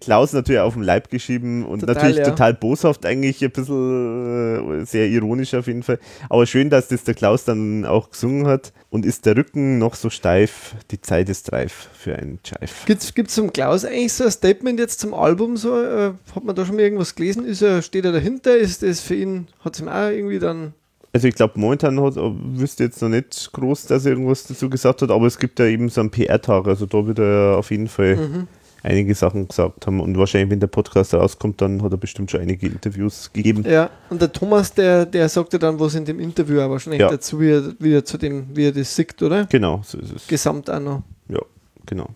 Klaus 0.00 0.32
natürlich 0.32 0.60
auf 0.60 0.74
dem 0.74 0.82
Leib 0.82 1.10
geschrieben 1.10 1.64
und 1.64 1.80
Total, 1.80 1.94
natürlich 1.94 2.16
ja. 2.18 2.24
total 2.24 2.54
boshaft 2.54 3.06
eigentlich, 3.06 3.44
ein 3.44 3.50
bisschen 3.50 4.82
äh, 4.82 4.84
sehr 4.84 5.08
ironisch 5.08 5.54
auf 5.54 5.66
jeden 5.66 5.82
Fall. 5.82 5.98
Aber 6.28 6.46
schön, 6.46 6.70
dass 6.70 6.88
das 6.88 7.04
der 7.04 7.14
Klaus 7.14 7.44
dann 7.44 7.84
auch 7.84 8.10
gesungen 8.10 8.46
hat. 8.46 8.72
Und 8.90 9.04
ist 9.04 9.26
der 9.26 9.36
Rücken 9.36 9.78
noch 9.78 9.94
so 9.94 10.10
steif, 10.10 10.74
die 10.90 11.00
Zeit 11.00 11.28
ist 11.28 11.52
reif 11.52 11.88
für 11.92 12.16
einen 12.16 12.38
Jive. 12.44 12.72
Gibt 12.86 13.28
es 13.28 13.34
zum 13.34 13.52
Klaus 13.52 13.84
eigentlich 13.84 14.12
so 14.12 14.24
ein 14.24 14.30
Statement 14.30 14.78
jetzt 14.78 15.00
zum 15.00 15.14
Album? 15.14 15.56
So, 15.56 15.80
äh, 15.82 16.12
hat 16.34 16.44
man 16.44 16.56
da 16.56 16.64
schon 16.64 16.76
mal 16.76 16.82
irgendwas 16.82 17.14
gelesen? 17.14 17.44
Ist 17.44 17.62
er, 17.62 17.82
steht 17.82 18.04
er 18.04 18.12
dahinter? 18.12 18.56
Ist 18.56 18.82
das 18.82 19.00
für 19.00 19.14
ihn, 19.14 19.48
hat 19.64 19.74
es 19.74 19.80
ihm 19.80 19.88
auch 19.88 20.08
irgendwie 20.08 20.38
dann. 20.38 20.72
Also 21.12 21.28
ich 21.28 21.34
glaube, 21.34 21.58
momentan 21.58 22.00
hat, 22.02 22.14
wüsste 22.16 22.84
jetzt 22.84 23.00
noch 23.00 23.08
nicht 23.08 23.50
groß, 23.52 23.86
dass 23.86 24.04
er 24.04 24.12
irgendwas 24.12 24.44
dazu 24.44 24.68
gesagt 24.68 25.02
hat, 25.02 25.10
aber 25.10 25.26
es 25.26 25.38
gibt 25.38 25.58
ja 25.58 25.66
eben 25.66 25.88
so 25.88 26.02
einen 26.02 26.10
PR-Tag, 26.10 26.66
also 26.66 26.84
da 26.84 27.06
wird 27.06 27.18
er 27.18 27.56
auf 27.56 27.70
jeden 27.70 27.88
Fall 27.88 28.16
Mhm. 28.16 28.48
Einige 28.86 29.14
Sachen 29.14 29.48
gesagt 29.48 29.86
haben 29.86 30.00
und 30.00 30.16
wahrscheinlich, 30.16 30.50
wenn 30.50 30.60
der 30.60 30.68
Podcast 30.68 31.12
rauskommt, 31.12 31.60
dann 31.60 31.82
hat 31.82 31.92
er 31.92 31.98
bestimmt 31.98 32.30
schon 32.30 32.40
einige 32.40 32.66
Interviews 32.66 33.30
gegeben. 33.32 33.64
Ja, 33.68 33.90
und 34.10 34.20
der 34.22 34.32
Thomas, 34.32 34.72
der, 34.72 35.04
der 35.06 35.28
sagte 35.28 35.58
dann 35.58 35.78
was 35.80 35.94
in 35.94 36.04
dem 36.04 36.20
Interview 36.20 36.60
auch 36.60 36.70
wahrscheinlich 36.70 37.00
Ja. 37.00 37.10
dazu, 37.10 37.40
wie 37.40 37.50
er, 37.50 37.74
wie 37.78 37.92
er 37.94 38.04
zu 38.04 38.16
dem, 38.16 38.46
wie 38.54 38.66
er 38.68 38.72
das 38.72 38.94
sieht, 38.94 39.20
oder? 39.22 39.46
Genau, 39.46 39.82
so 39.84 39.98
ist 39.98 40.12
es. 40.14 40.26
Gesamt 40.26 40.70
auch 40.70 40.80
noch. 40.80 41.02
Ja, 41.28 41.40
genau. 41.84 42.08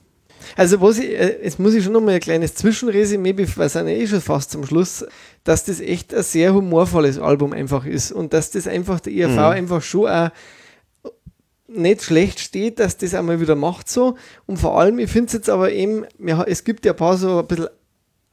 Also 0.56 0.80
was 0.80 0.98
ich, 0.98 1.10
äh, 1.10 1.38
jetzt 1.42 1.58
muss 1.58 1.74
ich 1.74 1.84
schon 1.84 1.92
noch 1.92 2.00
mal 2.00 2.14
ein 2.14 2.20
kleines 2.20 2.54
Zwischenresümee, 2.54 3.34
sind 3.44 3.74
ja 3.74 3.86
eh 3.88 4.06
schon 4.06 4.20
fast 4.20 4.50
zum 4.50 4.64
Schluss, 4.64 5.04
dass 5.44 5.64
das 5.64 5.80
echt 5.80 6.14
ein 6.14 6.22
sehr 6.22 6.54
humorvolles 6.54 7.18
Album 7.18 7.52
einfach 7.52 7.84
ist 7.84 8.10
und 8.10 8.32
dass 8.32 8.50
das 8.50 8.66
einfach 8.66 9.00
der 9.00 9.12
IRV 9.12 9.32
Mhm. 9.32 9.38
einfach 9.38 9.82
schon 9.82 10.08
auch 10.08 10.30
nicht 11.72 12.02
schlecht 12.02 12.40
steht, 12.40 12.78
dass 12.78 12.96
das 12.96 13.14
einmal 13.14 13.40
wieder 13.40 13.54
macht 13.54 13.88
so 13.88 14.16
und 14.46 14.58
vor 14.58 14.78
allem, 14.78 14.98
ich 14.98 15.10
finde 15.10 15.26
es 15.26 15.32
jetzt 15.32 15.50
aber 15.50 15.72
eben, 15.72 16.04
es 16.46 16.64
gibt 16.64 16.84
ja 16.84 16.92
ein 16.92 16.96
paar 16.96 17.16
so 17.16 17.40
ein 17.40 17.46
bisschen 17.46 17.68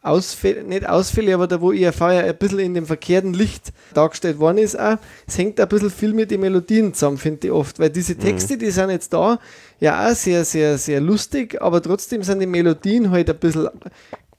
Ausfälle, 0.02 0.64
nicht 0.64 0.88
Ausfälle, 0.88 1.34
aber 1.34 1.48
da 1.48 1.60
wo 1.60 1.72
IRV 1.72 2.00
ja 2.00 2.20
ein 2.20 2.38
bisschen 2.38 2.60
in 2.60 2.74
dem 2.74 2.86
verkehrten 2.86 3.34
Licht 3.34 3.74
dargestellt 3.94 4.40
worden 4.40 4.60
ist 4.60 4.80
auch, 4.80 4.98
es 5.28 5.38
hängt 5.38 5.60
ein 5.60 5.68
bisschen 5.68 5.90
viel 5.90 6.14
mit 6.14 6.32
den 6.32 6.42
Melodien 6.42 6.94
zusammen, 6.94 7.18
finde 7.18 7.48
ich 7.48 7.54
oft, 7.54 7.80
weil 7.80 7.90
diese 7.90 8.16
Texte, 8.16 8.58
die 8.58 8.72
sind 8.72 8.90
jetzt 8.90 9.14
da, 9.14 9.40
ja 9.80 10.08
auch 10.08 10.16
sehr, 10.16 10.46
sehr, 10.46 10.78
sehr 10.78 11.02
lustig, 11.02 11.62
aber 11.62 11.82
trotzdem 11.82 12.24
sind 12.24 12.40
die 12.40 12.46
Melodien 12.46 13.12
halt 13.12 13.30
ein 13.30 13.38
bisschen 13.38 13.70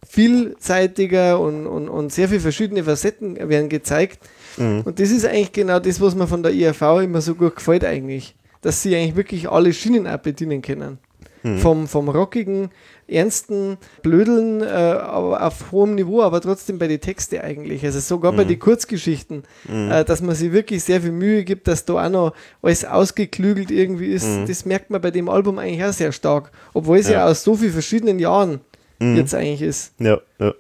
vielseitiger 0.06 1.38
und, 1.38 1.66
und, 1.66 1.88
und 1.88 2.12
sehr 2.12 2.28
viele 2.28 2.40
verschiedene 2.40 2.84
Facetten 2.84 3.36
werden 3.48 3.68
gezeigt. 3.68 4.20
Mhm. 4.56 4.82
Und 4.82 5.00
das 5.00 5.10
ist 5.10 5.26
eigentlich 5.26 5.52
genau 5.52 5.80
das, 5.80 6.00
was 6.00 6.14
mir 6.14 6.26
von 6.26 6.42
der 6.42 6.52
IRV 6.52 7.02
immer 7.02 7.20
so 7.20 7.34
gut 7.34 7.56
gefällt 7.56 7.84
eigentlich. 7.84 8.34
Dass 8.60 8.82
sie 8.82 8.94
eigentlich 8.97 9.16
wirklich 9.16 9.48
alle 9.51 9.72
Schienen 9.72 10.06
auch 10.06 10.18
bedienen 10.18 10.62
können. 10.62 10.98
Mhm. 11.44 11.59
Vom, 11.59 11.86
vom 11.86 12.09
rockigen, 12.09 12.70
ernsten 13.06 13.78
Blödeln 14.02 14.60
äh, 14.60 14.66
aber 14.66 15.47
auf 15.47 15.70
hohem 15.70 15.94
Niveau, 15.94 16.20
aber 16.22 16.40
trotzdem 16.40 16.78
bei 16.78 16.89
den 16.89 17.01
Texten 17.01 17.39
eigentlich. 17.40 17.85
Also 17.85 18.01
sogar 18.01 18.32
bei 18.32 18.43
Mhm. 18.44 18.48
den 18.48 18.59
Kurzgeschichten, 18.59 19.44
Mhm. 19.68 19.90
äh, 19.90 20.05
dass 20.05 20.20
man 20.20 20.35
sich 20.35 20.51
wirklich 20.52 20.82
sehr 20.82 21.01
viel 21.01 21.12
Mühe 21.12 21.44
gibt, 21.44 21.68
dass 21.68 21.85
da 21.85 22.05
auch 22.06 22.10
noch 22.10 22.32
alles 22.60 22.85
ausgeklügelt 22.85 23.70
irgendwie 23.70 24.06
ist. 24.12 24.26
Mhm. 24.26 24.47
Das 24.47 24.64
merkt 24.64 24.90
man 24.90 25.01
bei 25.01 25.12
dem 25.12 25.28
Album 25.28 25.59
eigentlich 25.60 25.85
auch 25.85 25.93
sehr 25.93 26.10
stark. 26.10 26.51
Obwohl 26.74 26.98
es 26.98 27.06
ja, 27.09 27.18
Ja. 27.20 27.26
aus 27.28 27.44
so 27.44 27.55
vielen 27.55 27.72
verschiedenen 27.72 28.18
Jahren 28.18 28.60
Mhm. 28.98 29.16
jetzt 29.16 29.32
eigentlich 29.32 29.62
ist. 29.62 29.93
Ja, 30.01 30.18
ja, 30.40 30.55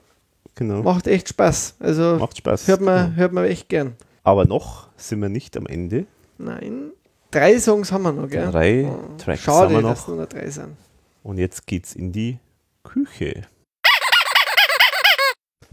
genau. 0.54 0.82
Macht 0.84 1.08
echt 1.08 1.28
Spaß. 1.30 1.74
Also 1.80 2.18
Macht 2.20 2.38
Spaß. 2.38 2.68
hört 2.68 2.80
man, 2.82 3.06
Genau. 3.06 3.16
hört 3.16 3.32
man 3.32 3.44
echt 3.46 3.68
gern. 3.68 3.94
Aber 4.22 4.44
noch 4.44 4.86
sind 4.96 5.20
wir 5.20 5.28
nicht 5.28 5.56
am 5.56 5.66
Ende. 5.66 6.06
Nein. 6.38 6.92
Drei 7.30 7.58
Songs 7.58 7.92
haben 7.92 8.02
wir 8.04 8.12
noch, 8.12 8.28
gell? 8.28 8.50
Drei 8.50 8.86
Oh, 8.86 9.16
Tracks 9.18 9.42
Schade, 9.42 9.74
haben 9.74 9.82
wir 9.84 9.88
dass 9.90 10.00
noch. 10.02 10.08
nur 10.08 10.16
noch 10.18 10.26
drei 10.28 10.48
sind. 10.48 10.76
Und 11.22 11.38
jetzt 11.38 11.66
geht's 11.66 11.94
in 11.94 12.10
die 12.12 12.38
Küche. 12.82 13.42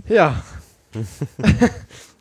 Ja. 0.07 0.43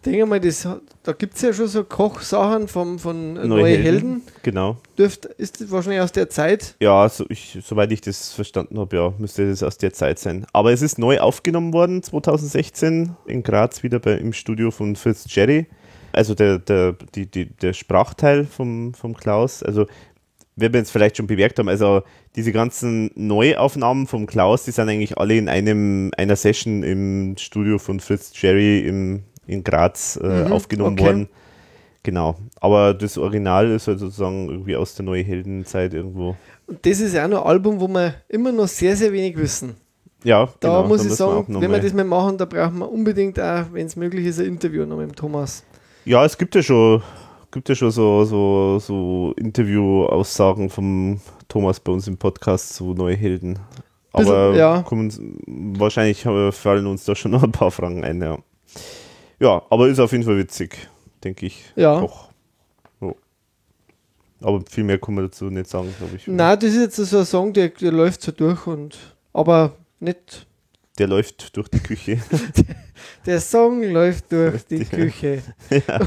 Denke 0.06 0.26
mal, 0.26 0.38
das, 0.38 0.68
da 1.02 1.12
gibt 1.12 1.34
es 1.34 1.40
ja 1.40 1.52
schon 1.52 1.66
so 1.66 1.82
Kochsachen 1.82 2.68
vom, 2.68 2.98
von 2.98 3.36
äh, 3.38 3.46
Neue, 3.46 3.76
Helden. 3.78 4.22
Genau. 4.42 4.76
Dürft, 4.98 5.24
ist 5.24 5.60
das 5.60 5.70
wahrscheinlich 5.70 6.02
aus 6.02 6.12
der 6.12 6.28
Zeit? 6.28 6.76
Ja, 6.78 7.08
so 7.08 7.24
ich, 7.30 7.58
soweit 7.64 7.90
ich 7.90 8.02
das 8.02 8.32
verstanden 8.34 8.78
habe, 8.78 8.94
ja, 8.96 9.14
müsste 9.18 9.48
das 9.48 9.62
aus 9.62 9.78
der 9.78 9.94
Zeit 9.94 10.18
sein. 10.18 10.46
Aber 10.52 10.72
es 10.72 10.82
ist 10.82 10.98
neu 10.98 11.18
aufgenommen 11.20 11.72
worden, 11.72 12.02
2016, 12.02 13.16
in 13.26 13.42
Graz, 13.42 13.82
wieder 13.82 13.98
bei, 13.98 14.12
im 14.14 14.34
Studio 14.34 14.70
von 14.70 14.94
Fritz 14.94 15.24
Jerry. 15.28 15.66
Also 16.14 16.34
der, 16.34 16.58
der, 16.58 16.96
die, 17.14 17.26
die, 17.26 17.46
der 17.46 17.72
Sprachteil 17.72 18.44
vom, 18.44 18.94
vom 18.94 19.14
Klaus. 19.16 19.62
Also, 19.62 19.86
wenn 20.56 20.72
wir 20.72 20.80
jetzt 20.80 20.90
vielleicht 20.90 21.16
schon 21.16 21.26
bemerkt 21.26 21.58
haben, 21.58 21.68
also 21.68 22.02
diese 22.36 22.52
ganzen 22.52 23.10
Neuaufnahmen 23.14 24.06
vom 24.06 24.26
Klaus, 24.26 24.64
die 24.64 24.70
sind 24.70 24.88
eigentlich 24.88 25.18
alle 25.18 25.36
in 25.36 25.48
einem, 25.48 26.12
einer 26.16 26.36
Session 26.36 26.82
im 26.82 27.36
Studio 27.38 27.78
von 27.78 27.98
Fritz 28.00 28.30
Jerry 28.40 28.80
im, 28.86 29.24
in 29.46 29.64
Graz 29.64 30.18
äh, 30.22 30.44
Mhm, 30.46 30.52
aufgenommen 30.52 30.92
okay. 30.98 31.04
worden. 31.04 31.28
Genau. 32.04 32.36
Aber 32.60 32.92
das 32.94 33.16
Original 33.18 33.70
ist 33.70 33.88
halt 33.88 33.98
sozusagen 33.98 34.48
irgendwie 34.48 34.76
aus 34.76 34.94
der 34.94 35.06
Neue 35.06 35.22
Heldenzeit 35.24 35.94
irgendwo. 35.94 36.36
Und 36.66 36.84
das 36.86 37.00
ist 37.00 37.14
ja 37.14 37.24
auch 37.24 37.28
noch 37.28 37.42
ein 37.42 37.48
Album, 37.48 37.80
wo 37.80 37.88
wir 37.88 38.14
immer 38.28 38.52
noch 38.52 38.68
sehr, 38.68 38.94
sehr 38.94 39.12
wenig 39.12 39.36
wissen. 39.36 39.74
Ja, 40.22 40.48
Da 40.60 40.68
genau, 40.68 40.88
muss 40.88 41.02
ich 41.02 41.10
wir 41.10 41.16
sagen, 41.16 41.52
noch 41.52 41.60
wenn 41.60 41.70
wir 41.70 41.80
das 41.80 41.92
mal 41.92 42.04
machen, 42.04 42.38
da 42.38 42.44
brauchen 42.46 42.78
wir 42.78 42.90
unbedingt 42.90 43.38
auch, 43.40 43.64
wenn 43.72 43.86
es 43.86 43.96
möglich 43.96 44.26
ist, 44.26 44.38
ein 44.38 44.46
Interview 44.46 44.84
noch 44.86 44.96
mit 44.96 45.08
dem 45.08 45.14
Thomas. 45.16 45.64
Ja, 46.04 46.24
es 46.24 46.36
gibt 46.36 46.54
ja 46.54 46.62
schon, 46.62 47.02
gibt 47.50 47.68
ja 47.68 47.74
schon 47.74 47.90
so, 47.90 48.24
so, 48.24 48.78
so 48.78 49.32
Interview-Aussagen 49.36 50.68
vom 50.68 51.20
Thomas 51.48 51.80
bei 51.80 51.92
uns 51.92 52.06
im 52.06 52.18
Podcast 52.18 52.74
zu 52.74 52.94
Neue 52.94 53.16
Helden. 53.16 53.58
Bisschen, 54.12 54.32
Aber 54.32 54.54
ja. 54.54 54.82
kommen, 54.82 55.10
wahrscheinlich 55.78 56.24
äh, 56.26 56.52
fallen 56.52 56.86
uns 56.86 57.04
da 57.04 57.14
schon 57.14 57.30
noch 57.30 57.42
ein 57.42 57.52
paar 57.52 57.70
Fragen 57.70 58.04
ein, 58.04 58.20
ja. 58.20 58.38
Ja, 59.40 59.62
aber 59.70 59.88
ist 59.88 59.98
auf 59.98 60.12
jeden 60.12 60.24
Fall 60.24 60.38
witzig, 60.38 60.88
denke 61.22 61.46
ich. 61.46 61.64
Ja. 61.74 62.00
So. 62.00 63.16
Aber 64.40 64.62
viel 64.68 64.84
mehr 64.84 64.98
kann 64.98 65.14
man 65.14 65.24
dazu 65.24 65.46
nicht 65.46 65.68
sagen, 65.68 65.92
glaube 65.98 66.16
ich. 66.16 66.26
Nein, 66.26 66.58
das 66.58 66.70
ist 66.70 66.98
jetzt 66.98 67.10
so 67.10 67.18
ein 67.18 67.24
Song, 67.24 67.52
der, 67.54 67.70
der 67.70 67.92
läuft 67.92 68.20
so 68.20 68.30
durch 68.30 68.66
und 68.66 68.98
aber 69.32 69.72
nicht. 70.00 70.46
Der 70.98 71.08
läuft 71.08 71.56
durch 71.56 71.68
die 71.68 71.80
Küche. 71.80 72.20
Der 73.26 73.40
Song 73.40 73.82
läuft 73.82 74.30
durch 74.30 74.64
die 74.66 74.78
Ja. 74.78 74.84
Küche 74.84 75.42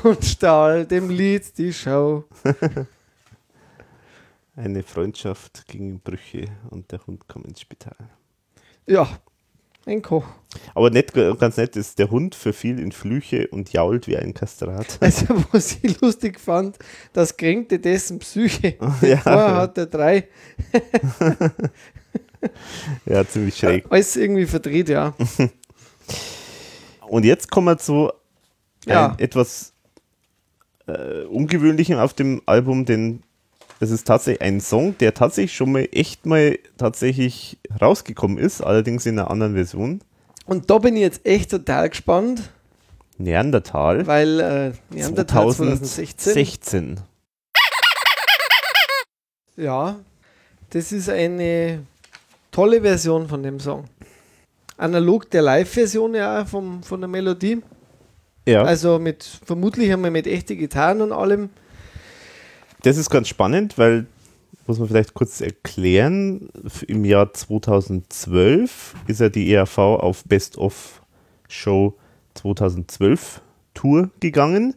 und 0.04 0.24
stahl 0.24 0.86
dem 0.86 1.10
Lied 1.10 1.58
die 1.58 1.74
Schau. 1.74 2.24
Eine 4.56 4.82
Freundschaft 4.84 5.68
ging 5.68 5.90
in 5.90 6.00
Brüche 6.00 6.46
und 6.70 6.92
der 6.92 7.06
Hund 7.06 7.28
kam 7.28 7.44
ins 7.44 7.62
Spital. 7.62 7.96
Ja, 8.88 9.08
Ein 9.86 10.02
Koch. 10.02 10.26
Aber 10.74 10.90
nicht, 10.90 11.14
ganz 11.14 11.58
nett 11.58 11.76
ist 11.76 12.00
der 12.00 12.10
Hund 12.10 12.34
verfiel 12.36 12.80
in 12.80 12.92
Flüche 12.92 13.48
und 13.50 13.72
jault 13.74 14.08
wie 14.08 14.18
ein 14.18 14.34
Kastrat. 14.34 14.98
Also, 15.02 15.26
was 15.52 15.78
ich 15.82 16.02
lustig 16.02 16.40
fand, 16.40 16.78
das 17.14 17.38
kränkte 17.38 17.78
dessen 17.80 18.20
Psyche. 18.20 18.78
Ja. 19.02 19.18
Vorher 19.18 19.56
hat 19.58 19.78
er 19.78 19.86
drei. 19.86 20.28
Ja, 23.06 23.28
ziemlich 23.28 23.58
schräg. 23.58 23.86
Alles 23.90 24.16
irgendwie 24.16 24.46
verdreht, 24.46 24.90
ja. 24.90 25.14
Und 27.08 27.24
jetzt 27.26 27.50
kommen 27.52 27.68
wir 27.68 27.78
zu 27.78 28.12
Ja. 28.86 29.16
etwas 29.18 29.74
äh, 30.88 31.24
Ungewöhnlichem 31.24 31.98
auf 31.98 32.14
dem 32.14 32.42
Album, 32.46 32.86
denn 32.86 33.24
es 33.80 33.92
ist 33.92 34.08
tatsächlich 34.08 34.42
ein 34.42 34.60
Song, 34.62 34.98
der 34.98 35.14
tatsächlich 35.14 35.56
schon 35.56 35.72
mal 35.72 35.88
echt 35.92 36.26
mal 36.26 36.58
tatsächlich 36.78 37.58
rausgekommen 37.80 38.38
ist, 38.38 38.62
allerdings 38.62 39.06
in 39.06 39.20
einer 39.20 39.30
anderen 39.30 39.54
Version. 39.54 40.02
Und 40.46 40.70
da 40.70 40.78
bin 40.80 40.96
ich 40.96 41.02
jetzt 41.02 41.26
echt 41.26 41.52
total 41.52 41.90
gespannt, 41.90 42.50
Neandertal 43.20 44.06
weil 44.08 44.40
äh, 44.40 44.72
Neandertal 44.96 45.52
2016. 45.54 46.34
2016. 46.34 47.00
Ja, 49.56 49.96
das 50.70 50.92
ist 50.92 51.10
eine 51.10 51.84
tolle 52.58 52.82
Version 52.82 53.28
von 53.28 53.44
dem 53.44 53.60
Song. 53.60 53.84
Analog 54.78 55.30
der 55.30 55.44
Live-Version 55.44 56.16
ja 56.16 56.44
vom, 56.44 56.82
von 56.82 57.00
der 57.00 57.08
Melodie. 57.08 57.62
Ja, 58.48 58.64
Also 58.64 58.98
mit 58.98 59.24
vermutlich 59.46 59.94
einmal 59.94 60.10
mit 60.10 60.26
echten 60.26 60.58
Gitarren 60.58 61.02
und 61.02 61.12
allem. 61.12 61.50
das 62.82 62.98
ist 62.98 63.12
ganz 63.12 63.28
spannend, 63.28 63.78
weil, 63.78 64.08
muss 64.66 64.80
man 64.80 64.88
vielleicht 64.88 65.14
kurz 65.14 65.40
erklären, 65.40 66.50
im 66.88 67.06
Jahr 67.06 67.32
2012 67.32 68.96
ist 69.06 69.20
ja 69.22 69.30
die 69.30 69.54
ERV 69.54 69.78
auf 69.78 70.24
Best 70.24 70.58
of 70.58 71.04
Show 71.48 71.94
2012 72.34 73.40
Tour 73.76 74.10
gegangen. 74.20 74.74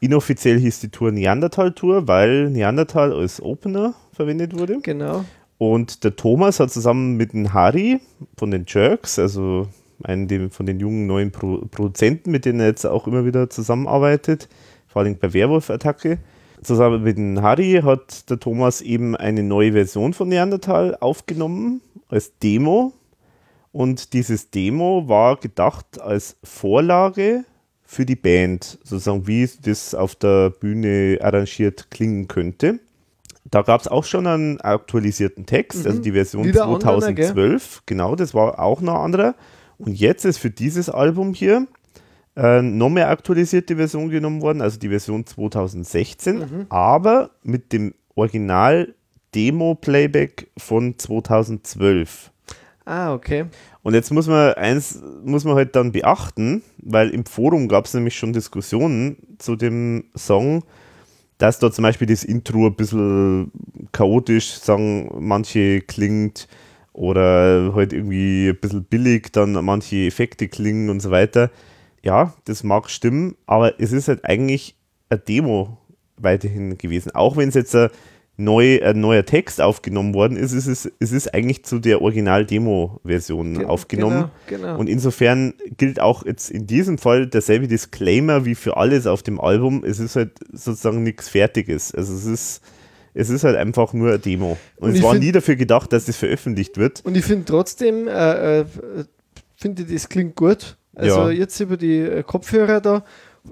Inoffiziell 0.00 0.58
hieß 0.58 0.80
die 0.80 0.88
Tour 0.88 1.12
Neandertal 1.12 1.74
Tour, 1.74 2.08
weil 2.08 2.50
Neandertal 2.50 3.12
als 3.12 3.40
Opener 3.40 3.94
verwendet 4.12 4.58
wurde. 4.58 4.80
Genau. 4.82 5.24
Und 5.58 6.04
der 6.04 6.14
Thomas 6.14 6.60
hat 6.60 6.70
zusammen 6.70 7.16
mit 7.16 7.32
dem 7.32 7.52
Harry 7.52 8.00
von 8.36 8.50
den 8.52 8.64
Jerks, 8.66 9.18
also 9.18 9.66
einen 10.04 10.50
von 10.50 10.66
den 10.66 10.78
jungen 10.78 11.06
neuen 11.06 11.32
Pro 11.32 11.58
Produzenten, 11.70 12.30
mit 12.30 12.44
denen 12.44 12.60
er 12.60 12.68
jetzt 12.68 12.86
auch 12.86 13.08
immer 13.08 13.24
wieder 13.24 13.50
zusammenarbeitet, 13.50 14.48
vor 14.86 15.02
allem 15.02 15.18
bei 15.18 15.32
Werwolf-Attacke, 15.32 16.18
zusammen 16.62 17.02
mit 17.02 17.18
dem 17.18 17.42
Harry 17.42 17.80
hat 17.82 18.30
der 18.30 18.38
Thomas 18.38 18.80
eben 18.80 19.16
eine 19.16 19.42
neue 19.42 19.72
Version 19.72 20.14
von 20.14 20.28
Neandertal 20.28 20.96
aufgenommen 21.00 21.80
als 22.08 22.38
Demo. 22.38 22.92
Und 23.72 24.12
dieses 24.12 24.50
Demo 24.50 25.08
war 25.08 25.36
gedacht 25.36 26.00
als 26.00 26.36
Vorlage 26.42 27.44
für 27.84 28.06
die 28.06 28.16
Band, 28.16 28.78
sozusagen 28.82 29.26
wie 29.26 29.48
das 29.62 29.94
auf 29.94 30.14
der 30.14 30.50
Bühne 30.50 31.18
arrangiert 31.20 31.90
klingen 31.90 32.28
könnte. 32.28 32.80
Da 33.50 33.62
gab 33.62 33.80
es 33.80 33.88
auch 33.88 34.04
schon 34.04 34.26
einen 34.26 34.60
aktualisierten 34.60 35.46
Text, 35.46 35.86
also 35.86 36.00
die 36.00 36.12
Version 36.12 36.42
Mhm. 36.42 36.48
Wieder 36.48 36.64
anderer, 36.66 37.12
gell? 37.12 37.26
2012. 37.26 37.82
genau, 37.86 38.14
das 38.14 38.34
war 38.34 38.58
auch 38.58 38.80
noch 38.80 38.96
anderer. 39.02 39.34
Und 39.78 39.94
jetzt 39.98 40.24
ist 40.24 40.38
für 40.38 40.50
dieses 40.50 40.90
Album 40.90 41.34
hier 41.34 41.66
äh, 42.36 42.62
noch 42.62 42.88
mehr 42.90 43.08
aktualisierte 43.10 43.76
Version 43.76 44.10
genommen 44.10 44.42
worden, 44.42 44.60
also 44.60 44.78
die 44.78 44.88
Version 44.90 45.26
2016, 45.26 46.38
Mhm. 46.38 46.66
aber 46.68 47.30
mit 47.42 47.72
dem 47.72 47.94
Original 48.14 48.94
Demo-Playback 49.34 50.48
von 50.56 50.98
2012. 50.98 52.30
Ah, 52.84 53.12
okay. 53.12 53.44
Und 53.82 53.94
jetzt 53.94 54.10
muss 54.10 54.26
man 54.28 54.54
eins, 54.54 55.02
muss 55.24 55.44
man 55.44 55.56
halt 55.56 55.76
dann 55.76 55.92
beachten, 55.92 56.62
weil 56.78 57.10
im 57.10 57.26
Forum 57.26 57.68
gab 57.68 57.84
es 57.86 57.94
nämlich 57.94 58.16
schon 58.16 58.32
Diskussionen 58.32 59.16
zu 59.38 59.56
dem 59.56 60.04
Song, 60.16 60.64
dass 61.38 61.58
da 61.58 61.70
zum 61.70 61.84
Beispiel 61.84 62.06
das 62.06 62.24
Intro 62.24 62.66
ein 62.66 62.74
bisschen 62.74 63.52
chaotisch, 63.92 64.54
sagen 64.54 65.10
manche 65.18 65.80
klingt 65.80 66.48
oder 66.92 67.72
halt 67.74 67.92
irgendwie 67.92 68.48
ein 68.48 68.58
bisschen 68.60 68.84
billig, 68.84 69.32
dann 69.32 69.52
manche 69.64 70.06
Effekte 70.06 70.48
klingen 70.48 70.90
und 70.90 71.00
so 71.00 71.10
weiter. 71.10 71.50
Ja, 72.02 72.34
das 72.44 72.64
mag 72.64 72.90
stimmen, 72.90 73.36
aber 73.46 73.80
es 73.80 73.92
ist 73.92 74.08
halt 74.08 74.24
eigentlich 74.24 74.76
eine 75.08 75.20
Demo 75.20 75.78
weiterhin 76.16 76.76
gewesen. 76.76 77.12
Auch 77.14 77.36
wenn 77.36 77.48
es 77.48 77.54
jetzt 77.54 77.76
neu, 78.40 78.80
ein 78.82 79.00
neuer 79.00 79.24
Text 79.26 79.60
aufgenommen 79.60 80.14
worden 80.14 80.36
ist, 80.36 80.52
ist 80.52 80.68
es, 80.68 80.90
es 81.00 81.10
ist 81.12 81.34
eigentlich 81.34 81.64
zu 81.64 81.80
der 81.80 82.00
Original-Demo-Version 82.00 83.54
Gen- 83.54 83.66
aufgenommen. 83.66 84.30
Genau, 84.46 84.62
genau. 84.62 84.78
Und 84.78 84.88
insofern 84.88 85.54
gilt 85.76 86.00
auch 86.00 86.24
jetzt 86.24 86.50
in 86.50 86.66
diesem 86.66 86.98
Fall 86.98 87.26
derselbe 87.26 87.68
Disclaimer 87.68 88.44
wie 88.44 88.54
für 88.54 88.76
alles 88.76 89.06
auf 89.06 89.22
dem 89.22 89.40
Album. 89.40 89.82
Es 89.84 89.98
ist 89.98 90.16
halt 90.16 90.32
sozusagen 90.52 91.02
nichts 91.02 91.28
Fertiges. 91.28 91.94
Also 91.94 92.14
es 92.14 92.24
ist, 92.26 92.62
es 93.14 93.28
ist 93.28 93.42
halt 93.44 93.56
einfach 93.56 93.92
nur 93.92 94.10
eine 94.10 94.18
Demo. 94.20 94.56
Und, 94.76 94.90
Und 94.90 94.94
es 94.96 95.02
war 95.02 95.12
find- 95.12 95.24
nie 95.24 95.32
dafür 95.32 95.56
gedacht, 95.56 95.92
dass 95.92 96.04
das 96.04 96.16
veröffentlicht 96.16 96.76
wird. 96.78 97.04
Und 97.04 97.16
ich 97.16 97.24
finde 97.24 97.44
trotzdem, 97.44 98.06
äh, 98.08 98.60
äh, 98.60 98.64
finde 99.56 99.82
ich, 99.82 99.92
das 99.92 100.08
klingt 100.08 100.36
gut. 100.36 100.76
Also 100.94 101.22
Ja. 101.22 101.30
jetzt 101.30 101.58
über 101.60 101.76
die 101.76 101.98
äh, 101.98 102.22
Kopfhörer 102.22 102.80
da. 102.80 103.04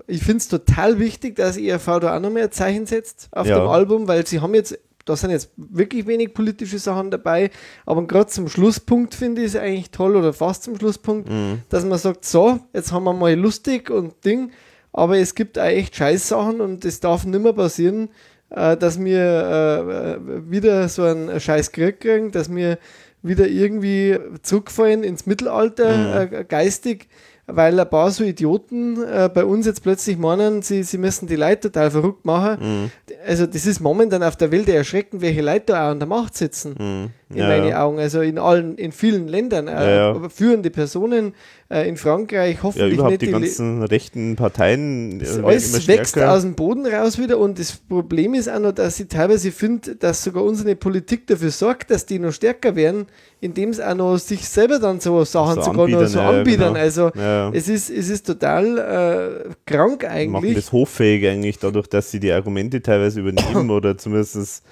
Ich 0.07 0.23
finde 0.23 0.39
es 0.39 0.49
total 0.49 0.99
wichtig, 0.99 1.37
dass 1.37 1.57
ERV 1.57 2.01
da 2.01 2.17
auch 2.17 2.21
noch 2.21 2.31
mehr 2.31 2.51
Zeichen 2.51 2.87
setzt 2.87 3.29
auf 3.33 3.47
Ja. 3.47 3.59
dem 3.59 3.69
Album, 3.69 4.09
weil 4.09 4.27
sie 4.27 4.41
haben 4.41 4.55
jetzt, 4.55 4.79
da 5.05 5.15
sind 5.17 5.31
jetzt 5.31 5.51
wirklich 5.57 6.07
wenig 6.07 6.35
politische 6.35 6.79
Sachen 6.79 7.11
dabei, 7.11 7.51
aber 7.85 8.07
gerade 8.07 8.27
zum 8.29 8.49
Schlusspunkt 8.49 9.15
finde 9.15 9.43
ich 9.43 9.49
es 9.49 9.57
eigentlich 9.57 9.91
toll 9.91 10.17
oder 10.17 10.33
fast 10.33 10.65
zum 10.65 10.77
Schlusspunkt, 10.77 11.29
Mhm. 11.31 11.61
dass 11.69 11.85
man 11.85 11.99
sagt, 11.99 12.25
so, 12.25 12.59
jetzt 12.73 12.93
haben 12.93 13.05
wir 13.05 13.13
mal 13.13 13.35
lustig 13.35 13.91
und 13.91 14.25
Ding, 14.25 14.51
aber 14.93 15.19
es 15.19 15.35
gibt 15.35 15.59
auch 15.59 15.65
echt 15.65 15.95
Scheißsachen 15.97 16.61
und 16.61 16.85
es 16.85 17.01
darf 17.01 17.25
nicht 17.25 17.41
mehr 17.43 17.53
passieren, 17.53 18.09
äh, 18.51 18.77
dass 18.77 18.99
wir 19.03 20.19
äh, 20.21 20.51
wieder 20.51 20.89
so 20.89 21.03
einen 21.03 21.39
scheiß 21.41 21.73
Krieg 21.73 22.01
kriegen, 22.01 22.31
dass 22.33 22.55
wir 22.55 22.79
wieder 23.23 23.49
irgendwie 23.49 24.19
zurückfallen 24.43 25.03
ins 25.03 25.27
Mittelalter 25.27 26.31
äh, 26.33 26.45
geistig, 26.45 27.09
weil 27.47 27.79
ein 27.79 27.89
paar 27.89 28.11
so 28.11 28.25
Idioten 28.25 29.03
äh, 29.03 29.31
bei 29.33 29.45
uns 29.45 29.67
jetzt 29.67 29.83
plötzlich 29.83 30.19
meinen, 30.19 30.63
sie, 30.63 30.83
sie 30.83 30.99
müssen 30.99 31.27
die 31.27 31.37
Leute 31.37 31.71
total 31.71 31.91
verrückt 31.91 32.25
machen. 32.25 32.59
Mhm. 32.61 32.91
Also 33.27 33.47
das 33.47 33.67
ist 33.67 33.81
momentan 33.81 34.23
auf 34.23 34.37
der 34.37 34.51
Welt 34.51 34.69
erschreckend, 34.69 35.23
welche 35.23 35.43
Leute 35.43 35.67
da 35.67 35.87
auch 35.87 35.91
an 35.93 35.99
der 35.99 36.09
Macht 36.09 36.37
sitzen 36.37 36.75
Mhm. 36.79 37.11
In 37.29 37.39
Ja, 37.39 37.49
meinen 37.49 37.69
ja. 37.71 37.85
Augen. 37.85 37.99
Also 37.99 38.21
in 38.21 38.39
allen, 38.39 38.77
in 38.79 38.93
vielen 38.93 39.27
Ländern, 39.27 39.67
äh, 39.67 39.73
Ja, 39.73 39.91
ja. 39.91 40.11
aber 40.11 40.31
führende 40.31 40.71
Personen 40.71 41.35
äh, 41.69 41.89
in 41.89 41.97
Frankreich, 41.97 42.57
Ja, 42.59 42.63
hoffentlich 42.63 42.95
überhaupt 42.95 43.11
nicht 43.11 43.23
die 43.23 43.27
die 43.27 43.33
Le- 43.33 43.41
ganzen 43.41 43.83
rechten 43.83 44.37
Parteien. 44.37 45.17
äh, 45.17 45.25
das 45.25 45.31
werden 45.35 45.45
alles 45.47 45.89
wächst 45.89 46.17
aus 46.19 46.43
dem 46.43 46.55
Boden 46.55 46.87
raus 46.87 47.19
wieder 47.19 47.39
und 47.39 47.59
das 47.59 47.73
Problem 47.73 48.35
ist 48.35 48.49
auch 48.49 48.61
noch, 48.61 48.71
dass 48.71 49.01
ich 49.01 49.09
teilweise 49.09 49.51
finde, 49.51 49.97
dass 49.97 50.23
sogar 50.23 50.45
unsere 50.45 50.77
Politik 50.77 51.27
dafür 51.27 51.51
sorgt, 51.51 51.91
dass 51.91 52.07
die 52.07 52.21
noch 52.21 52.31
stärker 52.31 52.77
werden, 52.77 53.07
indem 53.41 53.71
es 53.71 53.81
auch 53.81 53.97
noch 53.97 54.19
sich 54.19 54.49
selber 54.49 54.79
dann 54.79 55.01
so 55.01 55.25
Sachen 55.25 55.57
So 55.57 55.63
sogar 55.73 55.89
noch 55.89 56.07
so 56.07 56.19
ja, 56.21 56.31
ja, 56.33 56.39
anbiedern. 56.39 56.75
genau. 56.75 56.85
Also 56.85 57.11
Ja. 57.17 57.51
es 57.53 57.69
ist, 57.69 57.91
es 57.91 58.09
ist 58.09 58.25
total 58.27 58.79
äh, 58.79 59.51
krank 59.67 60.05
machen 60.05 60.13
eigentlich. 60.15 60.55
das 60.55 60.71
hoffähig 60.71 61.27
eigentlich 61.27 61.59
dadurch, 61.59 61.89
dass 61.89 62.09
sie 62.13 62.21
die 62.21 62.31
Argumente 62.31 62.81
teilweise 62.81 63.19
übernehmen 63.19 63.69
oder 63.73 63.99
zumindest 63.99 64.63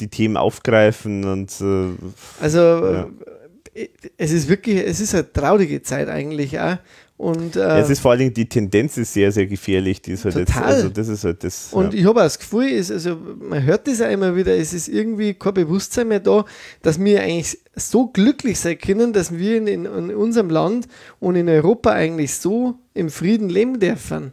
die 0.00 0.08
Themen 0.08 0.36
aufgreifen 0.36 1.24
und 1.24 1.50
äh, 1.60 1.88
Also 2.40 2.58
Ja. 2.60 3.10
äh, 3.74 3.88
es 4.18 4.32
ist 4.32 4.48
wirklich, 4.48 4.76
es 4.86 5.00
ist 5.00 5.14
eine 5.14 5.32
traurige 5.32 5.82
Zeit 5.82 6.08
eigentlich 6.08 6.58
auch. 6.60 6.76
Und, 7.16 7.54
äh, 7.54 7.78
es 7.78 7.88
ist 7.88 8.00
vor 8.00 8.10
allen 8.10 8.18
Dingen 8.18 8.34
die 8.34 8.48
Tendenz 8.48 8.96
ist 8.96 9.12
sehr, 9.12 9.30
sehr 9.30 9.46
gefährlich. 9.46 10.02
Die 10.02 10.10
ist 10.12 10.24
halt 10.24 10.34
jetzt, 10.34 10.52
Total. 10.54 10.74
also 10.74 10.88
das 10.88 11.06
ist 11.06 11.22
halt 11.22 11.44
das. 11.44 11.68
Und 11.72 11.94
ja. 11.94 12.00
ich 12.00 12.06
habe 12.06 12.18
auch 12.18 12.24
das 12.24 12.36
Gefühl, 12.36 12.68
ist, 12.68 12.90
also 12.90 13.16
man 13.38 13.62
hört 13.62 13.86
das 13.86 14.02
auch 14.02 14.10
immer 14.10 14.34
wieder, 14.34 14.56
es 14.56 14.72
ist 14.72 14.88
irgendwie 14.88 15.34
kein 15.34 15.54
Bewusstsein 15.54 16.08
mehr 16.08 16.18
da, 16.18 16.44
dass 16.82 16.98
wir 16.98 17.22
eigentlich 17.22 17.58
so 17.76 18.08
glücklich 18.08 18.58
sein 18.58 18.76
können, 18.76 19.12
dass 19.12 19.32
wir 19.38 19.56
in, 19.56 19.68
in, 19.68 19.84
in 19.84 20.14
unserem 20.16 20.50
Land 20.50 20.88
und 21.20 21.36
in 21.36 21.48
Europa 21.48 21.92
eigentlich 21.92 22.34
so 22.34 22.74
im 22.92 23.08
Frieden 23.08 23.48
leben 23.48 23.78
dürfen. 23.78 24.32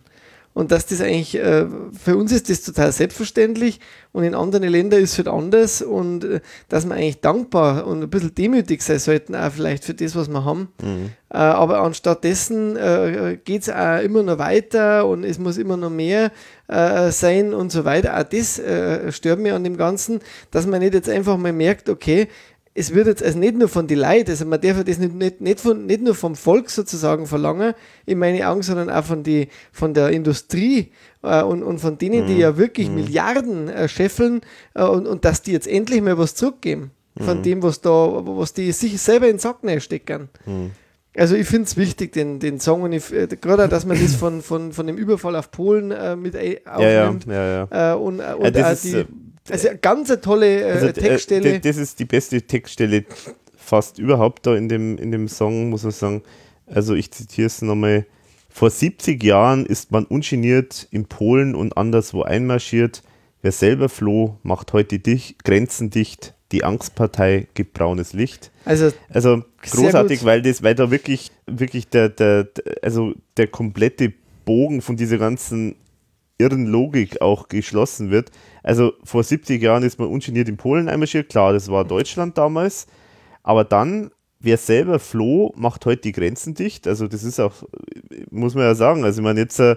Und 0.60 0.73
dass 0.73 0.86
das 0.86 0.99
eigentlich, 0.99 1.36
äh, 1.36 1.68
für 2.03 2.18
uns 2.18 2.34
ist 2.34 2.49
das 2.49 2.64
total 2.64 2.91
selbstverständlich 2.91 3.80
und 4.11 4.26
in 4.26 4.36
anderen 4.36 4.68
Ländern 4.68 5.02
ist 5.02 5.14
es 5.14 5.18
halt 5.19 5.30
anders 5.30 5.81
und 5.81 6.26
äh, 6.26 6.41
dass 6.68 6.86
wir 6.86 6.95
eigentlich 6.95 7.22
dankbar 7.22 7.88
und 7.88 8.03
ein 8.03 8.10
bisschen 8.10 8.36
demütig 8.36 8.81
sein 8.81 8.99
sollten, 8.99 9.36
auch 9.36 9.53
vielleicht 9.53 9.86
für 9.86 9.94
das, 9.94 10.18
was 10.18 10.27
wir 10.27 10.44
haben. 10.44 10.68
Mhm. 10.84 11.11
Äh, 11.30 11.38
aber 11.38 11.80
anstatt 11.80 12.26
dessen 12.26 12.76
äh, 12.76 13.38
geht 13.41 13.61
es 13.61 13.69
auch 13.69 14.02
immer 14.02 14.22
noch 14.22 14.38
weiter 14.38 15.07
und 15.07 15.23
es 15.23 15.40
muss 15.40 15.57
immer 15.57 15.77
noch 15.77 15.91
mehr 15.91 16.30
äh, 16.68 17.10
sein 17.11 17.53
und 17.53 17.72
so 17.72 17.86
weiter. 17.86 18.19
Auch 18.19 18.23
das 18.23 18.60
äh, 18.60 19.14
stört 19.14 19.40
mich 19.40 19.53
an 19.53 19.64
dem 19.64 19.77
Ganzen, 19.77 20.19
dass 20.52 20.68
man 20.68 20.81
nicht 20.81 20.94
jetzt 20.94 21.07
einfach 21.07 21.38
mal 21.38 21.53
merkt, 21.53 21.88
okay, 21.88 22.27
es 22.74 22.94
wird 22.94 23.08
jetzt 23.08 23.24
also 23.24 23.38
nicht 23.38 23.56
nur 23.56 23.68
von 23.68 23.88
den 23.88 24.00
Leuten, 24.00 24.30
also 24.30 24.46
man 24.46 24.62
darf 24.62 24.84
das 24.84 25.00
nicht, 25.00 25.14
nicht, 25.14 25.41
nicht, 25.41 25.60
von, 25.60 25.86
nicht 25.86 26.02
nur 26.02 26.15
vom 26.15 26.36
Volk 26.36 26.70
sozusagen 26.70 27.26
verlangen, 27.26 27.73
in 28.06 28.20
meinen 28.20 28.41
Augen, 28.44 28.62
sondern 28.62 28.89
auch 28.89 29.04
von, 29.04 29.23
die, 29.23 29.49
von 29.72 29.94
der 29.94 30.10
Industrie 30.10 30.91
äh, 31.23 31.41
und, 31.41 31.64
und 31.64 31.80
von 31.80 31.98
denen, 31.98 32.28
die 32.28 32.38
ja 32.38 32.57
wirklich 32.57 32.89
Milliarden 32.89 33.70
äh, 33.70 33.89
scheffeln 33.89 34.41
äh, 34.76 34.84
und, 34.84 35.07
und 35.07 35.26
dass 35.26 35.41
die 35.41 35.52
jetzt 35.52 35.68
endlich 35.68 36.02
mal 36.02 36.18
was 36.18 36.36
zurückgeben 36.36 36.91
von 37.20 37.44
dem, 37.44 37.62
was 37.64 37.81
da, 37.81 37.89
was 37.89 38.54
die 38.54 38.72
sich 38.72 39.02
selber 39.02 39.26
in 39.26 39.34
den 39.34 39.39
Sack 39.39 39.57
stecken. 39.80 40.30
Also 41.18 41.36
ich 41.36 41.48
finde 41.48 41.64
es 41.64 41.76
wichtig, 41.76 42.14
den, 42.14 42.39
den 42.39 42.60
Song, 42.60 42.84
und 42.84 42.94
ich, 42.94 43.12
äh, 43.12 43.28
gerade, 43.28 43.68
dass 43.68 43.86
man 43.86 43.99
das 43.99 44.15
von, 44.15 44.41
von, 44.41 44.72
von 44.72 44.88
dem 44.88 44.96
Überfall 44.96 45.36
auf 45.36 45.52
Polen 45.52 45.91
äh, 45.91 46.15
mit 46.15 46.36
äh, 46.36 46.62
Ja, 46.65 46.89
ja, 46.89 47.07
aufnimmt. 47.07 47.26
ja, 47.26 47.68
ja. 47.72 47.94
Äh, 47.94 47.96
und 47.98 48.20
äh, 48.20 48.34
und 48.36 48.57
auch 48.57 48.72
ist, 48.72 48.84
die, 48.86 48.94
äh, 48.94 49.06
also 49.52 49.69
eine 49.69 49.78
ganz 49.79 50.10
eine 50.10 50.21
tolle 50.21 50.61
äh, 50.61 50.71
Also, 50.71 50.87
äh, 50.87 50.94
Textstelle. 50.94 51.60
d- 51.60 51.68
das 51.69 51.78
ist 51.78 51.99
die 51.99 52.05
beste 52.05 52.41
Textstelle 52.41 53.05
fast 53.55 53.99
überhaupt 53.99 54.45
da 54.47 54.55
in 54.55 54.69
dem, 54.69 54.97
in 54.97 55.11
dem 55.11 55.28
Song, 55.28 55.69
muss 55.69 55.84
man 55.84 55.91
sagen. 55.91 56.23
Also 56.65 56.95
ich 56.95 57.11
zitiere 57.11 57.47
es 57.47 57.61
nochmal. 57.61 58.05
Vor 58.49 58.69
70 58.69 59.23
Jahren 59.23 59.65
ist 59.65 59.91
man 59.91 60.05
ungeniert 60.05 60.87
in 60.91 61.05
Polen 61.05 61.55
und 61.55 61.78
anderswo 61.78 62.23
einmarschiert. 62.23 63.03
Wer 63.41 63.52
selber 63.52 63.89
floh, 63.89 64.37
macht 64.44 64.73
heute 64.73 64.99
dich, 64.99 65.37
Grenzen 65.44 65.89
dicht. 65.91 66.34
Die 66.52 66.63
Angstpartei 66.63 67.47
gibt 67.53 67.73
braunes 67.76 68.13
Licht. 68.13 68.52
also 68.65 68.91
Also 69.10 69.44
großartig, 69.61 70.26
weil 70.26 70.41
das, 70.41 70.63
weil 70.63 70.73
da 70.73 70.89
wirklich, 70.89 71.31
wirklich 71.45 71.87
der, 71.89 72.10
der, 72.10 72.45
der, 72.45 72.63
also 72.81 73.13
der 73.37 73.47
komplette 73.47 74.11
Bogen 74.45 74.81
von 74.81 74.97
dieser 74.97 75.19
ganzen 75.19 75.76
irren 76.39 76.65
Logik 76.65 77.21
auch 77.21 77.49
geschlossen 77.49 78.10
wird. 78.10 78.31
Also 78.63 78.94
vor 79.04 79.23
70 79.23 79.62
Jahren 79.62 79.84
ist 79.84 79.99
man 79.99 80.10
ungeniert 80.10 80.49
in 80.49 80.57
Polen 80.57 80.89
einmarschiert, 80.89 81.29
klar, 81.29 81.54
das 81.54 81.70
war 81.70 81.86
Deutschland 81.86 82.38
damals, 82.38 82.88
aber 83.44 83.63
dann, 83.63 84.12
wer 84.39 84.57
selber 84.57 84.99
floh, 84.99 85.54
macht 85.55 85.86
heute 85.86 86.02
die 86.02 86.12
Grenzen 86.12 86.54
dicht. 86.54 86.88
Also 86.88 87.07
das 87.07 87.23
ist 87.23 87.39
auch, 87.39 87.54
muss 88.31 88.55
man 88.55 88.63
ja 88.63 88.76
sagen, 88.76 89.04
also 89.04 89.21
ich 89.21 89.23
meine 89.23 89.39
jetzt 89.39 89.60
äh, 89.60 89.76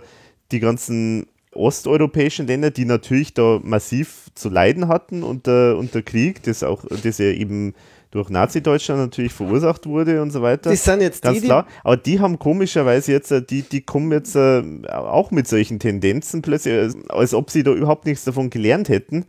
die 0.51 0.61
ganzen 0.61 1.27
osteuropäischen 1.55 2.47
Länder, 2.47 2.71
die 2.71 2.85
natürlich 2.85 3.35
da 3.35 3.61
massiv 3.63 4.29
zu 4.35 4.49
leiden 4.49 4.89
hatten 4.89 5.23
unter, 5.23 5.77
unter 5.77 6.03
Krieg, 6.03 6.43
das 6.43 6.63
auch, 6.63 6.85
das 7.03 7.19
ja 7.19 7.27
eben 7.27 7.75
durch 8.13 8.29
Nazi-Deutschland 8.29 9.01
natürlich 9.01 9.33
verursacht 9.33 9.87
wurde 9.87 10.23
und 10.23 10.31
so 10.31 10.43
weiter. 10.43 10.71
das 10.71 10.85
sind 10.85 11.01
jetzt 11.01 11.23
Ganz 11.23 11.41
die, 11.41 11.47
klar. 11.47 11.67
Aber 11.83 11.97
die 11.97 12.21
haben 12.21 12.39
komischerweise 12.39 13.11
jetzt, 13.11 13.33
äh, 13.33 13.43
die, 13.43 13.63
die 13.63 13.81
kommen 13.81 14.13
jetzt 14.13 14.37
äh, 14.37 14.63
auch 14.89 15.31
mit 15.31 15.49
solchen 15.49 15.81
Tendenzen 15.81 16.43
plötzlich, 16.43 16.75
als, 16.75 16.97
als 17.09 17.35
ob 17.35 17.51
sie 17.51 17.63
da 17.63 17.73
überhaupt 17.73 18.05
nichts 18.05 18.25
davon 18.25 18.51
gelernt 18.51 18.91
hätten. 18.91 19.25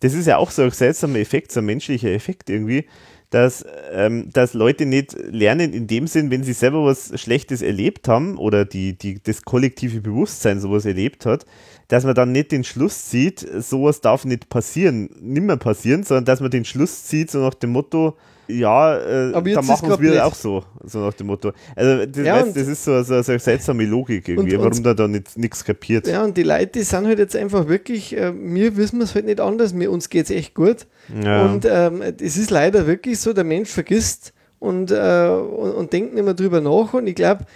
Das 0.00 0.14
ist 0.14 0.26
ja 0.26 0.38
auch 0.38 0.52
so 0.52 0.62
ein 0.62 0.70
seltsamer 0.70 1.18
Effekt, 1.18 1.52
so 1.52 1.60
ein 1.60 1.66
menschlicher 1.66 2.10
Effekt 2.10 2.48
irgendwie, 2.48 2.86
dass, 3.30 3.64
ähm, 3.92 4.30
dass 4.32 4.54
Leute 4.54 4.86
nicht 4.86 5.16
lernen 5.18 5.72
in 5.72 5.88
dem 5.88 6.06
Sinn, 6.06 6.30
wenn 6.30 6.44
sie 6.44 6.52
selber 6.52 6.84
was 6.84 7.20
Schlechtes 7.20 7.62
erlebt 7.62 8.06
haben 8.06 8.38
oder 8.38 8.64
die, 8.64 8.96
die, 8.96 9.20
das 9.20 9.42
kollektive 9.42 10.00
Bewusstsein 10.00 10.60
sowas 10.60 10.84
erlebt 10.84 11.26
hat, 11.26 11.46
dass 11.90 12.04
man 12.04 12.14
dann 12.14 12.30
nicht 12.32 12.52
den 12.52 12.62
Schluss 12.64 13.06
zieht, 13.06 13.44
sowas 13.58 14.00
darf 14.00 14.24
nicht 14.24 14.48
passieren, 14.48 15.10
nimmer 15.20 15.56
passieren, 15.56 16.04
sondern 16.04 16.24
dass 16.24 16.40
man 16.40 16.50
den 16.50 16.64
Schluss 16.64 17.04
zieht, 17.04 17.30
so 17.32 17.40
nach 17.40 17.54
dem 17.54 17.70
Motto, 17.70 18.16
ja, 18.46 18.96
äh, 18.96 19.28
ist 19.30 19.66
machen 19.66 20.00
wir 20.00 20.10
nicht. 20.10 20.20
auch 20.20 20.34
so, 20.34 20.64
so 20.84 21.00
nach 21.00 21.14
dem 21.14 21.26
Motto. 21.26 21.52
Also 21.74 22.06
das, 22.06 22.24
Ja, 22.24 22.36
weißt, 22.46 22.56
das 22.56 22.68
ist 22.68 22.84
so, 22.84 23.02
so, 23.02 23.20
so 23.22 23.32
eine 23.32 23.38
seltsame 23.40 23.84
Logik 23.86 24.28
irgendwie, 24.28 24.54
Und- 24.56 24.62
und- 24.66 24.70
warum 24.70 24.82
da 24.84 24.94
da 24.94 25.08
nichts 25.08 25.64
kapiert. 25.64 26.06
Ja, 26.06 26.22
und 26.24 26.36
die 26.36 26.42
Leute, 26.44 26.66
die 26.78 26.82
sind 26.82 27.06
halt 27.06 27.18
jetzt 27.18 27.34
einfach 27.36 27.66
wirklich, 27.68 28.16
äh, 28.16 28.30
mir 28.32 28.76
wissen 28.76 28.98
wir 28.98 29.04
es 29.04 29.14
halt 29.14 29.26
nicht 29.26 29.40
anders, 29.40 29.72
mir, 29.72 29.90
uns 29.90 30.08
geht 30.10 30.24
es 30.26 30.30
echt 30.30 30.54
gut. 30.54 30.86
Ja. 31.24 31.44
Und 31.46 31.64
ähm, 31.68 32.02
es 32.20 32.36
ist 32.36 32.50
leider 32.50 32.86
wirklich 32.86 33.18
so, 33.18 33.32
der 33.32 33.44
Mensch 33.44 33.68
vergisst 33.68 34.32
und, 34.60 34.90
äh, 34.92 35.28
und, 35.28 35.72
und 35.72 35.92
denkt 35.92 36.14
nicht 36.14 36.24
mehr 36.24 36.34
drüber 36.34 36.60
nach. 36.60 36.94
Und 36.94 37.06
ich 37.08 37.14
glaube, 37.16 37.46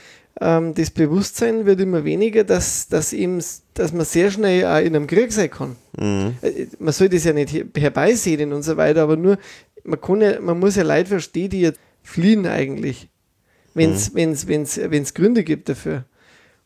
ähm, 0.40 0.74
das 0.74 0.90
Bewusstsein 0.90 1.66
wird 1.66 1.80
immer 1.80 2.04
weniger, 2.04 2.44
dass, 2.44 2.88
dass, 2.88 3.12
eben, 3.12 3.42
dass 3.74 3.92
man 3.92 4.04
sehr 4.04 4.30
schnell 4.30 4.66
auch 4.66 4.84
in 4.84 4.96
einem 4.96 5.06
Krieg 5.06 5.32
sein 5.32 5.50
kann. 5.50 5.76
Mhm. 5.98 6.34
Äh, 6.42 6.66
Man 6.78 6.92
soll 6.92 7.08
das 7.08 7.24
ja 7.24 7.32
nicht 7.32 7.52
her- 7.52 7.66
herbeisehen 7.76 8.52
und 8.52 8.62
so 8.62 8.76
weiter, 8.76 9.02
aber 9.02 9.16
nur, 9.16 9.38
man, 9.84 10.00
kann 10.00 10.20
ja, 10.20 10.40
man 10.40 10.58
muss 10.58 10.76
ja 10.76 10.82
Leute 10.82 11.06
verstehen, 11.08 11.50
die 11.50 11.60
jetzt 11.60 11.78
fliehen 12.02 12.46
eigentlich, 12.46 13.08
wenn 13.74 13.92
es 13.92 14.14
wenn's, 14.14 14.46
wenn's, 14.46 14.78
wenn's 14.82 15.14
Gründe 15.14 15.44
gibt 15.44 15.68
dafür. 15.68 16.04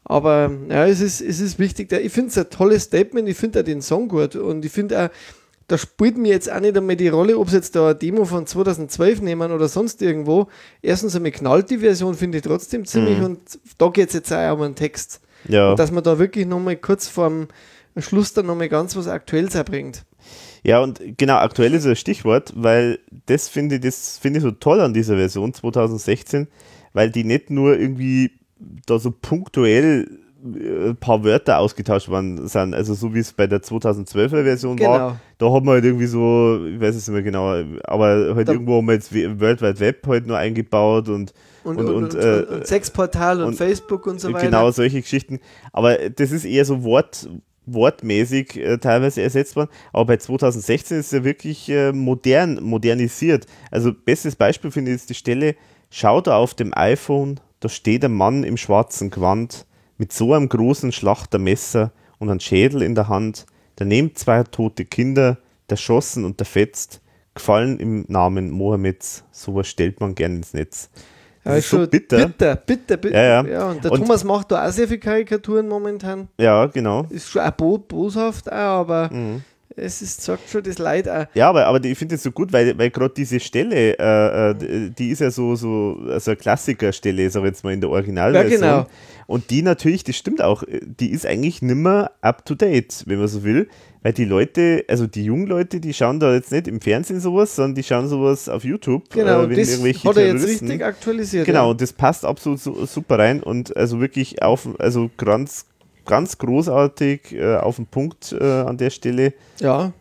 Aber 0.04 0.50
ja, 0.70 0.86
es 0.86 1.00
ist, 1.00 1.20
es 1.20 1.38
ist 1.40 1.58
wichtig. 1.58 1.92
Ich 1.92 2.12
finde 2.12 2.30
es 2.30 2.38
ein 2.38 2.48
tolles 2.48 2.84
Statement, 2.84 3.28
ich 3.28 3.36
finde 3.36 3.60
auch 3.60 3.64
den 3.64 3.82
Song 3.82 4.08
gut 4.08 4.36
und 4.36 4.64
ich 4.64 4.72
finde 4.72 5.04
auch, 5.04 5.08
da 5.68 5.76
spielt 5.76 6.16
mir 6.16 6.28
jetzt 6.28 6.50
auch 6.50 6.60
nicht 6.60 6.76
einmal 6.76 6.96
die 6.96 7.08
Rolle, 7.08 7.38
ob 7.38 7.50
sie 7.50 7.56
jetzt 7.56 7.76
da 7.76 7.90
eine 7.90 7.94
Demo 7.94 8.24
von 8.24 8.46
2012 8.46 9.20
nehmen 9.20 9.52
oder 9.52 9.68
sonst 9.68 10.00
irgendwo. 10.00 10.48
Erstens 10.80 11.14
einmal 11.14 11.30
knallt 11.30 11.70
die 11.70 11.78
Version, 11.78 12.14
finde 12.14 12.38
ich 12.38 12.44
trotzdem 12.44 12.86
ziemlich 12.86 13.20
und 13.20 13.38
da 13.76 13.88
geht 13.88 14.08
es 14.08 14.14
jetzt 14.14 14.32
auch 14.32 14.54
um 14.54 14.62
einen 14.62 14.74
Text. 14.74 15.20
Ja. 15.46 15.70
Und 15.70 15.78
dass 15.78 15.92
man 15.92 16.02
da 16.02 16.18
wirklich 16.18 16.46
nochmal 16.46 16.76
kurz 16.76 17.06
vorm 17.06 17.48
Schluss 17.98 18.32
dann 18.32 18.46
nochmal 18.46 18.70
ganz 18.70 18.96
was 18.96 19.08
Aktuelles 19.08 19.54
erbringt. 19.54 20.04
Ja, 20.64 20.80
und 20.80 21.00
genau, 21.18 21.36
aktuell 21.36 21.74
ist 21.74 21.86
ein 21.86 21.96
Stichwort, 21.96 22.52
weil 22.56 22.98
das 23.26 23.48
finde 23.48 23.76
ich, 23.76 23.82
das 23.82 24.18
finde 24.18 24.38
ich 24.38 24.42
so 24.42 24.50
toll 24.50 24.80
an 24.80 24.94
dieser 24.94 25.16
Version 25.16 25.52
2016, 25.52 26.48
weil 26.94 27.10
die 27.10 27.24
nicht 27.24 27.50
nur 27.50 27.78
irgendwie 27.78 28.32
da 28.86 28.98
so 28.98 29.10
punktuell 29.10 30.08
ein 30.44 30.96
paar 31.00 31.24
Wörter 31.24 31.58
ausgetauscht 31.58 32.08
worden 32.08 32.46
sind, 32.46 32.72
also 32.74 32.94
so 32.94 33.12
wie 33.12 33.18
es 33.18 33.32
bei 33.32 33.48
der 33.48 33.60
2012er 33.60 34.44
Version 34.44 34.76
Genau. 34.76 34.90
war, 34.90 35.20
da 35.38 35.52
hat 35.52 35.64
man 35.64 35.74
halt 35.74 35.84
irgendwie 35.84 36.06
so, 36.06 36.64
ich 36.64 36.80
weiß 36.80 36.94
es 36.94 37.08
nicht 37.08 37.14
mehr 37.14 37.22
genau, 37.24 37.60
aber 37.84 38.34
halt 38.36 38.46
Da- 38.48 38.52
irgendwo 38.52 38.76
haben 38.76 38.86
wir 38.86 38.94
jetzt 38.94 39.12
World 39.12 39.60
Wide 39.62 39.80
Web 39.80 40.06
halt 40.06 40.26
nur 40.28 40.36
eingebaut 40.38 41.08
und 41.08 41.32
Und, 41.64 41.76
Und- 41.78 41.88
und, 41.88 41.94
und, 41.94 42.14
äh, 42.14 42.44
und 42.54 42.66
Sexportal 42.66 43.42
und, 43.42 43.54
Facebook 43.56 44.06
und 44.06 44.20
so 44.20 44.32
weiter. 44.32 44.46
Genau, 44.46 44.70
solche 44.70 45.00
Geschichten. 45.02 45.40
Aber 45.72 45.96
das 46.08 46.30
ist 46.30 46.44
eher 46.44 46.64
so 46.64 46.82
Wort, 46.84 47.28
wortmäßig 47.66 48.56
äh, 48.56 48.78
teilweise 48.78 49.22
ersetzt 49.22 49.56
worden. 49.56 49.70
Aber 49.92 50.06
bei 50.06 50.16
2016 50.16 50.98
ist 50.98 51.06
es 51.06 51.12
ja 51.12 51.24
wirklich 51.24 51.68
äh, 51.68 51.92
modern, 51.92 52.62
modernisiert. 52.62 53.46
Also 53.70 53.92
bestes 53.92 54.36
Beispiel 54.36 54.70
finde 54.70 54.92
ich 54.92 54.98
jetzt 54.98 55.10
die 55.10 55.14
Stelle, 55.14 55.54
schau 55.90 56.20
da 56.20 56.36
auf 56.36 56.54
dem 56.54 56.72
iPhone, 56.74 57.40
da 57.60 57.68
steht 57.68 58.04
ein 58.04 58.12
Mann 58.14 58.44
im 58.44 58.56
schwarzen 58.56 59.10
Gewand 59.10 59.66
mit 59.98 60.12
so 60.12 60.32
einem 60.32 60.48
großen 60.48 60.92
Schlachtermesser 60.92 61.92
und 62.18 62.30
einem 62.30 62.40
Schädel 62.40 62.82
in 62.82 62.94
der 62.94 63.08
Hand. 63.08 63.46
Daneben 63.76 64.14
zwei 64.14 64.42
tote 64.44 64.84
Kinder, 64.84 65.38
erschossen 65.68 66.24
und 66.24 66.40
erfetzt, 66.40 67.00
gefallen 67.34 67.78
im 67.78 68.04
Namen 68.08 68.50
Mohammeds. 68.50 69.24
Sowas 69.30 69.68
stellt 69.68 70.00
man 70.00 70.14
gern 70.14 70.36
ins 70.36 70.54
Netz. 70.54 70.88
Das 71.44 71.52
Ja, 71.52 71.58
ist 71.58 71.70
so 71.70 71.86
bitter. 71.86 72.26
Bitter, 72.26 72.56
bitter, 72.56 72.96
bitter. 72.96 73.22
Ja, 73.24 73.44
ja. 73.46 73.70
und 73.70 73.84
der 73.84 73.92
Und- 73.92 74.00
Thomas 74.00 74.24
macht 74.24 74.50
da 74.50 74.66
auch 74.66 74.72
sehr 74.72 74.88
viele 74.88 74.98
Karikaturen 75.00 75.68
momentan. 75.68 76.28
Ja, 76.38 76.66
genau. 76.66 77.06
Ist 77.10 77.28
schon 77.28 77.42
auch 77.42 77.50
bo 77.52 77.78
boshaft, 77.78 78.50
auch, 78.50 78.56
aber 78.56 79.10
Mhm. 79.12 79.42
Es 79.78 80.02
ist, 80.02 80.22
sagt 80.22 80.48
schon 80.50 80.62
das 80.62 80.78
Leid 80.78 81.08
auch. 81.08 81.26
Ja, 81.34 81.48
aber, 81.48 81.66
aber 81.66 81.84
ich 81.84 81.96
finde 81.96 82.16
es 82.16 82.22
so 82.22 82.30
gut, 82.30 82.52
weil, 82.52 82.76
weil 82.78 82.90
gerade 82.90 83.14
diese 83.14 83.40
Stelle, 83.40 83.98
äh, 83.98 84.50
äh, 84.50 84.90
die 84.90 85.10
ist 85.10 85.20
ja 85.20 85.30
so, 85.30 85.54
so 85.56 85.98
also 86.08 86.30
eine 86.30 86.36
Klassikerstelle, 86.36 87.30
sag 87.30 87.42
ich 87.42 87.46
jetzt 87.46 87.64
mal 87.64 87.72
in 87.72 87.80
der 87.80 87.90
Originalversion. 87.90 88.62
Ja, 88.62 88.76
genau. 88.78 88.90
Und 89.26 89.50
die 89.50 89.62
natürlich, 89.62 90.04
das 90.04 90.16
stimmt 90.16 90.40
auch, 90.42 90.62
äh, 90.62 90.80
die 90.82 91.10
ist 91.10 91.26
eigentlich 91.26 91.62
nimmer 91.62 92.10
up 92.20 92.44
to 92.44 92.54
date, 92.54 93.04
wenn 93.06 93.18
man 93.18 93.28
so 93.28 93.44
will. 93.44 93.68
Weil 94.02 94.12
die 94.12 94.24
Leute, 94.24 94.84
also 94.88 95.06
die 95.06 95.24
jungen 95.24 95.48
Leute, 95.48 95.80
die 95.80 95.92
schauen 95.92 96.20
da 96.20 96.32
jetzt 96.32 96.52
nicht 96.52 96.68
im 96.68 96.80
Fernsehen 96.80 97.20
sowas, 97.20 97.56
sondern 97.56 97.74
die 97.74 97.82
schauen 97.82 98.08
sowas 98.08 98.48
auf 98.48 98.64
YouTube. 98.64 99.10
Genau, 99.10 99.42
äh, 99.42 99.50
wenn 99.50 99.56
das 99.56 99.70
irgendwelche 99.70 100.08
hat 100.08 100.16
er 100.16 100.26
jetzt 100.28 100.46
richtig 100.46 100.84
aktualisiert. 100.84 101.46
Genau, 101.46 101.64
ja. 101.64 101.70
und 101.70 101.80
das 101.80 101.92
passt 101.92 102.24
absolut 102.24 102.60
su 102.60 102.86
super 102.86 103.18
rein 103.18 103.42
und 103.42 103.76
also 103.76 104.00
wirklich 104.00 104.40
auf, 104.42 104.68
also 104.78 105.10
ganz, 105.16 105.66
ganz 106.08 106.36
großartig 106.38 107.32
äh, 107.34 107.56
auf 107.56 107.76
den 107.76 107.86
Punkt 107.86 108.32
äh, 108.32 108.42
an 108.44 108.76
der 108.76 108.90
Stelle. 108.90 109.34
Ja, 109.60 109.92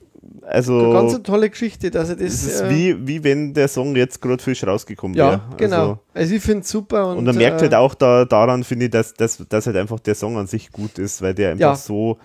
Also 0.47 0.79
eine 0.79 0.93
ganz 0.93 1.21
tolle 1.23 1.49
Geschichte, 1.49 1.91
dass 1.91 2.09
er 2.09 2.15
das. 2.15 2.33
es 2.33 2.43
ist 2.45 2.61
äh, 2.61 2.69
wie, 2.69 3.07
wie 3.07 3.23
wenn 3.23 3.53
der 3.53 3.67
Song 3.67 3.95
jetzt 3.95 4.21
gerade 4.21 4.41
frisch 4.41 4.65
rausgekommen 4.65 5.15
ja, 5.15 5.29
wäre. 5.31 5.41
genau. 5.57 5.77
Also, 5.81 5.99
Also, 6.13 6.35
ich 6.35 6.41
finde 6.41 6.61
es 6.61 6.69
super. 6.69 7.07
Und, 7.11 7.17
und 7.19 7.23
man 7.25 7.35
merkt 7.37 7.59
äh, 7.59 7.65
halt 7.65 7.75
auch 7.75 7.93
da, 7.93 8.25
daran, 8.25 8.63
finde 8.63 8.85
ich, 8.85 8.91
dass, 8.91 9.13
dass, 9.13 9.37
dass 9.49 9.67
halt 9.67 9.77
einfach 9.77 9.99
der 9.99 10.15
Song 10.15 10.37
an 10.37 10.47
sich 10.47 10.71
gut 10.71 10.97
ist, 10.97 11.21
weil 11.21 11.33
der 11.35 11.51
einfach 11.51 11.61
Ja. 11.61 11.75
so, 11.75 12.17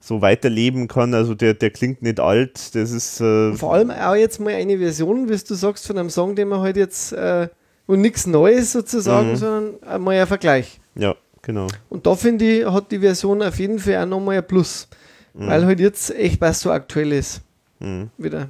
so 0.00 0.20
weiterleben 0.20 0.86
kann. 0.88 1.14
Also 1.14 1.34
der, 1.34 1.54
der 1.54 1.70
klingt 1.70 2.02
nicht 2.02 2.20
alt, 2.20 2.74
das 2.74 2.90
ist 2.92 3.20
äh, 3.20 3.52
Vor 3.54 3.74
allem 3.74 3.90
auch 3.90 4.14
jetzt 4.14 4.38
mal 4.40 4.52
eine 4.54 4.78
Version, 4.78 5.28
wie 5.28 5.36
du 5.36 5.54
sagst, 5.54 5.86
von 5.86 5.98
einem 5.98 6.10
Song, 6.10 6.34
den 6.36 6.48
man 6.48 6.60
halt 6.60 6.76
jetzt. 6.76 7.12
Äh, 7.12 7.48
und 7.86 8.02
nichts 8.02 8.26
Neues 8.26 8.72
sozusagen, 8.72 9.30
Mhm. 9.30 9.36
sondern 9.36 9.82
einmal 9.82 10.18
ein 10.20 10.26
Vergleich. 10.26 10.78
ja, 10.94 11.14
genau. 11.48 11.66
Und 11.88 12.06
da 12.06 12.14
finde 12.14 12.44
ich, 12.44 12.64
hat 12.64 12.92
die 12.92 13.00
Version 13.00 13.42
auf 13.42 13.58
jeden 13.58 13.80
Fall 13.80 13.96
auch 14.04 14.06
nochmal 14.06 14.36
ein 14.38 14.46
Plus. 14.46 14.86
Weil 15.34 15.66
halt 15.66 15.80
jetzt 15.80 16.14
echt 16.16 16.40
was 16.40 16.60
so 16.60 16.70
aktuell 16.70 17.12
ist. 17.12 17.40
Mhm. 17.80 18.10
Wieder. 18.18 18.48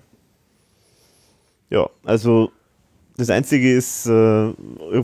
Ja, 1.71 1.89
also 2.05 2.51
das 3.17 3.29
Einzige 3.31 3.75
ist, 3.75 4.07
äh, 4.07 4.53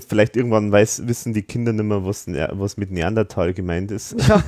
vielleicht 0.08 0.36
irgendwann 0.36 0.70
weiß, 0.72 1.06
wissen 1.06 1.34
die 1.34 1.42
Kinder 1.42 1.72
nicht 1.72 1.84
mehr, 1.84 2.04
was, 2.06 2.26
was 2.28 2.76
mit 2.76 2.90
Neandertal 2.90 3.52
gemeint 3.52 3.90
ist. 3.90 4.14
Ja, 4.28 4.42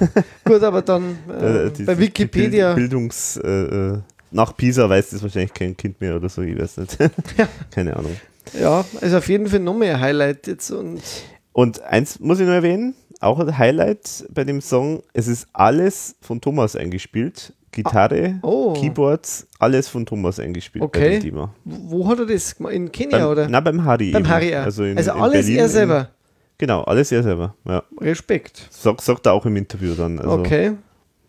gut, 0.44 0.62
aber 0.62 0.82
dann 0.82 1.18
äh, 1.40 1.70
die- 1.70 1.82
bei 1.84 1.98
Wikipedia. 1.98 2.74
Bild- 2.74 2.90
Bildungs, 2.90 3.36
äh, 3.42 3.48
äh, 3.94 3.98
nach 4.30 4.56
Pisa 4.56 4.88
weiß 4.88 5.10
das 5.10 5.22
wahrscheinlich 5.22 5.52
kein 5.52 5.76
Kind 5.76 6.00
mehr 6.00 6.16
oder 6.16 6.28
so, 6.28 6.42
ich 6.42 6.58
weiß 6.58 6.78
nicht. 6.78 6.98
Ja. 7.36 7.48
Keine 7.70 7.96
Ahnung. 7.96 8.16
Ja, 8.58 8.84
also 9.00 9.18
auf 9.18 9.28
jeden 9.28 9.46
Fall 9.48 9.60
nochmal 9.60 9.88
ein 9.88 10.00
Highlight 10.00 10.46
jetzt. 10.46 10.70
Und 10.70 11.02
Und 11.52 11.82
eins 11.82 12.18
muss 12.20 12.38
ich 12.40 12.46
nur 12.46 12.54
erwähnen, 12.54 12.94
auch 13.20 13.38
ein 13.40 13.56
Highlight 13.58 14.26
bei 14.32 14.44
dem 14.44 14.60
Song, 14.60 15.02
es 15.12 15.28
ist 15.28 15.46
alles 15.52 16.16
von 16.20 16.40
Thomas 16.40 16.76
eingespielt. 16.76 17.52
Gitarre, 17.72 18.38
oh. 18.42 18.72
Keyboards, 18.72 19.46
alles 19.58 19.86
von 19.88 20.06
Thomas 20.06 20.40
eingespielt 20.40 20.80
bei 20.80 20.86
Okay. 20.86 21.10
dem 21.18 21.22
Thema. 21.22 21.54
wo 21.64 22.08
hat 22.08 22.18
er 22.20 22.24
das 22.26 22.56
gemacht? 22.56 22.72
In 22.72 22.90
Kenia 22.90 23.18
Beim, 23.18 23.28
oder? 23.28 23.48
Na, 23.50 23.60
beim 23.60 23.84
Harry. 23.84 24.12
Beim 24.12 24.22
eben. 24.22 24.30
Harry, 24.30 24.50
ja. 24.50 24.62
Also, 24.62 24.84
in, 24.84 24.96
also 24.96 25.10
in 25.12 25.20
alles 25.20 25.32
Berlin 25.44 25.56
er 25.58 25.64
in- 25.64 25.70
selber. 25.70 26.10
Genau, 26.58 26.82
alles 26.84 27.12
er 27.12 27.22
selber. 27.22 27.54
Ja. 27.68 27.82
Respekt. 28.00 28.66
Sagt, 28.70 29.02
sagt 29.02 29.26
er 29.26 29.34
auch 29.34 29.44
im 29.44 29.56
Interview 29.56 29.94
dann. 29.94 30.18
Also 30.18 30.32
okay. 30.38 30.72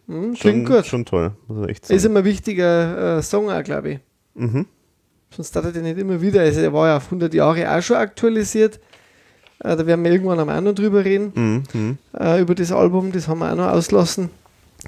Hm, 0.08 0.24
Schon, 0.24 0.34
klingt 0.36 0.68
gut. 0.70 0.86
schon 0.86 1.04
toll, 1.04 1.32
muss 1.50 1.58
man 1.58 1.68
echt 1.68 1.90
Ist 1.90 2.02
sagen. 2.04 2.14
immer 2.14 2.20
ein 2.20 2.26
wichtiger 2.26 3.18
äh, 3.18 3.22
Song 3.22 3.50
auch, 3.52 3.62
glaube 3.64 3.90
ich. 3.92 4.00
Mhm. 4.36 4.68
Sonst 5.36 5.54
hat 5.54 5.66
er 5.66 5.72
den 5.74 5.84
nicht 5.84 5.98
immer 5.98 6.22
wieder. 6.22 6.40
Also, 6.40 6.62
der 6.62 6.72
war 6.72 6.88
ja 6.88 6.96
auf 6.98 7.06
100 7.08 7.34
Jahre 7.34 7.70
auch 7.76 7.82
schon 7.82 7.98
aktualisiert. 7.98 8.80
Äh, 9.60 9.76
da 9.76 9.86
werden 9.86 10.04
wir 10.04 10.12
irgendwann 10.12 10.40
am 10.40 10.50
auch 10.50 10.62
noch 10.62 10.74
drüber 10.74 11.04
reden. 11.04 11.32
Mhm. 11.34 11.64
Mhm. 11.74 11.98
Äh, 12.18 12.42
über 12.42 12.56
das 12.56 12.72
Album. 12.72 13.12
Das 13.12 13.28
haben 13.28 13.40
wir 13.40 13.52
auch 13.52 13.56
noch 13.56 13.68
auslassen. 13.70 14.30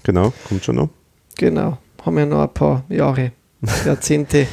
Genau, 0.04 0.34
kommt 0.48 0.64
schon 0.64 0.76
noch. 0.76 0.90
Genau. 1.38 1.78
Haben 2.06 2.18
wir 2.18 2.26
noch 2.26 2.44
ein 2.44 2.54
paar 2.54 2.84
Jahre, 2.90 3.32
Jahrzehnte. 3.86 4.48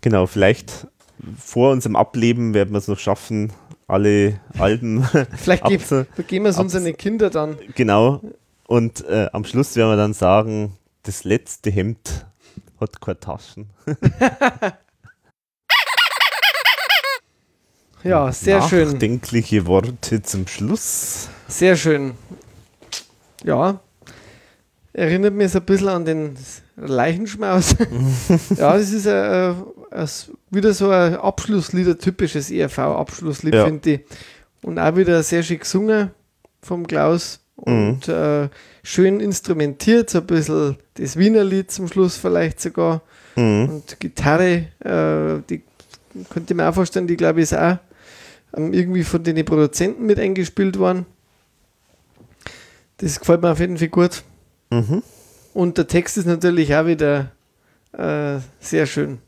Genau, 0.00 0.26
vielleicht 0.26 0.86
vor 1.38 1.70
unserem 1.72 1.96
Ableben 1.96 2.54
werden 2.54 2.72
wir 2.72 2.78
es 2.78 2.88
noch 2.88 2.98
schaffen, 2.98 3.52
alle 3.86 4.40
Alben 4.58 5.04
Vielleicht 5.36 5.64
ge 5.64 5.76
abzu 5.76 6.06
geben 6.26 6.44
wir 6.46 6.50
es 6.50 6.58
unseren 6.58 6.96
Kindern 6.96 7.30
dann. 7.30 7.58
Genau. 7.74 8.20
Und 8.66 9.04
äh, 9.06 9.28
am 9.32 9.44
Schluss 9.44 9.76
werden 9.76 9.90
wir 9.90 9.96
dann 9.96 10.14
sagen, 10.14 10.76
das 11.02 11.24
letzte 11.24 11.70
Hemd 11.70 12.26
hat 12.80 13.00
keine 13.00 13.20
Taschen. 13.20 13.70
Ja, 18.04 18.32
sehr 18.32 18.62
schön. 18.62 18.90
Nachdenkliche 18.92 19.66
Worte 19.66 20.22
zum 20.22 20.46
Schluss. 20.46 21.28
Sehr 21.48 21.76
schön. 21.76 22.12
Ja. 23.44 23.80
Erinnert 24.92 25.34
mich 25.34 25.52
so 25.52 25.58
ein 25.58 25.64
bisschen 25.64 25.88
an 25.88 26.04
den 26.04 26.36
Leichenschmaus. 26.76 27.76
ja, 28.56 28.76
das 28.76 28.90
ist 28.92 29.06
ein, 29.06 29.56
ein, 29.90 30.08
wieder 30.50 30.74
so 30.74 30.90
ein 30.90 31.14
Abschlusslied, 31.16 31.88
ein 31.88 31.98
typisches 31.98 32.50
ERV-Abschlusslied, 32.50 33.54
Ja. 33.54 33.64
finde 33.64 33.90
ich. 33.90 34.00
Und 34.62 34.78
auch 34.78 34.96
wieder 34.96 35.22
sehr 35.22 35.42
schick 35.42 35.60
gesungen 35.60 36.10
vom 36.60 36.86
Klaus. 36.86 37.40
Und 37.56 38.08
äh, 38.08 38.48
schön 38.82 39.20
instrumentiert, 39.20 40.10
so 40.10 40.18
ein 40.18 40.26
bisschen 40.26 40.76
das 40.94 41.16
Wiener 41.16 41.44
Lied 41.44 41.70
zum 41.70 41.86
Schluss 41.88 42.16
vielleicht 42.16 42.60
sogar. 42.60 43.02
Mhm. 43.36 43.68
Und 43.68 44.00
Gitarre, 44.00 44.66
äh, 44.80 45.40
die 45.48 45.62
könnte 46.28 46.52
ich 46.52 46.56
mir 46.56 46.68
auch 46.68 46.74
vorstellen, 46.74 47.06
die 47.06 47.16
glaube 47.16 47.40
ich 47.40 47.44
ist 47.44 47.54
auch 47.56 47.78
irgendwie 48.54 49.04
von 49.04 49.22
den 49.22 49.44
Produzenten 49.44 50.06
mit 50.06 50.18
eingespielt 50.18 50.78
worden. 50.78 51.06
Das 52.98 53.18
gefällt 53.18 53.42
mir 53.42 53.50
auf 53.50 53.60
jeden 53.60 53.78
Fall 53.78 53.88
gut. 53.88 54.22
Mhm. 54.70 55.02
Und 55.54 55.78
der 55.78 55.86
Text 55.86 56.16
ist 56.16 56.26
natürlich 56.26 56.74
auch 56.74 56.86
wieder 56.86 57.32
äh, 57.92 58.38
sehr 58.60 58.86
schön. 58.86 59.18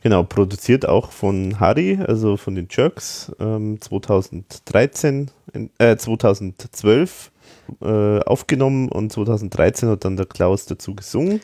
Genau, 0.00 0.22
produziert 0.22 0.86
auch 0.86 1.10
von 1.10 1.58
Harry, 1.58 1.98
also 2.06 2.36
von 2.36 2.54
den 2.54 2.68
Jerks, 2.70 3.32
ähm, 3.40 3.80
2013, 3.80 5.30
in, 5.52 5.70
äh, 5.78 5.96
2012 5.96 7.32
äh, 7.82 8.20
aufgenommen 8.20 8.88
und 8.90 9.12
2013 9.12 9.88
hat 9.88 10.04
dann 10.04 10.16
der 10.16 10.26
Klaus 10.26 10.66
dazu 10.66 10.94
gesungen. 10.94 11.40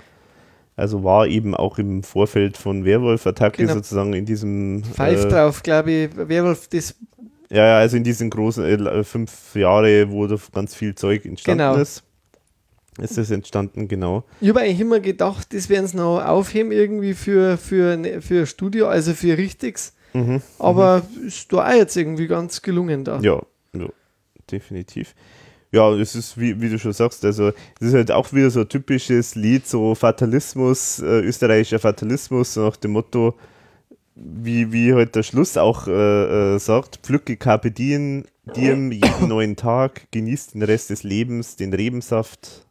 Also 0.77 1.05
war 1.05 1.27
eben 1.29 1.55
auch 1.55 1.79
im 1.79 2.03
Vorfeld 2.03 2.57
von 2.57 2.85
Werwolf-Attacke 2.85 3.59
Genau. 3.63 3.75
sozusagen 3.75 4.13
in 4.13 4.25
diesem 4.27 4.83
Pfeift 4.83 5.27
äh, 5.27 5.29
drauf, 5.29 5.63
glaube 5.63 5.91
ich. 5.93 6.17
Werwolf, 6.17 6.67
das 6.69 6.95
Ja, 7.51 7.65
ja, 7.67 7.79
also 7.79 7.97
in 7.97 8.03
diesen 8.05 8.29
großen 8.31 8.65
äh, 8.65 9.05
fünf 9.05 9.55
Jahre, 9.55 10.11
wo 10.11 10.27
da 10.27 10.37
ganz 10.53 10.75
viel 10.75 10.95
Zeug 10.95 11.25
entstanden 11.25 11.59
Genau. 11.59 11.77
ist. 11.77 12.03
Ist 13.01 13.19
das 13.19 13.31
entstanden, 13.33 13.89
genau. 13.89 14.23
Ich 14.41 14.49
habe 14.49 14.61
eigentlich 14.61 14.81
immer 14.81 15.01
gedacht, 15.01 15.53
das 15.53 15.69
werden 15.69 15.87
sie 15.89 15.97
noch 15.97 16.21
aufheben 16.25 16.71
irgendwie 16.71 17.15
für, 17.15 17.57
für, 17.57 17.97
ne- 17.97 18.21
für 18.21 18.47
Studio, 18.47 18.87
also 18.87 19.15
für 19.15 19.37
Richtiges. 19.37 19.95
Mhm. 20.13 20.41
Aber 20.61 21.03
ist 21.27 21.53
da 21.53 21.69
auch 21.69 21.75
jetzt 21.75 21.97
irgendwie 21.97 22.29
ganz 22.29 22.63
gelungen 22.63 23.03
da. 23.05 23.19
Ja, 23.21 23.43
ja, 23.77 23.89
definitiv. 24.51 25.15
Ja, 25.75 25.93
es 25.93 26.15
ist, 26.15 26.39
wie, 26.39 26.61
wie 26.61 26.69
du 26.69 26.79
schon 26.79 26.93
sagst, 26.93 27.25
also 27.25 27.49
es 27.49 27.89
ist 27.89 27.95
halt 27.95 28.13
auch 28.13 28.33
wieder 28.33 28.49
so 28.49 28.61
ein 28.61 28.69
typisches 28.69 29.35
Lied, 29.35 29.67
so 29.67 29.97
Fatalismus, 29.97 31.01
äh, 31.01 31.21
österreichischer 31.23 31.81
Fatalismus, 31.81 32.55
so 32.55 32.67
nach 32.67 32.77
dem 32.77 32.93
Motto, 32.93 33.35
wie, 34.15 34.71
wie 34.71 34.95
halt 34.95 35.17
der 35.17 35.25
Schluss 35.25 35.57
auch 35.57 35.89
äh, 35.89 36.55
äh, 36.55 36.59
sagt, 36.61 37.01
pflücke 37.03 37.37
Carpe 37.37 37.73
diem, 37.73 38.25
diem 38.55 38.93
jeden 38.93 39.27
neuen 39.27 39.57
Tag, 39.57 40.07
genieß 40.13 40.53
den 40.53 40.63
Rest 40.63 40.91
des 40.91 41.03
Lebens, 41.03 41.57
den 41.57 41.75
Rebensaft. 41.75 42.65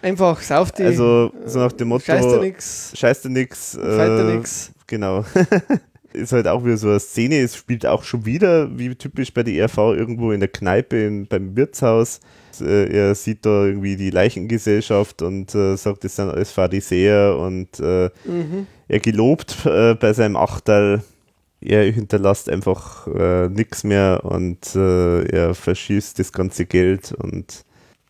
Einfach 0.00 0.40
sauf 0.40 0.72
die. 0.72 0.84
Also 0.84 1.30
so 1.44 1.58
nach 1.58 1.72
dem 1.72 1.88
Motto, 1.88 2.06
Scheiß 2.06 2.26
dir 2.26 2.40
nix, 2.40 2.92
scheiß 2.96 3.20
dir 3.20 3.28
nix. 3.28 3.74
äh, 3.74 4.36
nix. 4.36 4.72
Genau. 4.86 5.26
ist 6.14 6.32
halt 6.32 6.48
auch 6.48 6.64
wieder 6.64 6.76
so 6.76 6.88
eine 6.88 7.00
Szene, 7.00 7.40
es 7.40 7.56
spielt 7.56 7.84
auch 7.84 8.04
schon 8.04 8.24
wieder, 8.24 8.78
wie 8.78 8.94
typisch 8.94 9.34
bei 9.34 9.42
der 9.42 9.54
ERV, 9.54 9.76
irgendwo 9.78 10.32
in 10.32 10.40
der 10.40 10.48
Kneipe 10.48 10.96
in, 11.04 11.26
beim 11.26 11.56
Wirtshaus. 11.56 12.20
Äh, 12.60 12.96
er 12.96 13.14
sieht 13.14 13.44
da 13.44 13.64
irgendwie 13.66 13.96
die 13.96 14.10
Leichengesellschaft 14.10 15.22
und 15.22 15.54
äh, 15.54 15.76
sagt, 15.76 16.04
das 16.04 16.16
sind 16.16 16.30
alles 16.30 16.50
Pharisäer 16.52 17.36
und 17.38 17.80
äh, 17.80 18.10
Mhm. 18.24 18.66
er 18.88 19.00
gelobt 19.00 19.66
äh, 19.66 19.94
bei 19.94 20.12
seinem 20.12 20.36
Achterl, 20.36 21.02
er 21.60 21.84
hinterlässt 21.90 22.48
einfach 22.48 23.06
äh, 23.08 23.48
nichts 23.48 23.84
mehr 23.84 24.20
und 24.24 24.74
äh, 24.76 25.24
er 25.24 25.54
verschießt 25.54 26.18
das 26.18 26.32
ganze 26.32 26.66
Geld 26.66 27.12
und 27.12 27.64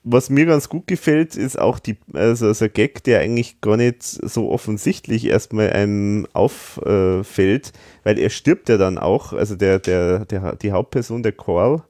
was 0.05 0.29
mir 0.31 0.45
ganz 0.47 0.69
gut 0.69 0.87
gefällt, 0.87 1.35
ist 1.35 1.59
auch 1.59 1.79
die, 1.79 1.97
also, 2.13 2.53
so 2.53 2.67
ein 2.67 2.73
Gag, 2.73 3.03
der 3.05 3.21
eigentlich 3.21 3.61
gar 3.63 3.77
nicht 3.79 4.03
so 4.03 4.51
offensichtlich 4.51 5.27
erstmal 5.27 5.71
einem 5.73 6.27
auffällt, 6.35 7.73
weil 8.03 8.19
er 8.19 8.31
stirbt 8.31 8.69
ja 8.69 8.77
dann 8.77 8.99
auch, 8.99 9.33
also 9.33 9.57
der, 9.57 9.79
der, 9.79 10.25
der, 10.27 10.57
die 10.57 10.73
Hauptperson, 10.73 11.23
der 11.23 11.33
Carl, 11.33 11.83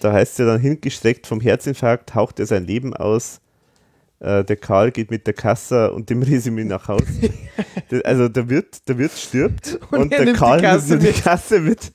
da 0.00 0.12
heißt 0.12 0.38
er 0.40 0.46
dann 0.46 0.60
hingestreckt 0.60 1.26
vom 1.26 1.40
Herzinfarkt, 1.40 2.14
haucht 2.14 2.38
er 2.40 2.46
sein 2.46 2.66
Leben 2.66 2.94
aus. 2.94 3.40
Äh, 4.20 4.44
der 4.44 4.56
Karl 4.56 4.90
geht 4.90 5.10
mit 5.10 5.26
der 5.26 5.34
Kasse 5.34 5.92
und 5.92 6.10
dem 6.10 6.22
Resümee 6.22 6.64
nach 6.64 6.88
Hause. 6.88 7.04
Das- 7.90 8.02
also 8.02 8.28
der 8.28 8.48
Wirt, 8.48 8.88
der 8.88 8.96
Wirt 8.98 9.12
stirbt 9.12 9.78
Und 9.90 9.98
und, 9.98 10.12
er 10.12 10.18
der 10.18 10.26
nimmt 10.26 10.36
die 10.36 10.40
Karl 10.40 10.60
Kasse 10.60 10.96
nimmt 10.96 11.16
die. 11.16 11.20
Kasse 11.20 11.60
mit. 11.60 11.92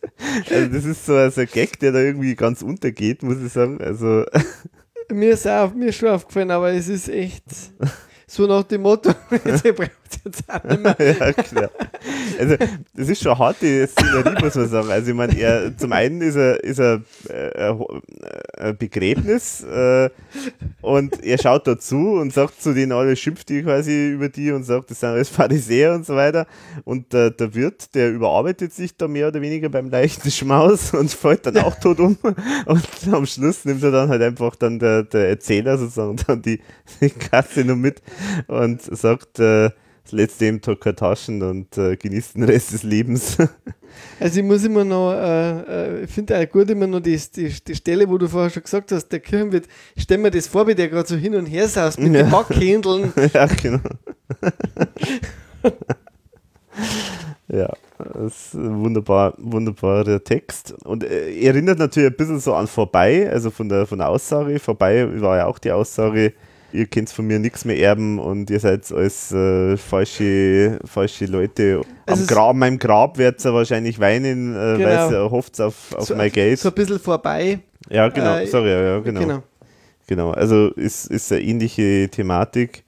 Also 0.51 0.67
das 0.73 0.85
ist 0.85 1.06
so 1.06 1.14
also 1.15 1.41
ein 1.41 1.48
Gag, 1.51 1.80
der 1.80 1.91
da 1.91 1.99
irgendwie 1.99 2.35
ganz 2.35 2.61
untergeht, 2.61 3.23
muss 3.23 3.38
ich 3.43 3.51
sagen. 3.51 3.81
Also 3.81 4.25
Mir 5.12 5.32
ist, 5.32 5.48
auch, 5.48 5.74
mir 5.74 5.90
ist 5.90 5.96
schon 5.96 6.10
aufgefallen, 6.10 6.52
aber 6.52 6.72
es 6.72 6.88
ist 6.88 7.10
echt 7.10 7.44
so 8.28 8.46
nach 8.46 8.64
dem 8.64 8.82
Motto, 8.84 9.12
sie 9.64 9.72
braucht 9.72 9.92
jetzt 10.26 10.44
auch 10.48 10.64
ja, 11.00 11.34
klar. 11.34 11.70
Also, 12.40 12.56
das 12.96 13.10
ist 13.10 13.22
schon 13.22 13.32
eine 13.32 13.40
harte 13.40 13.88
Szenerie, 13.88 14.42
muss 14.42 14.56
man 14.56 14.70
sagen. 14.70 14.92
Also, 14.92 15.10
ich 15.12 15.16
meine, 15.16 15.38
er, 15.38 15.78
zum 15.78 15.92
einen 15.92 16.22
ist 16.22 16.36
er, 16.36 16.64
ist 16.64 16.80
er 16.80 17.02
äh, 17.30 17.70
ein 17.70 17.80
ein 18.60 18.78
Begräbnis 18.78 19.64
äh, 19.64 20.10
und 20.82 21.24
er 21.24 21.38
schaut 21.38 21.66
dazu 21.66 22.14
und 22.14 22.34
sagt 22.34 22.62
zu 22.62 22.74
denen 22.74 22.92
alle, 22.92 23.16
schimpft 23.16 23.50
die 23.50 23.64
quasi 23.64 24.10
über 24.10 24.30
die 24.30 24.52
und 24.52 24.64
sagt, 24.64 24.92
das 24.92 25.00
sind 25.00 25.10
alles 25.10 25.30
Pharisäer 25.30 25.94
und 25.94 26.06
so 26.06 26.16
weiter. 26.16 26.46
Und 26.84 27.14
der, 27.14 27.32
der 27.32 27.56
Wirt, 27.56 27.96
der 27.96 28.12
überarbeitet 28.12 28.74
sich 28.74 28.96
da 28.98 29.08
mehr 29.08 29.30
oder 29.30 29.42
weniger 29.42 29.70
beim 29.70 29.90
leichten 29.90 30.30
Schmaus 30.32 30.94
und 30.94 31.12
fällt 31.12 31.46
dann 31.46 31.58
auch 31.58 31.76
tot 31.76 32.00
um. 32.00 32.18
Und 32.66 32.88
am 33.12 33.26
Schluss 33.26 33.66
nimmt 33.66 33.84
er 33.84 33.92
dann 33.92 34.10
halt 34.10 34.22
einfach 34.22 34.56
dann 34.56 34.80
der, 34.80 35.04
der 35.04 35.30
Erzähler 35.30 35.78
sozusagen 35.78 36.18
dann 36.28 36.42
die, 36.42 36.60
die 37.02 37.10
Kasse 37.10 37.64
noch 37.64 37.76
mit 37.76 38.02
und 38.48 38.82
sagt, 38.82 39.40
äh, 39.40 39.72
das 40.03 40.11
letzte 40.11 40.45
im 40.45 40.61
Taschen 40.61 41.42
und 41.44 41.78
äh, 41.78 41.95
genießt 41.95 42.36
den 42.36 42.44
Rest 42.44 42.74
des 42.74 42.84
Lebens. 42.84 43.38
Also 44.19 44.40
ich 44.40 44.45
muss 44.45 44.64
immer 44.64 44.84
noch, 44.86 45.14
äh, 45.14 45.60
äh, 46.02 46.03
ich 46.03 46.11
finde 46.11 46.38
auch 46.40 46.50
gut 46.50 46.69
immer 46.69 46.88
noch 46.88 47.00
die, 47.00 47.19
die, 47.36 47.53
die 47.68 47.76
Stelle, 47.76 48.08
wo 48.08 48.18
du 48.18 48.28
vorher 48.28 48.50
schon 48.50 48.64
gesagt 48.64 48.92
hast, 48.92 49.08
der 49.10 49.19
Kirchenwirt, 49.19 49.66
ich 49.95 50.03
stelle 50.03 50.22
mir 50.22 50.32
das 50.32 50.48
vor, 50.48 50.68
wie 50.68 50.76
der 50.76 50.90
gerade 50.90 51.08
so 51.08 51.16
hin 51.16 51.36
und 51.36 51.45
her 51.48 51.68
saß 51.68 51.98
mit 51.98 52.14
Ja. 52.14 52.24
den 52.24 52.30
Backhändeln. 52.32 53.14
ja, 53.34 53.45
genau. 53.48 53.80
ja, 57.48 57.74
das 57.98 58.34
ist 58.34 58.53
ein 58.53 58.80
wunderbar, 58.80 59.34
wunderbarer 59.38 60.24
Text. 60.24 60.74
Und 60.86 61.03
äh, 61.03 61.34
erinnert 61.42 61.80
natürlich 61.80 62.11
ein 62.11 62.16
bisschen 62.18 62.40
so 62.40 62.53
an 62.53 62.68
vorbei, 62.68 63.30
also 63.30 63.50
von 63.52 63.69
der, 63.69 63.86
von 63.86 64.00
der 64.00 64.10
Aussage. 64.10 64.60
Vorbei 64.60 65.19
war 65.22 65.38
ja 65.38 65.45
auch 65.45 65.60
die 65.60 65.72
Aussage, 65.72 66.34
ihr 66.72 66.85
könnt 66.88 67.09
von 67.09 67.25
mir 67.27 67.39
nichts 67.39 67.65
mehr 67.65 67.77
erben 67.77 68.19
und 68.19 68.49
ihr 68.49 68.59
seid 68.59 68.91
als 68.91 69.31
äh, 69.31 69.77
falsche, 69.77 70.80
falsche 70.85 71.25
Leute. 71.25 71.81
Am 72.06 72.25
Grab, 72.27 72.56
meinem 72.56 72.80
Grab 72.80 73.17
wird 73.17 73.39
sie 73.39 73.53
wahrscheinlich 73.53 73.99
weinen, 73.99 74.56
äh, 74.56 74.77
Genau. 74.77 74.89
weil 74.89 75.09
sie 75.09 75.15
erhofft 75.15 75.59
auf, 75.61 75.93
auf 75.95 76.07
so, 76.07 76.15
mein 76.15 76.31
Geld. 76.31 76.59
So 76.59 76.69
ein 76.69 76.75
bisschen 76.75 76.99
vorbei. 76.99 77.59
ja, 77.89 78.07
genau, 78.09 78.38
äh, 78.38 78.48
sorry, 78.48 78.69
ja, 78.69 78.81
ja, 78.81 78.99
genau. 78.99 79.19
genau. 79.19 79.43
Genau, 80.07 80.31
also 80.31 80.69
ist, 80.69 81.06
ist 81.06 81.31
eine 81.31 81.41
ähnliche 81.41 82.09
Thematik. 82.09 82.83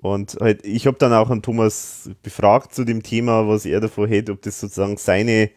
Und 0.00 0.36
halt, 0.40 0.64
ich 0.64 0.86
habe 0.86 0.96
dann 0.98 1.12
auch 1.12 1.30
an 1.30 1.42
Thomas 1.42 2.10
befragt 2.22 2.74
zu 2.74 2.84
dem 2.84 3.02
Thema, 3.02 3.46
was 3.48 3.64
er 3.66 3.80
davor 3.80 4.06
hält, 4.06 4.30
ob 4.30 4.40
das 4.42 4.60
sozusagen 4.60 4.96
seine, 4.96 5.50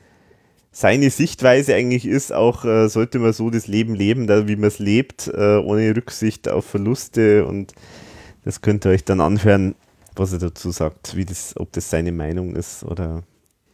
seine 0.79 1.09
Sichtweise 1.09 1.73
eigentlich 1.73 2.05
ist, 2.05 2.31
auch 2.31 2.63
äh, 2.63 2.87
sollte 2.87 3.17
man 3.17 3.33
so 3.33 3.49
das 3.49 3.65
Leben 3.65 3.95
leben, 3.95 4.27
da, 4.27 4.47
wie 4.47 4.55
man 4.55 4.67
es 4.67 4.77
lebt, 4.77 5.27
äh, 5.27 5.57
ohne 5.57 5.95
Rücksicht 5.95 6.47
auf 6.47 6.65
Verluste. 6.65 7.47
Und 7.47 7.73
das 8.45 8.61
könnt 8.61 8.85
ihr 8.85 8.91
euch 8.91 9.03
dann 9.03 9.19
anhören, 9.19 9.73
was 10.15 10.33
er 10.33 10.37
dazu 10.37 10.69
sagt, 10.69 11.15
wie 11.15 11.25
das, 11.25 11.55
ob 11.57 11.71
das 11.71 11.89
seine 11.89 12.11
Meinung 12.11 12.55
ist 12.55 12.83
oder. 12.83 13.23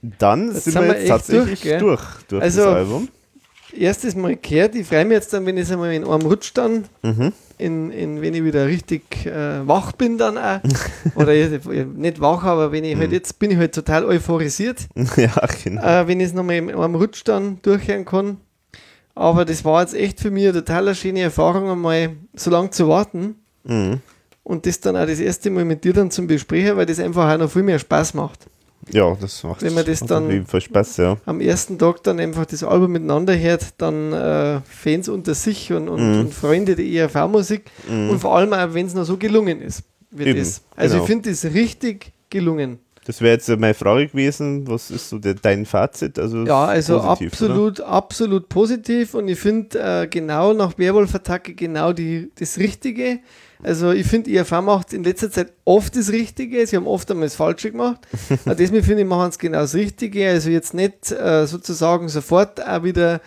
Dann 0.01 0.53
Jetzt 0.53 0.63
sind 0.63 0.75
wir 0.75 0.97
jetzt 0.97 1.07
tatsächlich 1.09 1.61
durch, 1.61 1.79
durch, 1.79 2.01
durch 2.29 2.41
Also, 2.41 2.61
das 2.61 2.75
Album. 2.75 3.09
Erstes 3.77 4.15
Mal 4.15 4.35
gehört. 4.35 4.75
Ich 4.75 4.87
freue 4.87 5.05
mich 5.05 5.15
jetzt 5.15 5.33
dann, 5.33 5.45
wenn 5.45 5.57
ich 5.57 5.63
es 5.63 5.71
einmal 5.71 5.93
in 5.93 6.03
einem 6.05 6.25
Rutsch 6.25 6.51
dann, 6.53 6.85
Mhm. 7.01 7.33
in, 7.57 7.91
in, 7.91 8.21
wenn 8.21 8.33
ich 8.33 8.43
wieder 8.43 8.67
richtig 8.67 9.25
äh, 9.25 9.67
wach 9.67 9.91
bin 9.93 10.17
dann 10.17 10.37
auch. 10.37 10.59
Oder 11.15 11.33
jetzt, 11.33 11.65
nicht 11.65 12.19
wach, 12.21 12.43
aber 12.43 12.71
wenn 12.71 12.83
ich 12.83 12.95
halt 12.97 13.11
jetzt 13.11 13.39
bin 13.39 13.51
ich 13.51 13.57
halt 13.57 13.73
total 13.75 14.05
euphorisiert, 14.05 14.87
ja, 15.17 15.31
genau. 15.63 15.81
äh, 15.83 16.07
wenn 16.07 16.19
ich 16.19 16.27
es 16.27 16.33
nochmal 16.33 16.55
in 16.55 16.69
einem 16.71 16.95
Rutsch 16.95 17.23
dann 17.25 17.59
durchhören 17.61 18.05
kann. 18.05 18.37
Aber 19.15 19.45
das 19.45 19.63
war 19.63 19.81
jetzt 19.81 19.93
echt 19.93 20.19
für 20.19 20.31
mich 20.31 20.43
eine 20.45 20.53
total 20.53 20.93
schöne 20.95 21.21
Erfahrung, 21.21 21.69
einmal 21.69 22.11
so 22.35 22.49
lange 22.49 22.71
zu 22.71 22.87
warten. 22.87 23.35
Mhm. 23.63 23.99
Und 24.43 24.65
das 24.65 24.79
dann 24.81 24.97
auch 24.97 25.05
das 25.05 25.19
erste 25.19 25.49
Mal 25.51 25.63
mit 25.65 25.83
dir 25.85 25.93
dann 25.93 26.11
zum 26.11 26.27
Besprechen, 26.27 26.75
weil 26.75 26.85
das 26.85 26.99
einfach 26.99 27.31
auch 27.33 27.37
noch 27.37 27.49
viel 27.51 27.63
mehr 27.63 27.79
Spaß 27.79 28.13
macht. 28.15 28.47
Ja, 28.91 29.15
das 29.19 29.43
macht 29.43 29.61
Wenn 29.61 29.73
man 29.73 29.85
das 29.85 29.99
dann- 30.01 30.45
auf 30.51 30.61
Spaß, 30.61 30.97
ja. 30.97 31.17
Am 31.25 31.39
ersten 31.41 31.77
Tag 31.77 32.03
dann 32.03 32.19
einfach 32.19 32.45
das 32.45 32.63
Album 32.63 32.91
miteinander 32.91 33.37
hört, 33.37 33.73
dann 33.77 34.11
äh, 34.13 34.59
Fans 34.69 35.07
unter 35.09 35.33
sich 35.35 35.71
und, 35.71 35.87
und, 35.89 36.01
Mhm. 36.13 36.19
und 36.21 36.33
Freunde 36.33 36.75
der 36.75 36.85
ERV-Musik 36.85 37.63
und 37.87 38.19
vor 38.19 38.35
allem 38.35 38.53
auch, 38.53 38.73
wenn 38.73 38.85
es 38.85 38.93
noch 38.93 39.05
so 39.05 39.17
gelungen 39.17 39.61
ist. 39.61 39.83
Eben, 40.17 40.37
das. 40.37 40.61
Also 40.75 40.95
genau. 40.95 41.03
ich 41.05 41.09
finde 41.09 41.29
das 41.31 41.43
richtig 41.45 42.11
gelungen. 42.29 42.79
Das 43.05 43.19
wäre 43.19 43.33
jetzt 43.33 43.49
meine 43.49 43.73
Frage 43.73 44.07
gewesen. 44.07 44.65
Was 44.67 44.89
ist 44.89 45.09
so 45.09 45.19
der, 45.19 45.33
dein 45.33 45.65
Fazit? 45.65 46.17
Also 46.17 46.43
Ja, 46.45 46.65
also 46.65 46.99
positiv, 46.99 47.33
absolut, 47.33 47.81
absolut 47.81 48.47
positiv 48.49 49.13
und 49.13 49.27
ich 49.27 49.39
finde 49.39 49.77
äh, 50.03 50.07
genau 50.07 50.53
nach 50.53 50.77
Werwolf-Attacke 50.77 51.53
genau 51.53 51.91
die, 51.93 52.31
das 52.39 52.57
Richtige. 52.57 53.19
Also 53.63 53.91
ich 53.91 54.05
finde, 54.05 54.29
IFA 54.31 54.61
macht 54.61 54.93
in 54.93 55.03
letzter 55.03 55.31
Zeit 55.31 55.53
oft 55.65 55.95
das 55.95 56.11
Richtige. 56.11 56.65
Sie 56.67 56.75
haben 56.75 56.87
oft 56.87 57.09
einmal 57.09 57.27
das 57.27 57.35
Falsche 57.35 57.71
gemacht. 57.71 58.01
Aber 58.45 58.55
deswegen 58.55 58.83
finde 58.83 59.03
ich, 59.03 59.07
machen 59.07 59.31
sie 59.31 59.39
genau 59.39 59.59
das 59.59 59.73
Richtige. 59.73 60.29
Also 60.29 60.49
jetzt 60.49 60.73
nicht 60.73 61.11
äh, 61.11 61.47
sozusagen 61.47 62.09
sofort 62.09 62.65
auch 62.65 62.83
wieder 62.83 63.21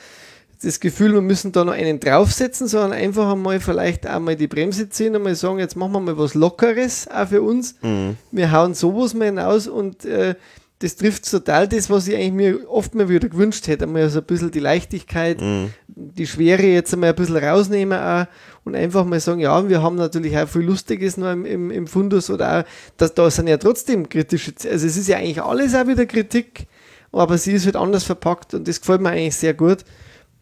das 0.62 0.80
Gefühl, 0.80 1.12
wir 1.12 1.20
müssen 1.20 1.52
da 1.52 1.64
noch 1.64 1.74
einen 1.74 2.00
draufsetzen, 2.00 2.66
sondern 2.66 2.92
einfach 2.92 3.30
einmal 3.30 3.60
vielleicht 3.60 4.08
auch 4.08 4.20
mal 4.20 4.36
die 4.36 4.46
Bremse 4.46 4.88
ziehen 4.88 5.14
und 5.14 5.22
mal 5.22 5.34
sagen, 5.34 5.58
jetzt 5.58 5.76
machen 5.76 5.92
wir 5.92 6.00
mal 6.00 6.18
was 6.18 6.34
Lockeres 6.34 7.08
auch 7.08 7.28
für 7.28 7.42
uns. 7.42 7.76
Mhm. 7.82 8.16
Wir 8.30 8.52
hauen 8.52 8.74
sowas 8.74 9.14
mal 9.14 9.26
hinaus 9.26 9.68
und 9.68 10.04
äh, 10.04 10.34
das 10.80 10.96
trifft 10.96 11.30
total 11.30 11.66
das, 11.68 11.88
was 11.88 12.06
ich 12.06 12.14
eigentlich 12.14 12.32
mir 12.32 12.70
oft 12.70 12.94
mal 12.94 13.08
wieder 13.08 13.28
gewünscht 13.30 13.66
hätte. 13.66 13.84
Einmal 13.84 14.10
so 14.10 14.18
ein 14.18 14.26
bisschen 14.26 14.50
die 14.50 14.60
Leichtigkeit, 14.60 15.40
Mhm. 15.40 15.70
die 15.88 16.26
Schwere 16.26 16.64
jetzt 16.64 16.92
einmal 16.92 17.10
ein 17.10 17.16
bisschen 17.16 17.36
rausnehmen 17.38 17.98
auch 17.98 18.26
und 18.64 18.74
einfach 18.74 19.04
mal 19.06 19.18
sagen, 19.20 19.40
ja, 19.40 19.68
wir 19.68 19.82
haben 19.82 19.96
natürlich 19.96 20.36
auch 20.36 20.48
viel 20.48 20.62
Lustiges 20.62 21.16
noch 21.16 21.32
im, 21.32 21.46
im, 21.46 21.70
im 21.70 21.86
Fundus 21.86 22.28
oder 22.28 22.60
auch, 22.60 22.64
dass 22.98 23.14
da 23.14 23.30
sind 23.30 23.48
ja 23.48 23.56
trotzdem 23.56 24.08
kritische, 24.08 24.52
also 24.70 24.86
es 24.86 24.96
ist 24.96 25.08
ja 25.08 25.16
eigentlich 25.16 25.42
alles 25.42 25.74
auch 25.74 25.86
wieder 25.86 26.04
Kritik, 26.04 26.66
aber 27.10 27.38
sie 27.38 27.52
ist 27.52 27.64
halt 27.64 27.76
anders 27.76 28.04
verpackt 28.04 28.52
und 28.52 28.68
das 28.68 28.80
gefällt 28.80 29.00
mir 29.00 29.10
eigentlich 29.10 29.36
sehr 29.36 29.54
gut 29.54 29.78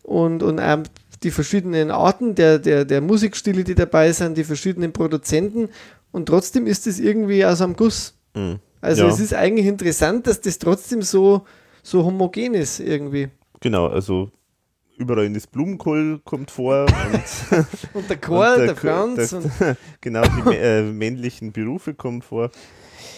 und, 0.03 0.43
und 0.43 0.59
auch 0.59 0.79
die 1.23 1.31
verschiedenen 1.31 1.93
Arten 1.93 2.35
der, 2.35 2.59
der, 2.59 2.85
der 2.85 3.01
Musikstile, 3.01 3.63
die 3.63 3.77
dabei 3.77 4.11
sind, 4.11 4.37
die 4.37 4.45
verschiedenen 4.45 4.93
Produzenten 4.93 5.69
und 6.11 6.27
trotzdem 6.27 6.67
ist 6.67 6.89
es 6.89 6.99
irgendwie 6.99 7.45
aus 7.47 7.61
einem 7.61 7.77
Guss. 7.77 8.15
Mhm. 8.35 8.59
Also 8.85 9.05
Ja. 9.05 9.09
es 9.13 9.21
ist 9.21 9.35
eigentlich 9.35 9.67
interessant, 9.67 10.27
dass 10.27 10.41
das 10.41 10.59
trotzdem 10.59 11.03
so, 11.03 11.45
so 11.83 12.05
homogen 12.05 12.55
ist 12.55 12.81
irgendwie. 12.81 13.29
Genau, 13.61 13.87
also 13.87 14.31
überall 14.99 15.25
in 15.25 15.35
das 15.35 15.47
Blumenkohl 15.47 16.21
kommt 16.25 16.51
vor 16.51 16.87
und, 17.13 17.67
Und 17.95 18.11
der 18.11 18.21
Chor, 18.21 18.55
und 18.57 18.67
der, 18.67 18.77
Franz 18.77 19.31
der- 19.31 19.39
und 19.39 19.51
genau 20.01 20.23
die 20.23 20.55
äh, 20.57 20.83
männlichen 20.83 21.53
Berufe 21.53 21.95
kommen 21.95 22.23
vor. 22.23 22.51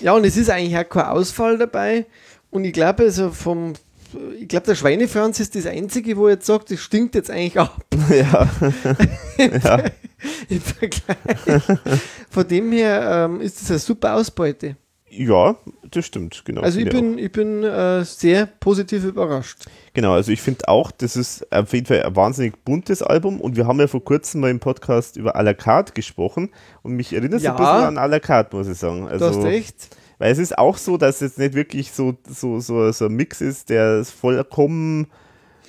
Ja, 0.00 0.12
und 0.12 0.24
es 0.24 0.36
ist 0.36 0.50
eigentlich 0.50 0.76
auch 0.78 0.88
kein 0.88 1.04
Ausfall 1.06 1.58
dabei. 1.58 2.06
Und 2.50 2.64
ich 2.64 2.72
glaube, 2.72 3.02
also 3.04 3.30
vom, 3.30 3.72
ich 4.38 4.46
glaube, 4.48 4.66
der 4.66 4.74
Schweinefranz 4.76 5.40
ist 5.40 5.54
das 5.56 5.66
Einzige, 5.66 6.16
wo 6.16 6.28
jetzt 6.28 6.46
sagt, 6.46 6.70
das 6.70 6.80
stinkt 6.80 7.14
jetzt 7.14 7.30
eigentlich 7.30 7.58
ab 7.58 7.84
ja, 8.10 8.48
ja, 9.38 9.84
im 10.48 10.60
Vergleich. 10.60 11.62
Von 12.30 12.48
dem 12.48 12.72
her 12.72 13.26
ähm, 13.28 13.40
ist 13.40 13.60
das 13.60 13.70
eine 13.70 13.78
super 13.80 14.14
Ausbeute. 14.14 14.76
Ja, 15.16 15.56
das 15.90 16.06
stimmt, 16.06 16.42
genau. 16.44 16.60
Also 16.62 16.78
ich 16.78 16.88
finde 16.90 17.00
bin, 17.16 17.18
ich 17.18 17.32
bin 17.32 17.62
äh, 17.64 18.04
sehr 18.04 18.46
positiv 18.46 19.04
überrascht. 19.04 19.64
Genau, 19.94 20.12
also 20.12 20.30
ich 20.32 20.42
finde 20.42 20.68
auch, 20.68 20.90
das 20.90 21.16
ist 21.16 21.50
auf 21.52 21.72
jeden 21.72 21.86
Fall 21.86 22.02
ein 22.02 22.14
wahnsinnig 22.16 22.54
buntes 22.64 23.02
Album 23.02 23.40
und 23.40 23.56
wir 23.56 23.66
haben 23.66 23.80
ja 23.80 23.86
vor 23.86 24.04
kurzem 24.04 24.40
mal 24.42 24.50
im 24.50 24.60
Podcast 24.60 25.16
über 25.16 25.36
à 25.36 25.42
la 25.42 25.54
carte 25.54 25.92
gesprochen 25.92 26.50
und 26.82 26.92
mich 26.92 27.12
erinnert 27.12 27.34
es 27.38 27.42
Ja. 27.44 27.52
ein 27.52 27.56
bisschen 27.56 27.96
an 27.96 27.98
à 27.98 28.06
la 28.08 28.20
carte, 28.20 28.54
muss 28.56 28.68
ich 28.68 28.76
sagen. 28.78 29.02
Du 29.02 29.08
Also, 29.08 29.26
hast 29.26 29.44
recht. 29.44 29.76
Weil 30.18 30.32
es 30.32 30.38
ist 30.38 30.56
auch 30.56 30.76
so, 30.78 30.96
dass 30.96 31.20
es 31.20 31.36
nicht 31.36 31.54
wirklich 31.54 31.92
so, 31.92 32.14
so, 32.28 32.58
so, 32.60 32.90
so 32.92 33.04
ein 33.06 33.12
Mix 33.12 33.40
ist, 33.42 33.68
der 33.68 34.02
vollkommen, 34.04 35.08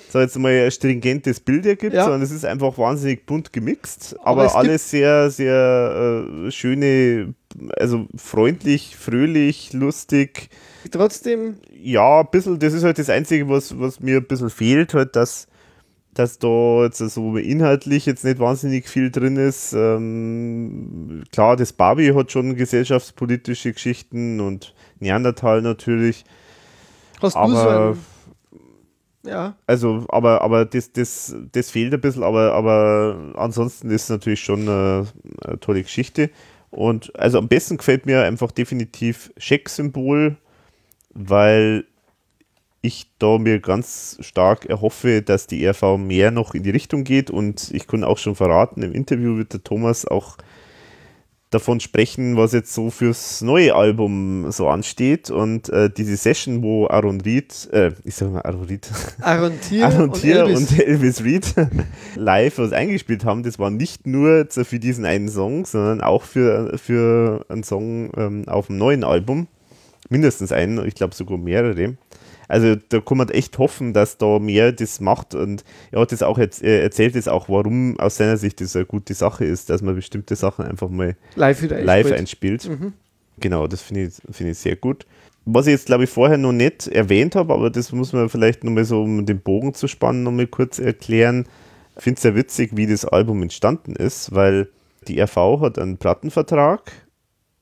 sag 0.08 0.22
jetzt 0.22 0.38
mal, 0.38 0.52
ein 0.52 0.70
stringentes 0.70 1.40
Bild 1.40 1.66
ergibt, 1.66 1.92
Ja. 1.94 2.04
sondern 2.04 2.22
es 2.22 2.30
ist 2.30 2.44
einfach 2.46 2.78
wahnsinnig 2.78 3.26
bunt 3.26 3.52
gemixt, 3.52 4.16
Aber 4.22 4.44
aber, 4.44 4.56
alles 4.56 4.90
sehr, 4.90 5.30
sehr 5.30 6.24
äh, 6.46 6.50
schöne, 6.50 7.34
also 7.76 8.06
freundlich, 8.16 8.96
fröhlich, 8.96 9.72
lustig. 9.72 10.50
Trotzdem, 10.90 11.56
Ja, 11.72 12.20
ein 12.20 12.30
bisschen, 12.30 12.58
das 12.58 12.72
ist 12.72 12.84
halt 12.84 12.98
das 12.98 13.10
Einzige, 13.10 13.48
was, 13.48 13.78
was 13.78 14.00
mir 14.00 14.18
ein 14.18 14.26
bisschen 14.26 14.50
fehlt, 14.50 14.94
halt, 14.94 15.16
dass, 15.16 15.48
dass 16.14 16.38
da 16.38 16.84
jetzt 16.84 16.98
so 16.98 17.36
inhaltlich 17.36 18.06
jetzt 18.06 18.24
nicht 18.24 18.38
wahnsinnig 18.38 18.88
viel 18.88 19.10
drin 19.10 19.36
ist. 19.36 19.72
Ähm, 19.74 21.24
klar, 21.32 21.56
das 21.56 21.72
Barbie 21.72 22.14
hat 22.14 22.32
schon 22.32 22.56
gesellschaftspolitische 22.56 23.72
Geschichten 23.72 24.40
und 24.40 24.74
Neandertal 25.00 25.62
natürlich. 25.62 26.24
hast 27.20 27.32
so 27.34 27.38
Aber, 27.38 27.98
ein, 29.24 29.30
ja, 29.30 29.56
also, 29.66 30.06
aber, 30.08 30.42
aber 30.42 30.64
das, 30.64 30.92
das, 30.92 31.34
das 31.52 31.70
fehlt 31.70 31.92
ein 31.92 32.00
bisschen, 32.00 32.22
aber, 32.22 32.52
aber 32.54 33.34
ansonsten 33.36 33.90
ist 33.90 34.04
es 34.04 34.08
natürlich 34.10 34.40
schon 34.40 34.62
eine, 34.62 35.06
eine 35.44 35.60
tolle 35.60 35.82
Geschichte. 35.82 36.30
Und 36.70 37.14
also 37.18 37.38
am 37.38 37.48
besten 37.48 37.78
gefällt 37.78 38.06
mir 38.06 38.22
einfach 38.22 38.52
definitiv 38.52 39.32
Scheck-Symbol, 39.36 40.36
weil 41.10 41.84
ich 42.80 43.10
da 43.18 43.38
mir 43.38 43.60
ganz 43.60 44.18
stark 44.20 44.66
erhoffe, 44.66 45.22
dass 45.22 45.46
die 45.46 45.66
RV 45.66 45.96
mehr 45.98 46.30
noch 46.30 46.54
in 46.54 46.62
die 46.62 46.70
Richtung 46.70 47.04
geht. 47.04 47.30
Und 47.30 47.70
ich 47.72 47.86
kann 47.86 48.04
auch 48.04 48.18
schon 48.18 48.34
verraten, 48.34 48.82
im 48.82 48.92
Interview 48.92 49.36
wird 49.36 49.52
der 49.52 49.64
Thomas 49.64 50.06
auch 50.06 50.36
davon 51.50 51.80
sprechen, 51.80 52.36
was 52.36 52.52
jetzt 52.52 52.74
so 52.74 52.90
fürs 52.90 53.40
neue 53.40 53.74
Album 53.74 54.50
so 54.50 54.68
ansteht 54.68 55.30
und 55.30 55.70
äh, 55.70 55.88
diese 55.88 56.16
Session, 56.16 56.62
wo 56.62 56.86
Aaron 56.86 57.20
Reed, 57.20 57.68
äh, 57.72 57.92
ich 58.04 58.16
sag 58.16 58.30
mal 58.30 58.42
Aaron 58.42 58.64
Reed, 58.64 58.90
Aaron 59.22 59.60
Tier, 59.60 59.86
Aaron 59.86 60.10
und 60.10 60.20
Tier 60.20 60.40
Elvis. 60.40 60.58
und 60.58 60.78
Elvis 60.78 61.24
Reed 61.24 61.54
live 62.16 62.58
was 62.58 62.72
eingespielt 62.72 63.24
haben, 63.24 63.42
das 63.42 63.58
war 63.58 63.70
nicht 63.70 64.06
nur 64.06 64.46
für 64.50 64.78
diesen 64.78 65.06
einen 65.06 65.28
Song, 65.28 65.64
sondern 65.64 66.02
auch 66.02 66.24
für, 66.24 66.76
für 66.78 67.46
einen 67.48 67.62
Song 67.62 68.10
ähm, 68.16 68.44
auf 68.46 68.66
dem 68.66 68.76
neuen 68.76 69.04
Album. 69.04 69.46
Mindestens 70.10 70.52
einen, 70.52 70.86
ich 70.86 70.94
glaube 70.94 71.14
sogar 71.14 71.38
mehrere. 71.38 71.96
Also 72.48 72.76
da 72.88 73.00
kann 73.00 73.18
man 73.18 73.28
echt 73.28 73.58
hoffen, 73.58 73.92
dass 73.92 74.16
da 74.18 74.38
mehr 74.38 74.72
das 74.72 75.00
macht 75.00 75.34
und 75.34 75.64
er 75.90 76.00
hat 76.00 76.12
das 76.12 76.22
auch 76.22 76.38
erz- 76.38 76.62
er 76.62 76.82
erzählt 76.82 77.14
es 77.14 77.28
auch, 77.28 77.48
warum 77.48 77.98
aus 78.00 78.16
seiner 78.16 78.38
Sicht 78.38 78.60
das 78.60 78.74
eine 78.74 78.86
gute 78.86 79.12
Sache 79.14 79.44
ist, 79.44 79.68
dass 79.70 79.82
man 79.82 79.94
bestimmte 79.94 80.34
Sachen 80.34 80.64
einfach 80.64 80.88
mal 80.88 81.14
live 81.36 81.62
live 81.70 82.12
einspielt. 82.12 82.64
einspielt. 82.66 82.92
Genau, 83.40 83.66
das 83.66 83.82
finde 83.82 84.04
ich, 84.06 84.14
finde 84.34 84.52
ich 84.52 84.58
sehr 84.58 84.76
gut. 84.76 85.06
Was 85.44 85.66
ich 85.66 85.72
jetzt, 85.72 85.86
glaube 85.86 86.04
ich, 86.04 86.10
vorher 86.10 86.36
noch 86.38 86.52
nicht 86.52 86.88
erwähnt 86.88 87.34
habe, 87.36 87.54
aber 87.54 87.70
das 87.70 87.92
muss 87.92 88.12
man 88.12 88.28
vielleicht 88.28 88.64
nochmal 88.64 88.84
so, 88.84 89.02
um 89.02 89.24
den 89.24 89.40
Bogen 89.40 89.72
zu 89.74 89.86
spannen, 89.86 90.22
nochmal 90.22 90.46
kurz 90.46 90.78
erklären. 90.78 91.46
Ich 91.96 92.02
finde 92.02 92.16
es 92.16 92.22
sehr 92.22 92.34
witzig, 92.34 92.72
wie 92.74 92.86
das 92.86 93.04
Album 93.04 93.42
entstanden 93.42 93.94
ist, 93.94 94.34
weil 94.34 94.68
die 95.06 95.20
RV 95.20 95.60
hat 95.60 95.78
einen 95.78 95.96
Plattenvertrag 95.98 96.92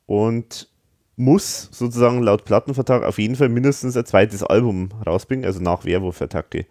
und 0.06 0.68
muss 1.16 1.68
sozusagen 1.72 2.22
laut 2.22 2.44
Plattenvertrag 2.44 3.02
auf 3.02 3.18
jeden 3.18 3.36
Fall 3.36 3.48
mindestens 3.48 3.96
ein 3.96 4.04
zweites 4.04 4.42
Album 4.42 4.90
rausbringen, 5.06 5.46
also 5.46 5.60
nach 5.60 5.84
Werwolf-Attacke. 5.84 6.66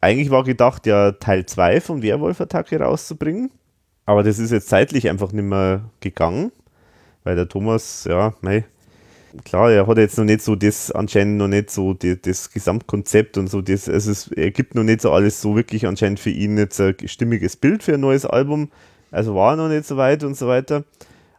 Eigentlich 0.00 0.30
war 0.30 0.44
gedacht, 0.44 0.86
ja 0.86 1.12
Teil 1.12 1.46
2 1.46 1.80
von 1.80 2.02
Werwolf-Attacke 2.02 2.80
rauszubringen, 2.80 3.50
aber 4.06 4.22
das 4.22 4.38
ist 4.38 4.50
jetzt 4.50 4.68
zeitlich 4.68 5.08
einfach 5.10 5.32
nicht 5.32 5.44
mehr 5.44 5.82
gegangen, 6.00 6.52
weil 7.24 7.36
der 7.36 7.48
Thomas, 7.48 8.04
ja, 8.04 8.34
mei, 8.40 8.64
klar, 9.44 9.70
er 9.70 9.86
hat 9.86 9.98
jetzt 9.98 10.16
noch 10.16 10.24
nicht 10.24 10.40
so 10.40 10.56
das, 10.56 10.90
anscheinend 10.90 11.36
noch 11.36 11.48
nicht 11.48 11.70
so 11.70 11.92
die, 11.92 12.20
das 12.20 12.50
Gesamtkonzept 12.50 13.36
und 13.36 13.48
so, 13.48 13.60
das, 13.60 13.88
also 13.88 14.10
es, 14.10 14.28
er 14.28 14.52
gibt 14.52 14.74
noch 14.74 14.84
nicht 14.84 15.02
so 15.02 15.12
alles 15.12 15.42
so 15.42 15.54
wirklich 15.54 15.86
anscheinend 15.86 16.20
für 16.20 16.30
ihn 16.30 16.56
jetzt 16.56 16.80
ein 16.80 16.96
stimmiges 17.04 17.56
Bild 17.56 17.82
für 17.82 17.94
ein 17.94 18.00
neues 18.00 18.24
Album, 18.24 18.70
also 19.10 19.34
war 19.34 19.52
er 19.52 19.56
noch 19.56 19.68
nicht 19.68 19.86
so 19.86 19.98
weit 19.98 20.24
und 20.24 20.36
so 20.36 20.48
weiter. 20.48 20.84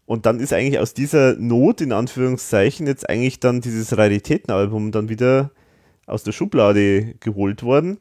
Und 0.08 0.26
dann 0.26 0.40
ist 0.40 0.54
eigentlich 0.54 0.80
aus 0.80 0.94
dieser 0.94 1.36
Not, 1.36 1.82
in 1.82 1.92
Anführungszeichen, 1.92 2.88
jetzt 2.88 3.08
eigentlich 3.10 3.40
dann 3.42 3.60
dieses 3.62 3.96
Raritätenalbum 3.98 4.92
dann 4.92 5.10
wieder 5.10 5.52
aus 6.06 6.24
der 6.24 6.32
Schublade 6.32 7.14
geholt 7.20 7.62
worden. 7.62 8.00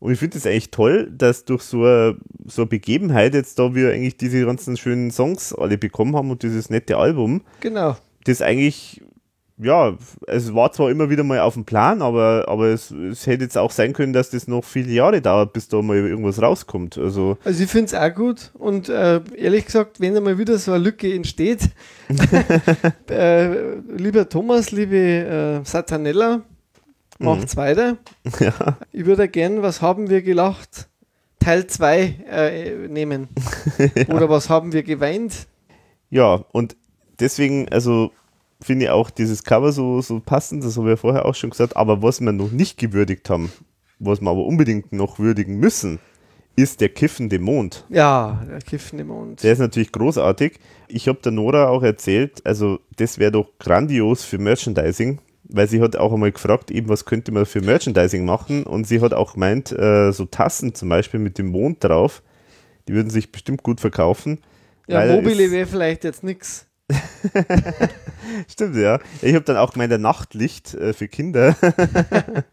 Und 0.00 0.12
ich 0.12 0.18
finde 0.18 0.38
es 0.38 0.46
eigentlich 0.46 0.70
toll, 0.70 1.12
dass 1.16 1.44
durch 1.44 1.62
so 1.62 1.84
eine, 1.84 2.16
so 2.46 2.62
eine 2.62 2.68
Begebenheit 2.70 3.34
jetzt 3.34 3.58
da 3.58 3.74
wir 3.74 3.90
eigentlich 3.92 4.16
diese 4.16 4.44
ganzen 4.46 4.76
schönen 4.78 5.10
Songs 5.10 5.54
alle 5.54 5.76
bekommen 5.78 6.16
haben 6.16 6.30
und 6.30 6.42
dieses 6.42 6.70
nette 6.70 6.96
Album, 6.96 7.42
Genau. 7.60 7.96
das 8.24 8.40
eigentlich 8.40 9.02
ja, 9.58 9.96
es 10.26 10.54
war 10.54 10.72
zwar 10.72 10.90
immer 10.90 11.10
wieder 11.10 11.24
mal 11.24 11.40
auf 11.40 11.54
dem 11.54 11.64
Plan, 11.64 12.02
aber, 12.02 12.46
aber 12.48 12.66
es, 12.66 12.90
es 12.90 13.26
hätte 13.26 13.44
jetzt 13.44 13.56
auch 13.58 13.70
sein 13.70 13.92
können, 13.92 14.12
dass 14.12 14.30
das 14.30 14.48
noch 14.48 14.64
viele 14.64 14.90
Jahre 14.92 15.20
dauert, 15.20 15.52
bis 15.52 15.68
da 15.68 15.80
mal 15.82 15.96
irgendwas 15.96 16.40
rauskommt. 16.42 16.98
Also, 16.98 17.38
Also 17.44 17.62
ich 17.62 17.70
finde 17.70 17.86
es 17.86 17.94
auch 17.94 18.14
gut 18.14 18.50
und 18.54 18.88
äh, 18.88 19.20
ehrlich 19.36 19.66
gesagt, 19.66 20.00
wenn 20.00 20.16
einmal 20.16 20.38
wieder 20.38 20.58
so 20.58 20.72
eine 20.72 20.82
Lücke 20.84 21.12
entsteht, 21.12 21.70
äh, 23.10 23.74
lieber 23.96 24.28
Thomas, 24.28 24.70
liebe 24.70 24.96
äh, 24.96 25.64
Satanella, 25.64 26.42
macht's 27.18 27.56
weiter. 27.56 27.98
ja, 28.40 28.78
Ich 28.92 29.06
würde 29.06 29.28
gern, 29.28 29.62
was 29.62 29.80
haben 29.80 30.10
wir 30.10 30.22
gelacht? 30.22 30.88
Teil 31.38 31.66
2 31.66 32.00
äh, 32.30 32.70
nehmen. 32.88 33.28
Oder 34.08 34.28
was 34.28 34.48
haben 34.48 34.72
wir 34.72 34.82
geweint? 34.82 35.46
ja, 36.10 36.44
und 36.52 36.76
deswegen, 37.20 37.68
also 37.70 38.12
finde 38.62 38.86
ich 38.86 38.90
auch 38.90 39.10
dieses 39.10 39.44
Cover 39.44 39.72
so, 39.72 40.00
so 40.00 40.20
passend, 40.20 40.64
das 40.64 40.76
habe 40.76 40.88
ich 40.88 40.92
ja 40.92 40.96
vorher 40.96 41.26
auch 41.26 41.34
schon 41.34 41.50
gesagt, 41.50 41.76
aber 41.76 42.02
was 42.02 42.20
wir 42.20 42.32
noch 42.32 42.50
nicht 42.50 42.78
gewürdigt 42.78 43.28
haben, 43.30 43.52
was 43.98 44.20
wir 44.20 44.30
aber 44.30 44.44
unbedingt 44.44 44.92
noch 44.92 45.18
würdigen 45.18 45.58
müssen, 45.58 45.98
ist 46.56 46.80
der 46.80 46.90
kiffende 46.90 47.38
Mond. 47.38 47.84
Ja, 47.88 48.44
der 48.48 48.60
Kiffen 48.60 48.98
im 48.98 49.08
Mond. 49.08 49.42
Der 49.42 49.52
ist 49.52 49.58
natürlich 49.58 49.90
großartig. 49.92 50.58
Ich 50.88 51.08
habe 51.08 51.20
der 51.22 51.32
Nora 51.32 51.68
auch 51.68 51.82
erzählt, 51.82 52.44
also 52.44 52.78
das 52.96 53.18
wäre 53.18 53.32
doch 53.32 53.48
grandios 53.58 54.22
für 54.24 54.38
Merchandising, 54.38 55.18
weil 55.44 55.68
sie 55.68 55.80
hat 55.80 55.96
auch 55.96 56.12
einmal 56.12 56.32
gefragt, 56.32 56.70
eben 56.70 56.88
was 56.88 57.04
könnte 57.04 57.32
man 57.32 57.46
für 57.46 57.62
Merchandising 57.62 58.24
machen 58.24 58.64
und 58.64 58.86
sie 58.86 59.00
hat 59.00 59.14
auch 59.14 59.34
gemeint, 59.34 59.72
äh, 59.72 60.12
so 60.12 60.26
Tassen 60.26 60.74
zum 60.74 60.88
Beispiel 60.88 61.20
mit 61.20 61.38
dem 61.38 61.46
Mond 61.48 61.82
drauf, 61.82 62.22
die 62.86 62.94
würden 62.94 63.10
sich 63.10 63.32
bestimmt 63.32 63.62
gut 63.62 63.80
verkaufen. 63.80 64.40
Ja, 64.88 65.06
Mobile 65.06 65.50
wäre 65.50 65.66
vielleicht 65.66 66.04
jetzt 66.04 66.22
nichts. 66.22 66.66
Stimmt, 68.48 68.76
ja. 68.76 68.98
Ich 69.20 69.34
habe 69.34 69.44
dann 69.44 69.56
auch 69.56 69.72
gemeint, 69.72 69.92
ein 69.92 70.00
Nachtlicht 70.00 70.74
äh, 70.74 70.92
für 70.92 71.08
Kinder. 71.08 71.56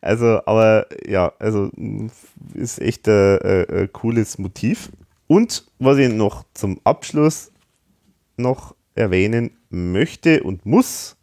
also, 0.00 0.40
aber 0.46 0.86
ja, 1.06 1.32
also 1.38 1.70
mh, 1.76 2.10
ist 2.54 2.80
echt 2.80 3.08
ein 3.08 3.12
äh, 3.12 3.62
äh, 3.62 3.88
cooles 3.88 4.38
Motiv. 4.38 4.90
Und 5.26 5.66
was 5.78 5.98
ich 5.98 6.12
noch 6.12 6.44
zum 6.54 6.80
Abschluss 6.84 7.50
noch 8.36 8.74
erwähnen 8.94 9.50
möchte 9.70 10.42
und 10.42 10.66
muss, 10.66 11.16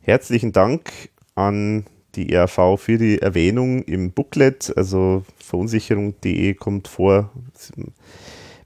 herzlichen 0.00 0.52
Dank 0.52 0.90
an 1.34 1.86
die 2.14 2.32
ERV 2.32 2.78
für 2.78 2.98
die 2.98 3.20
Erwähnung 3.20 3.82
im 3.82 4.12
Booklet. 4.12 4.72
Also 4.76 5.24
verunsicherung.de 5.38 6.54
kommt 6.54 6.88
vor. 6.88 7.30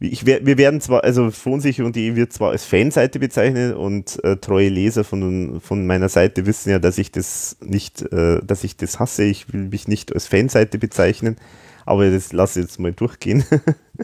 Ich, 0.02 0.24
wir 0.24 0.56
werden 0.56 0.80
zwar, 0.80 1.04
also 1.04 1.30
verunsicherung.de 1.30 2.16
wird 2.16 2.32
zwar 2.32 2.52
als 2.52 2.64
Fanseite 2.64 3.18
bezeichnet 3.18 3.76
und 3.76 4.22
äh, 4.24 4.36
treue 4.36 4.70
Leser 4.70 5.04
von, 5.04 5.60
von 5.60 5.86
meiner 5.86 6.08
Seite 6.08 6.46
wissen 6.46 6.70
ja, 6.70 6.78
dass 6.78 6.96
ich 6.96 7.12
das 7.12 7.58
nicht, 7.60 8.10
äh, 8.10 8.40
dass 8.42 8.64
ich 8.64 8.78
das 8.78 8.98
hasse. 8.98 9.24
Ich 9.24 9.52
will 9.52 9.68
mich 9.68 9.88
nicht 9.88 10.14
als 10.14 10.26
Fanseite 10.26 10.78
bezeichnen, 10.78 11.36
aber 11.84 12.10
das 12.10 12.32
lasse 12.32 12.60
ich 12.60 12.66
jetzt 12.66 12.80
mal 12.80 12.92
durchgehen. 12.92 13.44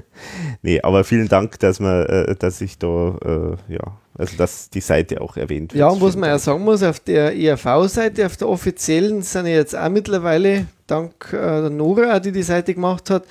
nee, 0.62 0.82
aber 0.82 1.02
vielen 1.02 1.28
Dank, 1.28 1.58
dass 1.60 1.80
man, 1.80 2.04
äh, 2.04 2.34
dass 2.34 2.60
ich 2.60 2.76
da, 2.78 3.56
äh, 3.68 3.72
ja, 3.72 3.98
also 4.18 4.36
dass 4.36 4.68
die 4.68 4.82
Seite 4.82 5.22
auch 5.22 5.38
erwähnt 5.38 5.72
wird. 5.72 5.80
Ja, 5.80 5.88
und 5.88 6.02
was 6.02 6.14
man 6.14 6.28
ja 6.28 6.38
sagen 6.38 6.62
muss, 6.62 6.82
auf 6.82 7.00
der 7.00 7.34
ERV-Seite, 7.34 8.26
auf 8.26 8.36
der 8.36 8.50
offiziellen, 8.50 9.22
sind 9.22 9.46
ja 9.46 9.54
jetzt 9.54 9.74
auch 9.74 9.88
mittlerweile, 9.88 10.66
dank 10.86 11.32
äh, 11.32 11.36
der 11.36 11.70
Nora, 11.70 12.20
die 12.20 12.32
die 12.32 12.42
Seite 12.42 12.74
gemacht 12.74 13.08
hat, 13.08 13.24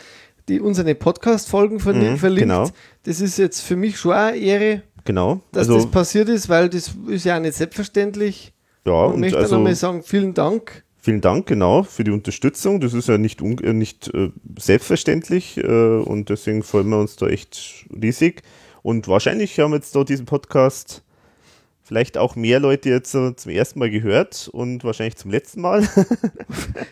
die 0.49 0.59
unsere 0.59 0.93
Podcast-Folgen 0.95 1.79
verli- 1.79 2.11
Mhm, 2.11 2.17
verlinkt. 2.17 2.49
genau. 2.49 2.69
Das 3.03 3.19
ist 3.21 3.37
jetzt 3.37 3.61
für 3.61 3.75
mich 3.75 3.97
schon 3.97 4.13
eine 4.13 4.37
Ehre, 4.37 4.81
Genau, 5.03 5.41
dass 5.51 5.67
also 5.69 5.75
das 5.75 5.91
passiert 5.91 6.29
ist, 6.29 6.49
weil 6.49 6.67
das 6.69 6.91
ist 7.07 7.25
ja 7.25 7.37
auch 7.37 7.41
nicht 7.41 7.55
selbstverständlich. 7.55 8.53
ja, 8.85 8.93
und 9.05 9.13
und 9.15 9.19
möchte 9.21 9.37
also 9.37 9.55
nochmal 9.55 9.75
sagen, 9.75 10.01
vielen 10.03 10.33
Dank. 10.33 10.83
Vielen 10.99 11.21
Dank, 11.21 11.45
genau, 11.45 11.83
für 11.83 12.03
die 12.03 12.09
Unterstützung. 12.09 12.79
Das 12.81 12.93
ist 12.95 13.07
ja 13.07 13.19
nicht, 13.19 13.39
äh, 13.41 13.73
nicht 13.73 14.11
äh, 14.15 14.31
selbstverständlich 14.57 15.57
äh, 15.57 15.63
und 15.99 16.29
deswegen 16.29 16.63
freuen 16.63 16.89
wir 16.89 16.99
uns 16.99 17.15
da 17.15 17.27
echt 17.27 17.85
riesig. 18.01 18.41
Und 18.81 19.07
wahrscheinlich 19.07 19.59
haben 19.59 19.73
jetzt 19.73 19.95
da 19.95 20.03
diesen 20.03 20.25
Podcast 20.25 21.03
vielleicht 21.85 22.17
auch 22.17 22.35
mehr 22.35 22.59
Leute 22.59 22.89
jetzt 22.89 23.13
äh, 23.15 23.35
zum 23.35 23.51
ersten 23.51 23.79
Mal 23.79 23.89
gehört 23.91 24.49
und 24.51 24.83
wahrscheinlich 24.83 25.15
zum 25.15 25.31
letzten 25.31 25.61
Mal. 25.61 25.87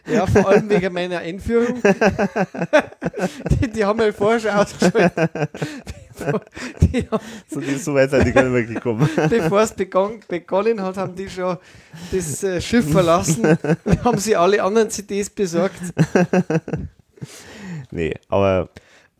Ja, 0.05 0.27
vor 0.27 0.47
allem 0.47 0.69
wegen 0.69 0.93
meiner 0.93 1.19
Einführung. 1.19 1.81
die, 3.61 3.69
die 3.71 3.83
haben 3.85 3.97
wir 3.99 4.13
vorher 4.13 4.39
schon 4.39 4.51
ausgeschaltet. 4.51 5.29
Die 6.81 7.07
haben, 7.09 7.23
so, 7.49 7.59
die- 7.59 7.75
so 7.75 7.95
weit 7.95 8.11
sind 8.11 8.27
die 8.27 8.31
gar 8.31 8.43
nicht 8.43 8.51
mehr 8.51 8.63
gekommen. 8.75 9.09
bevor 9.29 9.61
es 9.61 9.73
begonnen 9.73 10.79
hat, 10.79 10.95
haben 10.95 11.15
die 11.15 11.27
schon 11.27 11.57
das 12.11 12.43
äh, 12.43 12.61
Schiff 12.61 12.91
verlassen. 12.91 13.57
Wir 13.83 14.03
haben 14.03 14.19
sie 14.19 14.35
alle 14.35 14.61
anderen 14.61 14.91
CDs 14.91 15.31
besorgt. 15.31 15.81
Nee, 17.89 18.13
aber 18.29 18.69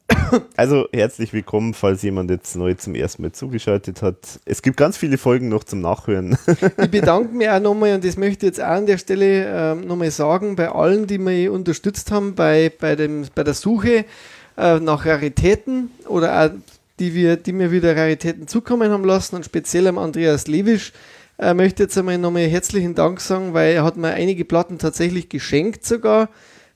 also 0.57 0.87
herzlich 0.91 1.33
willkommen, 1.33 1.73
falls 1.73 2.01
jemand 2.01 2.29
jetzt 2.29 2.55
neu 2.55 2.73
zum 2.73 2.95
ersten 2.95 3.21
Mal 3.21 3.31
zugeschaltet 3.31 4.01
hat. 4.01 4.39
Es 4.45 4.61
gibt 4.61 4.77
ganz 4.77 4.97
viele 4.97 5.17
Folgen 5.17 5.49
noch 5.49 5.63
zum 5.63 5.81
Nachhören. 5.81 6.37
Ich 6.81 6.91
bedanke 6.91 7.33
mich 7.33 7.49
auch 7.49 7.59
nochmal 7.61 7.95
und 7.95 8.03
das 8.03 8.17
möchte 8.17 8.45
ich 8.45 8.51
jetzt 8.51 8.61
auch 8.61 8.67
an 8.67 8.85
der 8.85 8.97
Stelle 8.97 9.45
ähm, 9.45 9.87
nochmal 9.87 10.11
sagen, 10.11 10.55
bei 10.55 10.69
allen, 10.69 11.07
die 11.07 11.17
mich 11.17 11.49
unterstützt 11.49 12.11
haben 12.11 12.35
bei, 12.35 12.71
bei, 12.79 12.95
dem, 12.95 13.25
bei 13.33 13.43
der 13.43 13.53
Suche 13.53 14.05
äh, 14.57 14.79
nach 14.79 15.05
Raritäten 15.05 15.91
oder 16.07 16.45
auch 16.45 16.49
die, 16.99 17.13
wir, 17.13 17.37
die 17.37 17.53
mir 17.53 17.71
wieder 17.71 17.95
Raritäten 17.95 18.47
zukommen 18.47 18.91
haben 18.91 19.05
lassen 19.05 19.35
und 19.35 19.45
speziell 19.45 19.87
am 19.87 19.97
Andreas 19.97 20.47
Lewisch. 20.47 20.93
Äh, 21.39 21.53
möchte 21.53 21.83
jetzt 21.83 21.97
einmal 21.97 22.17
nochmal 22.17 22.43
herzlichen 22.43 22.93
Dank 22.95 23.19
sagen, 23.19 23.53
weil 23.53 23.73
er 23.73 23.83
hat 23.83 23.97
mir 23.97 24.09
einige 24.09 24.45
Platten 24.45 24.77
tatsächlich 24.77 25.29
geschenkt 25.29 25.85
sogar, 25.85 26.29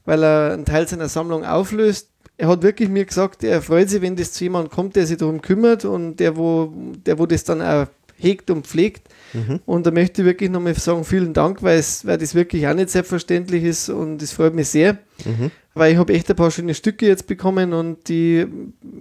weil 0.06 0.24
er 0.24 0.54
einen 0.54 0.66
Teil 0.66 0.88
seiner 0.88 1.10
Sammlung 1.10 1.46
auflöst. 1.46 2.10
Er 2.38 2.48
hat 2.50 2.62
wirklich 2.62 2.90
mir 2.90 3.06
gesagt, 3.06 3.44
er 3.44 3.62
freut 3.62 3.90
sich, 3.90 4.02
wenn 4.02 4.16
das 4.16 4.32
zu 4.32 4.44
jemandem 4.44 4.72
kommt, 4.72 4.96
der 4.96 5.08
sich 5.08 5.18
darum 5.18 5.42
kümmert 5.42 5.86
und 5.86 6.18
der, 6.18 6.38
wo, 6.38 6.72
der, 7.06 7.18
wo 7.18 7.26
das 7.26 7.44
dann 7.44 7.62
auch 7.62 7.88
hegt 8.20 8.50
und 8.52 8.66
pflegt. 8.68 9.08
Und 9.66 9.86
da 9.86 9.92
möchte 9.92 10.22
ich 10.22 10.26
wirklich 10.26 10.50
nochmal 10.50 10.74
sagen, 10.76 11.04
vielen 11.04 11.34
Dank, 11.34 11.62
weil, 11.62 11.78
es, 11.80 12.06
weil 12.06 12.18
das 12.18 12.34
wirklich 12.34 12.68
auch 12.68 12.74
nicht 12.74 12.90
selbstverständlich 12.90 13.64
ist 13.64 13.90
und 13.90 14.22
es 14.22 14.32
freut 14.32 14.54
mich 14.56 14.70
sehr. 14.70 14.98
Weil 15.74 15.92
ich 15.94 15.98
habe 16.00 16.14
echt 16.14 16.30
ein 16.30 16.36
paar 16.36 16.50
schöne 16.52 16.74
Stücke 16.74 17.06
jetzt 17.08 17.28
bekommen 17.28 17.74
und 17.74 18.08
die 18.10 18.46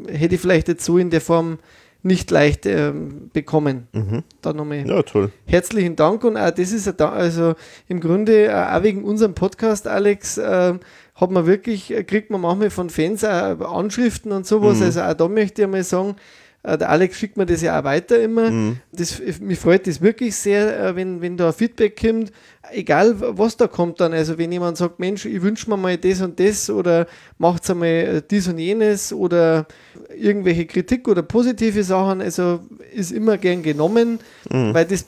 hätte 0.09 0.35
ich 0.35 0.41
vielleicht 0.41 0.69
jetzt 0.69 0.85
so 0.85 0.99
in 0.99 1.11
der 1.11 1.21
Form 1.23 1.59
nicht 2.03 2.31
leicht 2.31 2.67
ähm, 2.67 3.31
bekommen. 3.33 3.89
Mhm. 3.93 4.23
Da 4.41 4.53
nochmal 4.53 4.87
Ja, 4.87 5.03
toll. 5.03 5.33
herzlichen 5.47 5.97
Dank 5.97 6.23
und 6.23 6.37
auch 6.37 6.51
das 6.51 6.71
ist 6.71 7.01
also 7.01 7.55
im 7.89 8.01
Grunde 8.01 8.47
äh, 8.47 8.53
auch 8.53 8.83
wegen 8.83 9.03
unserem 9.05 9.35
Podcast, 9.35 9.89
Alex, 9.89 10.39
äh, 10.39 10.75
hat 11.17 11.31
man 11.31 11.47
wirklich, 11.47 11.93
äh, 11.93 12.05
kriegt 12.05 12.31
man 12.31 12.41
manchmal 12.41 12.70
von 12.70 12.91
Fans 12.91 13.25
auch 13.25 13.78
Anschriften 13.78 14.33
und 14.33 14.47
sowas. 14.47 14.78
Mhm. 14.78 14.85
Also 14.85 15.03
auch 15.03 15.15
da 15.15 15.28
möchte 15.28 15.62
ich 15.62 15.69
mal 15.69 15.83
sagen, 15.83 16.17
äh, 16.62 16.77
der 16.77 16.91
Alex 16.91 17.19
schickt 17.19 17.36
mir 17.36 17.47
das 17.47 17.62
ja 17.62 17.78
auch 17.81 17.85
weiter 17.85 18.20
immer. 18.20 18.51
Mhm. 18.51 18.77
Das, 18.93 19.20
mich 19.41 19.59
freut 19.59 19.86
das 19.86 20.01
wirklich 20.01 20.36
sehr, 20.36 20.78
äh, 20.78 20.97
wenn, 20.97 21.20
wenn 21.23 21.36
da 21.36 21.53
Feedback 21.53 21.99
kommt, 22.01 22.33
egal 22.70 23.15
was 23.19 23.57
da 23.57 23.67
kommt 23.67 24.01
dann. 24.01 24.12
Also 24.12 24.36
wenn 24.36 24.53
jemand 24.53 24.77
sagt, 24.77 24.99
Mensch, 24.99 25.25
ich 25.25 25.41
wünsche 25.41 25.70
mir 25.70 25.77
mal 25.77 25.97
das 25.97 26.20
und 26.20 26.39
das 26.39 26.69
oder 26.69 27.07
macht 27.39 27.69
einmal 27.70 27.89
äh, 27.89 28.23
dies 28.31 28.47
und 28.49 28.59
jenes 28.59 29.12
oder 29.12 29.67
irgendwelche 30.15 30.67
Kritik 30.67 31.09
oder 31.09 31.23
positive 31.23 31.83
Sachen, 31.83 32.20
also 32.20 32.61
ist 32.93 33.12
immer 33.12 33.39
gern 33.39 33.62
genommen, 33.62 34.19
Mhm. 34.51 34.75
weil 34.75 34.85
das 34.85 35.07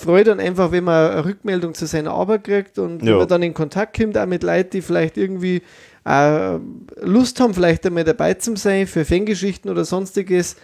freut 0.00 0.26
dann 0.26 0.40
einfach, 0.40 0.72
wenn 0.72 0.84
man 0.84 1.10
eine 1.12 1.24
Rückmeldung 1.24 1.74
zu 1.74 1.86
seiner 1.86 2.12
Arbeit 2.12 2.44
kriegt 2.44 2.78
und 2.78 3.00
wenn 3.02 3.08
Ja. 3.08 3.16
man 3.18 3.28
dann 3.28 3.42
in 3.42 3.54
Kontakt 3.54 3.96
kommt, 3.96 4.16
auch 4.18 4.26
mit 4.26 4.42
Leuten, 4.42 4.70
die 4.70 4.82
vielleicht 4.82 5.16
irgendwie 5.16 5.62
äh, 6.06 6.56
Lust 7.02 7.38
haben, 7.40 7.54
vielleicht 7.54 7.84
einmal 7.86 8.04
dabei 8.04 8.34
zu 8.34 8.56
sein 8.56 8.86
für 8.86 9.04
Fangeschichten 9.04 9.70
oder 9.70 9.84
sonstiges, 9.84 10.56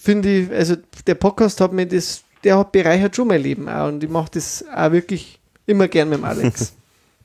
finde 0.00 0.28
ich, 0.30 0.50
also 0.50 0.76
der 1.06 1.14
Podcast 1.14 1.60
hat 1.60 1.72
mir 1.72 1.86
das, 1.86 2.22
der 2.44 2.58
hat 2.58 2.72
bereichert 2.72 3.14
schon 3.14 3.28
mein 3.28 3.42
Leben 3.42 3.68
auch 3.68 3.88
und 3.88 4.02
ich 4.02 4.10
mache 4.10 4.30
das 4.34 4.64
auch 4.74 4.92
wirklich 4.92 5.38
immer 5.66 5.88
gern 5.88 6.08
mit 6.08 6.18
dem 6.18 6.24
Alex. 6.24 6.74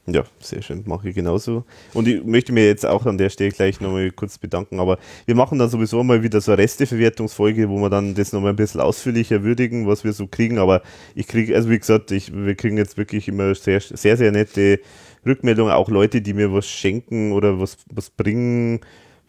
Ja, 0.05 0.25
sehr 0.39 0.61
schön, 0.61 0.83
mache 0.85 1.07
ich 1.07 1.15
genauso. 1.15 1.63
Und 1.93 2.09
ich 2.09 2.21
möchte 2.25 2.51
mir 2.51 2.65
jetzt 2.65 2.85
auch 2.85 3.05
an 3.05 3.17
der 3.17 3.29
Stelle 3.29 3.51
gleich 3.51 3.79
nochmal 3.79 4.11
kurz 4.11 4.37
bedanken, 4.37 4.81
aber 4.81 4.97
wir 5.25 5.33
machen 5.33 5.59
dann 5.59 5.69
sowieso 5.69 6.03
mal 6.03 6.21
wieder 6.21 6.41
so 6.41 6.51
eine 6.51 6.61
Resteverwertungsfolge, 6.61 7.69
wo 7.69 7.77
wir 7.77 7.89
dann 7.89 8.13
das 8.13 8.33
nochmal 8.33 8.49
ein 8.49 8.57
bisschen 8.57 8.81
ausführlicher 8.81 9.43
würdigen, 9.43 9.87
was 9.87 10.03
wir 10.03 10.11
so 10.11 10.27
kriegen, 10.27 10.57
aber 10.57 10.81
ich 11.15 11.25
kriege, 11.27 11.55
also 11.55 11.69
wie 11.69 11.79
gesagt, 11.79 12.11
ich, 12.11 12.33
wir 12.35 12.55
kriegen 12.55 12.75
jetzt 12.75 12.97
wirklich 12.97 13.29
immer 13.29 13.55
sehr, 13.55 13.79
sehr, 13.79 14.17
sehr 14.17 14.33
nette 14.33 14.81
Rückmeldungen, 15.25 15.71
auch 15.71 15.87
Leute, 15.87 16.21
die 16.21 16.33
mir 16.33 16.51
was 16.51 16.67
schenken 16.67 17.31
oder 17.31 17.61
was, 17.61 17.77
was 17.89 18.09
bringen. 18.09 18.81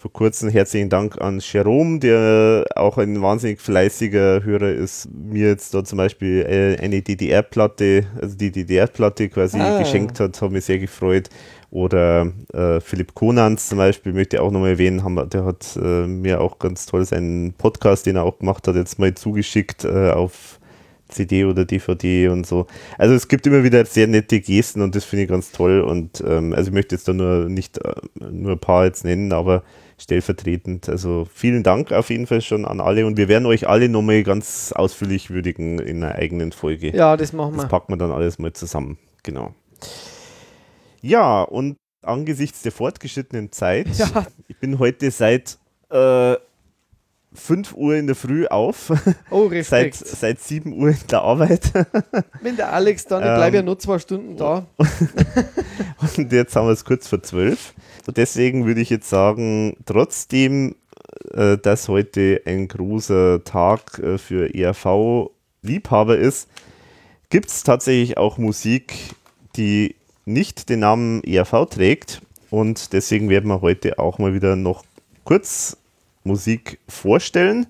Vor 0.05 0.13
kurzem 0.13 0.51
herzlichen 0.51 0.91
Dank 0.91 1.19
an 1.23 1.41
Jerome, 1.41 1.99
der 1.99 2.67
auch 2.77 2.99
ein 2.99 3.23
wahnsinnig 3.23 3.59
fleißiger 3.59 4.45
Hörer 4.45 4.71
ist, 4.71 5.09
mir 5.11 5.49
jetzt 5.49 5.73
da 5.73 5.83
zum 5.83 5.97
Beispiel 5.97 6.43
äh, 6.43 6.79
eine 6.79 7.01
DDR-Platte, 7.01 8.05
also 8.21 8.37
die 8.37 8.53
DDR-Platte 8.53 9.31
quasi 9.31 9.59
Ah. 9.59 9.79
geschenkt 9.79 10.21
hat, 10.21 10.43
hat 10.43 10.51
mich 10.51 10.67
sehr 10.67 10.79
gefreut. 10.79 11.31
Oder 11.71 12.31
äh, 12.53 12.81
Philipp 12.81 13.15
Konans 13.15 13.71
zum 13.71 13.79
Beispiel, 13.79 14.13
möchte 14.13 14.37
ich 14.37 14.43
auch 14.43 14.51
nochmal 14.51 14.73
erwähnen, 14.73 15.05
haben, 15.05 15.27
der 15.31 15.47
hat 15.47 15.75
äh, 15.83 16.07
mir 16.07 16.43
auch 16.43 16.59
ganz 16.59 16.85
toll 16.85 17.07
seinen 17.07 17.55
Podcast, 17.55 18.05
den 18.05 18.17
er 18.17 18.25
auch 18.25 18.39
gemacht 18.39 18.69
hat, 18.69 18.77
jetzt 18.77 18.99
mal 18.99 19.15
zugeschickt 19.15 19.87
äh, 19.87 20.11
auf 20.11 20.61
CD 21.09 21.47
oder 21.47 21.65
DVD 21.65 22.29
und 22.29 22.47
so. 22.47 22.67
Also 22.99 23.15
es 23.15 23.27
gibt 23.29 23.47
immer 23.47 23.65
wieder 23.65 23.87
sehr 23.87 24.07
nette 24.07 24.41
Gesten 24.41 24.83
und 24.83 24.95
das 24.95 25.05
finde 25.07 25.23
ich 25.23 25.31
ganz 25.31 25.51
toll. 25.51 25.81
Und 25.81 26.23
ähm, 26.27 26.53
also 26.53 26.69
ich 26.69 26.75
möchte 26.75 26.95
jetzt 26.95 27.09
da 27.09 27.15
nur 27.15 27.49
nicht 27.49 27.79
äh, 27.79 27.95
nur 28.21 28.53
ein 28.53 28.59
paar 28.59 28.85
jetzt 28.85 29.07
nennen, 29.07 29.33
aber 29.33 29.63
stellvertretend. 29.99 30.89
Also 30.89 31.27
vielen 31.33 31.63
Dank 31.63 31.93
auf 31.93 32.11
jeden 32.11 32.27
Fall 32.27 32.41
schon 32.41 32.65
an 32.65 32.81
alle 32.81 33.07
und 33.07 33.17
wir 33.17 33.29
werden 33.29 33.47
euch 33.47 33.69
alle 33.69 33.89
nochmal 33.89 34.23
ganz 34.23 34.73
ausführlich 34.73 35.31
würdigen 35.31 35.79
in 35.79 36.03
einer 36.03 36.15
eigenen 36.15 36.53
Folge. 36.53 36.95
Ja, 36.95 37.17
das 37.17 37.33
machen 37.33 37.55
wir. 37.55 37.63
Das 37.63 37.71
packen 37.71 37.93
wir 37.93 37.97
dann 37.97 38.11
alles 38.13 38.39
mal 38.39 38.53
zusammen. 38.53 38.99
Genau. 39.23 39.55
Ja, 41.01 41.43
und 41.43 41.77
angesichts 42.03 42.63
der 42.63 42.73
fortgeschrittenen 42.73 43.53
Zeit, 43.53 43.89
Ja. 43.97 44.27
ich 44.49 44.59
bin 44.59 44.79
heute 44.79 45.11
seit 45.11 45.59
äh, 45.91 46.35
5 47.35 47.75
Uhr 47.75 47.97
in 47.97 48.07
der 48.07 48.17
Früh 48.17 48.47
auf, 48.47 48.93
Oh, 49.31 49.49
seit, 49.63 49.93
Respekt. 49.93 49.97
seit 49.97 50.41
7 50.41 50.73
Uhr 50.73 50.91
in 50.91 51.07
der 51.11 51.23
Arbeit 51.23 51.73
Wenn 52.41 52.57
der 52.57 52.73
Alex 52.73 53.07
dann, 53.07 53.23
ich 53.23 53.35
bleibe 53.35 53.57
ja 53.57 53.63
nur 53.63 53.79
zwei 53.79 53.99
Stunden 53.99 54.37
da. 54.37 54.67
und 56.17 56.33
jetzt 56.33 56.55
haben 56.57 56.67
wir 56.67 56.73
es 56.73 56.85
kurz 56.85 57.09
vor 57.09 57.23
12. 57.23 57.75
Und 58.07 58.17
deswegen 58.17 58.67
würde 58.67 58.81
ich 58.81 58.91
jetzt 58.91 59.09
sagen, 59.09 59.77
trotzdem, 59.87 60.77
äh, 61.33 61.59
dass 61.59 61.89
heute 61.89 62.43
ein 62.47 62.69
großer 62.69 63.43
Tag 63.45 63.99
äh, 63.99 64.19
für 64.19 64.55
ERV-Liebhaber 64.55 66.17
ist, 66.17 66.49
gibt 67.31 67.51
es 67.51 67.63
tatsächlich 67.65 68.17
auch 68.17 68.39
Musik, 68.39 68.95
die 69.57 69.97
nicht 70.25 70.69
den 70.69 70.81
Namen 70.81 71.23
ERV 71.25 71.67
trägt. 71.69 72.21
Und 72.51 72.93
deswegen 72.93 73.29
werden 73.29 73.49
wir 73.49 73.61
heute 73.61 73.99
auch 73.99 74.19
mal 74.19 74.35
wieder 74.35 74.55
noch 74.55 74.85
kurz 75.25 75.77
Musik 76.25 76.81
vorstellen. 76.89 77.67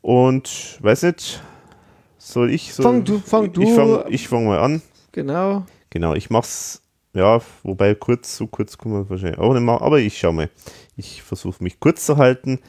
Und 0.00 0.78
weiß 0.80 1.02
nicht, 1.02 1.42
soll 2.18 2.50
ich 2.50 2.72
so. 2.72 2.82
Fang 2.82 3.04
du- 3.04 3.18
fang 3.18 3.52
du- 3.52 3.62
Ich 3.62 3.74
fange 3.74 4.18
fang 4.28 4.46
mal 4.46 4.58
an. 4.60 4.82
Genau. 5.12 5.66
Genau, 5.90 6.14
ich 6.14 6.30
mach's, 6.30 6.82
ja, 7.14 7.40
wobei 7.62 7.94
kurz, 7.94 8.36
so 8.36 8.46
kurz 8.46 8.78
kann 8.78 8.92
man 8.92 9.10
wahrscheinlich 9.10 9.38
auch 9.38 9.52
nicht 9.54 9.62
machen, 9.62 9.82
aber 9.82 9.98
ich 10.00 10.18
schau 10.18 10.32
mal. 10.32 10.50
Ich 10.96 11.22
versuche 11.22 11.62
mich 11.62 11.80
kurz 11.80 12.04
zu 12.06 12.16
halten. 12.16 12.60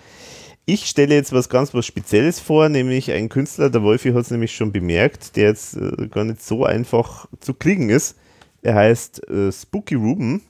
Ich 0.65 0.85
stelle 0.85 1.15
jetzt 1.15 1.33
was 1.33 1.49
ganz 1.49 1.73
was 1.73 1.85
Spezielles 1.85 2.39
vor, 2.39 2.69
nämlich 2.69 3.11
einen 3.11 3.29
Künstler, 3.29 3.69
der 3.69 3.81
Wolfi 3.83 4.09
hat 4.11 4.21
es 4.21 4.31
nämlich 4.31 4.55
schon 4.55 4.71
bemerkt, 4.71 5.35
der 5.35 5.49
jetzt 5.49 5.75
äh, 5.75 6.07
gar 6.07 6.23
nicht 6.23 6.43
so 6.43 6.63
einfach 6.63 7.27
zu 7.39 7.53
kriegen 7.53 7.89
ist. 7.89 8.15
Er 8.61 8.75
heißt 8.75 9.27
äh, 9.29 9.51
Spooky 9.51 9.95
Ruben 9.95 10.41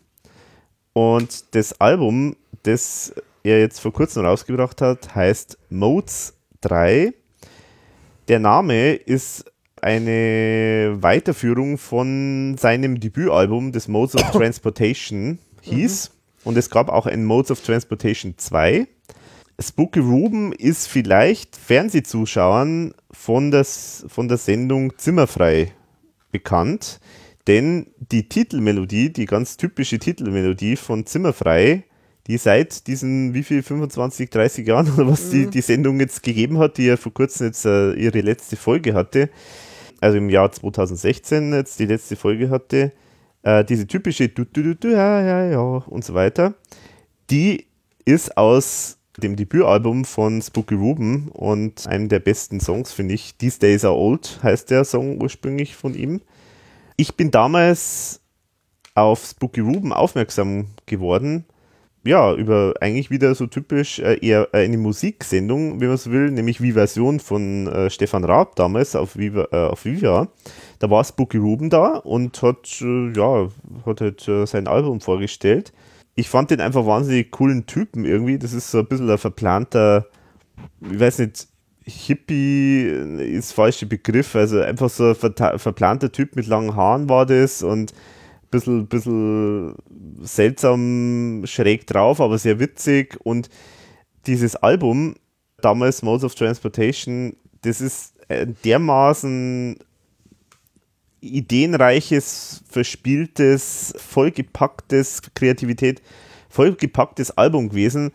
und 0.93 1.55
das 1.55 1.79
Album, 1.79 2.35
das 2.63 3.13
er 3.43 3.59
jetzt 3.59 3.79
vor 3.79 3.93
kurzem 3.93 4.25
rausgebracht 4.25 4.81
hat, 4.81 5.15
heißt 5.15 5.57
Modes 5.69 6.35
3. 6.61 7.13
Der 8.27 8.39
Name 8.39 8.93
ist 8.93 9.45
eine 9.81 10.97
Weiterführung 10.99 11.77
von 11.77 12.57
seinem 12.57 12.99
Debütalbum, 12.99 13.71
das 13.71 13.87
Modes 13.87 14.15
of 14.15 14.31
Transportation 14.31 15.39
hieß. 15.61 16.11
Und 16.43 16.57
es 16.57 16.69
gab 16.69 16.89
auch 16.89 17.05
ein 17.05 17.25
Modes 17.25 17.51
of 17.51 17.61
Transportation 17.61 18.35
2. 18.37 18.87
Spooky 19.61 19.99
Ruben 19.99 20.53
ist 20.53 20.87
vielleicht 20.87 21.57
Fernsehzuschauern 21.57 22.93
von, 23.11 23.51
das, 23.51 24.05
von 24.07 24.29
der 24.29 24.37
Sendung 24.37 24.97
Zimmerfrei 24.97 25.73
bekannt, 26.31 26.99
denn 27.47 27.87
die 27.97 28.29
Titelmelodie, 28.29 29.11
die 29.11 29.25
ganz 29.25 29.57
typische 29.57 29.99
Titelmelodie 29.99 30.77
von 30.77 31.05
Zimmerfrei, 31.05 31.83
die 32.29 32.37
seit 32.37 32.85
diesen, 32.85 33.33
wie 33.33 33.41
viel, 33.41 33.63
25, 33.63 34.29
30 34.29 34.67
Jahren 34.67 34.93
oder 34.93 35.07
was 35.07 35.31
die, 35.31 35.47
die 35.47 35.61
Sendung 35.61 35.99
jetzt 35.99 36.21
gegeben 36.21 36.59
hat, 36.59 36.77
die 36.77 36.85
ja 36.85 36.95
vor 36.95 37.11
kurzem 37.11 37.47
jetzt 37.47 37.65
äh, 37.65 37.93
ihre 37.93 38.21
letzte 38.21 38.55
Folge 38.55 38.93
hatte, 38.93 39.31
also 39.99 40.19
im 40.19 40.29
Jahr 40.29 40.51
2016 40.51 41.53
jetzt 41.53 41.79
die 41.79 41.87
letzte 41.87 42.15
Folge 42.15 42.51
hatte, 42.51 42.91
äh, 43.41 43.65
diese 43.65 43.87
typische 43.87 44.29
du, 44.29 44.45
du, 44.45 44.61
du, 44.61 44.75
du, 44.75 44.91
ja, 44.91 45.21
ja, 45.21 45.49
ja 45.49 45.59
und 45.59 46.05
so 46.05 46.13
weiter, 46.13 46.53
die 47.31 47.65
ist 48.05 48.37
aus 48.37 48.99
dem 49.17 49.35
Debütalbum 49.35 50.05
von 50.05 50.39
Spooky 50.43 50.75
Ruben 50.75 51.29
und 51.29 51.87
einem 51.87 52.09
der 52.09 52.19
besten 52.19 52.59
Songs, 52.59 52.93
finde 52.93 53.15
ich. 53.15 53.35
These 53.37 53.59
Days 53.59 53.83
Are 53.83 53.95
Old 53.95 54.39
heißt 54.43 54.69
der 54.69 54.85
Song 54.85 55.19
ursprünglich 55.19 55.75
von 55.75 55.95
ihm. 55.95 56.21
Ich 56.95 57.15
bin 57.15 57.31
damals 57.31 58.21
auf 58.93 59.25
Spooky 59.25 59.61
Ruben 59.61 59.93
aufmerksam 59.93 60.67
geworden. 60.85 61.45
Ja, 62.05 62.33
über 62.33 62.75
eigentlich 62.79 63.09
wieder 63.09 63.35
so 63.35 63.45
typisch 63.45 63.99
äh, 63.99 64.25
eher 64.25 64.47
eine 64.53 64.77
Musiksendung, 64.77 65.81
wenn 65.81 65.89
man 65.89 65.97
so 65.97 66.11
will, 66.11 66.31
nämlich 66.31 66.61
wie 66.61 66.71
Version 66.71 67.19
von 67.19 67.67
äh, 67.67 67.89
Stefan 67.89 68.23
Raab 68.23 68.55
damals 68.55 68.95
auf 68.95 69.17
Viva. 69.17 69.47
Äh, 69.51 69.67
auf 69.67 69.83
Viva. 69.83 70.29
Da 70.79 70.89
war 70.89 71.03
Spooky 71.03 71.37
Ruben 71.37 71.69
da 71.69 71.97
und 71.97 72.41
hat, 72.41 72.81
äh, 72.81 73.11
ja, 73.11 73.49
hat 73.85 73.99
halt 73.99 74.27
äh, 74.29 74.45
sein 74.45 74.67
Album 74.67 75.01
vorgestellt. 75.01 75.73
Ich 76.15 76.29
fand 76.29 76.51
den 76.51 76.61
einfach 76.61 76.85
wahnsinnig 76.85 77.31
coolen 77.31 77.65
Typen 77.65 78.05
irgendwie. 78.05 78.39
Das 78.39 78.53
ist 78.53 78.71
so 78.71 78.79
ein 78.79 78.87
bisschen 78.87 79.09
ein 79.09 79.17
verplanter, 79.17 80.07
ich 80.89 80.99
weiß 80.99 81.19
nicht, 81.19 81.47
Hippie 81.89 82.83
ist 82.83 83.53
falscher 83.53 83.87
Begriff, 83.87 84.35
also 84.35 84.61
einfach 84.61 84.89
so 84.89 85.09
ein 85.09 85.59
verplanter 85.59 86.11
Typ 86.11 86.35
mit 86.35 86.47
langen 86.47 86.75
Haaren 86.75 87.09
war 87.09 87.25
das 87.25 87.63
und 87.63 87.93
bisschen, 88.51 88.87
bisschen 88.87 89.75
seltsam 90.21 91.43
schräg 91.45 91.87
drauf, 91.87 92.21
aber 92.21 92.37
sehr 92.37 92.59
witzig. 92.59 93.17
Und 93.23 93.49
dieses 94.27 94.55
Album, 94.55 95.15
damals 95.61 96.01
Modes 96.01 96.23
of 96.23 96.35
Transportation, 96.35 97.35
das 97.61 97.81
ist 97.81 98.13
dermaßen 98.63 99.77
ideenreiches, 101.21 102.63
verspieltes, 102.69 103.93
vollgepacktes 103.97 105.21
Kreativität, 105.33 106.01
vollgepacktes 106.49 107.31
Album 107.31 107.69
gewesen, 107.69 108.11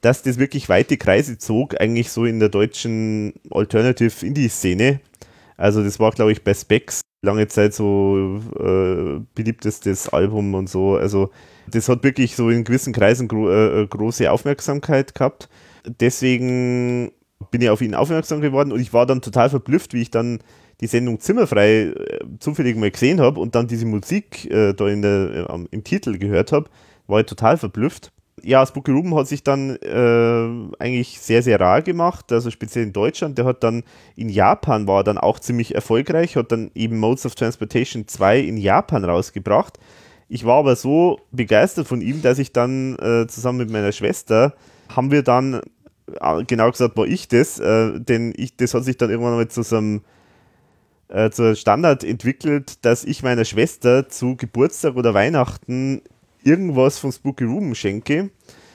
dass 0.00 0.22
das 0.22 0.38
wirklich 0.38 0.68
weite 0.68 0.96
Kreise 0.96 1.38
zog, 1.38 1.80
eigentlich 1.80 2.10
so 2.10 2.24
in 2.24 2.40
der 2.40 2.48
deutschen 2.48 3.34
Alternative 3.50 4.26
Indie-Szene. 4.26 5.00
Also 5.62 5.84
das 5.84 6.00
war, 6.00 6.10
glaube 6.10 6.32
ich, 6.32 6.42
bei 6.42 6.54
Specs 6.54 7.02
lange 7.24 7.46
Zeit 7.46 7.72
so 7.72 8.40
äh, 8.58 9.20
beliebtestes 9.36 10.08
Album 10.08 10.54
und 10.54 10.68
so. 10.68 10.96
Also 10.96 11.30
das 11.68 11.88
hat 11.88 12.02
wirklich 12.02 12.34
so 12.34 12.50
in 12.50 12.64
gewissen 12.64 12.92
Kreisen 12.92 13.28
gro 13.28 13.48
äh, 13.48 13.86
große 13.86 14.28
Aufmerksamkeit 14.28 15.14
gehabt. 15.14 15.48
Deswegen 15.86 17.12
bin 17.52 17.60
ich 17.62 17.70
auf 17.70 17.80
ihn 17.80 17.94
aufmerksam 17.94 18.40
geworden 18.40 18.72
und 18.72 18.80
ich 18.80 18.92
war 18.92 19.06
dann 19.06 19.22
total 19.22 19.50
verblüfft, 19.50 19.94
wie 19.94 20.02
ich 20.02 20.10
dann 20.10 20.40
die 20.80 20.88
Sendung 20.88 21.20
Zimmerfrei 21.20 21.82
äh, 21.82 21.94
zufällig 22.40 22.76
mal 22.76 22.90
gesehen 22.90 23.20
habe 23.20 23.38
und 23.38 23.54
dann 23.54 23.68
diese 23.68 23.86
Musik 23.86 24.50
äh, 24.50 24.72
da 24.72 24.88
in 24.88 25.02
der, 25.02 25.48
äh, 25.48 25.64
im 25.70 25.84
Titel 25.84 26.18
gehört 26.18 26.50
habe, 26.50 26.68
war 27.06 27.20
ich 27.20 27.26
total 27.26 27.56
verblüfft. 27.56 28.10
Ja, 28.40 28.64
Spooky 28.64 28.90
Ruben 28.90 29.14
hat 29.14 29.28
sich 29.28 29.44
dann 29.44 29.76
äh, 29.76 30.74
eigentlich 30.78 31.20
sehr, 31.20 31.42
sehr 31.42 31.60
rar 31.60 31.82
gemacht, 31.82 32.32
also 32.32 32.50
speziell 32.50 32.84
in 32.84 32.92
Deutschland. 32.92 33.36
Der 33.36 33.44
hat 33.44 33.62
dann 33.62 33.82
in 34.16 34.30
Japan 34.30 34.88
war 34.88 35.04
dann 35.04 35.18
auch 35.18 35.38
ziemlich 35.38 35.74
erfolgreich, 35.74 36.36
hat 36.36 36.50
dann 36.50 36.70
eben 36.74 36.98
Modes 36.98 37.26
of 37.26 37.34
Transportation 37.34 38.08
2 38.08 38.40
in 38.40 38.56
Japan 38.56 39.04
rausgebracht. 39.04 39.78
Ich 40.28 40.46
war 40.46 40.58
aber 40.60 40.76
so 40.76 41.20
begeistert 41.30 41.86
von 41.86 42.00
ihm, 42.00 42.22
dass 42.22 42.38
ich 42.38 42.52
dann 42.52 42.96
äh, 42.98 43.26
zusammen 43.26 43.58
mit 43.58 43.70
meiner 43.70 43.92
Schwester 43.92 44.54
haben 44.88 45.10
wir 45.10 45.22
dann, 45.22 45.60
äh, 46.20 46.44
genau 46.44 46.70
gesagt 46.70 46.96
war 46.96 47.06
ich 47.06 47.28
das, 47.28 47.58
äh, 47.58 48.00
denn 48.00 48.32
ich, 48.36 48.56
das 48.56 48.72
hat 48.72 48.84
sich 48.84 48.96
dann 48.96 49.10
irgendwann 49.10 49.36
mal 49.36 49.48
zu 49.48 49.62
so 49.62 49.76
einem 49.76 50.00
äh, 51.08 51.30
zur 51.30 51.54
Standard 51.54 52.04
entwickelt, 52.04 52.84
dass 52.84 53.04
ich 53.04 53.22
meiner 53.22 53.44
Schwester 53.44 54.08
zu 54.08 54.36
Geburtstag 54.36 54.96
oder 54.96 55.12
Weihnachten 55.14 56.00
irgendwas 56.44 56.98
von 56.98 57.12
Spooky 57.12 57.44
Room 57.44 57.74
schenke. 57.74 58.30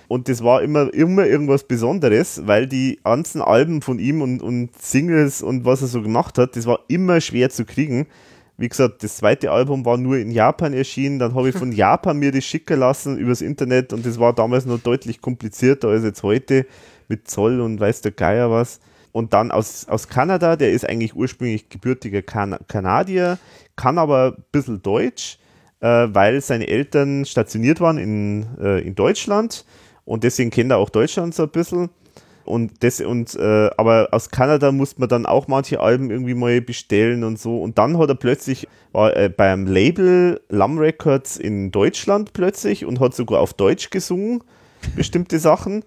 Und 0.08 0.30
das 0.30 0.44
war 0.44 0.62
immer, 0.62 0.94
immer 0.94 1.26
irgendwas 1.26 1.66
Besonderes, 1.66 2.42
weil 2.46 2.68
die 2.68 3.00
ganzen 3.04 3.42
Alben 3.42 3.82
von 3.82 4.00
ihm 4.00 4.22
und, 4.22 4.42
und 4.42 4.70
Singles 4.82 5.42
und 5.42 5.66
was 5.66 5.82
er 5.82 5.88
so 5.88 6.02
gemacht 6.02 6.38
hat, 6.38 6.56
das 6.56 6.66
war 6.66 6.80
immer 6.88 7.20
schwer 7.20 7.50
zu 7.50 7.66
kriegen. 7.66 8.08
Wie 8.58 8.70
gesagt, 8.70 9.04
das 9.04 9.18
zweite 9.18 9.52
Album 9.52 9.86
war 9.86 9.98
nur 9.98 10.18
in 10.18 10.32
Japan 10.32 10.74
erschienen, 10.74 11.20
dann 11.20 11.36
habe 11.36 11.50
ich 11.50 11.56
von 11.56 11.72
Japan 11.74 12.18
mir 12.18 12.32
das 12.32 12.46
schicken 12.46 12.80
lassen 12.80 13.18
übers 13.18 13.42
Internet 13.42 13.92
und 13.92 14.06
das 14.06 14.18
war 14.18 14.34
damals 14.34 14.66
noch 14.66 14.80
deutlich 14.80 15.22
komplizierter 15.22 15.90
als 15.90 16.04
jetzt 16.04 16.24
heute 16.24 16.66
mit 17.10 17.28
Zoll 17.28 17.60
und 17.60 17.80
weiß 17.80 18.02
der 18.02 18.12
Geier 18.12 18.50
was. 18.50 18.80
Und 19.12 19.34
dann 19.34 19.52
aus, 19.52 19.88
aus 19.88 20.08
Kanada, 20.08 20.56
der 20.56 20.72
ist 20.72 20.88
eigentlich 20.88 21.16
ursprünglich 21.16 21.70
gebürtiger 21.70 22.22
kan 22.22 22.58
Kanadier, 22.68 23.40
kann 23.76 23.98
aber 23.98 24.36
ein 24.38 24.44
bisschen 24.52 24.82
Deutsch, 24.82 25.38
äh, 25.80 26.08
weil 26.10 26.42
seine 26.42 26.68
Eltern 26.68 27.26
stationiert 27.26 27.82
waren 27.82 27.98
in, 27.98 28.48
äh, 28.60 28.82
in 28.82 28.96
Deutschland 28.96 29.66
und 30.06 30.24
deswegen 30.24 30.50
kennt 30.50 30.72
er 30.72 30.78
auch 30.78 30.90
Deutschland 30.90 31.36
so 31.36 31.44
ein 31.44 31.50
bisschen. 31.50 31.90
Und 32.46 32.82
das, 32.82 33.02
und, 33.02 33.36
äh, 33.36 33.70
aber 33.76 34.08
aus 34.12 34.30
Kanada 34.30 34.72
musste 34.72 35.02
man 35.02 35.10
dann 35.10 35.26
auch 35.26 35.50
manche 35.50 35.82
Alben 35.82 36.10
irgendwie 36.10 36.34
mal 36.34 36.62
bestellen 36.62 37.26
und 37.26 37.38
so. 37.38 37.62
Und 37.62 37.78
dann 37.78 37.98
hat 37.98 38.08
er 38.08 38.16
plötzlich, 38.16 38.70
war 38.94 39.16
äh, 39.18 39.28
beim 39.28 39.68
Label 39.68 40.40
Lum 40.48 40.78
Records 40.78 41.36
in 41.36 41.72
Deutschland 41.72 42.32
plötzlich 42.32 42.86
und 42.86 43.02
hat 43.02 43.14
sogar 43.14 43.42
auf 43.42 43.54
Deutsch 43.54 43.90
gesungen, 43.90 44.44
bestimmte 44.96 45.40
Sachen. 45.40 45.84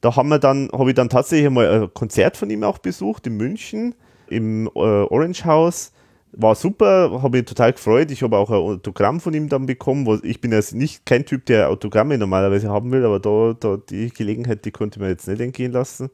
Da 0.00 0.16
haben 0.16 0.30
wir 0.30 0.38
dann, 0.38 0.70
habe 0.72 0.88
ich 0.88 0.96
dann 0.96 1.10
tatsächlich 1.10 1.50
mal 1.50 1.82
ein 1.82 1.92
Konzert 1.92 2.38
von 2.38 2.48
ihm 2.48 2.64
auch 2.64 2.78
besucht 2.78 3.26
in 3.26 3.36
München. 3.36 3.94
im 4.28 4.66
äh, 4.66 4.78
Orange 4.78 5.44
House. 5.44 5.92
War 6.32 6.54
super, 6.54 7.22
habe 7.22 7.38
mich 7.38 7.46
total 7.46 7.72
gefreut. 7.72 8.10
Ich 8.10 8.22
habe 8.22 8.36
auch 8.36 8.50
ein 8.50 8.56
Autogramm 8.56 9.20
von 9.20 9.34
ihm 9.34 9.48
dann 9.48 9.66
bekommen. 9.66 10.06
Wo, 10.06 10.18
ich 10.22 10.40
bin 10.40 10.52
jetzt 10.52 10.74
nicht 10.74 11.06
kein 11.06 11.24
Typ, 11.24 11.46
der 11.46 11.70
Autogramme 11.70 12.18
normalerweise 12.18 12.68
haben 12.68 12.92
will, 12.92 13.04
aber 13.04 13.18
da, 13.18 13.54
da 13.58 13.76
die 13.76 14.10
Gelegenheit, 14.10 14.64
die 14.64 14.70
konnte 14.70 15.00
man 15.00 15.08
jetzt 15.08 15.26
nicht 15.26 15.40
entgehen 15.40 15.72
lassen 15.72 16.10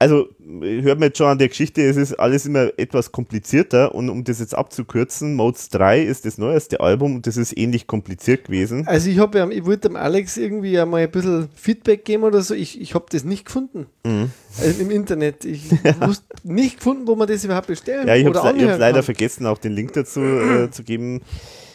also 0.00 0.28
hört 0.40 0.98
man 0.98 1.08
jetzt 1.08 1.18
schon 1.18 1.26
an 1.26 1.36
der 1.36 1.48
Geschichte, 1.48 1.82
es 1.82 1.98
ist 1.98 2.14
alles 2.14 2.46
immer 2.46 2.70
etwas 2.78 3.12
komplizierter 3.12 3.94
und 3.94 4.08
um 4.08 4.24
das 4.24 4.40
jetzt 4.40 4.54
abzukürzen, 4.54 5.34
Modes 5.34 5.68
3 5.68 6.00
ist 6.00 6.24
das 6.24 6.38
neueste 6.38 6.80
Album 6.80 7.16
und 7.16 7.26
das 7.26 7.36
ist 7.36 7.56
ähnlich 7.56 7.86
kompliziert 7.86 8.44
gewesen. 8.46 8.86
Also 8.86 9.10
ich 9.10 9.18
habe 9.18 9.52
ich 9.52 9.66
wollte 9.66 9.90
dem 9.90 9.96
Alex 9.96 10.38
irgendwie 10.38 10.78
einmal 10.78 11.02
ein 11.02 11.10
bisschen 11.10 11.50
Feedback 11.54 12.06
geben 12.06 12.24
oder 12.24 12.40
so, 12.40 12.54
ich, 12.54 12.80
ich 12.80 12.94
habe 12.94 13.04
das 13.10 13.24
nicht 13.24 13.44
gefunden 13.44 13.86
mhm. 14.04 14.30
also 14.58 14.80
im 14.80 14.90
Internet. 14.90 15.44
Ich 15.44 15.70
ja. 15.84 16.08
wusste 16.08 16.24
nicht 16.44 16.78
gefunden, 16.78 17.06
wo 17.06 17.14
man 17.14 17.28
das 17.28 17.44
überhaupt 17.44 17.66
bestellen 17.66 18.08
Ja, 18.08 18.16
ich 18.16 18.24
habe 18.24 18.38
es 18.38 18.78
leider 18.78 19.02
vergessen, 19.02 19.44
auch 19.44 19.58
den 19.58 19.72
Link 19.72 19.92
dazu 19.92 20.20
äh, 20.20 20.70
zu 20.70 20.82
geben 20.82 21.20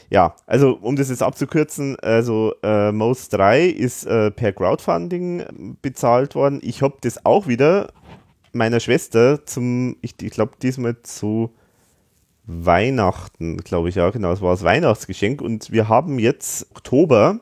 ja, 0.10 0.36
also 0.46 0.78
um 0.82 0.96
das 0.96 1.10
jetzt 1.10 1.24
abzukürzen, 1.24 1.98
also 2.00 2.54
äh, 2.64 2.92
Most 2.92 3.34
3 3.34 3.66
ist 3.66 4.06
äh, 4.06 4.30
per 4.30 4.54
Crowdfunding 4.54 5.78
bezahlt 5.82 6.36
worden. 6.36 6.60
Ich 6.62 6.84
habe 6.84 6.96
das 7.02 7.26
auch 7.26 7.48
wieder 7.48 7.92
meiner 8.56 8.80
Schwester 8.80 9.46
zum, 9.46 9.98
ich, 10.02 10.16
ich 10.22 10.32
glaube 10.32 10.54
diesmal 10.62 11.02
zu 11.04 11.54
Weihnachten, 12.48 13.58
glaube 13.58 13.90
ich, 13.90 13.96
ja, 13.96 14.10
genau, 14.12 14.32
es 14.32 14.42
war 14.42 14.52
das 14.52 14.64
Weihnachtsgeschenk 14.64 15.42
und 15.42 15.72
wir 15.72 15.90
haben 15.90 16.20
jetzt 16.20 16.68
Oktober, 16.72 17.40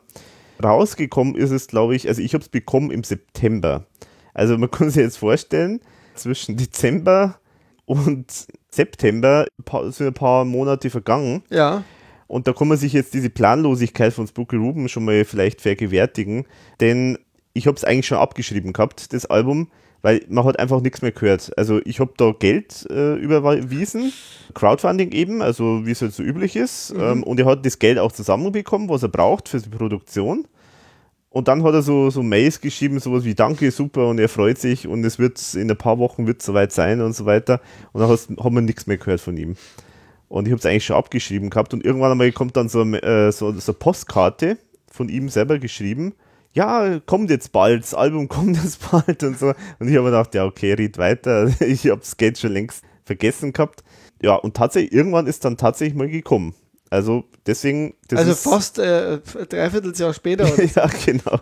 rausgekommen 0.64 1.36
ist 1.36 1.52
es, 1.52 1.68
glaube 1.68 1.96
ich, 1.96 2.08
also 2.08 2.22
ich 2.22 2.34
habe 2.34 2.42
es 2.42 2.50
bekommen 2.50 2.92
im 2.92 3.04
September. 3.04 3.86
Also 4.34 4.58
man 4.58 4.72
kann 4.72 4.90
sich 4.90 5.04
jetzt 5.04 5.18
vorstellen, 5.18 5.82
zwischen 6.16 6.58
Dezember 6.58 7.40
und 7.86 8.48
September 8.70 9.46
sind 9.90 10.08
ein 10.08 10.14
paar 10.14 10.46
Monate 10.46 10.90
vergangen. 10.90 11.44
Ja. 11.50 11.84
Und 12.28 12.48
da 12.48 12.54
kann 12.54 12.68
man 12.68 12.78
sich 12.78 12.94
jetzt 12.94 13.14
diese 13.14 13.30
Planlosigkeit 13.30 14.14
von 14.14 14.26
Spooky 14.26 14.56
Ruben 14.56 14.90
schon 14.90 15.06
mal 15.06 15.26
vielleicht 15.26 15.62
vergewärtigen, 15.62 16.46
denn 16.80 17.20
ich 17.54 17.68
habe 17.68 17.78
es 17.78 17.84
eigentlich 17.84 18.08
schon 18.08 18.18
abgeschrieben 18.18 18.74
gehabt, 18.74 19.14
das 19.14 19.26
Album 19.26 19.70
weil 20.04 20.22
man 20.28 20.44
hat 20.44 20.60
einfach 20.60 20.82
nichts 20.82 21.02
mehr 21.02 21.14
gehört. 21.14 21.58
Also 21.58 21.80
ich 21.86 22.00
habe 22.00 22.12
da 22.18 22.34
Geld 22.38 22.86
äh, 22.92 23.16
überwiesen, 23.16 24.12
Crowdfunding 24.54 25.12
eben, 25.14 25.42
also 25.42 25.86
wie 25.86 25.92
es 25.92 26.02
halt 26.02 26.14
so 26.14 26.22
üblich 26.22 26.58
ist. 26.58 26.94
Mhm. 26.94 27.02
Ähm, 27.02 27.24
und 27.24 27.40
er 27.40 27.46
hat 27.46 27.66
das 27.66 27.80
Geld 27.80 27.98
auch 27.98 28.12
zusammenbekommen, 28.12 28.90
was 28.90 29.02
er 29.02 29.10
braucht 29.10 29.48
für 29.48 29.60
die 29.60 29.70
Produktion. 29.70 30.46
Und 31.30 31.48
dann 31.48 31.64
hat 31.64 31.74
er 31.74 31.82
so, 31.82 32.10
so 32.10 32.22
Mails 32.22 32.60
geschrieben, 32.60 33.00
sowas 33.00 33.24
wie 33.24 33.34
Danke, 33.34 33.72
super 33.72 34.08
und 34.10 34.20
er 34.20 34.30
freut 34.30 34.60
sich 34.60 34.88
und 34.88 35.04
es 35.04 35.18
wird 35.18 35.42
in 35.56 35.72
ein 35.72 35.78
paar 35.78 35.98
Wochen 35.98 36.28
wird 36.28 36.44
soweit 36.44 36.72
sein 36.74 37.02
und 37.02 37.16
so 37.16 37.26
weiter. 37.26 37.62
Und 37.94 38.02
dann 38.02 38.10
hat 38.12 38.52
man 38.52 38.66
nichts 38.66 38.86
mehr 38.86 38.98
gehört 38.98 39.22
von 39.22 39.38
ihm. 39.38 39.56
Und 40.28 40.48
ich 40.48 40.52
habe 40.52 40.60
es 40.60 40.66
eigentlich 40.66 40.86
schon 40.86 40.98
abgeschrieben 40.98 41.50
gehabt 41.50 41.74
und 41.74 41.84
irgendwann 41.84 42.12
einmal 42.12 42.32
kommt 42.34 42.58
dann 42.58 42.68
so, 42.68 42.84
äh, 42.84 43.32
so, 43.32 43.52
so 43.54 43.72
eine 43.72 43.80
Postkarte 43.80 44.58
von 44.92 45.08
ihm 45.08 45.30
selber 45.30 45.60
geschrieben 45.60 46.14
ja, 46.54 47.00
kommt 47.06 47.30
jetzt 47.30 47.52
bald, 47.52 47.84
das 47.84 47.94
Album 47.94 48.28
kommt 48.30 48.58
jetzt 48.58 48.90
bald 48.90 49.24
und 49.24 49.38
so. 49.38 49.54
Und 49.80 49.90
ich 49.90 49.96
habe 49.96 50.06
gedacht, 50.06 50.34
ja, 50.36 50.46
okay, 50.46 50.74
red 50.74 50.98
weiter. 50.98 51.52
Ich 51.60 51.88
habe 51.88 52.04
Skate 52.04 52.38
schon 52.38 52.54
längst 52.54 52.84
vergessen 53.04 53.54
gehabt. 53.54 53.84
Ja, 54.22 54.36
und 54.36 54.56
tatsächlich, 54.56 54.94
irgendwann 54.94 55.28
ist 55.28 55.44
dann 55.44 55.58
tatsächlich 55.58 55.98
mal 55.98 56.08
gekommen. 56.08 56.56
Also 56.90 57.26
deswegen. 57.48 57.96
also 58.14 58.36
fast 58.36 58.78
äh, 58.78 59.20
dreiviertel 59.50 59.94
Jahr 59.96 60.14
später. 60.14 60.48
ja, 60.76 60.88
genau. 61.06 61.40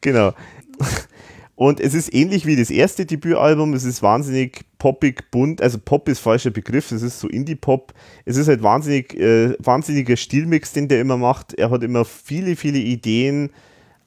genau. 0.00 0.32
Und 1.56 1.80
es 1.80 1.94
ist 1.94 2.14
ähnlich 2.14 2.46
wie 2.46 2.56
das 2.56 2.70
erste 2.70 3.04
Debütalbum. 3.04 3.74
Es 3.74 3.84
ist 3.84 4.02
wahnsinnig 4.02 4.64
poppig, 4.78 5.30
bunt. 5.32 5.60
Also 5.60 5.78
Pop 5.78 6.08
ist 6.08 6.20
falscher 6.20 6.50
Begriff. 6.50 6.92
Es 6.92 7.02
ist 7.02 7.18
so 7.18 7.28
Indie-Pop. 7.28 7.92
Es 8.24 8.36
ist 8.36 8.48
halt 8.48 8.62
wahnsinnig, 8.62 9.18
äh, 9.18 9.54
wahnsinniger 9.58 10.16
Stilmix, 10.16 10.72
den 10.72 10.88
der 10.88 11.00
immer 11.00 11.16
macht. 11.16 11.54
Er 11.54 11.70
hat 11.70 11.82
immer 11.82 12.04
viele, 12.04 12.56
viele 12.56 12.78
Ideen 12.78 13.50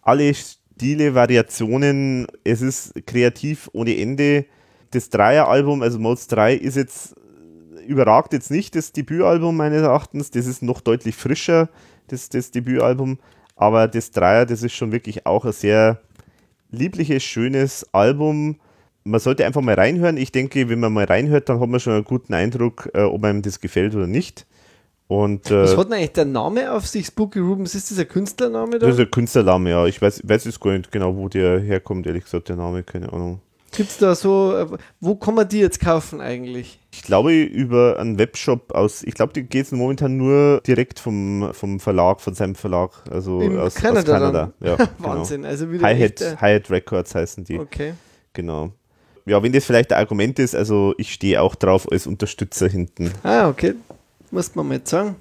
alle 0.05 0.33
Stile, 0.33 1.15
Variationen, 1.15 2.27
es 2.45 2.61
ist 2.61 2.93
kreativ 3.05 3.69
ohne 3.73 3.97
Ende. 3.97 4.45
Das 4.91 5.09
Dreier-Album, 5.09 5.81
also 5.81 5.99
Modes 5.99 6.27
3, 6.27 6.53
ist 6.53 6.77
jetzt, 6.77 7.15
überragt 7.85 8.31
jetzt 8.31 8.51
nicht 8.51 8.75
das 8.75 8.93
Debütalbum 8.93 9.57
meines 9.57 9.81
Erachtens, 9.81 10.31
das 10.31 10.45
ist 10.45 10.61
noch 10.61 10.79
deutlich 10.79 11.15
frischer, 11.15 11.69
das, 12.07 12.29
das 12.29 12.51
Debütalbum, 12.51 13.17
aber 13.55 13.87
das 13.87 14.11
Dreier, 14.11 14.45
das 14.45 14.63
ist 14.63 14.73
schon 14.73 14.91
wirklich 14.91 15.25
auch 15.25 15.43
ein 15.43 15.51
sehr 15.51 15.99
liebliches, 16.69 17.23
schönes 17.23 17.85
Album. 17.93 18.59
Man 19.03 19.19
sollte 19.19 19.45
einfach 19.45 19.61
mal 19.61 19.75
reinhören. 19.75 20.17
Ich 20.17 20.31
denke, 20.31 20.69
wenn 20.69 20.79
man 20.79 20.93
mal 20.93 21.05
reinhört, 21.05 21.49
dann 21.49 21.59
hat 21.59 21.69
man 21.69 21.79
schon 21.79 21.93
einen 21.93 22.03
guten 22.03 22.33
Eindruck, 22.33 22.89
äh, 22.93 23.01
ob 23.01 23.23
einem 23.23 23.41
das 23.41 23.59
gefällt 23.59 23.95
oder 23.95 24.07
nicht. 24.07 24.45
Und, 25.07 25.51
äh, 25.51 25.63
Was 25.63 25.77
hat 25.77 25.87
denn 25.87 25.93
eigentlich 25.93 26.13
der 26.13 26.25
Name 26.25 26.71
auf 26.71 26.87
sich, 26.87 27.05
Spooky 27.05 27.39
Rubens? 27.39 27.75
Ist 27.75 27.91
das 27.91 27.99
ein 27.99 28.07
Künstlername? 28.07 28.79
Da? 28.79 28.87
Das 28.87 28.95
ist 28.95 29.01
ein 29.01 29.11
Künstlername, 29.11 29.69
ja. 29.69 29.85
Ich 29.85 30.01
weiß, 30.01 30.21
weiß 30.23 30.45
jetzt 30.45 30.59
gar 30.59 30.71
nicht 30.71 30.91
genau, 30.91 31.15
wo 31.15 31.29
der 31.29 31.59
herkommt, 31.59 32.07
ehrlich 32.07 32.23
gesagt, 32.23 32.49
der 32.49 32.55
Name, 32.55 32.83
keine 32.83 33.13
Ahnung. 33.13 33.39
Gibt 33.75 33.89
es 33.89 33.97
da 33.97 34.15
so, 34.15 34.55
äh, 34.55 34.77
wo 35.01 35.15
kann 35.15 35.35
man 35.35 35.47
die 35.47 35.59
jetzt 35.59 35.81
kaufen 35.81 36.21
eigentlich? 36.21 36.79
Ich 36.91 37.03
glaube 37.03 37.33
über 37.35 37.99
einen 37.99 38.17
Webshop 38.17 38.71
aus, 38.73 39.03
ich 39.03 39.13
glaube, 39.13 39.33
die 39.33 39.43
geht 39.43 39.65
es 39.65 39.71
momentan 39.73 40.15
nur 40.15 40.61
direkt 40.65 40.99
vom, 40.99 41.49
vom 41.51 41.79
Verlag, 41.81 42.21
von 42.21 42.33
seinem 42.33 42.55
Verlag, 42.55 42.91
also 43.11 43.41
In 43.41 43.59
aus 43.59 43.75
Kanada. 43.75 43.99
Aus 43.99 44.05
Kanada. 44.05 44.53
Ja, 44.61 44.75
genau. 44.77 44.89
Wahnsinn, 44.99 45.41
genau. 45.41 45.49
also 45.49 45.71
wieder 45.71 45.83
Hi-Hat 45.83 46.41
Hi 46.41 46.55
Records 46.69 47.13
heißen 47.13 47.43
die. 47.43 47.59
Okay. 47.59 47.93
Genau. 48.31 48.71
Ja, 49.25 49.41
wenn 49.41 49.51
das 49.51 49.65
vielleicht 49.65 49.91
ein 49.91 49.99
Argument 49.99 50.37
ist, 50.39 50.55
also 50.55 50.93
ich 50.97 51.11
stehe 51.11 51.41
auch 51.41 51.55
drauf 51.55 51.91
als 51.91 52.05
Unterstützer 52.07 52.67
hinten. 52.67 53.11
Ah, 53.23 53.49
okay. 53.49 53.73
Muss 54.35 54.53
man 54.53 54.67
mal 54.67 54.81
sagen. 54.83 55.15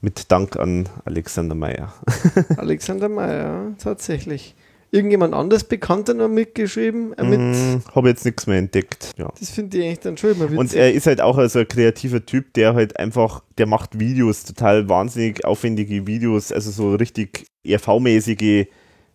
Mit 0.00 0.30
Dank 0.30 0.56
an 0.56 0.88
Alexander 1.04 1.56
Meyer. 1.56 1.92
Alexander 2.56 3.08
Meyer, 3.08 3.74
tatsächlich. 3.78 4.54
Irgendjemand 4.92 5.34
anders 5.34 5.64
Bekannter 5.64 6.14
noch 6.14 6.28
mitgeschrieben? 6.28 7.12
Äh, 7.14 7.24
mit 7.24 7.40
mm, 7.40 7.82
Habe 7.96 8.10
jetzt 8.10 8.24
nichts 8.24 8.46
mehr 8.46 8.58
entdeckt. 8.58 9.10
Ja. 9.18 9.32
Das 9.40 9.50
finde 9.50 9.76
ich 9.76 9.84
eigentlich 9.84 9.98
dann 9.98 10.16
schon 10.16 10.30
immer 10.30 10.44
witzig. 10.44 10.58
Und 10.58 10.74
er 10.74 10.94
ist 10.94 11.08
halt 11.08 11.20
auch 11.20 11.36
also 11.36 11.58
ein 11.58 11.66
kreativer 11.66 12.24
Typ, 12.24 12.54
der 12.54 12.74
halt 12.74 12.96
einfach, 12.96 13.42
der 13.58 13.66
macht 13.66 13.98
Videos, 13.98 14.44
total 14.44 14.88
wahnsinnig 14.88 15.44
aufwendige 15.44 16.06
Videos, 16.06 16.52
also 16.52 16.70
so 16.70 16.94
richtig 16.94 17.48
ERV-mäßige, 17.66 18.68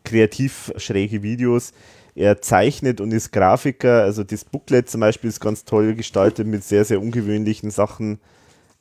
kreativ 0.04 0.74
schräge 0.76 1.24
Videos. 1.24 1.72
Er 2.14 2.42
zeichnet 2.42 3.00
und 3.00 3.14
ist 3.14 3.32
Grafiker, 3.32 4.04
also 4.04 4.26
das 4.26 4.44
Booklet 4.44 4.90
zum 4.90 5.00
Beispiel 5.00 5.30
ist 5.30 5.40
ganz 5.40 5.64
toll 5.64 5.96
gestaltet 5.96 6.46
mit 6.46 6.66
sehr, 6.66 6.84
sehr 6.84 7.00
ungewöhnlichen 7.00 7.72
Sachen 7.72 8.20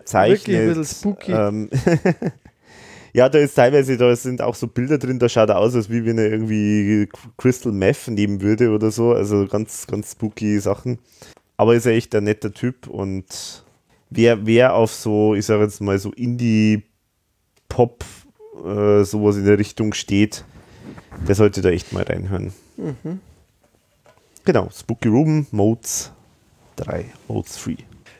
zeichnet. 0.04 0.46
Wirklich 0.46 0.58
ein 0.58 0.68
bisschen 0.68 0.84
spooky. 0.84 1.32
Ähm, 1.32 1.70
ja, 3.12 3.28
da 3.28 3.38
ist 3.38 3.54
teilweise, 3.54 3.96
da 3.96 4.14
sind 4.16 4.42
auch 4.42 4.54
so 4.54 4.66
Bilder 4.66 4.98
drin, 4.98 5.18
da 5.18 5.28
schaut 5.28 5.48
er 5.48 5.58
aus, 5.58 5.74
als 5.74 5.90
wie 5.90 6.04
wenn 6.04 6.18
er 6.18 6.30
irgendwie 6.30 7.08
Crystal 7.36 7.72
Meth 7.72 8.08
nehmen 8.08 8.40
würde 8.40 8.70
oder 8.70 8.90
so. 8.90 9.12
Also 9.12 9.46
ganz, 9.46 9.86
ganz 9.86 10.12
spooky 10.12 10.58
Sachen. 10.60 10.98
Aber 11.56 11.74
ist 11.74 11.86
er 11.86 11.92
echt 11.92 12.14
ein 12.14 12.24
netter 12.24 12.52
Typ 12.52 12.88
und 12.88 13.64
wer, 14.10 14.46
wer 14.46 14.74
auf 14.74 14.92
so, 14.92 15.34
ich 15.34 15.46
sage 15.46 15.62
jetzt 15.62 15.80
mal 15.80 15.98
so 15.98 16.12
Indie-Pop, 16.12 18.04
äh, 18.64 19.04
sowas 19.04 19.36
in 19.36 19.44
der 19.44 19.58
Richtung 19.58 19.92
steht, 19.92 20.44
der 21.28 21.34
sollte 21.34 21.62
da 21.62 21.70
echt 21.70 21.92
mal 21.92 22.02
reinhören. 22.02 22.52
Mhm. 22.76 23.20
Genau, 24.44 24.68
Spooky 24.70 25.08
Room, 25.08 25.46
Modes 25.52 26.12
3, 26.76 27.06
Modes 27.28 27.62
3. 27.64 27.76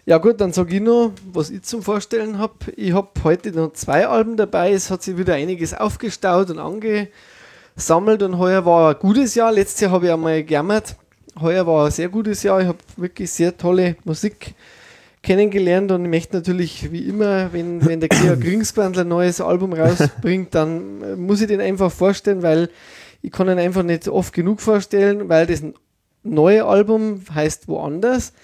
Ja 0.06 0.18
gut, 0.18 0.38
dann 0.42 0.52
sage 0.52 0.76
ich 0.76 0.82
noch, 0.82 1.12
was 1.32 1.48
ich 1.48 1.62
zum 1.62 1.82
Vorstellen 1.82 2.38
habe. 2.38 2.52
Ich 2.76 2.92
habe 2.92 3.08
heute 3.24 3.52
noch 3.52 3.72
zwei 3.72 4.06
Alben 4.06 4.36
dabei. 4.36 4.72
Es 4.72 4.90
hat 4.90 5.02
sich 5.02 5.16
wieder 5.16 5.32
einiges 5.32 5.72
aufgestaut 5.72 6.50
und 6.50 6.58
angesammelt 6.58 8.22
und 8.22 8.36
heuer 8.36 8.66
war 8.66 8.90
ein 8.90 8.98
gutes 8.98 9.34
Jahr. 9.34 9.50
Letztes 9.50 9.80
Jahr 9.80 9.92
habe 9.92 10.06
ich 10.06 10.12
einmal 10.12 10.44
gejammert. 10.44 10.96
Heuer 11.40 11.66
war 11.66 11.86
ein 11.86 11.90
sehr 11.90 12.10
gutes 12.10 12.42
Jahr. 12.42 12.60
Ich 12.60 12.68
habe 12.68 12.78
wirklich 12.98 13.30
sehr 13.30 13.56
tolle 13.56 13.96
Musik 14.04 14.54
kennengelernt 15.22 15.90
und 15.90 16.04
ich 16.04 16.10
möchte 16.10 16.36
natürlich 16.36 16.92
wie 16.92 17.08
immer, 17.08 17.50
wenn, 17.54 17.82
wenn 17.86 18.00
der 18.00 18.10
Georg 18.10 18.40
Gringsbandler 18.42 19.04
ein 19.04 19.08
neues 19.08 19.40
Album 19.40 19.72
rausbringt, 19.72 20.54
dann 20.54 21.02
äh, 21.02 21.16
muss 21.16 21.40
ich 21.40 21.48
den 21.48 21.62
einfach 21.62 21.90
vorstellen, 21.90 22.42
weil 22.42 22.68
ich 23.22 23.32
kann 23.32 23.48
ihn 23.48 23.58
einfach 23.58 23.82
nicht 23.82 24.06
oft 24.08 24.34
genug 24.34 24.60
vorstellen, 24.60 25.30
weil 25.30 25.46
das 25.46 25.62
neue 26.22 26.66
Album 26.66 27.22
heißt 27.34 27.68
Woanders 27.68 28.34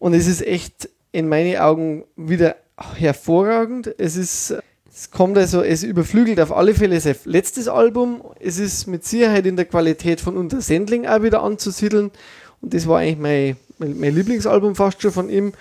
und 0.00 0.14
es 0.14 0.26
ist 0.26 0.44
echt 0.44 0.88
in 1.12 1.28
meinen 1.28 1.56
Augen 1.58 2.04
wieder 2.16 2.56
hervorragend. 2.94 3.94
Es 3.98 4.16
ist, 4.16 4.54
es 4.92 5.10
kommt 5.10 5.38
also, 5.38 5.62
es 5.62 5.82
überflügelt 5.82 6.40
auf 6.40 6.52
alle 6.52 6.74
Fälle 6.74 7.00
sein 7.00 7.16
letztes 7.24 7.68
Album. 7.68 8.22
Es 8.40 8.58
ist 8.58 8.86
mit 8.86 9.04
Sicherheit 9.04 9.46
in 9.46 9.56
der 9.56 9.64
Qualität 9.64 10.20
von 10.20 10.36
Unter 10.36 10.60
Sendling 10.60 11.06
auch 11.06 11.22
wieder 11.22 11.42
anzusiedeln. 11.42 12.10
Und 12.60 12.74
das 12.74 12.86
war 12.86 12.98
eigentlich 12.98 13.18
mein, 13.18 13.56
mein, 13.78 13.98
mein 13.98 14.14
Lieblingsalbum 14.14 14.74
fast 14.74 15.02
schon 15.02 15.12
von 15.12 15.28
ihm. 15.28 15.52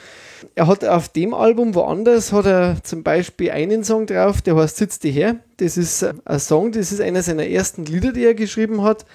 Er 0.53 0.67
hat 0.67 0.85
auf 0.85 1.09
dem 1.09 1.33
Album 1.33 1.73
woanders 1.75 2.31
hat 2.31 2.45
er 2.45 2.83
zum 2.83 3.03
Beispiel 3.03 3.51
einen 3.51 3.83
Song 3.83 4.05
drauf, 4.05 4.41
der 4.41 4.55
heißt 4.55 4.77
Sitz 4.77 4.99
die 4.99 5.11
her. 5.11 5.37
Das 5.57 5.77
ist 5.77 6.03
ein 6.03 6.39
Song, 6.39 6.71
das 6.71 6.91
ist 6.91 7.01
einer 7.01 7.23
seiner 7.23 7.47
ersten 7.47 7.85
Lieder, 7.85 8.11
die 8.11 8.25
er 8.25 8.35
geschrieben 8.35 8.83
hat. 8.83 9.05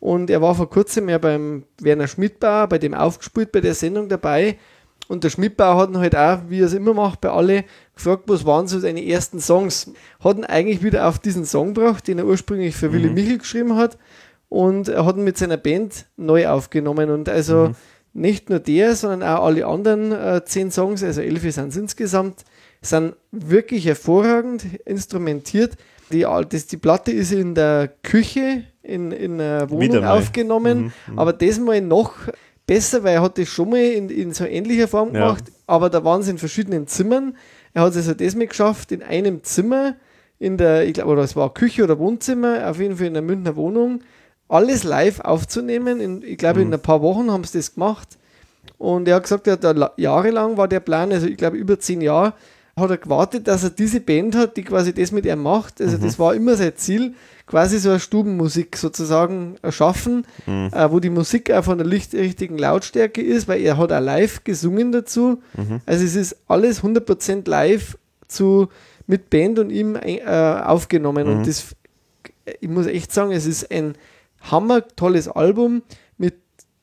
Und 0.00 0.30
er 0.30 0.40
war 0.40 0.54
vor 0.54 0.70
kurzem 0.70 1.08
ja 1.08 1.18
beim 1.18 1.64
Werner 1.80 2.06
Schmidt 2.06 2.38
Bar, 2.38 2.68
bei 2.68 2.78
dem 2.78 2.94
aufgespielt, 2.94 3.50
bei 3.52 3.60
der 3.60 3.74
Sendung 3.74 4.08
dabei. 4.08 4.56
Und 5.08 5.24
der 5.24 5.30
Schmidbauer 5.30 5.76
hat 5.76 5.90
ihn 5.90 5.98
halt 5.98 6.14
auch, 6.14 6.40
wie 6.48 6.60
er 6.60 6.66
es 6.66 6.74
immer 6.74 6.94
macht, 6.94 7.22
bei 7.22 7.30
alle 7.30 7.64
gefragt, 7.94 8.24
was 8.26 8.44
waren 8.44 8.68
so 8.68 8.78
seine 8.78 9.04
ersten 9.04 9.40
Songs. 9.40 9.90
Hat 10.20 10.36
ihn 10.36 10.44
eigentlich 10.44 10.82
wieder 10.82 11.08
auf 11.08 11.18
diesen 11.18 11.44
Song 11.46 11.74
gebracht, 11.74 12.06
den 12.06 12.18
er 12.18 12.26
ursprünglich 12.26 12.76
für 12.76 12.92
Willy 12.92 13.08
Michel 13.10 13.38
geschrieben 13.38 13.74
hat. 13.74 13.98
Und 14.50 14.88
er 14.88 15.04
hat 15.06 15.16
ihn 15.16 15.24
mit 15.24 15.38
seiner 15.38 15.56
Band 15.56 16.06
neu 16.16 16.46
aufgenommen. 16.48 17.10
Und 17.10 17.28
also 17.28 17.72
nicht 18.12 18.50
nur 18.50 18.58
der, 18.58 18.94
sondern 18.94 19.22
auch 19.22 19.44
alle 19.46 19.66
anderen 19.66 20.12
äh, 20.12 20.42
zehn 20.44 20.70
Songs, 20.70 21.02
also 21.02 21.20
elf 21.22 21.42
sind 21.42 21.68
es 21.68 21.76
insgesamt, 21.76 22.44
sind 22.82 23.14
wirklich 23.30 23.86
hervorragend 23.86 24.64
instrumentiert. 24.84 25.76
Die, 26.12 26.26
das, 26.48 26.66
die 26.66 26.76
Platte 26.78 27.12
ist 27.12 27.32
in 27.32 27.54
der 27.54 27.88
Küche 28.02 28.64
in, 28.82 29.12
in 29.12 29.34
einer 29.40 29.68
Wohnung 29.70 30.04
aufgenommen, 30.04 30.92
Mhm, 31.06 31.18
aber 31.18 31.32
das 31.34 31.58
mal 31.58 31.80
noch 31.82 32.14
besser, 32.68 33.02
weil 33.02 33.14
er 33.14 33.22
hat 33.22 33.36
das 33.38 33.48
schon 33.48 33.70
mal 33.70 33.78
in, 33.82 34.08
in 34.10 34.32
so 34.32 34.44
ähnlicher 34.44 34.86
Form 34.86 35.12
Ja. 35.14 35.26
gemacht, 35.26 35.44
aber 35.66 35.90
da 35.90 36.04
waren 36.04 36.22
sie 36.22 36.30
in 36.30 36.38
verschiedenen 36.38 36.86
Zimmern. 36.86 37.36
Er 37.74 37.82
hat 37.82 37.90
es 37.90 37.96
also 37.96 38.14
das 38.14 38.36
mal 38.36 38.46
geschafft, 38.46 38.92
in 38.92 39.02
einem 39.02 39.42
Zimmer, 39.42 39.96
in 40.38 40.56
der, 40.56 40.86
ich 40.86 40.92
glaube, 40.94 41.10
oder 41.10 41.22
es 41.22 41.34
war 41.34 41.52
Küche 41.52 41.82
oder 41.82 41.98
Wohnzimmer, 41.98 42.68
auf 42.70 42.78
jeden 42.78 42.96
Fall 42.96 43.08
in 43.08 43.14
der 43.14 43.22
Münchner 43.22 43.56
Wohnung, 43.56 44.00
alles 44.48 44.84
live 44.84 45.18
aufzunehmen. 45.20 46.00
In, 46.00 46.22
ich 46.22 46.38
glaube, 46.38 46.62
in 46.62 46.72
ein 46.72 46.80
paar 46.80 47.02
Wochen 47.02 47.30
haben 47.32 47.42
sie 47.44 47.58
das 47.58 47.74
gemacht. 47.74 48.16
Und 48.78 49.08
er 49.08 49.16
hat 49.16 49.24
gesagt, 49.24 49.46
er 49.48 49.54
hat 49.54 49.64
da 49.64 49.72
la- 49.72 49.92
jahrelang 49.96 50.56
war 50.56 50.68
der 50.68 50.80
Plan, 50.80 51.10
also 51.12 51.26
ich 51.26 51.36
glaube 51.36 51.56
über 51.56 51.80
zehn 51.80 52.00
Jahre, 52.00 52.34
hat 52.78 52.90
er 52.90 52.98
gewartet, 52.98 53.48
dass 53.48 53.64
er 53.64 53.70
diese 53.70 54.00
Band 54.00 54.36
hat, 54.36 54.56
die 54.56 54.62
quasi 54.62 54.92
das 54.92 55.12
mit 55.12 55.26
ihm 55.26 55.42
macht. 55.42 55.80
Also 55.80 55.96
das 55.96 56.18
war 56.18 56.34
immer 56.34 56.56
sein 56.56 56.72
Ziel, 56.76 57.14
quasi 57.46 57.78
so 57.78 57.90
eine 57.90 58.00
Stubenmusik 58.00 58.76
sozusagen 58.76 59.56
erschaffen, 59.62 60.26
äh, 60.72 60.90
wo 60.90 61.00
die 61.00 61.10
Musik 61.10 61.50
auch 61.50 61.64
von 61.64 61.78
der 61.78 61.90
richtigen 61.90 62.58
Lautstärke 62.58 63.22
ist, 63.22 63.48
weil 63.48 63.60
er 63.62 63.78
hat 63.78 63.92
auch 63.92 64.00
live 64.00 64.44
gesungen 64.44 64.92
dazu. 64.92 65.42
Also 65.86 66.04
es 66.04 66.14
ist 66.14 66.36
alles 66.46 66.82
100% 66.82 67.48
live 67.48 67.98
zu, 68.28 68.68
mit 69.06 69.30
Band 69.30 69.58
und 69.58 69.70
ihm 69.70 69.96
äh, 69.96 70.20
aufgenommen. 70.24 71.26
Und 71.28 71.46
das, 71.46 71.74
ich 72.60 72.68
muss 72.68 72.86
echt 72.86 73.12
sagen, 73.12 73.32
es 73.32 73.46
ist 73.46 73.70
ein 73.72 73.94
hammer 74.42 74.86
tolles 74.86 75.28
Album 75.28 75.82
mit 76.18 76.34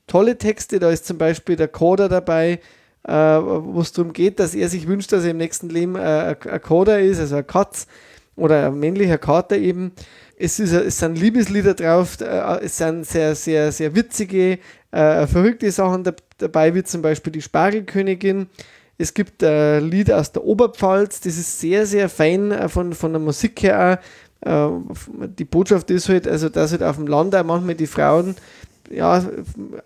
tolle 0.07 0.37
Texte. 0.37 0.79
Da 0.79 0.89
ist 0.89 1.05
zum 1.05 1.17
Beispiel 1.17 1.55
der 1.55 1.67
Coder 1.67 2.09
dabei, 2.09 2.59
äh, 3.07 3.13
wo 3.13 3.81
es 3.81 3.91
darum 3.91 4.13
geht, 4.13 4.39
dass 4.39 4.55
er 4.55 4.69
sich 4.69 4.87
wünscht, 4.87 5.11
dass 5.11 5.23
er 5.23 5.31
im 5.31 5.37
nächsten 5.37 5.69
Leben 5.69 5.95
äh, 5.95 6.35
ein 6.49 6.61
Coder 6.61 6.99
ist, 6.99 7.19
also 7.19 7.35
ein 7.35 7.47
Katz 7.47 7.87
oder 8.35 8.67
ein 8.67 8.79
männlicher 8.79 9.17
Kater 9.17 9.57
eben. 9.57 9.91
Es, 10.37 10.59
ist, 10.59 10.73
es 10.73 10.99
sind 10.99 11.17
Liebeslieder 11.17 11.75
drauf, 11.75 12.19
äh, 12.19 12.63
es 12.63 12.77
sind 12.77 13.05
sehr, 13.05 13.35
sehr, 13.35 13.71
sehr 13.71 13.95
witzige, 13.95 14.59
äh, 14.91 15.27
verrückte 15.27 15.71
Sachen 15.71 16.03
da, 16.03 16.13
dabei, 16.37 16.73
wie 16.73 16.83
zum 16.83 17.01
Beispiel 17.01 17.31
die 17.31 17.41
Spargelkönigin. 17.41 18.47
Es 18.97 19.13
gibt 19.13 19.43
ein 19.43 19.89
Lied 19.89 20.11
aus 20.11 20.31
der 20.31 20.43
Oberpfalz, 20.43 21.19
das 21.19 21.37
ist 21.37 21.59
sehr, 21.59 21.85
sehr 21.85 22.09
fein 22.09 22.51
äh, 22.51 22.67
von, 22.69 22.93
von 22.93 23.11
der 23.13 23.21
Musik 23.21 23.61
her 23.61 23.99
auch. 24.01 24.05
Äh, 24.45 24.69
die 25.27 25.45
Botschaft 25.45 25.91
ist 25.91 26.09
halt, 26.09 26.27
also 26.27 26.49
dass 26.49 26.71
halt 26.71 26.83
auf 26.83 26.95
dem 26.95 27.07
Land 27.07 27.35
auch 27.35 27.43
manchmal 27.43 27.75
die 27.75 27.87
Frauen, 27.87 28.35
ja, 28.89 29.23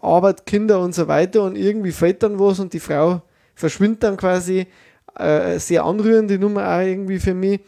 Arbeit, 0.01 0.45
Kinder 0.45 0.79
und 0.79 0.93
so 0.95 1.07
weiter 1.07 1.43
und 1.43 1.55
irgendwie 1.55 1.91
fällt 1.91 2.23
dann 2.23 2.39
was 2.39 2.59
und 2.59 2.73
die 2.73 2.79
Frau 2.79 3.21
verschwindet 3.55 4.03
dann 4.03 4.17
quasi. 4.17 4.67
Äh, 5.17 5.59
sehr 5.59 5.83
anrührende 5.83 6.37
Nummer 6.39 6.61
auch 6.75 6.79
irgendwie 6.81 7.19
für 7.19 7.33
mich. 7.33 7.59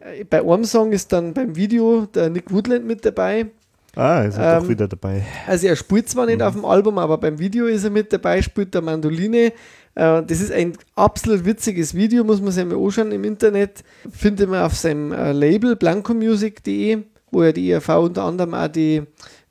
Äh, 0.00 0.24
Bei 0.24 0.42
einem 0.42 0.64
Song 0.64 0.92
ist 0.92 1.12
dann 1.12 1.32
beim 1.32 1.56
Video 1.56 2.06
der 2.06 2.28
Nick 2.28 2.50
Woodland 2.52 2.84
mit 2.84 3.04
dabei. 3.04 3.46
Ah, 3.94 4.22
ist 4.22 4.36
er 4.36 4.56
Ähm, 4.56 4.62
doch 4.62 4.68
wieder 4.68 4.88
dabei. 4.88 5.22
Also 5.46 5.66
er 5.68 5.76
spielt 5.76 6.08
zwar 6.08 6.26
nicht 6.26 6.42
auf 6.42 6.54
dem 6.54 6.64
Album, 6.64 6.98
aber 6.98 7.18
beim 7.18 7.38
Video 7.38 7.66
ist 7.66 7.84
er 7.84 7.90
mit 7.90 8.12
dabei, 8.12 8.42
spielt 8.42 8.74
der 8.74 8.82
Mandoline. 8.82 9.52
Äh, 9.94 10.22
Das 10.22 10.40
ist 10.40 10.50
ein 10.52 10.72
absolut 10.96 11.44
witziges 11.44 11.94
Video, 11.94 12.24
muss 12.24 12.40
man 12.42 12.52
sich 12.52 12.64
mal 12.64 12.76
anschauen 12.76 13.12
im 13.12 13.24
Internet. 13.24 13.84
Findet 14.10 14.50
man 14.50 14.62
auf 14.62 14.74
seinem 14.74 15.12
äh, 15.12 15.32
Label 15.32 15.76
blancomusic.de, 15.76 16.98
wo 17.30 17.42
er 17.42 17.52
die 17.52 17.70
ERV 17.70 17.88
unter 17.90 18.24
anderem 18.24 18.54
auch 18.54 18.68
die, 18.68 19.02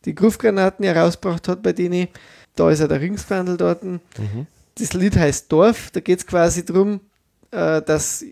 die 0.05 0.15
Gruffgranaten 0.15 0.85
herausgebracht 0.85 1.47
hat 1.47 1.61
bei 1.63 1.73
denen. 1.73 2.07
Da 2.55 2.69
ist 2.69 2.79
er 2.79 2.87
der 2.87 3.01
Ringsquandel 3.01 3.57
dort. 3.57 3.83
Das 4.77 4.93
Lied 4.93 5.15
heißt 5.15 5.51
Dorf, 5.51 5.91
da 5.91 5.99
geht 5.99 6.19
es 6.19 6.27
quasi 6.27 6.65
darum, 6.65 7.01
äh, 7.51 7.81
dass 7.81 8.23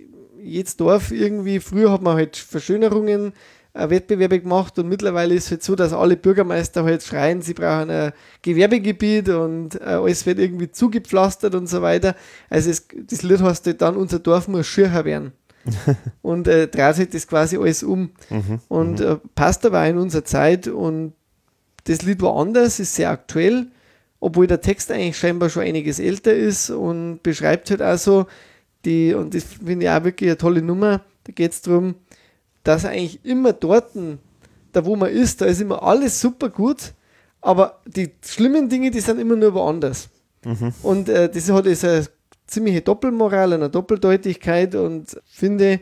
jedes 0.41 0.77
Dorf 0.77 1.11
irgendwie, 1.11 1.59
früher 1.59 1.91
hat 1.91 2.01
man 2.01 2.15
halt 2.15 2.37
Verschönerungen, 2.37 3.33
äh, 3.73 3.89
Wettbewerbe 3.89 4.39
gemacht 4.39 4.79
und 4.79 4.87
mittlerweile 4.87 5.35
ist 5.35 5.45
es 5.45 5.51
halt 5.51 5.63
so, 5.63 5.75
dass 5.75 5.93
alle 5.93 6.17
Bürgermeister 6.17 6.83
halt 6.83 7.03
schreien, 7.03 7.41
sie 7.41 7.53
brauchen 7.53 7.89
ein 7.89 8.13
Gewerbegebiet 8.41 9.29
und 9.29 9.75
äh, 9.75 9.85
alles 9.85 10.25
wird 10.25 10.39
irgendwie 10.39 10.71
zugepflastert 10.71 11.55
und 11.55 11.67
so 11.67 11.81
weiter. 11.81 12.15
Also 12.49 12.69
es, 12.69 12.87
das 13.07 13.21
Lied 13.21 13.41
heißt 13.41 13.65
halt 13.67 13.81
dann, 13.81 13.95
unser 13.95 14.19
Dorf 14.19 14.47
muss 14.47 14.67
schircher 14.67 15.05
werden. 15.05 15.33
und 16.21 16.47
äh, 16.47 16.67
dreht 16.67 16.95
sich 16.95 17.09
das 17.09 17.27
quasi 17.27 17.57
alles 17.57 17.83
um. 17.83 18.11
Und 18.69 19.01
äh, 19.01 19.17
passt 19.35 19.65
aber 19.65 19.85
in 19.85 19.97
unsere 19.97 20.23
Zeit 20.23 20.67
und 20.67 21.13
das 21.85 22.01
Lied 22.01 22.21
war 22.21 22.35
anders, 22.37 22.79
ist 22.79 22.95
sehr 22.95 23.09
aktuell, 23.09 23.67
obwohl 24.19 24.47
der 24.47 24.61
Text 24.61 24.91
eigentlich 24.91 25.17
scheinbar 25.17 25.49
schon 25.49 25.63
einiges 25.63 25.99
älter 25.99 26.33
ist 26.33 26.69
und 26.69 27.23
beschreibt 27.23 27.69
halt 27.71 27.81
auch 27.81 27.97
so 27.97 28.27
die, 28.85 29.13
und 29.13 29.33
das 29.33 29.43
finde 29.43 29.85
ich 29.85 29.91
auch 29.91 30.03
wirklich 30.03 30.29
eine 30.29 30.37
tolle 30.37 30.61
Nummer, 30.61 31.01
da 31.23 31.31
geht 31.31 31.51
es 31.51 31.61
darum, 31.61 31.95
dass 32.63 32.85
eigentlich 32.85 33.23
immer 33.23 33.53
dort, 33.53 33.91
da 34.71 34.85
wo 34.85 34.95
man 34.95 35.11
ist, 35.11 35.41
da 35.41 35.45
ist 35.45 35.61
immer 35.61 35.83
alles 35.83 36.19
super 36.19 36.49
gut, 36.49 36.93
aber 37.41 37.79
die 37.85 38.11
schlimmen 38.25 38.69
Dinge, 38.69 38.91
die 38.91 38.99
sind 38.99 39.19
immer 39.19 39.35
nur 39.35 39.53
woanders. 39.53 40.09
Und 40.83 41.09
äh, 41.09 41.29
das 41.29 41.49
hat 41.49 41.65
jetzt 41.65 41.85
eine 41.85 42.05
ziemliche 42.47 42.81
Doppelmoral, 42.81 43.53
eine 43.53 43.69
Doppeldeutigkeit 43.69 44.75
und 44.75 45.21
finde, 45.25 45.81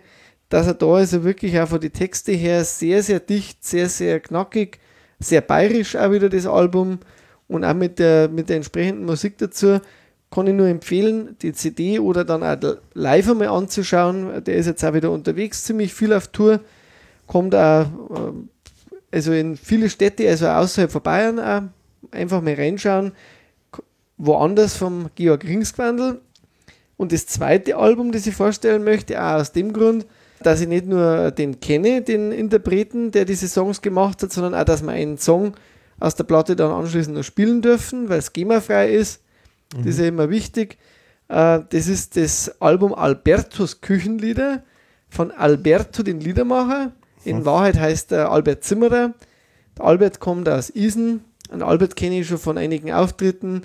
dass 0.50 0.68
er 0.68 0.74
da 0.74 0.88
also 0.88 1.24
wirklich 1.24 1.60
auch 1.60 1.68
von 1.68 1.80
den 1.82 1.94
Texte 1.94 2.32
her 2.32 2.64
sehr, 2.64 3.04
sehr 3.04 3.20
dicht, 3.20 3.64
sehr, 3.64 3.90
sehr 3.90 4.20
knackig, 4.20 4.80
sehr 5.20 5.42
bayerisch 5.42 5.96
auch 5.96 6.12
wieder 6.12 6.30
das 6.30 6.46
Album 6.46 7.00
und 7.48 7.64
auch 7.64 7.74
mit 7.74 8.00
der, 8.00 8.30
mit 8.30 8.50
der 8.50 8.58
entsprechenden 8.58 9.06
Musik 9.06 9.38
dazu 9.38 9.80
kann 10.30 10.48
ich 10.48 10.54
nur 10.54 10.68
empfehlen, 10.68 11.38
die 11.42 11.54
CD 11.54 12.00
oder 12.00 12.26
dann 12.26 12.44
auch 12.44 12.78
live 12.94 13.30
einmal 13.30 13.48
anzuschauen. 13.48 14.44
Der 14.44 14.56
ist 14.56 14.66
jetzt 14.66 14.84
auch 14.84 14.94
wieder 14.94 15.12
unterwegs, 15.12 15.64
ziemlich 15.64 15.94
viel 15.94 16.12
auf 16.12 16.28
Tour, 16.28 16.60
kommt 17.28 17.56
auch 17.56 17.86
ähm, 18.16 18.50
also 19.12 19.32
in 19.32 19.56
viele 19.56 19.90
Städte, 19.90 20.28
also 20.30 20.48
außerhalb 20.48 20.92
von 20.92 21.02
Bayern 21.02 21.40
auch, 21.40 21.62
einfach 22.12 22.42
mal 22.42 22.54
reinschauen. 22.54 23.14
Woanders 24.18 24.76
vom 24.76 25.10
Georg 25.16 25.44
Ringsquandl. 25.44 26.22
Und 26.98 27.12
das 27.12 27.28
zweite 27.28 27.78
Album, 27.78 28.12
das 28.12 28.26
ich 28.26 28.36
vorstellen 28.36 28.84
möchte, 28.84 29.22
auch 29.22 29.36
aus 29.40 29.52
dem 29.52 29.72
Grund, 29.72 30.06
dass 30.44 30.62
ich 30.62 30.68
nicht 30.68 30.86
nur 30.86 31.32
den 31.32 31.60
kenne, 31.60 32.02
den 32.02 32.32
Interpreten, 32.32 33.12
der 33.12 33.26
diese 33.26 33.48
Songs 33.48 33.82
gemacht 33.82 34.22
hat, 34.24 34.32
sondern 34.32 34.54
auch, 34.54 34.64
dass 34.66 34.84
wir 34.84 34.92
einen 34.92 35.18
Song 35.18 35.54
aus 36.00 36.16
der 36.16 36.26
Platte 36.26 36.56
dann 36.56 36.72
anschließend 36.72 37.16
noch 37.16 37.24
spielen 37.24 37.62
dürfen, 37.62 38.10
weil 38.10 38.20
es 38.20 38.34
GEMA-frei 38.34 38.92
ist. 38.92 39.22
Das 39.76 39.86
ist 39.86 40.00
ja 40.00 40.06
immer 40.06 40.30
wichtig. 40.30 40.78
Äh, 41.28 41.62
Das 41.70 41.88
ist 41.88 42.18
das 42.18 42.62
Album 42.62 42.94
Albertus 42.94 43.82
Küchenlieder 43.82 44.64
von 45.10 45.32
Alberto, 45.32 46.04
den 46.04 46.20
Liedermacher. 46.20 46.92
In 47.24 47.44
Wahrheit 47.46 47.78
heißt 47.78 48.12
er 48.12 48.32
Albert 48.32 48.64
Zimmerer. 48.64 49.14
Der 49.78 49.86
Albert 49.86 50.20
kommt 50.20 50.48
aus 50.48 50.70
Isen. 50.70 51.26
Einen 51.52 51.64
Albert 51.64 51.96
kenne 51.96 52.20
ich 52.20 52.28
schon 52.28 52.38
von 52.38 52.58
einigen 52.58 52.92
Auftritten. 52.94 53.64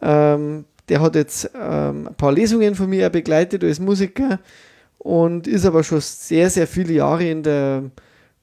Ähm, 0.00 0.64
der 0.88 1.00
hat 1.00 1.14
jetzt 1.14 1.50
ähm, 1.54 2.08
ein 2.08 2.14
paar 2.14 2.32
Lesungen 2.32 2.74
von 2.74 2.88
mir 2.88 3.10
begleitet 3.10 3.64
als 3.64 3.80
Musiker 3.80 4.38
und 5.02 5.48
ist 5.48 5.66
aber 5.66 5.82
schon 5.82 6.00
sehr, 6.00 6.48
sehr 6.48 6.68
viele 6.68 6.92
Jahre 6.92 7.28
in 7.28 7.42
der 7.42 7.90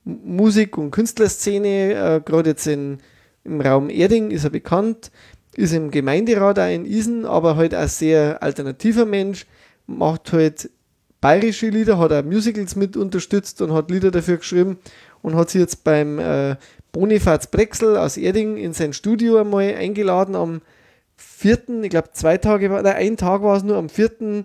Musik- 0.04 0.78
und 0.78 0.92
Künstlerszene, 0.92 1.94
äh, 1.94 2.22
gerade 2.24 2.50
jetzt 2.50 2.68
in, 2.68 2.98
im 3.46 3.62
Raum 3.62 3.90
Erding 3.90 4.30
ist 4.30 4.44
er 4.44 4.50
bekannt, 4.50 5.10
ist 5.56 5.74
im 5.74 5.90
Gemeinderat 5.90 6.60
auch 6.60 6.70
in 6.70 6.86
Isen, 6.86 7.26
aber 7.26 7.56
halt 7.56 7.74
auch 7.74 7.88
sehr 7.88 8.44
alternativer 8.44 9.06
Mensch, 9.06 9.46
macht 9.88 10.34
halt 10.34 10.70
bayerische 11.22 11.70
Lieder, 11.70 11.98
hat 11.98 12.12
auch 12.12 12.24
Musicals 12.24 12.76
mit 12.76 12.98
unterstützt 12.98 13.62
und 13.62 13.72
hat 13.72 13.90
Lieder 13.90 14.12
dafür 14.12 14.36
geschrieben 14.38 14.80
und 15.22 15.36
hat 15.36 15.52
sich 15.52 15.62
jetzt 15.62 15.86
beim 15.86 16.20
äh, 16.20 16.58
Bonifaz 16.92 17.48
Brexel 17.48 17.96
aus 17.96 18.18
Erding 18.18 18.58
in 18.58 18.74
sein 18.74 18.92
Studio 18.92 19.38
einmal 19.38 19.76
eingeladen 19.76 20.36
am 20.36 20.62
4., 21.16 21.84
ich 21.84 21.90
glaube 21.90 22.10
zwei 22.12 22.38
Tage, 22.38 22.68
nein, 22.68 22.86
ein 22.86 23.16
Tag 23.16 23.44
war 23.44 23.56
es 23.56 23.64
nur, 23.64 23.78
am 23.78 23.88
4., 23.88 24.44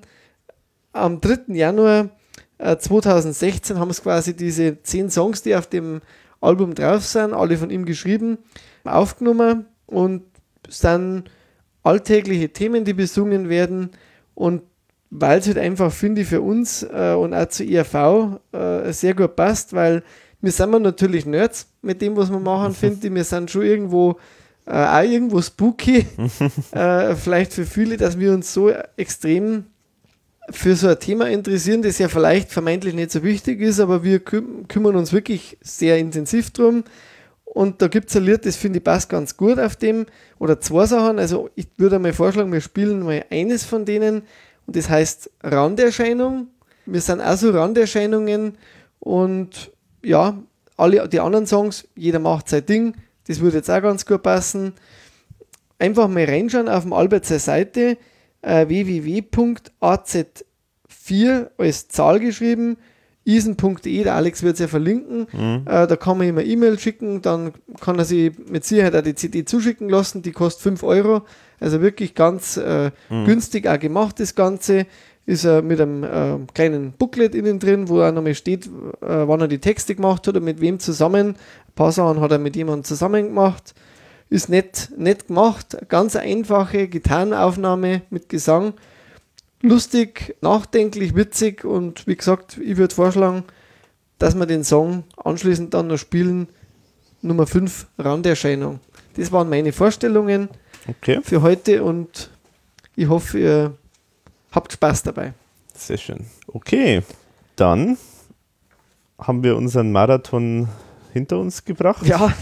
am 0.95 1.21
3. 1.21 1.55
Januar 1.55 2.11
äh, 2.59 2.77
2016 2.77 3.79
haben 3.79 3.91
es 3.91 4.03
quasi 4.03 4.35
diese 4.35 4.83
zehn 4.83 5.11
Songs, 5.11 5.43
die 5.43 5.55
auf 5.55 5.67
dem 5.67 6.01
Album 6.41 6.75
drauf 6.75 7.05
sind, 7.05 7.33
alle 7.35 7.57
von 7.57 7.71
ihm 7.71 7.85
geschrieben, 7.85 8.39
aufgenommen 8.85 9.67
und 9.87 10.23
sind 10.69 11.25
alltägliche 11.83 12.51
Themen, 12.51 12.85
die 12.85 12.95
besungen 12.95 13.49
werden 13.49 13.91
und 14.35 14.63
weil 15.11 15.39
es 15.39 15.47
halt 15.47 15.59
einfach, 15.59 15.93
finde 15.93 16.23
ich, 16.23 16.29
für 16.29 16.41
uns 16.41 16.83
äh, 16.83 17.15
und 17.17 17.35
auch 17.35 17.47
zur 17.47 17.67
IRV 17.67 18.41
äh, 18.53 18.93
sehr 18.93 19.15
gut 19.15 19.37
passt, 19.37 19.73
weil 19.73 20.03
wir 20.41 20.51
sind 20.51 20.71
wir 20.71 20.81
natürlich 20.81 21.25
Nerds 21.25 21.69
mit 21.83 22.03
dem, 22.03 22.17
was 22.17 22.31
wir 22.31 22.41
machen, 22.41 22.75
finde 22.75 23.07
ich. 23.07 23.15
Wir 23.15 23.25
sind 23.25 23.51
schon 23.51 23.63
irgendwo 23.63 24.17
äh, 24.67 24.73
auch 24.73 25.03
irgendwo 25.03 25.41
spooky. 25.41 26.07
äh, 26.73 27.15
vielleicht 27.15 27.53
für 27.53 27.65
viele, 27.65 27.97
dass 27.97 28.19
wir 28.19 28.33
uns 28.33 28.53
so 28.53 28.71
extrem 28.97 29.67
für 30.51 30.77
so 30.77 30.89
ein 30.89 30.99
Thema 30.99 31.29
interessieren, 31.29 31.83
das 31.83 31.99
ja 31.99 32.09
vielleicht 32.09 32.53
vermeintlich 32.53 32.95
nicht 32.95 33.11
so 33.11 33.23
wichtig 33.23 33.61
ist, 33.61 33.81
aber 33.81 34.05
wir 34.05 34.21
küm 34.21 34.69
kümmern 34.69 34.97
uns 34.97 35.13
wirklich 35.13 35.57
sehr 35.61 35.99
intensiv 35.99 36.51
drum. 36.51 36.85
Und 37.45 37.81
da 37.81 37.89
gibt 37.89 38.11
es 38.11 38.17
ein 38.17 38.25
Lied, 38.25 38.45
das 38.45 38.57
finde 38.57 38.79
ich 38.79 38.85
passt 38.85 39.09
ganz 39.09 39.37
gut 39.37 39.59
auf 39.59 39.77
dem, 39.77 40.07
oder 40.39 40.61
zwei 40.61 40.87
Sachen. 40.87 41.19
Also 41.19 41.51
ich 41.55 41.69
würde 41.77 41.99
mal 41.99 42.13
vorschlagen, 42.13 42.53
wir 42.53 42.61
spielen 42.61 43.01
mal 43.01 43.25
eines 43.31 43.65
von 43.65 43.85
denen 43.85 44.23
und 44.67 44.77
das 44.77 44.89
heißt 44.89 45.31
Randerscheinung. 45.43 46.49
Wir 46.87 47.01
sind 47.01 47.21
auch 47.21 47.37
so 47.37 47.51
Randerscheinungen 47.51 48.59
und 48.99 49.71
ja, 50.03 50.37
alle 50.77 51.09
die 51.09 51.21
anderen 51.21 51.47
Songs, 51.47 51.87
jeder 51.95 52.19
macht 52.19 52.49
sein 52.49 52.67
Ding, 52.67 52.97
das 53.27 53.41
würde 53.41 53.59
jetzt 53.59 53.71
auch 53.71 53.81
ganz 53.81 54.05
gut 54.05 54.23
passen. 54.23 54.73
Einfach 55.79 56.09
mal 56.09 56.25
reinschauen 56.25 56.69
auf 56.69 56.83
dem 56.83 56.93
Albert 56.93 57.25
seine 57.25 57.41
Seite 57.41 57.97
äh, 58.45 58.69
www.az4 59.81 61.51
als 61.59 61.89
Zahl 61.89 62.21
geschrieben, 62.21 62.77
isen.de, 63.27 64.03
der 64.05 64.15
Alex 64.15 64.43
wird 64.43 64.55
es 64.55 64.61
ja 64.61 64.69
verlinken. 64.69 65.27
Mhm. 65.33 65.63
Äh, 65.67 65.87
da 65.87 65.97
kann 65.97 66.19
man 66.19 66.29
ihm 66.29 66.37
eine 66.39 66.47
E-Mail 66.47 66.79
schicken, 66.79 67.23
dann 67.23 67.53
kann 67.81 67.99
er 67.99 68.05
sich 68.05 68.33
mit 68.51 68.65
Sicherheit 68.65 68.95
auch 68.95 69.03
die 69.03 69.15
CD 69.15 69.45
zuschicken 69.47 69.89
lassen, 69.89 70.21
die 70.23 70.33
kostet 70.33 70.63
5 70.63 70.83
Euro. 70.83 71.23
Also 71.61 71.81
wirklich 71.81 72.15
ganz 72.15 72.57
äh, 72.59 72.91
Mhm. 73.09 73.25
günstig 73.25 73.67
auch 73.67 73.79
gemacht, 73.79 74.21
das 74.21 74.35
Ganze. 74.35 74.87
Ist 75.27 75.45
er 75.45 75.63
mit 75.63 75.81
einem 75.81 76.05
äh, 76.05 76.37
kleinen 76.53 76.93
Booklet 76.93 77.35
innen 77.35 77.59
drin, 77.59 77.89
wo 77.89 78.03
auch 78.03 78.13
nochmal 78.13 78.35
steht, 78.35 78.67
äh, 78.67 78.71
wann 79.27 79.41
er 79.41 79.49
die 79.49 79.59
Texte 79.59 79.95
gemacht 79.95 80.29
hat 80.29 80.37
und 80.37 80.45
mit 80.45 80.61
wem 80.61 80.79
zusammen. 80.81 81.29
Ein 81.29 81.37
paar 81.75 81.93
Sachen 81.93 82.21
hat 82.21 82.31
er 82.31 82.39
mit 82.39 82.57
jemandem 82.57 82.85
zusammen 82.85 83.29
gemacht. 83.29 83.75
Ist 84.31 84.49
nett, 84.49 84.91
nett 84.97 85.29
gemacht. 85.29 85.77
Ganz 85.89 86.17
einfache 86.17 86.89
Gitarrenaufnahme 86.89 88.03
mit 88.11 88.29
Gesang. 88.29 88.75
Lustig, 89.61 90.37
nachdenklich, 90.41 91.15
witzig 91.15 91.65
und 91.65 92.07
wie 92.07 92.17
gesagt, 92.17 92.59
ich 92.59 92.77
würde 92.77 92.95
vorschlagen, 92.95 93.45
dass 94.19 94.35
wir 94.35 94.47
den 94.47 94.65
Song 94.65 95.05
anschließend 95.23 95.73
dann 95.73 95.87
noch 95.87 95.97
spielen. 95.99 96.49
Nummer 97.23 97.47
5, 97.47 97.87
Randerscheinung. 97.99 98.81
Das 99.17 99.33
waren 99.33 99.49
meine 99.49 99.73
Vorstellungen 99.73 100.49
Okay, 100.87 101.21
für 101.23 101.41
heute 101.41 101.83
und 101.83 102.31
ich 102.97 103.09
hoffe, 103.09 103.39
ihr 103.39 103.75
habt 104.53 104.73
Spaß 104.73 105.05
dabei. 105.05 105.33
sehr 105.75 105.97
schön. 105.97 106.27
Okay, 106.47 107.03
dann 107.57 107.97
haben 109.19 109.43
wir 109.43 109.57
unseren 109.57 109.93
Marathon 109.93 110.69
hinter 111.15 111.39
uns 111.39 111.65
gebracht. 111.65 112.05
Ja, 112.07 112.35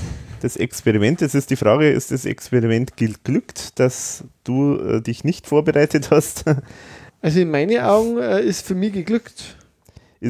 Das 0.42 0.56
Experiment, 0.56 1.20
jetzt 1.20 1.36
ist 1.36 1.50
die 1.50 1.56
Frage, 1.56 1.88
ist 1.88 2.10
das 2.10 2.24
Experiment 2.24 2.96
geglückt, 2.96 3.78
dass 3.78 4.24
du 4.42 4.74
äh, 4.76 5.00
dich 5.00 5.22
nicht 5.22 5.46
vorbereitet 5.46 6.10
hast? 6.10 6.44
also 7.22 7.38
in 7.38 7.48
meinen 7.48 7.78
Augen 7.80 8.18
äh, 8.18 8.42
ist 8.42 8.66
für 8.66 8.74
mich 8.74 8.92
geglückt. 8.92 9.56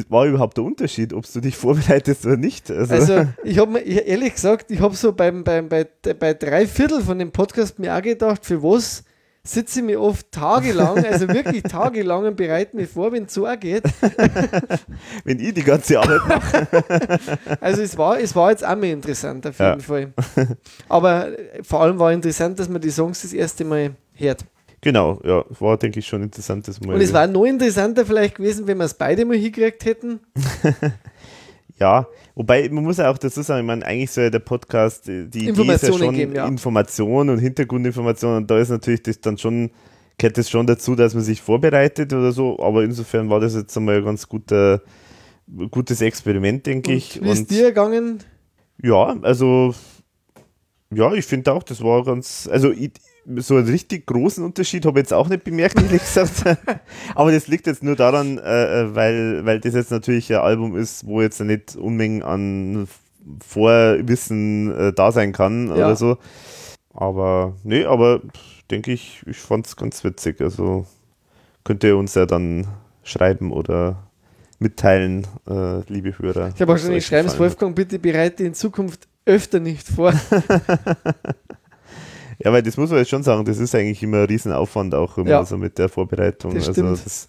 War 0.09 0.27
überhaupt 0.27 0.57
der 0.57 0.65
Unterschied, 0.65 1.13
ob 1.13 1.25
du 1.31 1.39
dich 1.39 1.55
vorbereitest 1.57 2.27
oder 2.27 2.37
nicht? 2.37 2.69
Also, 2.69 2.93
Also 2.93 3.27
ich 3.43 3.57
habe 3.57 3.71
mir 3.71 3.79
ich- 3.81 4.07
ehrlich 4.07 4.35
gesagt, 4.35 4.69
ich 4.69 4.81
habe 4.81 4.95
so 4.95 5.13
beim, 5.13 5.43
beim, 5.43 5.67
bei, 5.67 5.87
bei 6.19 6.35
drei 6.35 6.67
Viertel 6.67 7.01
von 7.01 7.17
dem 7.17 7.31
Podcast 7.31 7.79
mir 7.79 7.95
auch 7.97 8.01
gedacht, 8.03 8.45
für 8.45 8.61
was 8.61 9.03
sitze 9.45 9.79
ich 9.79 9.85
mir 9.85 9.99
oft 9.99 10.31
tagelang, 10.31 11.03
also 11.05 11.27
wirklich 11.27 11.63
tagelang 11.63 12.25
und 12.25 12.37
bereite 12.37 12.75
mich 12.77 12.89
vor, 12.89 13.11
wenn 13.11 13.25
es 13.25 13.33
so 13.33 13.45
geht. 13.59 13.83
wenn 15.25 15.39
ich 15.39 15.53
die 15.53 15.63
ganze 15.63 15.99
Arbeit 15.99 16.21
mache. 16.27 16.67
Also 17.59 17.81
es 17.81 17.97
war, 17.97 18.19
es 18.19 18.35
war 18.35 18.51
jetzt 18.51 18.65
auch 18.65 18.75
mal 18.75 18.85
interessant 18.85 19.45
auf 19.45 19.59
Ja. 19.59 19.71
jeden 19.71 19.81
Fall. 19.81 20.13
Aber 20.89 21.37
äh, 21.37 21.61
vor 21.61 21.81
allem 21.81 21.99
war 21.99 22.13
interessant, 22.13 22.57
dass 22.59 22.69
man 22.69 22.81
die 22.81 22.89
Songs 22.89 23.21
das 23.21 23.33
erste 23.33 23.65
Mal 23.65 23.91
hört. 24.13 24.45
Genau, 24.79 25.19
ja, 25.23 25.43
war, 25.59 25.77
denke 25.77 25.99
ich, 25.99 26.07
schon 26.07 26.23
interessant, 26.23 26.67
das 26.67 26.79
mal. 26.81 26.95
Und 26.95 27.01
es 27.01 27.13
war 27.13 27.27
noch 27.27 27.45
interessanter 27.45 28.05
vielleicht 28.05 28.35
gewesen, 28.35 28.67
wenn 28.67 28.77
wir 28.77 28.85
es 28.85 28.93
beide 28.93 29.23
mal 29.25 29.37
hingekriegt 29.37 29.85
hätten. 29.85 30.19
Ja, 31.83 32.07
wobei 32.33 32.69
man 32.69 32.85
muss 32.85 32.95
ja 32.95 33.11
auch 33.11 33.17
dazu 33.17 33.41
sagen, 33.41 33.59
ich 33.59 33.67
meine, 33.67 33.85
eigentlich 33.85 34.09
soll 34.09 34.23
ja 34.23 34.29
der 34.29 34.39
Podcast, 34.39 35.05
die 35.05 35.29
die 35.29 35.49
Idee 35.49 35.51
ist 35.51 35.57
ja 35.57 35.63
Informationen 35.63 35.99
schon 35.99 36.15
geben, 36.15 36.33
ja. 36.33 36.47
Information 36.47 37.29
und 37.29 37.39
Hintergrundinformation 37.39 38.37
und 38.37 38.49
da 38.49 38.57
ist 38.57 38.69
natürlich 38.69 39.03
das 39.03 39.19
dann 39.19 39.37
schon, 39.37 39.69
gehört 40.17 40.37
das 40.37 40.49
schon 40.49 40.65
dazu, 40.65 40.95
dass 40.95 41.13
man 41.13 41.23
sich 41.23 41.41
vorbereitet 41.41 42.13
oder 42.13 42.31
so, 42.31 42.57
aber 42.59 42.85
insofern 42.85 43.29
war 43.29 43.41
das 43.41 43.53
jetzt 43.53 43.75
einmal 43.75 43.97
ein 43.97 44.05
ganz 44.05 44.29
guter, 44.29 44.81
gutes 45.71 45.99
Experiment, 45.99 46.65
denke 46.65 46.91
Und 46.91 46.95
ich. 46.95 47.21
wie 47.21 47.29
ist 47.29 47.51
dir 47.51 47.67
gegangen? 47.67 48.19
Ja, 48.81 49.17
also 49.21 49.75
ja, 50.89 51.11
ich 51.13 51.25
finde 51.25 51.51
auch, 51.51 51.63
das 51.63 51.83
war 51.83 52.05
ganz, 52.05 52.47
also 52.49 52.71
ich, 52.71 52.91
so 53.37 53.55
einen 53.55 53.67
richtig 53.67 54.05
großen 54.05 54.43
Unterschied 54.43 54.85
habe 54.85 54.99
ich 54.99 55.03
jetzt 55.03 55.13
auch 55.13 55.27
nicht 55.29 55.43
bemerkt, 55.43 55.81
ehrlich 55.81 56.01
gesagt. 56.01 56.43
Aber 57.15 57.31
das 57.31 57.47
liegt 57.47 57.67
jetzt 57.67 57.83
nur 57.83 57.95
daran, 57.95 58.37
äh, 58.37 58.81
äh, 58.81 58.95
weil, 58.95 59.45
weil 59.45 59.59
das 59.59 59.73
jetzt 59.73 59.91
natürlich 59.91 60.31
ein 60.33 60.39
Album 60.39 60.75
ist, 60.75 61.05
wo 61.05 61.21
jetzt 61.21 61.39
nicht 61.39 61.75
Unmengen 61.75 62.23
an 62.23 62.87
Vorwissen 63.45 64.71
äh, 64.75 64.93
da 64.93 65.11
sein 65.11 65.31
kann 65.31 65.67
Ja. 65.67 65.73
oder 65.73 65.95
so. 65.95 66.17
Aber 66.93 67.55
nee, 67.63 67.85
aber 67.85 68.21
denke 68.69 68.91
ich, 68.91 69.23
ich 69.25 69.37
fand 69.37 69.65
es 69.65 69.75
ganz 69.75 70.03
witzig. 70.03 70.41
Also 70.41 70.85
könnt 71.63 71.83
ihr 71.83 71.97
uns 71.97 72.15
ja 72.15 72.25
dann 72.25 72.67
schreiben 73.03 73.51
oder 73.51 74.03
mitteilen, 74.59 75.25
äh, 75.49 75.79
liebe 75.91 76.17
Hörer. 76.17 76.51
Ich 76.55 76.61
habe 76.61 76.73
auch 76.73 76.77
schon 76.77 76.91
geschrieben. 76.93 77.31
Wolfgang, 77.37 77.75
bitte 77.75 77.99
bereite 77.99 78.43
in 78.43 78.53
Zukunft 78.53 79.07
öfter 79.25 79.59
nicht 79.59 79.87
vor. 79.87 80.13
Ja, 82.39 82.51
weil 82.51 82.61
das 82.63 82.77
muss 82.77 82.89
man 82.89 82.99
jetzt 82.99 83.09
schon 83.09 83.23
sagen, 83.23 83.45
das 83.45 83.57
ist 83.57 83.73
eigentlich 83.75 84.01
immer 84.03 84.17
ein 84.19 84.25
Riesenaufwand 84.25 84.93
auch 84.95 85.17
immer 85.17 85.29
Ja. 85.29 85.45
so 85.45 85.57
mit 85.57 85.77
der 85.77 85.89
Vorbereitung. 85.89 86.53
Das 86.53 86.67
also 86.67 86.81
das, 86.83 87.27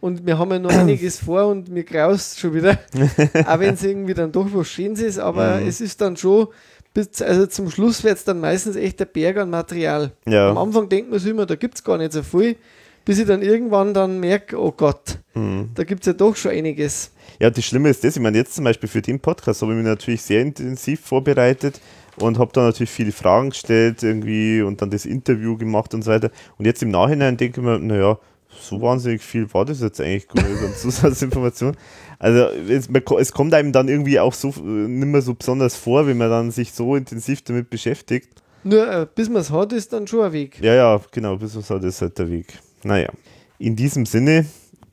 Und 0.00 0.24
wir 0.26 0.38
haben 0.38 0.50
ja 0.50 0.58
noch 0.58 0.70
einiges 0.72 1.18
vor 1.18 1.46
und 1.46 1.68
mir 1.68 1.84
graust 1.84 2.38
schon 2.38 2.54
wieder. 2.54 2.78
auch 3.46 3.58
wenn 3.60 3.74
es 3.74 3.82
irgendwie 3.82 4.14
dann 4.14 4.30
doch 4.32 4.46
was 4.52 4.68
Schönes 4.68 5.00
ist, 5.00 5.18
aber 5.18 5.60
Mhm. 5.60 5.68
es 5.68 5.80
ist 5.80 6.00
dann 6.00 6.16
schon, 6.16 6.48
bis, 6.94 7.20
also 7.22 7.46
zum 7.46 7.70
Schluss 7.70 8.02
wird 8.04 8.16
es 8.18 8.24
dann 8.24 8.40
meistens 8.40 8.76
echt 8.76 9.00
der 9.00 9.04
Berg 9.06 9.36
an 9.38 9.50
Material. 9.50 10.12
Am 10.24 10.32
ja, 10.32 10.52
Anfang 10.54 10.88
denkt 10.88 11.10
man 11.10 11.18
sich 11.18 11.30
immer, 11.30 11.46
da 11.46 11.54
gibt 11.56 11.74
es 11.76 11.84
gar 11.84 11.98
nicht 11.98 12.12
so 12.12 12.22
viel, 12.22 12.56
bis 13.04 13.18
ich 13.18 13.26
dann 13.26 13.42
irgendwann 13.42 13.92
dann 13.94 14.18
merke, 14.18 14.58
oh 14.60 14.72
Gott, 14.72 15.18
hm. 15.34 15.70
da 15.74 15.84
gibt 15.84 16.00
es 16.02 16.06
ja 16.06 16.12
doch 16.12 16.34
schon 16.36 16.52
einiges. 16.52 17.10
ja, 17.38 17.50
das 17.50 17.64
Schlimme 17.64 17.88
ist 17.90 18.02
das, 18.02 18.16
ich 18.16 18.22
meine, 18.22 18.38
jetzt 18.38 18.54
zum 18.54 18.64
Beispiel 18.64 18.88
für 18.88 19.02
den 19.02 19.20
Podcast 19.20 19.62
habe 19.62 19.72
ich 19.72 19.76
mich 19.76 19.86
natürlich 19.86 20.22
sehr 20.22 20.40
intensiv 20.42 21.00
vorbereitet 21.00 21.80
und 22.18 22.38
habe 22.38 22.50
da 22.52 22.62
natürlich 22.62 22.90
viele 22.90 23.12
Fragen 23.12 23.50
gestellt 23.50 24.02
irgendwie 24.02 24.62
und 24.62 24.82
dann 24.82 24.90
das 24.90 25.06
Interview 25.06 25.56
gemacht 25.56 25.94
und 25.94 26.02
so 26.02 26.10
weiter. 26.10 26.30
Und 26.58 26.64
jetzt 26.64 26.82
im 26.82 26.90
Nachhinein 26.90 27.36
denke 27.36 27.60
ich 27.60 27.66
mir, 27.66 27.78
naja, 27.78 28.18
so 28.60 28.80
wahnsinnig 28.80 29.22
viel 29.22 29.52
war 29.52 29.64
das 29.64 29.80
jetzt 29.80 30.00
eigentlich 30.00 30.26
nicht 30.32 30.62
an 30.62 30.74
Zusatzinformation. 30.76 31.76
Also 32.18 32.46
es, 32.68 32.88
man 32.88 33.02
es 33.18 33.32
kommt 33.32 33.52
einem 33.54 33.72
dann 33.72 33.88
irgendwie 33.88 34.18
auch 34.18 34.32
so 34.32 34.48
nicht 34.48 35.06
mehr 35.06 35.22
so 35.22 35.34
besonders 35.34 35.76
vor, 35.76 36.06
wenn 36.06 36.16
man 36.16 36.30
dann 36.30 36.50
sich 36.50 36.72
so 36.72 36.96
intensiv 36.96 37.42
damit 37.42 37.70
beschäftigt. 37.70 38.42
Nur 38.64 38.90
äh, 38.90 39.06
bis 39.14 39.28
man 39.28 39.42
es 39.42 39.50
hat, 39.50 39.72
ist 39.72 39.92
dann 39.92 40.06
schon 40.06 40.24
ein 40.24 40.32
Weg. 40.32 40.58
Ja, 40.60 40.74
ja, 40.74 41.00
genau, 41.12 41.36
bis 41.36 41.56
was 41.56 41.70
hat 41.70 41.84
ist 41.84 42.02
halt 42.02 42.18
der 42.18 42.30
Weg. 42.30 42.58
Naja, 42.82 43.10
in 43.58 43.76
diesem 43.76 44.06
Sinne, 44.06 44.46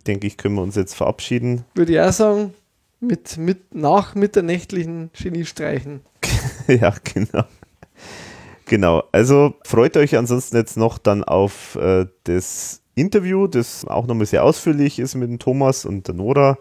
denke 0.05 0.27
ich, 0.27 0.37
können 0.37 0.55
wir 0.55 0.61
uns 0.61 0.75
jetzt 0.75 0.93
verabschieden. 0.93 1.65
Würde 1.73 1.93
ich 1.93 1.99
auch 1.99 2.11
sagen, 2.11 2.53
mit, 2.99 3.37
mit 3.37 3.73
nach 3.73 4.15
mitternächtlichen 4.15 5.09
Geniestreichen. 5.13 6.01
ja, 6.67 6.93
genau. 7.03 7.43
Genau, 8.65 9.03
also 9.11 9.55
freut 9.65 9.97
euch 9.97 10.15
ansonsten 10.15 10.55
jetzt 10.55 10.77
noch 10.77 10.97
dann 10.97 11.23
auf 11.23 11.75
äh, 11.75 12.05
das 12.23 12.81
Interview, 12.95 13.47
das 13.47 13.85
auch 13.85 14.07
nochmal 14.07 14.25
sehr 14.25 14.43
ausführlich 14.43 14.99
ist 14.99 15.15
mit 15.15 15.29
dem 15.29 15.39
Thomas 15.39 15.85
und 15.85 16.07
der 16.07 16.15
Nora 16.15 16.57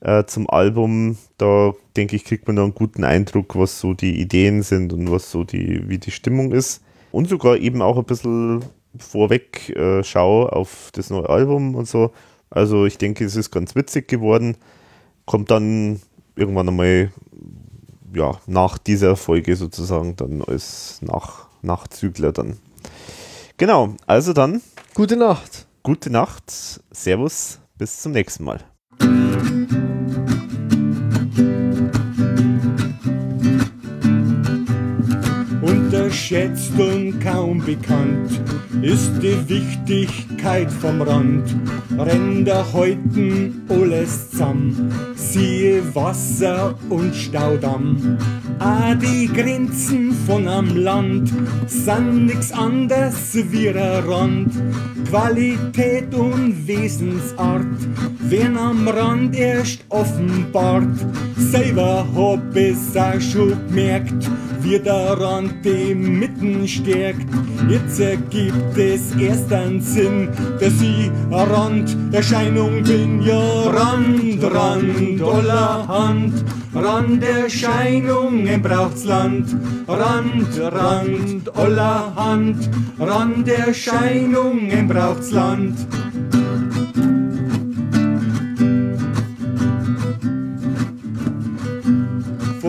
äh, 0.00 0.24
zum 0.24 0.50
Album. 0.50 1.16
Da 1.38 1.72
denke 1.96 2.16
ich, 2.16 2.24
kriegt 2.24 2.46
man 2.46 2.56
noch 2.56 2.64
einen 2.64 2.74
guten 2.74 3.04
Eindruck, 3.04 3.56
was 3.56 3.80
so 3.80 3.94
die 3.94 4.20
Ideen 4.20 4.62
sind 4.62 4.92
und 4.92 5.10
was 5.10 5.30
so 5.30 5.44
die, 5.44 5.88
wie 5.88 5.98
die 5.98 6.10
Stimmung 6.10 6.52
ist. 6.52 6.82
Und 7.12 7.28
sogar 7.28 7.56
eben 7.56 7.80
auch 7.80 7.96
ein 7.96 8.04
bisschen 8.04 8.64
vorweg 8.98 9.70
äh, 9.76 10.02
Schau 10.02 10.48
auf 10.48 10.90
das 10.92 11.10
neue 11.10 11.28
Album 11.28 11.74
und 11.74 11.86
so. 11.86 12.10
Also 12.50 12.86
ich 12.86 12.98
denke, 12.98 13.24
es 13.24 13.36
ist 13.36 13.50
ganz 13.50 13.74
witzig 13.74 14.08
geworden. 14.08 14.56
Kommt 15.26 15.50
dann 15.50 16.00
irgendwann 16.34 16.68
einmal 16.68 17.12
ja, 18.14 18.38
nach 18.46 18.78
dieser 18.78 19.16
Folge 19.16 19.56
sozusagen 19.56 20.16
dann 20.16 20.42
als 20.42 20.98
nach, 21.02 21.46
Nachzügler 21.62 22.32
dann. 22.32 22.58
Genau, 23.56 23.94
also 24.06 24.32
dann 24.32 24.62
Gute 24.94 25.16
Nacht. 25.16 25.66
gute 25.82 26.10
Nacht, 26.10 26.50
Servus, 26.90 27.58
bis 27.78 28.00
zum 28.02 28.12
nächsten 28.12 28.44
Mal. 28.44 28.64
Geschätzt 36.28 36.72
und 36.76 37.20
kaum 37.20 37.64
bekannt 37.64 38.40
ist 38.82 39.12
die 39.22 39.48
Wichtigkeit 39.48 40.68
vom 40.72 41.00
Rand. 41.00 41.54
Ränder 41.96 42.66
häuten 42.72 43.62
alles 43.68 44.30
zusammen, 44.30 44.92
siehe 45.14 45.94
Wasser 45.94 46.74
und 46.88 47.14
Staudamm. 47.14 48.18
Ah, 48.58 48.96
die 48.96 49.28
Grenzen 49.32 50.12
von 50.26 50.48
am 50.48 50.76
Land 50.76 51.32
sind 51.68 52.26
nix 52.26 52.50
anders 52.50 53.36
wie 53.52 53.68
ein 53.68 53.76
Rand. 53.76 54.52
Qualität 55.08 56.12
und 56.12 56.66
Wesensart 56.66 57.66
werden 58.18 58.58
am 58.58 58.88
Rand 58.88 59.36
erst 59.36 59.84
offenbart. 59.90 60.88
Selber 61.36 62.04
hab 62.16 62.56
es 62.56 62.96
auch 62.96 63.20
schon 63.20 63.50
gemerkt, 63.68 64.28
wie 64.66 64.78
der 64.80 65.18
Rand 65.20 65.64
die 65.64 65.94
Mitten 65.94 66.66
stärkt. 66.66 67.26
Jetzt 67.68 68.00
ergibt 68.00 68.76
es 68.76 69.14
erst 69.16 69.52
einen 69.52 69.80
Sinn, 69.80 70.28
dass 70.60 70.74
ich 70.82 71.10
eine 71.30 71.50
Randerscheinung 71.50 72.82
bin. 72.82 73.22
Ja, 73.22 73.38
Rand, 73.70 74.42
Rand, 74.42 75.22
aller 75.22 75.86
Hand. 75.86 76.44
Randerscheinungen 76.74 78.60
braucht's 78.60 79.04
Land. 79.04 79.56
Rand, 79.86 80.60
Rand, 80.60 81.56
aller 81.56 82.12
Hand. 82.16 82.68
Randerscheinungen 82.98 84.88
braucht's 84.88 85.30
Land. 85.30 85.76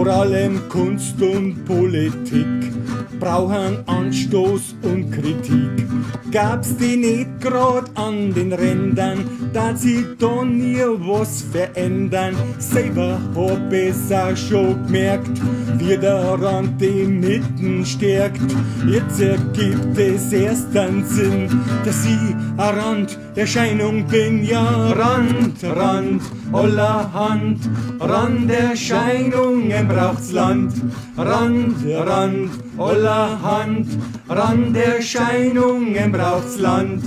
Vor 0.08 0.22
allem 0.22 0.70
Kunst 0.70 1.22
und 1.22 1.66
Politik 1.66 2.72
brauchen 3.20 3.84
Anstoß 3.88 4.76
und 4.84 5.12
Kritik. 5.12 5.86
Gab's 6.32 6.78
die 6.78 6.96
nicht 6.96 7.42
grad 7.42 7.90
an 7.96 8.34
den 8.34 8.54
Rändern, 8.54 9.26
da 9.52 9.76
sie 9.76 10.06
da 10.18 10.46
nie 10.46 10.78
was 11.00 11.42
verändern. 11.52 12.36
Selber 12.58 13.20
hab 13.36 13.74
es 13.74 14.12
auch 14.12 14.38
schon 14.38 14.82
gemerkt, 14.86 15.42
wie 15.78 15.98
der 15.98 16.42
Rand 16.42 16.80
die 16.80 17.06
Mitten 17.06 17.86
stärkt. 17.86 18.56
Jetzt 18.88 19.20
ergibt 19.20 19.98
es 19.98 20.32
erst 20.32 20.76
einen 20.78 21.06
Sinn, 21.06 21.50
dass 21.84 22.06
ich 22.06 22.36
eine 22.58 22.82
Randerscheinung 22.82 24.06
bin. 24.08 24.44
Ja, 24.44 24.92
Rand, 24.92 25.64
Rand, 25.64 26.22
aller 26.54 27.14
Hand, 27.14 27.60
Randerscheinungen 28.00 29.88
braucht's 29.88 30.32
Land. 30.32 30.74
Rand, 31.18 31.76
Rand, 31.86 32.50
aller 32.78 33.42
Hand, 33.42 33.88
Randerscheinungen 34.30 36.12
braucht's 36.12 36.60
Land. 36.60 37.04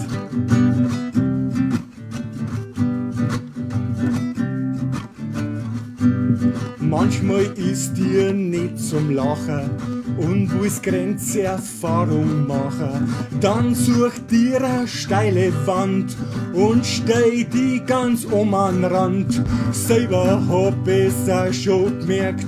Manchmal 6.79 7.45
ist 7.57 7.95
dir 7.95 8.33
nicht 8.33 8.79
zum 8.79 9.11
Lachen 9.11 10.00
und 10.17 10.51
willst 10.61 10.83
Grenzerfahrung 10.83 12.47
machen. 12.47 13.15
Dann 13.41 13.75
such 13.75 14.13
dir 14.31 14.63
eine 14.63 14.89
steile 14.89 15.53
Wand 15.67 16.17
und 16.53 16.85
steh 16.85 17.45
die 17.45 17.83
ganz 17.87 18.25
um 18.25 18.55
an 18.55 18.85
Rand. 18.85 19.43
Selber 19.73 20.43
hab 20.49 20.87
es 20.89 21.29
auch 21.29 21.53
schon 21.53 22.01
gemerkt, 22.01 22.47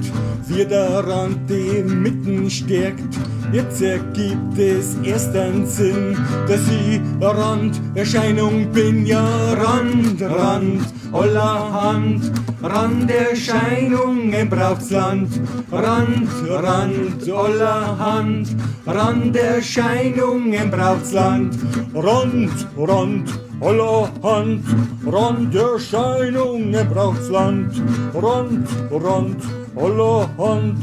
wie 0.48 0.64
der 0.64 1.06
Rand 1.06 1.48
die 1.48 1.82
Mitten 1.82 2.50
stärkt. 2.50 3.16
Jetzt 3.50 3.82
ergibt 3.82 4.58
es 4.58 4.96
erst 5.02 5.34
einen 5.34 5.66
Sinn, 5.66 6.16
dass 6.46 6.60
ich 6.68 7.00
Randerscheinung 7.20 8.70
bin. 8.72 9.04
Ja, 9.04 9.26
Rand, 9.54 10.22
Rand, 10.22 10.82
aller 11.12 11.72
Hand. 11.72 12.32
Randerscheinungen 12.62 14.48
braucht's 14.48 14.90
Land. 14.90 15.40
Rand, 15.70 16.28
Rand, 16.48 17.30
aller 17.30 17.98
Hand. 17.98 18.56
Randerscheinungen 18.86 20.70
braucht's 20.70 21.12
Land. 21.12 21.58
Rand, 21.94 22.68
Rand, 22.76 23.40
aller 23.60 24.10
Hand. 24.22 24.64
Randerscheinungen 25.04 26.88
braucht's 26.88 27.28
Land. 27.28 27.82
Rand, 28.14 28.68
Rand, 28.90 29.42
Holle 29.74 30.28
Hund, 30.36 30.76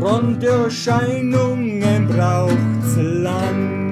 rund 0.00 0.44
Erscheinungen 0.44 2.08
braucht's 2.08 2.96
lang. 2.96 3.83